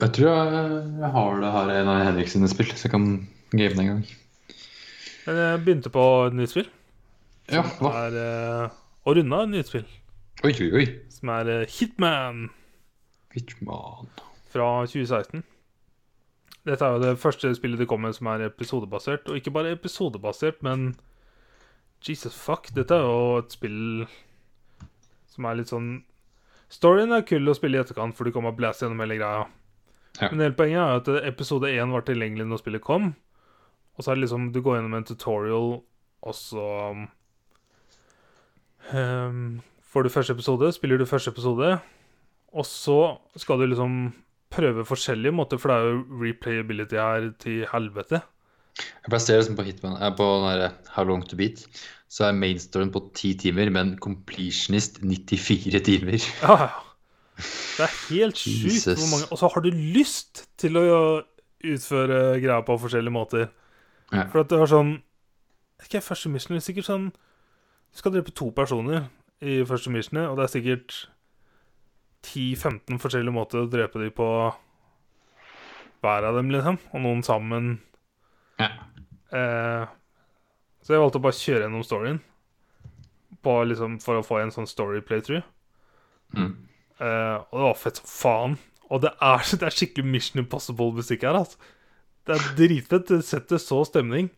Jeg 0.00 0.12
tror 0.16 0.30
jeg, 0.30 0.62
jeg 1.02 1.10
har 1.12 1.42
det 1.42 1.50
her 1.52 1.72
en 1.74 1.90
av 1.92 1.98
Henrik 2.06 2.30
sine 2.32 2.48
spill, 2.48 2.70
så 2.72 2.86
jeg 2.86 2.92
kan 2.94 3.04
game 3.52 3.74
det 3.76 3.82
en 3.82 3.90
gang. 3.90 4.00
Men 5.26 5.40
jeg 5.42 5.60
begynte 5.66 5.92
på 5.92 6.04
et 6.30 6.38
nytt 6.38 6.54
spill. 6.54 6.70
Ja, 7.52 7.66
hva? 7.82 7.90
Er, 8.06 8.16
eh, 8.22 8.78
og 9.04 9.18
runda 9.18 9.42
et 9.44 9.52
nytt 9.58 9.68
spill, 9.68 9.84
Oi, 10.46 10.54
oi, 10.54 10.70
oi. 10.80 10.86
som 11.12 11.34
er 11.34 11.52
eh, 11.52 11.68
Hitman 11.76 12.46
Hitman. 13.36 14.08
fra 14.54 14.70
2016. 14.88 15.44
Dette 16.68 16.84
er 16.84 16.96
jo 16.96 17.02
det 17.02 17.20
første 17.20 17.50
spillet 17.56 17.80
det 17.80 17.88
kommer 17.88 18.12
som 18.12 18.28
er 18.32 18.44
episodebasert. 18.48 19.28
Og 19.30 19.38
ikke 19.38 19.54
bare 19.54 19.72
episodebasert, 19.76 20.60
men 20.66 20.92
Jesus 22.04 22.36
fuck, 22.36 22.68
dette 22.76 22.94
er 22.94 23.06
jo 23.06 23.38
et 23.40 23.54
spill 23.56 23.80
som 25.32 25.48
er 25.48 25.58
litt 25.58 25.72
sånn 25.72 25.88
Storyen 26.68 27.14
er 27.16 27.24
kul 27.24 27.48
å 27.48 27.54
spille 27.56 27.78
i 27.78 27.80
etterkant, 27.80 28.12
for 28.12 28.28
du 28.28 28.32
kommer 28.34 28.52
blæst 28.52 28.82
gjennom 28.82 29.00
hele 29.00 29.16
greia. 29.16 29.46
Ja. 30.18 30.28
Men 30.28 30.42
hele 30.44 30.56
poenget 30.58 30.82
er 30.82 30.90
jo 30.90 30.98
at 31.00 31.28
episode 31.30 31.70
1 31.70 31.94
var 31.94 32.04
tilgjengelig 32.04 32.44
når 32.44 32.60
spillet 32.60 32.84
kom. 32.84 33.06
Og 33.96 34.04
så 34.04 34.12
er 34.12 34.18
det 34.18 34.26
liksom 34.26 34.50
Du 34.52 34.60
går 34.60 34.76
gjennom 34.76 34.98
en 34.98 35.06
tutorial, 35.08 35.70
og 36.20 36.34
så 36.36 36.66
um, 38.92 39.40
Får 39.88 40.04
du 40.04 40.12
første 40.12 40.36
episode, 40.36 40.68
spiller 40.76 41.00
du 41.00 41.08
første 41.08 41.32
episode, 41.32 41.78
og 42.52 42.66
så 42.68 43.16
skal 43.40 43.62
du 43.62 43.70
liksom 43.70 44.12
prøve 44.50 44.84
forskjellige 44.88 45.34
måter, 45.34 45.60
for 45.60 45.72
det 45.72 45.76
er 45.78 45.92
jo 45.92 46.24
replayability 46.24 46.98
her 46.98 47.30
til 47.42 47.66
helvete. 47.72 48.20
Jeg 48.78 49.10
plasserer 49.10 49.40
liksom 49.40 49.56
som 49.56 49.60
på 49.60 49.66
Hitman. 49.66 49.96
Er 50.02 50.16
på 50.16 50.24
den 50.24 50.60
der 50.60 50.76
How 50.94 51.04
Long 51.04 51.24
To 51.28 51.36
Beat. 51.36 51.64
Så 52.08 52.24
er 52.24 52.32
mainstoren 52.32 52.92
på 52.92 53.02
10 53.14 53.34
timer, 53.34 53.70
men 53.70 53.98
completionist 53.98 55.00
94 55.02 55.82
timer. 55.84 56.18
Ja, 56.42 56.62
ja. 56.62 56.68
Det 57.38 57.84
er 57.84 57.92
helt 58.10 58.38
sjukt 58.38 58.98
hvor 58.98 59.10
mange 59.12 59.26
Og 59.30 59.38
så 59.38 59.48
har 59.54 59.62
du 59.62 59.68
lyst 59.70 60.40
til 60.58 60.74
å 60.76 60.86
utføre 61.62 62.40
greia 62.42 62.64
på 62.66 62.74
forskjellige 62.82 63.14
måter. 63.14 63.44
Ja. 64.10 64.24
For 64.32 64.42
at 64.42 64.50
du 64.50 64.56
har 64.58 64.66
sånn 64.66 64.96
Ikke 65.84 66.00
første 66.02 66.32
mission, 66.32 66.56
er 66.56 66.64
sikkert 66.64 66.88
sånn 66.88 67.04
Du 67.12 68.00
skal 68.00 68.16
drepe 68.16 68.34
to 68.34 68.50
personer 68.56 69.06
i 69.38 69.60
første 69.62 69.92
missionet, 69.94 70.26
og 70.26 70.34
det 70.40 70.48
er 70.48 70.50
sikkert 70.56 70.96
10-15 72.26 72.98
forskjellige 73.00 73.34
måter 73.34 73.62
å 73.62 73.70
drepe 73.70 74.00
dem 74.02 74.14
på 74.16 74.28
hver 76.02 76.26
av 76.28 76.38
dem, 76.38 76.50
liksom. 76.54 76.78
Og 76.94 77.04
noen 77.04 77.22
sammen. 77.26 77.76
Ja. 78.58 78.70
Eh, 79.34 79.84
så 80.82 80.94
jeg 80.94 81.02
valgte 81.02 81.20
å 81.20 81.24
bare 81.26 81.38
kjøre 81.38 81.66
gjennom 81.66 81.84
storyen 81.86 82.20
på, 83.44 83.54
liksom, 83.70 83.98
for 84.02 84.18
å 84.18 84.24
få 84.26 84.40
en 84.42 84.54
sånn 84.54 84.68
story 84.70 85.02
playthrough. 85.04 85.46
Mm. 86.36 86.54
Eh, 86.98 87.36
og 87.36 87.54
det 87.54 87.66
var 87.66 87.78
fett 87.78 88.00
som 88.00 88.10
faen. 88.10 88.56
Og 88.88 89.02
det 89.04 89.12
er, 89.14 89.44
det 89.60 89.68
er 89.68 89.76
skikkelig 89.76 90.06
Mission 90.08 90.42
Impossible-musikk 90.42 91.26
her. 91.28 91.38
Altså. 91.42 91.60
Det 92.26 92.36
er 92.36 92.48
dritfett. 92.58 93.08
Det 93.10 93.22
setter 93.26 93.62
så 93.62 93.82
stemning. 93.88 94.30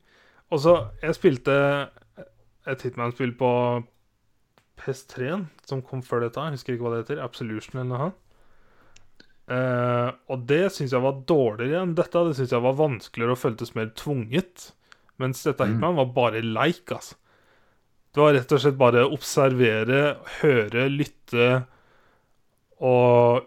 Og 0.50 0.62
så 0.65 0.75
Jeg 1.02 1.15
spilte 1.15 1.55
et 2.68 2.83
Hitman-spill 2.83 3.33
på 3.39 3.50
PS3-en, 4.81 5.47
som 5.68 5.83
kom 5.84 6.02
før 6.05 6.25
dette. 6.25 6.41
Jeg 6.41 6.57
husker 6.59 6.75
ikke 6.75 6.86
hva 6.89 6.92
det 6.97 7.05
heter. 7.05 7.23
Absolution 7.25 7.81
eller 7.83 7.92
noe. 7.92 8.10
Uh, 9.50 10.10
og 10.31 10.44
det 10.47 10.68
syns 10.70 10.92
jeg 10.94 11.02
var 11.02 11.23
dårligere 11.26 11.83
enn 11.84 11.97
dette. 11.99 12.20
Det 12.28 12.36
syns 12.39 12.52
jeg 12.55 12.65
var 12.65 12.76
vanskeligere 12.78 13.34
og 13.34 13.41
føltes 13.42 13.75
mer 13.76 13.91
tvunget. 13.99 14.70
Mens 15.20 15.42
dette 15.44 15.67
Mm. 15.67 15.75
Hitman 15.75 15.99
var 15.99 16.12
bare 16.17 16.42
leik, 16.42 16.86
altså. 16.97 17.17
Det 18.10 18.23
var 18.23 18.33
rett 18.34 18.52
og 18.57 18.60
slett 18.62 18.78
bare 18.78 19.05
observere, 19.07 19.99
høre, 20.41 20.89
lytte 20.91 21.50
og 22.83 23.44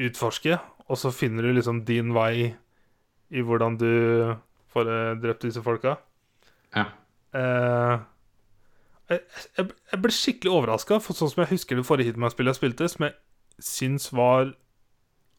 utforske. 0.00 0.56
Og 0.88 0.96
så 1.00 1.10
finner 1.12 1.42
du 1.44 1.52
liksom 1.56 1.82
din 1.84 2.14
vei 2.16 2.54
i 3.34 3.42
hvordan 3.42 3.76
du 3.76 3.90
får 4.72 4.88
eh, 4.92 5.16
drept 5.20 5.44
disse 5.48 5.60
folka. 5.64 5.96
Ja. 6.76 6.86
Eh, 7.36 7.96
jeg, 9.10 9.22
jeg, 9.58 10.00
ble 10.02 10.12
skikkelig 10.14 10.52
overraska, 10.52 10.98
for 11.02 11.16
sånn 11.16 11.30
som 11.32 11.44
jeg 11.44 11.52
husker 11.54 11.78
det 11.78 11.86
forrige 11.86 12.10
Hitman-spillet 12.10 12.54
jeg 12.54 12.60
spilte, 12.60 12.88
som 12.90 13.06
jeg 13.06 13.14
syns 13.62 14.08
var 14.14 14.54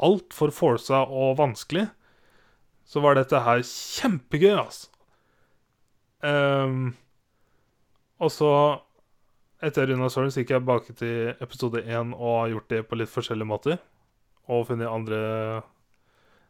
altfor 0.03 0.53
forsa 0.55 1.03
og 1.05 1.37
vanskelig, 1.41 1.87
så 2.87 3.03
var 3.03 3.17
dette 3.17 3.41
her 3.43 3.63
kjempegøy, 3.67 4.53
altså. 4.55 4.87
Um, 6.23 6.95
og 8.23 8.31
så, 8.33 8.49
etter 9.61 9.91
Runa 9.91 10.09
Soren, 10.09 10.31
gikk 10.31 10.53
jeg 10.53 10.63
tilbake 10.63 10.95
til 10.97 11.33
episode 11.43 11.83
1 11.83 12.15
og 12.15 12.31
har 12.39 12.53
gjort 12.55 12.71
det 12.73 12.81
på 12.87 12.97
litt 12.97 13.11
forskjellige 13.11 13.49
måter. 13.49 13.81
Og 14.47 14.69
funnet 14.69 14.87
andre 14.87 15.17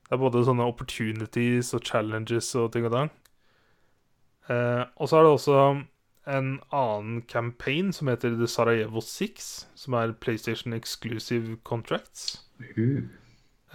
Det 0.07 0.13
er 0.15 0.21
både 0.21 0.45
sånne 0.45 0.63
opportunities 0.69 1.73
og 1.75 1.81
challenges 1.83 2.53
og 2.55 2.69
ting 2.71 2.85
og 2.87 2.93
tang. 2.93 3.09
Uh, 4.47 4.85
og 4.95 5.09
så 5.09 5.17
er 5.17 5.25
det 5.25 5.31
også 5.33 5.57
en 6.27 6.57
annen 6.75 7.21
campaign 7.29 7.93
som 7.95 8.09
heter 8.11 8.35
The 8.35 8.49
Sarajevo 8.51 9.01
6, 9.01 9.67
som 9.75 9.95
er 9.97 10.15
PlayStation 10.19 10.75
Exclusive 10.75 11.57
Contracts. 11.63 12.43
Uh. 12.77 13.07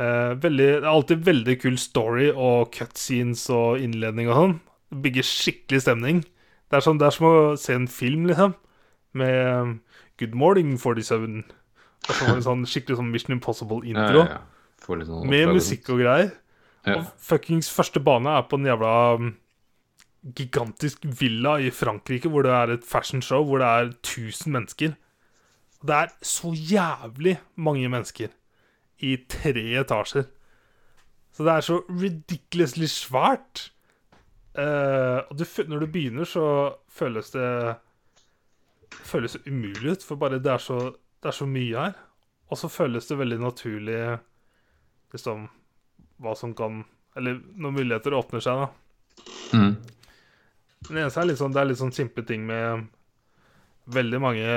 Eh, 0.01 0.33
veldig, 0.41 0.67
det 0.67 0.85
er 0.85 0.89
alltid 0.89 1.25
veldig 1.27 1.57
kul 1.61 1.79
story 1.79 2.31
og 2.33 2.71
cutscenes 2.73 3.45
og 3.53 3.81
innledning 3.83 4.31
og 4.31 4.39
sånn. 4.39 4.55
Bygger 5.05 5.27
skikkelig 5.27 5.83
stemning. 5.85 6.23
Det 6.69 6.79
er, 6.79 6.85
som, 6.85 6.99
det 7.01 7.09
er 7.09 7.17
som 7.17 7.29
å 7.29 7.35
se 7.61 7.77
en 7.77 7.89
film, 7.89 8.25
liksom. 8.31 8.55
Med 9.17 9.35
um, 9.53 9.75
Good 10.21 10.37
Morning 10.39 10.79
47. 10.81 11.43
Og 12.09 12.15
så 12.17 12.25
var 12.25 12.39
det 12.39 12.47
sånn 12.47 12.65
skikkelig 12.69 12.99
sånn 12.99 13.13
Mission 13.13 13.37
Impossible-intro. 13.37 14.25
ja, 14.25 14.39
ja. 14.39 14.41
ja. 14.41 15.05
sånn 15.05 15.29
Med 15.29 15.53
musikk 15.53 15.93
og 15.93 16.01
greier. 16.01 16.33
Ja. 16.83 16.97
Og 16.97 17.13
fuckings 17.23 17.69
første 17.71 18.01
bane 18.03 18.33
er 18.33 18.49
på 18.49 18.59
en 18.59 18.67
jævla 18.67 18.95
um, 19.21 19.35
gigantisk 20.23 21.07
villa 21.21 21.57
i 21.59 21.71
Frankrike, 21.75 22.31
hvor 22.31 22.47
det 22.47 22.53
er 22.55 22.75
et 22.75 22.87
fashion-show 22.87 23.45
hvor 23.45 23.59
det 23.63 23.69
er 23.69 23.91
1000 23.91 24.53
mennesker. 24.53 24.95
Det 25.83 25.95
er 25.97 26.13
så 26.23 26.53
jævlig 26.55 27.41
mange 27.57 27.89
mennesker 27.89 28.29
i 29.03 29.17
tre 29.29 29.65
etasjer. 29.81 30.29
Så 31.33 31.45
det 31.45 31.53
er 31.53 31.61
så 31.61 31.81
ridiculously 31.89 32.87
svært. 32.87 33.73
Uh, 34.53 35.25
og 35.31 35.39
du, 35.39 35.45
når 35.67 35.79
du 35.79 35.87
begynner, 35.87 36.25
så 36.29 36.75
føles 36.89 37.31
det 37.31 37.77
føles 38.93 39.39
umulig 39.47 39.97
ut, 39.97 40.05
for 40.05 40.21
bare 40.21 40.41
det 40.43 40.53
er 40.53 40.61
så, 40.61 40.79
det 41.23 41.31
er 41.31 41.37
så 41.37 41.49
mye 41.49 41.87
her. 41.87 41.97
Og 42.53 42.61
så 42.61 42.69
føles 42.69 43.09
det 43.09 43.19
veldig 43.19 43.39
naturlig 43.41 43.99
liksom 45.13 45.49
hva 46.23 46.35
som 46.39 46.53
kan 46.55 46.85
Eller 47.17 47.41
når 47.61 47.75
muligheter 47.77 48.15
åpner 48.17 48.41
seg, 48.41 48.57
da. 48.57 48.69
Mm. 49.53 49.75
Det 50.93 51.01
eneste 51.01 51.23
er 51.23 51.31
litt 51.31 51.41
sånn, 51.41 51.55
det 51.55 51.63
er 51.63 51.71
litt 51.71 51.81
sånn 51.81 51.95
simple 51.97 52.25
ting 52.29 52.45
med 52.45 52.89
veldig 53.93 54.19
mange 54.21 54.49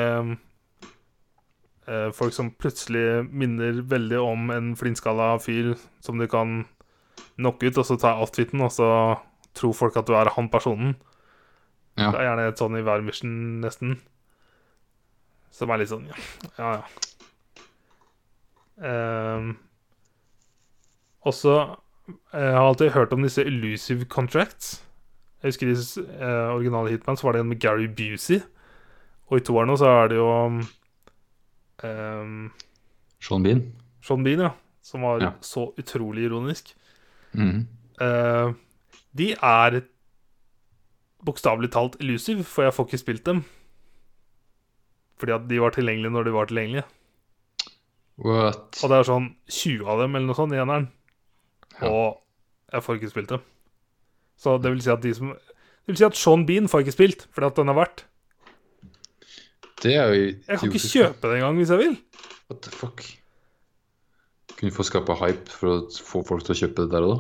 eh, 1.87 2.09
folk 2.15 2.35
som 2.35 2.51
plutselig 2.59 3.23
minner 3.31 3.79
veldig 3.87 4.19
om 4.19 4.51
en 4.53 4.73
flintskalla 4.79 5.35
fyr 5.39 5.73
som 6.03 6.19
du 6.19 6.27
kan 6.31 6.65
knocke 7.37 7.69
ut, 7.69 7.79
og 7.79 7.87
så 7.87 7.97
ta 7.99 8.17
outfiten, 8.19 8.63
og 8.63 8.73
så 8.75 8.89
tror 9.55 9.75
folk 9.75 9.95
at 9.99 10.07
du 10.07 10.15
er 10.17 10.31
han 10.35 10.51
personen. 10.51 10.95
Ja. 11.95 12.11
Det 12.11 12.19
er 12.19 12.27
gjerne 12.29 12.47
et 12.51 12.59
sånn 12.59 12.75
i 12.75 12.83
hver 12.83 13.03
mission, 13.05 13.35
nesten. 13.63 13.95
Som 15.55 15.71
er 15.71 15.79
litt 15.79 15.91
sånn 15.91 16.09
ja, 16.09 16.17
ja. 16.57 16.71
ja. 16.75 17.05
Ehm, 18.83 19.53
også 21.23 21.53
eh, 21.55 22.41
Jeg 22.41 22.57
har 22.57 22.65
alltid 22.65 22.91
hørt 22.91 23.13
om 23.15 23.23
disse 23.23 23.45
elusive 23.47 24.09
contracts. 24.11 24.81
Jeg 25.43 25.51
husker 25.51 25.69
i 25.69 25.75
eh, 25.75 26.49
originale 26.55 26.89
Hitman 26.93 27.17
så 27.19 27.27
var 27.27 27.33
det 27.37 27.41
en 27.43 27.49
med 27.51 27.59
Gary 27.61 27.87
Busey. 27.87 28.39
Og 29.29 29.39
i 29.39 29.43
toeren 29.45 29.69
nå 29.69 29.75
så 29.77 29.89
er 30.03 30.07
det 30.11 30.17
jo 30.19 30.27
um, 31.83 32.51
Sean 33.21 33.43
Bean. 33.45 33.61
Sean 34.05 34.23
Bean, 34.25 34.39
ja. 34.47 34.51
Som 34.85 35.01
var 35.05 35.21
Ja. 35.21 35.31
så 35.41 35.67
utrolig 35.81 36.25
ironisk. 36.27 36.73
Mm. 37.33 37.67
Uh, 38.01 38.53
de 39.17 39.31
er 39.33 39.81
bokstavelig 41.25 41.71
talt 41.73 41.95
elusive, 41.99 42.43
for 42.45 42.63
jeg 42.67 42.73
får 42.73 42.85
ikke 42.87 43.01
spilt 43.01 43.25
dem. 43.25 43.43
Fordi 45.17 45.31
at 45.31 45.47
de 45.49 45.59
var 45.61 45.71
tilgjengelige 45.73 46.11
når 46.13 46.23
de 46.27 46.33
var 46.35 46.45
tilgjengelige. 46.45 46.83
What? 48.17 48.77
Og 48.83 48.89
det 48.91 48.97
er 48.99 49.07
sånn 49.09 49.29
20 49.51 49.89
av 49.89 49.99
dem 50.03 50.15
eller 50.15 50.27
noe 50.29 50.37
sånt 50.37 50.53
i 50.53 50.59
eneren. 50.61 50.85
Ja. 51.81 51.89
Og 51.89 52.21
jeg 52.71 52.83
får 52.85 52.95
ikke 52.99 53.09
spilt 53.11 53.29
dem. 53.33 53.41
Så 54.37 54.57
det 54.61 54.71
vil 54.73 54.81
si 54.83 54.91
at 54.91 55.01
de 55.03 55.13
som 55.15 55.29
Det 55.35 55.93
vil 55.93 55.97
si 56.01 56.05
at 56.07 56.17
Sean 56.17 56.45
Bean 56.47 56.67
får 56.67 56.81
ikke 56.83 56.95
spilt, 56.95 57.27
fordi 57.31 57.45
at 57.47 57.55
den 57.61 57.69
er 57.69 57.77
verdt. 57.77 58.05
Det 59.83 59.93
er 59.95 60.07
jo 60.07 60.13
Jeg 60.25 60.45
kan 60.47 60.55
ikke 60.55 60.65
idiotisk. 60.79 60.95
kjøpe 60.95 61.21
den 61.29 61.35
engang 61.39 61.57
hvis 61.59 61.69
jeg 61.73 61.77
vil. 61.83 61.95
What 62.49 62.61
the 62.65 62.71
fuck? 62.73 63.03
Kunne 64.55 64.71
få 64.71 64.85
skapa 64.87 65.17
hype 65.19 65.51
for 65.51 65.67
å 65.67 65.77
få 65.91 66.21
folk 66.25 66.45
til 66.47 66.55
å 66.55 66.59
kjøpe 66.63 66.85
det 66.85 66.91
der 66.95 67.05
og 67.05 67.11
da. 67.11 67.17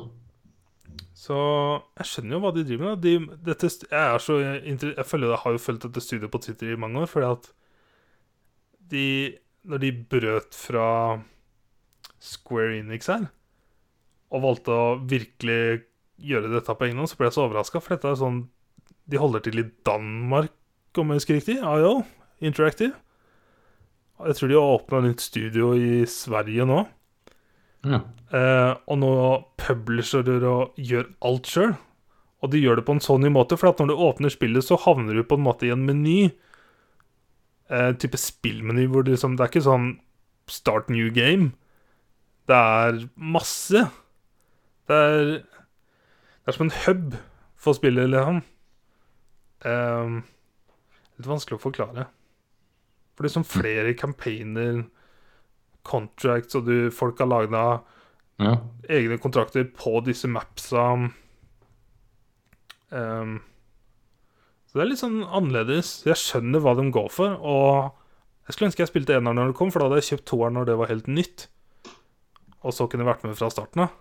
Så 1.25 1.35
jeg 1.99 2.07
skjønner 2.09 2.35
jo 2.37 2.41
hva 2.43 2.51
de 2.55 2.63
driver 2.67 2.89
med. 2.91 3.01
De, 3.03 3.13
dette, 3.47 3.69
jeg, 3.69 3.89
er 4.01 4.21
så, 4.23 4.37
jeg 4.41 5.05
følger, 5.09 5.31
jeg 5.33 5.41
har 5.43 5.55
jo 5.55 5.61
fulgt 5.61 5.85
dette 5.87 6.03
studiet 6.03 6.31
på 6.33 6.41
Twitter 6.43 6.73
i 6.73 6.79
mange 6.79 7.01
år, 7.03 7.09
fordi 7.11 7.31
at 7.31 7.51
de 8.91 9.05
Når 9.65 9.81
de 9.81 9.89
brøt 10.13 10.53
fra 10.53 11.17
Square 12.21 12.75
Enix 12.77 13.07
her, 13.09 13.23
og 14.29 14.43
valgte 14.43 14.69
å 14.73 14.83
virkelig 15.09 15.81
gjøre 16.21 16.51
dette 16.53 16.75
på 16.75 16.87
egen 16.87 17.01
hånd, 17.01 17.11
så 17.11 17.19
ble 17.19 17.29
jeg 17.29 17.37
så 17.37 17.45
overraska, 17.45 17.81
for 17.83 17.95
dette 17.95 18.11
er 18.11 18.19
sånn 18.19 18.45
De 19.05 19.19
holder 19.21 19.43
til 19.45 19.61
i 19.61 19.69
Danmark, 19.85 20.53
om 20.97 21.11
jeg 21.11 21.19
husker 21.21 21.37
riktig. 21.37 21.57
IO 21.61 22.05
Interactive. 22.41 22.95
Jeg 24.25 24.37
tror 24.37 24.49
de 24.49 24.55
har 24.55 24.75
åpna 24.77 25.01
nytt 25.03 25.21
studio 25.21 25.73
i 25.75 26.05
Sverige 26.09 26.65
nå. 26.67 26.79
Ja. 27.85 27.99
Eh, 28.31 28.71
og 28.89 28.97
nå 29.01 29.11
publisherer 29.61 30.45
og 30.49 30.79
gjør 30.79 31.11
alt 31.27 31.51
sjøl. 31.51 31.75
Og 32.43 32.51
de 32.53 32.61
gjør 32.61 32.79
det 32.79 32.85
på 32.87 32.95
en 32.95 33.03
sånn 33.03 33.23
ny 33.25 33.31
måte, 33.33 33.57
for 33.59 33.71
at 33.71 33.81
når 33.81 33.91
du 33.91 34.01
åpner 34.07 34.33
spillet, 34.33 34.65
så 34.65 34.79
havner 34.81 35.17
du 35.17 35.25
på 35.27 35.37
en 35.37 35.45
måte 35.45 35.67
i 35.67 35.73
en 35.73 35.85
meny. 35.87 36.31
Eh, 37.69 37.91
type 38.01 38.19
spillmeny 38.21 38.85
hvor 38.91 39.05
det, 39.05 39.15
liksom, 39.15 39.37
det 39.37 39.45
er 39.45 39.53
ikke 39.53 39.67
sånn 39.67 39.87
start 40.51 40.91
new 40.93 41.09
game. 41.13 41.53
Det 42.45 42.55
er 42.55 42.99
masse. 43.17 43.87
Det 44.85 44.97
er, 45.01 45.31
det 46.45 46.51
er 46.51 46.57
som 46.59 46.67
en 46.67 46.75
hub 46.85 47.15
for 47.57 47.73
spillet, 47.73 48.11
liksom. 48.13 48.43
Um, 49.65 50.19
litt 51.17 51.29
vanskelig 51.29 51.57
å 51.57 51.63
forklare. 51.63 52.05
For 53.15 53.25
det 53.25 53.31
er 53.31 53.35
som 53.39 53.47
flere 53.47 53.95
campaigner, 53.97 54.83
contracts, 55.87 56.57
og 56.59 56.69
du, 56.69 56.75
folk 56.93 57.17
har 57.23 57.31
laga 57.31 57.65
ja. 58.41 58.53
egne 58.91 59.17
kontrakter 59.21 59.65
på 59.73 59.97
disse 60.05 60.29
mapsa. 60.29 60.85
Um, 62.93 63.37
så 64.69 64.77
det 64.77 64.85
er 64.85 64.91
litt 64.91 65.01
sånn 65.01 65.21
annerledes. 65.25 66.01
Jeg 66.05 66.19
skjønner 66.21 66.61
hva 66.61 66.75
de 66.77 66.89
går 66.93 67.09
for. 67.15 67.39
Og 67.41 68.45
jeg 68.45 68.53
skulle 68.53 68.69
ønske 68.69 68.85
jeg 68.85 68.93
spilte 68.93 69.17
eneren 69.17 69.41
når 69.41 69.53
det 69.53 69.57
kom, 69.57 69.73
for 69.73 69.81
da 69.81 69.89
hadde 69.89 70.03
jeg 70.03 70.11
kjøpt 70.13 70.29
toeren 70.29 70.59
når 70.59 70.69
det 70.69 70.79
var 70.81 70.93
helt 70.93 71.07
nytt. 71.09 71.47
Og 72.61 72.75
så 72.75 72.85
kunne 72.85 73.05
jeg 73.05 73.13
vært 73.15 73.25
med 73.25 73.37
fra 73.39 73.49
starten 73.53 73.87
av. 73.87 73.95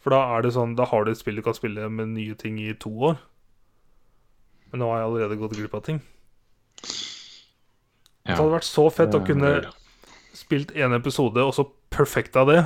For 0.00 0.14
da 0.14 0.20
er 0.36 0.46
det 0.46 0.54
sånn, 0.56 0.76
da 0.78 0.86
har 0.88 1.04
du 1.04 1.12
et 1.12 1.20
spill 1.20 1.36
du 1.36 1.44
kan 1.44 1.56
spille 1.56 1.88
med 1.92 2.14
nye 2.14 2.36
ting 2.38 2.56
i 2.62 2.72
to 2.80 2.92
år. 3.10 3.18
Men 4.70 4.82
nå 4.82 4.88
har 4.90 5.02
jeg 5.02 5.08
allerede 5.10 5.40
gått 5.40 5.56
glipp 5.58 5.76
av 5.76 5.84
ting. 5.86 6.00
ja. 8.24 8.32
Det 8.32 8.38
hadde 8.38 8.54
vært 8.54 8.68
så 8.68 8.86
fett 8.94 9.16
å 9.16 9.24
kunne 9.26 9.54
spilt 10.36 10.70
en 10.78 10.94
episode, 10.96 11.42
og 11.42 11.52
så 11.56 11.66
perfekta 11.90 12.46
det 12.48 12.60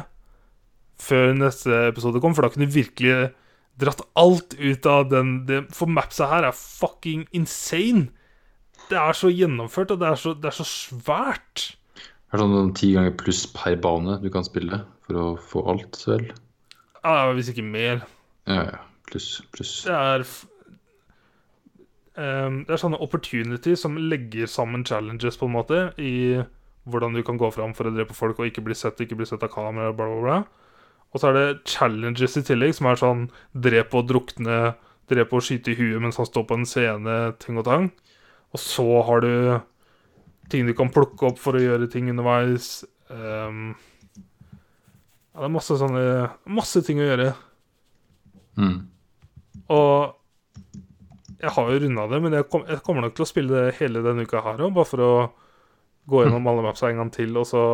før 1.01 1.33
neste 1.37 1.89
episode 1.89 2.21
kom, 2.23 2.37
for 2.37 2.47
da 2.47 2.53
kunne 2.53 2.69
du 2.69 2.77
virkelig 2.77 3.33
dratt 3.81 4.05
alt 4.21 4.55
ut 4.55 4.87
av 4.87 5.09
den 5.11 5.33
det, 5.49 5.65
For 5.75 5.91
mapsa 5.91 6.29
her 6.31 6.47
er 6.47 6.55
fucking 6.55 7.27
insane. 7.35 8.13
Det 8.91 9.01
er 9.01 9.17
så 9.17 9.33
gjennomført, 9.33 9.95
og 9.95 10.03
det 10.03 10.11
er 10.13 10.21
så, 10.21 10.35
det 10.39 10.53
er 10.53 10.59
så 10.61 10.67
svært. 10.69 11.73
Det 11.99 12.37
er 12.37 12.43
sånn 12.45 12.75
ti 12.77 12.93
ganger 12.95 13.17
pluss 13.19 13.45
per 13.55 13.79
bane 13.83 14.21
du 14.23 14.29
kan 14.35 14.47
spille 14.47 14.85
for 15.07 15.19
å 15.19 15.27
få 15.41 15.65
alt, 15.73 15.99
vel? 16.07 16.29
Ja, 17.05 17.31
hvis 17.37 17.53
ikke 17.53 17.67
mer. 17.67 18.03
Ja, 18.49 18.63
ja. 18.73 18.83
Pluss, 19.11 19.43
pluss. 19.53 19.83
Det 19.85 19.93
er 19.93 20.25
Ehm, 22.15 22.65
Det 22.65 22.75
er 22.75 22.79
sånne 22.81 23.01
opportunities 23.03 23.83
som 23.83 23.97
legger 23.99 24.47
sammen 24.51 24.85
challenges, 24.87 25.39
på 25.39 25.49
en 25.49 25.57
måte, 25.57 25.81
i 25.99 26.43
hvordan 26.87 27.15
du 27.17 27.23
kan 27.23 27.39
gå 27.41 27.51
fram 27.53 27.75
for 27.75 27.89
å 27.89 27.95
drepe 27.95 28.15
folk 28.15 28.39
og 28.39 28.47
ikke 28.47 28.63
bli 28.65 28.75
sett, 28.77 29.01
ikke 29.01 29.17
bli 29.19 29.27
sett 29.27 29.43
av 29.43 29.51
kamera, 29.51 29.93
bla, 29.93 30.07
bla, 30.07 30.21
bla. 30.23 30.39
Og 31.15 31.21
så 31.21 31.31
er 31.31 31.39
det 31.39 31.65
challenges 31.71 32.37
i 32.37 32.43
tillegg, 32.43 32.75
som 32.75 32.87
er 32.91 33.01
sånn 33.01 33.25
drepe 33.55 33.99
og 33.99 34.09
drukne, 34.11 34.75
drepe 35.11 35.37
og 35.39 35.43
skyte 35.47 35.73
i 35.73 35.79
huet 35.79 36.03
mens 36.03 36.19
han 36.21 36.27
står 36.29 36.47
på 36.49 36.59
en 36.59 36.67
scene, 36.69 37.17
ting 37.43 37.59
og 37.59 37.67
tang. 37.69 37.91
Og 38.55 38.61
så 38.61 38.87
har 39.07 39.25
du 39.25 39.61
ting 40.51 40.67
du 40.67 40.75
kan 40.77 40.93
plukke 40.93 41.31
opp 41.31 41.39
for 41.41 41.57
å 41.57 41.63
gjøre 41.63 41.91
ting 41.91 42.11
underveis. 42.13 42.85
Ehm, 43.11 43.75
ja, 45.35 45.43
det 45.43 45.49
er 45.49 45.55
masse 45.57 45.77
sånne 45.81 46.03
Masse 46.55 46.83
ting 46.87 47.01
å 47.03 47.09
gjøre. 47.09 47.33
Mm. 48.55 48.77
Og 49.75 50.15
jeg 51.43 51.53
har 51.57 51.71
jo 51.73 51.81
runda 51.83 52.05
det, 52.09 52.21
men 52.23 52.37
jeg, 52.39 52.47
kom, 52.53 52.63
jeg 52.71 52.83
kommer 52.87 53.05
nok 53.05 53.17
til 53.17 53.25
å 53.25 53.29
spille 53.29 53.57
det 53.57 53.79
hele 53.81 54.05
denne 54.05 54.25
uka 54.25 54.43
her 54.45 54.63
òg, 54.63 54.71
bare 54.77 54.89
for 54.89 55.03
å 55.05 55.13
gå 56.09 56.23
gjennom 56.23 56.47
alle 56.49 56.65
mapsa 56.65 56.89
en 56.89 57.03
gang 57.03 57.11
til, 57.13 57.35
og 57.41 57.49
så 57.49 57.65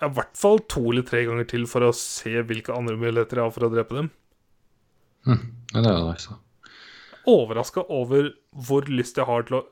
ja, 0.00 0.08
I 0.08 0.14
hvert 0.16 0.34
fall 0.38 0.62
to 0.72 0.82
eller 0.90 1.06
tre 1.06 1.22
ganger 1.28 1.46
til 1.48 1.68
for 1.70 1.86
å 1.86 1.92
se 1.96 2.42
hvilke 2.48 2.74
andre 2.74 2.98
muligheter 2.98 3.38
jeg 3.38 3.46
har 3.46 3.54
for 3.54 3.68
å 3.68 3.72
drepe 3.72 4.00
dem. 4.00 4.10
Mm. 5.28 5.44
Ja, 5.76 5.84
det 5.84 5.92
er 5.92 6.00
nice. 6.08 6.32
da. 6.32 6.40
Overraska 7.30 7.84
over 7.86 8.32
hvor 8.50 8.88
lyst 8.90 9.20
jeg 9.20 9.28
har 9.28 9.46
til 9.46 9.60
å 9.60 9.66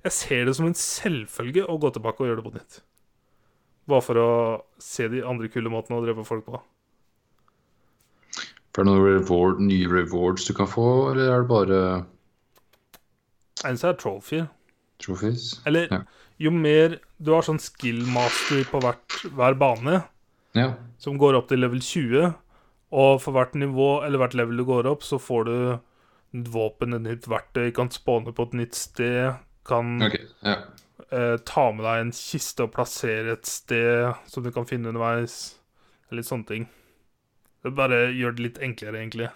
Jeg 0.00 0.14
ser 0.16 0.46
det 0.48 0.54
som 0.56 0.64
en 0.64 0.78
selvfølge 0.78 1.66
å 1.68 1.76
gå 1.76 1.90
tilbake 1.92 2.22
og 2.24 2.30
gjøre 2.30 2.40
det 2.40 2.46
på 2.46 2.54
nytt. 2.54 2.78
Bare 3.90 4.04
for 4.06 4.20
å 4.22 4.30
se 4.78 5.08
de 5.10 5.22
andre 5.26 5.48
kule 5.50 5.70
måtene 5.72 5.98
å 5.98 6.04
drepe 6.04 6.24
folk 6.28 6.44
på. 6.46 6.60
Er 8.70 8.84
det 8.84 8.86
noen 8.86 9.02
reward, 9.02 9.58
nye 9.66 9.88
rewards 9.90 10.46
du 10.46 10.54
kan 10.54 10.68
få, 10.70 10.84
eller 11.10 11.32
er 11.34 11.42
det 11.42 11.50
bare 11.50 11.80
Eneste 13.66 13.90
er 13.90 13.98
trophy. 13.98 14.44
trophies? 15.02 15.60
Eller 15.66 15.88
Ja. 15.90 16.02
jo 16.38 16.50
mer 16.50 16.98
Du 17.22 17.32
har 17.34 17.42
sånn 17.42 17.60
skill 17.60 18.06
master 18.06 18.62
på 18.64 18.80
hvert, 18.80 19.18
hver 19.34 19.58
bane. 19.58 20.04
Ja. 20.54 20.74
som 20.98 21.16
går 21.18 21.36
opp 21.36 21.48
til 21.48 21.58
level 21.60 21.78
20. 21.78 22.34
Og 22.92 23.20
for 23.22 23.32
hvert 23.32 23.52
nivå, 23.54 24.02
eller 24.04 24.18
hvert 24.18 24.34
level 24.34 24.56
du 24.56 24.64
går 24.64 24.86
opp, 24.90 25.02
så 25.02 25.18
får 25.20 25.44
du 25.44 25.80
et 26.40 26.48
våpen, 26.50 26.94
et 26.94 27.02
nytt 27.02 27.28
verktøy, 27.28 27.72
kan 27.72 27.88
spåne 27.88 28.32
på 28.34 28.42
et 28.48 28.52
nytt 28.58 28.74
sted, 28.74 29.36
kan 29.64 30.02
okay. 30.02 30.24
Ja. 30.42 30.56
Eh, 31.12 31.36
ta 31.46 31.66
med 31.74 31.84
deg 31.86 32.04
en 32.04 32.12
kiste 32.16 32.66
og 32.66 32.72
plassere 32.74 33.36
et 33.36 33.48
sted 33.48 34.10
som 34.30 34.44
du 34.44 34.50
kan 34.54 34.68
finne 34.68 34.90
underveis. 34.92 35.56
Litt 36.10 36.26
sånne 36.26 36.48
ting. 36.48 36.66
Det 37.62 37.74
bare 37.76 38.08
gjør 38.16 38.34
det 38.36 38.46
litt 38.46 38.58
enklere, 38.64 38.98
egentlig. 38.98 39.28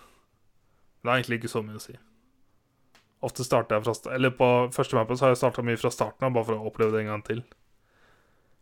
Det 1.05 1.11
er 1.11 1.21
egentlig 1.21 1.43
ikke 1.43 1.53
så 1.53 1.63
mye 1.63 1.79
å 1.79 1.85
si. 1.85 1.95
Ofte 3.25 3.45
starter 3.47 3.77
jeg 3.77 3.85
fra 3.87 3.95
starten, 3.97 4.17
Eller 4.17 4.33
på 4.37 4.49
første 4.73 4.97
mappen 4.97 5.17
så 5.17 5.27
har 5.27 5.35
jeg 5.35 5.43
starta 5.43 5.65
mye 5.65 5.81
fra 5.81 5.93
starten 5.93 6.27
av, 6.27 6.35
bare 6.35 6.49
for 6.49 6.57
å 6.57 6.71
oppleve 6.71 6.97
det 6.97 7.05
en 7.05 7.13
gang 7.13 7.25
til. 7.25 7.45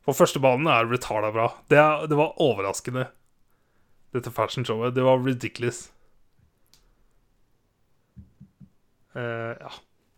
På 0.03 0.15
første 0.15 0.43
banen 0.43 0.67
er 0.71 0.91
retarda 0.91 1.31
bra. 1.35 1.49
Det, 1.71 1.79
er, 1.79 2.07
det 2.11 2.19
var 2.19 2.39
overraskende. 2.43 3.09
Dette 4.13 4.33
fashion-showet. 4.35 4.95
Det 4.95 5.07
var 5.07 5.23
ridiculous. 5.23 5.87
Eh, 9.15 9.55
ja. 9.63 9.71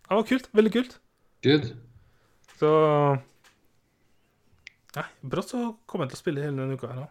Det 0.09 0.19
var 0.19 0.29
kult. 0.29 0.49
Veldig 0.57 0.73
kult. 0.73 0.97
Good. 1.45 1.75
Så 2.65 3.19
Nei, 4.95 5.09
brått 5.27 5.51
så 5.51 5.61
kommer 5.91 6.07
jeg 6.07 6.15
til 6.15 6.21
å 6.21 6.23
spille 6.23 6.45
hele 6.45 6.55
denne 6.55 6.77
uka 6.79 6.87
her 6.93 7.01
òg. 7.03 7.11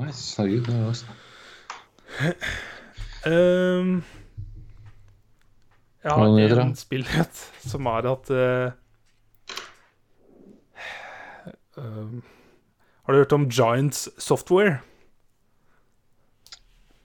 Nice. 0.00 0.34
Herregud. 0.34 0.66
Det 0.66 2.24
er. 2.26 2.40
Ehm, 3.30 4.00
jeg 6.02 6.16
har 6.16 6.62
en 6.64 6.74
spillhet 6.74 7.40
som 7.62 7.86
er 7.92 8.08
at 8.10 8.30
uh, 8.34 8.72
ehm, 11.78 12.22
Har 13.04 13.12
du 13.12 13.20
hørt 13.20 13.36
om 13.36 13.46
Giants 13.46 14.08
Software? 14.18 14.80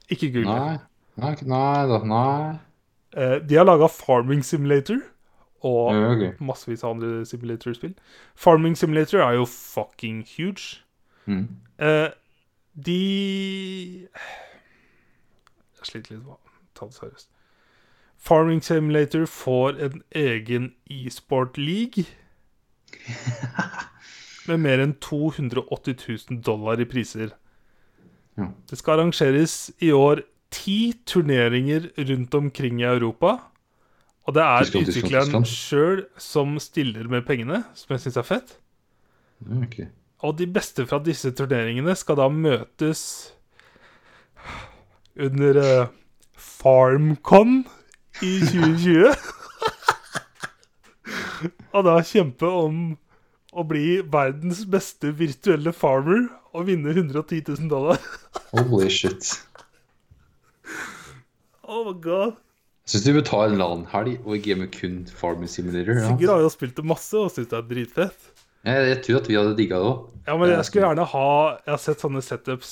Ikke 0.09 0.31
Google. 0.33 0.55
Nei. 0.55 0.77
Nei, 1.21 1.35
nei. 1.45 1.99
Nei. 2.09 2.55
Uh, 3.13 3.37
de 3.45 3.59
har 3.61 3.69
laga 3.69 3.91
Farming 3.91 4.41
Simulator 4.41 5.03
og 5.65 5.95
Ja, 5.95 6.11
okay. 6.13 6.33
massevis 6.39 6.83
av 6.85 6.95
andre 6.95 7.25
simulatorspill. 7.25 7.95
Farming 8.35 8.77
Simulator 8.77 9.23
er 9.25 9.39
jo 9.39 9.45
fucking 9.49 10.23
huge. 10.29 10.83
Mm. 11.25 11.47
Eh, 11.79 12.09
de 12.85 14.07
Jeg 15.75 15.89
sliter 15.89 16.15
litt 16.15 16.25
med 16.25 16.35
å 16.35 16.39
ta 16.77 16.85
det 16.89 16.97
seriøst. 16.99 17.29
Farming 18.25 18.61
Simulator 18.63 19.25
får 19.29 19.81
en 19.85 20.03
egen 20.17 20.71
e-sport 20.89 21.57
league. 21.57 22.05
Med 24.47 24.61
mer 24.61 24.81
enn 24.81 24.95
280 25.01 25.97
000 26.29 26.41
dollar 26.45 26.81
i 26.81 26.85
priser. 26.89 27.33
Ja. 28.37 28.51
Det 28.69 28.77
skal 28.77 28.99
arrangeres 28.99 29.71
i 29.81 29.91
år 29.95 30.21
ti 30.53 30.93
turneringer 31.05 31.89
rundt 31.97 32.33
omkring 32.33 32.81
i 32.81 32.89
Europa. 32.89 33.37
Og 34.25 34.33
det 34.33 34.41
er 34.41 34.65
Tyskland, 34.65 34.89
utvikleren 34.89 35.45
sjøl 35.49 36.01
som 36.17 36.57
stiller 36.61 37.05
med 37.11 37.27
pengene, 37.27 37.61
som 37.77 37.93
jeg 37.93 38.05
syns 38.05 38.17
er 38.17 38.25
fett. 38.25 38.55
Okay. 39.65 39.89
Og 40.25 40.37
de 40.39 40.47
beste 40.49 40.85
fra 40.89 40.97
disse 41.03 41.29
turneringene 41.37 41.93
skal 41.97 42.17
da 42.17 42.25
møtes 42.33 43.03
under 45.15 45.59
uh, 45.61 45.93
FarmCon 46.33 47.59
i 48.25 48.33
2020. 48.49 49.13
og 51.75 51.85
da 51.85 51.99
kjempe 52.07 52.49
om 52.49 52.79
å 53.55 53.63
bli 53.67 53.99
verdens 54.11 54.63
beste 54.67 55.13
virtuelle 55.15 55.71
farmer 55.75 56.25
og 56.55 56.65
vinne 56.71 56.95
110 56.95 57.43
000 57.53 57.69
dollar. 57.71 58.01
Holy 58.55 58.89
shit. 58.89 59.35
Oh 61.63 61.85
my 61.85 61.95
god. 62.01 62.41
Jeg 62.85 62.93
syns 62.99 63.05
du 63.07 63.13
bør 63.15 63.23
ta 63.25 63.37
en 63.47 63.55
LAN-helg 63.57 64.27
og 64.29 64.43
game 64.45 64.67
kun 64.69 64.99
Farming 65.09 65.49
Simulator. 65.49 65.97
Ja. 65.97 66.11
Sigurd 66.11 66.29
har 66.35 66.43
jo 66.45 66.51
spilt 66.53 66.75
det 66.77 66.85
masse 66.85 67.17
og 67.17 67.31
syns 67.33 67.49
det 67.49 67.57
er 67.57 67.65
dritfett. 67.71 68.27
Jeg, 68.65 68.83
jeg 68.91 68.99
tror 69.05 69.17
at 69.21 69.29
vi 69.29 69.37
hadde 69.39 69.55
digga 69.57 69.79
det 69.81 69.87
òg. 69.89 70.03
Ja, 70.27 70.35
men 70.41 70.51
jeg 70.53 70.65
skulle 70.67 70.87
gjerne 70.87 71.05
ha 71.11 71.25
Jeg 71.65 71.71
har 71.73 71.81
sett 71.81 72.01
sånne 72.05 72.21
setups 72.25 72.71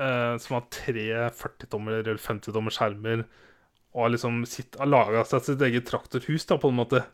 eh, 0.00 0.34
som 0.40 0.56
har 0.58 0.64
tre 0.72 1.04
40-tommer 1.36 1.98
eller 2.00 2.20
50-tommer 2.20 2.72
skjermer, 2.76 3.22
og 3.92 4.04
har 4.06 4.12
liksom 4.16 4.42
sitt, 4.48 4.76
har 4.80 4.88
laga 4.88 5.24
seg 5.28 5.44
sitt 5.48 5.64
eget 5.68 5.88
traktorhus, 5.88 6.44
da, 6.48 6.56
på 6.60 6.72
en 6.72 6.78
måte. 6.80 7.04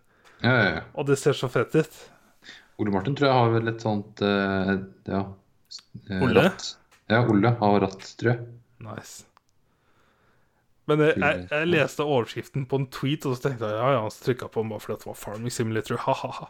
Ja, 0.42 0.52
ja, 0.54 0.66
ja. 0.76 0.80
Og 0.94 1.06
det 1.10 1.18
ser 1.18 1.34
så 1.38 1.50
fett 1.50 1.74
ut. 1.78 1.98
Ole 2.82 2.92
Martin 2.94 3.14
tror 3.16 3.30
jeg 3.30 3.38
har 3.40 3.54
vel 3.54 3.70
et 3.72 3.82
sånt 3.82 4.22
eh, 4.22 4.74
Ja. 5.10 5.22
eh, 6.10 6.22
Ole? 6.22 6.46
Ratt. 6.46 6.66
Ja, 7.10 7.22
Ole 7.30 7.54
har 7.58 7.80
ratt, 7.86 8.06
tror 8.20 8.34
jeg. 8.34 8.46
Nice. 8.86 9.24
Men 10.86 11.00
jeg, 11.02 11.14
jeg, 11.18 11.46
jeg 11.50 11.66
leste 11.72 12.04
overskriften 12.06 12.66
på 12.70 12.78
en 12.78 12.86
tweet, 12.94 13.26
og 13.26 13.36
så 13.36 13.48
tenkte 13.48 13.66
jeg 13.70 13.78
ja, 13.80 13.88
ja, 13.96 14.02
så 14.12 14.22
trykka 14.28 14.46
på 14.54 14.62
den 14.62 14.70
bare 14.70 14.80
fordi 14.84 14.98
det 15.02 15.08
var 15.10 15.16
Farming 15.18 15.52
Simulator. 15.52 15.96
Ha-ha-ha. 16.04 16.46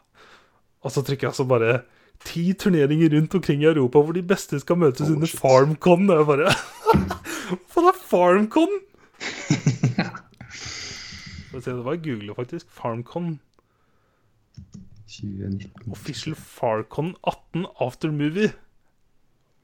Og 0.85 0.93
så 0.93 1.03
trykker 1.07 1.29
jeg 1.31 1.39
så 1.39 1.47
bare 1.49 1.79
ti 2.25 2.53
turneringer 2.57 3.13
rundt 3.17 3.35
omkring 3.37 3.63
i 3.65 3.69
Europa 3.69 4.01
hvor 4.01 4.13
de 4.17 4.23
beste 4.25 4.61
skal 4.61 4.79
møtes 4.81 5.09
Oh, 5.09 5.15
under 5.17 5.27
shit. 5.31 5.41
FarmCon. 5.41 6.11
Og 6.11 6.21
jeg 6.21 6.27
bare 6.27 6.53
Hva 7.73 7.89
er 7.91 7.99
FarmCon? 8.11 8.77
Det 11.57 11.73
var 11.85 11.95
jeg 11.97 12.03
googla 12.05 12.35
faktisk. 12.37 12.67
FarmCon. 12.71 13.39
2019. 15.09 15.93
Official 15.93 16.35
FarCon 16.37 17.15
18 17.25 17.67
Aftermovie. 17.81 18.53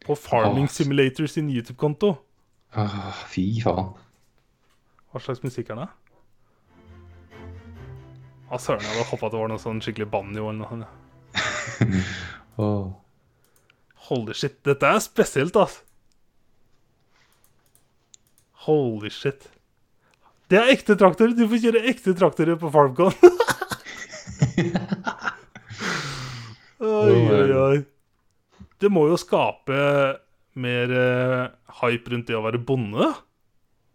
På 0.07 0.15
Farming. 0.15 0.71
Simulator 0.71 1.27
sin 1.27 1.51
YouTube-konto. 1.51 2.15
Ah, 2.75 3.13
fy 3.29 3.61
faen. 3.63 3.93
Hva 5.13 5.21
slags 5.21 5.43
musikk 5.45 5.71
er 5.75 5.77
det? 5.83 5.89
Å, 8.53 8.59
søren, 8.61 8.85
jeg 8.85 8.93
hadde 8.97 9.09
håpa 9.11 9.29
det 9.33 9.41
var 9.41 9.49
noe 9.53 9.61
sånn 9.61 9.81
skikkelig 9.85 10.09
banjo 10.13 10.49
eller 10.49 10.61
noe 10.61 10.71
sånt. 10.73 10.87
ja. 10.89 10.93
Åh. 12.63 12.87
Holy 14.09 14.35
shit, 14.37 14.59
dette 14.67 14.85
er 14.89 15.01
spesielt, 15.05 15.57
ass. 15.57 15.79
Holy 18.67 19.11
shit. 19.13 19.49
Det 20.53 20.59
er 20.61 20.73
ekte 20.75 20.97
traktorer. 21.01 21.33
Du 21.37 21.47
får 21.49 21.63
kjøre 21.63 21.85
ekte 21.93 22.13
traktorer 22.19 22.57
på 22.61 22.69
FarmCon. 22.73 23.15
oi, 26.83 27.15
oi, 27.17 27.53
oi. 27.57 27.79
Det 28.83 28.91
må 28.93 29.07
jo 29.09 29.17
skape 29.21 29.79
mer 30.61 30.93
eh, 30.93 31.47
hype 31.81 32.13
rundt 32.13 32.29
det 32.29 32.37
å 32.37 32.45
være 32.45 32.61
bonde. 32.61 33.07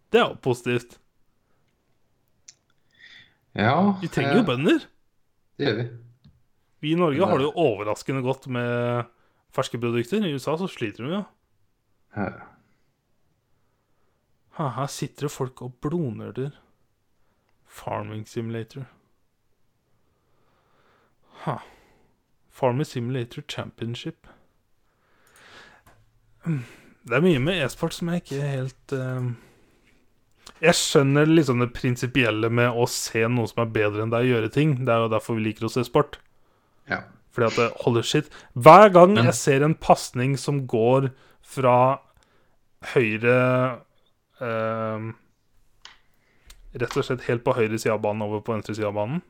Det 0.09 0.19
er 0.21 0.31
jo 0.31 0.39
positivt. 0.41 0.97
Ja, 3.57 3.95
Vi 4.01 4.07
trenger 4.13 4.35
jo 4.37 4.43
eh, 4.43 4.49
bønder. 4.51 4.83
Det 5.57 5.65
gjør 5.67 5.79
vi. 5.79 5.87
Vi 6.85 6.91
i 6.93 6.97
Norge 6.99 7.25
har 7.25 7.39
det 7.41 7.47
jo 7.47 7.55
overraskende 7.57 8.21
godt 8.21 8.45
med 8.53 9.07
ferske 9.55 9.79
produkter. 9.81 10.21
I 10.21 10.35
USA 10.37 10.53
så 10.61 10.67
sliter 10.69 11.07
de 11.07 11.15
jo. 11.15 11.23
Ja. 12.17 12.29
Her 14.57 14.87
sitter 14.89 15.25
det 15.27 15.31
folk 15.33 15.61
og 15.65 15.73
blodnerder. 15.81 16.51
Farming 17.65 18.27
Simulator. 18.29 18.85
Ha. 21.45 21.57
Farming 22.49 22.85
Simulator 22.87 23.41
Championship. 23.49 24.27
Mm, 26.45 26.63
Det 27.07 27.15
er 27.15 27.21
mye 27.21 27.39
med 27.39 27.61
e-sport 27.65 27.93
som 27.93 28.09
jeg 28.09 28.21
ikke 28.23 28.41
helt 28.41 28.93
eh, 28.93 29.27
Jeg 30.61 30.73
skjønner 30.73 31.27
liksom 31.29 31.59
det 31.61 31.73
prinsipielle 31.75 32.49
med 32.49 32.73
å 32.73 32.87
se 32.89 33.21
noe 33.29 33.45
som 33.47 33.61
er 33.61 33.69
bedre 33.75 34.01
enn 34.05 34.09
deg 34.13 34.25
gjøre 34.25 34.49
ting. 34.51 34.71
Det 34.85 34.89
er 34.93 35.03
jo 35.05 35.11
derfor 35.13 35.37
vi 35.37 35.43
liker 35.49 35.67
å 35.67 35.71
se 35.73 35.83
sport. 35.87 36.17
ja. 36.89 37.03
Fordi 37.37 37.47
at 37.51 37.55
det 37.59 37.81
holder 37.85 38.01
shit. 38.01 38.29
Hver 38.57 38.89
gang 38.91 39.13
Men- 39.13 39.25
jeg 39.25 39.33
ser 39.35 39.61
en 39.63 39.75
pasning 39.75 40.35
som 40.37 40.65
går 40.65 41.11
fra 41.45 41.99
høyre 42.95 43.81
eh, 44.41 45.11
Rett 46.77 46.97
og 46.97 47.05
slett 47.05 47.21
helt 47.27 47.43
på 47.45 47.53
høyre 47.57 47.77
side 47.79 47.93
av 47.93 48.01
banen 48.01 48.21
over 48.25 48.41
på 48.41 48.53
venstre 48.55 48.73
side 48.75 48.87
av 48.89 48.93
banen 48.97 49.21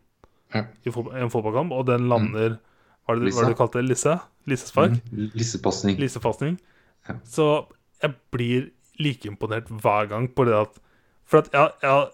Ja. 0.56 0.62
i 0.86 0.90
en 0.90 1.30
fotballkamp, 1.30 1.72
og 1.72 1.86
den 1.86 2.08
lander 2.08 2.58
Hva 3.06 3.16
er 3.16 3.20
det, 3.20 3.34
hva 3.34 3.42
er 3.44 3.46
det 3.48 3.56
du 3.56 3.60
kalte 3.60 3.82
det? 3.82 3.86
Lisse? 3.90 4.20
Lissespark? 4.48 4.92
Mm. 5.12 5.32
Lissepasning. 5.36 5.98
Lissepasning. 6.00 6.58
Ja. 7.10 7.16
Så 7.26 7.68
jeg 8.02 8.16
blir 8.32 8.72
like 9.00 9.26
imponert 9.28 9.68
hver 9.68 10.08
gang 10.10 10.28
på 10.30 10.46
det 10.46 10.54
at 10.56 10.80
For 11.28 11.44
at 11.44 11.52
jeg, 11.54 11.74
jeg 11.84 11.92
har 11.92 12.08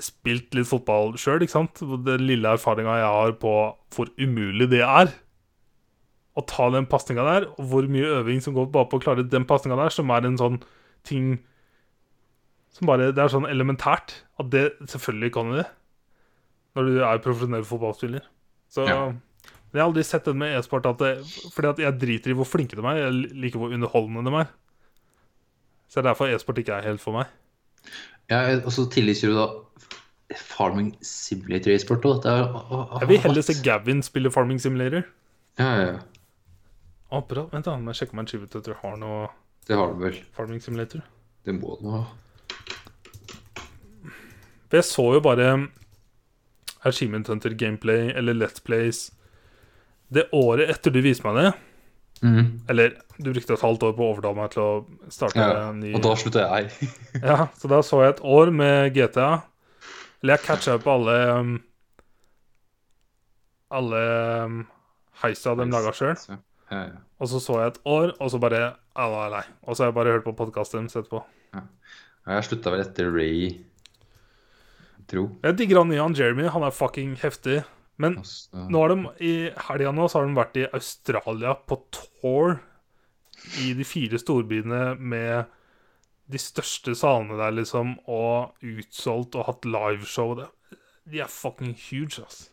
spilt 0.00 0.54
litt 0.56 0.68
fotball 0.68 1.14
sjøl, 1.20 1.42
ikke 1.44 1.52
sant? 1.56 1.80
Den 2.06 2.24
lille 2.28 2.54
erfaringa 2.56 2.98
jeg 3.00 3.10
har 3.16 3.34
på 3.40 3.54
hvor 3.96 4.10
umulig 4.20 4.68
det 4.72 4.82
er 4.84 5.12
å 6.38 6.44
ta 6.46 6.68
den 6.72 6.86
pasninga 6.88 7.24
der, 7.26 7.46
og 7.58 7.66
hvor 7.72 7.88
mye 7.90 8.12
øving 8.20 8.38
som 8.44 8.54
går 8.56 8.68
bare 8.72 8.88
på 8.88 9.00
å 9.00 9.02
klare 9.02 9.24
den 9.26 9.44
pasninga 9.48 9.76
der, 9.80 9.92
som 9.92 10.12
er 10.14 10.28
en 10.28 10.38
sånn 10.40 10.60
ting 11.08 11.38
som 12.70 12.86
bare 12.86 13.08
Det 13.10 13.18
er 13.18 13.32
sånn 13.32 13.48
elementært 13.50 14.12
at 14.38 14.50
det 14.52 14.68
selvfølgelig 14.86 15.32
kan 15.34 15.48
du 15.50 15.56
det 15.58 15.66
når 16.78 16.86
du 16.86 17.00
er 17.02 17.18
profesjonell 17.24 17.64
fotballspiller. 17.66 18.22
Så 18.70 18.84
Ja. 18.86 19.10
jeg 19.74 19.80
har 19.80 19.88
aldri 19.88 20.04
sett 20.06 20.24
den 20.24 20.38
med 20.38 20.54
e-sport 20.54 20.86
at 20.86 20.98
det, 21.02 21.16
fordi 21.50 21.68
at 21.72 21.78
jeg 21.82 21.98
driter 21.98 22.30
i 22.30 22.36
hvor 22.38 22.46
flinke 22.46 22.78
de 22.78 22.84
er. 22.86 23.00
Jeg 23.10 23.34
liker 23.34 23.58
hvor 23.58 23.74
underholdende 23.74 24.22
de 24.30 24.36
er. 24.44 24.52
Så 25.90 25.98
det 25.98 26.04
er 26.04 26.08
derfor 26.12 26.30
e-sport 26.30 26.62
ikke 26.62 26.78
er 26.78 26.86
helt 26.86 27.02
for 27.02 27.18
meg. 27.18 27.26
Ja, 28.30 28.44
og 28.62 28.70
så 28.72 28.86
tillegger 28.92 29.32
du 29.32 29.38
da 29.38 29.48
Farming 30.38 30.92
Simulator 31.02 31.74
e-sport 31.74 32.06
òg. 32.06 32.26
Jeg 32.26 33.08
vil 33.10 33.22
heller 33.24 33.42
se 33.42 33.56
Gavin 33.64 34.02
spille 34.06 34.30
Farming 34.30 34.60
Simulator. 34.62 35.02
Ja, 35.58 35.70
ja, 35.74 35.86
ja. 35.88 36.00
Å, 37.10 37.24
bra. 37.26 37.48
Vent, 37.50 37.66
da. 37.66 37.74
Må 37.74 37.90
jeg 37.90 38.04
sjekke 38.04 38.14
om 38.14 38.26
du 38.62 38.74
har 38.84 38.98
noe 39.00 39.28
Det 39.66 39.76
har 39.76 39.90
du 39.90 40.04
vel. 40.04 40.20
Farming 40.36 40.62
Simulator. 40.62 41.02
Det 41.44 41.56
må 41.56 41.74
du 41.80 41.90
ha. 41.90 42.04
For 44.70 44.78
jeg 44.78 44.86
så 44.86 45.06
jo 45.16 45.22
bare 45.24 45.48
Achievement 46.86 47.26
Hunter 47.26 47.56
Gameplay 47.58 48.12
eller 48.14 48.38
Let's 48.38 48.62
Plays 48.62 49.08
det 50.10 50.28
året 50.34 50.70
etter 50.70 50.90
du 50.94 51.00
viste 51.02 51.26
meg 51.26 51.38
det. 51.38 51.50
Mhm. 52.20 52.48
Eller 52.68 52.98
du 53.16 53.30
brukte 53.32 53.54
et 53.54 53.62
halvt 53.64 53.84
år 53.88 53.94
på 53.96 54.04
å 54.04 54.10
overtale 54.12 54.36
meg 54.36 54.50
til 54.52 54.62
å 54.62 55.12
starte 55.12 55.40
Ja, 55.40 55.70
en 55.70 55.78
ny 55.80 55.94
og 55.96 56.02
da 56.04 56.12
slutta 56.20 56.42
jeg. 56.44 56.90
Ja, 57.30 57.46
så 57.56 57.70
da 57.72 57.80
så 57.86 58.02
jeg 58.04 58.16
et 58.16 58.20
år 58.20 58.52
med 58.52 58.92
GTA. 58.96 59.30
Eller 60.20 60.36
jeg 60.36 60.44
catcha 60.44 60.76
på 60.82 60.92
alle 60.98 61.16
um, 61.38 61.54
Alle 63.72 64.02
um, 64.44 64.60
heisa 65.22 65.54
de 65.56 65.64
laga 65.70 65.94
sjøl. 65.96 66.16
Ja, 66.28 66.38
ja. 66.70 67.00
Og 67.20 67.28
så 67.30 67.40
så 67.42 67.58
jeg 67.60 67.72
et 67.74 67.80
år, 67.88 68.14
og 68.18 68.30
så 68.32 68.38
bare 68.40 68.60
nei, 68.96 69.26
nei. 69.32 69.42
Og 69.64 69.76
så 69.76 69.84
har 69.84 69.90
jeg 69.90 69.96
bare 69.98 70.14
hørt 70.16 70.26
på 70.26 70.36
podkasten 70.36 70.86
deres 70.86 70.96
etterpå. 70.96 71.22
Ja, 71.54 71.64
Jeg 72.30 72.46
slutta 72.48 72.72
vel 72.72 72.84
etter 72.84 73.10
Ray, 73.12 73.50
tro. 75.10 75.26
Jeg 75.44 75.56
digger 75.58 75.82
han 75.82 75.90
nye, 75.92 76.00
han 76.02 76.16
Jeremy. 76.16 76.48
Han 76.52 76.64
er 76.66 76.74
fucking 76.74 77.16
heftig. 77.22 77.62
Men 78.00 78.16
Og 78.20 78.70
nå 78.72 78.80
har 78.80 78.92
de 78.94 79.10
i 79.26 79.32
helga 79.68 79.92
nå 79.92 80.08
så 80.08 80.20
har 80.20 80.28
de 80.28 80.38
vært 80.38 80.58
i 80.60 80.68
Australia 80.72 81.54
på 81.68 81.76
tour 81.92 82.60
i 83.60 83.72
de 83.76 83.84
fire 83.84 84.20
storbyene 84.20 84.94
med 84.96 85.50
de 86.30 86.38
største 86.38 86.94
salene 86.94 87.38
der, 87.40 87.54
liksom, 87.56 87.96
og 88.06 88.54
utsolgt 88.62 89.36
og 89.38 89.48
hatt 89.48 89.66
liveshow. 89.66 90.36
De 91.10 91.22
er 91.22 91.30
fucking 91.32 91.74
huge, 91.74 92.22
ass. 92.22 92.50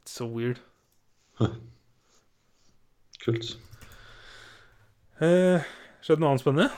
It's 0.00 0.16
so 0.16 0.26
weird. 0.26 0.62
Kult. 3.22 3.52
Eh, 5.22 5.68
skjedde 6.02 6.22
noe 6.22 6.32
annet 6.32 6.42
spennende? 6.42 6.70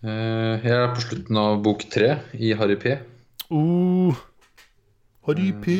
Eh, 0.00 0.64
jeg 0.64 0.74
er 0.74 0.94
på 0.96 1.04
slutten 1.04 1.38
av 1.38 1.60
bok 1.62 1.84
tre 1.92 2.14
i 2.34 2.54
Harry 2.56 2.78
P. 2.80 2.96
Uh, 3.50 4.16
Harry 5.26 5.52
P. 5.52 5.76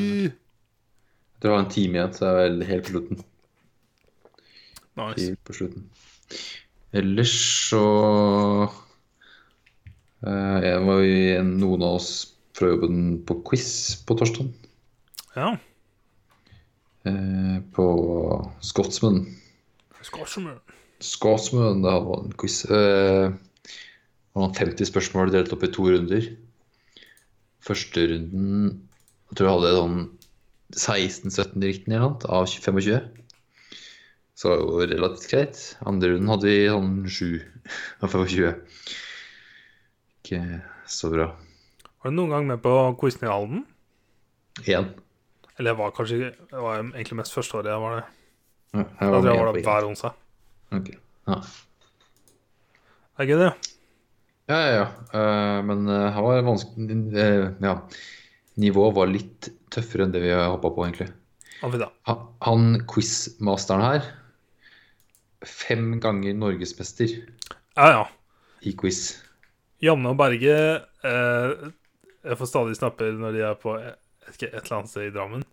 Det 1.40 1.48
var 1.48 1.62
en 1.62 1.70
time 1.72 1.96
igjen, 1.96 2.12
så 2.12 2.26
jeg 2.26 2.32
er 2.32 2.40
vel 2.42 2.64
helt 2.68 2.84
på 2.86 2.92
slutten. 2.94 3.22
Nice. 5.00 5.24
Helt 5.24 5.44
på 5.48 5.56
slutten. 5.56 5.86
Ellers 6.92 7.32
så 7.70 7.84
uh, 10.26 10.58
Jeg 10.64 10.80
var 10.84 11.04
jo 11.06 11.44
noen 11.46 11.84
av 11.86 12.00
oss 12.00 12.10
fra 12.58 12.72
jobben 12.72 13.20
på 13.24 13.38
quiz 13.46 13.70
på 14.04 14.18
torsdag. 14.20 14.50
Ja. 15.38 15.54
Uh, 17.06 17.62
på 17.72 17.86
Scotsman. 18.60 19.22
Scotsman. 20.04 20.58
Scotsman, 21.00 21.80
det 21.86 21.96
var 22.10 22.26
en 22.26 22.36
quiz. 22.36 22.66
Uh, 22.68 23.32
det 24.30 24.44
var 24.44 24.54
50 24.58 24.92
spørsmål 24.92 25.32
delt 25.32 25.56
opp 25.56 25.64
i 25.64 25.72
to 25.72 25.88
runder. 25.88 26.28
Første 27.64 28.04
runden 28.12 28.89
jeg 29.30 29.38
tror 29.38 29.46
jeg 29.46 29.56
hadde 29.56 29.74
sånn 29.78 29.98
16-17 30.74 31.66
riktig 31.66 31.92
eller 31.92 32.02
noe 32.02 32.30
av 32.34 32.46
25. 32.50 33.04
Så 34.34 34.50
det 34.50 34.56
var 34.56 34.82
jo 34.82 34.88
relativt 34.90 35.30
greit. 35.30 35.60
Andre 35.86 36.14
runden 36.14 36.32
hadde 36.32 36.48
vi 36.48 36.58
sånn 36.66 36.92
7 37.06 37.26
av 38.02 38.16
25. 38.16 38.80
Ikke 40.20 40.42
så 40.90 41.12
bra. 41.12 41.28
Var 42.00 42.12
du 42.12 42.16
noen 42.16 42.34
gang 42.34 42.48
med 42.48 42.62
på 42.64 42.74
quizen 42.98 43.28
i 43.28 43.30
Halden? 43.30 43.64
Én. 44.66 44.90
Eller 45.56 45.70
jeg 45.70 45.78
var 45.78 45.92
kanskje 45.94 46.16
Det 46.50 46.60
var 46.64 46.80
egentlig 46.80 47.18
mest 47.20 47.34
første 47.36 47.60
året 47.60 47.70
jeg 47.70 47.82
var 47.82 47.98
det. 47.98 48.06
Ja, 48.70 48.84
Da 48.86 49.10
tror 49.10 49.28
jeg 49.28 49.34
jeg 49.34 49.44
var 49.44 49.52
der 49.52 49.66
hver 49.66 49.90
onsdag. 49.90 50.22
Ok. 50.74 50.88
Ja. 51.30 51.42
Det 53.10 53.26
er 53.26 53.28
gøy, 53.30 53.38
det. 53.44 53.50
Ja, 54.50 54.58
ja, 54.58 54.70
ja. 54.74 54.86
Uh, 55.14 55.58
men 55.66 55.84
uh, 55.86 56.08
han 56.14 56.26
var 56.26 56.46
vanskelig 56.46 56.96
uh, 57.14 57.50
Ja. 57.62 57.76
Nivået 58.60 58.94
var 58.96 59.08
litt 59.10 59.48
tøffere 59.72 60.04
enn 60.06 60.12
det 60.14 60.20
vi 60.24 60.32
har 60.34 60.50
hoppa 60.52 60.70
på, 60.74 60.84
egentlig. 60.86 61.08
Han, 62.08 62.20
han 62.46 62.62
quizmasteren 62.88 63.82
her 63.84 64.06
Fem 65.44 65.94
ganger 66.00 66.34
norgesmester 66.36 67.08
Ja, 67.76 67.86
ja. 67.92 68.02
i 68.64 68.72
quiz. 68.76 69.18
Janne 69.80 70.12
og 70.12 70.18
Berge 70.20 70.56
eh, 71.04 71.52
Jeg 72.24 72.36
får 72.40 72.48
stadig 72.50 72.76
snapper 72.76 73.12
når 73.16 73.36
de 73.36 73.44
er 73.48 73.56
på 73.60 73.74
ikke, 73.78 74.50
et 74.50 74.58
eller 74.64 74.76
annet 74.82 74.92
sted 74.92 75.08
i 75.08 75.14
Drammen, 75.14 75.44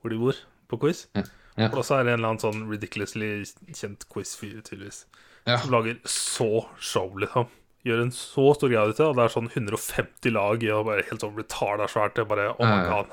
hvor 0.00 0.12
de 0.14 0.18
bor, 0.20 0.38
på 0.70 0.78
quiz. 0.84 1.06
Ja. 1.18 1.24
Ja. 1.58 1.70
Og 1.72 1.82
så 1.88 1.96
er 1.98 2.04
det 2.06 2.12
en 2.14 2.20
eller 2.20 2.30
annen 2.34 2.42
sånn 2.42 2.62
ridiculously 2.70 3.30
kjent 3.74 4.06
quiz-fyr, 4.12 4.60
tydeligvis, 4.66 5.02
Ja. 5.46 5.56
som 5.62 5.72
lager 5.74 5.98
så 6.08 6.48
show, 6.78 7.10
liksom. 7.22 7.50
Gjør 7.86 8.00
en 8.02 8.12
så 8.14 8.48
stor 8.56 8.72
greie 8.72 8.90
ut 8.90 8.98
av 8.98 9.12
det, 9.12 9.18
det 9.20 9.24
er 9.24 9.34
sånn 9.36 9.50
150 9.52 10.32
lag 10.34 10.64
i 10.64 10.72
og 10.74 10.88
bare 10.88 11.04
helt 11.06 11.22
sånn 11.22 11.36
retard 11.38 11.84
svært. 11.92 12.16
Det 12.16 12.24
er 12.24 12.30
bare, 12.32 12.48
oh 12.56 12.66
my 12.66 12.80
god. 12.90 13.12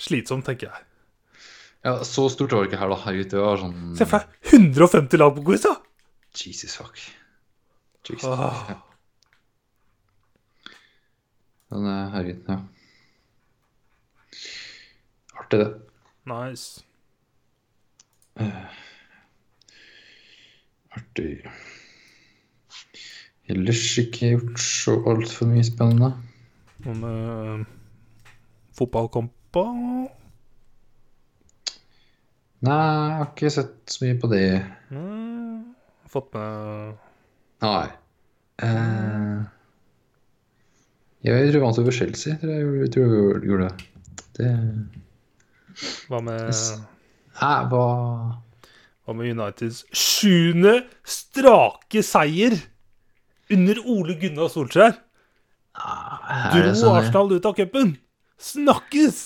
Slitsomt, 0.00 0.46
tenker 0.48 0.70
jeg. 0.70 0.86
Ja, 1.84 2.04
så 2.04 2.28
stort 2.32 2.52
var 2.52 2.64
det 2.64 2.70
ikke 2.70 2.80
her, 2.80 2.92
da. 2.92 2.98
Herregud, 3.04 3.30
det 3.32 3.40
var 3.40 3.60
sånn 3.60 3.96
Se 3.96 4.06
for 4.08 4.20
deg 4.20 4.26
150 4.60 5.20
lag 5.20 5.32
på 5.36 5.44
quiz, 5.48 5.64
da! 5.64 5.74
Jesus 6.36 6.76
fuck. 6.76 7.00
Jesus 8.08 8.28
ah. 8.28 8.36
fuck. 8.44 8.70
Ja. 8.70 8.78
Men 11.70 11.86
eh, 11.86 12.06
herregud, 12.16 12.42
ja. 12.50 12.58
Artig, 15.40 15.58
det. 15.62 15.70
Nice. 16.28 16.82
Artig. 20.96 21.34
Ellers 23.50 23.82
ikke 23.98 24.34
gjort 24.34 24.60
så 24.62 24.94
altfor 25.10 25.48
mye 25.50 25.64
spennende. 25.66 26.12
Noen 26.84 27.00
uh, 27.02 27.62
fotballkamper? 28.78 29.70
Nei, 32.60 32.76
jeg 32.76 33.16
har 33.16 33.30
ikke 33.30 33.52
sett 33.52 33.74
så 33.90 34.04
mye 34.04 34.18
på 34.20 34.30
det. 34.30 34.44
Mm, 34.92 35.72
Fått 36.10 36.28
med 36.36 36.92
Nei. 37.64 37.86
Uh, 38.60 39.40
jeg 41.24 41.50
tror 41.50 41.64
vant 41.64 41.80
over 41.80 41.96
Chelsea, 41.96 42.36
tror 42.40 42.54
jeg 42.54 42.84
jeg 42.84 42.92
tror 42.94 43.16
jeg 43.16 43.48
gjorde 43.48 43.68
det. 43.68 43.88
Det 44.36 44.50
Hva 46.08 46.20
med, 46.24 46.46
Nei, 46.52 46.78
Hæ, 47.40 47.52
hva 47.72 47.84
hva 49.10 49.16
med 49.16 49.32
Uniteds 49.32 49.80
sjuende 49.96 50.84
strake 51.02 52.04
seier 52.06 52.54
under 53.54 53.80
Ole 53.86 54.16
Gunnar 54.20 54.50
Solskjær? 54.52 54.96
Er 55.80 56.54
Dro 56.54 56.72
sånn 56.78 56.98
Arsenal 56.98 57.34
ut 57.36 57.46
av 57.46 57.54
cupen! 57.58 57.94
Snakkes! 58.40 59.20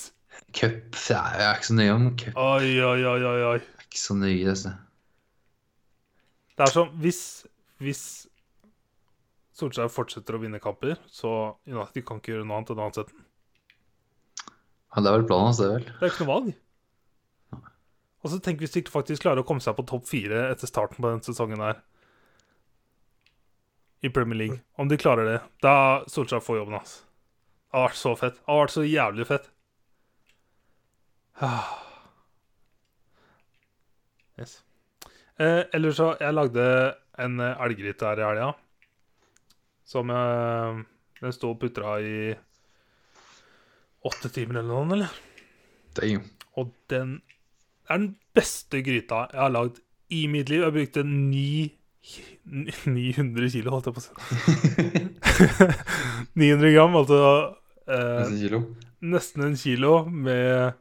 Cup 0.55 0.95
Jeg 1.09 1.43
er 1.43 1.57
ikke 1.57 1.67
så 1.67 1.75
nøye 1.75 1.93
om 1.95 2.05
cup. 2.19 2.37
Oi, 2.39 2.71
oi, 2.79 3.01
oi, 3.03 3.19
oi, 3.19 3.41
oi. 3.49 3.57
Jeg 3.59 3.81
er 3.81 3.87
ikke 3.87 4.01
så 4.01 4.15
nøye 4.17 4.37
i 4.37 4.45
det. 4.47 4.73
er 6.63 6.71
sånn 6.71 6.93
Hvis, 7.03 7.21
hvis 7.83 8.03
Solskjær 9.55 9.91
fortsetter 9.91 10.35
å 10.35 10.41
vinne 10.41 10.59
kamper, 10.63 10.97
så 11.07 11.55
United 11.67 12.05
kan 12.07 12.19
ikke 12.19 12.33
gjøre 12.35 12.47
noe 12.47 12.59
annet 12.59 12.73
enn 12.73 12.83
å 12.83 12.89
ansette 12.89 13.13
den. 13.15 13.25
Ja, 14.95 15.03
det 15.03 15.11
er 15.11 15.17
vel 15.17 15.27
planen 15.27 15.49
hans, 15.49 15.59
det, 15.59 15.71
vel? 15.71 15.87
Det 15.89 16.07
er 16.07 16.11
ikke 16.13 16.23
noe 16.23 16.31
valg. 16.31 16.53
Og 18.25 18.31
så 18.31 18.39
tenk 18.41 18.63
hvis 18.63 18.73
de 18.73 18.81
faktisk 18.89 19.25
klarer 19.25 19.43
å 19.43 19.47
komme 19.47 19.61
seg 19.63 19.75
på 19.77 19.85
topp 19.87 20.07
fire 20.09 20.47
etter 20.49 20.69
starten 20.71 21.03
på 21.03 21.11
den 21.11 21.23
sesongen 21.23 21.61
her. 21.61 21.81
I 24.05 24.11
Premier 24.13 24.37
League. 24.37 24.59
Om 24.77 24.89
de 24.91 24.97
klarer 25.01 25.25
det, 25.25 25.39
da 25.65 26.03
Solskjær 26.11 26.43
får 26.45 26.59
jobben 26.61 26.77
hans. 26.77 26.99
Det 27.65 27.79
har 27.79 27.87
vært 27.87 27.99
så 27.99 28.11
fett. 28.19 28.37
Det 28.37 28.51
har 28.51 28.61
vært 28.61 28.75
så 28.75 28.85
jævlig 28.87 29.27
fett. 29.31 29.49
Yes. 34.35 34.57
Eh, 35.39 35.61
ellers 35.71 35.95
så 35.95 36.09
Jeg 36.19 36.35
lagde 36.35 36.63
en 37.23 37.39
eh, 37.39 37.61
elggryte 37.63 38.09
her 38.09 38.19
i 38.19 38.25
helga. 38.27 38.49
Som 39.87 40.11
eh, 40.11 40.81
Den 41.21 41.35
sto 41.35 41.53
og 41.53 41.61
putra 41.61 41.93
i 42.03 42.33
åtte 44.05 44.27
timer 44.35 44.59
eller 44.59 44.73
noe, 44.73 44.97
eller? 44.97 45.15
Damn. 45.95 46.27
Og 46.59 46.73
den 46.91 47.21
er 47.87 48.01
den 48.01 48.11
beste 48.35 48.83
gryta 48.83 49.23
jeg 49.31 49.39
har 49.39 49.55
lagd 49.55 49.79
i 50.11 50.25
mitt 50.27 50.51
liv. 50.51 50.65
Jeg 50.67 50.75
brukte 50.75 51.05
ni 51.07 51.47
900 52.45 53.49
kilo, 53.53 53.71
holdt 53.73 53.87
jeg 53.89 53.95
på 53.95 54.01
å 54.01 54.05
si. 54.05 54.13
900 56.41 56.73
gram, 56.75 56.95
altså 56.99 57.19
eh, 57.87 58.19
Nesten 58.25 58.37
kilo. 58.43 58.59
nesten 59.05 59.45
en 59.47 59.57
kilo 59.59 59.93
med 60.09 60.75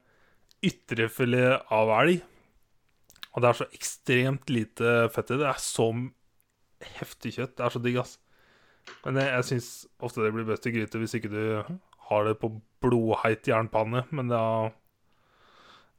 ytrefilet 0.64 1.64
av 1.74 1.92
elg. 2.00 2.20
Og 3.34 3.42
det 3.42 3.48
er 3.50 3.58
så 3.58 3.66
ekstremt 3.74 4.52
lite 4.52 4.92
fett 5.14 5.32
i 5.32 5.38
det. 5.38 5.42
Det 5.42 5.50
er 5.50 5.62
så 5.64 5.88
heftig 7.00 7.32
kjøtt. 7.38 7.56
Det 7.58 7.64
er 7.66 7.74
så 7.74 7.82
digg, 7.82 7.98
ass. 8.04 8.18
Men 9.06 9.18
jeg, 9.18 9.30
jeg 9.32 9.48
syns 9.48 9.68
ofte 10.04 10.22
det 10.22 10.30
blir 10.36 10.46
best 10.48 10.68
i 10.68 10.74
gryte 10.74 11.00
hvis 11.00 11.16
ikke 11.18 11.32
du 11.32 11.40
har 12.10 12.26
det 12.28 12.36
på 12.42 12.52
blodheit 12.84 13.48
jernpanne. 13.48 14.04
Men 14.14 14.28
da 14.30 14.42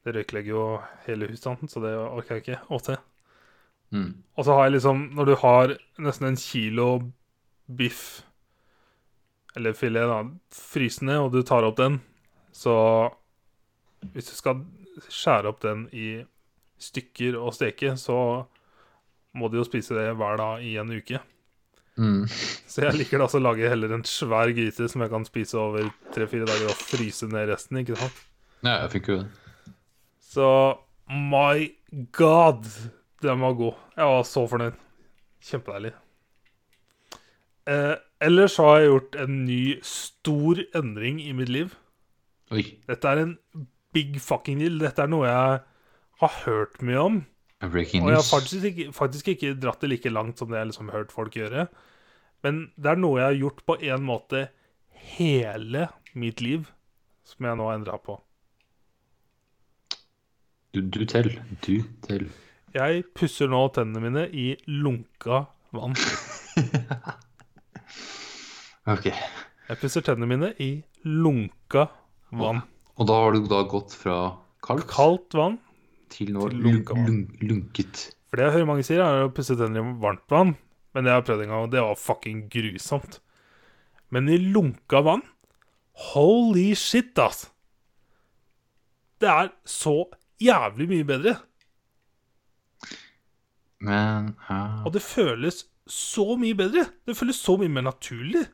Det 0.06 0.14
røyklegger 0.20 0.52
jo 0.54 0.64
hele 1.08 1.28
husstanden, 1.32 1.68
så 1.72 1.82
det 1.82 1.96
orker 1.98 2.38
jeg 2.38 2.44
ikke 2.46 2.60
å 2.70 2.78
se. 2.86 2.96
Mm. 3.94 4.12
Og 4.36 4.46
så 4.46 4.56
har 4.56 4.66
jeg 4.66 4.78
liksom 4.78 5.02
Når 5.16 5.28
du 5.30 5.36
har 5.40 5.74
nesten 6.02 6.28
en 6.28 6.40
kilo 6.40 6.88
biff, 7.66 8.24
eller 9.56 9.74
filet, 9.78 10.10
da, 10.10 10.24
frysende, 10.52 11.20
og 11.22 11.32
du 11.32 11.42
tar 11.46 11.64
opp 11.64 11.78
den, 11.80 12.00
så 12.52 12.76
Hvis 14.14 14.32
du 14.32 14.36
skal 14.36 14.66
skjære 15.10 15.50
opp 15.50 15.62
den 15.64 15.88
i 15.96 16.10
stykker 16.80 17.38
og 17.40 17.56
steke, 17.56 17.96
så 17.98 18.18
må 19.36 19.48
du 19.50 19.58
jo 19.60 19.66
spise 19.68 19.96
det 19.98 20.12
hver 20.16 20.38
dag 20.40 20.64
i 20.64 20.76
en 20.80 20.92
uke. 20.92 21.20
Mm. 21.98 22.28
Så 22.72 22.84
jeg 22.84 23.00
liker 23.00 23.22
da 23.22 23.28
å 23.28 23.42
lage 23.42 23.72
heller 23.72 23.96
en 23.96 24.06
svær 24.08 24.52
gryte 24.56 24.88
som 24.92 25.04
jeg 25.04 25.12
kan 25.12 25.28
spise 25.28 25.58
over 25.60 25.88
tre-fire 26.16 26.48
dager 26.48 26.72
og 26.72 26.80
fryse 26.80 27.28
ned 27.32 27.50
resten, 27.52 27.80
ikke 27.82 27.98
sant? 28.00 28.22
Ja, 28.62 28.82
jeg 28.84 28.92
fikk 28.98 29.12
jo 29.12 29.18
det. 29.22 29.74
Så 30.26 30.48
my 31.08 31.70
god, 32.18 32.68
den 33.28 33.44
var 33.44 33.56
god. 33.58 33.78
Jeg 33.98 34.12
var 34.14 34.26
så 34.30 34.46
fornøyd. 34.50 34.82
Kjempedeilig. 35.46 35.94
Eh, 37.70 37.96
ellers 38.22 38.58
har 38.62 38.80
jeg 38.80 38.92
gjort 38.92 39.16
en 39.24 39.40
ny 39.46 39.62
stor 39.86 40.62
endring 40.78 41.22
i 41.24 41.32
mitt 41.38 41.50
liv. 41.50 41.74
Oi. 42.54 42.66
Dette 42.90 43.10
er 43.10 43.24
en 43.24 43.38
big 43.96 44.20
fucking 44.22 44.62
deal. 44.62 44.78
Dette 44.82 45.02
er 45.02 45.10
noe 45.12 45.26
jeg 45.30 45.64
har 46.22 46.38
hørt 46.46 46.78
mye 46.86 47.02
om. 47.02 47.24
Breaking 47.66 48.04
Og 48.04 48.12
jeg 48.12 48.20
har 48.20 48.28
faktisk 48.28 48.66
ikke, 48.70 48.92
faktisk 48.94 49.30
ikke 49.34 49.56
dratt 49.58 49.82
det 49.82 49.90
like 49.90 50.12
langt 50.12 50.38
som 50.38 50.52
det 50.52 50.60
jeg 50.60 50.70
liksom 50.70 50.92
har 50.92 51.02
hørt 51.02 51.16
folk 51.16 51.34
gjøre. 51.34 51.66
Men 52.46 52.68
det 52.78 52.92
er 52.92 53.02
noe 53.02 53.20
jeg 53.22 53.32
har 53.32 53.40
gjort 53.40 53.66
på 53.66 53.78
en 53.82 54.06
måte 54.06 54.44
hele 55.16 55.88
mitt 56.14 56.44
liv, 56.46 56.70
som 57.26 57.48
jeg 57.48 57.58
nå 57.58 57.70
har 57.70 57.80
endra 57.80 57.98
på. 57.98 58.20
Du, 60.76 60.82
du 60.82 61.06
tell. 61.10 61.32
Du 61.66 61.80
tell. 62.06 62.28
Jeg 62.76 63.06
pusser 63.16 63.48
nå 63.52 63.62
tennene 63.76 64.02
mine 64.04 64.26
i 64.36 64.50
lunka 64.68 65.46
vann. 65.76 65.96
Ok. 68.86 69.08
Jeg 69.10 69.80
pusser 69.82 70.04
tennene 70.06 70.28
mine 70.30 70.52
i 70.62 70.70
lunka 71.10 71.88
vann. 72.38 72.60
Og 73.00 73.08
da 73.10 73.16
har 73.24 73.34
du 73.34 73.48
da 73.50 73.64
gått 73.70 73.96
fra 73.98 74.18
kaldt 74.66 74.86
Kaldt 74.92 75.34
vann. 75.38 75.56
til 76.14 76.30
nå 76.36 76.46
til 76.52 76.60
lunka 76.62 76.94
vann. 76.94 77.08
lun, 77.10 77.24
lunket. 77.50 78.04
For 78.30 78.38
det 78.38 78.46
jeg 78.46 78.54
hører 78.60 78.70
mange 78.70 78.86
sier, 78.86 79.02
er 79.02 79.26
å 79.26 79.32
pusse 79.34 79.58
tenner 79.58 79.82
i 79.82 79.96
varmt 80.04 80.28
vann. 80.32 80.54
Men 80.94 81.04
det 81.08 81.12
har 81.16 81.24
jeg 81.24 81.28
prøvd 81.32 81.44
en 81.48 81.52
gang, 81.56 81.64
og 81.66 81.74
det 81.74 81.82
var 81.84 81.98
fucking 82.00 82.44
grusomt. 82.54 83.18
Men 84.14 84.30
i 84.30 84.38
lunka 84.38 85.02
vann 85.04 85.26
Holy 86.14 86.74
shit, 86.78 87.18
ass! 87.20 87.48
Det 89.20 89.30
er 89.32 89.50
så 89.66 89.96
jævlig 90.44 90.90
mye 90.92 91.08
bedre. 91.08 91.38
Men 93.86 94.34
ja. 94.50 94.60
Og 94.86 94.94
det 94.96 95.04
føles 95.06 95.64
så 95.86 96.34
mye 96.40 96.58
bedre. 96.58 96.88
Det 97.06 97.18
føles 97.18 97.40
så 97.40 97.58
mye 97.62 97.72
mer 97.72 97.86
naturlig. 97.92 98.46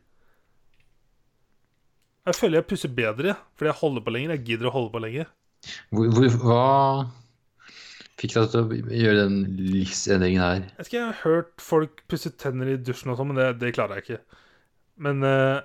Jeg 2.27 2.38
føler 2.38 2.60
jeg 2.60 2.69
pusser 2.69 2.92
bedre 2.93 3.34
fordi 3.58 3.72
jeg 3.72 3.80
holder 3.82 4.06
på 4.06 4.14
lenger. 4.14 4.35
Jeg 4.35 4.45
gidder 4.50 4.69
å 4.69 4.76
holde 4.76 4.93
på 4.93 5.01
lenger. 5.01 5.32
Hvor, 5.93 6.11
hvor, 6.14 6.38
hva 6.42 6.68
fikk 8.22 8.35
deg 8.35 8.51
til 8.53 8.61
å 8.61 8.80
gjøre 9.01 9.24
den 9.24 9.40
livsendringen 9.58 10.43
her? 10.43 10.64
Jeg 10.77 10.90
skal 10.90 11.08
ha 11.10 11.18
hørt 11.24 11.53
folk 11.64 12.03
pusse 12.11 12.32
tenner 12.42 12.69
i 12.69 12.77
dusjen 12.77 13.14
og 13.14 13.19
sånn, 13.19 13.32
men 13.32 13.42
det, 13.42 13.50
det 13.61 13.74
klarer 13.77 13.98
jeg 14.00 14.06
ikke. 14.06 14.40
Men 15.01 15.26
uh, 15.26 15.61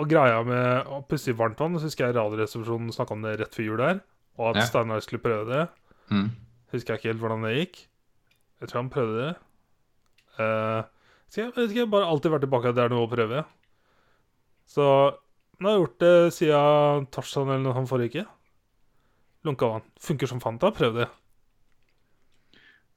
og 0.00 0.10
greia 0.10 0.40
med 0.46 0.90
å 0.90 1.00
pusse 1.06 1.30
i 1.30 1.36
varmt 1.38 1.60
vann, 1.62 1.76
så 1.78 1.86
husker 1.86 2.08
jeg 2.08 2.16
Radioresepsjonen 2.16 2.94
snakka 2.94 3.14
om 3.14 3.22
det 3.22 3.36
rett 3.38 3.54
før 3.54 3.68
jul 3.68 3.82
der, 3.82 4.00
og 4.40 4.50
at 4.50 4.62
Ja. 4.62 4.68
Steinar 4.70 5.04
skulle 5.04 5.22
prøve 5.22 5.46
det. 5.50 5.66
Mm. 6.10 6.30
Husker 6.74 6.94
jeg 6.94 7.00
ikke 7.00 7.12
helt 7.12 7.22
hvordan 7.22 7.46
det 7.46 7.54
gikk. 7.60 7.84
Jeg 8.64 8.70
tror 8.70 8.80
han 8.80 8.92
prøvde 8.92 9.18
det. 9.20 9.32
Uh, 10.38 10.86
skal 11.28 11.50
jeg 11.52 11.74
jeg 11.74 11.84
har 11.84 11.90
bare 11.92 12.08
alltid 12.08 12.32
vært 12.32 12.46
tilbake 12.46 12.70
at 12.70 12.78
det 12.78 12.86
er 12.86 12.94
noe 12.94 13.04
å 13.04 13.10
prøve. 13.10 13.42
Så 14.70 14.86
nå 15.60 15.68
har 15.68 15.76
jeg 15.76 15.82
gjort 15.82 16.00
det 16.00 16.14
siden 16.38 17.06
torsdag 17.12 17.50
eller 17.50 17.62
noe 17.66 17.76
han 17.76 17.90
forrige 17.90 18.24
uke. 18.24 18.24
Lunka 19.44 19.68
vann. 19.68 19.84
Funker 20.00 20.30
som 20.30 20.40
fanta. 20.40 20.72
Prøv 20.72 20.96
det. 21.02 21.10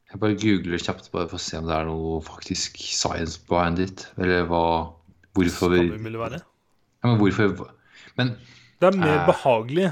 Jeg 0.07 0.21
bare 0.23 0.39
googler 0.39 0.79
kjapt 0.79 1.11
bare 1.11 1.27
for 1.27 1.35
å 1.35 1.43
se 1.43 1.59
om 1.59 1.67
det 1.67 1.75
er 1.75 1.89
noe 1.89 2.21
faktisk 2.23 2.79
science 2.79 3.41
behind 3.49 3.83
it. 3.83 4.07
Eller 4.15 4.47
hva 4.47 4.93
Hvorfor 5.37 5.69
Kan 5.69 6.01
det 6.01 6.17
være. 6.17 6.39
ja, 7.03 7.07
Men 7.09 7.17
hvorfor 7.19 7.73
Men, 8.17 8.37
Det 8.79 8.87
er 8.87 8.97
mer 8.97 9.19
uh, 9.19 9.27
behagelig, 9.27 9.91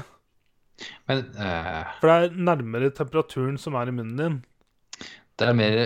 men 1.06 1.18
uh, 1.38 1.86
for 2.00 2.10
det 2.10 2.16
er 2.16 2.34
nærmere 2.48 2.90
temperaturen 2.94 3.56
som 3.58 3.74
er 3.78 3.90
i 3.90 3.94
munnen 3.94 4.18
din. 4.18 4.36
Det 5.36 5.48
er 5.48 5.56
mer 5.56 5.78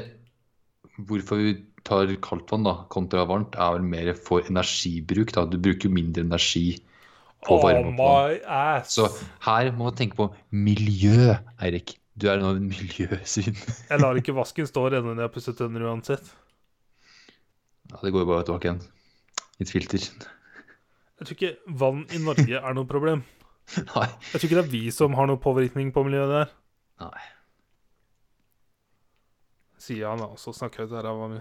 Hvorfor 1.01 1.39
vi 1.41 1.53
tar 1.87 2.11
kaldt 2.21 2.51
vann 2.53 2.67
da, 2.67 2.75
kontra 2.93 3.23
varmt, 3.25 3.55
er 3.57 3.79
vel 3.79 3.87
mer 3.89 4.11
for 4.19 4.45
energibruk. 4.45 5.33
da. 5.33 5.47
Du 5.49 5.57
bruker 5.57 5.89
jo 5.89 5.95
mindre 5.95 6.27
energi 6.27 6.83
på 7.47 7.57
Oh 7.57 8.37
ass. 8.45 8.93
Så 8.93 9.07
her 9.47 9.71
må 9.73 9.89
man 9.89 9.97
tenke 9.97 10.19
på 10.19 10.29
miljø, 10.53 11.33
Eirik. 11.63 11.97
Du 12.21 12.29
er 12.29 12.41
nå 12.43 12.53
en 12.59 12.69
miljøsyn. 12.69 13.57
Jeg 13.91 14.03
lar 14.03 14.19
ikke 14.21 14.37
vasken 14.37 14.69
stå 14.69 14.85
og 14.89 14.93
renne 14.93 15.15
når 15.15 15.25
jeg 15.25 15.35
pusser 15.39 15.57
tenner 15.57 15.87
uansett. 15.89 16.27
Ja, 17.89 18.03
det 18.03 18.13
går 18.13 18.27
jo 18.27 18.29
bare 18.29 18.45
tilbake 18.45 18.69
igjen. 18.69 18.83
Litt 19.63 19.73
filter. 19.73 20.05
Jeg 20.05 21.29
tror 21.29 21.37
ikke 21.39 21.77
vann 21.81 22.05
i 22.13 22.21
Norge 22.21 22.61
er 22.61 22.77
noe 22.77 22.89
problem. 22.89 23.25
Nei. 23.95 24.09
Jeg 24.35 24.37
tror 24.37 24.49
ikke 24.51 24.59
det 24.59 24.67
er 24.67 24.73
vi 24.75 24.83
som 24.95 25.17
har 25.17 25.31
noe 25.31 25.41
påvirkning 25.41 25.95
på 25.97 26.05
miljøet 26.05 26.35
der. 26.37 26.53
Nei. 27.07 27.25
Sier 29.81 30.11
han 30.11 30.21
da, 30.21 30.29
og 30.29 30.41
så 30.41 30.53
snakker 30.57 30.85
jeg 30.85 30.91
ut 30.91 30.97
av 31.01 31.21
meg. 31.31 31.41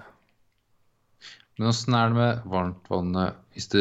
Men 1.59 1.71
åssen 1.73 1.97
er 1.97 2.11
det 2.11 2.15
med 2.15 2.45
varmtvannet 2.47 3.39
hvis 3.51 3.67
du 3.73 3.79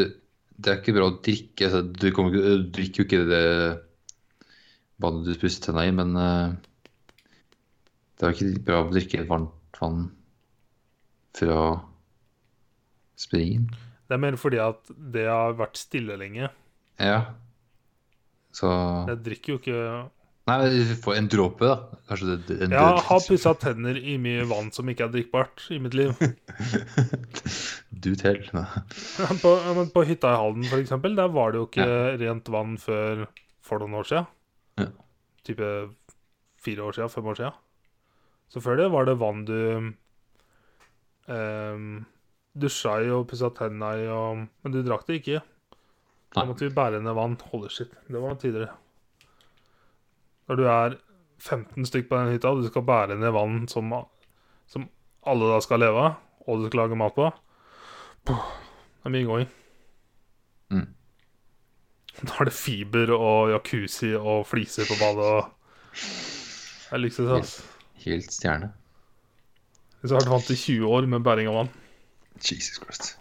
Det 0.59 0.73
er 0.73 0.81
ikke 0.81 0.97
bra 0.97 1.07
å 1.07 1.19
drikke. 1.23 1.69
Du, 1.95 2.09
kommer, 2.11 2.35
du 2.35 2.65
drikker 2.75 3.05
jo 3.05 3.07
ikke 3.07 3.29
det 3.29 3.45
vannet 4.99 5.29
du 5.29 5.37
pusser 5.39 5.63
tenna 5.69 5.85
i, 5.87 5.93
men 5.95 6.17
eh, 6.19 6.57
det 8.19 8.27
er 8.27 8.35
ikke 8.35 8.65
bra 8.67 8.81
å 8.83 8.89
drikke 8.91 9.27
varmt 9.29 9.79
vann 9.79 10.09
fra 11.39 11.61
springen. 13.19 13.69
Det 14.09 14.17
er 14.17 14.23
mer 14.25 14.39
fordi 14.41 14.59
at 14.63 14.91
det 15.15 15.29
har 15.29 15.55
vært 15.59 15.79
stille 15.79 16.17
lenge. 16.19 16.49
Ja. 16.99 17.21
Så 18.51 18.71
Jeg 19.13 19.23
drikker 19.27 19.55
jo 19.55 19.61
ikke 19.61 19.83
Nei, 20.49 20.95
få 21.05 21.13
en 21.19 21.29
dråpe, 21.31 21.67
da. 21.69 21.77
Kanskje 22.09 22.37
det, 22.49 22.57
en 22.65 22.73
Jeg 22.73 22.81
har 22.81 23.19
død- 23.21 23.29
pussa 23.29 23.53
tenner 23.61 23.99
i 24.01 24.15
mye 24.23 24.47
vann 24.49 24.71
som 24.73 24.89
ikke 24.89 25.05
er 25.05 25.13
drikkbart 25.13 25.67
i 25.77 25.79
mitt 25.85 25.95
liv. 25.99 26.15
Du 27.99 28.13
tell. 28.15 28.45
På, 29.43 29.51
ja, 29.59 29.73
men 29.75 29.89
på 29.91 30.05
hytta 30.07 30.31
i 30.31 30.37
Halden, 30.39 30.65
for 30.71 30.79
eksempel, 30.79 31.17
der 31.19 31.31
var 31.35 31.51
det 31.53 31.59
jo 31.59 31.67
ikke 31.67 31.87
rent 32.21 32.49
vann 32.55 32.77
før 32.79 33.25
for 33.65 33.83
noen 33.83 33.97
år 33.99 34.07
siden. 34.07 34.29
Ja. 34.79 34.87
Type 35.49 35.71
fire 36.63 36.85
år 36.87 36.95
siden, 36.95 37.11
fem 37.11 37.27
år 37.33 37.39
siden. 37.41 37.57
Så 38.55 38.63
før 38.65 38.79
det 38.81 38.87
var 38.95 39.09
det 39.09 39.17
vann 39.21 39.43
du 39.49 39.57
um, 41.29 41.89
dusja 42.59 42.95
i 43.05 43.11
og 43.13 43.27
pussa 43.31 43.51
tenna 43.57 43.91
i, 43.99 44.07
og, 44.13 44.45
men 44.63 44.75
du 44.77 44.81
drakk 44.87 45.05
det 45.09 45.19
ikke. 45.23 45.43
Da 46.37 46.45
måtte 46.47 46.69
vi 46.69 46.75
bære 46.77 47.03
ned 47.03 47.17
vann. 47.19 47.35
Holy 47.51 47.71
shit. 47.73 47.93
Det 48.07 48.21
var 48.23 48.37
tidligere. 48.41 48.73
Når 50.49 50.59
du 50.59 50.65
er 50.65 50.97
15 51.39 51.87
stykk 51.87 52.09
på 52.09 52.19
den 52.19 52.33
hytta, 52.35 52.51
og 52.51 52.63
du 52.63 52.69
skal 52.71 52.87
bære 52.89 53.19
ned 53.19 53.35
vann 53.37 53.67
som, 53.71 53.93
som 54.67 54.89
alle 55.29 55.51
da 55.53 55.61
skal 55.65 55.83
leve 55.85 56.07
av, 56.07 56.17
og 56.49 56.63
du 56.63 56.69
skal 56.69 56.85
lage 56.85 56.99
mat 56.99 57.15
på 57.17 57.29
puh, 58.29 58.49
Det 58.99 59.11
er 59.11 59.15
mye 59.15 59.29
going. 59.29 59.51
Mm. 60.73 60.89
Da 62.19 62.41
er 62.41 62.49
det 62.49 62.57
fiber 62.57 63.13
og 63.15 63.53
jacuzzi 63.53 64.15
og 64.17 64.47
fliser 64.49 64.89
på 64.89 64.99
badet 65.01 65.29
og 65.29 65.55
Det 66.89 66.97
er 66.97 67.03
luksus, 67.05 67.29
altså. 67.29 67.63
Helt 68.05 68.33
stjerne. 68.33 68.73
Hvis 70.01 70.11
jeg 70.11 70.17
har 70.17 70.25
vært 70.25 70.33
vant 70.33 70.47
til 70.49 70.57
20 70.57 70.93
år 70.95 71.07
med 71.11 71.25
bæring 71.27 71.49
av 71.51 71.57
vann. 71.59 71.73
Jesus 72.39 72.79
Christ. 72.79 73.17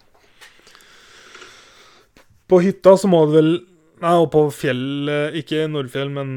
På 2.48 2.62
hytta 2.64 2.94
så 2.96 3.10
må 3.12 3.26
det 3.28 3.36
vel 3.36 3.52
Nei, 4.04 4.14
og 4.14 4.28
på 4.34 4.44
fjellet, 4.54 5.34
ikke 5.40 5.64
Nordfjell, 5.72 6.12
men 6.14 6.32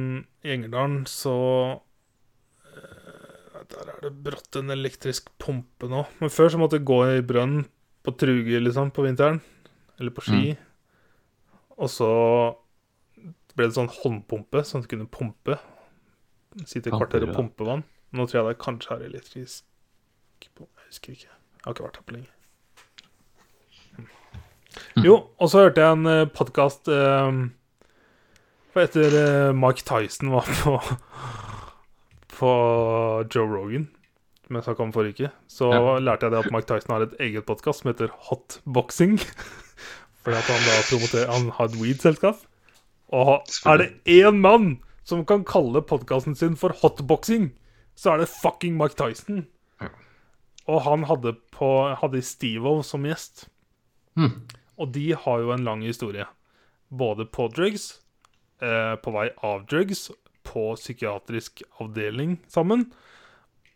i 0.46 0.54
Engerdalen, 0.54 1.02
så 1.10 1.34
eh, 2.70 3.60
Der 3.74 3.90
er 3.92 3.98
det 4.06 4.14
brått 4.24 4.56
en 4.56 4.72
elektrisk 4.72 5.28
pumpe 5.42 5.90
nå. 5.92 6.06
Men 6.22 6.32
før 6.32 6.54
så 6.54 6.60
måtte 6.60 6.80
jeg 6.80 6.88
gå 6.88 7.00
i 7.18 7.20
brønn 7.26 7.62
på 8.06 8.14
truger, 8.16 8.64
liksom, 8.64 8.94
på 8.96 9.04
vinteren. 9.04 9.42
Eller 10.00 10.14
på 10.16 10.24
ski. 10.24 10.54
Og 11.76 11.92
så 11.92 12.08
ble 13.56 13.68
det 13.68 13.76
sånn 13.76 13.92
håndpumpe, 13.92 14.64
sånn 14.64 14.80
at 14.80 14.88
du 14.88 14.94
kunne 14.94 15.10
pumpe. 15.12 15.58
Sitte 16.64 16.88
i 16.88 16.94
kvarter 16.96 17.28
og 17.28 17.36
pumpe 17.36 17.66
vann. 17.68 17.84
Nå 18.16 18.24
tror 18.26 18.40
jeg 18.40 18.48
det 18.48 18.62
kanskje 18.64 18.96
er 18.96 19.04
elektrisk 19.06 19.66
Jeg 20.42 20.66
husker 20.88 21.12
ikke. 21.14 21.28
Jeg 21.28 21.66
har 21.66 21.76
ikke 21.76 21.84
vært 21.84 22.00
her 22.00 22.06
på 22.08 22.16
lenge. 22.16 22.39
Jo, 25.02 25.16
og 25.40 25.50
så 25.50 25.64
hørte 25.66 25.82
jeg 25.82 25.96
en 25.98 26.28
podkast 26.34 26.86
For 28.70 28.82
etter 28.84 29.16
eh, 29.18 29.52
Mike 29.56 29.82
Tyson 29.88 30.30
var 30.34 30.46
på 30.62 30.76
På 32.38 32.50
Joe 33.34 33.48
Rogan, 33.50 33.88
som 34.46 34.56
jeg 34.56 34.64
snakka 34.68 34.84
om 34.86 34.92
forrige 34.94 35.16
uke, 35.18 35.30
så 35.50 35.70
Ja. 35.74 35.96
lærte 36.00 36.24
jeg 36.28 36.32
det 36.32 36.44
at 36.46 36.52
Mike 36.54 36.68
Tyson 36.70 36.94
har 36.94 37.02
et 37.04 37.16
eget 37.20 37.44
podkast 37.46 37.82
som 37.82 37.90
heter 37.90 38.08
Hot 38.30 38.60
Boxing. 38.64 39.18
Fordi 40.22 40.36
at 40.38 40.48
han 40.48 40.62
da 40.64 40.76
promoterer 40.88 41.32
Han 41.34 41.50
har 41.56 41.64
et 41.68 41.76
weed-selskap. 41.80 42.36
Og 43.12 43.42
er 43.66 43.76
det 43.82 43.90
én 44.06 44.38
mann 44.40 44.78
som 45.04 45.24
kan 45.26 45.42
kalle 45.44 45.82
podkasten 45.82 46.36
sin 46.38 46.54
for 46.56 46.70
hotboxing, 46.82 47.50
så 47.98 48.12
er 48.14 48.18
det 48.22 48.28
fucking 48.30 48.76
Mike 48.78 48.94
Tyson. 48.94 49.46
Ja. 49.82 49.88
Og 50.70 50.82
han 50.86 51.04
hadde, 51.10 51.32
på, 51.52 51.70
hadde 51.98 52.22
Steve-O 52.22 52.82
som 52.86 53.02
gjest. 53.08 53.48
Mm. 54.16 54.36
Og 54.80 54.92
de 54.94 55.10
har 55.12 55.42
jo 55.42 55.52
en 55.54 55.66
lang 55.66 55.84
historie. 55.84 56.24
Både 56.88 57.26
på 57.28 57.48
drugs, 57.52 58.00
eh, 58.62 58.96
på 58.96 59.12
vei 59.14 59.28
av 59.46 59.66
drugs, 59.70 60.08
på 60.42 60.72
psykiatrisk 60.74 61.62
avdeling 61.82 62.38
sammen, 62.48 62.86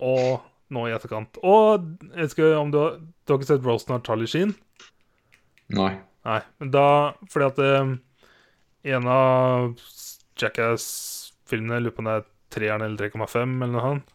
og 0.00 0.40
nå 0.72 0.86
i 0.88 0.94
etterkant. 0.96 1.38
Og 1.44 1.84
jeg 2.16 2.32
vet 2.32 2.56
om 2.58 2.72
du 2.72 2.80
har, 2.80 2.96
du 2.98 3.32
har 3.32 3.38
ikke 3.38 3.52
sett 3.52 3.66
Roasten 3.66 3.96
av 3.98 4.02
Charlie 4.06 4.30
Sheen? 4.30 4.54
Nei. 5.76 5.92
Nei, 6.24 6.40
men 6.60 6.70
da 6.72 6.88
Fordi 7.28 7.46
at 7.46 7.58
eh, 7.60 7.92
en 8.94 9.08
av 9.08 9.74
Jackass-filmene, 10.40 11.82
lurer 11.84 11.94
på 11.94 12.02
om 12.02 12.08
det 12.08 12.16
er 12.18 12.26
treeren 12.54 12.84
eller 12.84 13.12
3,5 13.12 13.54
eller 13.60 13.74
noe 13.74 13.84
sånt. 13.84 14.13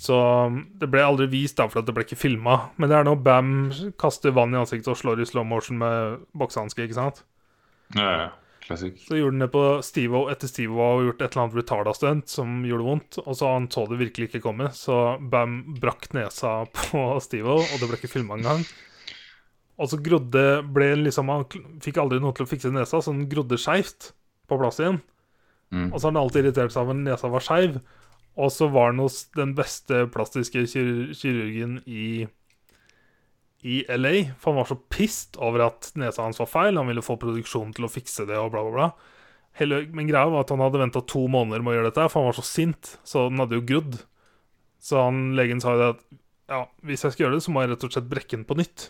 Så 0.00 0.16
um, 0.16 0.62
det 0.80 0.88
ble 0.88 1.02
aldri 1.04 1.26
vist, 1.28 1.58
da, 1.58 1.66
for 1.68 1.82
at 1.82 1.88
det 1.88 1.94
ble 1.96 2.06
ikke 2.06 2.16
filma. 2.16 2.56
Men 2.80 2.88
det 2.88 2.96
er 2.96 3.08
når 3.08 3.18
Bam 3.24 3.50
kaster 4.00 4.32
vann 4.32 4.54
i 4.56 4.60
ansiktet 4.60 4.88
og 4.94 4.96
slår 4.96 5.20
i 5.20 5.28
slow 5.28 5.44
motion 5.44 5.76
med 5.80 6.22
boksehanske, 6.40 6.86
ikke 6.86 6.96
sant? 6.96 7.20
Ja. 7.98 8.30
Classic. 8.64 8.96
Så 9.02 9.18
gjorde 9.18 9.34
han 9.34 9.44
det 9.44 9.50
på 9.52 9.64
Steve-O 9.82 10.22
etter 10.32 10.48
Steve-O 10.48 10.80
har 10.80 11.04
gjort 11.08 11.22
et 11.24 11.26
eller 11.26 11.42
annet 11.42 11.58
retarda 11.58 11.94
stunt 11.96 12.32
som 12.32 12.60
gjorde 12.68 12.86
vondt, 12.86 13.18
og 13.24 13.36
så 13.36 13.52
han 13.54 13.68
så 13.72 13.84
det 13.90 13.98
virkelig 14.00 14.30
ikke 14.30 14.42
komme, 14.44 14.70
så 14.76 15.18
Bam 15.20 15.60
brakk 15.80 16.10
nesa 16.16 16.54
på 16.78 17.04
Steve-O, 17.24 17.58
og 17.60 17.76
det 17.76 17.90
ble 17.90 18.00
ikke 18.00 18.12
filma 18.14 18.38
engang. 18.38 18.64
Og 19.80 19.88
så 19.90 19.96
grodde 20.04 20.44
ble 20.76 20.90
liksom 21.00 21.30
Han 21.32 21.46
fikk 21.80 21.96
aldri 22.02 22.18
noe 22.20 22.36
til 22.36 22.44
å 22.44 22.50
fikse 22.50 22.72
nesa, 22.72 23.00
så 23.00 23.14
den 23.14 23.28
grodde 23.32 23.60
skeivt 23.60 24.12
på 24.48 24.58
plass 24.60 24.80
igjen. 24.80 25.00
Mm. 25.70 25.88
Og 25.88 25.96
så 25.96 26.06
har 26.06 26.12
han 26.12 26.20
alltid 26.20 26.44
irritert 26.44 26.74
seg 26.74 26.84
over 26.84 26.96
at 26.96 27.04
nesa 27.04 27.30
var 27.32 27.44
skeiv. 27.44 27.80
Og 28.38 28.52
så 28.54 28.68
var 28.70 28.92
han 28.92 29.02
hos 29.02 29.24
den 29.36 29.54
beste 29.58 30.04
plastiske 30.14 30.66
kir 30.70 30.92
kirurgen 31.16 31.80
i 31.86 32.28
i 33.60 33.82
LA, 33.92 34.30
for 34.40 34.54
han 34.54 34.62
var 34.62 34.68
så 34.70 34.76
pissed 34.88 35.36
over 35.36 35.66
at 35.66 35.90
nesa 36.00 36.24
hans 36.24 36.38
var 36.40 36.48
feil. 36.48 36.78
Han 36.80 36.88
ville 36.88 37.04
få 37.04 37.18
produksjonen 37.20 37.74
til 37.76 37.84
å 37.84 37.90
fikse 37.92 38.24
det, 38.24 38.38
og 38.40 38.54
bla, 38.54 38.62
bla, 38.64 38.72
bla. 38.72 39.18
Hele, 39.60 39.82
men 39.92 40.08
greia 40.08 40.30
var 40.32 40.46
at 40.46 40.52
han 40.54 40.62
hadde 40.64 40.80
venta 40.80 41.02
to 41.04 41.26
måneder 41.28 41.60
med 41.60 41.74
å 41.74 41.76
gjøre 41.76 41.90
dette, 41.90 42.06
for 42.08 42.22
han 42.22 42.30
var 42.30 42.38
så 42.38 42.46
sint. 42.46 42.94
Så 43.04 43.26
den 43.28 43.42
hadde 43.42 43.58
jo 43.58 43.66
grodd. 43.68 43.98
Så 44.80 45.02
han, 45.04 45.20
legen 45.36 45.60
sa 45.60 45.74
jo 45.74 45.82
det 45.82 45.90
at 45.92 46.02
ja, 46.50 46.62
hvis 46.88 47.04
jeg 47.04 47.14
skal 47.14 47.26
gjøre 47.26 47.36
det, 47.36 47.44
så 47.44 47.52
må 47.52 47.62
jeg 47.62 47.74
rett 47.74 47.84
og 47.86 47.92
slett 47.94 48.08
brekke 48.10 48.38
den 48.38 48.48
på 48.48 48.56
nytt. 48.58 48.88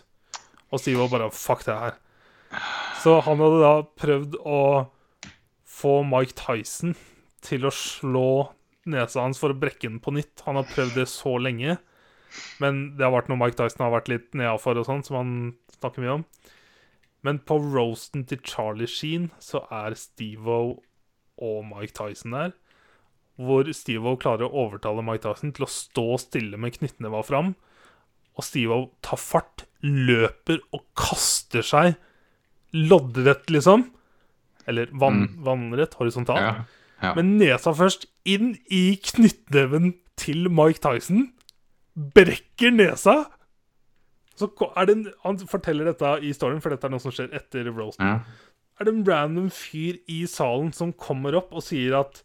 Og 0.71 0.79
Steve 0.79 1.03
var 1.03 1.11
bare 1.11 1.29
fuck 1.35 1.67
det 1.67 1.75
her. 1.77 1.99
Så 3.03 3.17
han 3.25 3.43
hadde 3.43 3.59
da 3.59 3.75
prøvd 3.99 4.39
å 4.39 4.61
få 5.67 5.99
Mike 6.07 6.37
Tyson 6.39 6.95
til 7.43 7.67
å 7.67 7.73
slå 7.75 8.31
nesa 8.89 9.23
hans 9.25 9.39
for 9.41 9.53
å 9.53 9.59
brekke 9.61 9.87
den 9.87 9.99
på 10.03 10.13
nytt. 10.15 10.43
Han 10.47 10.59
har 10.59 10.69
prøvd 10.69 10.97
det 11.01 11.07
så 11.11 11.35
lenge. 11.41 11.77
Men 12.63 12.83
det 12.97 13.05
har 13.05 13.13
vært 13.13 13.29
noe 13.31 13.39
Mike 13.41 13.59
Tyson 13.59 13.83
har 13.85 13.93
vært 13.93 14.11
litt 14.11 14.29
nedafor 14.37 14.79
og 14.79 14.87
sånn, 14.87 15.03
som 15.05 15.19
han 15.19 15.33
snakker 15.75 16.03
mye 16.03 16.17
om. 16.19 16.25
Men 17.27 17.41
på 17.45 17.59
roasten 17.61 18.23
til 18.29 18.41
Charlie 18.47 18.89
Sheen 18.89 19.29
så 19.43 19.65
er 19.69 19.97
Steve-O 19.99 20.79
og 21.41 21.57
Mike 21.67 21.93
Tyson 21.97 22.37
der. 22.37 22.55
Hvor 23.41 23.67
Steve-O 23.73 24.15
klarer 24.21 24.47
å 24.47 24.65
overtale 24.65 25.03
Mike 25.05 25.25
Tyson 25.25 25.53
til 25.55 25.67
å 25.67 25.71
stå 25.71 26.07
stille 26.23 26.59
med 26.61 26.77
knyttneva 26.77 27.21
fram. 27.25 27.53
Og 28.39 28.47
Steve-O 28.47 28.89
tar 29.05 29.21
fart, 29.21 29.65
løper 29.85 30.61
og 30.71 30.85
kaster 30.97 31.65
seg 31.65 31.97
loddrett, 32.71 33.49
liksom. 33.51 33.89
Eller 34.69 34.91
vann, 34.95 35.25
vannrett, 35.43 35.97
horisontalt. 35.99 36.41
Ja. 36.41 36.80
Ja. 37.01 37.13
Med 37.17 37.23
nesa 37.41 37.73
først 37.73 38.05
inn 38.25 38.55
i 38.69 38.99
knyttneven 39.01 39.95
til 40.21 40.49
Mike 40.53 40.81
Tyson. 40.83 41.31
Brekker 42.15 42.73
nesa. 42.73 43.23
Så 44.37 44.47
det 44.87 45.13
Han 45.23 45.39
forteller 45.39 45.85
dette 45.85 46.19
i 46.25 46.33
storyen, 46.33 46.61
for 46.61 46.73
dette 46.73 46.87
er 46.87 46.93
noe 46.93 47.03
som 47.03 47.13
skjer 47.13 47.33
etter 47.33 47.69
roasten. 47.69 48.05
ja. 48.05 48.19
Er 48.79 48.85
det 48.85 48.93
en 48.95 49.05
random 49.05 49.49
fyr 49.53 49.99
i 50.09 50.23
salen 50.25 50.71
som 50.73 50.93
kommer 50.93 51.35
opp 51.37 51.51
og 51.53 51.61
sier 51.61 51.99
at 51.99 52.23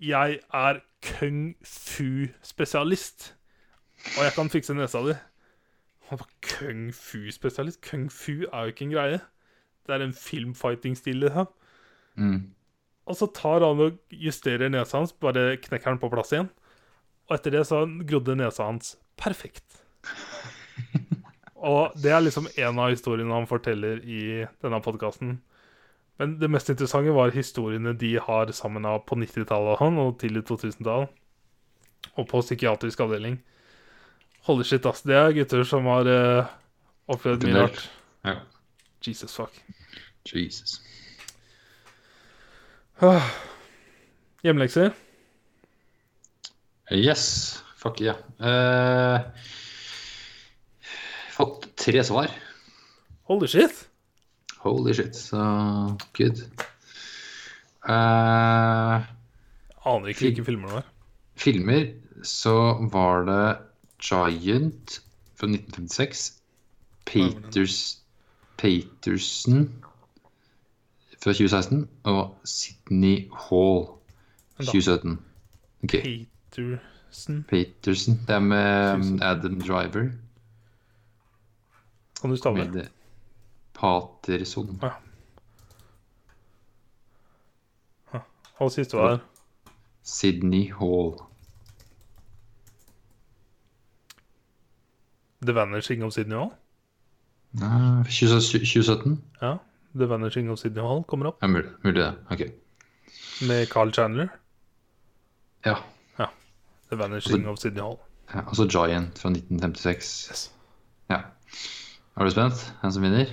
'Jeg 0.00 0.40
er 0.52 0.80
kung 1.02 1.54
fu-spesialist, 1.62 3.34
og 4.18 4.24
jeg 4.24 4.32
kan 4.34 4.50
fikse 4.50 4.74
nesa 4.74 4.98
di'. 4.98 5.18
Han 6.08 6.18
var 6.18 6.28
kung 6.42 6.92
fu-spesialist. 6.92 7.80
Kung 7.90 8.10
fu 8.10 8.32
er 8.32 8.60
jo 8.60 8.66
ikke 8.66 8.84
en 8.84 8.90
greie. 8.90 9.20
Det 9.86 9.94
er 9.94 10.02
en 10.04 10.12
filmfighting-stil. 10.12 11.16
Liksom. 11.16 11.46
Mm. 12.16 12.54
Og 13.10 13.18
så 13.18 13.28
tar 13.34 13.64
han 13.66 13.80
og 13.82 13.98
justerer 14.14 14.70
nesa 14.70 15.00
hans, 15.00 15.12
bare 15.12 15.56
knekker 15.60 15.94
den 15.94 16.02
på 16.02 16.10
plass 16.12 16.32
igjen. 16.34 16.50
Og 17.28 17.36
etter 17.36 17.56
det 17.56 17.64
så 17.68 17.84
grodde 18.06 18.38
nesa 18.38 18.68
hans 18.68 18.96
perfekt. 19.20 19.82
Og 21.62 21.94
det 22.02 22.10
er 22.10 22.22
liksom 22.24 22.48
en 22.50 22.78
av 22.82 22.90
historiene 22.90 23.34
han 23.34 23.48
forteller 23.50 24.02
i 24.02 24.22
denne 24.64 24.80
podkasten. 24.82 25.36
Men 26.20 26.36
det 26.40 26.50
mest 26.50 26.70
interessante 26.70 27.14
var 27.14 27.34
historiene 27.34 27.94
de 27.98 28.16
har 28.22 28.50
sammen 28.54 28.86
av 28.86 29.04
på 29.06 29.18
90-tallet 29.18 29.76
og 29.76 29.80
han, 29.80 30.00
og 30.02 30.18
tidlig 30.20 30.44
2000-tall. 30.50 31.06
Og 32.18 32.28
på 32.28 32.42
psykiatrisk 32.42 33.00
avdeling. 33.06 33.38
Holy 34.48 34.66
shit, 34.66 34.86
ass. 34.86 35.04
Det 35.06 35.14
er 35.14 35.34
gutter 35.36 35.62
som 35.66 35.86
har 35.86 36.10
uh, 36.10 36.50
opplevd 37.14 37.46
mye 37.46 37.62
rart. 37.62 37.84
Ja. 38.26 38.40
Jesus 39.06 39.34
fuck. 39.34 39.54
Jesus. 40.26 40.80
Ah. 43.02 43.24
Hjemlekser? 44.46 44.92
Yes. 46.94 47.62
Fuck 47.76 47.98
yeah. 48.00 48.14
Uh, 48.38 49.18
fått 51.34 51.66
tre 51.82 52.04
svar. 52.06 52.30
Holy 53.26 53.48
shit. 53.50 53.74
Holy 54.62 54.94
shit, 54.94 55.18
så 55.18 55.42
good. 56.14 56.44
Uh, 57.82 59.02
Aner 59.82 60.12
ikke 60.12 60.28
hvilke 60.28 60.46
filmer 60.46 60.70
det 60.70 60.76
var. 60.78 60.86
filmer 61.42 61.88
så 62.22 62.54
var 62.92 63.26
det 63.26 63.42
Giant 63.98 65.00
fra 65.34 65.50
1956. 65.50 66.28
Peters, 67.10 67.80
Paterson 68.62 69.66
fra 71.22 71.30
2016 71.30 71.88
og 72.02 72.36
Sydney 72.44 73.30
Hall 73.30 73.86
2017. 74.56 75.18
Ok, 75.84 75.90
Peterson. 75.90 77.44
Peterson. 77.48 78.20
Det 78.26 78.34
er 78.34 78.38
med 78.38 79.22
Adam 79.22 79.60
Driver. 79.60 80.10
Kan 82.20 82.30
du 82.30 82.36
stave? 82.36 82.54
Med 82.54 82.86
Paterson. 83.74 84.80
Og 88.56 88.72
siste 88.72 88.96
var 88.96 89.20
Sydney 90.02 90.72
Hall. 90.72 91.14
The 95.42 95.54
Vanishing 95.54 96.04
of 96.04 96.12
Sydney 96.12 96.36
Hall. 96.36 96.50
Nei, 97.52 98.04
2017? 98.04 99.24
Ja, 99.42 99.56
The 99.96 100.06
Vanishing 100.08 100.50
of 100.50 100.58
Sydney 100.58 100.82
Hall 100.82 101.02
kommer 101.04 101.26
opp 101.32 101.42
Ja, 101.42 101.46
mulig, 101.48 101.70
mulig 101.84 102.00
det. 102.02 102.14
Ok. 102.30 102.40
med 103.48 103.66
Carl 103.68 103.92
Chandler. 103.92 104.28
Ja. 105.66 105.76
The 106.90 106.96
Vanishing 106.96 107.46
of 107.48 107.58
Sydney 107.58 107.80
Hall. 107.82 107.96
ja. 108.34 108.40
altså 108.48 108.64
Giant 108.68 109.18
fra 109.18 109.30
1956. 109.30 110.28
Yes. 110.30 110.52
Ja. 111.10 111.18
Er 112.16 112.24
du 112.24 112.30
spent? 112.30 112.72
Hvem 112.80 112.92
som 112.92 113.02
vinner? 113.02 113.26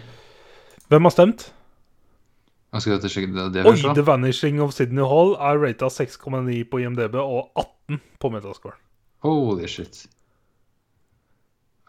Hvem 0.87 1.03
har 1.03 1.09
stemt? 1.11 1.53
Jeg 2.73 2.81
skal 2.81 3.01
det, 3.01 3.53
det 3.53 3.65
Oi, 3.65 3.71
først. 3.75 3.95
The 3.95 4.05
Vanishing 4.05 4.61
of 4.61 4.71
Sydney 4.73 5.03
Hall 5.03 5.33
er 5.35 5.57
rata 5.65 5.85
6,9 5.89 6.63
på 6.71 6.77
IMDb 6.77 7.15
og 7.15 7.51
18 7.55 7.99
på 8.19 8.29
Metascore. 8.29 8.75
Holy 9.25 9.67
shit. 9.67 10.07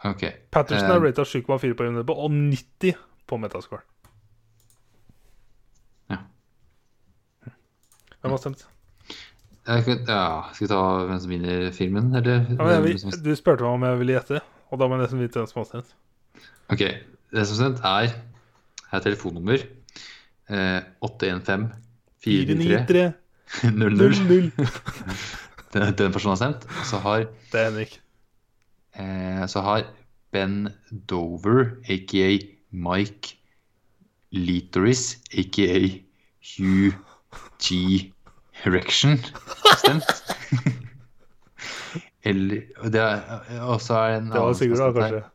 Ok. 0.05 0.23
Patterson 0.51 0.91
Eh, 0.91 0.97
er 0.97 1.01
rata 1.07 1.23
7,4 1.25 1.75
på 1.75 1.85
IMDb 1.85 2.11
og 2.11 2.31
90 2.31 2.95
på 3.27 3.37
Metascore. 3.37 3.81
Hvem 8.21 8.31
har 8.35 8.39
stemt? 8.43 8.67
Kan, 9.67 10.01
ja, 10.09 10.23
skal 10.55 10.65
vi 10.65 10.69
ta 10.73 10.81
hvem 11.07 11.21
som 11.23 11.31
vinner 11.31 11.71
filmen, 11.77 12.09
eller? 12.17 12.47
Ja, 12.57 12.81
hvem 12.81 12.99
som- 12.99 13.13
du 13.23 13.31
spurte 13.37 13.63
meg 13.63 13.71
om 13.77 13.83
jeg 13.87 13.99
ville 14.01 14.17
gjette, 14.17 14.41
og 14.71 14.79
da 14.81 14.89
må 14.89 14.97
jeg 14.99 15.05
nesten 15.05 15.21
vite 15.23 15.39
hvem 15.41 15.47
som 15.51 15.61
har 15.61 15.69
stemt. 15.69 15.93
Ok, 16.71 16.83
det 17.33 17.47
som 17.47 17.57
sendt 17.61 17.81
er 17.85 18.13
er 18.93 19.01
telefonnummer. 19.05 19.63
Eh, 20.51 20.81
815 21.03 21.71
493 22.25 23.15
493 23.63 23.73
00. 23.79 23.97
00. 24.27 24.53
Den, 25.73 25.95
den 25.95 26.13
personen 26.13 26.35
har 26.35 26.41
stemt. 26.41 26.65
Og 26.81 26.87
så 26.87 26.99
har, 27.05 27.27
Det 27.53 27.61
er 27.61 27.71
Henrik. 27.71 28.01
eh, 28.99 29.47
så 29.47 29.61
har 29.63 29.85
Ben 30.33 30.69
Dover, 31.07 31.77
aka 31.89 32.39
Mike 32.73 33.37
Litoris, 34.33 35.19
aka 35.33 36.03
Hugh 36.57 36.95
G. 37.63 38.13
Erection, 38.65 39.19
stemt. 39.79 40.11
Eller 42.25 42.61
det 42.93 43.01
er, 43.01 43.21
Og 43.65 43.81
så 43.81 43.95
er 43.97 44.11
det 44.11 44.17
en 44.21 44.27
Det 44.31 44.37
annen 44.41 44.55
som 44.55 44.61
Sigurd, 44.61 44.79
da, 44.79 44.85
har 44.85 44.93
stemt 44.93 45.15
her. 45.15 45.29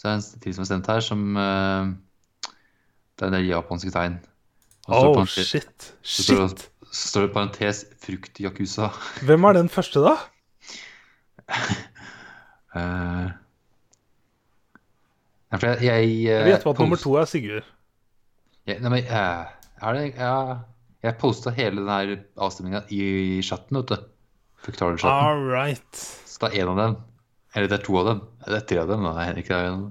Så 0.00 0.08
er 0.08 0.14
det 0.16 0.24
en 0.34 0.40
til 0.40 0.54
som 0.56 0.62
har 0.62 0.68
stemt 0.70 0.86
her, 0.88 1.00
som 1.04 1.36
uh, 1.36 1.90
Det 3.18 3.22
er 3.22 3.28
en 3.28 3.36
del 3.36 3.48
japanske 3.50 3.92
tegn. 3.92 4.16
Oh, 4.88 5.10
parentes- 5.18 5.44
shit. 5.50 5.90
så 6.02 6.22
står 6.24 6.40
det- 6.46 6.50
Shit. 6.50 6.70
så 6.90 7.08
står 7.10 7.26
det 7.26 7.32
parentes 7.34 7.84
frukt 8.06 8.40
yakuza. 8.40 8.88
Hvem 9.28 9.44
er 9.44 9.52
den 9.60 9.68
første, 9.68 10.00
da? 10.00 10.16
uh, 12.76 13.28
jeg, 15.52 15.78
jeg, 15.82 16.04
eh, 16.08 16.24
Jeg 16.24 16.44
vet 16.46 16.64
hva 16.64 16.72
nummer 16.78 16.96
to 16.96 17.14
er 17.20 17.24
Sigurd. 17.28 17.64
Jeg, 18.66 18.80
nei, 18.80 18.90
men, 18.96 19.04
uh, 19.04 19.44
er 19.82 19.92
det, 19.98 20.04
ja, 20.16 20.34
jeg 21.02 21.16
posta 21.20 21.52
hele 21.56 21.80
den 21.80 21.88
her 21.88 22.16
avstemninga 22.36 22.82
i 22.92 23.40
chatten, 23.44 23.80
vet 23.80 23.92
du. 23.92 24.08
All 25.08 25.46
right. 25.48 25.96
Så 25.96 26.42
det 26.42 26.50
er 26.52 26.64
én 26.64 26.68
av 26.68 26.76
dem. 26.76 26.96
Eller 27.54 27.70
det 27.70 27.78
er 27.78 27.84
to 27.86 27.96
av 27.98 28.06
dem. 28.10 28.20
Det 28.44 28.58
er 28.58 28.66
tre 28.68 28.82
av 28.82 28.90
dem. 28.90 29.06
da. 29.08 29.14
Henrik 29.24 29.48
er 29.50 29.70
en. 29.70 29.86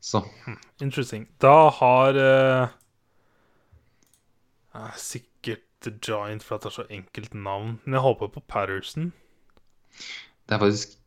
Så. 0.00 0.22
Interesting. 0.84 1.26
Da 1.42 1.70
har 1.80 2.18
uh, 2.20 2.68
Sikkert 5.00 5.64
The 5.82 5.94
Giant, 6.04 6.44
for 6.44 6.56
at 6.56 6.66
det 6.66 6.70
er 6.70 6.76
så 6.76 6.86
enkelt 6.90 7.34
navn. 7.34 7.80
Men 7.84 7.98
jeg 7.98 8.04
håper 8.04 8.30
på 8.36 8.44
Patterson. 8.46 9.12
Det 10.46 10.54
er 10.54 10.62
faktisk 10.62 10.98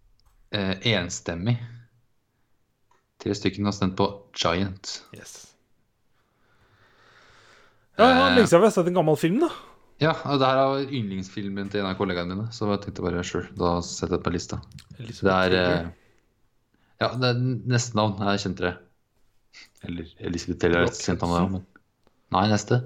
uh, 0.56 0.76
enstemmig. 0.82 1.60
Tre 3.20 3.36
stykker 3.36 3.64
har 3.64 3.76
stemt 3.76 3.98
på 4.00 4.10
Giant. 4.36 5.04
Yes. 5.16 5.54
Ja, 8.00 8.08
ja, 8.08 8.28
Eh. 8.30 8.36
Lenge 8.38 8.48
siden 8.48 8.62
vi 8.64 8.68
har 8.70 8.76
sett 8.78 8.88
en 8.88 8.96
gammel 8.96 9.18
film, 9.20 9.40
da. 9.44 9.50
Ja, 10.00 10.14
og 10.32 10.40
det 10.40 10.48
her 10.48 10.60
er 10.64 10.92
yndlingsfilmen 10.96 11.70
til 11.72 11.82
en 11.82 11.90
av 11.90 11.98
kollegaene 12.00 12.32
mine, 12.38 12.48
så 12.56 12.70
jeg 12.72 12.80
tenkte 12.86 13.04
bare 13.04 13.24
sure, 13.28 13.50
da 13.60 13.74
setter 13.84 14.16
jeg 14.16 14.24
på 14.24 14.32
lista. 14.32 14.62
Det 14.96 15.10
er 15.12 15.50
Taylor 15.52 15.90
Ja, 17.02 17.10
det 17.16 17.28
er 17.34 17.42
neste 17.74 17.96
navn. 18.00 18.16
Jeg 18.24 18.40
kjente 18.46 18.64
det. 18.64 18.74
Eller 19.84 20.08
Elisabeth 20.20 20.60
Taylor 20.60 20.86
er 20.88 20.94
kjent 20.96 21.22
navn, 21.24 21.52
men 21.58 21.66
Nei, 22.32 22.46
neste. 22.52 22.82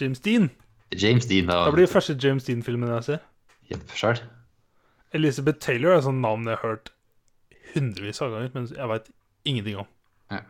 James 0.00 0.20
Dean. 0.20 0.50
James 0.92 1.26
Dean. 1.30 1.46
Det 1.46 1.72
blir 1.76 1.86
første 1.86 2.16
James 2.18 2.44
Dean-filmen 2.44 2.88
jeg 2.96 3.04
ser. 3.04 3.20
Jepp, 3.70 3.92
sjøl. 3.94 4.18
Elisabeth 5.14 5.60
Taylor 5.62 5.92
er 5.94 6.00
et 6.00 6.04
sånt 6.08 6.20
navn 6.20 6.44
jeg 6.48 6.58
har 6.58 6.66
hørt 6.74 6.90
hundrevis 7.74 8.20
av 8.24 8.32
ganger, 8.34 8.50
men 8.54 8.66
jeg 8.74 8.88
veit 8.90 9.10
ingenting 9.46 9.76
om. 9.84 9.86
Ja. 10.30 10.40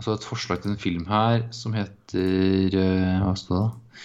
Og 0.00 0.04
så 0.06 0.14
et 0.16 0.24
forslag 0.24 0.62
til 0.64 0.72
en 0.72 0.80
film 0.80 1.02
her 1.10 1.42
som 1.52 1.74
heter 1.76 2.72
eh, 2.80 3.18
Hva 3.20 3.34
står 3.36 3.66
det? 3.66 4.04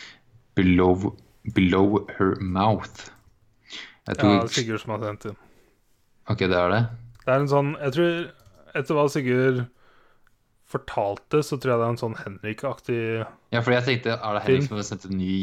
Below 0.59 1.13
Below 1.55 2.01
Her 2.17 2.33
Mouth. 2.43 3.05
Jeg 4.05 4.17
Ja, 4.17 4.19
tror 4.19 4.49
Sigurd 4.51 4.81
som 4.83 4.91
har 4.95 5.05
sendt 5.05 5.29
inn. 5.29 5.37
Ok, 6.27 6.41
det 6.43 6.57
er 6.57 6.73
det? 6.73 6.81
Det 7.23 7.31
er 7.31 7.39
en 7.45 7.47
sånn 7.51 7.71
Jeg 7.79 7.95
tror 7.95 8.11
Etter 8.75 8.97
hva 8.97 9.05
Sigurd 9.13 9.61
fortalte, 10.75 11.39
så 11.45 11.55
tror 11.61 11.71
jeg 11.75 11.79
det 11.79 11.85
er 11.85 11.93
en 11.93 12.01
sånn 12.01 12.17
Henrik-aktig 12.19 12.99
Ja, 13.53 13.61
for 13.61 13.71
jeg 13.71 13.85
tenkte, 13.87 14.17
er 14.17 14.35
det 14.35 14.41
Henrik 14.49 14.65
som 14.67 14.79
har 14.81 14.87
sendt 14.89 15.05
en 15.07 15.15
ny 15.21 15.37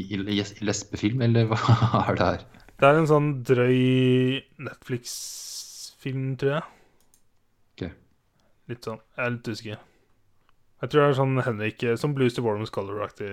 lesbefilm, 0.67 1.23
eller 1.25 1.47
hva 1.49 1.61
er 2.03 2.19
det 2.19 2.27
her? 2.27 2.45
Det 2.83 2.89
er 2.91 2.99
en 2.99 3.09
sånn 3.09 3.29
drøy 3.47 3.79
Netflix-film, 4.67 6.33
tror 6.43 6.57
jeg. 6.59 6.67
Ok. 7.73 7.85
Litt 8.73 8.89
sånn 8.91 8.99
Jeg 9.17 9.25
er 9.25 9.35
litt 9.39 9.49
usikker. 9.55 9.81
Jeg 10.83 10.91
tror 10.91 11.05
det 11.05 11.09
er 11.12 11.19
sånn 11.20 11.43
Henrik 11.47 11.83
eh, 11.86 11.99
Som 11.99 12.15
Blues 12.17 12.35
to 12.35 12.43
Warm 12.43 12.65
Scholar-aktig. 12.67 13.28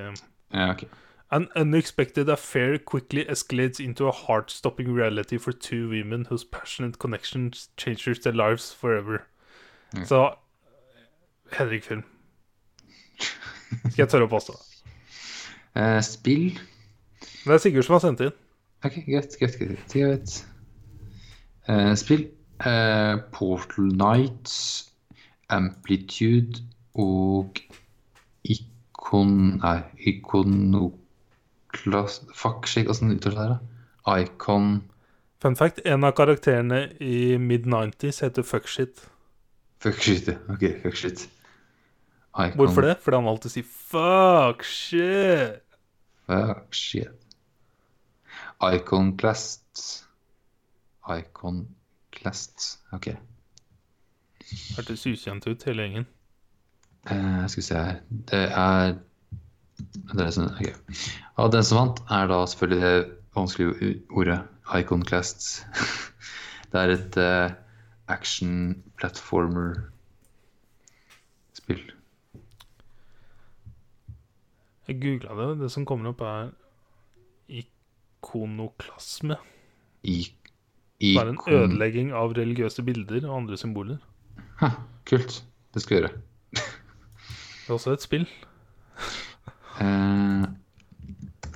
Ja, 0.54 0.72
ok. 0.76 0.86
An 1.34 1.48
unexpected 1.58 2.30
affair 2.30 2.78
quickly 2.78 3.24
escalates 3.30 3.80
into 3.80 4.08
a 4.08 4.12
heart-stopping 4.12 4.94
reality 4.94 5.38
for 5.38 5.52
two 5.52 5.90
women 5.90 6.26
whose 6.30 6.44
passionate 6.44 6.98
connections 7.00 7.70
changes 7.78 8.20
their 8.20 8.34
lives 8.34 8.74
forever. 8.74 9.24
Okay. 9.94 10.06
Så 10.06 10.36
Henrik-film. 11.54 12.04
Skal 13.20 14.04
jeg 14.04 14.10
tørre 14.10 14.30
å 14.30 14.32
påstå. 14.32 14.58
Uh, 15.78 16.02
spill? 16.14 16.58
Det 17.46 17.54
er 17.56 17.62
Sigurd 17.62 17.86
som 17.86 17.98
har 17.98 18.06
sendt 18.06 18.26
inn. 18.26 18.34
Ok, 18.86 19.02
greit, 19.06 19.38
greit, 19.42 19.58
greit. 19.60 19.94
greit. 19.94 20.40
Eh, 21.70 21.94
spill? 21.98 22.28
Uh, 22.62 23.22
Portal 23.34 23.90
Nights, 23.98 24.90
Amplitude 25.50 26.62
og 27.00 27.60
ikon... 28.44 29.34
Nei, 29.64 29.80
Iconoclast... 30.12 30.98
Fuck, 32.36 32.68
shit, 32.70 32.88
åssen 32.92 33.12
uttaler 33.16 33.36
det 33.36 33.44
her, 33.46 33.54
da? 33.56 33.60
Icon 34.20 34.66
Fun 35.40 35.56
fact, 35.56 35.80
en 35.88 36.04
av 36.04 36.12
karakterene 36.18 36.82
i 37.00 37.38
mid-90s 37.40 38.18
heter 38.26 38.44
Fuckshit. 38.44 39.06
Fuck 39.80 40.02
shit, 40.04 40.28
ja. 40.28 40.36
ok, 40.52 40.66
fuck 40.84 40.98
shit. 41.00 41.30
Icon, 42.36 42.58
Hvorfor 42.60 42.84
det? 42.84 42.98
Fordi 43.00 43.16
han 43.22 43.28
alltid 43.32 43.52
sier 43.54 43.64
'fuck 43.64 44.66
shit'. 44.68 45.64
Fuck 46.28 46.76
shit. 46.76 47.16
Iconclast 48.60 50.06
Iconclast, 51.10 52.80
ok. 52.92 53.08
Hørtes 54.76 55.06
ukjent 55.08 55.48
ut, 55.48 55.64
hele 55.64 55.82
gjengen. 55.88 56.06
Eh, 57.08 57.48
skal 57.48 57.62
vi 57.62 57.66
se 57.66 57.78
her 57.80 58.02
Det 58.10 58.42
er 58.50 58.98
det 59.90 60.26
er 60.26 60.32
sånn, 60.36 60.50
okay. 60.52 60.74
Og 61.40 61.54
den 61.54 61.64
som 61.66 61.78
vant, 61.80 62.00
er 62.12 62.28
da 62.30 62.38
selvfølgelig 62.50 62.82
det 62.84 62.98
vanskelige 63.38 63.94
ordet 64.12 64.40
Iconclast. 64.76 65.42
Det 66.70 66.78
er 66.78 66.90
et 66.94 67.16
eh, 67.18 67.50
action 68.14 68.54
platformer-spill. 69.00 71.86
Jeg 74.90 74.96
googla 75.02 75.32
det. 75.40 75.50
Det 75.64 75.70
som 75.74 75.86
kommer 75.90 76.06
opp, 76.12 76.22
er 76.22 76.54
ikonoklasme. 77.50 79.38
I, 80.06 80.30
Det 81.02 81.18
er 81.18 81.30
en 81.34 81.42
ødelegging 81.48 82.08
av 82.14 82.38
religiøse 82.38 82.82
bilder 82.86 83.26
og 83.26 83.38
andre 83.42 83.58
symboler. 83.58 83.98
Ha, 84.62 84.70
kult. 85.10 85.42
Det 85.74 85.82
skal 85.82 85.96
vi 85.96 86.00
gjøre. 86.04 86.14
Det 87.70 87.74
er 87.76 87.78
også 87.78 87.92
et 87.94 88.02
spill. 88.02 88.24
Eh, 89.82 90.46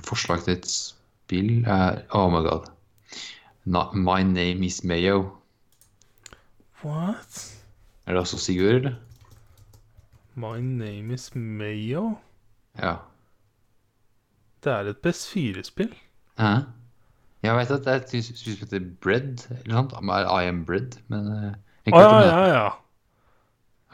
forslag 0.06 0.44
til 0.44 0.52
et 0.52 0.68
spill 0.70 1.64
er 1.66 2.04
Oh 2.14 2.30
my 2.30 2.44
god. 2.46 2.68
Not, 3.64 3.96
My 3.96 4.22
name 4.22 4.62
is 4.66 4.84
Mayo. 4.84 5.24
What? 6.84 7.56
Er 8.06 8.12
det 8.12 8.20
også 8.20 8.38
Sigurd, 8.38 8.74
eller? 8.74 8.94
My 10.34 10.60
name 10.60 11.14
is 11.14 11.34
Mayo? 11.34 12.14
Ja. 12.78 12.94
Det 14.64 14.72
er 14.72 14.78
et 14.94 15.02
PS4-spill. 15.06 15.94
Hæ? 16.38 16.54
Jeg 17.42 17.56
vet 17.56 17.70
at 17.70 17.84
det 17.84 17.92
er 17.92 17.96
et 17.96 18.08
spill 18.08 18.56
som 18.56 18.68
heter 18.68 18.90
Bread, 19.02 19.50
eller 19.50 19.82
noe 19.82 19.90
sånt. 19.90 20.42
I 20.44 20.46
am 20.46 20.64
Bread, 20.64 20.94
men 21.08 21.26
eh, 21.26 21.54
Å 21.54 21.90
ikke 21.90 22.06
ja, 22.06 22.20
ja, 22.22 22.44
ja. 22.54 22.68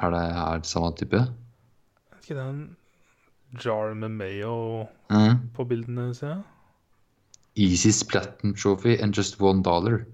Er 0.03 0.11
det, 0.11 0.27
er 0.37 0.59
det 0.61 0.67
samme 0.67 0.93
type? 1.01 1.31
Ikke 2.31 2.39
det 2.39 2.49
en 2.49 2.77
jar 3.59 3.95
med 3.99 4.13
mayo 4.15 4.87
mm. 5.11 5.39
på 5.51 5.65
bildene, 5.67 6.15
ser 6.15 6.29
jeg? 6.29 6.43
Easy 7.59 7.91
Platinum 8.07 8.55
Trophy 8.55 8.95
and 9.03 9.19
just 9.19 9.41
one 9.41 9.65
dollar. 9.67 10.07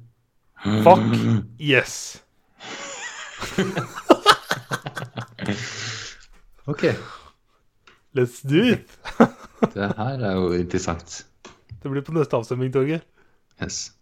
Fuck 0.65 0.99
yes! 1.61 2.23
Ok, 6.67 6.83
Let's 8.17 8.41
do 8.43 8.65
it! 8.65 8.99
det 9.75 9.93
her 9.97 10.19
er 10.25 10.33
jo 10.33 10.53
interessant. 10.53 11.27
Det 11.83 11.91
blir 11.91 12.01
på 12.01 12.17
neste 12.17 12.37
avstemning, 12.37 12.73
Torgeir. 12.73 13.05
Yes. 13.63 13.93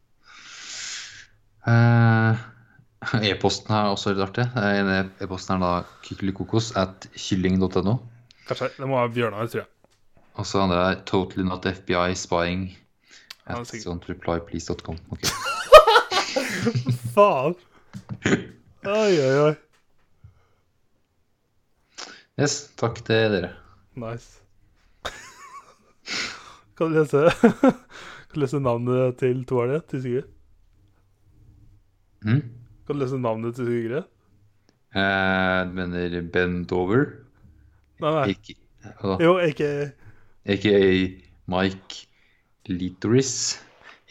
Eh, 1.66 2.38
E-posten 3.30 3.74
er 3.74 3.90
også 3.92 4.12
litt 4.14 4.24
artig. 4.24 4.46
Eh, 4.56 5.04
E-posten 5.24 5.56
er 5.56 5.62
da 5.64 5.72
kykelikokos 6.06 6.72
at 6.80 7.08
kylling.no. 7.14 7.98
Kanskje 8.48 8.70
det 8.76 8.88
må 8.88 8.98
være 8.98 9.12
Bjørnar, 9.14 9.48
tror 9.52 9.64
jeg. 9.64 9.70
Og 10.34 10.46
så 10.46 10.64
andre 10.64 10.80
er 10.90 11.02
totally 11.06 11.46
not 11.46 11.66
FBI 11.66 12.14
spying 12.18 12.64
at 13.46 13.66
sikkert. 13.68 13.86
don't 13.86 14.08
reply 14.08 14.40
Ok. 15.12 15.22
Faen! 17.14 17.54
Oi, 18.84 19.12
oi, 19.20 19.36
oi. 19.46 19.54
Yes, 22.40 22.70
takk 22.76 22.98
til 23.06 23.30
dere. 23.36 23.52
Nice. 23.94 24.42
Kan 26.76 26.90
du 26.90 26.98
lese 26.98 27.30
Kan 27.30 28.34
du 28.34 28.40
lese 28.42 28.60
navnet 28.60 29.18
til 29.18 29.44
toerne 29.46 29.80
til 29.88 30.02
Sigurd? 30.02 30.30
Mm? 32.24 32.63
Kan 32.84 32.98
du 32.98 33.00
lese 33.04 33.16
navnet 33.16 33.56
til 33.56 33.66
Sigrid? 33.66 34.08
Uh, 34.94 35.64
du 35.66 35.72
mener 35.78 36.20
Ben 36.32 36.64
Dover? 36.68 37.06
Nei, 38.02 38.10
nei. 38.12 38.24
Ikke? 38.34 38.54
Jo, 39.22 39.38
ikke 39.40 39.68
AKA 40.44 40.80
Mike 41.48 42.06
Litoris? 42.68 43.62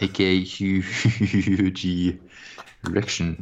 AKA 0.02 0.42
Hugh 0.42 1.70
G. 1.78 2.18
Rection. 2.90 3.36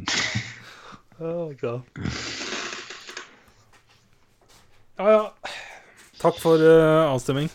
Oh, 1.18 1.52
God. 1.60 1.82
Ja, 4.98 5.08
ja. 5.08 5.22
Takk 6.20 6.36
for 6.42 6.60
uh, 6.60 7.08
avstemming. 7.14 7.48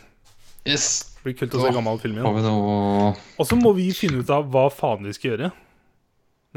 Yes. 0.65 1.13
Det 1.17 1.29
blir 1.29 1.37
kult 1.43 1.59
å 1.59 1.61
se 1.61 1.75
gammel 1.75 2.01
film 2.01 2.17
igjen. 2.17 3.13
Og 3.37 3.47
så 3.47 3.59
må 3.59 3.75
vi 3.77 3.91
finne 3.95 4.23
ut 4.23 4.33
av 4.33 4.49
hva 4.51 4.65
faen 4.73 5.05
vi 5.05 5.13
skal 5.15 5.35
gjøre 5.35 5.51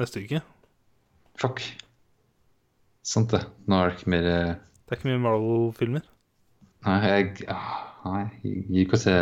neste 0.00 0.24
uke. 0.24 0.40
Fuck. 1.40 1.62
Sant 3.06 3.30
det. 3.32 3.40
Nå 3.70 3.78
er 3.80 3.90
det 3.92 3.98
ikke 4.00 4.10
mer 4.12 4.26
eh, 4.28 4.50
Det 4.84 4.92
er 4.94 4.98
ikke 5.00 5.08
mye 5.10 5.22
Marvel-filmer. 5.24 6.02
Nei, 6.86 6.96
jeg 7.04 7.46
ah, 7.52 7.78
Nei, 8.06 8.20
jeg 8.44 8.62
gir 8.68 8.84
ikke 8.86 8.96
å 8.96 9.00
se 9.02 9.14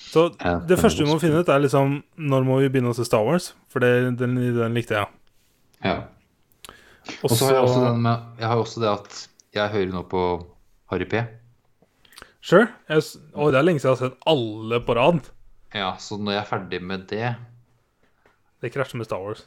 Så 0.00 0.22
Ja, 0.40 0.54
det 0.64 0.78
første 0.80 1.04
vi 1.04 1.10
må 1.10 1.18
finne 1.20 1.42
ut, 1.42 1.50
er 1.52 1.60
liksom 1.60 1.98
Når 2.16 2.46
må 2.48 2.56
vi 2.62 2.70
begynne 2.72 2.92
å 2.92 2.96
se 2.96 3.04
Star 3.04 3.24
Wars? 3.26 3.50
For 3.72 3.84
det, 3.84 3.90
den, 4.20 4.38
den 4.56 4.76
likte 4.76 4.96
jeg. 4.96 5.10
Ja. 5.84 5.96
Og 7.24 7.26
Og 7.28 7.34
så 7.36 7.48
har 7.50 7.58
jeg 7.58 7.66
også 7.66 7.82
den 7.88 8.00
med 8.06 8.40
Jeg 8.40 8.48
har 8.52 8.62
også 8.62 8.80
det 8.84 8.90
at 8.94 9.20
jeg 9.56 9.72
hører 9.74 9.92
nå 9.96 10.04
på 10.08 10.22
Harry 10.92 11.06
P. 11.10 11.20
Sure. 12.40 12.68
Jeg, 12.88 13.02
s- 13.02 13.16
å, 13.34 13.48
det 13.52 13.58
er 13.60 13.64
lenge 13.66 13.80
siden 13.82 13.90
jeg 13.90 13.96
har 13.98 14.04
sett 14.12 14.28
alle 14.30 14.78
på 14.86 14.94
rad. 14.96 15.18
Ja, 15.74 15.88
så 16.02 16.16
når 16.20 16.36
jeg 16.36 16.40
er 16.44 16.48
ferdig 16.52 16.78
med 16.86 17.04
det 17.10 17.32
Det 18.62 18.70
krasjer 18.74 19.00
med 19.00 19.08
Star 19.10 19.20
Wars. 19.24 19.42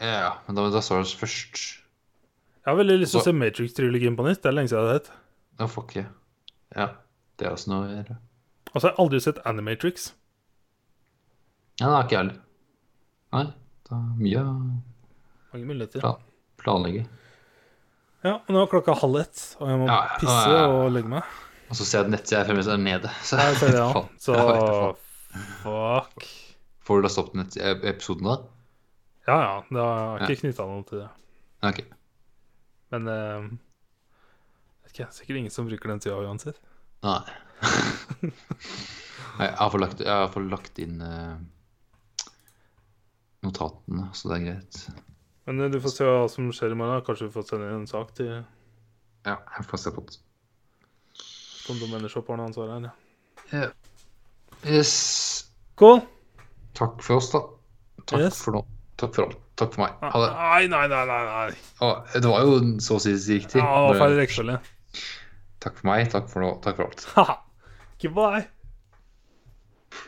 Ja, 0.00 0.36
men 0.46 0.58
da, 0.58 0.68
da 0.70 0.82
Star 0.84 1.00
Wars 1.00 1.14
først. 1.18 1.62
Jeg 2.62 2.70
har 2.70 2.78
veldig 2.78 2.98
lyst 3.00 3.14
til 3.16 3.22
å 3.22 3.26
se 3.26 3.34
Matrix-trilogien 3.34 4.16
på 4.18 4.26
nytt. 4.26 4.42
Det 4.44 4.50
er 4.50 4.56
lenge 4.58 4.70
siden 4.70 4.84
jeg 4.84 4.90
har 4.92 4.98
sett. 5.00 5.10
Da 5.58 5.66
fuck 5.70 5.94
yeah. 5.96 6.10
Ja, 6.76 6.88
det 7.40 7.48
er 7.48 7.54
også 7.56 7.72
noe 7.72 7.86
å 7.86 7.92
gjøre. 7.94 8.18
Og 8.68 8.76
så 8.76 8.84
har 8.84 8.92
jeg 8.92 9.00
aldri 9.04 9.20
sett 9.24 9.40
Animatrix. 9.48 10.10
Ja, 11.80 11.86
det 11.86 11.94
har 11.94 12.06
ikke 12.06 12.16
jeg 12.16 12.22
heller. 12.24 12.38
Nei, 13.34 13.44
det 13.88 13.96
er 13.96 14.06
mye 14.18 14.42
Mange 15.48 15.68
muligheter. 15.70 16.04
Plan 16.04 16.24
planlegge. 16.58 17.06
Ja, 18.26 18.34
og 18.40 18.50
nå 18.50 18.62
er 18.64 18.70
klokka 18.70 18.96
halv 18.98 19.20
ett, 19.22 19.42
og 19.62 19.68
jeg 19.70 19.78
må 19.80 19.86
Ja, 19.88 19.98
ja, 20.10 20.16
pisse 20.20 20.38
ja, 20.50 20.58
ja. 20.58 20.68
og 20.74 20.90
legge 20.92 21.12
meg. 21.12 21.36
Og 21.68 21.78
så 21.78 21.86
ser 21.86 22.00
jeg 22.00 22.08
at 22.08 22.12
nettsida 22.16 22.44
fremdeles 22.48 22.70
er 22.72 22.80
nede. 22.82 23.12
Så, 23.22 23.38
Ja, 23.38 23.46
jeg 23.52 23.60
ser 23.60 23.74
det, 23.74 23.80
ja. 23.80 24.02
Så 24.24 24.36
Jeg 24.36 25.48
fuck. 25.62 26.28
Får 26.88 26.98
du 26.98 27.06
lasta 27.06 27.22
opp 27.22 27.36
episoden 27.92 28.28
da? 28.28 28.36
Ja, 29.28 29.36
ja. 29.44 29.56
Det 29.68 29.82
har 29.84 30.22
ikke 30.24 30.40
knytta 30.46 30.64
noe 30.68 30.84
til 30.88 31.02
det. 31.02 31.08
Ok. 31.68 31.80
Men 32.94 33.08
uh, 33.12 33.48
vet 34.86 34.94
ikke, 34.94 35.08
sikkert 35.12 35.40
ingen 35.42 35.52
som 35.52 35.68
bruker 35.68 35.92
den 35.92 36.00
tida 36.00 36.16
uansett. 36.24 36.60
Nei. 37.06 37.20
Jeg 39.38 39.52
har 39.58 39.70
fått 39.70 39.82
lagt, 39.84 40.00
lagt 40.48 40.80
inn 40.82 41.02
uh, 41.04 41.36
notatene, 43.44 44.08
så 44.16 44.32
det 44.32 44.38
er 44.38 44.46
greit. 44.46 44.80
Men 45.50 45.60
uh, 45.66 45.68
du 45.74 45.76
får 45.84 45.94
se 45.98 46.08
hva 46.08 46.24
som 46.32 46.48
skjer 46.54 46.72
i 46.72 46.80
morgen. 46.80 47.04
Kanskje 47.06 47.28
vi 47.28 47.34
får 47.36 47.46
sende 47.50 47.68
inn 47.68 47.82
en 47.82 47.90
sak 47.90 48.14
til 48.16 48.32
Ja, 48.32 49.36
jeg 49.36 49.68
får 49.68 49.84
se 49.84 49.92
på 49.92 50.06
det. 50.08 50.16
Kondomenershop 51.68 52.32
har 52.32 52.40
noe 52.40 52.48
ansvar 52.48 52.72
her. 52.72 52.88
Ja. 52.88 52.96
Ja. 53.52 53.68
Yes. 54.64 54.96
Cool. 55.78 56.00
Takk 56.78 57.02
for 57.04 57.20
oss, 57.20 57.28
da. 57.36 57.44
Takk 58.08 58.24
Yes. 58.24 58.40
for 58.40 58.56
nå. 58.56 58.64
Takk 58.98 59.14
for 59.14 59.28
alt. 59.28 59.38
Takk 59.58 59.74
for 59.74 59.84
meg. 59.84 59.96
Ha 60.02 60.22
det. 60.24 60.30
Nei, 60.34 60.62
nei, 60.72 60.84
nei, 60.90 61.04
nei. 61.06 61.22
nei. 61.30 61.94
Det 62.14 62.26
var 62.26 62.46
jo 62.46 62.58
så 62.82 62.98
å 62.98 63.02
si 63.02 63.14
riktig. 63.14 63.62
Ja, 63.62 63.68
det 63.86 63.94
var 63.94 64.02
feil 64.02 64.18
rekkefølge. 64.18 64.58
Takk 65.62 65.80
for 65.80 65.90
meg. 65.90 66.06
Takk 66.14 66.30
for 66.30 66.46
nå. 66.46 66.52
Takk 66.64 66.80
for 66.80 66.90
alt. 66.90 67.36
Goodbye. 68.02 68.46